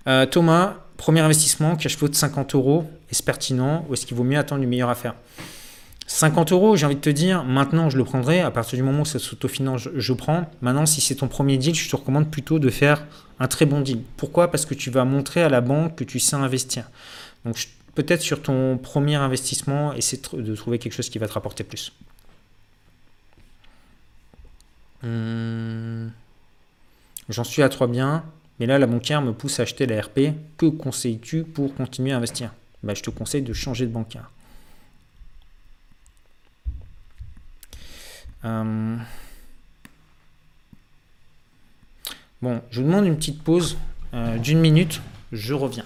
Euh, 0.07 0.25
Thomas, 0.25 0.77
premier 0.99 1.21
investissement, 1.21 1.77
cash 1.77 1.97
flow 1.97 2.09
de 2.09 2.15
50 2.15 2.55
euros, 2.55 2.85
est-ce 3.11 3.23
pertinent 3.23 3.87
ou 3.89 3.95
est-ce 3.95 4.05
qu'il 4.05 4.17
vaut 4.17 4.25
mieux 4.25 4.37
attendre 4.39 4.63
une 4.63 4.69
meilleure 4.69 4.91
affaire? 4.91 5.15
50 6.07 6.53
euros, 6.53 6.77
j'ai 6.77 6.85
envie 6.87 6.97
de 6.97 7.01
te 7.01 7.11
dire, 7.11 7.45
maintenant 7.45 7.89
je 7.89 7.97
le 7.97 8.05
prendrai. 8.05 8.41
À 8.41 8.51
partir 8.51 8.77
du 8.77 8.83
moment 8.83 9.03
où 9.03 9.07
ça 9.07 9.19
s'autofinance, 9.19 9.83
je, 9.83 9.91
je 9.95 10.13
prends. 10.13 10.51
Maintenant, 10.61 10.85
si 10.85 11.01
c'est 11.01 11.17
ton 11.17 11.29
premier 11.29 11.57
deal, 11.57 11.75
je 11.75 11.89
te 11.89 11.97
recommande 11.97 12.31
plutôt 12.31 12.59
de 12.59 12.69
faire 12.69 13.07
un 13.41 13.49
très 13.49 13.65
bon 13.67 13.81
deal. 13.81 14.03
Pourquoi? 14.17 14.51
Parce 14.51 14.67
que 14.67 14.75
tu 14.75 14.91
vas 14.91 15.05
montrer 15.05 15.43
à 15.43 15.49
la 15.49 15.61
banque 15.61 15.97
que 15.97 16.05
tu 16.05 16.19
sais 16.19 16.37
investir. 16.37 16.91
Donc, 17.45 17.57
peut-être 17.95 18.23
sur 18.23 18.43
ton 18.43 18.79
premier 18.79 19.17
investissement, 19.17 19.93
essaie 19.93 20.21
de 20.33 20.55
trouver 20.57 20.79
quelque 20.79 20.95
chose 20.95 21.11
qui 21.11 21.19
va 21.19 21.29
te 21.29 21.33
rapporter 21.33 21.63
plus. 21.65 21.93
Hum, 25.05 26.11
j'en 27.29 27.45
suis 27.45 27.63
à 27.63 27.69
trois 27.69 27.87
biens, 27.87 28.25
mais 28.59 28.67
là, 28.67 28.79
la 28.79 28.87
banquière 28.87 29.23
me 29.23 29.33
pousse 29.33 29.61
à 29.61 29.63
acheter 29.63 29.87
la 29.87 30.01
RP. 30.01 30.33
Que 30.57 30.67
conseilles-tu 30.67 31.45
pour 31.45 31.75
continuer 31.75 32.13
à 32.13 32.17
investir? 32.17 32.53
Bah, 32.83 32.95
Je 32.95 33.03
te 33.03 33.11
conseille 33.11 33.43
de 33.43 33.53
changer 33.53 33.87
de 33.87 33.93
banquière. 33.93 34.31
Euh, 38.45 38.97
bon, 42.43 42.63
je 42.71 42.81
vous 42.81 42.87
demande 42.87 43.07
une 43.07 43.17
petite 43.17 43.43
pause 43.43 43.79
euh, 44.15 44.39
d'une 44.39 44.61
minute. 44.61 45.01
Je 45.33 45.55
reviens. 45.55 45.85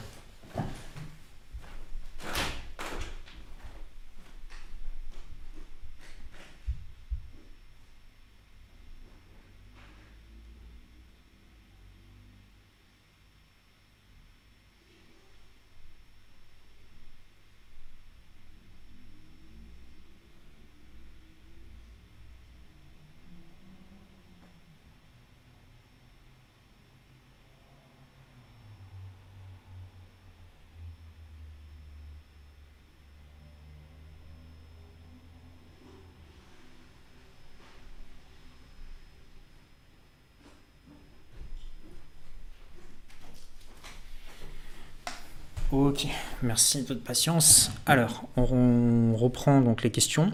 Ok, 45.72 46.06
merci 46.42 46.82
de 46.82 46.88
votre 46.88 47.02
patience. 47.02 47.70
Alors, 47.86 48.24
on 48.36 49.14
reprend 49.16 49.60
donc 49.60 49.82
les 49.82 49.90
questions. 49.90 50.32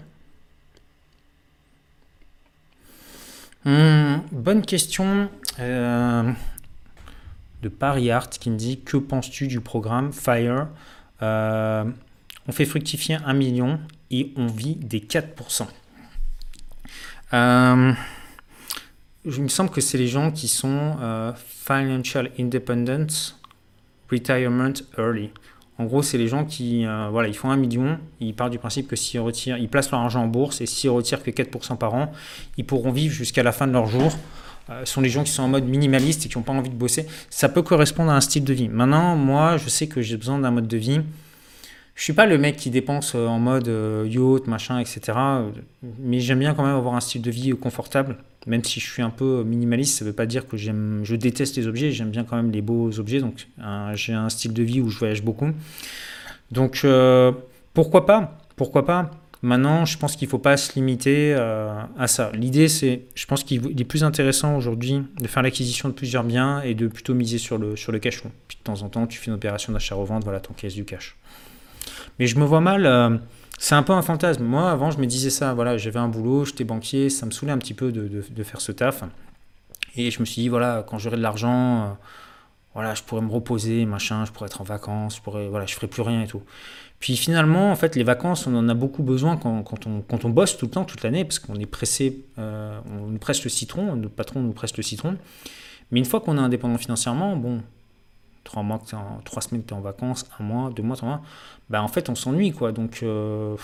Hmm, 3.65 4.19
bonne 4.31 4.65
question 4.65 5.29
euh, 5.59 6.31
de 7.61 7.69
Paris 7.69 8.09
Art 8.09 8.29
qui 8.29 8.49
me 8.49 8.55
dit 8.55 8.79
Que 8.79 8.97
penses-tu 8.97 9.47
du 9.47 9.59
programme 9.59 10.13
Fire? 10.13 10.67
Euh, 11.21 11.83
On 12.47 12.51
fait 12.51 12.65
fructifier 12.65 13.17
un 13.25 13.33
million 13.33 13.79
et 14.11 14.33
on 14.37 14.47
vit 14.47 14.75
des 14.75 15.01
4%. 15.01 15.67
Euh, 17.33 17.93
il 19.25 19.43
me 19.43 19.47
semble 19.49 19.69
que 19.69 19.81
c'est 19.81 19.97
les 19.97 20.07
gens 20.07 20.31
qui 20.31 20.47
sont 20.47 21.33
financial 21.65 22.31
independent 22.39 23.35
retirement 24.09 24.73
early. 24.97 25.31
En 25.79 25.85
gros, 25.85 26.03
c'est 26.03 26.17
les 26.17 26.27
gens 26.27 26.43
qui, 26.43 26.85
euh, 26.85 27.07
voilà, 27.09 27.29
ils 27.29 27.33
font 27.33 27.49
un 27.49 27.55
million, 27.55 27.97
ils 28.19 28.35
partent 28.35 28.51
du 28.51 28.59
principe 28.59 28.87
que 28.89 28.97
s'ils 28.97 29.21
retirent, 29.21 29.57
ils 29.57 29.69
placent 29.69 29.89
leur 29.91 30.01
argent 30.01 30.21
en 30.21 30.27
bourse 30.27 30.59
et 30.59 30.65
s'ils 30.65 30.89
retirent 30.89 31.23
que 31.23 31.31
4% 31.31 31.77
par 31.77 31.93
an, 31.93 32.11
ils 32.57 32.65
pourront 32.65 32.91
vivre 32.91 33.13
jusqu'à 33.13 33.43
la 33.43 33.53
fin 33.53 33.65
de 33.65 33.71
leur 33.71 33.87
jour. 33.87 34.11
Euh, 34.69 34.81
ce 34.83 34.93
sont 34.93 34.99
les 34.99 35.09
gens 35.09 35.23
qui 35.23 35.31
sont 35.31 35.43
en 35.43 35.47
mode 35.47 35.65
minimaliste 35.65 36.25
et 36.25 36.29
qui 36.29 36.37
n'ont 36.37 36.43
pas 36.43 36.51
envie 36.51 36.69
de 36.69 36.75
bosser. 36.75 37.07
Ça 37.29 37.47
peut 37.47 37.61
correspondre 37.61 38.11
à 38.11 38.15
un 38.17 38.21
style 38.21 38.43
de 38.43 38.53
vie. 38.53 38.67
Maintenant, 38.67 39.15
moi, 39.15 39.55
je 39.55 39.69
sais 39.69 39.87
que 39.87 40.01
j'ai 40.01 40.17
besoin 40.17 40.37
d'un 40.37 40.51
mode 40.51 40.67
de 40.67 40.77
vie 40.77 40.99
je 41.99 42.05
suis 42.05 42.13
pas 42.13 42.25
le 42.25 42.37
mec 42.37 42.55
qui 42.55 42.69
dépense 42.69 43.11
euh, 43.13 43.27
en 43.27 43.39
mode 43.39 43.67
euh, 43.67 44.07
yacht, 44.09 44.47
machin, 44.47 44.79
etc. 44.79 45.17
Mais 45.99 46.21
j'aime 46.21 46.39
bien 46.39 46.53
quand 46.53 46.63
même 46.63 46.77
avoir 46.77 46.95
un 46.95 47.01
style 47.01 47.21
de 47.21 47.29
vie 47.29 47.51
confortable. 47.51 48.15
Même 48.47 48.63
si 48.63 48.79
je 48.79 48.89
suis 48.89 49.01
un 49.01 49.09
peu 49.09 49.43
minimaliste, 49.43 49.99
ça 49.99 50.05
veut 50.05 50.13
pas 50.13 50.25
dire 50.25 50.47
que 50.47 50.55
j'aime, 50.55 51.01
je 51.03 51.17
déteste 51.17 51.57
les 51.57 51.67
objets. 51.67 51.91
J'aime 51.91 52.09
bien 52.09 52.23
quand 52.23 52.37
même 52.37 52.51
les 52.51 52.61
beaux 52.61 52.97
objets. 53.01 53.19
Donc 53.19 53.49
j'ai 53.95 54.13
un 54.13 54.29
style 54.29 54.53
de 54.53 54.63
vie 54.63 54.79
où 54.79 54.89
je 54.89 54.97
voyage 54.97 55.23
beaucoup. 55.23 55.49
Donc 56.51 56.79
euh, 56.85 57.33
pourquoi 57.73 58.05
pas? 58.05 58.37
Pourquoi 58.55 58.85
pas? 58.85 59.11
Maintenant, 59.41 59.83
je 59.83 59.97
pense 59.97 60.15
qu'il 60.15 60.27
ne 60.27 60.31
faut 60.31 60.39
pas 60.39 60.55
se 60.55 60.75
limiter 60.75 61.33
euh, 61.33 61.81
à 61.97 62.07
ça. 62.07 62.31
L'idée, 62.33 62.69
c'est, 62.69 63.03
je 63.13 63.25
pense 63.25 63.43
qu'il 63.43 63.79
est 63.79 63.85
plus 63.85 64.05
intéressant 64.05 64.55
aujourd'hui 64.55 65.01
de 65.19 65.27
faire 65.27 65.43
l'acquisition 65.43 65.89
de 65.89 65.93
plusieurs 65.93 66.23
biens 66.23 66.61
et 66.61 66.75
de 66.75 66.87
plutôt 66.87 67.13
miser 67.13 67.37
sur 67.37 67.57
le, 67.57 67.75
sur 67.75 67.91
le 67.91 67.99
cash 67.99 68.21
Puis 68.47 68.57
de 68.57 68.63
temps 68.63 68.81
en 68.83 68.89
temps, 68.89 69.05
tu 69.05 69.17
fais 69.17 69.27
une 69.27 69.35
opération 69.35 69.73
d'achat-revente, 69.73 70.23
voilà, 70.23 70.39
ton 70.39 70.53
caisse 70.53 70.75
du 70.75 70.83
cash. 70.85 71.17
Mais 72.19 72.27
je 72.27 72.37
me 72.37 72.45
vois 72.45 72.59
mal, 72.59 72.85
euh, 72.85 73.17
c'est 73.57 73.75
un 73.75 73.83
peu 73.83 73.93
un 73.93 74.01
fantasme. 74.01 74.43
Moi, 74.43 74.69
avant, 74.69 74.91
je 74.91 74.99
me 74.99 75.05
disais 75.05 75.29
ça, 75.29 75.53
voilà, 75.53 75.77
j'avais 75.77 75.99
un 75.99 76.09
boulot, 76.09 76.45
j'étais 76.45 76.65
banquier, 76.65 77.09
ça 77.09 77.25
me 77.25 77.31
saoulait 77.31 77.51
un 77.51 77.57
petit 77.57 77.73
peu 77.73 77.91
de, 77.91 78.43
faire 78.43 78.61
ce 78.61 78.71
taf. 78.71 79.03
Et 79.95 80.11
je 80.11 80.19
me 80.19 80.25
suis 80.25 80.43
dit, 80.43 80.49
voilà, 80.49 80.85
quand 80.87 80.97
j'aurai 80.97 81.17
de 81.17 81.21
l'argent, 81.21 81.83
euh, 81.83 81.87
voilà, 82.73 82.93
je 82.93 83.03
pourrais 83.03 83.21
me 83.21 83.31
reposer, 83.31 83.85
machin, 83.85 84.25
je 84.25 84.31
pourrais 84.31 84.47
être 84.47 84.61
en 84.61 84.63
vacances, 84.65 85.17
je 85.17 85.21
pourrais, 85.21 85.47
voilà, 85.47 85.65
je 85.65 85.73
ferai 85.73 85.87
plus 85.87 86.01
rien 86.01 86.21
et 86.21 86.27
tout. 86.27 86.43
Puis 86.99 87.15
finalement, 87.15 87.71
en 87.71 87.75
fait, 87.75 87.95
les 87.95 88.03
vacances, 88.03 88.45
on 88.45 88.55
en 88.55 88.67
a 88.67 88.73
beaucoup 88.73 89.03
besoin 89.03 89.37
quand, 89.37 89.63
quand, 89.63 89.87
on, 89.87 90.01
quand 90.01 90.25
on, 90.25 90.29
bosse 90.29 90.57
tout 90.57 90.65
le 90.65 90.71
temps, 90.71 90.83
toute 90.83 91.01
l'année, 91.03 91.23
parce 91.23 91.39
qu'on 91.39 91.55
est 91.55 91.65
pressé, 91.65 92.25
euh, 92.37 92.79
on 92.91 93.07
nous 93.07 93.17
presse 93.17 93.43
le 93.43 93.49
citron, 93.49 93.95
notre 93.95 94.13
patron 94.13 94.41
nous 94.41 94.51
presse 94.51 94.75
le 94.75 94.83
citron. 94.83 95.17
Mais 95.91 95.99
une 95.99 96.05
fois 96.05 96.19
qu'on 96.19 96.37
est 96.37 96.41
indépendant 96.41 96.77
financièrement, 96.77 97.35
bon, 97.37 97.61
trois 98.43 98.63
mois, 98.63 98.81
trois 99.25 99.41
semaines 99.41 99.63
que 99.63 99.69
tu 99.69 99.73
es 99.73 99.77
en 99.77 99.81
vacances, 99.81 100.25
un 100.39 100.43
mois, 100.43 100.71
deux 100.75 100.83
mois, 100.83 100.95
trois 100.95 101.09
mois, 101.09 101.21
bah 101.69 101.83
en 101.83 101.87
fait, 101.87 102.09
on 102.09 102.15
s'ennuie, 102.15 102.51
quoi. 102.51 102.71
Donc, 102.71 102.99
euh, 103.03 103.55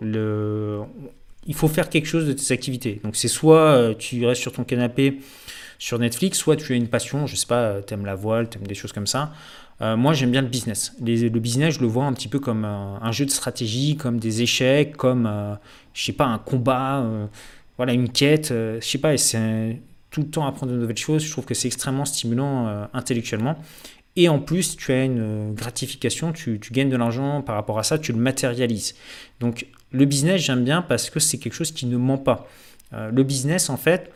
le, 0.00 0.80
il 1.46 1.54
faut 1.54 1.68
faire 1.68 1.88
quelque 1.88 2.06
chose 2.06 2.26
de 2.26 2.32
tes 2.32 2.52
activités. 2.52 3.00
Donc, 3.04 3.16
c'est 3.16 3.28
soit 3.28 3.60
euh, 3.60 3.94
tu 3.94 4.24
restes 4.26 4.42
sur 4.42 4.52
ton 4.52 4.64
canapé 4.64 5.20
sur 5.78 5.98
Netflix, 5.98 6.38
soit 6.38 6.56
tu 6.56 6.72
as 6.72 6.76
une 6.76 6.88
passion, 6.88 7.26
je 7.26 7.36
sais 7.36 7.46
pas, 7.46 7.82
tu 7.82 7.94
aimes 7.94 8.04
la 8.04 8.16
voile, 8.16 8.50
tu 8.50 8.58
aimes 8.58 8.66
des 8.66 8.74
choses 8.74 8.92
comme 8.92 9.06
ça. 9.06 9.32
Euh, 9.80 9.96
moi, 9.96 10.12
j'aime 10.12 10.30
bien 10.30 10.42
le 10.42 10.48
business. 10.48 10.92
le 11.00 11.28
business, 11.38 11.74
je 11.74 11.80
le 11.80 11.86
vois 11.86 12.04
un 12.04 12.12
petit 12.12 12.28
peu 12.28 12.40
comme 12.40 12.64
un, 12.64 13.12
jeu 13.12 13.24
de 13.24 13.30
stratégie, 13.30 13.96
comme 13.96 14.18
des 14.18 14.42
échecs, 14.42 14.96
comme, 14.96 15.26
euh, 15.26 15.54
je 15.94 16.04
sais 16.04 16.12
pas, 16.12 16.26
un 16.26 16.38
combat, 16.38 17.00
euh, 17.00 17.26
voilà, 17.76 17.92
une 17.92 18.10
quête. 18.10 18.48
je 18.48 18.78
sais 18.80 18.98
pas, 18.98 19.14
et 19.14 19.18
c'est 19.18 19.80
tout 20.10 20.22
le 20.22 20.28
temps 20.28 20.46
apprendre 20.46 20.72
de 20.72 20.78
nouvelles 20.78 20.96
choses. 20.96 21.24
Je 21.24 21.30
trouve 21.30 21.44
que 21.44 21.54
c'est 21.54 21.68
extrêmement 21.68 22.04
stimulant 22.04 22.88
intellectuellement. 22.92 23.56
Et 24.20 24.28
en 24.28 24.40
plus, 24.40 24.76
tu 24.76 24.90
as 24.90 25.04
une 25.04 25.54
gratification, 25.54 26.32
tu, 26.32 26.58
gagnes 26.72 26.90
de 26.90 26.96
l'argent 26.96 27.40
par 27.40 27.54
rapport 27.54 27.78
à 27.78 27.84
ça, 27.84 28.00
tu 28.00 28.10
le 28.10 28.18
matérialises. 28.18 28.96
Donc, 29.38 29.66
le 29.92 30.04
business, 30.06 30.40
j'aime 30.42 30.64
bien 30.64 30.82
parce 30.82 31.08
que 31.08 31.20
c'est 31.20 31.38
quelque 31.38 31.52
chose 31.52 31.70
qui 31.70 31.86
ne 31.86 31.96
ment 31.96 32.18
pas. 32.18 32.48
le 32.90 33.22
business, 33.22 33.70
en 33.70 33.76
fait, 33.76 34.10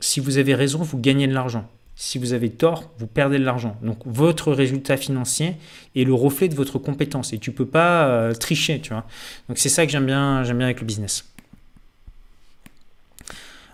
si 0.00 0.20
vous 0.20 0.36
avez 0.36 0.54
raison, 0.54 0.80
vous 0.80 0.98
gagnez 0.98 1.26
de 1.26 1.32
l'argent. 1.32 1.66
Si 1.96 2.18
vous 2.18 2.34
avez 2.34 2.50
tort, 2.50 2.92
vous 2.98 3.06
perdez 3.06 3.38
de 3.38 3.44
l'argent. 3.44 3.76
Donc 3.82 3.98
votre 4.04 4.52
résultat 4.52 4.96
financier 4.96 5.56
est 5.96 6.04
le 6.04 6.14
reflet 6.14 6.48
de 6.48 6.54
votre 6.54 6.78
compétence 6.78 7.32
et 7.32 7.38
tu 7.38 7.50
peux 7.50 7.66
pas 7.66 8.06
euh, 8.06 8.34
tricher, 8.34 8.80
tu 8.80 8.90
vois. 8.90 9.04
Donc 9.48 9.58
c'est 9.58 9.68
ça 9.68 9.84
que 9.84 9.90
j'aime 9.90 10.06
bien, 10.06 10.44
j'aime 10.44 10.58
bien 10.58 10.66
avec 10.66 10.80
le 10.80 10.86
business. 10.86 11.24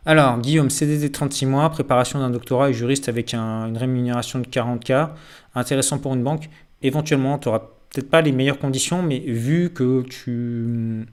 Alors, 0.07 0.39
Guillaume, 0.39 0.69
CDD 0.69 1.11
36 1.11 1.47
mois, 1.47 1.71
préparation 1.71 2.19
d'un 2.19 2.29
doctorat 2.29 2.69
et 2.69 2.75
juriste 2.75 3.09
avec 3.09 3.33
une 3.35 3.77
rémunération 3.77 4.39
de 4.39 4.47
40K, 4.47 5.11
intéressant 5.55 5.99
pour 5.99 6.15
une 6.15 6.23
banque. 6.23 6.51
Éventuellement, 6.83 7.39
tu 7.39 7.49
n'auras 7.49 7.61
peut-être 7.89 8.11
pas 8.11 8.21
les 8.21 8.33
meilleures 8.33 8.59
conditions, 8.59 9.03
mais 9.03 9.21
vu 9.21 9.71
que 9.71 10.03
tu 10.03 11.07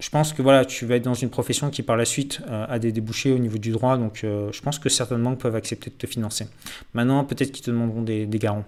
je 0.00 0.08
pense 0.08 0.32
que 0.32 0.40
voilà, 0.40 0.64
tu 0.64 0.86
vas 0.86 0.96
être 0.96 1.04
dans 1.04 1.12
une 1.12 1.28
profession 1.28 1.68
qui 1.68 1.82
par 1.82 1.96
la 1.98 2.06
suite 2.06 2.40
euh, 2.48 2.64
a 2.66 2.78
des 2.78 2.90
débouchés 2.90 3.32
au 3.32 3.38
niveau 3.38 3.58
du 3.58 3.70
droit, 3.70 3.98
donc 3.98 4.24
euh, 4.24 4.50
je 4.50 4.62
pense 4.62 4.78
que 4.78 4.88
certaines 4.88 5.22
banques 5.22 5.38
peuvent 5.38 5.54
accepter 5.54 5.90
de 5.90 5.94
te 5.96 6.06
financer. 6.06 6.46
Maintenant, 6.94 7.22
peut-être 7.24 7.52
qu'ils 7.52 7.64
te 7.64 7.70
demanderont 7.70 8.00
des, 8.00 8.24
des 8.24 8.38
garants. 8.38 8.64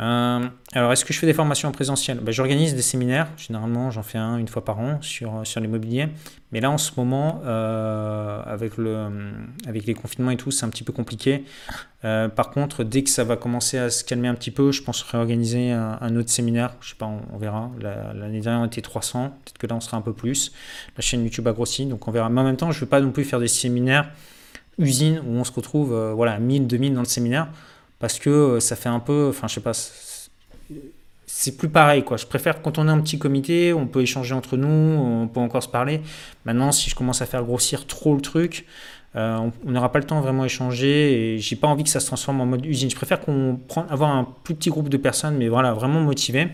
Euh, 0.00 0.48
alors, 0.72 0.92
est-ce 0.92 1.04
que 1.04 1.12
je 1.12 1.18
fais 1.18 1.26
des 1.26 1.34
formations 1.34 1.68
en 1.68 1.72
présentiel 1.72 2.20
ben, 2.20 2.32
J'organise 2.32 2.74
des 2.74 2.82
séminaires. 2.82 3.28
Généralement, 3.36 3.90
j'en 3.90 4.02
fais 4.02 4.16
un 4.16 4.38
une 4.38 4.48
fois 4.48 4.64
par 4.64 4.78
an 4.78 4.98
sur, 5.02 5.40
sur 5.44 5.60
l'immobilier. 5.60 6.08
Mais 6.52 6.60
là, 6.60 6.70
en 6.70 6.78
ce 6.78 6.92
moment, 6.96 7.42
euh, 7.44 8.42
avec, 8.46 8.78
le, 8.78 9.08
avec 9.66 9.84
les 9.84 9.94
confinements 9.94 10.30
et 10.30 10.36
tout, 10.36 10.50
c'est 10.50 10.64
un 10.64 10.70
petit 10.70 10.84
peu 10.84 10.92
compliqué. 10.92 11.44
Euh, 12.04 12.28
par 12.28 12.50
contre, 12.50 12.82
dès 12.82 13.02
que 13.02 13.10
ça 13.10 13.24
va 13.24 13.36
commencer 13.36 13.76
à 13.76 13.90
se 13.90 14.02
calmer 14.02 14.28
un 14.28 14.34
petit 14.34 14.50
peu, 14.50 14.72
je 14.72 14.82
pense 14.82 15.02
réorganiser 15.02 15.70
un, 15.72 16.16
autre 16.16 16.30
séminaire. 16.30 16.74
Je 16.80 16.90
sais 16.90 16.96
pas, 16.96 17.10
on, 17.32 17.36
verra. 17.36 17.70
L'année 18.14 18.40
dernière, 18.40 18.62
on 18.62 18.66
était 18.66 18.80
300. 18.80 19.34
Peut-être 19.44 19.58
que 19.58 19.66
là, 19.66 19.74
on 19.76 19.80
sera 19.80 19.98
un 19.98 20.02
peu 20.02 20.14
plus. 20.14 20.52
La 20.96 21.02
chaîne 21.02 21.22
YouTube 21.22 21.46
a 21.46 21.52
grossi, 21.52 21.84
donc 21.84 22.08
on 22.08 22.10
verra. 22.10 22.30
Mais 22.30 22.40
en 22.40 22.44
même 22.44 22.56
temps, 22.56 22.70
je 22.70 22.78
ne 22.78 22.80
veux 22.80 22.88
pas 22.88 23.00
non 23.00 23.10
plus 23.10 23.24
faire 23.24 23.40
des 23.40 23.48
séminaires 23.48 24.10
usines 24.78 25.20
où 25.26 25.32
on 25.32 25.44
se 25.44 25.52
retrouve 25.52 25.94
voilà, 26.12 26.38
1000, 26.38 26.66
2000 26.66 26.94
dans 26.94 27.00
le 27.00 27.06
séminaire 27.06 27.48
parce 28.00 28.18
que 28.18 28.30
euh, 28.30 28.60
ça 28.60 28.74
fait 28.74 28.88
un 28.88 28.98
peu, 28.98 29.28
enfin 29.30 29.46
je 29.46 29.54
sais 29.54 29.60
pas, 29.60 29.72
c'est 31.26 31.56
plus 31.56 31.68
pareil 31.68 32.02
quoi. 32.02 32.16
Je 32.16 32.26
préfère 32.26 32.60
quand 32.60 32.78
on 32.78 32.88
est 32.88 32.90
un 32.90 33.00
petit 33.00 33.18
comité, 33.18 33.72
on 33.72 33.86
peut 33.86 34.02
échanger 34.02 34.34
entre 34.34 34.56
nous, 34.56 34.68
on 34.68 35.28
peut 35.28 35.40
encore 35.40 35.62
se 35.62 35.68
parler. 35.68 36.00
Maintenant, 36.44 36.72
si 36.72 36.90
je 36.90 36.96
commence 36.96 37.22
à 37.22 37.26
faire 37.26 37.44
grossir 37.44 37.86
trop 37.86 38.14
le 38.14 38.20
truc, 38.20 38.66
euh, 39.16 39.50
on 39.66 39.70
n'aura 39.70 39.90
pas 39.90 39.98
le 39.98 40.04
temps 40.04 40.20
vraiment 40.20 40.44
échanger 40.44 41.34
et 41.34 41.38
j'ai 41.38 41.56
pas 41.56 41.66
envie 41.66 41.82
que 41.84 41.90
ça 41.90 42.00
se 42.00 42.06
transforme 42.06 42.40
en 42.40 42.46
mode 42.46 42.64
usine. 42.64 42.90
Je 42.90 42.96
préfère 42.96 43.20
qu'on 43.20 43.58
prenne 43.68 43.86
avoir 43.90 44.10
un 44.10 44.26
plus 44.44 44.54
petit 44.54 44.70
groupe 44.70 44.88
de 44.88 44.96
personnes, 44.96 45.36
mais 45.36 45.48
voilà, 45.48 45.72
vraiment 45.72 46.00
motivés, 46.00 46.48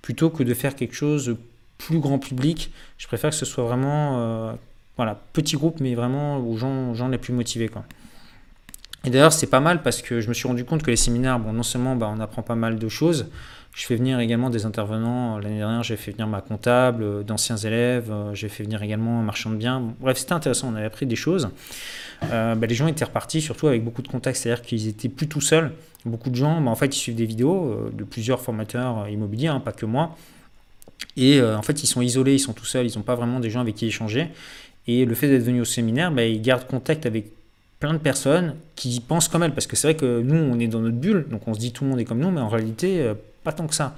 plutôt 0.00 0.30
que 0.30 0.42
de 0.42 0.54
faire 0.54 0.74
quelque 0.74 0.94
chose 0.94 1.36
plus 1.78 1.98
grand 1.98 2.18
public. 2.18 2.72
Je 2.98 3.06
préfère 3.06 3.30
que 3.30 3.36
ce 3.36 3.44
soit 3.44 3.64
vraiment 3.64 4.18
euh, 4.18 4.52
voilà, 4.96 5.20
petit 5.32 5.56
groupe, 5.56 5.80
mais 5.80 5.94
vraiment 5.94 6.38
aux 6.38 6.56
gens, 6.56 6.90
aux 6.90 6.94
gens 6.94 7.08
les 7.08 7.18
plus 7.18 7.32
motivés. 7.32 7.68
Quoi. 7.68 7.84
Et 9.04 9.10
d'ailleurs, 9.10 9.32
c'est 9.32 9.48
pas 9.48 9.60
mal 9.60 9.82
parce 9.82 10.00
que 10.00 10.20
je 10.20 10.28
me 10.28 10.34
suis 10.34 10.46
rendu 10.46 10.64
compte 10.64 10.82
que 10.82 10.90
les 10.90 10.96
séminaires, 10.96 11.38
bon, 11.38 11.52
non 11.52 11.62
seulement 11.62 11.96
bah, 11.96 12.12
on 12.14 12.20
apprend 12.20 12.42
pas 12.42 12.54
mal 12.54 12.78
de 12.78 12.88
choses, 12.88 13.26
je 13.74 13.86
fais 13.86 13.96
venir 13.96 14.20
également 14.20 14.50
des 14.50 14.66
intervenants. 14.66 15.38
L'année 15.38 15.58
dernière, 15.58 15.82
j'ai 15.82 15.96
fait 15.96 16.12
venir 16.12 16.26
ma 16.26 16.42
comptable, 16.42 17.02
euh, 17.02 17.22
d'anciens 17.22 17.56
élèves, 17.56 18.10
euh, 18.12 18.34
j'ai 18.34 18.48
fait 18.48 18.64
venir 18.64 18.82
également 18.82 19.20
un 19.20 19.22
marchand 19.22 19.50
de 19.50 19.56
biens. 19.56 19.94
Bref, 19.98 20.18
c'était 20.18 20.34
intéressant, 20.34 20.70
on 20.70 20.76
avait 20.76 20.86
appris 20.86 21.06
des 21.06 21.16
choses. 21.16 21.48
Euh, 22.24 22.54
bah, 22.54 22.66
les 22.66 22.74
gens 22.74 22.86
étaient 22.86 23.04
repartis 23.04 23.40
surtout 23.40 23.68
avec 23.68 23.82
beaucoup 23.82 24.02
de 24.02 24.08
contacts, 24.08 24.36
c'est-à-dire 24.36 24.62
qu'ils 24.62 24.88
étaient 24.88 25.08
plus 25.08 25.26
tout 25.26 25.40
seuls. 25.40 25.72
Beaucoup 26.04 26.28
de 26.28 26.36
gens, 26.36 26.60
bah, 26.60 26.70
en 26.70 26.76
fait, 26.76 26.94
ils 26.94 26.98
suivent 26.98 27.16
des 27.16 27.24
vidéos 27.24 27.90
de 27.92 28.04
plusieurs 28.04 28.42
formateurs 28.42 29.08
immobiliers, 29.08 29.48
hein, 29.48 29.60
pas 29.60 29.72
que 29.72 29.86
moi. 29.86 30.16
Et 31.16 31.42
en 31.42 31.62
fait, 31.62 31.82
ils 31.82 31.86
sont 31.86 32.00
isolés, 32.00 32.34
ils 32.34 32.38
sont 32.38 32.52
tout 32.52 32.64
seuls, 32.64 32.86
ils 32.86 32.96
n'ont 32.96 33.02
pas 33.02 33.16
vraiment 33.16 33.40
des 33.40 33.50
gens 33.50 33.60
avec 33.60 33.74
qui 33.74 33.86
échanger. 33.86 34.28
Et 34.86 35.04
le 35.04 35.14
fait 35.14 35.28
d'être 35.28 35.42
venu 35.42 35.60
au 35.60 35.64
séminaire, 35.64 36.12
ils 36.20 36.40
gardent 36.42 36.66
contact 36.66 37.06
avec 37.06 37.32
plein 37.82 37.94
de 37.94 37.98
personnes 37.98 38.54
qui 38.76 39.00
pensent 39.00 39.26
comme 39.26 39.42
elles. 39.42 39.52
Parce 39.52 39.66
que 39.66 39.74
c'est 39.74 39.88
vrai 39.88 39.96
que 39.96 40.20
nous, 40.22 40.36
on 40.36 40.60
est 40.60 40.68
dans 40.68 40.78
notre 40.78 40.96
bulle, 40.96 41.26
donc 41.28 41.48
on 41.48 41.54
se 41.54 41.58
dit 41.58 41.72
tout 41.72 41.82
le 41.82 41.90
monde 41.90 41.98
est 41.98 42.04
comme 42.04 42.20
nous, 42.20 42.30
mais 42.30 42.40
en 42.40 42.48
réalité, 42.48 43.02
euh, 43.02 43.14
pas 43.42 43.50
tant 43.50 43.66
que 43.66 43.74
ça. 43.74 43.96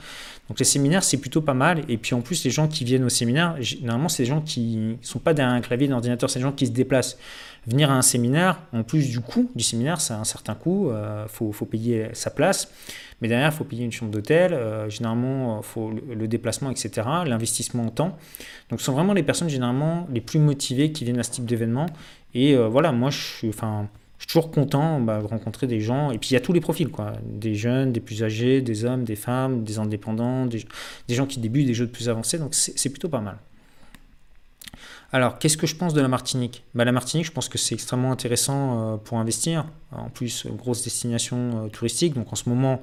Donc 0.48 0.59
les 0.59 0.65
séminaires, 0.65 1.05
c'est 1.05 1.19
plutôt 1.19 1.43
pas 1.43 1.52
mal. 1.52 1.82
Et 1.90 1.98
puis 1.98 2.15
en 2.15 2.23
plus, 2.23 2.44
les 2.44 2.51
gens 2.51 2.66
qui 2.66 2.85
viennent 2.85 3.05
au 3.05 3.11
séminaire, 3.11 3.56
généralement, 3.61 4.09
c'est 4.09 4.23
des 4.23 4.28
gens 4.28 4.40
qui 4.40 4.77
ne 4.77 4.94
sont 5.02 5.19
pas 5.19 5.35
derrière 5.35 5.55
un 5.55 5.61
clavier 5.61 5.86
d'ordinateur, 5.86 6.31
c'est 6.31 6.39
des 6.39 6.44
gens 6.44 6.52
qui 6.52 6.66
se 6.66 6.73
déplacent. 6.73 7.19
Venir 7.66 7.90
à 7.90 7.94
un 7.94 8.02
séminaire, 8.02 8.61
en 8.73 8.85
plus 8.85 9.11
du 9.11 9.20
coût 9.20 9.51
du 9.55 9.62
séminaire, 9.62 10.01
c'est 10.01 10.15
un 10.15 10.24
certain 10.24 10.55
coût, 10.55 10.89
il 10.89 10.94
euh, 10.94 11.28
faut, 11.28 11.52
faut, 11.52 11.66
payer 11.66 12.09
sa 12.15 12.31
place. 12.31 12.70
Mais 13.20 13.28
derrière, 13.28 13.51
il 13.51 13.55
faut 13.55 13.65
payer 13.65 13.85
une 13.85 13.93
chambre 13.93 14.11
d'hôtel, 14.11 14.55
euh, 14.55 14.89
généralement, 14.89 15.61
faut 15.61 15.90
le, 15.90 16.15
le, 16.15 16.28
déplacement, 16.28 16.70
etc., 16.70 16.90
l'investissement 17.27 17.85
en 17.85 17.90
temps. 17.90 18.19
Donc 18.70 18.81
ce 18.81 18.86
sont 18.86 18.93
vraiment 18.93 19.12
les 19.12 19.23
personnes 19.23 19.48
généralement 19.51 20.06
les 20.11 20.20
plus 20.23 20.39
motivées 20.39 20.90
qui 20.93 21.05
viennent 21.05 21.20
à 21.20 21.23
ce 21.23 21.32
type 21.32 21.44
d'événement. 21.44 21.86
Et 22.35 22.55
euh, 22.55 22.69
voilà, 22.69 22.93
moi, 22.93 23.11
je 23.11 23.19
suis, 23.19 23.48
enfin, 23.48 23.89
je 24.19 24.24
suis 24.24 24.28
toujours 24.28 24.51
content 24.51 25.01
bah, 25.01 25.20
de 25.20 25.27
rencontrer 25.27 25.66
des 25.66 25.81
gens. 25.81 26.11
Et 26.11 26.19
puis, 26.19 26.31
il 26.31 26.32
y 26.35 26.36
a 26.36 26.40
tous 26.40 26.52
les 26.52 26.61
profils, 26.61 26.89
quoi. 26.89 27.12
Des 27.23 27.55
jeunes, 27.55 27.93
des 27.93 28.01
plus 28.01 28.23
âgés, 28.23 28.61
des 28.61 28.85
hommes, 28.85 29.05
des 29.05 29.16
femmes, 29.16 29.65
des 29.65 29.78
indépendants, 29.78 30.47
des, 30.47 30.65
gens 31.09 31.27
qui 31.27 31.39
débutent, 31.39 31.66
des 31.66 31.74
jeux 31.74 31.86
de 31.86 31.93
plus 31.93 32.09
avancés. 32.09 32.39
Donc, 32.39 32.55
c'est 32.55 32.90
plutôt 32.90 33.09
pas 33.09 33.20
mal. 33.20 33.39
Alors, 35.12 35.39
qu'est-ce 35.39 35.56
que 35.56 35.69
je 35.69 35.77
pense 35.77 35.94
de 35.94 36.01
la 36.01 36.09
Martinique? 36.09 36.65
Bah, 36.74 36.85
La 36.85 36.90
Martinique, 36.90 37.27
je 37.27 37.31
pense 37.31 37.48
que 37.48 37.56
c'est 37.56 37.74
extrêmement 37.74 38.11
intéressant 38.11 38.94
euh, 38.94 38.97
pour 38.97 39.19
investir. 39.19 39.65
En 39.93 40.09
plus, 40.09 40.47
grosse 40.47 40.82
destination 40.82 41.66
euh, 41.66 41.69
touristique. 41.69 42.15
Donc, 42.15 42.32
en 42.32 42.36
ce 42.36 42.48
moment, 42.48 42.82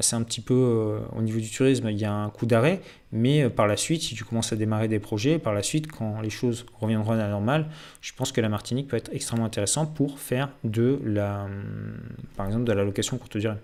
c'est 0.00 0.16
un 0.16 0.22
petit 0.22 0.40
peu 0.40 0.54
euh, 0.54 0.98
au 1.16 1.22
niveau 1.22 1.40
du 1.40 1.50
tourisme, 1.50 1.88
il 1.90 1.98
y 1.98 2.04
a 2.04 2.12
un 2.12 2.30
coup 2.30 2.46
d'arrêt, 2.46 2.80
mais 3.12 3.44
euh, 3.44 3.50
par 3.50 3.66
la 3.66 3.76
suite, 3.76 4.02
si 4.02 4.14
tu 4.14 4.24
commences 4.24 4.52
à 4.52 4.56
démarrer 4.56 4.88
des 4.88 4.98
projets, 4.98 5.38
par 5.38 5.52
la 5.54 5.62
suite, 5.62 5.90
quand 5.90 6.20
les 6.20 6.30
choses 6.30 6.66
reviendront 6.80 7.12
à 7.12 7.16
la 7.16 7.28
normale, 7.28 7.66
je 8.00 8.12
pense 8.12 8.32
que 8.32 8.40
la 8.40 8.48
Martinique 8.48 8.88
peut 8.88 8.96
être 8.96 9.10
extrêmement 9.12 9.44
intéressant 9.46 9.86
pour 9.86 10.18
faire 10.18 10.50
de 10.64 11.00
la, 11.04 11.44
hum, 11.44 11.98
par 12.36 12.46
exemple, 12.46 12.64
de 12.64 12.72
la 12.72 12.84
location 12.84 13.18
courte 13.18 13.36
durée. 13.36 13.56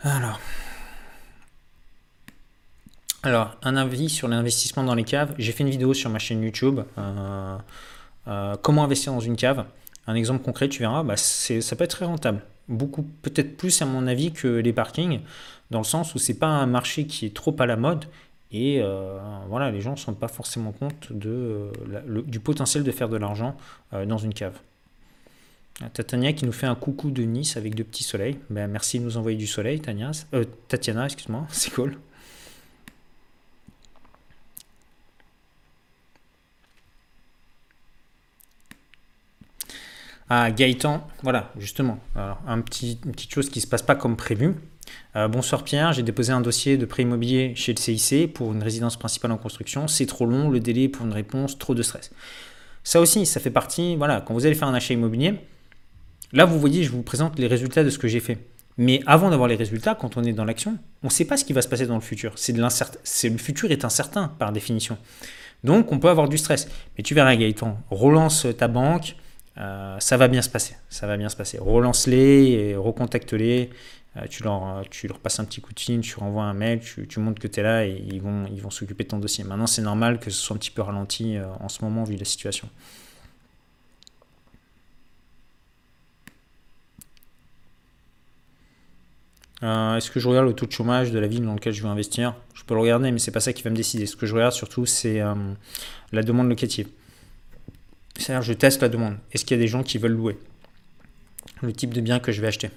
Alors. 0.00 0.40
Alors, 3.28 3.58
un 3.62 3.76
avis 3.76 4.08
sur 4.08 4.26
l'investissement 4.26 4.82
dans 4.84 4.94
les 4.94 5.04
caves. 5.04 5.34
J'ai 5.36 5.52
fait 5.52 5.62
une 5.62 5.68
vidéo 5.68 5.92
sur 5.92 6.08
ma 6.08 6.18
chaîne 6.18 6.42
YouTube. 6.42 6.80
Euh, 6.96 7.58
euh, 8.26 8.56
comment 8.62 8.84
investir 8.84 9.12
dans 9.12 9.20
une 9.20 9.36
cave 9.36 9.66
Un 10.06 10.14
exemple 10.14 10.42
concret, 10.42 10.70
tu 10.70 10.80
verras, 10.80 11.02
bah, 11.02 11.18
ça 11.18 11.76
peut 11.76 11.84
être 11.84 11.90
très 11.90 12.06
rentable. 12.06 12.40
Beaucoup, 12.68 13.02
peut-être 13.02 13.58
plus 13.58 13.82
à 13.82 13.84
mon 13.84 14.06
avis 14.06 14.32
que 14.32 14.48
les 14.48 14.72
parkings, 14.72 15.20
dans 15.70 15.76
le 15.76 15.84
sens 15.84 16.14
où 16.14 16.18
c'est 16.18 16.38
pas 16.38 16.46
un 16.46 16.64
marché 16.64 17.06
qui 17.06 17.26
est 17.26 17.36
trop 17.36 17.54
à 17.58 17.66
la 17.66 17.76
mode 17.76 18.06
Et 18.50 18.82
voilà, 19.50 19.70
les 19.70 19.82
gens 19.82 19.92
ne 19.92 20.02
rendent 20.06 20.18
pas 20.18 20.28
forcément 20.28 20.72
compte 20.72 21.12
du 21.12 22.40
potentiel 22.40 22.82
de 22.82 22.90
faire 22.90 23.10
de 23.10 23.18
l'argent 23.18 23.58
dans 23.92 24.18
une 24.18 24.32
cave. 24.32 24.58
Tatania 25.92 26.32
qui 26.32 26.46
nous 26.46 26.52
fait 26.52 26.66
un 26.66 26.74
coucou 26.76 27.10
de 27.10 27.24
Nice 27.24 27.58
avec 27.58 27.74
deux 27.74 27.84
petits 27.84 28.04
soleils. 28.04 28.38
Ben, 28.48 28.70
merci 28.70 28.98
de 28.98 29.04
nous 29.04 29.18
envoyer 29.18 29.36
du 29.36 29.46
soleil, 29.46 29.80
Tania. 29.80 30.12
Tatiana, 30.68 31.04
excuse-moi, 31.04 31.46
c'est 31.50 31.74
cool. 31.74 31.98
Ah, 40.30 40.50
Gaëtan, 40.50 41.06
voilà, 41.22 41.50
justement, 41.58 41.98
alors, 42.14 42.38
un 42.46 42.60
petit, 42.60 42.98
une 43.06 43.12
petite 43.12 43.32
chose 43.32 43.48
qui 43.48 43.60
ne 43.60 43.62
se 43.62 43.66
passe 43.66 43.80
pas 43.80 43.94
comme 43.94 44.16
prévu. 44.16 44.54
Euh, 45.16 45.26
bonsoir 45.26 45.64
Pierre, 45.64 45.94
j'ai 45.94 46.02
déposé 46.02 46.32
un 46.32 46.42
dossier 46.42 46.76
de 46.76 46.84
prêt 46.84 47.02
immobilier 47.02 47.54
chez 47.54 47.72
le 47.72 47.78
CIC 47.78 48.34
pour 48.34 48.52
une 48.52 48.62
résidence 48.62 48.98
principale 48.98 49.32
en 49.32 49.38
construction. 49.38 49.88
C'est 49.88 50.04
trop 50.04 50.26
long, 50.26 50.50
le 50.50 50.60
délai 50.60 50.88
pour 50.88 51.06
une 51.06 51.14
réponse, 51.14 51.58
trop 51.58 51.74
de 51.74 51.82
stress. 51.82 52.10
Ça 52.84 53.00
aussi, 53.00 53.24
ça 53.24 53.40
fait 53.40 53.50
partie, 53.50 53.96
voilà, 53.96 54.20
quand 54.20 54.34
vous 54.34 54.44
allez 54.44 54.54
faire 54.54 54.68
un 54.68 54.74
achat 54.74 54.92
immobilier, 54.92 55.40
là 56.32 56.44
vous 56.44 56.58
voyez, 56.60 56.84
je 56.84 56.90
vous 56.90 57.02
présente 57.02 57.38
les 57.38 57.46
résultats 57.46 57.82
de 57.82 57.90
ce 57.90 57.98
que 57.98 58.08
j'ai 58.08 58.20
fait. 58.20 58.38
Mais 58.76 59.00
avant 59.06 59.30
d'avoir 59.30 59.48
les 59.48 59.56
résultats, 59.56 59.94
quand 59.94 60.18
on 60.18 60.24
est 60.24 60.32
dans 60.34 60.44
l'action, 60.44 60.76
on 61.02 61.06
ne 61.06 61.12
sait 61.12 61.24
pas 61.24 61.38
ce 61.38 61.44
qui 61.44 61.54
va 61.54 61.62
se 61.62 61.68
passer 61.68 61.86
dans 61.86 61.96
le 61.96 62.00
futur. 62.00 62.32
C'est 62.36 62.52
de 62.52 62.64
c'est 63.02 63.28
le 63.30 63.38
futur 63.38 63.70
est 63.70 63.84
incertain 63.84 64.28
par 64.38 64.52
définition. 64.52 64.98
Donc 65.64 65.90
on 65.90 65.98
peut 65.98 66.08
avoir 66.08 66.28
du 66.28 66.38
stress. 66.38 66.68
Mais 66.96 67.02
tu 67.02 67.14
verras 67.14 67.34
Gaëtan, 67.34 67.78
relance 67.90 68.46
ta 68.56 68.68
banque, 68.68 69.16
euh, 69.58 69.98
ça 69.98 70.16
va 70.16 70.28
bien 70.28 70.42
se 70.42 70.48
passer. 70.48 70.76
Ça 70.88 71.06
va 71.06 71.16
bien 71.16 71.28
se 71.28 71.36
passer. 71.36 71.58
Relance-les 71.58 72.50
et 72.50 72.76
recontacte-les. 72.76 73.70
Euh, 74.16 74.26
tu, 74.30 74.42
leur, 74.42 74.82
tu 74.90 75.06
leur 75.08 75.18
passes 75.18 75.40
un 75.40 75.44
petit 75.44 75.60
coup 75.60 75.72
de 75.74 75.80
fil, 75.80 76.00
tu 76.00 76.16
renvoies 76.16 76.44
un 76.44 76.54
mail, 76.54 76.80
tu, 76.80 77.20
montres 77.20 77.40
que 77.40 77.48
tu 77.48 77.60
es 77.60 77.62
là 77.62 77.84
et 77.86 78.02
ils 78.06 78.22
vont 78.22 78.46
ils 78.46 78.62
vont 78.62 78.70
s'occuper 78.70 79.04
de 79.04 79.08
ton 79.08 79.18
dossier. 79.18 79.44
Maintenant, 79.44 79.66
c'est 79.66 79.82
normal 79.82 80.18
que 80.18 80.30
ce 80.30 80.40
soit 80.40 80.56
un 80.56 80.58
petit 80.58 80.70
peu 80.70 80.82
ralenti 80.82 81.36
euh, 81.36 81.46
en 81.60 81.68
ce 81.68 81.84
moment 81.84 82.04
vu 82.04 82.16
la 82.16 82.24
situation. 82.24 82.68
Est-ce 89.60 90.12
que 90.12 90.20
je 90.20 90.28
regarde 90.28 90.46
le 90.46 90.52
taux 90.54 90.66
de 90.66 90.72
chômage 90.72 91.10
de 91.10 91.18
la 91.18 91.26
ville 91.26 91.44
dans 91.44 91.54
laquelle 91.54 91.72
je 91.72 91.82
veux 91.82 91.88
investir? 91.88 92.36
Je 92.54 92.62
peux 92.62 92.74
le 92.74 92.80
regarder, 92.80 93.10
mais 93.10 93.18
c'est 93.18 93.32
pas 93.32 93.40
ça 93.40 93.52
qui 93.52 93.64
va 93.64 93.70
me 93.70 93.76
décider. 93.76 94.06
Ce 94.06 94.14
que 94.14 94.24
je 94.24 94.32
regarde 94.32 94.52
surtout, 94.52 94.86
c'est 94.86 95.20
la 96.12 96.22
demande 96.22 96.48
locative. 96.48 96.86
C'est-à-dire, 98.18 98.42
je 98.42 98.52
teste 98.52 98.82
la 98.82 98.88
demande. 98.88 99.16
Est-ce 99.32 99.44
qu'il 99.44 99.56
y 99.56 99.60
a 99.60 99.62
des 99.62 99.68
gens 99.68 99.82
qui 99.82 99.96
veulent 99.98 100.12
louer 100.12 100.36
le 101.62 101.72
type 101.72 101.94
de 101.94 102.00
bien 102.00 102.20
que 102.20 102.32
je 102.32 102.40
vais 102.40 102.48
acheter? 102.48 102.70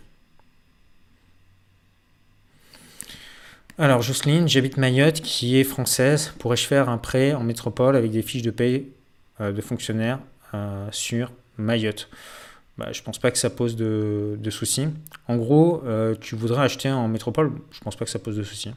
Alors, 3.78 4.02
Jocelyne, 4.04 4.48
j'habite 4.48 4.78
Mayotte, 4.78 5.22
qui 5.22 5.58
est 5.58 5.64
française. 5.64 6.34
Pourrais-je 6.38 6.68
faire 6.68 6.88
un 6.90 7.00
prêt 7.00 7.34
en 7.34 7.44
métropole 7.44 7.96
avec 7.96 8.12
des 8.12 8.22
fiches 8.22 8.44
de 8.44 8.52
paie 8.52 8.86
euh, 9.40 9.52
de 9.52 9.62
fonctionnaires 9.62 10.20
euh, 10.54 10.88
sur 10.92 11.32
Mayotte? 11.58 12.08
Bah, 12.78 12.92
Je 12.92 13.02
pense 13.02 13.18
pas 13.18 13.32
que 13.32 13.40
ça 13.40 13.50
pose 13.50 13.76
de, 13.76 14.38
soucis. 14.50 14.88
En 15.28 15.38
gros, 15.38 15.82
euh, 15.86 16.14
tu 16.20 16.36
voudrais 16.36 16.64
acheter 16.64 16.92
en 16.92 17.08
métropole? 17.08 17.54
Je 17.72 17.80
pense 17.80 17.96
pas 17.96 18.06
que 18.06 18.12
ça 18.12 18.20
pose 18.20 18.38
de 18.38 18.44
soucis. 18.44 18.72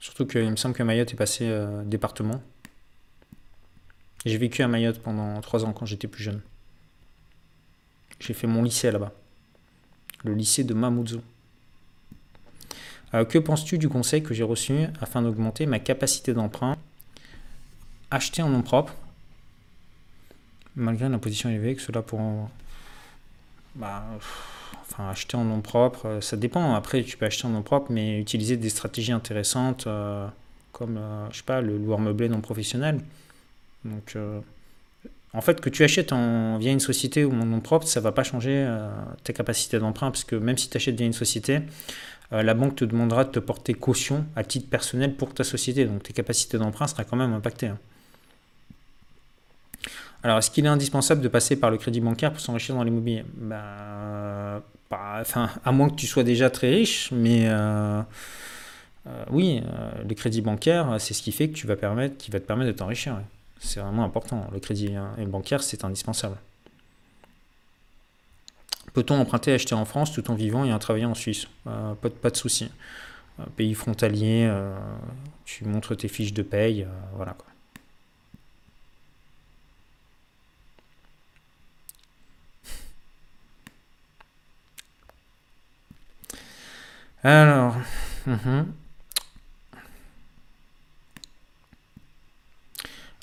Surtout 0.00 0.26
qu'il 0.26 0.50
me 0.50 0.56
semble 0.56 0.74
que 0.74 0.82
Mayotte 0.82 1.12
est 1.12 1.16
passé 1.16 1.44
euh, 1.46 1.84
département. 1.84 2.42
J'ai 4.24 4.38
vécu 4.38 4.62
à 4.62 4.68
Mayotte 4.68 4.98
pendant 5.00 5.40
trois 5.42 5.64
ans 5.64 5.72
quand 5.72 5.86
j'étais 5.86 6.08
plus 6.08 6.22
jeune. 6.22 6.40
J'ai 8.18 8.34
fait 8.34 8.46
mon 8.46 8.62
lycée 8.62 8.90
là-bas. 8.90 9.12
Le 10.24 10.34
lycée 10.34 10.64
de 10.64 10.74
Mamoudzou. 10.74 11.22
Euh, 13.12 13.24
que 13.24 13.38
penses-tu 13.38 13.76
du 13.78 13.88
conseil 13.88 14.22
que 14.22 14.34
j'ai 14.34 14.42
reçu 14.42 14.86
afin 15.00 15.22
d'augmenter 15.22 15.66
ma 15.66 15.78
capacité 15.78 16.32
d'emprunt 16.32 16.76
Acheter 18.10 18.42
en 18.42 18.48
nom 18.48 18.62
propre, 18.62 18.94
malgré 20.74 21.08
la 21.08 21.18
position 21.18 21.48
élevée, 21.48 21.76
que 21.76 21.82
cela 21.82 22.02
pour... 22.02 22.50
Bah, 23.76 24.04
acheter 25.08 25.36
en 25.36 25.44
nom 25.44 25.60
propre, 25.60 26.06
euh, 26.06 26.20
ça 26.20 26.36
dépend. 26.36 26.74
Après, 26.74 27.02
tu 27.02 27.16
peux 27.16 27.26
acheter 27.26 27.46
en 27.46 27.50
nom 27.50 27.62
propre, 27.62 27.90
mais 27.90 28.20
utiliser 28.20 28.56
des 28.56 28.68
stratégies 28.68 29.12
intéressantes 29.12 29.86
euh, 29.86 30.26
comme, 30.72 30.96
euh, 30.98 31.30
je 31.30 31.38
sais 31.38 31.44
pas, 31.44 31.60
le 31.60 31.78
loueur 31.78 31.98
meublé 31.98 32.28
non 32.28 32.40
professionnel. 32.40 33.00
Donc, 33.84 34.16
en 35.32 35.40
fait, 35.40 35.60
que 35.60 35.70
tu 35.70 35.84
achètes 35.84 36.12
en, 36.12 36.58
via 36.58 36.70
une 36.70 36.80
société 36.80 37.24
ou 37.24 37.32
en 37.32 37.46
nom 37.46 37.60
propre, 37.60 37.86
ça 37.86 38.00
va 38.00 38.12
pas 38.12 38.24
changer 38.24 38.68
ta 39.24 39.32
capacité 39.32 39.78
d'emprunt, 39.78 40.10
parce 40.10 40.24
que 40.24 40.36
même 40.36 40.58
si 40.58 40.68
tu 40.68 40.76
achètes 40.76 40.96
via 40.96 41.06
une 41.06 41.14
société, 41.14 41.60
la 42.30 42.52
banque 42.52 42.76
te 42.76 42.84
demandera 42.84 43.24
de 43.24 43.30
te 43.30 43.38
porter 43.38 43.72
caution 43.72 44.26
à 44.36 44.44
titre 44.44 44.68
personnel 44.68 45.14
pour 45.14 45.32
ta 45.32 45.44
société. 45.44 45.86
Donc, 45.86 46.02
tes 46.02 46.12
capacités 46.12 46.58
d'emprunt 46.58 46.86
seront 46.86 47.04
quand 47.08 47.16
même 47.16 47.32
impactées. 47.32 47.68
Hein. 47.68 47.78
Alors, 50.22 50.38
est-ce 50.38 50.50
qu'il 50.50 50.66
est 50.66 50.68
indispensable 50.68 51.22
de 51.22 51.28
passer 51.28 51.56
par 51.56 51.70
le 51.70 51.78
crédit 51.78 52.00
bancaire 52.00 52.32
pour 52.32 52.40
s'enrichir 52.40 52.74
dans 52.74 52.82
l'immobilier? 52.82 53.24
Ben, 53.34 54.62
enfin, 54.92 55.50
à 55.64 55.72
moins 55.72 55.88
que 55.88 55.94
tu 55.94 56.06
sois 56.06 56.24
déjà 56.24 56.50
très 56.50 56.70
riche, 56.70 57.10
mais 57.12 57.48
euh, 57.48 58.02
euh, 59.06 59.24
oui, 59.30 59.62
euh, 59.64 59.90
le 60.08 60.14
crédit 60.14 60.42
bancaire, 60.42 60.96
c'est 60.98 61.14
ce 61.14 61.22
qui 61.22 61.32
fait 61.32 61.48
que 61.48 61.54
tu 61.54 61.66
vas 61.66 61.76
permettre, 61.76 62.16
qui 62.16 62.30
va 62.30 62.40
te 62.40 62.46
permettre 62.46 62.72
de 62.72 62.76
t'enrichir. 62.76 63.20
C'est 63.60 63.80
vraiment 63.80 64.04
important. 64.04 64.48
Le 64.52 64.58
crédit 64.58 64.94
bancaire, 65.26 65.62
c'est 65.62 65.84
indispensable. 65.84 66.36
Peut-on 68.94 69.20
emprunter 69.20 69.52
et 69.52 69.54
acheter 69.54 69.74
en 69.74 69.84
France 69.84 70.12
tout 70.12 70.30
en 70.30 70.34
vivant 70.34 70.64
et 70.64 70.72
en 70.72 70.78
travaillant 70.78 71.10
en 71.10 71.14
Suisse? 71.14 71.46
Pas, 71.64 71.96
de, 72.02 72.08
pas 72.08 72.30
de 72.30 72.36
souci. 72.36 72.70
pays 73.56 73.74
frontalier, 73.74 74.50
tu 75.44 75.66
montres 75.66 75.96
tes 75.96 76.08
fiches 76.08 76.32
de 76.32 76.42
paye, 76.42 76.86
voilà 77.14 77.34
quoi. 77.34 77.49
Alors. 87.22 87.76
Mhm. 88.26 88.66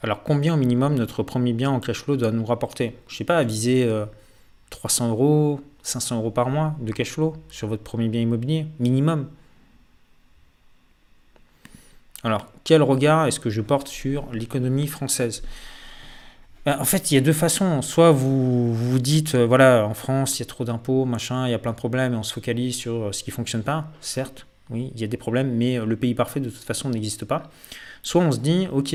Alors, 0.03 0.21
combien 0.23 0.53
au 0.53 0.57
minimum 0.57 0.93
notre 0.93 1.23
premier 1.23 1.53
bien 1.53 1.71
en 1.71 1.79
cash 1.79 2.03
flow 2.03 2.17
doit 2.17 2.31
nous 2.31 2.45
rapporter? 2.45 2.95
Je 3.07 3.15
ne 3.15 3.17
sais 3.17 3.23
pas, 3.23 3.43
viser 3.43 3.89
300 4.69 5.05
euh, 5.05 5.09
euros, 5.09 5.61
500 5.81 6.17
euros 6.17 6.31
par 6.31 6.49
mois 6.49 6.75
de 6.79 6.91
cash 6.91 7.11
flow 7.11 7.35
sur 7.49 7.67
votre 7.67 7.83
premier 7.83 8.07
bien 8.07 8.21
immobilier, 8.21 8.67
minimum. 8.79 9.27
Alors, 12.23 12.45
quel 12.63 12.83
regard 12.83 13.25
est-ce 13.25 13.39
que 13.39 13.49
je 13.49 13.61
porte 13.61 13.87
sur 13.87 14.31
l'économie 14.31 14.87
française? 14.87 15.43
En 16.67 16.85
fait, 16.85 17.11
il 17.11 17.15
y 17.15 17.17
a 17.17 17.21
deux 17.21 17.33
façons. 17.33 17.81
Soit 17.81 18.11
vous 18.11 18.73
vous 18.73 18.99
dites, 18.99 19.35
euh, 19.35 19.45
voilà, 19.45 19.85
en 19.85 19.93
France, 19.93 20.37
il 20.37 20.41
y 20.41 20.43
a 20.43 20.45
trop 20.45 20.65
d'impôts, 20.65 21.05
machin, 21.05 21.47
il 21.47 21.51
y 21.51 21.53
a 21.53 21.59
plein 21.59 21.71
de 21.71 21.77
problèmes 21.77 22.13
et 22.13 22.17
on 22.17 22.23
se 22.23 22.33
focalise 22.33 22.75
sur 22.75 22.93
euh, 22.93 23.11
ce 23.11 23.23
qui 23.23 23.29
ne 23.29 23.35
fonctionne 23.35 23.63
pas. 23.63 23.89
Certes, 24.01 24.45
oui, 24.69 24.91
il 24.93 24.99
y 24.99 25.03
a 25.03 25.07
des 25.07 25.17
problèmes, 25.17 25.55
mais 25.55 25.79
euh, 25.79 25.85
le 25.85 25.95
pays 25.95 26.13
parfait, 26.13 26.41
de 26.41 26.49
toute 26.49 26.63
façon, 26.63 26.89
n'existe 26.89 27.25
pas. 27.25 27.49
Soit 28.03 28.21
on 28.21 28.31
se 28.31 28.39
dit, 28.39 28.67
ok, 28.71 28.93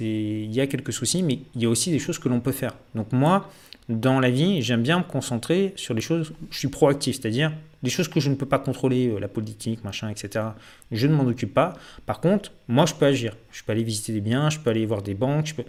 il 0.00 0.52
y 0.52 0.60
a 0.60 0.66
quelques 0.66 0.92
soucis, 0.92 1.22
mais 1.22 1.40
il 1.54 1.62
y 1.62 1.66
a 1.66 1.68
aussi 1.68 1.90
des 1.90 1.98
choses 1.98 2.18
que 2.18 2.28
l'on 2.28 2.40
peut 2.40 2.52
faire. 2.52 2.74
Donc 2.94 3.12
moi, 3.12 3.50
dans 3.88 4.20
la 4.20 4.30
vie, 4.30 4.62
j'aime 4.62 4.82
bien 4.82 4.98
me 4.98 5.04
concentrer 5.04 5.72
sur 5.76 5.94
les 5.94 6.00
choses, 6.00 6.32
je 6.50 6.58
suis 6.58 6.68
proactif, 6.68 7.16
c'est-à-dire 7.20 7.52
les 7.82 7.90
choses 7.90 8.08
que 8.08 8.20
je 8.20 8.28
ne 8.30 8.34
peux 8.34 8.46
pas 8.46 8.58
contrôler, 8.58 9.14
la 9.20 9.28
politique, 9.28 9.84
machin, 9.84 10.08
etc. 10.08 10.44
Je 10.90 11.06
ne 11.06 11.14
m'en 11.14 11.24
occupe 11.24 11.54
pas. 11.54 11.74
Par 12.06 12.20
contre, 12.20 12.52
moi, 12.66 12.86
je 12.86 12.94
peux 12.94 13.06
agir. 13.06 13.36
Je 13.52 13.62
peux 13.62 13.72
aller 13.72 13.84
visiter 13.84 14.12
des 14.12 14.20
biens, 14.20 14.50
je 14.50 14.58
peux 14.58 14.70
aller 14.70 14.86
voir 14.86 15.02
des 15.02 15.14
banques, 15.14 15.46
je 15.46 15.54
peux... 15.54 15.64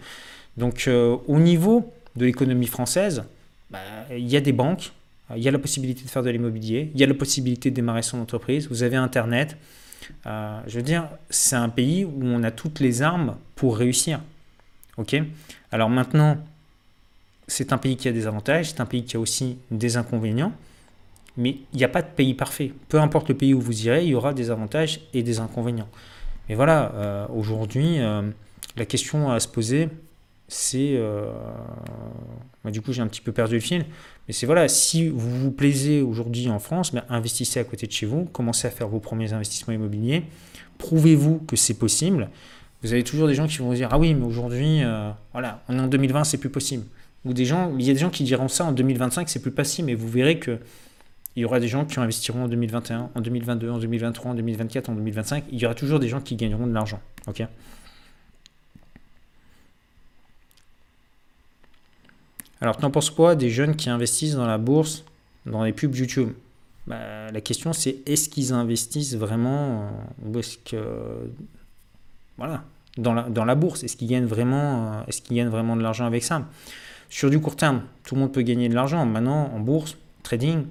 Donc 0.56 0.84
euh, 0.86 1.16
au 1.26 1.38
niveau 1.38 1.92
de 2.16 2.24
l'économie 2.24 2.66
française, 2.66 3.24
bah, 3.70 3.78
il 4.10 4.28
y 4.28 4.36
a 4.36 4.40
des 4.40 4.52
banques, 4.52 4.92
il 5.36 5.42
y 5.42 5.48
a 5.48 5.50
la 5.50 5.58
possibilité 5.58 6.02
de 6.02 6.08
faire 6.08 6.22
de 6.22 6.30
l'immobilier, 6.30 6.90
il 6.94 7.00
y 7.00 7.04
a 7.04 7.06
la 7.06 7.14
possibilité 7.14 7.70
de 7.70 7.76
démarrer 7.76 8.02
son 8.02 8.18
entreprise, 8.18 8.68
vous 8.68 8.82
avez 8.82 8.96
Internet. 8.96 9.56
Euh, 10.26 10.60
je 10.66 10.76
veux 10.76 10.82
dire, 10.82 11.08
c'est 11.28 11.56
un 11.56 11.68
pays 11.68 12.04
où 12.04 12.20
on 12.22 12.42
a 12.42 12.50
toutes 12.50 12.80
les 12.80 13.02
armes 13.02 13.36
pour 13.54 13.76
réussir. 13.76 14.20
Ok? 14.96 15.16
Alors 15.70 15.88
maintenant, 15.88 16.36
c'est 17.46 17.72
un 17.72 17.78
pays 17.78 17.96
qui 17.96 18.08
a 18.08 18.12
des 18.12 18.26
avantages, 18.26 18.70
c'est 18.70 18.80
un 18.80 18.86
pays 18.86 19.04
qui 19.04 19.16
a 19.16 19.20
aussi 19.20 19.56
des 19.70 19.96
inconvénients, 19.96 20.52
mais 21.36 21.58
il 21.72 21.76
n'y 21.76 21.84
a 21.84 21.88
pas 21.88 22.02
de 22.02 22.08
pays 22.08 22.34
parfait. 22.34 22.72
Peu 22.88 23.00
importe 23.00 23.28
le 23.28 23.36
pays 23.36 23.54
où 23.54 23.60
vous 23.60 23.86
irez, 23.86 24.04
il 24.04 24.10
y 24.10 24.14
aura 24.14 24.34
des 24.34 24.50
avantages 24.50 25.00
et 25.14 25.22
des 25.22 25.38
inconvénients. 25.38 25.88
Mais 26.48 26.56
voilà, 26.56 26.92
euh, 26.94 27.26
aujourd'hui, 27.28 27.98
la 28.76 28.84
question 28.84 29.30
à 29.30 29.38
se 29.38 29.46
poser, 29.46 29.88
c'est. 30.50 30.96
Euh, 30.96 31.30
bah, 32.64 32.70
du 32.70 32.82
coup, 32.82 32.92
j'ai 32.92 33.00
un 33.00 33.06
petit 33.06 33.20
peu 33.20 33.32
perdu 33.32 33.54
le 33.54 33.60
fil. 33.60 33.86
Mais 34.26 34.34
c'est 34.34 34.46
voilà, 34.46 34.68
si 34.68 35.08
vous 35.08 35.38
vous 35.38 35.50
plaisez 35.52 36.02
aujourd'hui 36.02 36.48
en 36.50 36.58
France, 36.58 36.92
ben, 36.92 37.04
investissez 37.08 37.60
à 37.60 37.64
côté 37.64 37.86
de 37.86 37.92
chez 37.92 38.04
vous, 38.04 38.24
commencez 38.26 38.66
à 38.66 38.70
faire 38.70 38.88
vos 38.88 38.98
premiers 38.98 39.32
investissements 39.32 39.72
immobiliers, 39.72 40.24
prouvez-vous 40.78 41.38
que 41.38 41.56
c'est 41.56 41.74
possible. 41.74 42.28
Vous 42.82 42.92
avez 42.92 43.04
toujours 43.04 43.28
des 43.28 43.34
gens 43.34 43.46
qui 43.46 43.58
vont 43.58 43.68
vous 43.68 43.74
dire 43.74 43.88
Ah 43.92 43.98
oui, 43.98 44.12
mais 44.14 44.26
aujourd'hui, 44.26 44.82
euh, 44.82 45.10
voilà, 45.32 45.62
on 45.68 45.78
est 45.78 45.80
en 45.80 45.86
2020, 45.86 46.24
c'est 46.24 46.38
plus 46.38 46.50
possible. 46.50 46.84
Ou 47.24 47.32
des 47.32 47.44
gens, 47.44 47.72
il 47.78 47.84
y 47.84 47.90
a 47.90 47.92
des 47.92 48.00
gens 48.00 48.10
qui 48.10 48.24
diront 48.24 48.48
ça 48.48 48.64
en 48.64 48.72
2025, 48.72 49.28
c'est 49.28 49.42
plus 49.42 49.50
possible, 49.52 49.86
mais 49.86 49.94
vous 49.94 50.08
verrez 50.08 50.38
que 50.38 50.58
Il 51.36 51.42
y 51.42 51.44
aura 51.44 51.60
des 51.60 51.68
gens 51.68 51.84
qui 51.84 52.00
investiront 52.00 52.44
en 52.44 52.48
2021, 52.48 53.10
en 53.14 53.20
2022, 53.20 53.70
en 53.70 53.78
2023, 53.78 54.32
en 54.32 54.34
2024, 54.34 54.90
en 54.90 54.94
2025. 54.94 55.44
Il 55.52 55.60
y 55.60 55.64
aura 55.64 55.76
toujours 55.76 56.00
des 56.00 56.08
gens 56.08 56.20
qui 56.20 56.34
gagneront 56.34 56.66
de 56.66 56.72
l'argent. 56.72 57.00
Ok? 57.28 57.44
Alors, 62.60 62.76
tu 62.76 62.84
en 62.84 62.90
penses 62.90 63.10
quoi 63.10 63.34
des 63.34 63.50
jeunes 63.50 63.76
qui 63.76 63.88
investissent 63.88 64.34
dans 64.34 64.46
la 64.46 64.58
bourse, 64.58 65.04
dans 65.46 65.64
les 65.64 65.72
pubs 65.72 65.94
YouTube? 65.94 66.30
Bah, 66.86 67.30
La 67.32 67.40
question, 67.40 67.72
c'est 67.72 67.98
est-ce 68.06 68.28
qu'ils 68.28 68.52
investissent 68.52 69.14
vraiment 69.14 69.90
ou 70.24 70.38
est-ce. 70.38 70.58
Voilà, 72.36 72.64
dans 72.96 73.44
la, 73.44 73.54
bourse? 73.54 73.84
Est-ce 73.84 73.96
qu'ils 73.96 74.08
gagnent, 74.08 74.26
vraiment, 74.26 75.04
qu'ils 75.24 75.36
gagnent 75.36 75.48
vraiment 75.48 75.76
de 75.76 75.82
l'argent 75.82 76.06
avec 76.06 76.24
ça? 76.24 76.46
Sur 77.08 77.28
du 77.28 77.40
court 77.40 77.56
terme, 77.56 77.82
tout 78.04 78.14
le 78.14 78.20
monde 78.20 78.32
peut 78.32 78.42
gagner 78.42 78.68
de 78.68 78.74
l'argent. 78.74 79.04
Maintenant, 79.04 79.50
en 79.54 79.60
bourse, 79.60 79.96
trading, 80.22 80.64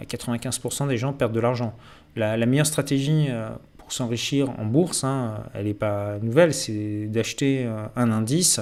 95% 0.00 0.88
des 0.88 0.96
gens 0.96 1.12
perdent 1.12 1.32
de 1.32 1.40
l'argent. 1.40 1.74
La, 2.14 2.36
meilleure 2.46 2.66
stratégie 2.66 3.26
euh, 3.28 3.48
pour 3.78 3.92
s'enrichir 3.92 4.50
en 4.58 4.64
bourse, 4.64 5.04
hein, 5.04 5.44
elle 5.54 5.66
n'est 5.66 5.74
pas 5.74 6.18
nouvelle, 6.20 6.52
c'est 6.52 7.06
d'acheter 7.06 7.64
euh, 7.64 7.86
un 7.96 8.10
indice 8.10 8.60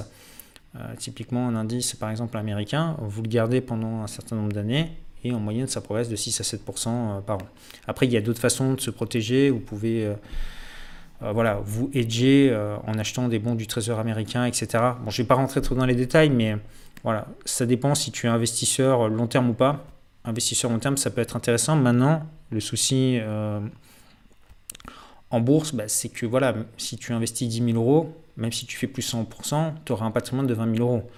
euh, 0.79 0.95
typiquement, 0.97 1.47
un 1.47 1.55
indice, 1.55 1.95
par 1.95 2.09
exemple 2.09 2.37
américain, 2.37 2.95
vous 2.99 3.23
le 3.23 3.29
gardez 3.29 3.61
pendant 3.61 4.01
un 4.03 4.07
certain 4.07 4.35
nombre 4.35 4.51
d'années 4.51 4.91
et 5.23 5.31
en 5.33 5.39
moyenne, 5.39 5.67
ça 5.67 5.81
progresse 5.81 6.09
de 6.09 6.15
6 6.15 6.39
à 6.41 6.43
7% 6.43 6.87
euh, 6.87 7.21
par 7.21 7.37
an. 7.37 7.47
Après, 7.87 8.05
il 8.05 8.13
y 8.13 8.17
a 8.17 8.21
d'autres 8.21 8.39
façons 8.39 8.73
de 8.73 8.81
se 8.81 8.91
protéger. 8.91 9.49
Vous 9.49 9.59
pouvez 9.59 10.05
euh, 10.05 11.31
voilà, 11.33 11.59
vous 11.63 11.89
hedger 11.93 12.55
en 12.85 12.99
achetant 12.99 13.27
des 13.27 13.39
bons 13.39 13.55
du 13.55 13.65
Trésor 13.65 13.97
américain, 13.97 14.45
etc. 14.45 14.67
Bon, 15.03 15.09
je 15.09 15.19
ne 15.19 15.23
vais 15.23 15.27
pas 15.27 15.35
rentrer 15.35 15.61
trop 15.61 15.73
dans 15.73 15.87
les 15.87 15.95
détails, 15.95 16.29
mais 16.29 16.57
voilà, 17.03 17.25
ça 17.43 17.65
dépend 17.65 17.95
si 17.95 18.11
tu 18.11 18.27
es 18.27 18.29
investisseur 18.29 19.09
long 19.09 19.25
terme 19.25 19.49
ou 19.49 19.53
pas. 19.53 19.83
Investisseur 20.25 20.69
long 20.69 20.77
terme, 20.77 20.97
ça 20.97 21.09
peut 21.09 21.21
être 21.21 21.35
intéressant. 21.35 21.75
Maintenant, 21.75 22.21
le 22.51 22.59
souci 22.59 23.19
en 25.29 25.39
bourse, 25.41 25.73
bah, 25.73 25.87
c'est 25.87 26.09
que 26.09 26.25
voilà, 26.25 26.55
si 26.77 26.97
tu 26.97 27.13
investis 27.13 27.49
10 27.49 27.73
000 27.73 27.77
euros, 27.77 28.13
même 28.37 28.51
si 28.51 28.65
tu 28.65 28.77
fais 28.77 28.87
plus 28.87 29.13
100%, 29.13 29.73
tu 29.85 29.91
auras 29.91 30.05
un 30.05 30.11
patrimoine 30.11 30.47
de 30.47 30.53
20 30.53 30.75
000 30.77 30.87
euros. 30.87 31.09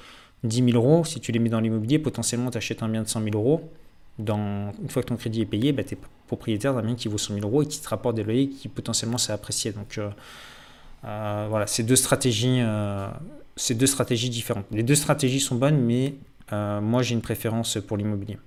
10 0.44 0.72
000 0.72 0.72
euros, 0.72 1.04
si 1.04 1.20
tu 1.20 1.32
les 1.32 1.40
mets 1.40 1.50
dans 1.50 1.60
l'immobilier, 1.60 2.00
potentiellement 2.00 2.50
tu 2.50 2.58
achètes 2.58 2.82
un 2.82 2.90
bien 2.90 3.04
de 3.04 3.08
100 3.08 3.24
000 3.24 3.36
euros. 3.36 3.70
Dans, 4.18 4.72
une 4.82 4.90
fois 4.90 5.04
que 5.04 5.08
ton 5.10 5.16
crédit 5.16 5.42
est 5.42 5.46
payé, 5.46 5.72
bah, 5.72 5.84
tu 5.84 5.94
es 5.94 5.98
propriétaire 6.28 6.74
d'un 6.74 6.82
bien 6.82 6.96
qui 6.96 7.08
vaut 7.08 7.18
100 7.18 7.36
000 7.36 7.46
euros 7.46 7.62
et 7.62 7.68
qui 7.68 7.80
te 7.80 7.88
rapporte 7.90 8.16
des 8.16 8.24
loyers 8.24 8.50
qui 8.50 8.68
potentiellement 8.68 9.18
s'est 9.18 9.34
apprécié. 9.34 9.72
Donc 9.72 9.98
euh, 9.98 10.10
euh, 11.06 11.48
voilà, 11.50 11.68
c'est 11.68 11.84
deux, 11.84 11.96
euh, 11.96 13.10
deux 13.72 13.88
stratégies 13.88 14.30
différentes. 14.30 14.66
Les 14.72 14.84
deux 14.84 14.96
stratégies 14.96 15.40
sont 15.40 15.56
bonnes, 15.56 15.80
mais 15.80 16.16
moi 16.52 17.04
j'ai 17.04 17.14
une 17.14 17.22
préférence 17.22 17.78
pour 17.86 17.96
l'immobilier. 17.96 18.38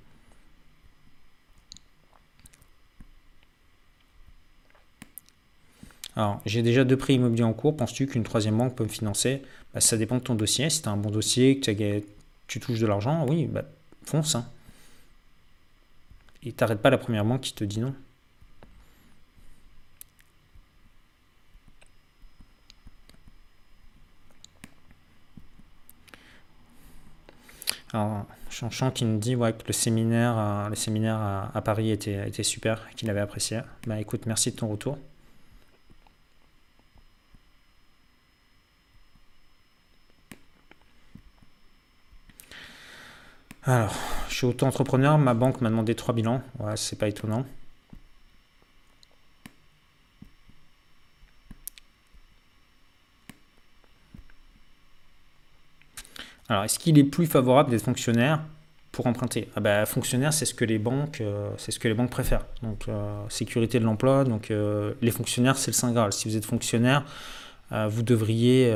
Alors, 6.16 6.40
j'ai 6.44 6.62
déjà 6.62 6.84
deux 6.84 6.96
prêts 6.96 7.14
immobiliers 7.14 7.44
en 7.44 7.52
cours. 7.52 7.76
Penses-tu 7.76 8.06
qu'une 8.06 8.22
troisième 8.22 8.58
banque 8.58 8.76
peut 8.76 8.84
me 8.84 8.88
financer? 8.88 9.42
Bah, 9.74 9.80
Ça 9.80 9.96
dépend 9.96 10.16
de 10.16 10.22
ton 10.22 10.34
dossier. 10.34 10.68
Si 10.70 10.82
tu 10.82 10.88
as 10.88 10.92
un 10.92 10.96
bon 10.96 11.10
dossier, 11.10 11.58
que 11.60 12.02
tu 12.46 12.60
touches 12.60 12.80
de 12.80 12.86
l'argent, 12.86 13.26
oui, 13.28 13.46
bah, 13.46 13.64
fonce. 14.04 14.34
Hein. 14.34 14.46
Et 16.42 16.52
t'arrêtes 16.52 16.80
pas 16.80 16.90
la 16.90 16.98
première 16.98 17.24
banque 17.24 17.42
qui 17.42 17.54
te 17.54 17.64
dit 17.64 17.80
non. 17.80 17.94
Alors, 27.94 28.26
Chanchant 28.52 28.90
qui 28.90 29.06
nous 29.06 29.18
dit 29.18 29.34
ouais, 29.34 29.52
que 29.54 29.66
le 29.66 29.72
séminaire, 29.72 30.34
euh, 30.38 30.68
le 30.68 30.74
séminaire 30.76 31.16
à, 31.54 31.62
Paris 31.62 31.90
était, 31.90 32.28
était 32.28 32.42
super, 32.42 32.86
qu'il 32.96 33.08
avait 33.08 33.20
apprécié. 33.20 33.60
Bah 33.86 33.98
écoute, 33.98 34.26
merci 34.26 34.50
de 34.50 34.56
ton 34.56 34.68
retour. 34.68 34.98
Alors, 43.64 43.94
je 44.28 44.34
suis 44.34 44.46
auto-entrepreneur, 44.46 45.18
ma 45.18 45.34
banque 45.34 45.60
m'a 45.60 45.70
demandé 45.70 45.94
trois 45.94 46.14
bilans. 46.14 46.42
Ouais, 46.58 46.76
c'est 46.76 46.98
pas 46.98 47.06
étonnant. 47.06 47.44
Alors, 56.48 56.64
est-ce 56.64 56.78
qu'il 56.78 56.98
est 56.98 57.04
plus 57.04 57.26
favorable 57.26 57.70
d'être 57.70 57.84
fonctionnaire 57.84 58.40
pour 58.90 59.06
emprunter? 59.06 59.48
Ah 59.54 59.60
bah, 59.60 59.86
Fonctionnaire, 59.86 60.32
c'est 60.32 60.44
ce 60.44 60.54
que 60.54 60.64
les 60.64 60.78
banques, 60.78 61.20
euh, 61.20 61.50
c'est 61.56 61.70
ce 61.70 61.78
que 61.78 61.86
les 61.86 61.94
banques 61.94 62.10
préfèrent. 62.10 62.44
Donc, 62.62 62.88
euh, 62.88 63.22
sécurité 63.28 63.78
de 63.78 63.84
l'emploi. 63.84 64.24
Donc, 64.24 64.50
euh, 64.50 64.94
les 65.02 65.12
fonctionnaires, 65.12 65.56
c'est 65.56 65.70
le 65.70 65.76
saint 65.76 65.92
graal. 65.92 66.12
Si 66.12 66.28
vous 66.28 66.36
êtes 66.36 66.44
fonctionnaire, 66.44 67.04
vous 67.88 68.02
devriez 68.02 68.70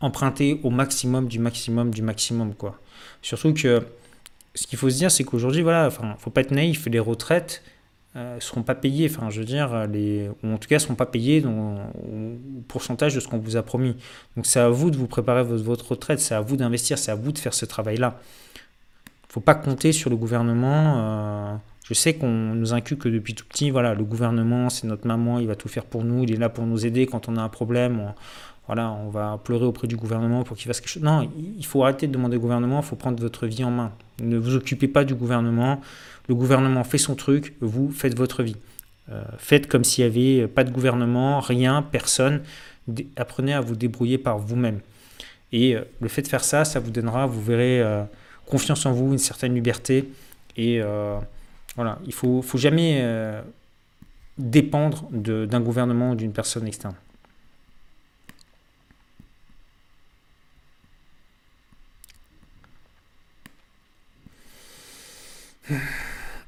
emprunter 0.00 0.58
au 0.62 0.70
maximum 0.70 1.28
du 1.28 1.38
maximum 1.38 1.90
du 1.90 2.00
maximum, 2.00 2.54
quoi. 2.54 2.78
Surtout 3.20 3.52
que 3.52 3.84
ce 4.54 4.66
qu'il 4.66 4.78
faut 4.78 4.90
se 4.90 4.96
dire, 4.96 5.10
c'est 5.10 5.24
qu'aujourd'hui, 5.24 5.62
voilà, 5.62 5.86
enfin, 5.86 6.14
faut 6.18 6.30
pas 6.30 6.40
être 6.40 6.50
naïf, 6.50 6.86
les 6.86 6.98
retraites 6.98 7.62
euh, 8.16 8.38
seront 8.38 8.62
pas 8.62 8.74
payées, 8.74 9.10
enfin, 9.10 9.30
je 9.30 9.40
veux 9.40 9.46
dire, 9.46 9.86
les, 9.88 10.30
ou 10.42 10.52
en 10.52 10.58
tout 10.58 10.68
cas, 10.68 10.78
seront 10.78 10.94
pas 10.94 11.06
payées 11.06 11.40
dans, 11.40 11.76
au 11.94 12.60
pourcentage 12.68 13.14
de 13.14 13.20
ce 13.20 13.26
qu'on 13.26 13.38
vous 13.38 13.56
a 13.56 13.62
promis. 13.62 13.96
Donc, 14.36 14.46
c'est 14.46 14.60
à 14.60 14.68
vous 14.68 14.90
de 14.90 14.96
vous 14.96 15.08
préparer 15.08 15.42
votre, 15.42 15.90
retraite, 15.90 16.20
c'est 16.20 16.34
à 16.34 16.40
vous 16.40 16.56
d'investir, 16.56 16.98
c'est 16.98 17.10
à 17.10 17.16
vous 17.16 17.32
de 17.32 17.38
faire 17.38 17.54
ce 17.54 17.64
travail-là. 17.64 18.20
Il 19.28 19.32
faut 19.32 19.40
pas 19.40 19.56
compter 19.56 19.90
sur 19.90 20.10
le 20.10 20.16
gouvernement. 20.16 20.94
Euh, 20.96 21.54
je 21.84 21.94
sais 21.94 22.14
qu'on 22.14 22.28
nous 22.28 22.72
inculque 22.72 23.08
depuis 23.08 23.34
tout 23.34 23.44
petit, 23.46 23.70
voilà, 23.70 23.94
le 23.94 24.04
gouvernement, 24.04 24.70
c'est 24.70 24.86
notre 24.86 25.06
maman, 25.06 25.40
il 25.40 25.48
va 25.48 25.56
tout 25.56 25.68
faire 25.68 25.84
pour 25.84 26.04
nous, 26.04 26.22
il 26.22 26.32
est 26.32 26.36
là 26.36 26.48
pour 26.48 26.64
nous 26.64 26.86
aider 26.86 27.06
quand 27.06 27.28
on 27.28 27.36
a 27.36 27.42
un 27.42 27.48
problème 27.48 28.14
voilà, 28.66 28.92
on 28.92 29.10
va 29.10 29.38
pleurer 29.42 29.66
auprès 29.66 29.86
du 29.86 29.96
gouvernement 29.96 30.42
pour 30.42 30.56
qu'il 30.56 30.66
fasse 30.66 30.80
quelque 30.80 30.90
chose. 30.90 31.02
Non, 31.02 31.28
il 31.36 31.66
faut 31.66 31.82
arrêter 31.82 32.06
de 32.06 32.12
demander 32.12 32.36
au 32.36 32.40
gouvernement, 32.40 32.80
il 32.80 32.84
faut 32.84 32.96
prendre 32.96 33.20
votre 33.20 33.46
vie 33.46 33.64
en 33.64 33.70
main. 33.70 33.92
Ne 34.20 34.38
vous 34.38 34.54
occupez 34.54 34.88
pas 34.88 35.04
du 35.04 35.14
gouvernement. 35.14 35.80
Le 36.28 36.34
gouvernement 36.34 36.84
fait 36.84 36.98
son 36.98 37.14
truc, 37.14 37.54
vous 37.60 37.90
faites 37.90 38.16
votre 38.16 38.42
vie. 38.42 38.56
Euh, 39.10 39.22
faites 39.38 39.66
comme 39.66 39.84
s'il 39.84 40.04
n'y 40.04 40.10
avait 40.10 40.48
pas 40.48 40.64
de 40.64 40.70
gouvernement, 40.70 41.40
rien, 41.40 41.82
personne. 41.82 42.42
Apprenez 43.16 43.52
à 43.52 43.60
vous 43.60 43.76
débrouiller 43.76 44.18
par 44.18 44.38
vous-même. 44.38 44.80
Et 45.52 45.76
euh, 45.76 45.82
le 46.00 46.08
fait 46.08 46.22
de 46.22 46.28
faire 46.28 46.44
ça, 46.44 46.64
ça 46.64 46.80
vous 46.80 46.90
donnera, 46.90 47.26
vous 47.26 47.42
verrez, 47.42 47.80
euh, 47.80 48.04
confiance 48.46 48.86
en 48.86 48.92
vous, 48.92 49.12
une 49.12 49.18
certaine 49.18 49.54
liberté. 49.54 50.08
Et 50.56 50.80
voilà, 51.74 51.98
il 52.04 52.08
ne 52.08 52.12
faut, 52.12 52.40
faut 52.40 52.58
jamais 52.58 53.04
dépendre 54.38 55.08
d'un 55.10 55.60
gouvernement 55.60 56.12
ou 56.12 56.14
d'une 56.14 56.32
personne 56.32 56.64
externe. 56.68 56.94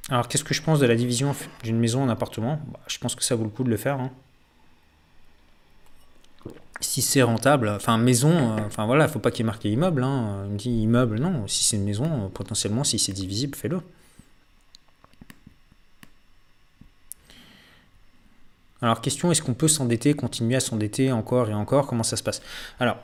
Alors, 0.09 0.29
qu'est-ce 0.29 0.45
que 0.45 0.55
je 0.55 0.63
pense 0.63 0.79
de 0.79 0.87
la 0.87 0.95
division 0.95 1.35
d'une 1.63 1.79
maison 1.79 2.03
en 2.03 2.09
appartement? 2.09 2.61
Bah, 2.73 2.81
Je 2.87 2.99
pense 2.99 3.15
que 3.15 3.25
ça 3.25 3.35
vaut 3.35 3.45
le 3.45 3.51
coup 3.51 3.65
de 3.65 3.71
le 3.71 3.77
faire. 3.77 3.99
Hein. 4.01 4.11
Si 6.81 7.01
c'est 7.01 7.23
rentable, 7.23 7.71
enfin 7.71 7.97
maison, 7.97 8.31
euh, 8.31 8.61
enfin 8.67 8.85
voilà, 8.85 9.09
faut 9.09 9.19
pas 9.19 9.31
qu'il 9.31 9.41
y 9.41 9.43
ait 9.43 9.47
marqué 9.47 9.71
immeuble. 9.71 10.05
Hein. 10.05 10.47
Me 10.49 10.57
dit 10.57 10.71
immeuble, 10.83 11.19
non. 11.19 11.49
Si 11.49 11.65
c'est 11.65 11.77
une 11.77 11.85
maison, 11.85 12.05
euh, 12.05 12.29
potentiellement, 12.29 12.85
si 12.85 12.99
c'est 12.99 13.13
divisible, 13.13 13.57
fais-le. 13.57 13.81
Alors, 18.83 19.01
question 19.01 19.33
est-ce 19.33 19.43
qu'on 19.43 19.55
peut 19.55 19.69
s'endetter, 19.69 20.15
continuer 20.15 20.57
à 20.57 20.61
s'endetter 20.61 21.11
encore 21.11 21.49
et 21.49 21.55
encore? 21.55 21.87
Comment 21.87 22.03
ça 22.03 22.17
se 22.17 22.23
passe? 22.23 22.43
Alors, 22.79 22.99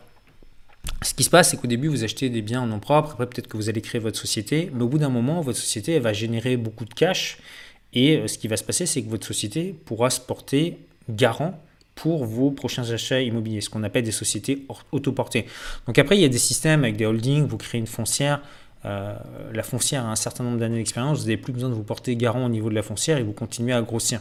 ce 1.02 1.14
qui 1.14 1.24
se 1.24 1.30
passe, 1.30 1.50
c'est 1.50 1.56
qu'au 1.56 1.66
début, 1.66 1.88
vous 1.88 2.04
achetez 2.04 2.28
des 2.30 2.42
biens 2.42 2.62
en 2.62 2.66
nom 2.66 2.80
propre, 2.80 3.12
après 3.12 3.26
peut-être 3.26 3.48
que 3.48 3.56
vous 3.56 3.68
allez 3.68 3.80
créer 3.80 4.00
votre 4.00 4.18
société, 4.18 4.70
mais 4.74 4.82
au 4.82 4.88
bout 4.88 4.98
d'un 4.98 5.08
moment, 5.08 5.40
votre 5.40 5.58
société 5.58 5.98
va 5.98 6.12
générer 6.12 6.56
beaucoup 6.56 6.84
de 6.84 6.94
cash, 6.94 7.38
et 7.92 8.18
euh, 8.18 8.28
ce 8.28 8.38
qui 8.38 8.48
va 8.48 8.56
se 8.56 8.64
passer, 8.64 8.86
c'est 8.86 9.02
que 9.02 9.10
votre 9.10 9.26
société 9.26 9.74
pourra 9.84 10.10
se 10.10 10.20
porter 10.20 10.78
garant 11.08 11.60
pour 11.94 12.24
vos 12.24 12.50
prochains 12.50 12.90
achats 12.90 13.20
immobiliers, 13.20 13.60
ce 13.60 13.68
qu'on 13.68 13.82
appelle 13.82 14.04
des 14.04 14.12
sociétés 14.12 14.66
autoportées. 14.92 15.46
Donc 15.86 15.98
après, 15.98 16.16
il 16.16 16.22
y 16.22 16.24
a 16.24 16.28
des 16.28 16.38
systèmes 16.38 16.84
avec 16.84 16.96
des 16.96 17.04
holdings, 17.04 17.46
vous 17.46 17.58
créez 17.58 17.78
une 17.78 17.86
foncière, 17.86 18.40
euh, 18.84 19.14
la 19.52 19.62
foncière 19.62 20.04
a 20.04 20.10
un 20.10 20.16
certain 20.16 20.42
nombre 20.42 20.58
d'années 20.58 20.78
d'expérience, 20.78 21.18
vous 21.18 21.24
n'avez 21.24 21.36
plus 21.36 21.52
besoin 21.52 21.68
de 21.68 21.74
vous 21.74 21.84
porter 21.84 22.16
garant 22.16 22.46
au 22.46 22.48
niveau 22.48 22.68
de 22.68 22.74
la 22.74 22.82
foncière 22.82 23.18
et 23.18 23.22
vous 23.22 23.32
continuez 23.32 23.72
à 23.72 23.80
grossir. 23.82 24.20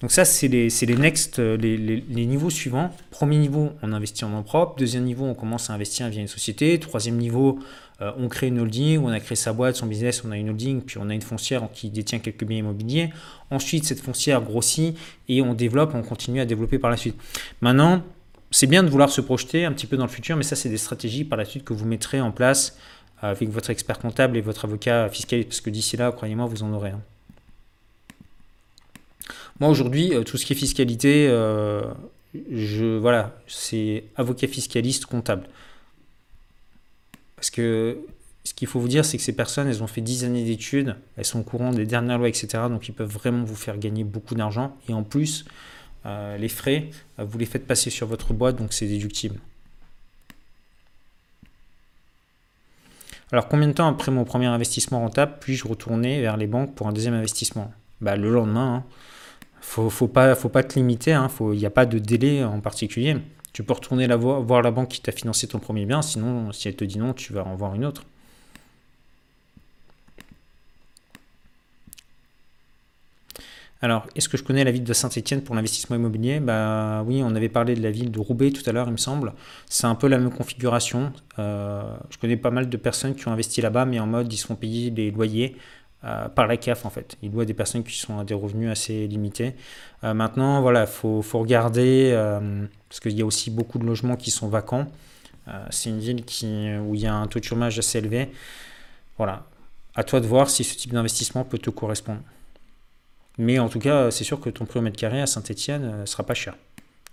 Donc 0.00 0.10
ça, 0.10 0.24
c'est 0.24 0.48
les, 0.48 0.96
next, 0.96 1.38
euh, 1.38 1.56
les, 1.56 2.26
niveaux 2.26 2.50
suivants. 2.50 2.90
Premier 3.10 3.38
niveau, 3.38 3.70
on 3.82 3.92
investit 3.92 4.24
en 4.24 4.42
propre. 4.42 4.76
Deuxième 4.76 5.04
niveau, 5.04 5.24
on 5.24 5.34
commence 5.34 5.70
à 5.70 5.74
investir 5.74 6.08
via 6.08 6.20
une 6.20 6.28
société. 6.28 6.80
Troisième 6.80 7.16
niveau, 7.16 7.60
euh, 8.00 8.10
on 8.18 8.28
crée 8.28 8.48
une 8.48 8.58
holding, 8.58 8.98
on 9.04 9.08
a 9.08 9.20
créé 9.20 9.36
sa 9.36 9.52
boîte, 9.52 9.76
son 9.76 9.86
business, 9.86 10.24
on 10.26 10.32
a 10.32 10.36
une 10.36 10.50
holding, 10.50 10.82
puis 10.82 10.98
on 10.98 11.08
a 11.08 11.14
une 11.14 11.22
foncière 11.22 11.68
qui 11.72 11.88
détient 11.88 12.18
quelques 12.18 12.44
biens 12.44 12.58
immobiliers. 12.58 13.10
Ensuite, 13.50 13.84
cette 13.84 14.00
foncière 14.00 14.42
grossit 14.42 14.96
et 15.28 15.42
on 15.42 15.54
développe, 15.54 15.92
on 15.94 16.02
continue 16.02 16.40
à 16.40 16.44
développer 16.44 16.80
par 16.80 16.90
la 16.90 16.96
suite. 16.96 17.16
Maintenant, 17.60 18.02
c'est 18.50 18.66
bien 18.66 18.82
de 18.82 18.88
vouloir 18.88 19.10
se 19.10 19.20
projeter 19.20 19.64
un 19.64 19.72
petit 19.72 19.86
peu 19.86 19.96
dans 19.96 20.04
le 20.04 20.10
futur, 20.10 20.36
mais 20.36 20.42
ça, 20.42 20.56
c'est 20.56 20.68
des 20.68 20.76
stratégies 20.76 21.24
par 21.24 21.38
la 21.38 21.44
suite 21.44 21.64
que 21.64 21.72
vous 21.72 21.86
mettrez 21.86 22.20
en 22.20 22.32
place 22.32 22.76
avec 23.22 23.48
votre 23.48 23.70
expert 23.70 23.98
comptable 23.98 24.36
et 24.36 24.40
votre 24.40 24.64
avocat 24.64 25.08
fiscal, 25.08 25.44
parce 25.44 25.60
que 25.60 25.70
d'ici 25.70 25.96
là, 25.96 26.12
croyez-moi, 26.12 26.46
vous 26.46 26.62
en 26.62 26.72
aurez. 26.72 26.92
Moi 29.60 29.70
aujourd'hui, 29.70 30.12
tout 30.26 30.36
ce 30.36 30.44
qui 30.44 30.52
est 30.52 30.56
fiscalité, 30.56 31.28
je, 32.50 32.98
voilà, 32.98 33.38
c'est 33.46 34.04
avocat 34.16 34.48
fiscaliste 34.48 35.06
comptable. 35.06 35.44
Parce 37.36 37.50
que 37.50 37.98
ce 38.44 38.54
qu'il 38.54 38.66
faut 38.66 38.80
vous 38.80 38.88
dire, 38.88 39.04
c'est 39.04 39.16
que 39.16 39.22
ces 39.22 39.34
personnes, 39.34 39.68
elles 39.68 39.82
ont 39.82 39.86
fait 39.86 40.00
10 40.00 40.24
années 40.24 40.44
d'études, 40.44 40.96
elles 41.16 41.24
sont 41.24 41.40
au 41.40 41.44
courant 41.44 41.70
des 41.70 41.86
dernières 41.86 42.18
lois, 42.18 42.28
etc. 42.28 42.64
Donc 42.68 42.88
ils 42.88 42.92
peuvent 42.92 43.10
vraiment 43.10 43.44
vous 43.44 43.54
faire 43.54 43.78
gagner 43.78 44.04
beaucoup 44.04 44.34
d'argent. 44.34 44.76
Et 44.88 44.94
en 44.94 45.04
plus, 45.04 45.44
euh, 46.06 46.36
les 46.36 46.48
frais, 46.48 46.90
euh, 47.18 47.24
vous 47.24 47.38
les 47.38 47.46
faites 47.46 47.66
passer 47.66 47.90
sur 47.90 48.06
votre 48.06 48.32
boîte, 48.34 48.56
donc 48.56 48.72
c'est 48.72 48.86
déductible. 48.86 49.36
Alors 53.32 53.48
combien 53.48 53.66
de 53.66 53.72
temps 53.72 53.88
après 53.88 54.12
mon 54.12 54.24
premier 54.24 54.46
investissement 54.46 55.00
rentable 55.00 55.36
puis-je 55.40 55.66
retourner 55.66 56.20
vers 56.20 56.36
les 56.36 56.46
banques 56.46 56.74
pour 56.74 56.86
un 56.86 56.92
deuxième 56.92 57.14
investissement? 57.14 57.72
Bah, 58.02 58.16
Le 58.16 58.30
lendemain. 58.30 58.74
Hein. 58.74 58.84
Faut, 59.62 59.88
faut 59.88 60.08
pas, 60.08 60.34
te 60.34 60.74
limiter. 60.74 61.14
Hein. 61.14 61.28
Il 61.40 61.58
n'y 61.58 61.64
a 61.64 61.70
pas 61.70 61.86
de 61.86 61.98
délai 61.98 62.44
en 62.44 62.60
particulier. 62.60 63.16
Tu 63.54 63.62
peux 63.62 63.72
retourner 63.72 64.06
la 64.06 64.16
voir 64.16 64.62
la 64.62 64.70
banque 64.70 64.88
qui 64.88 65.00
t'a 65.00 65.12
financé 65.12 65.46
ton 65.46 65.60
premier 65.60 65.86
bien. 65.86 66.02
Sinon, 66.02 66.52
si 66.52 66.68
elle 66.68 66.76
te 66.76 66.84
dit 66.84 66.98
non, 66.98 67.14
tu 67.14 67.32
vas 67.32 67.44
en 67.44 67.54
voir 67.54 67.74
une 67.74 67.84
autre. 67.84 68.04
Alors, 73.84 74.06
est-ce 74.14 74.28
que 74.28 74.36
je 74.36 74.44
connais 74.44 74.62
la 74.62 74.70
ville 74.70 74.84
de 74.84 74.92
Saint-Etienne 74.92 75.42
pour 75.42 75.56
l'investissement 75.56 75.96
immobilier? 75.96 76.38
Bah 76.38 77.02
oui, 77.04 77.20
on 77.24 77.34
avait 77.34 77.48
parlé 77.48 77.74
de 77.74 77.82
la 77.82 77.90
ville 77.90 78.12
de 78.12 78.20
Roubaix 78.20 78.52
tout 78.52 78.62
à 78.64 78.70
l'heure, 78.70 78.86
il 78.86 78.92
me 78.92 78.96
semble. 78.96 79.32
C'est 79.68 79.88
un 79.88 79.96
peu 79.96 80.06
la 80.06 80.18
même 80.18 80.30
configuration. 80.30 81.12
Euh, 81.40 81.82
je 82.08 82.16
connais 82.16 82.36
pas 82.36 82.52
mal 82.52 82.68
de 82.68 82.76
personnes 82.76 83.16
qui 83.16 83.26
ont 83.26 83.32
investi 83.32 83.60
là-bas, 83.60 83.84
mais 83.84 83.98
en 83.98 84.06
mode 84.06 84.32
ils 84.32 84.36
se 84.36 84.46
font 84.46 84.54
payer 84.54 84.92
des 84.92 85.10
loyers 85.10 85.56
euh, 86.04 86.28
par 86.28 86.46
la 86.46 86.56
CAF 86.58 86.86
en 86.86 86.90
fait. 86.90 87.16
Ils 87.22 87.30
doivent 87.32 87.46
des 87.46 87.54
personnes 87.54 87.82
qui 87.82 87.98
sont 87.98 88.20
à 88.20 88.24
des 88.24 88.34
revenus 88.34 88.70
assez 88.70 89.08
limités. 89.08 89.56
Euh, 90.04 90.14
maintenant, 90.14 90.62
voilà, 90.62 90.82
il 90.82 90.86
faut, 90.86 91.20
faut, 91.20 91.40
regarder, 91.40 92.12
parce 92.88 93.00
qu'il 93.00 93.18
y 93.18 93.22
a 93.22 93.26
aussi 93.26 93.50
beaucoup 93.50 93.80
de 93.80 93.84
logements 93.84 94.16
qui 94.16 94.30
sont 94.30 94.46
vacants. 94.46 94.86
c'est 95.70 95.90
une 95.90 95.98
ville 95.98 96.24
où 96.86 96.94
il 96.94 97.00
y 97.00 97.06
a 97.08 97.14
un 97.14 97.26
taux 97.26 97.40
de 97.40 97.44
chômage 97.44 97.80
assez 97.80 97.98
élevé. 97.98 98.30
Voilà, 99.18 99.44
à 99.96 100.04
toi 100.04 100.20
de 100.20 100.26
voir 100.26 100.48
si 100.48 100.62
ce 100.62 100.76
type 100.76 100.92
d'investissement 100.92 101.42
peut 101.42 101.58
te 101.58 101.70
correspondre. 101.70 102.20
Mais 103.38 103.58
en 103.58 103.68
tout 103.68 103.78
cas, 103.78 104.10
c'est 104.10 104.24
sûr 104.24 104.40
que 104.40 104.50
ton 104.50 104.66
prix 104.66 104.78
au 104.78 104.82
mètre 104.82 104.96
carré 104.96 105.20
à 105.20 105.26
Saint-Etienne 105.26 105.82
ne 105.82 105.92
euh, 105.92 106.06
sera 106.06 106.24
pas 106.24 106.34
cher. 106.34 106.56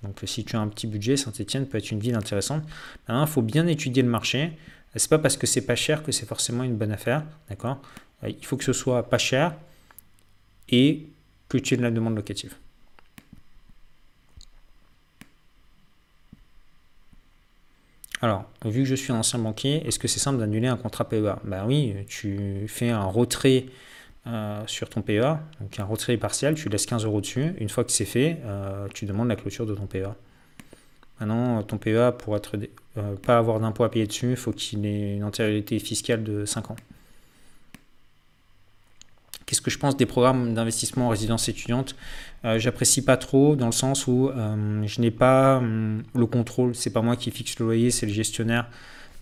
Donc 0.03 0.19
si 0.25 0.45
tu 0.45 0.55
as 0.55 0.59
un 0.59 0.67
petit 0.67 0.87
budget, 0.87 1.17
Saint-Etienne 1.17 1.65
peut 1.65 1.77
être 1.77 1.91
une 1.91 1.99
ville 1.99 2.15
intéressante. 2.15 2.63
Il 3.09 3.25
faut 3.27 3.41
bien 3.41 3.67
étudier 3.67 4.03
le 4.03 4.09
marché. 4.09 4.53
C'est 4.95 5.09
pas 5.09 5.19
parce 5.19 5.37
que 5.37 5.45
c'est 5.45 5.65
pas 5.65 5.75
cher 5.75 6.03
que 6.03 6.11
c'est 6.11 6.25
forcément 6.25 6.63
une 6.63 6.75
bonne 6.75 6.91
affaire. 6.91 7.23
D'accord? 7.49 7.81
Euh, 8.23 8.29
Il 8.29 8.45
faut 8.45 8.57
que 8.57 8.63
ce 8.63 8.73
soit 8.73 9.09
pas 9.09 9.17
cher 9.17 9.55
et 10.69 11.07
que 11.47 11.57
tu 11.57 11.73
aies 11.73 11.77
de 11.77 11.83
la 11.83 11.91
demande 11.91 12.15
locative. 12.15 12.55
Alors, 18.21 18.49
vu 18.65 18.81
que 18.83 18.85
je 18.85 18.95
suis 18.95 19.13
un 19.13 19.17
ancien 19.17 19.39
banquier, 19.39 19.87
est-ce 19.87 19.97
que 19.97 20.09
c'est 20.09 20.19
simple 20.19 20.39
d'annuler 20.39 20.67
un 20.67 20.75
contrat 20.75 21.07
PEA 21.07 21.37
Ben 21.45 21.65
oui, 21.65 21.95
tu 22.07 22.65
fais 22.67 22.89
un 22.89 23.05
retrait 23.05 23.67
euh, 24.31 24.61
sur 24.67 24.89
ton 24.89 25.01
PEA, 25.01 25.39
donc 25.59 25.79
un 25.79 25.85
retrait 25.85 26.15
partiel, 26.17 26.53
tu 26.53 26.69
laisses 26.69 26.85
15 26.85 27.03
euros 27.03 27.19
dessus. 27.19 27.55
Une 27.57 27.69
fois 27.69 27.83
que 27.83 27.91
c'est 27.91 28.05
fait, 28.05 28.37
euh, 28.45 28.87
tu 28.93 29.05
demandes 29.05 29.27
la 29.27 29.35
clôture 29.35 29.65
de 29.65 29.73
ton 29.73 29.87
PEA. 29.87 30.13
Maintenant, 31.19 31.63
ton 31.63 31.79
PEA, 31.79 32.11
pour 32.11 32.35
être 32.35 32.55
euh, 32.97 33.15
pas 33.15 33.39
avoir 33.39 33.59
d'impôt 33.59 33.83
à 33.83 33.89
payer 33.89 34.05
dessus, 34.05 34.31
il 34.31 34.35
faut 34.35 34.51
qu'il 34.51 34.85
ait 34.85 35.15
une 35.15 35.23
antériorité 35.23 35.79
fiscale 35.79 36.23
de 36.23 36.45
5 36.45 36.69
ans. 36.69 36.75
Qu'est-ce 39.47 39.61
que 39.61 39.71
je 39.71 39.79
pense 39.79 39.97
des 39.97 40.05
programmes 40.05 40.53
d'investissement 40.53 41.07
en 41.07 41.09
résidence 41.09 41.49
étudiante? 41.49 41.95
J'apprécie 42.43 43.03
pas 43.03 43.17
trop 43.17 43.55
dans 43.55 43.65
le 43.65 43.71
sens 43.71 44.05
où 44.05 44.29
je 44.31 45.01
n'ai 45.01 45.09
pas 45.09 45.57
hum, 45.57 46.03
le 46.13 46.27
contrôle. 46.27 46.75
C'est 46.75 46.91
pas 46.91 47.01
moi 47.01 47.15
qui 47.15 47.31
fixe 47.31 47.57
le 47.57 47.65
loyer, 47.65 47.89
c'est 47.89 48.05
le 48.05 48.13
gestionnaire. 48.13 48.69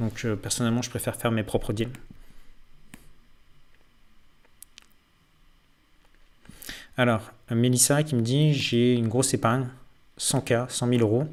Donc 0.02 0.28
personnellement, 0.42 0.82
je 0.82 0.90
préfère 0.90 1.16
faire 1.16 1.32
mes 1.32 1.44
propres 1.44 1.72
deals. 1.72 1.94
Alors, 6.98 7.32
Mélissa 7.52 8.02
qui 8.02 8.15
me 8.15 8.22
dit 8.22 8.53
j'ai 8.53 8.95
une 8.95 9.07
grosse 9.07 9.34
épargne, 9.36 9.68
100K, 10.19 10.69
100 10.69 10.88
000 10.88 11.02
euros, 11.02 11.26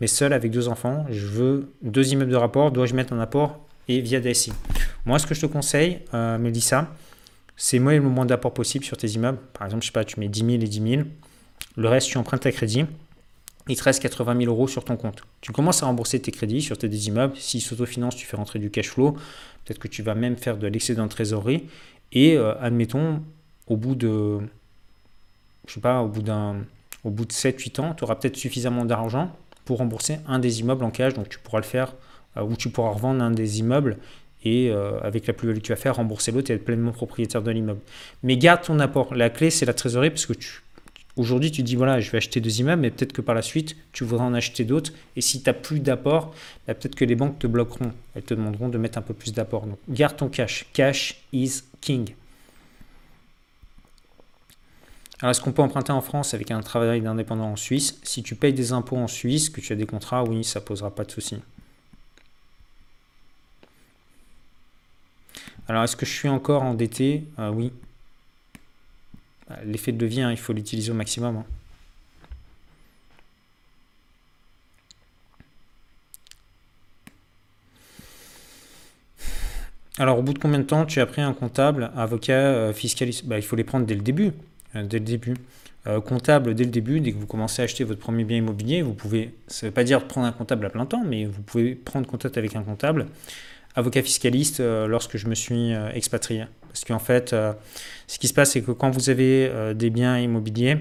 mais 0.00 0.06
seul 0.06 0.32
avec 0.32 0.52
deux 0.52 0.68
enfants, 0.68 1.04
je 1.10 1.26
veux 1.26 1.72
deux 1.82 2.12
immeubles 2.12 2.30
de 2.30 2.36
rapport, 2.36 2.70
dois-je 2.70 2.94
mettre 2.94 3.12
un 3.12 3.18
apport 3.18 3.66
et 3.88 4.00
via 4.00 4.20
DSI 4.20 4.52
Moi, 5.04 5.18
ce 5.18 5.26
que 5.26 5.34
je 5.34 5.40
te 5.40 5.46
conseille, 5.46 5.98
euh, 6.14 6.38
Mélissa, 6.38 6.94
c'est 7.56 7.80
moi 7.80 7.94
le 7.94 8.02
moins 8.02 8.26
d'apport 8.26 8.54
possible 8.54 8.84
sur 8.84 8.96
tes 8.96 9.08
immeubles. 9.08 9.38
Par 9.54 9.66
exemple, 9.66 9.82
je 9.82 9.88
sais 9.88 9.92
pas, 9.92 10.04
tu 10.04 10.20
mets 10.20 10.28
10 10.28 10.38
000 10.38 10.52
et 10.52 10.58
10 10.58 10.90
000, 10.90 11.02
le 11.76 11.88
reste, 11.88 12.08
tu 12.08 12.18
empruntes 12.18 12.46
à 12.46 12.52
crédit. 12.52 12.84
Il 13.68 13.76
te 13.76 13.82
reste 13.82 14.00
80 14.00 14.38
000 14.38 14.50
euros 14.50 14.66
sur 14.66 14.84
ton 14.84 14.96
compte. 14.96 15.22
Tu 15.40 15.52
commences 15.52 15.82
à 15.82 15.86
rembourser 15.86 16.20
tes 16.20 16.30
crédits 16.30 16.62
sur 16.62 16.78
tes 16.78 16.88
immeubles. 16.88 17.36
S'ils 17.36 17.60
s'autofinancent, 17.60 18.16
tu 18.16 18.26
fais 18.26 18.36
rentrer 18.36 18.58
du 18.58 18.70
cash 18.70 18.88
flow. 18.88 19.12
Peut-être 19.64 19.78
que 19.78 19.88
tu 19.88 20.02
vas 20.02 20.14
même 20.14 20.36
faire 20.36 20.56
de 20.56 20.66
l'excédent 20.66 21.04
de 21.04 21.10
trésorerie. 21.10 21.64
Et 22.12 22.36
euh, 22.36 22.54
admettons, 22.60 23.22
au 23.66 23.76
bout 23.76 23.94
de 23.94 24.38
je 25.68 25.74
sais 25.74 25.80
pas, 25.80 26.00
au 26.02 26.08
bout 26.08 26.22
de 26.22 27.32
7-8 27.32 27.80
ans, 27.80 27.94
tu 27.94 28.04
auras 28.04 28.16
peut-être 28.16 28.36
suffisamment 28.36 28.84
d'argent 28.84 29.30
pour 29.64 29.78
rembourser 29.78 30.18
un 30.26 30.38
des 30.38 30.60
immeubles 30.60 30.84
en 30.84 30.90
cash. 30.90 31.14
Donc 31.14 31.28
tu 31.28 31.38
pourras 31.38 31.58
le 31.58 31.64
faire 31.64 31.94
euh, 32.36 32.42
ou 32.42 32.56
tu 32.56 32.70
pourras 32.70 32.90
revendre 32.90 33.22
un 33.22 33.30
des 33.30 33.60
immeubles 33.60 33.98
et 34.44 34.70
euh, 34.70 34.98
avec 35.02 35.26
la 35.26 35.34
plus-value 35.34 35.58
que 35.58 35.62
tu 35.62 35.72
vas 35.72 35.76
faire, 35.76 35.96
rembourser 35.96 36.32
l'autre 36.32 36.50
et 36.50 36.54
être 36.54 36.64
pleinement 36.64 36.92
propriétaire 36.92 37.42
de 37.42 37.50
l'immeuble. 37.50 37.80
Mais 38.22 38.36
garde 38.36 38.62
ton 38.62 38.78
apport. 38.80 39.14
La 39.14 39.30
clé, 39.30 39.50
c'est 39.50 39.66
la 39.66 39.74
trésorerie 39.74 40.10
parce 40.10 40.26
que 40.26 40.32
aujourd'hui, 41.16 41.50
tu 41.50 41.62
dis 41.62 41.76
voilà, 41.76 42.00
je 42.00 42.10
vais 42.10 42.18
acheter 42.18 42.40
deux 42.40 42.60
immeubles, 42.60 42.82
mais 42.82 42.90
peut-être 42.90 43.12
que 43.12 43.20
par 43.20 43.34
la 43.34 43.42
suite, 43.42 43.76
tu 43.92 44.04
voudras 44.04 44.24
en 44.24 44.34
acheter 44.34 44.64
d'autres. 44.64 44.92
Et 45.16 45.20
si 45.20 45.42
tu 45.42 45.50
n'as 45.50 45.54
plus 45.54 45.80
d'apport, 45.80 46.34
bah, 46.66 46.74
peut-être 46.74 46.94
que 46.94 47.04
les 47.04 47.14
banques 47.14 47.38
te 47.38 47.46
bloqueront. 47.46 47.92
Elles 48.14 48.22
te 48.22 48.32
demanderont 48.34 48.68
de 48.68 48.78
mettre 48.78 48.96
un 48.96 49.02
peu 49.02 49.14
plus 49.14 49.34
d'apport. 49.34 49.66
Donc 49.66 49.78
garde 49.88 50.16
ton 50.16 50.28
cash. 50.28 50.66
Cash 50.72 51.20
is 51.32 51.62
king. 51.80 52.14
Alors, 55.20 55.32
est-ce 55.32 55.40
qu'on 55.40 55.52
peut 55.52 55.62
emprunter 55.62 55.90
en 55.90 56.00
France 56.00 56.32
avec 56.34 56.50
un 56.52 56.60
travail 56.60 57.00
d'indépendant 57.00 57.50
en 57.50 57.56
Suisse? 57.56 57.98
Si 58.04 58.22
tu 58.22 58.36
payes 58.36 58.52
des 58.52 58.72
impôts 58.72 58.96
en 58.96 59.08
Suisse, 59.08 59.50
que 59.50 59.60
tu 59.60 59.72
as 59.72 59.76
des 59.76 59.86
contrats, 59.86 60.22
oui, 60.22 60.44
ça 60.44 60.60
posera 60.60 60.94
pas 60.94 61.04
de 61.04 61.10
souci. 61.10 61.38
Alors, 65.66 65.82
est-ce 65.84 65.96
que 65.96 66.06
je 66.06 66.12
suis 66.12 66.28
encore 66.28 66.62
endetté? 66.62 67.24
Euh, 67.38 67.50
Oui. 67.50 67.72
L'effet 69.64 69.92
de 69.92 70.00
levier, 70.04 70.22
hein, 70.22 70.30
il 70.30 70.36
faut 70.36 70.52
l'utiliser 70.52 70.90
au 70.90 70.94
maximum. 70.94 71.38
Hein. 71.38 71.44
Alors, 79.98 80.18
au 80.18 80.22
bout 80.22 80.32
de 80.32 80.38
combien 80.38 80.58
de 80.60 80.64
temps 80.64 80.86
tu 80.86 81.00
as 81.00 81.06
pris 81.06 81.22
un 81.22 81.32
comptable, 81.32 81.90
avocat, 81.96 82.32
euh, 82.34 82.72
fiscaliste? 82.72 83.24
Bah, 83.26 83.36
Il 83.38 83.42
faut 83.42 83.56
les 83.56 83.64
prendre 83.64 83.84
dès 83.84 83.94
le 83.96 84.02
début. 84.02 84.32
Euh, 84.78 84.82
dès 84.84 84.98
le 84.98 85.04
début. 85.04 85.34
Euh, 85.86 86.00
comptable 86.00 86.54
dès 86.54 86.64
le 86.64 86.70
début, 86.70 87.00
dès 87.00 87.12
que 87.12 87.18
vous 87.18 87.26
commencez 87.26 87.62
à 87.62 87.64
acheter 87.64 87.84
votre 87.84 88.00
premier 88.00 88.24
bien 88.24 88.38
immobilier, 88.38 88.82
vous 88.82 88.94
pouvez, 88.94 89.34
ça 89.46 89.66
ne 89.66 89.70
veut 89.70 89.74
pas 89.74 89.84
dire 89.84 90.06
prendre 90.06 90.26
un 90.26 90.32
comptable 90.32 90.66
à 90.66 90.70
plein 90.70 90.86
temps, 90.86 91.04
mais 91.04 91.24
vous 91.24 91.40
pouvez 91.40 91.74
prendre 91.74 92.06
contact 92.06 92.36
avec 92.36 92.56
un 92.56 92.62
comptable, 92.62 93.06
avocat 93.76 94.02
fiscaliste, 94.02 94.60
euh, 94.60 94.86
lorsque 94.86 95.16
je 95.16 95.28
me 95.28 95.34
suis 95.34 95.72
expatrié. 95.94 96.46
Parce 96.66 96.84
qu'en 96.84 96.98
fait, 96.98 97.34
ce 98.06 98.18
qui 98.18 98.28
se 98.28 98.34
passe, 98.34 98.52
c'est 98.52 98.62
que 98.62 98.72
quand 98.72 98.90
vous 98.90 99.08
avez 99.10 99.50
des 99.74 99.90
biens 99.90 100.18
immobiliers, 100.18 100.78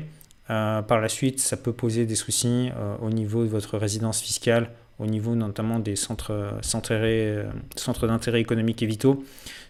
par 0.47 1.01
la 1.01 1.09
suite, 1.09 1.39
ça 1.39 1.57
peut 1.57 1.71
poser 1.71 2.05
des 2.05 2.15
soucis 2.15 2.69
au 3.01 3.09
niveau 3.09 3.43
de 3.43 3.49
votre 3.49 3.77
résidence 3.77 4.21
fiscale, 4.21 4.69
au 4.99 5.05
niveau 5.05 5.35
notamment 5.35 5.79
des 5.79 5.95
centres, 5.95 6.59
centres 6.61 8.07
d'intérêt 8.07 8.41
économique 8.41 8.81
et 8.81 8.85
vitaux. 8.85 9.23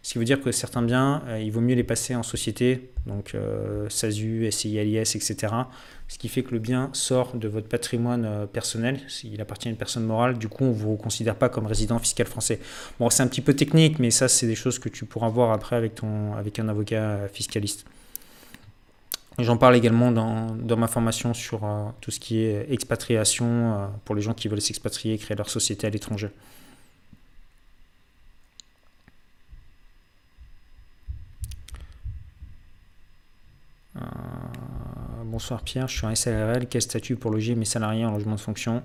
Ce 0.08 0.14
qui 0.14 0.20
veut 0.20 0.26
dire 0.26 0.40
que 0.40 0.54
certains 0.54 0.82
biens, 0.82 1.22
euh, 1.28 1.41
il 1.41 1.52
vaut 1.52 1.60
mieux 1.60 1.76
les 1.76 1.84
passer 1.84 2.16
en 2.16 2.24
société, 2.24 2.91
donc 3.08 3.36
euh, 3.36 3.90
SASU, 3.90 4.49
SCI, 4.49 4.82
LIS, 4.82 5.16
etc. 5.16 5.54
Ce 6.08 6.18
qui 6.18 6.30
fait 6.30 6.44
que 6.44 6.52
le 6.52 6.60
bien 6.60 6.90
sort 6.94 7.36
de 7.36 7.49
votre 7.49 7.68
patrimoine 7.68 8.24
euh, 8.24 8.45
personnel, 8.45 9.02
s'il 9.10 9.41
appartient 9.41 9.68
à 9.68 9.72
une 9.72 9.76
personne 9.76 10.06
morale, 10.06 10.38
du 10.38 10.48
coup 10.48 10.64
on 10.64 10.70
ne 10.70 10.74
vous 10.74 10.95
considère 10.95 11.36
pas 11.36 11.49
comme 11.49 11.66
résident 11.66 11.99
fiscal 11.99 12.26
français. 12.26 12.62
Bon, 13.02 13.10
c'est 13.10 13.22
un 13.22 13.28
petit 13.28 13.41
peu 13.41 13.54
technique, 13.54 13.99
mais 13.99 14.10
ça 14.10 14.30
c'est 14.30 14.48
des 14.48 14.56
choses 14.56 14.80
que 14.80 14.88
tu 14.88 15.04
pourras 15.04 15.28
voir 15.28 15.52
après 15.52 15.76
avec, 15.76 15.95
ton, 15.95 16.34
avec 16.36 16.58
un 16.60 16.70
avocat 16.70 17.28
fiscaliste. 17.34 17.86
J'en 19.39 19.57
parle 19.57 19.76
également 19.76 20.11
dans, 20.11 20.77
ma 20.77 20.88
formation 20.88 21.34
sur 21.34 21.61
tout 22.01 22.11
ce 22.11 22.19
qui 22.19 22.39
est 22.39 22.72
expatriation 22.72 23.91
pour 24.03 24.15
les 24.15 24.22
gens 24.22 24.34
qui 24.34 24.47
veulent 24.47 24.61
s'expatrier, 24.61 25.18
créer 25.18 25.38
leur 25.38 25.49
société 25.49 25.85
à 25.85 25.89
l'étranger. 25.91 26.30
Euh, 33.97 33.99
bonsoir 35.26 35.61
Pierre, 35.61 35.88
je 35.88 35.97
suis 35.97 36.05
un 36.05 36.15
SLRL. 36.15 36.68
Quel 36.68 36.81
statut 36.81 37.15
pour 37.15 37.31
loger 37.31 37.55
mes 37.55 37.65
salariés 37.65 38.05
en 38.05 38.11
logement 38.11 38.35
de 38.35 38.39
fonction? 38.39 38.84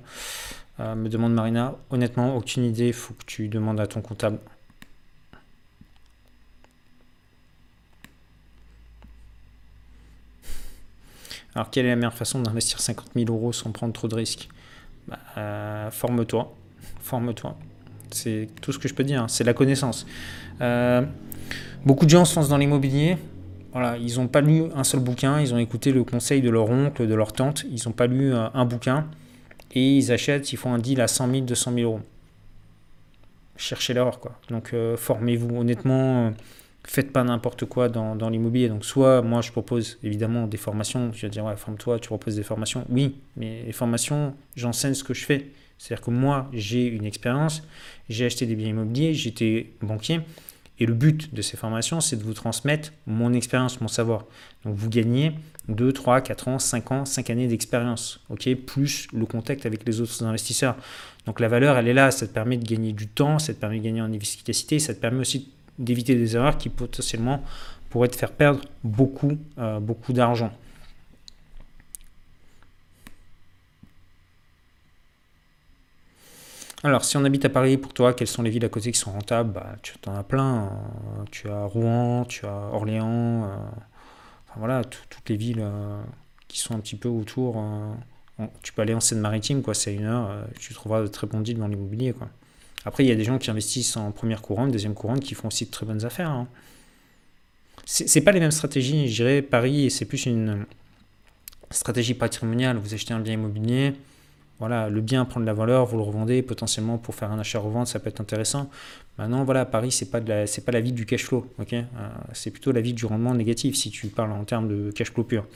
Euh, 0.81 0.95
Me 0.95 1.09
demande 1.09 1.35
Marina. 1.35 1.77
Honnêtement, 1.91 2.37
aucune 2.37 2.65
idée. 2.65 2.89
Il 2.89 2.93
faut 2.93 3.15
que 3.15 3.25
tu 3.25 3.49
demandes 3.49 3.81
à 3.81 3.87
ton 3.87 4.01
comptable. 4.01 4.39
Alors, 11.55 11.71
quelle 11.71 11.87
est 11.87 11.91
la 11.91 11.97
meilleure 11.97 12.15
façon 12.15 12.41
d'investir 12.41 12.81
50 12.81 13.11
000 13.15 13.27
euros 13.31 13.53
sans 13.53 13.73
prendre 13.73 13.93
trop 13.93 14.09
de 14.09 14.15
risques 14.15 14.49
bah, 15.07 15.19
euh, 15.37 15.91
Forme-toi. 15.91 16.55
Forme-toi. 17.01 17.57
C'est 18.11 18.49
tout 18.61 18.73
ce 18.73 18.79
que 18.79 18.89
je 18.89 18.95
peux 18.95 19.05
dire. 19.05 19.23
Hein. 19.23 19.29
C'est 19.29 19.45
la 19.45 19.53
connaissance. 19.53 20.07
Euh, 20.61 21.03
beaucoup 21.85 22.05
de 22.05 22.11
gens 22.11 22.25
se 22.25 22.37
lancent 22.37 22.49
dans 22.49 22.57
l'immobilier. 22.57 23.19
Voilà, 23.73 23.97
ils 23.97 24.17
n'ont 24.17 24.29
pas 24.29 24.41
lu 24.41 24.65
un 24.75 24.85
seul 24.85 25.01
bouquin. 25.01 25.41
Ils 25.41 25.53
ont 25.53 25.59
écouté 25.59 25.93
le 25.93 26.05
conseil 26.05 26.41
de 26.41 26.51
leur 26.51 26.71
oncle, 26.71 27.07
de 27.07 27.15
leur 27.15 27.33
tante. 27.33 27.65
Ils 27.71 27.83
n'ont 27.87 27.93
pas 27.93 28.07
lu 28.07 28.33
euh, 28.33 28.49
un 28.55 28.65
bouquin. 28.65 29.07
Et 29.75 29.97
ils 29.97 30.13
achètent, 30.13 30.53
ils 30.53 30.57
font 30.57 30.73
un 30.73 30.79
deal 30.79 31.01
à 31.01 31.09
100 31.09 31.31
000, 31.31 31.41
200 31.43 31.73
000 31.75 31.91
euros. 31.91 32.01
Cherchez 33.57 33.95
l'erreur, 33.95 34.21
quoi. 34.21 34.39
Donc, 34.49 34.75
formez-vous. 34.97 35.57
Honnêtement 35.57 36.33
faites 36.85 37.13
pas 37.13 37.23
n'importe 37.25 37.65
quoi 37.65 37.89
dans, 37.89 38.17
dans 38.17 38.29
l'immobilier. 38.29 38.69
Donc, 38.69 38.85
soit 38.85 39.23
moi, 39.23 39.41
je 39.41 39.53
propose 39.53 39.99
évidemment 40.03 40.47
des 40.47 40.57
formations. 40.57 41.11
Tu 41.11 41.27
vas 41.27 41.31
dire, 41.31 41.45
ouais, 41.45 41.57
forme-toi, 41.57 41.99
tu 41.99 42.09
proposes 42.09 42.37
des 42.37 42.43
formations. 42.43 42.85
Oui, 42.89 43.17
mais 43.37 43.63
les 43.65 43.73
formations, 43.73 44.35
j'enseigne 44.57 44.95
ce 44.95 45.05
que 45.05 45.15
je 45.15 45.25
fais. 45.25 45.51
C'est-à-dire 45.79 46.05
que 46.05 46.11
moi, 46.11 46.49
j'ai 46.53 46.87
une 46.87 47.05
expérience, 47.05 47.63
j'ai 48.09 48.27
acheté 48.27 48.47
des 48.47 48.55
biens 48.55 48.69
immobiliers, 48.69 49.15
j'étais 49.15 49.71
banquier. 49.81 50.21
Et 50.79 50.87
le 50.87 50.95
but 50.95 51.33
de 51.33 51.43
ces 51.43 51.57
formations, 51.57 52.01
c'est 52.01 52.17
de 52.17 52.23
vous 52.23 52.35
transmettre 52.35 52.93
mon 53.07 53.33
expérience, 53.33 53.81
mon 53.81 53.89
savoir. 53.89 54.25
Donc, 54.65 54.75
vous 54.75 54.89
gagnez 54.89 55.33
2, 55.69 55.93
3, 55.93 56.21
4 56.21 56.49
ans, 56.49 56.59
5 56.59 56.93
ans, 56.93 57.05
5 57.05 57.31
années 57.31 57.47
d'expérience, 57.47 58.21
ok 58.31 58.53
plus 58.67 59.07
le 59.13 59.27
contact 59.27 59.67
avec 59.67 59.87
les 59.87 60.01
autres 60.01 60.25
investisseurs. 60.25 60.77
Donc, 61.27 61.39
la 61.39 61.49
valeur, 61.49 61.77
elle 61.77 61.89
est 61.89 61.95
là. 61.95 62.11
Ça 62.11 62.27
te 62.27 62.33
permet 62.33 62.57
de 62.57 62.65
gagner 62.65 62.93
du 62.93 63.07
temps, 63.07 63.39
ça 63.39 63.55
te 63.55 63.61
permet 63.61 63.79
de 63.79 63.85
gagner 63.85 64.03
en 64.03 64.13
efficacité, 64.13 64.79
ça 64.79 64.95
te 64.95 65.01
permet 65.01 65.21
aussi 65.21 65.51
d'éviter 65.83 66.15
des 66.15 66.37
erreurs 66.37 66.59
qui 66.59 66.69
potentiellement 66.69 67.43
pourraient 67.91 68.09
te 68.09 68.17
faire 68.17 68.33
perdre 68.33 68.61
beaucoup, 68.85 69.39
euh, 69.59 69.79
beaucoup 69.79 70.13
d'argent. 70.13 70.51
Alors, 76.85 77.05
si 77.05 77.17
on 77.17 77.25
habite 77.25 77.45
à 77.45 77.49
Paris, 77.49 77.77
pour 77.77 77.93
toi, 77.93 78.13
quelles 78.13 78.27
sont 78.27 78.43
les 78.43 78.51
villes 78.51 78.65
à 78.65 78.69
côté 78.69 78.91
qui 78.91 78.99
sont 78.99 79.13
rentables? 79.13 79.53
Bah, 79.53 79.77
Tu 79.83 79.95
en 80.07 80.15
as 80.17 80.25
plein. 80.25 80.65
Hein. 80.65 81.25
tu 81.31 81.49
as 81.49 81.65
Rouen, 81.65 82.25
tu 82.25 82.45
as 82.47 82.71
Orléans, 82.73 83.45
euh, 83.45 83.57
voilà, 84.57 84.83
toutes 84.85 85.29
les 85.29 85.37
villes 85.37 85.61
euh, 85.61 86.03
qui 86.49 86.59
sont 86.59 86.75
un 86.75 86.81
petit 86.81 86.97
peu 86.97 87.09
autour. 87.09 87.63
tu 88.63 88.73
peux 88.73 88.83
aller 88.83 88.95
en 88.95 89.01
Seine-Maritime, 89.01 89.63
quoi, 89.63 89.75
c'est 89.75 89.95
une 89.95 90.07
heure, 90.07 90.47
tu 90.59 90.75
trouveras 90.75 91.03
de 91.03 91.07
très 91.07 91.27
bons 91.27 91.41
deals 91.41 91.59
dans 91.59 91.69
l'immobilier. 91.69 92.13
Quoi. 92.13 92.29
Après, 92.85 93.05
il 93.05 93.09
y 93.09 93.13
a 93.13 93.15
des 93.15 93.25
gens 93.25 93.39
qui 93.39 93.51
investissent 93.51 93.97
en 93.97 94.11
première 94.11 94.43
couronne, 94.43 94.71
deuxième 94.71 94.95
couronne, 94.95 95.21
qui 95.21 95.35
font 95.35 95.49
aussi 95.49 95.67
de 95.67 95.71
très 95.71 95.87
bonnes 95.87 96.05
affaires. 96.05 96.31
Hein. 96.31 96.49
C'est 97.85 98.21
pas 98.21 98.33
les 98.33 98.41
mêmes 98.41 98.51
stratégies, 98.51 99.09
je 99.09 99.17
dirais. 99.17 99.43
Paris, 99.43 99.91
c'est 99.91 100.05
plus 100.05 100.27
une 100.27 100.67
stratégie 101.71 102.15
patrimoniale. 102.15 102.77
Vous 102.77 102.95
achetez 102.95 103.13
un 103.15 103.21
bien 103.21 103.35
immobilier, 103.35 103.95
voilà, 104.63 104.89
le 104.89 105.01
bien 105.01 105.25
prend 105.25 105.41
de 105.41 105.45
la 105.45 105.55
valeur, 105.55 105.87
vous 105.87 105.97
le 105.97 106.05
revendez 106.05 106.41
potentiellement 106.41 106.97
pour 106.97 107.17
faire 107.17 107.33
un 107.33 107.39
achat-revente, 107.41 107.89
ça 107.89 107.99
peut 107.99 108.09
être 108.09 108.21
intéressant. 108.21 108.71
Maintenant, 109.19 109.43
voilà, 109.43 109.65
Paris, 109.65 109.91
c'est 109.91 110.09
pas 110.09 110.21
c'est 110.47 110.65
pas 110.65 110.71
la 110.71 110.81
vie 110.81 110.93
du 110.93 111.05
cash 111.05 111.25
flow, 111.25 111.47
ok? 111.59 111.73
Euh, 111.73 111.85
C'est 112.33 112.53
plutôt 112.53 112.71
la 112.71 112.81
vie 112.81 112.95
du 112.95 113.05
rendement 113.05 113.35
négatif 113.35 113.75
si 113.75 113.91
tu 113.91 114.07
parles 114.07 114.31
en 114.31 114.45
termes 114.45 114.69
de 114.69 114.93
cash 114.93 115.11
flow 115.13 115.25
pur. 115.25 115.47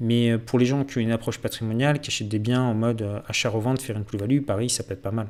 Mais 0.00 0.32
euh, 0.32 0.38
pour 0.38 0.58
les 0.58 0.66
gens 0.66 0.82
qui 0.84 0.98
ont 0.98 1.00
une 1.00 1.12
approche 1.12 1.38
patrimoniale, 1.38 2.00
qui 2.00 2.10
achètent 2.10 2.28
des 2.28 2.40
biens 2.40 2.62
en 2.62 2.74
mode 2.74 3.02
euh, 3.02 3.20
achat-revente, 3.28 3.80
faire 3.80 3.96
une 3.96 4.04
plus-value, 4.04 4.40
Paris, 4.42 4.70
ça 4.70 4.82
peut 4.82 4.94
être 4.94 5.02
pas 5.02 5.12
mal. 5.12 5.28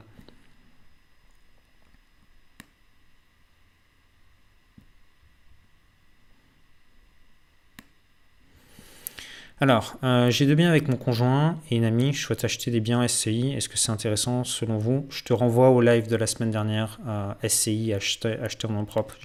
Alors, 9.60 9.96
euh, 10.04 10.30
j'ai 10.30 10.46
deux 10.46 10.54
biens 10.54 10.68
avec 10.68 10.86
mon 10.88 10.96
conjoint 10.96 11.58
et 11.70 11.76
une 11.76 11.84
amie. 11.84 12.12
Je 12.12 12.22
souhaite 12.22 12.44
acheter 12.44 12.70
des 12.70 12.78
biens 12.78 13.06
SCI. 13.06 13.54
Est-ce 13.54 13.68
que 13.68 13.76
c'est 13.76 13.90
intéressant 13.90 14.44
selon 14.44 14.78
vous? 14.78 15.06
Je 15.10 15.24
te 15.24 15.32
renvoie 15.32 15.70
au 15.70 15.80
live 15.80 16.08
de 16.08 16.14
la 16.14 16.28
semaine 16.28 16.52
dernière, 16.52 17.00
à 17.06 17.36
SCI, 17.48 17.92
acheter, 17.92 18.36
en 18.68 18.72
nom 18.72 18.84
propre. 18.84 19.16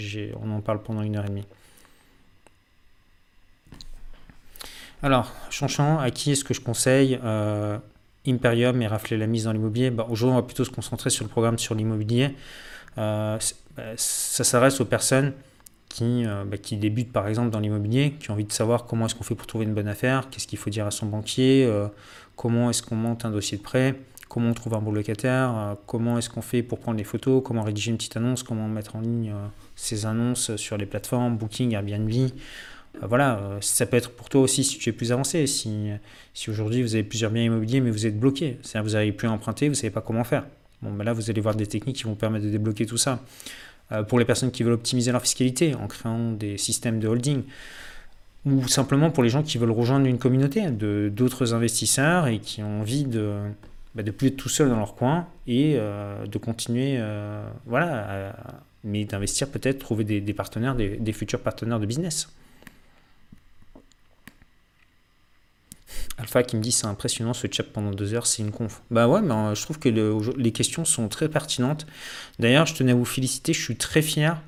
On 0.42 0.52
en 0.52 0.62
parle 0.62 0.82
pendant 0.82 1.04
une 1.04 1.16
heure 1.18 1.26
et 1.26 1.30
demie. 1.30 1.46
Alors, 5.04 5.32
Chanchan, 5.52 6.00
à 6.00 6.10
qui 6.10 6.32
est-ce 6.32 6.44
que 6.44 6.54
je 6.54 6.62
conseille? 6.62 7.20
Euh, 7.24 7.78
Imperium 8.26 8.82
et 8.82 8.88
rafler 8.88 9.18
la 9.18 9.28
mise 9.28 9.44
dans 9.44 9.52
l'immobilier 9.52 9.92
bah, 9.92 10.08
Aujourd'hui, 10.10 10.34
on 10.34 10.40
va 10.40 10.48
plutôt 10.48 10.64
se 10.64 10.72
concentrer 10.72 11.10
sur 11.10 11.26
le 11.26 11.30
programme 11.30 11.60
sur 11.60 11.76
l'immobilier. 11.76 12.36
Euh, 12.98 13.38
bah, 13.76 13.84
ça 13.98 14.44
s'adresse 14.44 14.80
aux 14.82 14.86
personnes 14.86 15.34
qui, 15.94 16.26
euh, 16.26 16.44
bah, 16.44 16.57
qui 16.57 16.76
débutent 16.76 17.14
par 17.14 17.28
exemple 17.28 17.52
dans 17.52 17.60
l'immobilier, 17.60 18.15
qui 18.20 18.32
ont 18.32 18.34
envie 18.34 18.45
de 18.45 18.52
savoir 18.52 18.86
comment 18.86 19.06
est-ce 19.06 19.14
qu'on 19.14 19.24
fait 19.24 19.36
pour 19.36 19.45
trouver 19.45 19.65
une 19.65 19.76
bonne 19.76 19.88
affaire, 19.88 20.28
qu'est-ce 20.32 20.48
qu'il 20.48 20.57
faut 20.57 20.72
dire 20.72 20.88
à 20.88 20.91
son 20.91 21.06
banquier, 21.06 21.65
euh, 21.65 21.88
comment 22.36 22.72
est-ce 22.72 22.82
qu'on 22.82 22.95
monte 22.95 23.26
un 23.26 23.30
dossier 23.30 23.60
de 23.60 23.61
prêt, 23.61 23.94
comment 24.28 24.49
on 24.49 24.53
trouve 24.56 24.74
un 24.74 24.82
bon 24.82 24.91
locataire, 24.91 25.53
euh, 25.56 25.76
comment 25.86 26.18
est-ce 26.18 26.32
qu'on 26.32 26.41
fait 26.41 26.64
pour 26.64 26.80
prendre 26.80 26.98
les 26.98 27.03
photos, 27.03 27.44
comment 27.45 27.61
rédiger 27.61 27.91
une 27.91 27.98
petite 27.98 28.18
annonce, 28.18 28.41
comment 28.41 28.68
mettre 28.68 28.95
en 28.95 29.02
ligne 29.02 29.36
ces 29.76 30.07
annonces 30.07 30.56
sur 30.56 30.78
les 30.78 30.88
plateformes, 30.88 31.38
Booking, 31.38 31.74
Airbnb. 31.74 32.11
voilà, 33.03 33.57
ça 33.61 33.86
peut 33.86 33.98
être 33.98 34.10
pour 34.10 34.30
toi 34.30 34.41
aussi 34.41 34.64
si 34.64 34.80
tu 34.80 34.90
es 34.90 34.94
plus 34.94 35.11
avancé, 35.11 35.45
si, 35.45 35.90
si 36.34 36.49
aujourd'hui 36.49 36.82
vous 36.82 36.95
avez 36.95 37.03
plusieurs 37.03 37.30
biens 37.30 37.44
immobiliers 37.44 37.82
mais 37.82 37.92
vous 37.92 38.08
êtes 38.08 38.19
bloqué, 38.19 38.58
c'est-à-dire 38.64 38.90
vous 38.90 38.93
n'arrivez 38.95 39.11
plus 39.11 39.27
à 39.27 39.32
emprunter, 39.32 39.68
vous 39.68 39.74
ne 39.74 39.77
savez 39.77 39.92
pas 39.92 40.01
comment 40.01 40.24
faire. 40.24 40.43
Bon, 40.84 40.92
ben 40.92 41.06
là, 41.06 41.14
vous 41.14 41.30
allez 41.30 41.40
voir 41.40 41.56
des 41.56 41.66
techniques 41.66 41.95
qui 41.95 42.03
vont 42.03 42.16
permettre 42.16 42.45
de 42.45 42.50
débloquer 42.50 42.85
tout 42.85 42.98
ça. 42.98 43.24
Euh, 43.92 44.03
pour 44.03 44.18
les 44.18 44.26
personnes 44.26 44.52
qui 44.52 44.64
veulent 44.64 44.74
optimiser 44.74 45.12
leur 45.12 45.22
fiscalité 45.22 45.76
en 45.76 45.88
créant 45.88 46.32
des 46.32 46.58
systèmes 46.58 47.00
de 47.00 47.08
holding. 47.08 47.44
Ou 48.45 48.68
simplement 48.68 49.10
pour 49.10 49.24
les 49.24 49.30
gens 49.30 49.44
qui 49.44 49.58
veulent 49.58 49.72
rejoindre 49.72 50.06
une 50.06 50.18
communauté 50.18 50.70
de 50.70 51.12
d'autres 51.14 51.53
investisseurs 51.53 52.28
et 52.28 52.40
qui 52.40 52.62
ont 52.62 52.82
envie 52.82 53.06
de 53.06 53.38
bah, 53.95 54.03
de 54.03 54.12
plus 54.12 54.28
être 54.28 54.38
tout 54.38 54.50
seul 54.50 54.70
dans 54.70 54.78
leur 54.78 54.95
coin 54.95 55.28
et 55.48 55.76
euh, 55.78 56.26
de 56.26 56.38
continuer 56.38 56.95
euh, 56.98 57.45
voilà 57.66 58.36
mais 58.84 59.06
d'investir 59.06 59.48
peut-être 59.48 59.80
trouver 59.80 60.03
des, 60.03 60.34
partenaires 60.34 60.76
des, 60.76 61.14
futurs 61.14 61.40
partenaires 61.40 61.80
de 61.80 61.86
business 61.86 62.28
Alpha 66.17 66.43
qui 66.43 66.56
me 66.56 66.61
dit 66.61 66.72
c'est 66.72 66.85
impressionnant 66.85 67.33
ce 67.33 67.48
chat 67.51 67.64
pendant 67.64 67.92
deux 67.92 68.14
heures, 68.14 68.27
c'est 68.27 68.43
une 68.43 68.51
conf. 68.51 68.82
Bah 68.92 69.08
ouais, 69.08 69.22
euh, 69.22 69.56
je 69.56 69.61
trouve 69.64 69.80
que 69.80 69.90
les 70.38 70.51
questions 70.51 70.85
sont 70.85 71.08
très 71.08 71.27
pertinentes. 71.27 71.88
D'ailleurs, 72.40 72.66
je 72.66 72.75
tenais 72.75 72.92
à 72.92 72.95
vous 72.95 73.06
féliciter, 73.06 73.53
je 73.53 73.61
suis 73.61 73.75
très 73.75 74.01
fier 74.01 74.40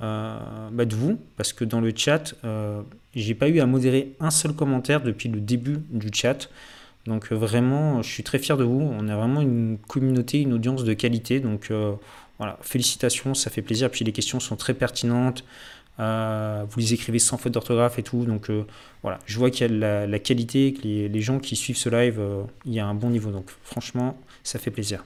euh, 0.00 0.36
bah, 0.72 0.84
de 0.84 0.96
vous, 0.96 1.18
parce 1.36 1.52
que 1.52 1.64
dans 1.64 1.80
le 1.80 1.92
chat, 1.94 2.34
euh, 2.44 2.82
j'ai 3.14 3.34
pas 3.34 3.48
eu 3.48 3.60
à 3.60 3.66
modérer 3.66 4.14
un 4.18 4.30
seul 4.30 4.52
commentaire 4.52 5.00
depuis 5.00 5.28
le 5.28 5.40
début 5.40 5.78
du 5.90 6.08
chat. 6.12 6.48
Donc 7.06 7.32
vraiment, 7.32 8.02
je 8.02 8.10
suis 8.10 8.22
très 8.22 8.38
fier 8.38 8.56
de 8.56 8.64
vous. 8.64 8.80
On 8.80 9.08
a 9.08 9.16
vraiment 9.16 9.40
une 9.40 9.78
communauté, 9.88 10.40
une 10.40 10.52
audience 10.52 10.84
de 10.84 10.92
qualité. 10.92 11.40
Donc 11.40 11.72
voilà, 12.38 12.58
félicitations, 12.62 13.34
ça 13.34 13.50
fait 13.50 13.60
plaisir. 13.60 13.90
Puis 13.90 14.04
les 14.04 14.12
questions 14.12 14.38
sont 14.38 14.54
très 14.54 14.72
pertinentes. 14.72 15.44
Euh, 16.02 16.64
vous 16.68 16.80
les 16.80 16.94
écrivez 16.94 17.18
sans 17.18 17.36
faute 17.38 17.52
d'orthographe 17.52 17.98
et 17.98 18.02
tout. 18.02 18.24
Donc 18.24 18.50
euh, 18.50 18.66
voilà, 19.02 19.18
je 19.24 19.38
vois 19.38 19.50
qu'il 19.50 19.70
y 19.70 19.84
a 19.84 20.06
la, 20.06 20.18
qualité, 20.18 20.74
que 20.74 20.82
les, 20.82 21.20
gens 21.20 21.38
qui 21.38 21.54
suivent 21.54 21.76
ce 21.76 21.88
live, 21.88 22.18
euh, 22.18 22.42
il 22.64 22.74
y 22.74 22.80
a 22.80 22.86
un 22.86 22.94
bon 22.94 23.10
niveau. 23.10 23.30
Donc 23.30 23.50
franchement, 23.62 24.18
ça 24.42 24.58
fait 24.58 24.70
plaisir. 24.70 25.04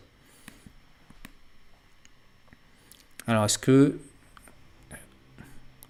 Alors 3.26 3.44
est-ce 3.44 3.58
que 3.58 3.98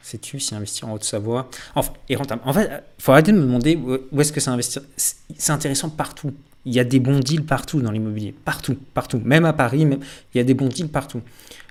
sais-tu 0.00 0.40
si 0.40 0.54
investir 0.54 0.88
en 0.88 0.94
Haute-Savoie? 0.94 1.50
Enfin, 1.74 1.92
est 2.08 2.16
rentable 2.16 2.42
En 2.44 2.52
fait, 2.52 2.84
il 2.98 3.02
faut 3.02 3.12
arrêter 3.12 3.32
de 3.32 3.36
me 3.36 3.42
demander 3.42 3.76
où 3.76 4.20
est-ce 4.20 4.32
que 4.32 4.40
c'est 4.40 4.50
investir. 4.50 4.82
C'est 4.96 5.52
intéressant 5.52 5.90
partout. 5.90 6.34
Il 6.64 6.74
y 6.74 6.80
a 6.80 6.84
des 6.84 6.98
bons 6.98 7.20
deals 7.20 7.44
partout 7.44 7.80
dans 7.80 7.92
l'immobilier. 7.92 8.32
Partout, 8.32 8.76
partout. 8.94 9.20
Même 9.24 9.44
à 9.44 9.52
Paris, 9.52 9.82
il 9.82 10.38
y 10.38 10.40
a 10.40 10.44
des 10.44 10.54
bons 10.54 10.68
deals 10.68 10.88
partout 10.88 11.22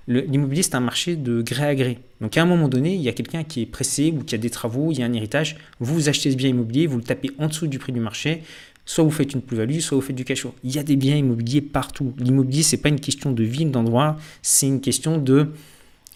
l'immobilier, 0.08 0.64
c'est 0.64 0.76
un 0.76 0.80
marché 0.80 1.16
de 1.16 1.42
gré 1.42 1.66
à 1.66 1.76
gré. 1.76 2.00
Donc 2.22 2.38
à 2.38 2.42
un 2.42 2.46
moment 2.46 2.68
donné, 2.68 2.94
il 2.96 3.02
y 3.02 3.10
a 3.10 3.14
quelqu'un 3.14 3.44
qui 3.44 3.62
est 3.62 3.66
pressé 3.66 4.14
ou 4.16 4.24
qui 4.24 4.36
a 4.36 4.38
des 4.38 4.50
travaux, 4.50 4.92
il 4.92 5.00
y 5.00 5.04
a 5.04 5.06
un 5.06 5.14
héritage, 5.14 5.58
vous 5.80 6.10
achetez 6.10 6.32
ce 6.32 6.36
bien 6.36 6.50
immobilier, 6.50 6.88
vous 6.88 6.98
le 6.98 7.04
tapez 7.04 7.32
en 7.38 7.48
dessous 7.48 7.68
du 7.68 7.80
prix 7.80 7.92
du 7.92 8.00
marché, 8.00 8.44
soit 8.86 9.04
vous 9.04 9.12
faites 9.12 9.34
une 9.34 9.42
plus-value, 9.42 9.80
soit 9.80 9.98
vous 9.98 10.02
faites 10.02 10.16
du 10.16 10.26
cash 10.26 10.42
flow. 10.42 10.54
Il 10.64 10.74
y 10.76 10.80
a 10.80 10.84
des 10.84 10.96
biens 10.96 11.16
immobiliers 11.16 11.62
partout. 11.62 12.14
L'immobilier, 12.20 12.64
c'est 12.64 12.78
pas 12.78 12.90
une 12.90 13.00
question 13.00 13.32
de 13.32 13.44
ville, 13.44 13.72
d'endroit, 13.72 14.18
c'est 14.42 14.68
une 14.68 14.82
question 14.82 15.18
de 15.18 15.48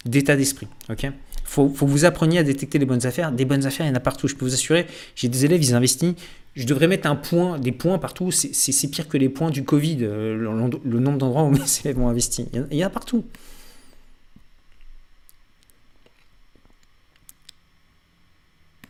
d'état 0.06 0.38
d'esprit. 0.38 0.68
Ok? 0.90 1.08
Faut, 1.44 1.68
faut 1.70 1.86
que 1.86 1.92
vous 1.92 2.06
appreniez 2.06 2.38
à 2.38 2.44
détecter 2.44 2.78
les 2.78 2.86
bonnes 2.86 3.06
affaires. 3.06 3.32
Des 3.32 3.44
bonnes 3.44 3.66
affaires, 3.66 3.86
il 3.86 3.90
y 3.90 3.92
en 3.92 3.96
a 3.96 4.00
partout. 4.00 4.28
Je 4.28 4.36
peux 4.36 4.46
vous 4.46 4.54
assurer, 4.54 4.86
j'ai 5.16 5.28
des 5.28 5.46
élèves, 5.46 5.62
ils 5.62 5.74
investissent. 5.74 6.14
Je 6.56 6.66
devrais 6.66 6.88
mettre 6.88 7.10
un 7.10 7.16
point, 7.16 7.60
des 7.60 7.72
points 7.72 7.98
partout. 7.98 8.32
C'est 8.32 8.88
pire 8.90 9.08
que 9.08 9.18
les 9.18 9.30
points 9.30 9.50
du 9.50 9.64
Covid, 9.64 9.98
euh, 10.02 10.36
le, 10.38 11.00
nombre 11.00 11.18
d'endroits 11.18 11.44
où 11.44 11.50
mes 11.52 11.60
élèves 11.84 12.00
ont 12.00 12.08
investi. 12.08 12.48
il 12.54 12.78
y 12.78 12.84
en 12.84 12.88
a 12.88 12.90
partout. 12.90 13.26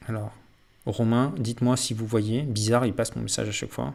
Alors, 0.09 0.31
Romain, 0.87 1.33
dites-moi 1.37 1.77
si 1.77 1.93
vous 1.93 2.07
voyez. 2.07 2.41
Bizarre, 2.41 2.87
il 2.87 2.93
passe 2.93 3.15
mon 3.15 3.21
message 3.21 3.47
à 3.47 3.51
chaque 3.51 3.69
fois. 3.69 3.93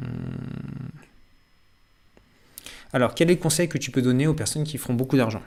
Hmm. 0.00 0.06
Alors, 2.92 3.14
quel 3.14 3.30
est 3.30 3.34
le 3.34 3.40
conseil 3.40 3.68
que 3.68 3.78
tu 3.78 3.92
peux 3.92 4.02
donner 4.02 4.26
aux 4.26 4.34
personnes 4.34 4.64
qui 4.64 4.76
feront 4.76 4.94
beaucoup 4.94 5.16
d'argent? 5.16 5.42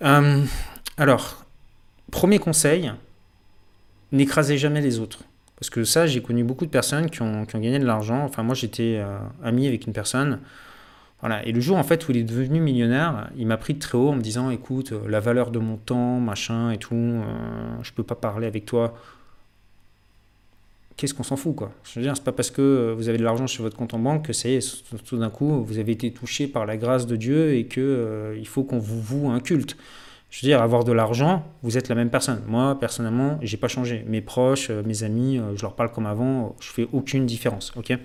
Euh, 0.00 0.44
Alors, 0.96 1.44
premier 2.10 2.38
conseil, 2.38 2.90
n'écrasez 4.10 4.56
jamais 4.56 4.80
les 4.80 5.00
autres. 5.00 5.24
Parce 5.56 5.68
que 5.68 5.84
ça, 5.84 6.06
j'ai 6.06 6.22
connu 6.22 6.44
beaucoup 6.44 6.64
de 6.64 6.70
personnes 6.70 7.10
qui 7.10 7.20
ont, 7.20 7.42
gagné 7.42 7.78
de 7.78 7.84
l'argent. 7.84 8.24
Enfin, 8.24 8.42
moi, 8.42 8.54
j'étais 8.54 8.96
euh, 8.98 9.18
ami 9.42 9.66
avec 9.66 9.86
une 9.86 9.92
personne. 9.92 10.40
Voilà. 11.20 11.44
Et 11.46 11.52
le 11.52 11.60
jour, 11.60 11.76
en 11.76 11.82
fait, 11.82 12.06
où 12.08 12.12
il 12.12 12.18
est 12.18 12.24
devenu 12.24 12.60
millionnaire, 12.60 13.30
il 13.36 13.46
m'a 13.46 13.56
pris 13.56 13.74
de 13.74 13.78
très 13.78 13.98
haut 13.98 14.10
en 14.10 14.14
me 14.14 14.20
disant 14.20 14.50
Écoute, 14.50 14.92
euh, 14.92 15.08
la 15.08 15.20
valeur 15.20 15.50
de 15.50 15.58
mon 15.58 15.76
temps, 15.76 16.20
machin 16.20 16.70
et 16.70 16.78
tout, 16.78 16.94
euh, 16.94 17.22
je 17.82 17.92
peux 17.92 18.02
pas 18.04 18.14
parler 18.14 18.46
avec 18.46 18.66
toi. 18.66 18.94
Qu'est-ce 20.96 21.14
qu'on 21.14 21.22
s'en 21.22 21.36
fout, 21.36 21.54
quoi? 21.54 21.72
Je 21.84 21.98
veux 21.98 22.04
dire, 22.04 22.16
c'est 22.16 22.24
pas 22.24 22.32
parce 22.32 22.50
que 22.50 22.92
vous 22.96 23.08
avez 23.08 23.18
de 23.18 23.24
l'argent 23.24 23.46
sur 23.46 23.62
votre 23.62 23.76
compte 23.76 23.94
en 23.94 24.00
banque 24.00 24.26
que 24.26 24.32
c'est 24.32 24.58
tout 25.04 25.16
d'un 25.16 25.30
coup, 25.30 25.62
vous 25.62 25.78
avez 25.78 25.92
été 25.92 26.12
touché 26.12 26.48
par 26.48 26.66
la 26.66 26.76
grâce 26.76 27.06
de 27.06 27.14
Dieu 27.14 27.54
et 27.54 27.66
que 27.66 28.34
il 28.36 28.48
faut 28.48 28.64
qu'on 28.64 28.80
vous 28.80 29.00
voue 29.00 29.30
un 29.30 29.38
culte. 29.38 29.76
Je 30.30 30.42
veux 30.42 30.50
dire, 30.50 30.60
avoir 30.60 30.84
de 30.84 30.92
l'argent, 30.92 31.44
vous 31.62 31.78
êtes 31.78 31.88
la 31.88 31.94
même 31.94 32.10
personne. 32.10 32.42
Moi, 32.46 32.78
personnellement, 32.78 33.38
j'ai 33.40 33.56
pas 33.56 33.68
changé. 33.68 34.04
Mes 34.06 34.20
proches, 34.20 34.68
euh, 34.68 34.82
mes 34.84 35.02
amis, 35.02 35.38
euh, 35.38 35.56
je 35.56 35.62
leur 35.62 35.74
parle 35.74 35.90
comme 35.90 36.06
avant, 36.06 36.54
je 36.60 36.68
fais 36.68 36.86
aucune 36.92 37.24
différence. 37.24 37.72
Ok? 37.76 37.96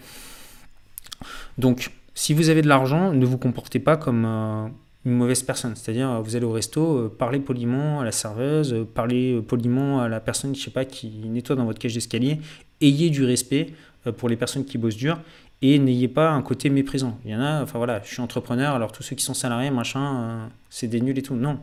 Donc, 1.58 1.92
si 2.16 2.34
vous 2.34 2.50
avez 2.50 2.62
de 2.62 2.68
l'argent, 2.68 3.14
ne 3.14 3.26
vous 3.26 3.38
comportez 3.38 3.80
pas 3.80 3.98
comme 3.98 4.26
euh, 4.26 4.68
une 5.06 5.14
mauvaise 5.14 5.44
personne. 5.44 5.76
C'est-à-dire, 5.76 6.22
vous 6.22 6.36
allez 6.36 6.46
au 6.46 6.52
resto, 6.52 7.10
parlez 7.18 7.40
poliment 7.40 8.02
à 8.02 8.06
la 8.06 8.12
serveuse, 8.12 8.86
parlez 8.94 9.42
poliment 9.42 10.02
à 10.02 10.08
la 10.08 10.20
personne, 10.20 10.56
je 10.56 10.62
sais 10.62 10.72
pas, 10.72 10.86
qui 10.86 11.10
nettoie 11.26 11.56
dans 11.56 11.66
votre 11.66 11.80
cage 11.80 11.94
d'escalier. 11.94 12.40
Ayez 12.82 13.10
du 13.10 13.26
respect 13.26 13.74
pour 14.18 14.30
les 14.30 14.36
personnes 14.36 14.66
qui 14.66 14.78
bossent 14.78 14.98
dur 14.98 15.20
et 15.62 15.80
n'ayez 15.80 16.10
pas 16.10 16.32
un 16.32 16.42
côté 16.42 16.70
méprisant. 16.70 17.18
Il 17.24 17.32
y 17.32 17.36
en 17.36 17.42
a, 17.42 17.64
enfin 17.64 17.78
voilà, 17.78 18.02
je 18.04 18.10
suis 18.10 18.22
entrepreneur, 18.22 18.76
alors 18.76 18.92
tous 18.92 19.02
ceux 19.02 19.16
qui 19.16 19.24
sont 19.24 19.34
salariés, 19.34 19.72
machin, 19.72 20.50
c'est 20.70 20.88
des 20.88 21.00
nuls 21.00 21.18
et 21.18 21.22
tout. 21.22 21.36
Non, 21.36 21.58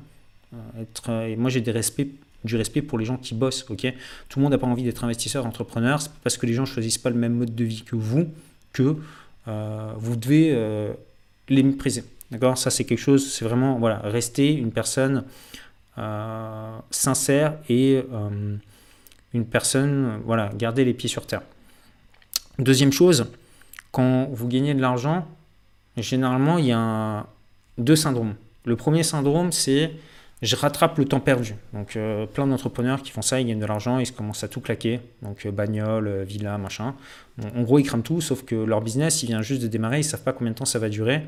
euh, 0.54 0.82
être, 0.82 1.36
moi, 1.36 1.50
j'ai 1.50 1.60
du 1.60 1.70
respect 1.70 2.82
pour 2.82 2.98
les 2.98 3.04
gens 3.04 3.16
qui 3.16 3.34
bossent. 3.34 3.66
ok 3.68 3.92
Tout 4.28 4.38
le 4.38 4.42
monde 4.42 4.52
n'a 4.52 4.58
pas 4.58 4.66
envie 4.66 4.82
d'être 4.82 5.04
investisseur, 5.04 5.46
entrepreneur. 5.46 6.00
C'est 6.00 6.10
parce 6.22 6.36
que 6.36 6.46
les 6.46 6.54
gens 6.54 6.64
choisissent 6.64 6.98
pas 6.98 7.10
le 7.10 7.16
même 7.16 7.34
mode 7.34 7.54
de 7.54 7.64
vie 7.64 7.82
que 7.82 7.96
vous 7.96 8.26
que 8.72 8.82
euh, 8.82 8.94
vous 9.46 10.16
devez 10.16 10.52
euh, 10.52 10.92
les 11.48 11.62
mépriser. 11.62 12.04
D'accord? 12.30 12.56
Ça, 12.58 12.70
c'est 12.70 12.84
quelque 12.84 12.98
chose, 12.98 13.32
c'est 13.32 13.44
vraiment, 13.44 13.78
voilà, 13.78 13.98
rester 14.04 14.52
une 14.52 14.72
personne 14.72 15.24
sincère 16.90 17.58
et 17.68 18.02
une 19.34 19.44
personne, 19.44 20.20
voilà, 20.24 20.50
garder 20.56 20.84
les 20.84 20.94
pieds 20.94 21.08
sur 21.08 21.26
terre. 21.26 21.42
Deuxième 22.58 22.92
chose, 22.92 23.26
quand 23.90 24.26
vous 24.32 24.48
gagnez 24.48 24.74
de 24.74 24.80
l'argent, 24.80 25.26
généralement, 25.96 26.58
il 26.58 26.66
y 26.66 26.72
a 26.72 27.26
deux 27.78 27.96
syndromes. 27.96 28.34
Le 28.64 28.76
premier 28.76 29.02
syndrome, 29.02 29.52
c'est 29.52 29.92
je 30.42 30.56
rattrape 30.56 30.96
le 30.98 31.04
temps 31.04 31.20
perdu. 31.20 31.54
Donc 31.72 31.96
euh, 31.96 32.26
plein 32.26 32.46
d'entrepreneurs 32.46 33.02
qui 33.02 33.10
font 33.10 33.22
ça, 33.22 33.40
ils 33.40 33.46
gagnent 33.46 33.60
de 33.60 33.66
l'argent, 33.66 33.98
ils 33.98 34.10
commencent 34.12 34.44
à 34.44 34.48
tout 34.48 34.60
claquer. 34.60 35.00
Donc 35.22 35.44
euh, 35.44 35.50
bagnole, 35.50 36.08
euh, 36.08 36.24
villa, 36.24 36.56
machin. 36.56 36.94
en 37.42 37.62
gros, 37.62 37.78
ils 37.78 37.84
crament 37.84 38.02
tout, 38.02 38.20
sauf 38.20 38.44
que 38.44 38.54
leur 38.54 38.80
business, 38.80 39.22
il 39.22 39.26
vient 39.26 39.42
juste 39.42 39.62
de 39.62 39.68
démarrer, 39.68 40.00
ils 40.00 40.04
savent 40.04 40.22
pas 40.22 40.32
combien 40.32 40.52
de 40.52 40.56
temps 40.56 40.64
ça 40.64 40.78
va 40.78 40.88
durer. 40.88 41.22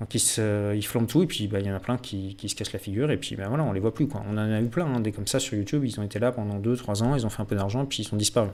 Donc 0.00 0.14
ils, 0.14 0.20
se, 0.20 0.78
flambent 0.82 1.08
tout, 1.08 1.22
et 1.22 1.26
puis 1.26 1.48
bah, 1.48 1.58
il 1.58 1.66
y 1.66 1.70
en 1.70 1.74
a 1.74 1.80
plein 1.80 1.96
qui, 1.96 2.36
se 2.46 2.54
cassent 2.54 2.72
la 2.72 2.78
figure, 2.78 3.10
et 3.10 3.16
puis 3.16 3.34
ben 3.34 3.48
voilà, 3.48 3.64
on 3.64 3.72
les 3.72 3.80
voit 3.80 3.92
plus. 3.92 4.06
On 4.14 4.34
en 4.34 4.38
a 4.38 4.60
eu 4.60 4.68
plein, 4.68 4.86
hein, 4.86 5.00
des 5.00 5.10
comme 5.10 5.26
ça 5.26 5.40
sur 5.40 5.56
YouTube, 5.56 5.84
ils 5.84 5.98
ont 5.98 6.04
été 6.04 6.18
là 6.20 6.30
pendant 6.30 6.60
2-3 6.60 7.02
ans, 7.02 7.16
ils 7.16 7.26
ont 7.26 7.30
fait 7.30 7.42
un 7.42 7.46
peu 7.46 7.56
d'argent, 7.56 7.84
puis 7.84 8.02
ils 8.02 8.06
sont 8.06 8.16
disparus. 8.16 8.52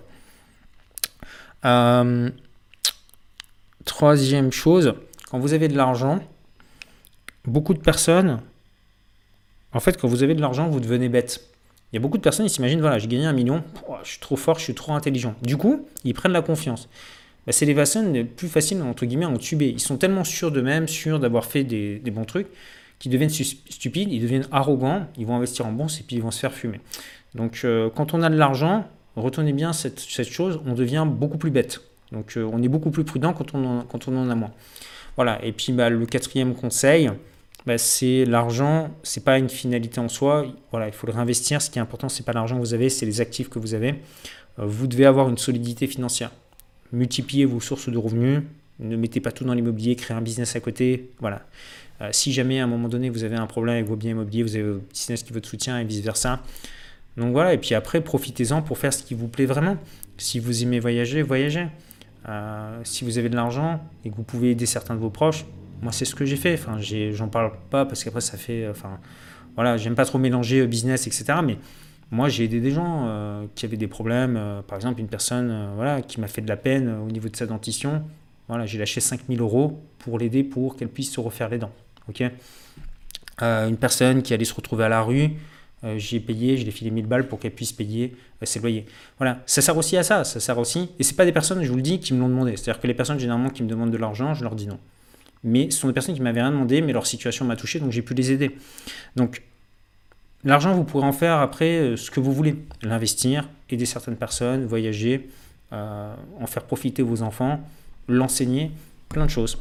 troisième 3.85 4.53
chose, 4.53 4.95
quand 5.31 5.39
vous 5.39 5.53
avez 5.53 5.69
de 5.69 5.77
l'argent, 5.77 6.21
beaucoup 7.45 7.75
de 7.75 7.81
personnes 7.81 8.41
en 9.75 9.81
fait, 9.81 10.01
quand 10.01 10.09
vous 10.09 10.23
avez 10.23 10.35
de 10.35 10.41
l'argent, 10.41 10.69
vous 10.69 10.81
devenez 10.81 11.09
bête. 11.09 11.45
Il 11.93 11.97
y 11.97 11.99
a 11.99 12.01
beaucoup 12.01 12.17
de 12.17 12.23
personnes 12.23 12.47
qui 12.47 12.53
s'imaginent, 12.53 12.81
voilà, 12.81 12.99
j'ai 12.99 13.09
gagné 13.09 13.27
un 13.27 13.33
million, 13.33 13.63
je 14.03 14.11
suis 14.11 14.19
trop 14.21 14.37
fort, 14.37 14.59
je 14.59 14.65
suis 14.65 14.75
trop 14.75 14.95
intelligent. 14.95 15.35
Du 15.43 15.57
coup, 15.57 15.87
ils 16.05 16.15
prennent 16.15 16.33
la 16.33 16.43
confiance. 16.43 16.89
Bah, 17.47 17.53
c'est 17.53 17.67
les 17.67 17.75
personnes 17.75 18.13
les 18.13 18.25
plus 18.25 18.49
faciles, 18.49 18.81
entre 18.83 19.05
guillemets, 19.05 19.27
à 19.27 19.29
entuber. 19.29 19.69
Ils 19.69 19.81
sont 19.81 19.97
tellement 19.97 20.25
sûrs 20.25 20.51
d'eux-mêmes, 20.51 20.89
sûrs 20.89 21.21
d'avoir 21.21 21.45
fait 21.45 21.63
des, 21.63 22.01
bons 22.11 22.25
trucs, 22.25 22.49
qu'ils 22.99 23.13
deviennent 23.13 23.31
stupides, 23.31 24.11
ils 24.11 24.21
deviennent 24.21 24.47
arrogants, 24.51 25.07
ils 25.19 25.27
vont 25.27 25.37
investir 25.37 25.67
en 25.67 25.73
bourse 25.73 26.01
et 26.01 26.05
puis 26.05 26.17
ils 26.17 26.23
vont 26.23 26.31
se 26.31 26.41
faire 26.41 26.53
fumer. 26.53 26.81
Donc, 27.35 27.61
euh, 27.65 27.91
quand 27.95 28.15
on 28.15 28.23
a 28.23 28.31
de 28.31 28.37
l'argent, 28.37 28.87
retenez 29.17 29.53
bien 29.53 29.73
cette, 29.73 30.01
chose, 30.01 30.61
on 30.67 30.75
devient 30.75 31.07
beaucoup 31.07 31.39
plus 31.39 31.51
bête. 31.51 31.81
Donc, 32.13 32.37
euh, 32.37 32.49
on 32.53 32.63
est 32.63 32.69
beaucoup 32.69 32.91
plus 32.91 33.05
prudent 33.05 33.33
quand 33.33 33.55
on 33.55 33.85
en, 34.17 34.31
a 34.31 34.35
moins. 34.35 34.53
Voilà, 35.17 35.45
et 35.45 35.53
puis 35.53 35.73
bah, 35.73 35.91
le 35.91 36.07
quatrième 36.07 36.55
conseil, 36.55 37.11
bah, 37.67 37.79
c'est 37.79 38.25
l'argent, 38.25 38.91
c'est 39.03 39.25
pas 39.25 39.39
une 39.39 39.49
finalité 39.49 39.99
en 39.99 40.09
soi. 40.09 40.47
Voilà, 40.71 40.87
il 40.87 40.93
faut 40.93 41.07
le 41.07 41.13
réinvestir. 41.13 41.63
Ce 41.63 41.71
qui 41.71 41.79
est 41.79 41.83
important, 41.83 42.09
c'est 42.09 42.25
pas 42.25 42.33
l'argent 42.33 42.57
que 42.57 42.61
vous 42.61 42.75
avez, 42.75 42.91
c'est 42.91 43.07
les 43.07 43.21
actifs 43.21 43.49
que 43.49 43.59
vous 43.59 43.75
avez. 43.75 44.03
Euh, 44.59 44.67
vous 44.67 44.87
devez 44.87 45.07
avoir 45.07 45.29
une 45.29 45.39
solidité 45.39 45.87
financière. 45.87 46.31
Multipliez 46.93 47.47
vos 47.47 47.61
sources 47.61 47.89
de 47.89 47.97
revenus. 47.97 48.43
Ne 48.81 48.97
mettez 48.97 49.21
pas 49.21 49.33
tout 49.33 49.45
dans 49.45 49.55
l'immobilier, 49.55 49.97
créez 49.97 50.17
un 50.17 50.21
business 50.21 50.57
à 50.57 50.61
côté. 50.61 51.11
Voilà. 51.21 51.43
Euh, 52.01 52.09
si 52.13 52.33
jamais 52.33 52.61
à 52.61 52.65
un 52.65 52.67
moment 52.67 52.89
donné 52.89 53.09
vous 53.09 53.23
avez 53.25 53.37
un 53.37 53.47
problème 53.47 53.77
avec 53.77 53.87
vos 53.87 53.97
biens 53.97 54.11
immobiliers, 54.11 54.43
vous 54.43 54.57
avez 54.57 54.65
un 54.65 54.81
business 54.91 55.23
qui 55.23 55.33
vous 55.33 55.41
soutient 55.43 55.79
et 55.79 55.85
vice 55.85 56.01
versa. 56.01 56.43
Donc 57.17 57.33
voilà. 57.33 57.55
Et 57.55 57.59
puis 57.59 57.75
après, 57.75 58.01
profitez-en 58.03 58.61
pour 58.63 58.77
faire 58.77 58.93
ce 58.93 59.03
qui 59.03 59.15
vous 59.15 59.29
plaît 59.29 59.47
vraiment. 59.47 59.79
Si 60.19 60.39
vous 60.39 60.63
aimez 60.63 60.81
voyager, 60.81 61.23
voyagez. 61.23 61.67
Euh, 62.29 62.81
si 62.85 63.05
vous 63.05 63.19
avez 63.19 63.29
de 63.29 63.37
l'argent 63.37 63.81
et 64.05 64.11
que 64.11 64.17
vous 64.17 64.23
pouvez 64.23 64.51
aider 64.51 64.67
certains 64.67 64.95
de 64.95 65.01
vos 65.01 65.11
proches, 65.11 65.45
moi, 65.83 65.93
c'est 65.93 66.05
ce 66.05 66.15
que 66.15 66.25
j'ai 66.25 66.37
fait. 66.37 66.55
Enfin, 66.55 66.79
j'en 66.81 67.29
parle 67.29 67.53
pas 67.71 67.85
parce 67.85 68.05
qu'après, 68.05 68.21
ça 68.21 68.37
fait. 68.37 68.69
Enfin, 68.69 68.99
voilà, 69.55 69.77
j'aime 69.77 69.95
pas 69.95 70.05
trop 70.05 70.19
mélanger 70.19 70.61
euh, 70.61 70.67
business, 70.67 71.07
etc. 71.07 71.39
Mais 71.45 71.59
moi, 72.11 72.29
j'ai 72.29 72.45
aidé 72.45 72.61
des 72.61 72.71
gens 72.71 73.05
euh, 73.07 73.47
qui 73.55 73.67
avaient 73.67 73.77
des 73.77 73.87
problèmes. 73.87 74.37
Euh, 74.37 74.63
par 74.63 74.77
exemple, 74.77 75.01
une 75.01 75.09
personne 75.09 75.73
voilà, 75.77 76.03
qui 76.03 76.21
m'a 76.21 76.29
fait 76.29 76.43
de 76.43 76.49
la 76.49 76.57
peine 76.57 76.89
au 76.89 77.11
niveau 77.11 77.29
de 77.29 77.37
sa 77.37 77.47
dentition. 77.47 78.03
Voilà, 78.49 78.67
j'ai 78.67 78.79
lâché 78.79 79.01
5000 79.01 79.41
euros 79.41 79.83
pour 79.99 80.19
l'aider 80.19 80.45
pour 80.45 80.77
qu'elle 80.77 80.89
puisse 80.89 81.13
se 81.13 81.21
refaire 81.21 81.49
les 81.49 81.59
dents. 81.59 81.73
Ok? 82.09 82.23
Une 83.41 83.77
personne 83.77 84.23
qui 84.23 84.33
allait 84.35 84.45
se 84.45 84.55
retrouver 84.55 84.85
à 84.85 84.89
la 84.89 85.03
rue, 85.03 85.31
j'ai 85.97 86.21
payé, 86.21 86.57
je 86.57 86.63
lui 86.63 86.69
ai 86.69 86.73
filé 86.73 86.91
1000 86.91 87.07
balles 87.07 87.27
pour 87.27 87.41
qu'elle 87.41 87.55
puisse 87.55 87.73
payer 87.73 88.15
ses 88.43 88.61
loyers. 88.61 88.87
Voilà, 89.19 89.43
ça 89.47 89.63
sert 89.63 89.77
aussi 89.77 89.97
à 89.97 90.03
ça, 90.03 90.25
ça 90.25 90.41
sert 90.41 90.59
aussi. 90.59 90.91
Et 90.99 91.03
c'est 91.03 91.17
pas 91.17 91.25
des 91.25 91.33
personnes, 91.33 91.63
je 91.63 91.69
vous 91.71 91.77
le 91.77 91.83
dis, 91.83 91.99
qui 91.99 92.15
me 92.15 92.21
l'ont 92.21 92.29
demandé. 92.29 92.57
C'est-à-dire 92.57 92.81
que 92.81 92.87
les 92.87 92.95
personnes 92.95 93.19
généralement 93.19 93.51
qui 93.51 93.63
me 93.63 93.69
demandent 93.69 93.91
de 93.91 93.97
l'argent, 93.97 94.35
je 94.35 94.43
leur 94.45 94.55
dis 94.55 94.67
non 94.67 94.79
mais 95.45 95.71
ce 95.71 95.79
sont 95.79 95.87
des 95.87 95.93
personnes 95.93 96.15
qui 96.15 96.23
m'avaient 96.23 96.41
rien 96.41 96.51
demandé, 96.51 96.81
mais 96.81 96.93
leur 96.93 97.07
situation 97.07 97.45
m'a 97.45 97.55
touché, 97.55 97.79
donc 97.79 97.93
j'ai 97.93 98.03
pu 98.03 98.15
les 98.15 98.33
aider. 98.33 98.57
Donc, 99.15 99.43
l'argent, 100.43 100.75
vous 100.75 100.85
pourrez 100.85 101.07
en 101.07 101.13
faire 101.13 101.39
après 101.39 101.77
euh, 101.77 101.97
ce 101.97 102.11
que 102.11 102.19
vous 102.19 102.33
voulez. 102.33 102.57
L'investir, 102.83 103.49
aider 103.69 103.85
certaines 103.85 104.17
personnes, 104.17 104.65
voyager, 104.65 105.29
euh, 105.73 106.15
en 106.41 106.47
faire 106.47 106.65
profiter 106.65 107.03
vos 107.03 107.23
enfants, 107.23 107.61
l'enseigner, 108.09 108.71
plein 109.11 109.27
de 109.27 109.31
choses. 109.31 109.59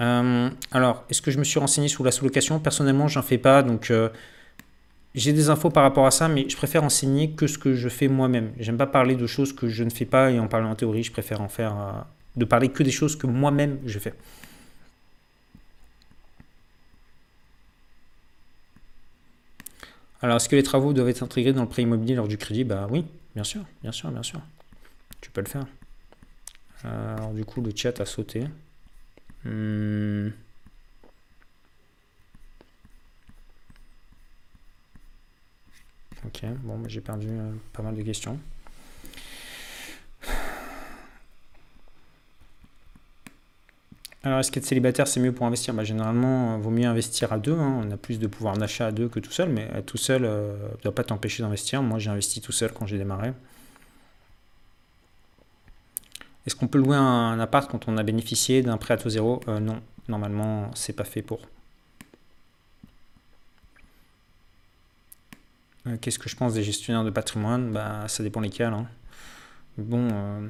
Euh, 0.00 0.50
alors, 0.72 1.04
est-ce 1.08 1.22
que 1.22 1.30
je 1.30 1.38
me 1.38 1.44
suis 1.44 1.60
renseigné 1.60 1.88
sur 1.88 2.04
la 2.04 2.10
sous-location? 2.10 2.58
Personnellement, 2.58 3.06
j'en 3.06 3.22
fais 3.22 3.38
pas, 3.38 3.62
donc 3.62 3.92
j'ai 5.16 5.32
des 5.32 5.48
infos 5.48 5.70
par 5.70 5.82
rapport 5.82 6.06
à 6.06 6.10
ça, 6.10 6.28
mais 6.28 6.46
je 6.48 6.56
préfère 6.56 6.84
enseigner 6.84 7.30
que 7.30 7.46
ce 7.46 7.56
que 7.56 7.72
je 7.74 7.88
fais 7.88 8.06
moi-même. 8.06 8.52
J'aime 8.58 8.76
pas 8.76 8.86
parler 8.86 9.16
de 9.16 9.26
choses 9.26 9.54
que 9.54 9.66
je 9.66 9.82
ne 9.82 9.90
fais 9.90 10.04
pas 10.04 10.30
et 10.30 10.38
en 10.38 10.46
parler 10.46 10.68
en 10.68 10.74
théorie, 10.74 11.02
je 11.02 11.10
préfère 11.10 11.40
en 11.40 11.48
faire, 11.48 11.72
euh, 11.72 11.92
de 12.36 12.44
parler 12.44 12.68
que 12.68 12.82
des 12.82 12.90
choses 12.90 13.16
que 13.16 13.26
moi-même 13.26 13.78
je 13.86 13.98
fais. 13.98 14.12
Alors, 20.20 20.36
est-ce 20.36 20.48
que 20.48 20.56
les 20.56 20.62
travaux 20.62 20.92
doivent 20.92 21.08
être 21.08 21.22
intégrés 21.22 21.52
dans 21.52 21.62
le 21.62 21.68
prêt 21.68 21.82
immobilier 21.82 22.14
lors 22.14 22.28
du 22.28 22.36
crédit? 22.36 22.64
Bah 22.64 22.86
oui, 22.90 23.06
bien 23.34 23.44
sûr, 23.44 23.62
bien 23.82 23.92
sûr, 23.92 24.10
bien 24.10 24.22
sûr. 24.22 24.40
Tu 25.20 25.30
peux 25.30 25.40
le 25.40 25.48
faire. 25.48 25.66
Euh, 26.84 27.16
alors, 27.16 27.32
du 27.32 27.44
coup, 27.44 27.62
le 27.62 27.72
chat 27.74 28.00
a 28.00 28.06
sauté. 28.06 28.44
Hmm. 29.44 30.28
Ok, 36.24 36.44
bon, 36.62 36.82
j'ai 36.88 37.00
perdu 37.00 37.28
euh, 37.28 37.52
pas 37.72 37.82
mal 37.82 37.94
de 37.94 38.02
questions. 38.02 38.38
Alors, 44.22 44.40
est-ce 44.40 44.50
qu'être 44.50 44.64
célibataire, 44.64 45.06
c'est 45.06 45.20
mieux 45.20 45.32
pour 45.32 45.46
investir? 45.46 45.72
Bah, 45.72 45.84
Généralement, 45.84 46.56
il 46.56 46.58
euh, 46.58 46.62
vaut 46.62 46.70
mieux 46.70 46.86
investir 46.86 47.32
à 47.32 47.38
deux. 47.38 47.52
Hein. 47.54 47.82
On 47.84 47.90
a 47.92 47.96
plus 47.96 48.18
de 48.18 48.26
pouvoir 48.26 48.56
d'achat 48.56 48.88
à 48.88 48.92
deux 48.92 49.08
que 49.08 49.20
tout 49.20 49.30
seul, 49.30 49.50
mais 49.50 49.68
tout 49.82 49.98
seul 49.98 50.22
ne 50.22 50.28
euh, 50.28 50.68
doit 50.82 50.94
pas 50.94 51.04
t'empêcher 51.04 51.42
d'investir. 51.42 51.82
Moi, 51.82 51.98
j'ai 51.98 52.10
investi 52.10 52.40
tout 52.40 52.52
seul 52.52 52.72
quand 52.72 52.86
j'ai 52.86 52.98
démarré. 52.98 53.32
Est-ce 56.46 56.56
qu'on 56.56 56.68
peut 56.68 56.78
louer 56.78 56.96
un, 56.96 57.38
appart 57.38 57.70
quand 57.70 57.88
on 57.88 57.96
a 57.96 58.02
bénéficié 58.02 58.62
d'un 58.62 58.78
prêt 58.78 58.94
à 58.94 58.96
taux 58.96 59.10
zéro? 59.10 59.40
Non, 59.48 59.80
normalement, 60.08 60.70
c'est 60.74 60.92
pas 60.92 61.04
fait 61.04 61.22
pour. 61.22 61.40
Qu'est-ce 66.00 66.18
que 66.18 66.28
je 66.28 66.36
pense 66.36 66.54
des 66.54 66.62
gestionnaires 66.62 67.04
de 67.04 67.10
patrimoine? 67.10 67.72
Bah, 67.72 68.04
Ça 68.08 68.22
dépend 68.22 68.40
lesquels. 68.40 68.72
Hein. 68.72 68.86
Bon, 69.78 70.08
euh, 70.10 70.48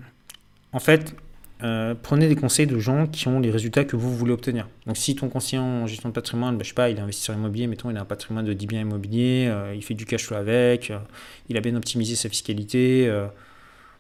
en 0.73 0.79
fait, 0.79 1.15
euh, 1.63 1.95
prenez 2.01 2.29
des 2.29 2.37
conseils 2.37 2.67
de 2.67 2.79
gens 2.79 3.07
qui 3.07 3.29
ont 3.29 3.41
les 3.41 3.51
résultats 3.51 3.85
que 3.85 3.97
vous 3.97 4.15
voulez 4.15 4.33
obtenir. 4.33 4.69
Donc 4.87 4.97
si 4.99 5.17
ton 5.17 5.29
conseiller 5.29 5.61
en 5.61 5.87
gestion 5.87 6.11
de 6.11 6.15
patrimoine, 6.15 6.57
bah, 6.59 6.65
je 6.65 6.69
sais 6.69 6.75
pas, 6.75 6.91
il 6.91 6.99
est 6.99 7.01
investisseur 7.01 7.35
immobilier, 7.35 7.67
mettons, 7.67 7.91
il 7.91 7.97
a 7.97 8.03
un 8.03 8.05
patrimoine 8.05 8.45
de 8.45 8.53
10 8.53 8.67
biens 8.67 8.81
immobiliers, 8.83 9.47
euh, 9.49 9.75
il 9.75 9.83
fait 9.83 9.95
du 9.95 10.05
cash 10.05 10.25
flow 10.27 10.37
avec, 10.37 10.91
euh, 10.91 10.99
il 11.49 11.57
a 11.57 11.61
bien 11.61 11.75
optimisé 11.75 12.15
sa 12.15 12.29
fiscalité, 12.29 13.11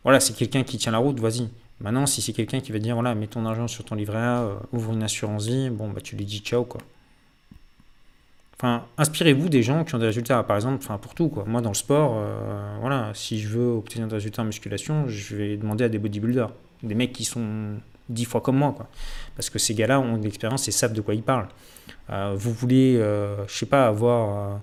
voilà, 0.05 0.20
c'est 0.20 0.34
quelqu'un 0.34 0.62
qui 0.65 0.78
tient 0.78 0.92
la 0.92 0.98
route, 0.98 1.18
vas-y. 1.18 1.48
Maintenant, 1.81 2.06
si 2.06 2.23
c'est 2.23 2.32
quelqu'un 2.32 2.60
qui 2.60 2.73
va 2.73 2.78
dire, 2.78 2.94
voilà, 2.94 3.15
mets 3.15 3.26
ton 3.26 3.44
argent 3.47 3.68
sur 3.68 3.84
ton 3.84 3.94
livret 3.97 4.18
A, 4.18 4.60
ouvre 4.73 4.92
une 4.92 5.02
assurance 5.02 5.47
vie, 5.47 5.70
bon, 5.70 5.90
bah 5.90 6.00
tu 6.00 6.16
lui 6.16 6.24
dis 6.24 6.40
ciao, 6.40 6.65
quoi. 6.65 6.81
Enfin, 8.59 8.85
inspirez-vous 8.97 9.49
des 9.49 9.62
gens 9.62 9.85
qui 9.85 9.94
ont 9.94 9.99
des 9.99 10.07
résultats. 10.07 10.43
Par 10.43 10.57
exemple, 10.57 10.78
enfin 10.83 10.99
pour 10.99 11.15
tout 11.15 11.28
quoi. 11.28 11.44
Moi 11.47 11.60
dans 11.60 11.70
le 11.70 11.75
sport, 11.75 12.23
voilà, 12.81 13.10
si 13.12 13.39
je 13.39 13.49
veux 13.49 13.68
obtenir 13.68 14.09
des 14.09 14.15
résultats 14.15 14.43
en 14.43 14.47
musculation, 14.47 15.07
je 15.09 15.36
vais 15.36 15.57
demander 15.57 15.85
à 15.85 15.89
des 15.89 15.99
bodybuilders 15.99 16.51
des 16.83 16.94
mecs 16.94 17.12
qui 17.12 17.25
sont 17.25 17.78
dix 18.09 18.25
fois 18.25 18.41
comme 18.41 18.57
moi, 18.57 18.73
quoi. 18.76 18.89
Parce 19.35 19.51
que 19.51 19.59
ces 19.59 19.75
gars-là 19.75 20.01
ont 20.01 20.18
de 20.18 20.25
l'expérience 20.25 20.68
et 20.68 20.70
savent 20.70 20.93
de 20.93 21.01
quoi 21.01 21.15
ils 21.15 21.23
parlent. 21.23 21.49
Euh, 22.10 22.35
vous 22.36 22.52
voulez, 22.52 22.97
euh, 22.97 23.47
je 23.49 23.55
sais 23.55 23.67
pas, 23.67 23.86
avoir 23.86 24.55
euh, 24.55 24.57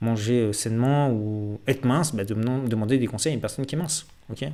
mangé 0.00 0.52
sainement 0.52 1.10
ou 1.10 1.60
être 1.66 1.84
mince, 1.84 2.14
bah, 2.14 2.24
demandez 2.24 2.98
des 2.98 3.06
conseils 3.06 3.32
à 3.32 3.34
une 3.34 3.40
personne 3.40 3.66
qui 3.66 3.74
est 3.74 3.78
mince, 3.78 4.06
ok? 4.30 4.44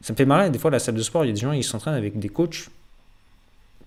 Ça 0.00 0.12
me 0.12 0.16
fait 0.16 0.24
marrer, 0.24 0.50
des 0.50 0.58
fois, 0.58 0.70
la 0.70 0.78
salle 0.78 0.94
de 0.94 1.02
sport, 1.02 1.24
il 1.24 1.28
y 1.28 1.30
a 1.30 1.34
des 1.34 1.40
gens 1.40 1.52
qui 1.52 1.62
s'entraînent 1.62 1.94
avec 1.94 2.18
des 2.18 2.28
coachs. 2.28 2.68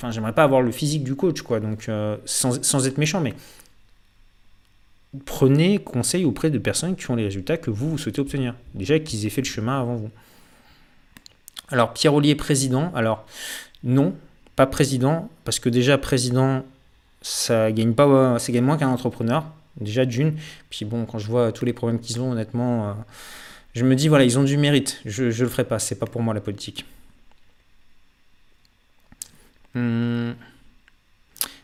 Enfin, 0.01 0.09
j'aimerais 0.09 0.33
pas 0.33 0.43
avoir 0.43 0.63
le 0.63 0.71
physique 0.71 1.03
du 1.03 1.13
coach, 1.13 1.43
quoi, 1.43 1.59
donc 1.59 1.87
sans, 2.25 2.63
sans 2.63 2.87
être 2.87 2.97
méchant, 2.97 3.21
mais 3.21 3.35
prenez 5.25 5.77
conseil 5.77 6.25
auprès 6.25 6.49
de 6.49 6.57
personnes 6.57 6.95
qui 6.95 7.09
ont 7.11 7.15
les 7.15 7.25
résultats 7.25 7.57
que 7.57 7.69
vous, 7.69 7.91
vous 7.91 7.97
souhaitez 7.97 8.21
obtenir. 8.21 8.55
Déjà 8.73 8.97
qu'ils 8.99 9.25
aient 9.25 9.29
fait 9.29 9.41
le 9.41 9.47
chemin 9.47 9.79
avant 9.79 9.95
vous. 9.95 10.09
Alors, 11.69 11.93
Pierre 11.93 12.13
Ollier, 12.13 12.35
président. 12.35 12.91
Alors, 12.95 13.25
non, 13.83 14.15
pas 14.55 14.65
président, 14.65 15.29
parce 15.43 15.59
que 15.59 15.69
déjà, 15.69 15.97
président, 15.97 16.63
ça 17.21 17.71
gagne, 17.71 17.93
pas, 17.93 18.39
ça 18.39 18.51
gagne 18.51 18.63
moins 18.63 18.77
qu'un 18.77 18.89
entrepreneur, 18.89 19.45
déjà 19.79 20.05
d'une. 20.05 20.33
Puis 20.69 20.85
bon, 20.85 21.05
quand 21.05 21.19
je 21.19 21.27
vois 21.27 21.51
tous 21.51 21.65
les 21.65 21.73
problèmes 21.73 21.99
qu'ils 21.99 22.19
ont, 22.19 22.31
honnêtement, 22.31 22.89
euh, 22.89 22.93
je 23.73 23.85
me 23.85 23.95
dis, 23.95 24.07
voilà, 24.07 24.25
ils 24.25 24.39
ont 24.39 24.43
du 24.43 24.57
mérite. 24.57 24.99
Je 25.05 25.25
ne 25.25 25.29
le 25.29 25.49
ferai 25.49 25.63
pas, 25.63 25.79
c'est 25.79 25.95
pas 25.95 26.07
pour 26.07 26.21
moi 26.21 26.33
la 26.33 26.41
politique. 26.41 26.85
Hmm. 29.73 30.31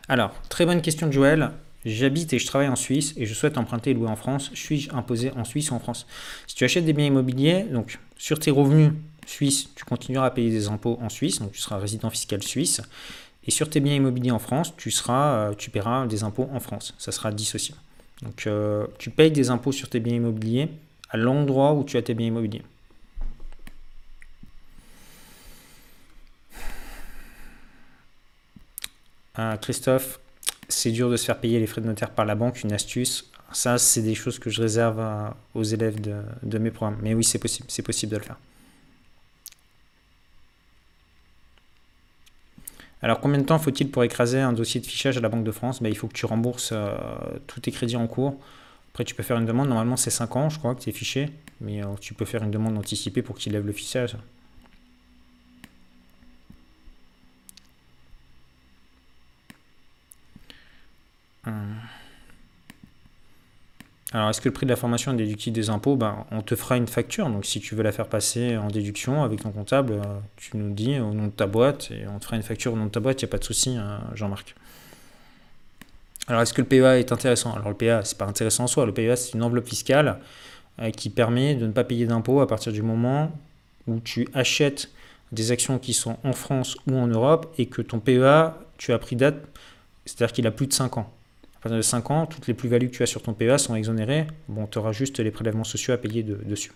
Alors, 0.08 0.34
très 0.48 0.64
bonne 0.64 0.80
question 0.80 1.06
de 1.06 1.12
Joël. 1.12 1.50
J'habite 1.84 2.32
et 2.32 2.38
je 2.38 2.46
travaille 2.46 2.68
en 2.68 2.76
Suisse 2.76 3.14
et 3.16 3.26
je 3.26 3.34
souhaite 3.34 3.56
emprunter 3.56 3.90
et 3.90 3.94
louer 3.94 4.08
en 4.08 4.16
France. 4.16 4.50
Suis-je 4.54 4.92
imposé 4.92 5.30
en 5.32 5.44
Suisse 5.44 5.70
ou 5.70 5.74
en 5.74 5.78
France? 5.78 6.06
Si 6.46 6.54
tu 6.54 6.64
achètes 6.64 6.84
des 6.84 6.92
biens 6.92 7.06
immobiliers, 7.06 7.64
donc 7.64 7.98
sur 8.16 8.38
tes 8.38 8.50
revenus 8.50 8.92
suisse, 9.26 9.68
tu 9.74 9.84
continueras 9.84 10.26
à 10.26 10.30
payer 10.30 10.50
des 10.50 10.68
impôts 10.68 10.98
en 11.00 11.08
Suisse, 11.08 11.38
donc 11.38 11.52
tu 11.52 11.60
seras 11.60 11.78
résident 11.78 12.10
fiscal 12.10 12.42
suisse. 12.42 12.80
Et 13.46 13.50
sur 13.50 13.70
tes 13.70 13.80
biens 13.80 13.94
immobiliers 13.94 14.30
en 14.30 14.38
France, 14.38 14.74
tu, 14.76 14.90
seras, 14.90 15.50
euh, 15.50 15.54
tu 15.56 15.70
paieras 15.70 16.06
des 16.06 16.22
impôts 16.24 16.48
en 16.52 16.60
France. 16.60 16.94
Ça 16.98 17.12
sera 17.12 17.30
dissocié. 17.30 17.74
Donc 18.22 18.46
euh, 18.46 18.86
tu 18.98 19.10
payes 19.10 19.30
des 19.30 19.50
impôts 19.50 19.72
sur 19.72 19.88
tes 19.88 20.00
biens 20.00 20.16
immobiliers 20.16 20.68
à 21.10 21.16
l'endroit 21.16 21.72
où 21.74 21.84
tu 21.84 21.96
as 21.96 22.02
tes 22.02 22.14
biens 22.14 22.26
immobiliers. 22.26 22.62
Euh, 29.38 29.56
Christophe, 29.56 30.20
c'est 30.68 30.90
dur 30.90 31.10
de 31.10 31.16
se 31.16 31.24
faire 31.24 31.38
payer 31.38 31.60
les 31.60 31.66
frais 31.66 31.80
de 31.80 31.86
notaire 31.86 32.10
par 32.10 32.24
la 32.24 32.34
banque, 32.34 32.62
une 32.62 32.72
astuce. 32.72 33.30
Ça, 33.52 33.78
c'est 33.78 34.02
des 34.02 34.14
choses 34.14 34.38
que 34.38 34.50
je 34.50 34.60
réserve 34.60 35.02
aux 35.54 35.62
élèves 35.62 36.00
de, 36.00 36.16
de 36.42 36.58
mes 36.58 36.70
programmes. 36.70 36.98
Mais 37.02 37.14
oui, 37.14 37.24
c'est 37.24 37.38
possible, 37.38 37.66
c'est 37.70 37.82
possible 37.82 38.12
de 38.12 38.18
le 38.18 38.24
faire. 38.24 38.36
Alors 43.00 43.20
combien 43.20 43.38
de 43.38 43.44
temps 43.44 43.58
faut-il 43.58 43.90
pour 43.90 44.02
écraser 44.02 44.40
un 44.40 44.52
dossier 44.52 44.80
de 44.80 44.86
fichage 44.86 45.16
à 45.16 45.20
la 45.20 45.28
Banque 45.28 45.44
de 45.44 45.52
France? 45.52 45.82
Ben, 45.82 45.88
Il 45.88 45.96
faut 45.96 46.08
que 46.08 46.14
tu 46.14 46.26
rembourses 46.26 46.70
euh, 46.72 46.96
tous 47.46 47.60
tes 47.60 47.70
crédits 47.70 47.96
en 47.96 48.06
cours. 48.08 48.36
Après 48.92 49.04
tu 49.04 49.14
peux 49.14 49.22
faire 49.22 49.38
une 49.38 49.46
demande, 49.46 49.68
normalement 49.68 49.96
c'est 49.96 50.10
5 50.10 50.34
ans 50.36 50.48
je 50.48 50.58
crois 50.58 50.74
que 50.74 50.80
tu 50.80 50.90
es 50.90 50.92
fiché, 50.92 51.30
mais 51.60 51.84
euh, 51.84 51.86
tu 52.00 52.14
peux 52.14 52.24
faire 52.24 52.42
une 52.42 52.50
demande 52.50 52.76
anticipée 52.76 53.22
pour 53.22 53.36
qu'il 53.38 53.52
lève 53.52 53.64
le 53.64 53.72
fichage. 53.72 54.16
Alors, 64.12 64.30
est-ce 64.30 64.40
que 64.40 64.48
le 64.48 64.54
prix 64.54 64.64
de 64.64 64.70
la 64.70 64.76
formation 64.76 65.12
est 65.12 65.16
déductible 65.16 65.54
des 65.54 65.68
impôts? 65.68 65.96
Ben, 65.96 66.24
On 66.30 66.40
te 66.40 66.56
fera 66.56 66.78
une 66.78 66.86
facture. 66.86 67.28
Donc, 67.28 67.44
si 67.44 67.60
tu 67.60 67.74
veux 67.74 67.82
la 67.82 67.92
faire 67.92 68.08
passer 68.08 68.56
en 68.56 68.68
déduction 68.68 69.22
avec 69.22 69.42
ton 69.42 69.50
comptable, 69.50 69.92
euh, 69.92 70.18
tu 70.36 70.56
nous 70.56 70.72
dis 70.72 70.98
au 70.98 71.12
nom 71.12 71.26
de 71.26 71.32
ta 71.32 71.46
boîte 71.46 71.90
et 71.90 72.06
on 72.08 72.18
te 72.18 72.24
fera 72.24 72.36
une 72.36 72.42
facture 72.42 72.72
au 72.72 72.76
nom 72.76 72.86
de 72.86 72.90
ta 72.90 73.00
boîte. 73.00 73.20
Il 73.20 73.26
n'y 73.26 73.28
a 73.28 73.32
pas 73.32 73.38
de 73.38 73.44
souci, 73.44 73.76
hein, 73.76 74.00
Jean-Marc. 74.14 74.54
Alors, 76.26 76.40
est-ce 76.40 76.54
que 76.54 76.62
le 76.62 76.68
PEA 76.68 77.00
est 77.00 77.12
intéressant? 77.12 77.52
Alors, 77.52 77.68
le 77.68 77.74
PEA, 77.74 78.00
c'est 78.04 78.16
pas 78.16 78.24
intéressant 78.24 78.64
en 78.64 78.66
soi. 78.66 78.86
Le 78.86 78.94
PEA, 78.94 79.14
c'est 79.16 79.34
une 79.34 79.42
enveloppe 79.42 79.68
fiscale 79.68 80.20
euh, 80.80 80.90
qui 80.90 81.10
permet 81.10 81.54
de 81.54 81.66
ne 81.66 81.72
pas 81.72 81.84
payer 81.84 82.06
d'impôts 82.06 82.40
à 82.40 82.46
partir 82.46 82.72
du 82.72 82.80
moment 82.80 83.30
où 83.86 84.00
tu 84.00 84.26
achètes 84.32 84.90
des 85.32 85.52
actions 85.52 85.78
qui 85.78 85.92
sont 85.92 86.16
en 86.24 86.32
France 86.32 86.78
ou 86.86 86.96
en 86.96 87.08
Europe 87.08 87.52
et 87.58 87.66
que 87.66 87.82
ton 87.82 88.00
PEA, 88.00 88.54
tu 88.78 88.94
as 88.94 88.98
pris 88.98 89.16
date, 89.16 89.36
c'est-à-dire 90.06 90.32
qu'il 90.32 90.46
a 90.46 90.50
plus 90.50 90.66
de 90.66 90.72
5 90.72 90.96
ans. 90.96 91.12
À 91.58 91.62
partir 91.62 91.76
de 91.76 91.82
5 91.82 92.10
ans, 92.12 92.26
toutes 92.26 92.46
les 92.46 92.54
plus-values 92.54 92.88
que 92.88 92.96
tu 92.96 93.02
as 93.02 93.06
sur 93.06 93.20
ton 93.20 93.34
PEA 93.34 93.58
sont 93.58 93.74
exonérées. 93.74 94.28
Bon, 94.48 94.68
tu 94.68 94.78
auras 94.78 94.92
juste 94.92 95.18
les 95.18 95.32
prélèvements 95.32 95.64
sociaux 95.64 95.92
à 95.92 95.96
payer 95.96 96.22
dessus. 96.22 96.70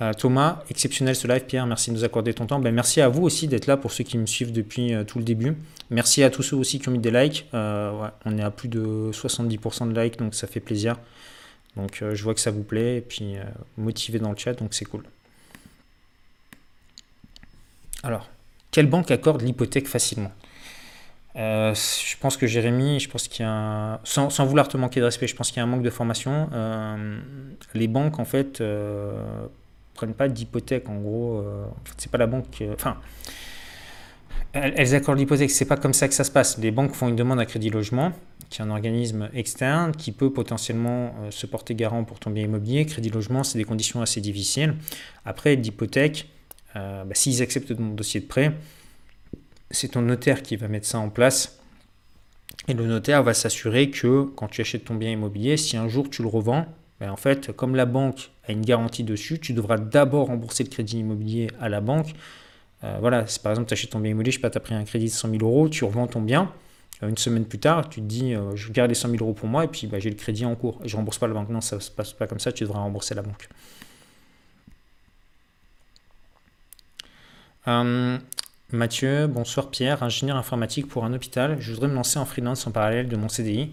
Euh, 0.00 0.12
Thomas, 0.12 0.64
exceptionnel 0.68 1.14
ce 1.14 1.28
live. 1.28 1.44
Pierre, 1.44 1.66
merci 1.66 1.90
de 1.90 1.96
nous 1.96 2.02
accorder 2.02 2.34
ton 2.34 2.46
temps. 2.46 2.58
Ben, 2.58 2.74
merci 2.74 3.00
à 3.00 3.08
vous 3.08 3.22
aussi 3.22 3.46
d'être 3.46 3.68
là 3.68 3.76
pour 3.76 3.92
ceux 3.92 4.02
qui 4.02 4.18
me 4.18 4.26
suivent 4.26 4.50
depuis 4.50 4.92
euh, 4.92 5.04
tout 5.04 5.18
le 5.18 5.24
début. 5.24 5.54
Merci 5.90 6.24
à 6.24 6.30
tous 6.30 6.42
ceux 6.42 6.56
aussi 6.56 6.80
qui 6.80 6.88
ont 6.88 6.92
mis 6.92 6.98
des 6.98 7.12
likes. 7.12 7.46
Euh, 7.54 8.08
on 8.24 8.36
est 8.36 8.42
à 8.42 8.50
plus 8.50 8.68
de 8.68 9.10
70% 9.12 9.92
de 9.92 10.00
likes, 10.00 10.18
donc 10.18 10.34
ça 10.34 10.48
fait 10.48 10.58
plaisir. 10.58 10.98
Donc 11.76 12.02
je 12.12 12.22
vois 12.22 12.34
que 12.34 12.40
ça 12.40 12.52
vous 12.52 12.62
plaît 12.62 12.98
et 12.98 13.00
puis 13.00 13.34
motivé 13.76 14.20
dans 14.20 14.30
le 14.30 14.36
chat, 14.36 14.54
donc 14.54 14.74
c'est 14.74 14.84
cool. 14.84 15.02
Alors, 18.04 18.28
quelle 18.70 18.86
banque 18.86 19.10
accorde 19.10 19.42
l'hypothèque 19.42 19.88
facilement? 19.88 20.30
Euh, 21.36 21.74
je 21.74 22.16
pense 22.18 22.36
que 22.36 22.46
Jérémy, 22.46 23.00
je 23.00 23.08
pense 23.08 23.26
qu'il 23.26 23.44
y 23.44 23.48
a, 23.48 24.00
sans, 24.04 24.46
vouloir 24.46 24.68
te 24.68 24.76
manquer 24.76 25.00
de 25.00 25.04
respect, 25.04 25.26
je 25.26 25.34
pense 25.34 25.48
qu'il 25.48 25.56
y 25.56 25.60
a 25.60 25.64
un 25.64 25.66
manque 25.66 25.82
de 25.82 25.90
formation. 25.90 26.48
Euh, 26.52 27.18
les 27.74 27.88
banques, 27.88 28.20
en 28.20 28.24
fait, 28.24 28.60
euh, 28.60 29.46
prennent 29.94 30.14
pas 30.14 30.28
d'hypothèque. 30.28 30.88
En 30.88 30.96
gros, 30.96 31.38
euh, 31.38 31.64
en 31.64 31.84
fait, 31.84 31.94
c'est 31.96 32.10
pas 32.10 32.18
la 32.18 32.28
banque. 32.28 32.62
Enfin, 32.72 32.98
elles, 34.52 34.74
elles, 34.76 34.94
accordent 34.94 35.18
l'hypothèque. 35.18 35.50
C'est 35.50 35.64
pas 35.64 35.76
comme 35.76 35.92
ça 35.92 36.06
que 36.06 36.14
ça 36.14 36.22
se 36.22 36.30
passe. 36.30 36.56
Les 36.58 36.70
banques 36.70 36.94
font 36.94 37.08
une 37.08 37.16
demande 37.16 37.40
à 37.40 37.46
crédit 37.46 37.70
logement, 37.70 38.12
qui 38.48 38.62
est 38.62 38.64
un 38.64 38.70
organisme 38.70 39.28
externe 39.34 39.90
qui 39.90 40.12
peut 40.12 40.32
potentiellement 40.32 41.14
se 41.30 41.46
porter 41.46 41.74
garant 41.74 42.04
pour 42.04 42.20
ton 42.20 42.30
bien 42.30 42.44
immobilier. 42.44 42.86
Crédit 42.86 43.10
logement, 43.10 43.42
c'est 43.42 43.58
des 43.58 43.64
conditions 43.64 44.00
assez 44.02 44.20
difficiles. 44.20 44.76
Après, 45.24 45.56
l'hypothèque, 45.56 46.28
bah, 46.76 47.04
s'ils 47.12 47.42
acceptent 47.42 47.76
ton 47.76 47.88
dossier 47.88 48.20
de 48.20 48.26
prêt 48.26 48.52
c'est 49.70 49.88
ton 49.88 50.02
notaire 50.02 50.42
qui 50.42 50.56
va 50.56 50.68
mettre 50.68 50.86
ça 50.86 50.98
en 50.98 51.08
place. 51.08 51.58
Et 52.68 52.74
le 52.74 52.86
notaire 52.86 53.22
va 53.22 53.34
s'assurer 53.34 53.90
que 53.90 54.24
quand 54.36 54.48
tu 54.48 54.60
achètes 54.60 54.84
ton 54.84 54.94
bien 54.94 55.10
immobilier, 55.10 55.56
si 55.56 55.76
un 55.76 55.88
jour 55.88 56.08
tu 56.08 56.22
le 56.22 56.28
revends, 56.28 56.66
ben 57.00 57.10
en 57.10 57.16
fait, 57.16 57.52
comme 57.52 57.74
la 57.74 57.86
banque 57.86 58.30
a 58.48 58.52
une 58.52 58.64
garantie 58.64 59.04
dessus, 59.04 59.38
tu 59.38 59.52
devras 59.52 59.78
d'abord 59.78 60.28
rembourser 60.28 60.64
le 60.64 60.70
crédit 60.70 60.98
immobilier 60.98 61.50
à 61.60 61.68
la 61.68 61.80
banque. 61.80 62.14
Euh, 62.84 62.98
voilà, 63.00 63.26
si 63.26 63.38
par 63.38 63.52
exemple 63.52 63.68
tu 63.68 63.74
achètes 63.74 63.90
ton 63.90 64.00
bien 64.00 64.12
immobilier, 64.12 64.30
je 64.32 64.36
sais 64.36 64.42
pas, 64.42 64.50
tu 64.50 64.58
as 64.58 64.60
pris 64.60 64.74
un 64.74 64.84
crédit 64.84 65.06
de 65.06 65.10
100 65.10 65.30
000 65.30 65.42
euros, 65.42 65.68
tu 65.68 65.84
revends 65.84 66.06
ton 66.06 66.20
bien, 66.20 66.52
euh, 67.02 67.08
une 67.08 67.16
semaine 67.16 67.44
plus 67.46 67.58
tard, 67.58 67.88
tu 67.88 68.00
te 68.00 68.06
dis, 68.06 68.34
euh, 68.34 68.54
je 68.56 68.70
garde 68.72 68.90
les 68.90 68.94
100 68.94 69.10
000 69.10 69.22
euros 69.22 69.34
pour 69.34 69.48
moi 69.48 69.64
et 69.64 69.68
puis 69.68 69.86
bah, 69.86 69.98
j'ai 69.98 70.10
le 70.10 70.16
crédit 70.16 70.44
en 70.46 70.54
cours. 70.54 70.80
Et 70.84 70.88
je 70.88 70.96
rembourse 70.96 71.18
pas 71.18 71.26
la 71.26 71.34
banque. 71.34 71.48
Non, 71.48 71.60
ça 71.60 71.76
ne 71.76 71.80
se 71.80 71.90
passe 71.90 72.12
pas 72.12 72.26
comme 72.26 72.40
ça, 72.40 72.52
tu 72.52 72.64
devras 72.64 72.80
rembourser 72.80 73.14
la 73.14 73.22
banque. 73.22 73.48
Mathieu, 78.72 79.26
bonsoir 79.26 79.70
Pierre, 79.70 80.02
ingénieur 80.02 80.36
informatique 80.36 80.88
pour 80.88 81.04
un 81.04 81.12
hôpital. 81.12 81.56
Je 81.60 81.72
voudrais 81.72 81.88
me 81.88 81.94
lancer 81.94 82.18
en 82.18 82.24
freelance 82.24 82.66
en 82.66 82.72
parallèle 82.72 83.08
de 83.08 83.16
mon 83.16 83.28
CDI. 83.28 83.70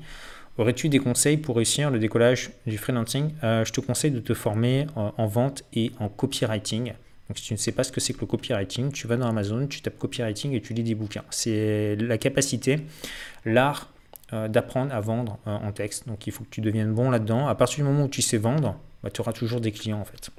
Aurais-tu 0.57 0.89
des 0.89 0.99
conseils 0.99 1.37
pour 1.37 1.55
réussir 1.55 1.89
le 1.89 1.97
décollage 1.97 2.51
du 2.67 2.77
freelancing? 2.77 3.33
Euh, 3.43 3.63
Je 3.63 3.71
te 3.71 3.79
conseille 3.79 4.11
de 4.11 4.19
te 4.19 4.33
former 4.33 4.85
en, 4.95 5.25
vente 5.27 5.63
et 5.73 5.91
en 5.99 6.09
copywriting. 6.09 6.93
Donc, 7.29 7.37
si 7.37 7.45
tu 7.45 7.53
ne 7.53 7.57
sais 7.57 7.71
pas 7.71 7.83
ce 7.83 7.91
que 7.91 8.01
c'est 8.01 8.13
que 8.13 8.19
le 8.19 8.27
copywriting, 8.27 8.91
tu 8.91 9.07
vas 9.07 9.15
dans 9.15 9.27
Amazon, 9.27 9.65
tu 9.65 9.81
tapes 9.81 9.97
copywriting 9.97 10.51
et 10.51 10.61
tu 10.61 10.73
lis 10.73 10.83
des 10.83 10.93
bouquins. 10.93 11.23
C'est 11.29 11.95
la 11.95 12.17
capacité, 12.17 12.81
l'art 13.45 13.89
euh, 14.33 14.49
d'apprendre 14.49 14.93
à 14.93 14.99
vendre 14.99 15.39
euh, 15.47 15.55
en 15.55 15.71
texte. 15.71 16.07
Donc, 16.07 16.27
il 16.27 16.33
faut 16.33 16.43
que 16.43 16.49
tu 16.49 16.59
deviennes 16.59 16.93
bon 16.93 17.09
là-dedans. 17.09 17.47
À 17.47 17.55
partir 17.55 17.77
du 17.77 17.89
moment 17.89 18.03
où 18.03 18.09
tu 18.09 18.21
sais 18.21 18.37
vendre, 18.37 18.77
bah, 19.03 19.09
tu 19.09 19.21
auras 19.21 19.33
toujours 19.33 19.61
des 19.61 19.71
clients 19.71 20.01
en 20.01 20.05
fait. 20.05 20.31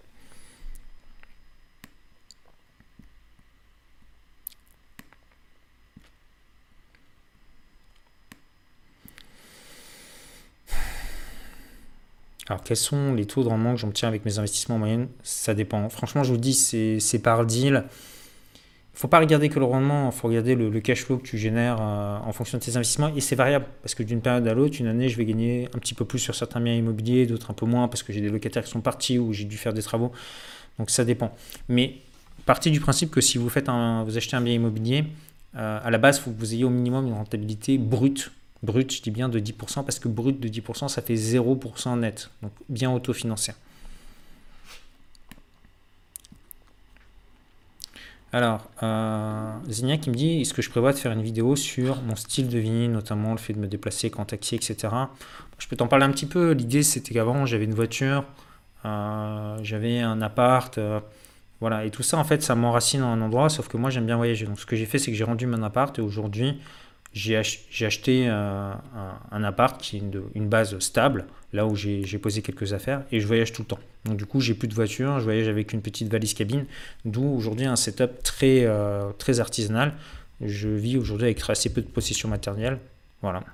Alors, 12.52 12.62
quels 12.62 12.76
sont 12.76 13.14
les 13.14 13.24
taux 13.24 13.42
de 13.42 13.48
rendement 13.48 13.72
que 13.72 13.80
j'obtiens 13.80 14.08
avec 14.08 14.26
mes 14.26 14.38
investissements 14.38 14.74
en 14.74 14.78
moyenne? 14.78 15.08
Ça 15.22 15.54
dépend. 15.54 15.88
Franchement, 15.88 16.22
je 16.22 16.32
vous 16.32 16.38
dis, 16.38 16.52
c'est 16.52 17.18
par 17.20 17.46
deal. 17.46 17.84
Il 17.86 18.96
ne 18.96 18.98
faut 18.98 19.08
pas 19.08 19.20
regarder 19.20 19.48
que 19.48 19.58
le 19.58 19.64
rendement, 19.64 20.10
il 20.10 20.12
faut 20.12 20.28
regarder 20.28 20.54
le, 20.54 20.80
cash 20.82 21.02
flow 21.02 21.16
que 21.16 21.26
tu 21.26 21.38
génères 21.38 21.78
euh, 21.80 22.18
en 22.18 22.30
fonction 22.32 22.58
de 22.58 22.62
tes 22.62 22.76
investissements. 22.76 23.10
Et 23.16 23.22
c'est 23.22 23.36
variable, 23.36 23.64
parce 23.80 23.94
que 23.94 24.02
d'une 24.02 24.20
période 24.20 24.46
à 24.46 24.52
l'autre, 24.52 24.76
une 24.80 24.86
année, 24.86 25.08
je 25.08 25.16
vais 25.16 25.24
gagner 25.24 25.66
un 25.74 25.78
petit 25.78 25.94
peu 25.94 26.04
plus 26.04 26.18
sur 26.18 26.34
certains 26.34 26.60
biens 26.60 26.74
immobiliers, 26.74 27.24
d'autres 27.24 27.50
un 27.50 27.54
peu 27.54 27.64
moins, 27.64 27.88
parce 27.88 28.02
que 28.02 28.12
j'ai 28.12 28.20
des 28.20 28.28
locataires 28.28 28.64
qui 28.64 28.70
sont 28.70 28.82
partis 28.82 29.18
ou 29.18 29.32
j'ai 29.32 29.44
dû 29.44 29.56
faire 29.56 29.72
des 29.72 29.82
travaux. 29.82 30.12
Donc 30.78 30.90
ça 30.90 31.06
dépend. 31.06 31.34
Mais 31.70 31.94
partez 32.44 32.68
du 32.68 32.80
principe 32.80 33.10
que 33.10 33.22
si 33.22 33.38
vous, 33.38 33.48
faites 33.48 33.70
un, 33.70 34.04
vous 34.04 34.18
achetez 34.18 34.36
un 34.36 34.42
bien 34.42 34.52
immobilier, 34.52 35.04
euh, 35.56 35.80
à 35.82 35.90
la 35.90 35.96
base, 35.96 36.18
il 36.18 36.24
faut 36.24 36.32
que 36.32 36.38
vous 36.38 36.52
ayez 36.52 36.64
au 36.64 36.70
minimum 36.70 37.06
une 37.06 37.14
rentabilité 37.14 37.78
brute. 37.78 38.30
Brute, 38.62 38.94
je 38.94 39.02
dis 39.02 39.10
bien 39.10 39.28
de 39.28 39.40
10%, 39.40 39.84
parce 39.84 39.98
que 39.98 40.08
brute 40.08 40.38
de 40.38 40.48
10%, 40.48 40.88
ça 40.88 41.02
fait 41.02 41.14
0% 41.14 41.98
net. 41.98 42.30
Donc 42.42 42.52
bien 42.68 42.92
autofinancé. 42.92 43.52
Alors, 48.34 48.70
euh, 48.82 49.52
qui 49.68 50.10
me 50.10 50.14
dit 50.14 50.40
est-ce 50.40 50.54
que 50.54 50.62
je 50.62 50.70
prévois 50.70 50.92
de 50.92 50.98
faire 50.98 51.12
une 51.12 51.22
vidéo 51.22 51.54
sur 51.54 52.00
mon 52.00 52.16
style 52.16 52.48
de 52.48 52.58
vie, 52.58 52.88
notamment 52.88 53.32
le 53.32 53.38
fait 53.38 53.52
de 53.52 53.58
me 53.58 53.66
déplacer 53.66 54.10
quand 54.10 54.24
taxi, 54.24 54.54
etc. 54.54 54.88
Je 55.58 55.68
peux 55.68 55.76
t'en 55.76 55.86
parler 55.86 56.06
un 56.06 56.10
petit 56.10 56.24
peu. 56.26 56.52
L'idée, 56.52 56.82
c'était 56.82 57.12
qu'avant, 57.12 57.44
j'avais 57.44 57.66
une 57.66 57.74
voiture, 57.74 58.24
euh, 58.86 59.58
j'avais 59.62 60.00
un 60.00 60.22
appart. 60.22 60.78
Euh, 60.78 61.00
voilà, 61.60 61.84
et 61.84 61.90
tout 61.90 62.02
ça, 62.02 62.16
en 62.16 62.24
fait, 62.24 62.42
ça 62.42 62.54
m'enracine 62.54 63.00
dans 63.00 63.08
un 63.08 63.20
endroit, 63.20 63.50
sauf 63.50 63.68
que 63.68 63.76
moi, 63.76 63.90
j'aime 63.90 64.06
bien 64.06 64.16
voyager. 64.16 64.46
Donc, 64.46 64.58
ce 64.58 64.66
que 64.66 64.76
j'ai 64.76 64.86
fait, 64.86 64.98
c'est 64.98 65.10
que 65.10 65.16
j'ai 65.16 65.24
rendu 65.24 65.46
mon 65.46 65.62
appart 65.62 65.96
et 65.98 66.02
aujourd'hui, 66.02 66.58
j'ai 67.12 67.36
acheté 67.36 68.26
un, 68.26 69.44
appart 69.44 69.80
qui 69.80 69.96
est 69.96 70.02
une, 70.34 70.48
base 70.48 70.78
stable, 70.78 71.26
là 71.52 71.66
où 71.66 71.76
j'ai 71.76 72.18
posé 72.18 72.42
quelques 72.42 72.72
affaires, 72.72 73.04
et 73.12 73.20
je 73.20 73.26
voyage 73.26 73.52
tout 73.52 73.62
le 73.62 73.68
temps. 73.68 73.80
Donc 74.04 74.16
du 74.16 74.26
coup, 74.26 74.40
j'ai 74.40 74.54
plus 74.54 74.68
de 74.68 74.74
voiture, 74.74 75.18
je 75.20 75.24
voyage 75.24 75.48
avec 75.48 75.72
une 75.72 75.82
petite 75.82 76.10
valise 76.10 76.34
cabine, 76.34 76.64
d'où 77.04 77.24
aujourd'hui 77.24 77.66
un 77.66 77.76
setup 77.76 78.22
très, 78.22 78.64
euh, 78.64 79.12
très 79.18 79.40
artisanal. 79.40 79.94
Je 80.40 80.68
vis 80.68 80.96
aujourd'hui 80.96 81.26
avec 81.26 81.42
assez 81.48 81.72
peu 81.72 81.82
de 81.82 81.86
possession 81.86 82.28
matérielle. 82.28 82.78
Voilà. 83.20 83.44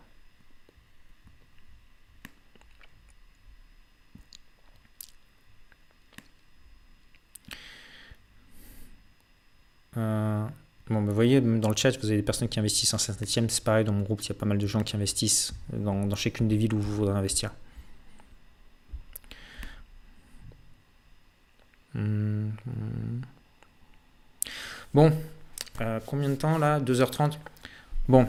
Euh, 9.97 10.47
Bon, 10.91 11.03
vous 11.03 11.15
voyez, 11.15 11.41
dans 11.41 11.69
le 11.69 11.77
chat, 11.77 11.99
vous 11.99 12.07
avez 12.07 12.17
des 12.17 12.23
personnes 12.23 12.49
qui 12.49 12.59
investissent 12.59 12.95
en 12.95 12.99
Saint-Etienne. 12.99 13.49
C'est 13.51 13.63
pareil, 13.63 13.85
dans 13.85 13.93
mon 13.93 14.03
groupe, 14.03 14.23
il 14.23 14.29
y 14.29 14.33
a 14.33 14.35
pas 14.35 14.47
mal 14.47 14.57
de 14.57 14.67
gens 14.67 14.83
qui 14.83 14.97
investissent 14.97 15.53
dans, 15.73 16.15
chacune 16.15 16.49
des 16.49 16.57
villes 16.57 16.73
où 16.73 16.81
vous 16.81 16.95
voudrez 16.95 17.17
investir. 17.17 17.51
Hum, 21.95 22.53
hum. 22.67 23.23
Bon, 24.95 25.13
euh, 25.83 26.01
combien 26.07 26.31
de 26.31 26.35
temps 26.35 26.57
là? 26.57 26.81
2h30 26.81 27.39
Bon, 28.09 28.27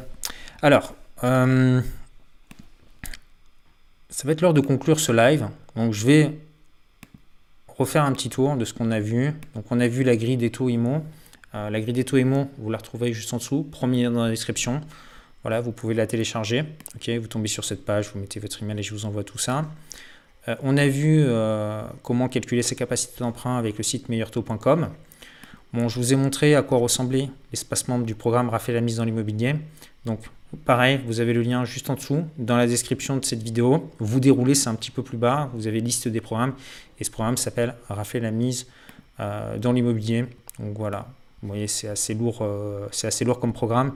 alors, 0.61 0.93
euh, 1.23 1.81
ça 4.09 4.27
va 4.27 4.33
être 4.33 4.41
l'heure 4.41 4.53
de 4.53 4.59
conclure 4.59 4.99
ce 4.99 5.13
live. 5.13 5.47
Donc, 5.77 5.93
je 5.93 6.05
vais 6.05 6.37
refaire 7.67 8.03
un 8.03 8.11
petit 8.11 8.29
tour 8.29 8.57
de 8.57 8.65
ce 8.65 8.73
qu'on 8.73 8.91
a 8.91 8.99
vu. 8.99 9.31
Donc, 9.55 9.65
on 9.71 9.79
a 9.79 9.87
vu 9.87 10.03
la 10.03 10.17
grille 10.17 10.35
des 10.35 10.51
taux 10.51 10.67
IMO. 10.67 11.05
Euh, 11.55 11.69
la 11.69 11.81
grille 11.81 11.93
des 11.93 12.03
taux 12.03 12.17
EMO, 12.17 12.49
vous 12.57 12.69
la 12.69 12.77
retrouverez 12.77 13.11
juste 13.13 13.33
en 13.33 13.37
dessous, 13.37 13.63
premier 13.63 14.03
lien 14.03 14.11
dans 14.11 14.23
la 14.23 14.29
description. 14.29 14.81
Voilà, 15.43 15.61
vous 15.61 15.71
pouvez 15.71 15.93
la 15.93 16.05
télécharger. 16.05 16.65
Vous 17.07 17.27
tombez 17.27 17.47
sur 17.47 17.63
cette 17.63 17.85
page, 17.85 18.11
vous 18.13 18.19
mettez 18.19 18.39
votre 18.39 18.61
email 18.61 18.79
et 18.79 18.83
je 18.83 18.93
vous 18.93 19.05
envoie 19.05 19.23
tout 19.23 19.37
ça. 19.37 19.65
Euh, 20.47 20.55
on 20.63 20.77
a 20.77 20.87
vu 20.87 21.21
euh, 21.21 21.83
comment 22.03 22.27
calculer 22.27 22.61
ses 22.61 22.75
capacités 22.75 23.19
d'emprunt 23.19 23.57
avec 23.57 23.77
le 23.77 23.83
site 23.83 24.09
meilleurtaux.com. 24.09 24.89
Bon, 25.73 25.87
je 25.87 25.99
vous 25.99 26.13
ai 26.13 26.15
montré 26.15 26.55
à 26.55 26.61
quoi 26.61 26.77
ressemblait 26.77 27.29
l'espace 27.51 27.87
membre 27.87 28.05
du 28.05 28.15
programme 28.15 28.49
Raphaël 28.49 28.75
la 28.75 28.81
mise 28.81 28.97
dans 28.97 29.05
l'immobilier. 29.05 29.55
Donc, 30.05 30.19
pareil, 30.65 30.99
vous 31.05 31.19
avez 31.19 31.33
le 31.33 31.41
lien 31.41 31.63
juste 31.63 31.89
en 31.89 31.95
dessous 31.95 32.25
dans 32.37 32.57
la 32.57 32.67
description 32.67 33.17
de 33.17 33.25
cette 33.25 33.43
vidéo. 33.43 33.89
Vous 33.99 34.19
déroulez, 34.19 34.55
c'est 34.55 34.69
un 34.69 34.75
petit 34.75 34.91
peu 34.91 35.03
plus 35.03 35.17
bas. 35.17 35.49
Vous 35.53 35.67
avez 35.67 35.79
liste 35.79 36.07
des 36.07 36.21
programmes 36.21 36.53
et 36.99 37.03
ce 37.03 37.11
programme 37.11 37.37
s'appelle 37.37 37.75
Raphaël 37.87 38.23
la 38.23 38.31
mise 38.31 38.67
dans 39.19 39.73
l'immobilier. 39.73 40.25
Donc 40.59 40.77
voilà, 40.77 41.07
vous 41.41 41.47
voyez, 41.47 41.67
c'est 41.67 41.87
assez, 41.87 42.13
lourd, 42.13 42.39
euh, 42.41 42.87
c'est 42.91 43.07
assez 43.07 43.25
lourd 43.25 43.39
comme 43.39 43.53
programme. 43.53 43.93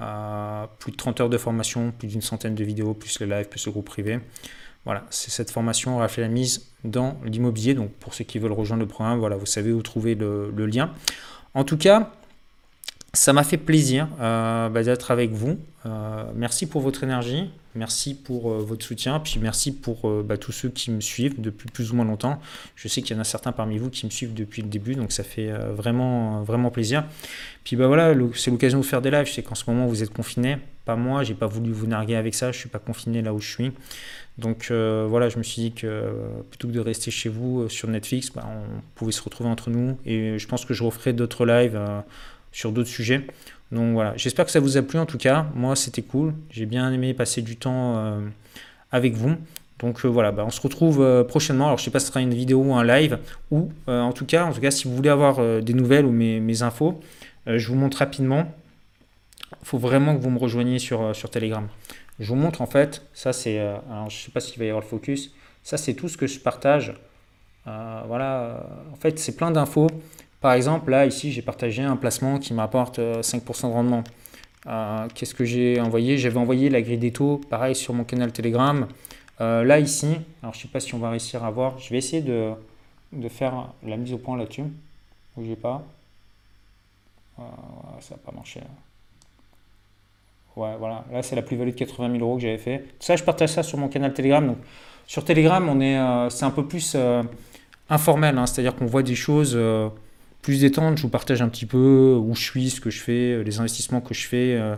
Euh, 0.00 0.66
plus 0.78 0.92
de 0.92 0.96
30 0.96 1.20
heures 1.20 1.28
de 1.28 1.38
formation, 1.38 1.92
plus 1.92 2.08
d'une 2.08 2.22
centaine 2.22 2.54
de 2.54 2.64
vidéos, 2.64 2.94
plus 2.94 3.20
le 3.20 3.26
live, 3.26 3.48
plus 3.48 3.66
le 3.66 3.72
groupe 3.72 3.86
privé. 3.86 4.20
Voilà, 4.86 5.04
c'est 5.10 5.30
cette 5.30 5.50
formation 5.50 6.06
fait 6.08 6.22
la 6.22 6.28
mise 6.28 6.72
dans 6.84 7.18
l'immobilier. 7.24 7.74
Donc 7.74 7.92
pour 7.92 8.14
ceux 8.14 8.24
qui 8.24 8.38
veulent 8.38 8.52
rejoindre 8.52 8.82
le 8.82 8.88
programme, 8.88 9.18
voilà, 9.18 9.36
vous 9.36 9.46
savez 9.46 9.72
où 9.72 9.82
trouver 9.82 10.14
le 10.14 10.66
lien. 10.66 10.94
En 11.52 11.64
tout 11.64 11.76
cas, 11.76 12.12
ça 13.12 13.32
m'a 13.32 13.42
fait 13.42 13.56
plaisir 13.56 14.08
euh, 14.20 14.68
bah, 14.68 14.82
d'être 14.82 15.10
avec 15.10 15.32
vous. 15.32 15.58
Euh, 15.86 16.24
merci 16.34 16.66
pour 16.66 16.80
votre 16.80 17.02
énergie, 17.02 17.50
merci 17.74 18.14
pour 18.14 18.50
euh, 18.50 18.58
votre 18.58 18.84
soutien, 18.84 19.18
puis 19.18 19.40
merci 19.40 19.72
pour 19.72 20.08
bah, 20.22 20.36
tous 20.36 20.52
ceux 20.52 20.68
qui 20.68 20.90
me 20.90 21.00
suivent 21.00 21.40
depuis 21.40 21.68
plus 21.68 21.90
ou 21.90 21.96
moins 21.96 22.04
longtemps. 22.04 22.38
Je 22.76 22.86
sais 22.86 23.02
qu'il 23.02 23.16
y 23.16 23.18
en 23.18 23.22
a 23.22 23.24
certains 23.24 23.52
parmi 23.52 23.78
vous 23.78 23.90
qui 23.90 24.06
me 24.06 24.10
suivent 24.10 24.34
depuis 24.34 24.62
le 24.62 24.68
début, 24.68 24.94
donc 24.94 25.10
ça 25.10 25.24
fait 25.24 25.50
vraiment, 25.72 26.42
vraiment 26.42 26.70
plaisir. 26.70 27.04
Puis 27.64 27.76
bah 27.76 27.88
voilà, 27.88 28.14
c'est 28.34 28.50
l'occasion 28.50 28.78
de 28.78 28.84
faire 28.84 29.02
des 29.02 29.10
lives. 29.10 29.26
Je 29.26 29.32
sais 29.32 29.42
qu'en 29.42 29.54
ce 29.54 29.64
moment 29.68 29.86
vous 29.86 30.02
êtes 30.02 30.12
confinés, 30.12 30.58
pas 30.84 30.96
moi, 30.96 31.24
j'ai 31.24 31.34
pas 31.34 31.46
voulu 31.46 31.72
vous 31.72 31.86
narguer 31.86 32.14
avec 32.14 32.34
ça, 32.34 32.52
je 32.52 32.58
suis 32.58 32.68
pas 32.68 32.78
confiné 32.78 33.22
là 33.22 33.34
où 33.34 33.40
je 33.40 33.50
suis. 33.50 33.72
Donc 34.38 34.70
voilà, 34.70 35.28
je 35.28 35.38
me 35.38 35.42
suis 35.42 35.62
dit 35.62 35.72
que 35.72 36.12
plutôt 36.50 36.68
que 36.68 36.72
de 36.72 36.80
rester 36.80 37.10
chez 37.10 37.28
vous 37.28 37.68
sur 37.68 37.88
Netflix, 37.88 38.30
on 38.36 38.80
pouvait 38.94 39.12
se 39.12 39.22
retrouver 39.22 39.50
entre 39.50 39.68
nous. 39.70 39.98
Et 40.06 40.38
je 40.38 40.46
pense 40.46 40.64
que 40.64 40.74
je 40.74 40.84
referai 40.84 41.12
d'autres 41.12 41.44
lives 41.44 41.78
sur 42.52 42.72
d'autres 42.72 42.88
sujets. 42.88 43.26
Donc 43.72 43.92
voilà, 43.92 44.16
j'espère 44.16 44.44
que 44.44 44.50
ça 44.50 44.60
vous 44.60 44.76
a 44.76 44.82
plu 44.82 44.98
en 44.98 45.06
tout 45.06 45.18
cas. 45.18 45.46
Moi, 45.54 45.76
c'était 45.76 46.02
cool. 46.02 46.34
J'ai 46.50 46.66
bien 46.66 46.92
aimé 46.92 47.14
passer 47.14 47.42
du 47.42 47.56
temps 47.56 47.96
euh, 47.98 48.20
avec 48.90 49.14
vous. 49.14 49.36
Donc 49.78 50.04
euh, 50.04 50.08
voilà, 50.08 50.32
bah, 50.32 50.44
on 50.44 50.50
se 50.50 50.60
retrouve 50.60 51.00
euh, 51.00 51.22
prochainement. 51.22 51.66
Alors 51.66 51.78
je 51.78 51.84
sais 51.84 51.90
pas 51.90 52.00
si 52.00 52.06
ce 52.06 52.12
sera 52.12 52.20
une 52.20 52.34
vidéo 52.34 52.58
ou 52.62 52.74
un 52.74 52.84
live 52.84 53.18
ou 53.50 53.70
en 53.86 54.12
tout 54.12 54.26
cas, 54.26 54.44
en 54.44 54.52
tout 54.52 54.60
cas, 54.60 54.70
si 54.70 54.88
vous 54.88 54.96
voulez 54.96 55.10
avoir 55.10 55.62
des 55.62 55.74
nouvelles 55.74 56.04
ou 56.04 56.10
mes, 56.10 56.62
infos, 56.62 57.00
je 57.46 57.66
vous 57.68 57.76
montre 57.76 57.98
rapidement. 57.98 58.52
Il 59.62 59.66
faut 59.66 59.78
vraiment 59.78 60.16
que 60.16 60.22
vous 60.22 60.30
me 60.30 60.38
rejoigniez 60.38 60.78
sur, 60.78 61.14
sur 61.14 61.30
Telegram. 61.30 61.68
Je 62.18 62.28
vous 62.28 62.34
montre 62.34 62.60
en 62.60 62.66
fait, 62.66 63.02
ça 63.14 63.32
c'est, 63.32 63.58
alors 63.58 64.10
je 64.10 64.16
sais 64.16 64.30
pas 64.30 64.40
s'il 64.40 64.58
va 64.58 64.64
y 64.64 64.68
avoir 64.68 64.82
le 64.82 64.88
focus. 64.88 65.32
Ça 65.62 65.76
c'est 65.76 65.94
tout 65.94 66.08
ce 66.08 66.16
que 66.16 66.26
je 66.26 66.38
partage. 66.40 66.94
voilà, 67.64 68.66
en 68.92 68.96
fait 68.96 69.18
c'est 69.18 69.36
plein 69.36 69.50
d'infos. 69.50 69.88
Par 70.40 70.54
exemple, 70.54 70.90
là, 70.90 71.04
ici, 71.04 71.32
j'ai 71.32 71.42
partagé 71.42 71.82
un 71.82 71.96
placement 71.96 72.38
qui 72.38 72.54
m'apporte 72.54 72.98
5% 72.98 73.00
euh, 73.00 73.68
de 73.68 73.72
rendement. 73.72 74.04
Euh, 74.66 75.06
qu'est-ce 75.14 75.34
que 75.34 75.44
j'ai 75.44 75.80
envoyé? 75.80 76.16
J'avais 76.16 76.38
envoyé 76.38 76.70
la 76.70 76.80
grille 76.80 76.98
des 76.98 77.12
taux, 77.12 77.40
pareil, 77.50 77.74
sur 77.74 77.92
mon 77.92 78.04
canal 78.04 78.32
Telegram. 78.32 78.86
Euh, 79.42 79.64
là, 79.64 79.80
ici, 79.80 80.16
alors 80.42 80.54
je 80.54 80.58
ne 80.58 80.62
sais 80.62 80.68
pas 80.68 80.80
si 80.80 80.94
on 80.94 80.98
va 80.98 81.10
réussir 81.10 81.44
à 81.44 81.50
voir. 81.50 81.78
Je 81.78 81.90
vais 81.90 81.98
essayer 81.98 82.22
de, 82.22 82.54
faire 83.28 83.68
la 83.86 83.96
mise 83.98 84.14
au 84.14 84.18
point 84.18 84.36
là-dessus. 84.38 84.64
Bougez 85.36 85.56
pas. 85.56 85.82
ça 87.36 88.14
n'a 88.14 88.16
pas 88.24 88.32
marché. 88.32 88.60
Ouais, 90.56 90.74
voilà. 90.78 91.04
Là, 91.12 91.22
c'est 91.22 91.36
la 91.36 91.42
plus-value 91.42 91.70
de 91.70 91.74
80 91.74 92.12
000 92.12 92.24
euros 92.24 92.36
que 92.36 92.42
j'avais 92.42 92.58
fait. 92.58 92.86
Ça, 92.98 93.14
je 93.14 93.24
partage 93.24 93.50
ça 93.50 93.62
sur 93.62 93.76
mon 93.76 93.88
canal 93.88 94.14
Telegram. 94.14 94.46
Donc, 94.46 94.58
sur 95.06 95.22
Telegram, 95.22 95.64
c'est 96.30 96.44
un 96.44 96.50
peu 96.50 96.66
plus 96.66 96.96
informel. 97.90 98.38
Hein. 98.38 98.46
C'est-à-dire 98.46 98.74
qu'on 98.74 98.86
voit 98.86 99.02
des 99.02 99.14
choses 99.14 99.58
plus 100.42 100.60
détente, 100.60 100.96
je 100.96 101.02
vous 101.02 101.08
partage 101.08 101.42
un 101.42 101.48
petit 101.48 101.66
peu 101.66 102.16
où 102.18 102.34
je 102.34 102.42
suis, 102.42 102.70
ce 102.70 102.80
que 102.80 102.90
je 102.90 103.00
fais, 103.00 103.32
euh, 103.32 103.42
les 103.42 103.58
investissements 103.60 104.00
que 104.00 104.14
je 104.14 104.26
fais. 104.26 104.56
Euh. 104.56 104.76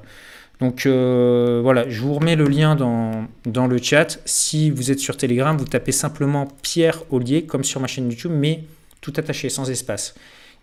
Donc 0.61 0.87
euh, 0.87 1.61
voilà, 1.63 1.89
je 1.89 2.01
vous 2.01 2.15
remets 2.15 2.37
le 2.37 2.47
lien 2.47 2.77
dans, 2.77 3.67
le 3.67 3.79
chat. 3.79 4.21
Si 4.25 4.71
vous 4.71 4.91
êtes 4.91 5.01
sur 5.01 5.17
Telegram, 5.17 5.57
vous 5.57 5.65
tapez 5.65 5.93
simplement 5.93 6.47
Pierre 6.63 7.03
Ollier, 7.11 7.45
comme 7.45 7.65
sur 7.65 7.81
ma 7.81 7.87
chaîne 7.87 8.09
YouTube, 8.09 8.33
mais 8.33 8.65
tout 9.01 9.13
attaché, 9.17 9.49
sans 9.49 9.71
espace. 9.71 10.15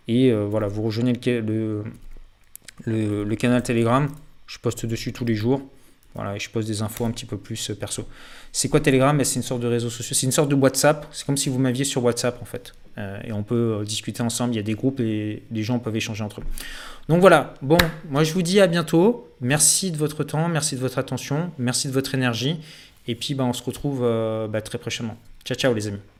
Et 0.08 0.32
voilà, 0.32 0.68
vous 0.68 0.82
rejoignez 0.82 1.12
le, 1.12 1.84
canal 3.36 3.62
Telegram. 3.62 4.08
Je 4.46 4.58
poste 4.58 4.86
dessus 4.86 5.12
tous 5.12 5.26
les 5.26 5.34
jours. 5.34 5.60
Voilà, 6.14 6.34
et 6.34 6.40
je 6.40 6.48
poste 6.48 6.66
des 6.66 6.80
infos 6.80 7.04
un 7.04 7.10
petit 7.10 7.26
peu 7.26 7.36
plus 7.36 7.70
perso. 7.78 8.06
C'est 8.52 8.70
quoi 8.70 8.80
Telegram? 8.80 9.22
C'est 9.22 9.36
une 9.36 9.42
sorte 9.42 9.60
de 9.60 9.68
réseau 9.68 9.90
social, 9.90 10.16
c'est 10.16 10.26
une 10.26 10.32
sorte 10.32 10.48
de 10.48 10.54
WhatsApp. 10.54 11.06
C'est 11.12 11.26
comme 11.26 11.36
si 11.36 11.50
vous 11.50 11.58
m'aviez 11.58 11.84
sur 11.84 12.02
WhatsApp 12.02 12.40
en 12.40 12.46
fait. 12.46 12.72
Euh, 12.98 13.20
et 13.24 13.32
on 13.32 13.42
peut 13.42 13.78
euh, 13.80 13.84
discuter 13.84 14.22
ensemble. 14.22 14.54
Il 14.54 14.56
y 14.56 14.60
a 14.60 14.64
des 14.64 14.74
groupes 14.74 15.00
et 15.00 15.42
les 15.50 15.62
gens 15.62 15.78
peuvent 15.78 15.96
échanger 15.96 16.24
entre 16.24 16.40
eux. 16.40 16.44
Donc 17.08 17.20
voilà, 17.20 17.54
bon, 17.62 17.78
moi 18.08 18.24
je 18.24 18.32
vous 18.32 18.42
dis 18.42 18.60
à 18.60 18.66
bientôt. 18.66 19.28
Merci 19.40 19.90
de 19.90 19.96
votre 19.96 20.24
temps, 20.24 20.48
merci 20.48 20.76
de 20.76 20.80
votre 20.80 20.98
attention, 20.98 21.50
merci 21.58 21.88
de 21.88 21.92
votre 21.92 22.14
énergie. 22.14 22.60
Et 23.06 23.14
puis 23.14 23.34
bah, 23.34 23.44
on 23.44 23.52
se 23.52 23.62
retrouve 23.62 24.00
euh, 24.02 24.48
bah, 24.48 24.60
très 24.60 24.78
prochainement. 24.78 25.16
Ciao, 25.44 25.56
ciao 25.56 25.74
les 25.74 25.88
amis. 25.88 26.19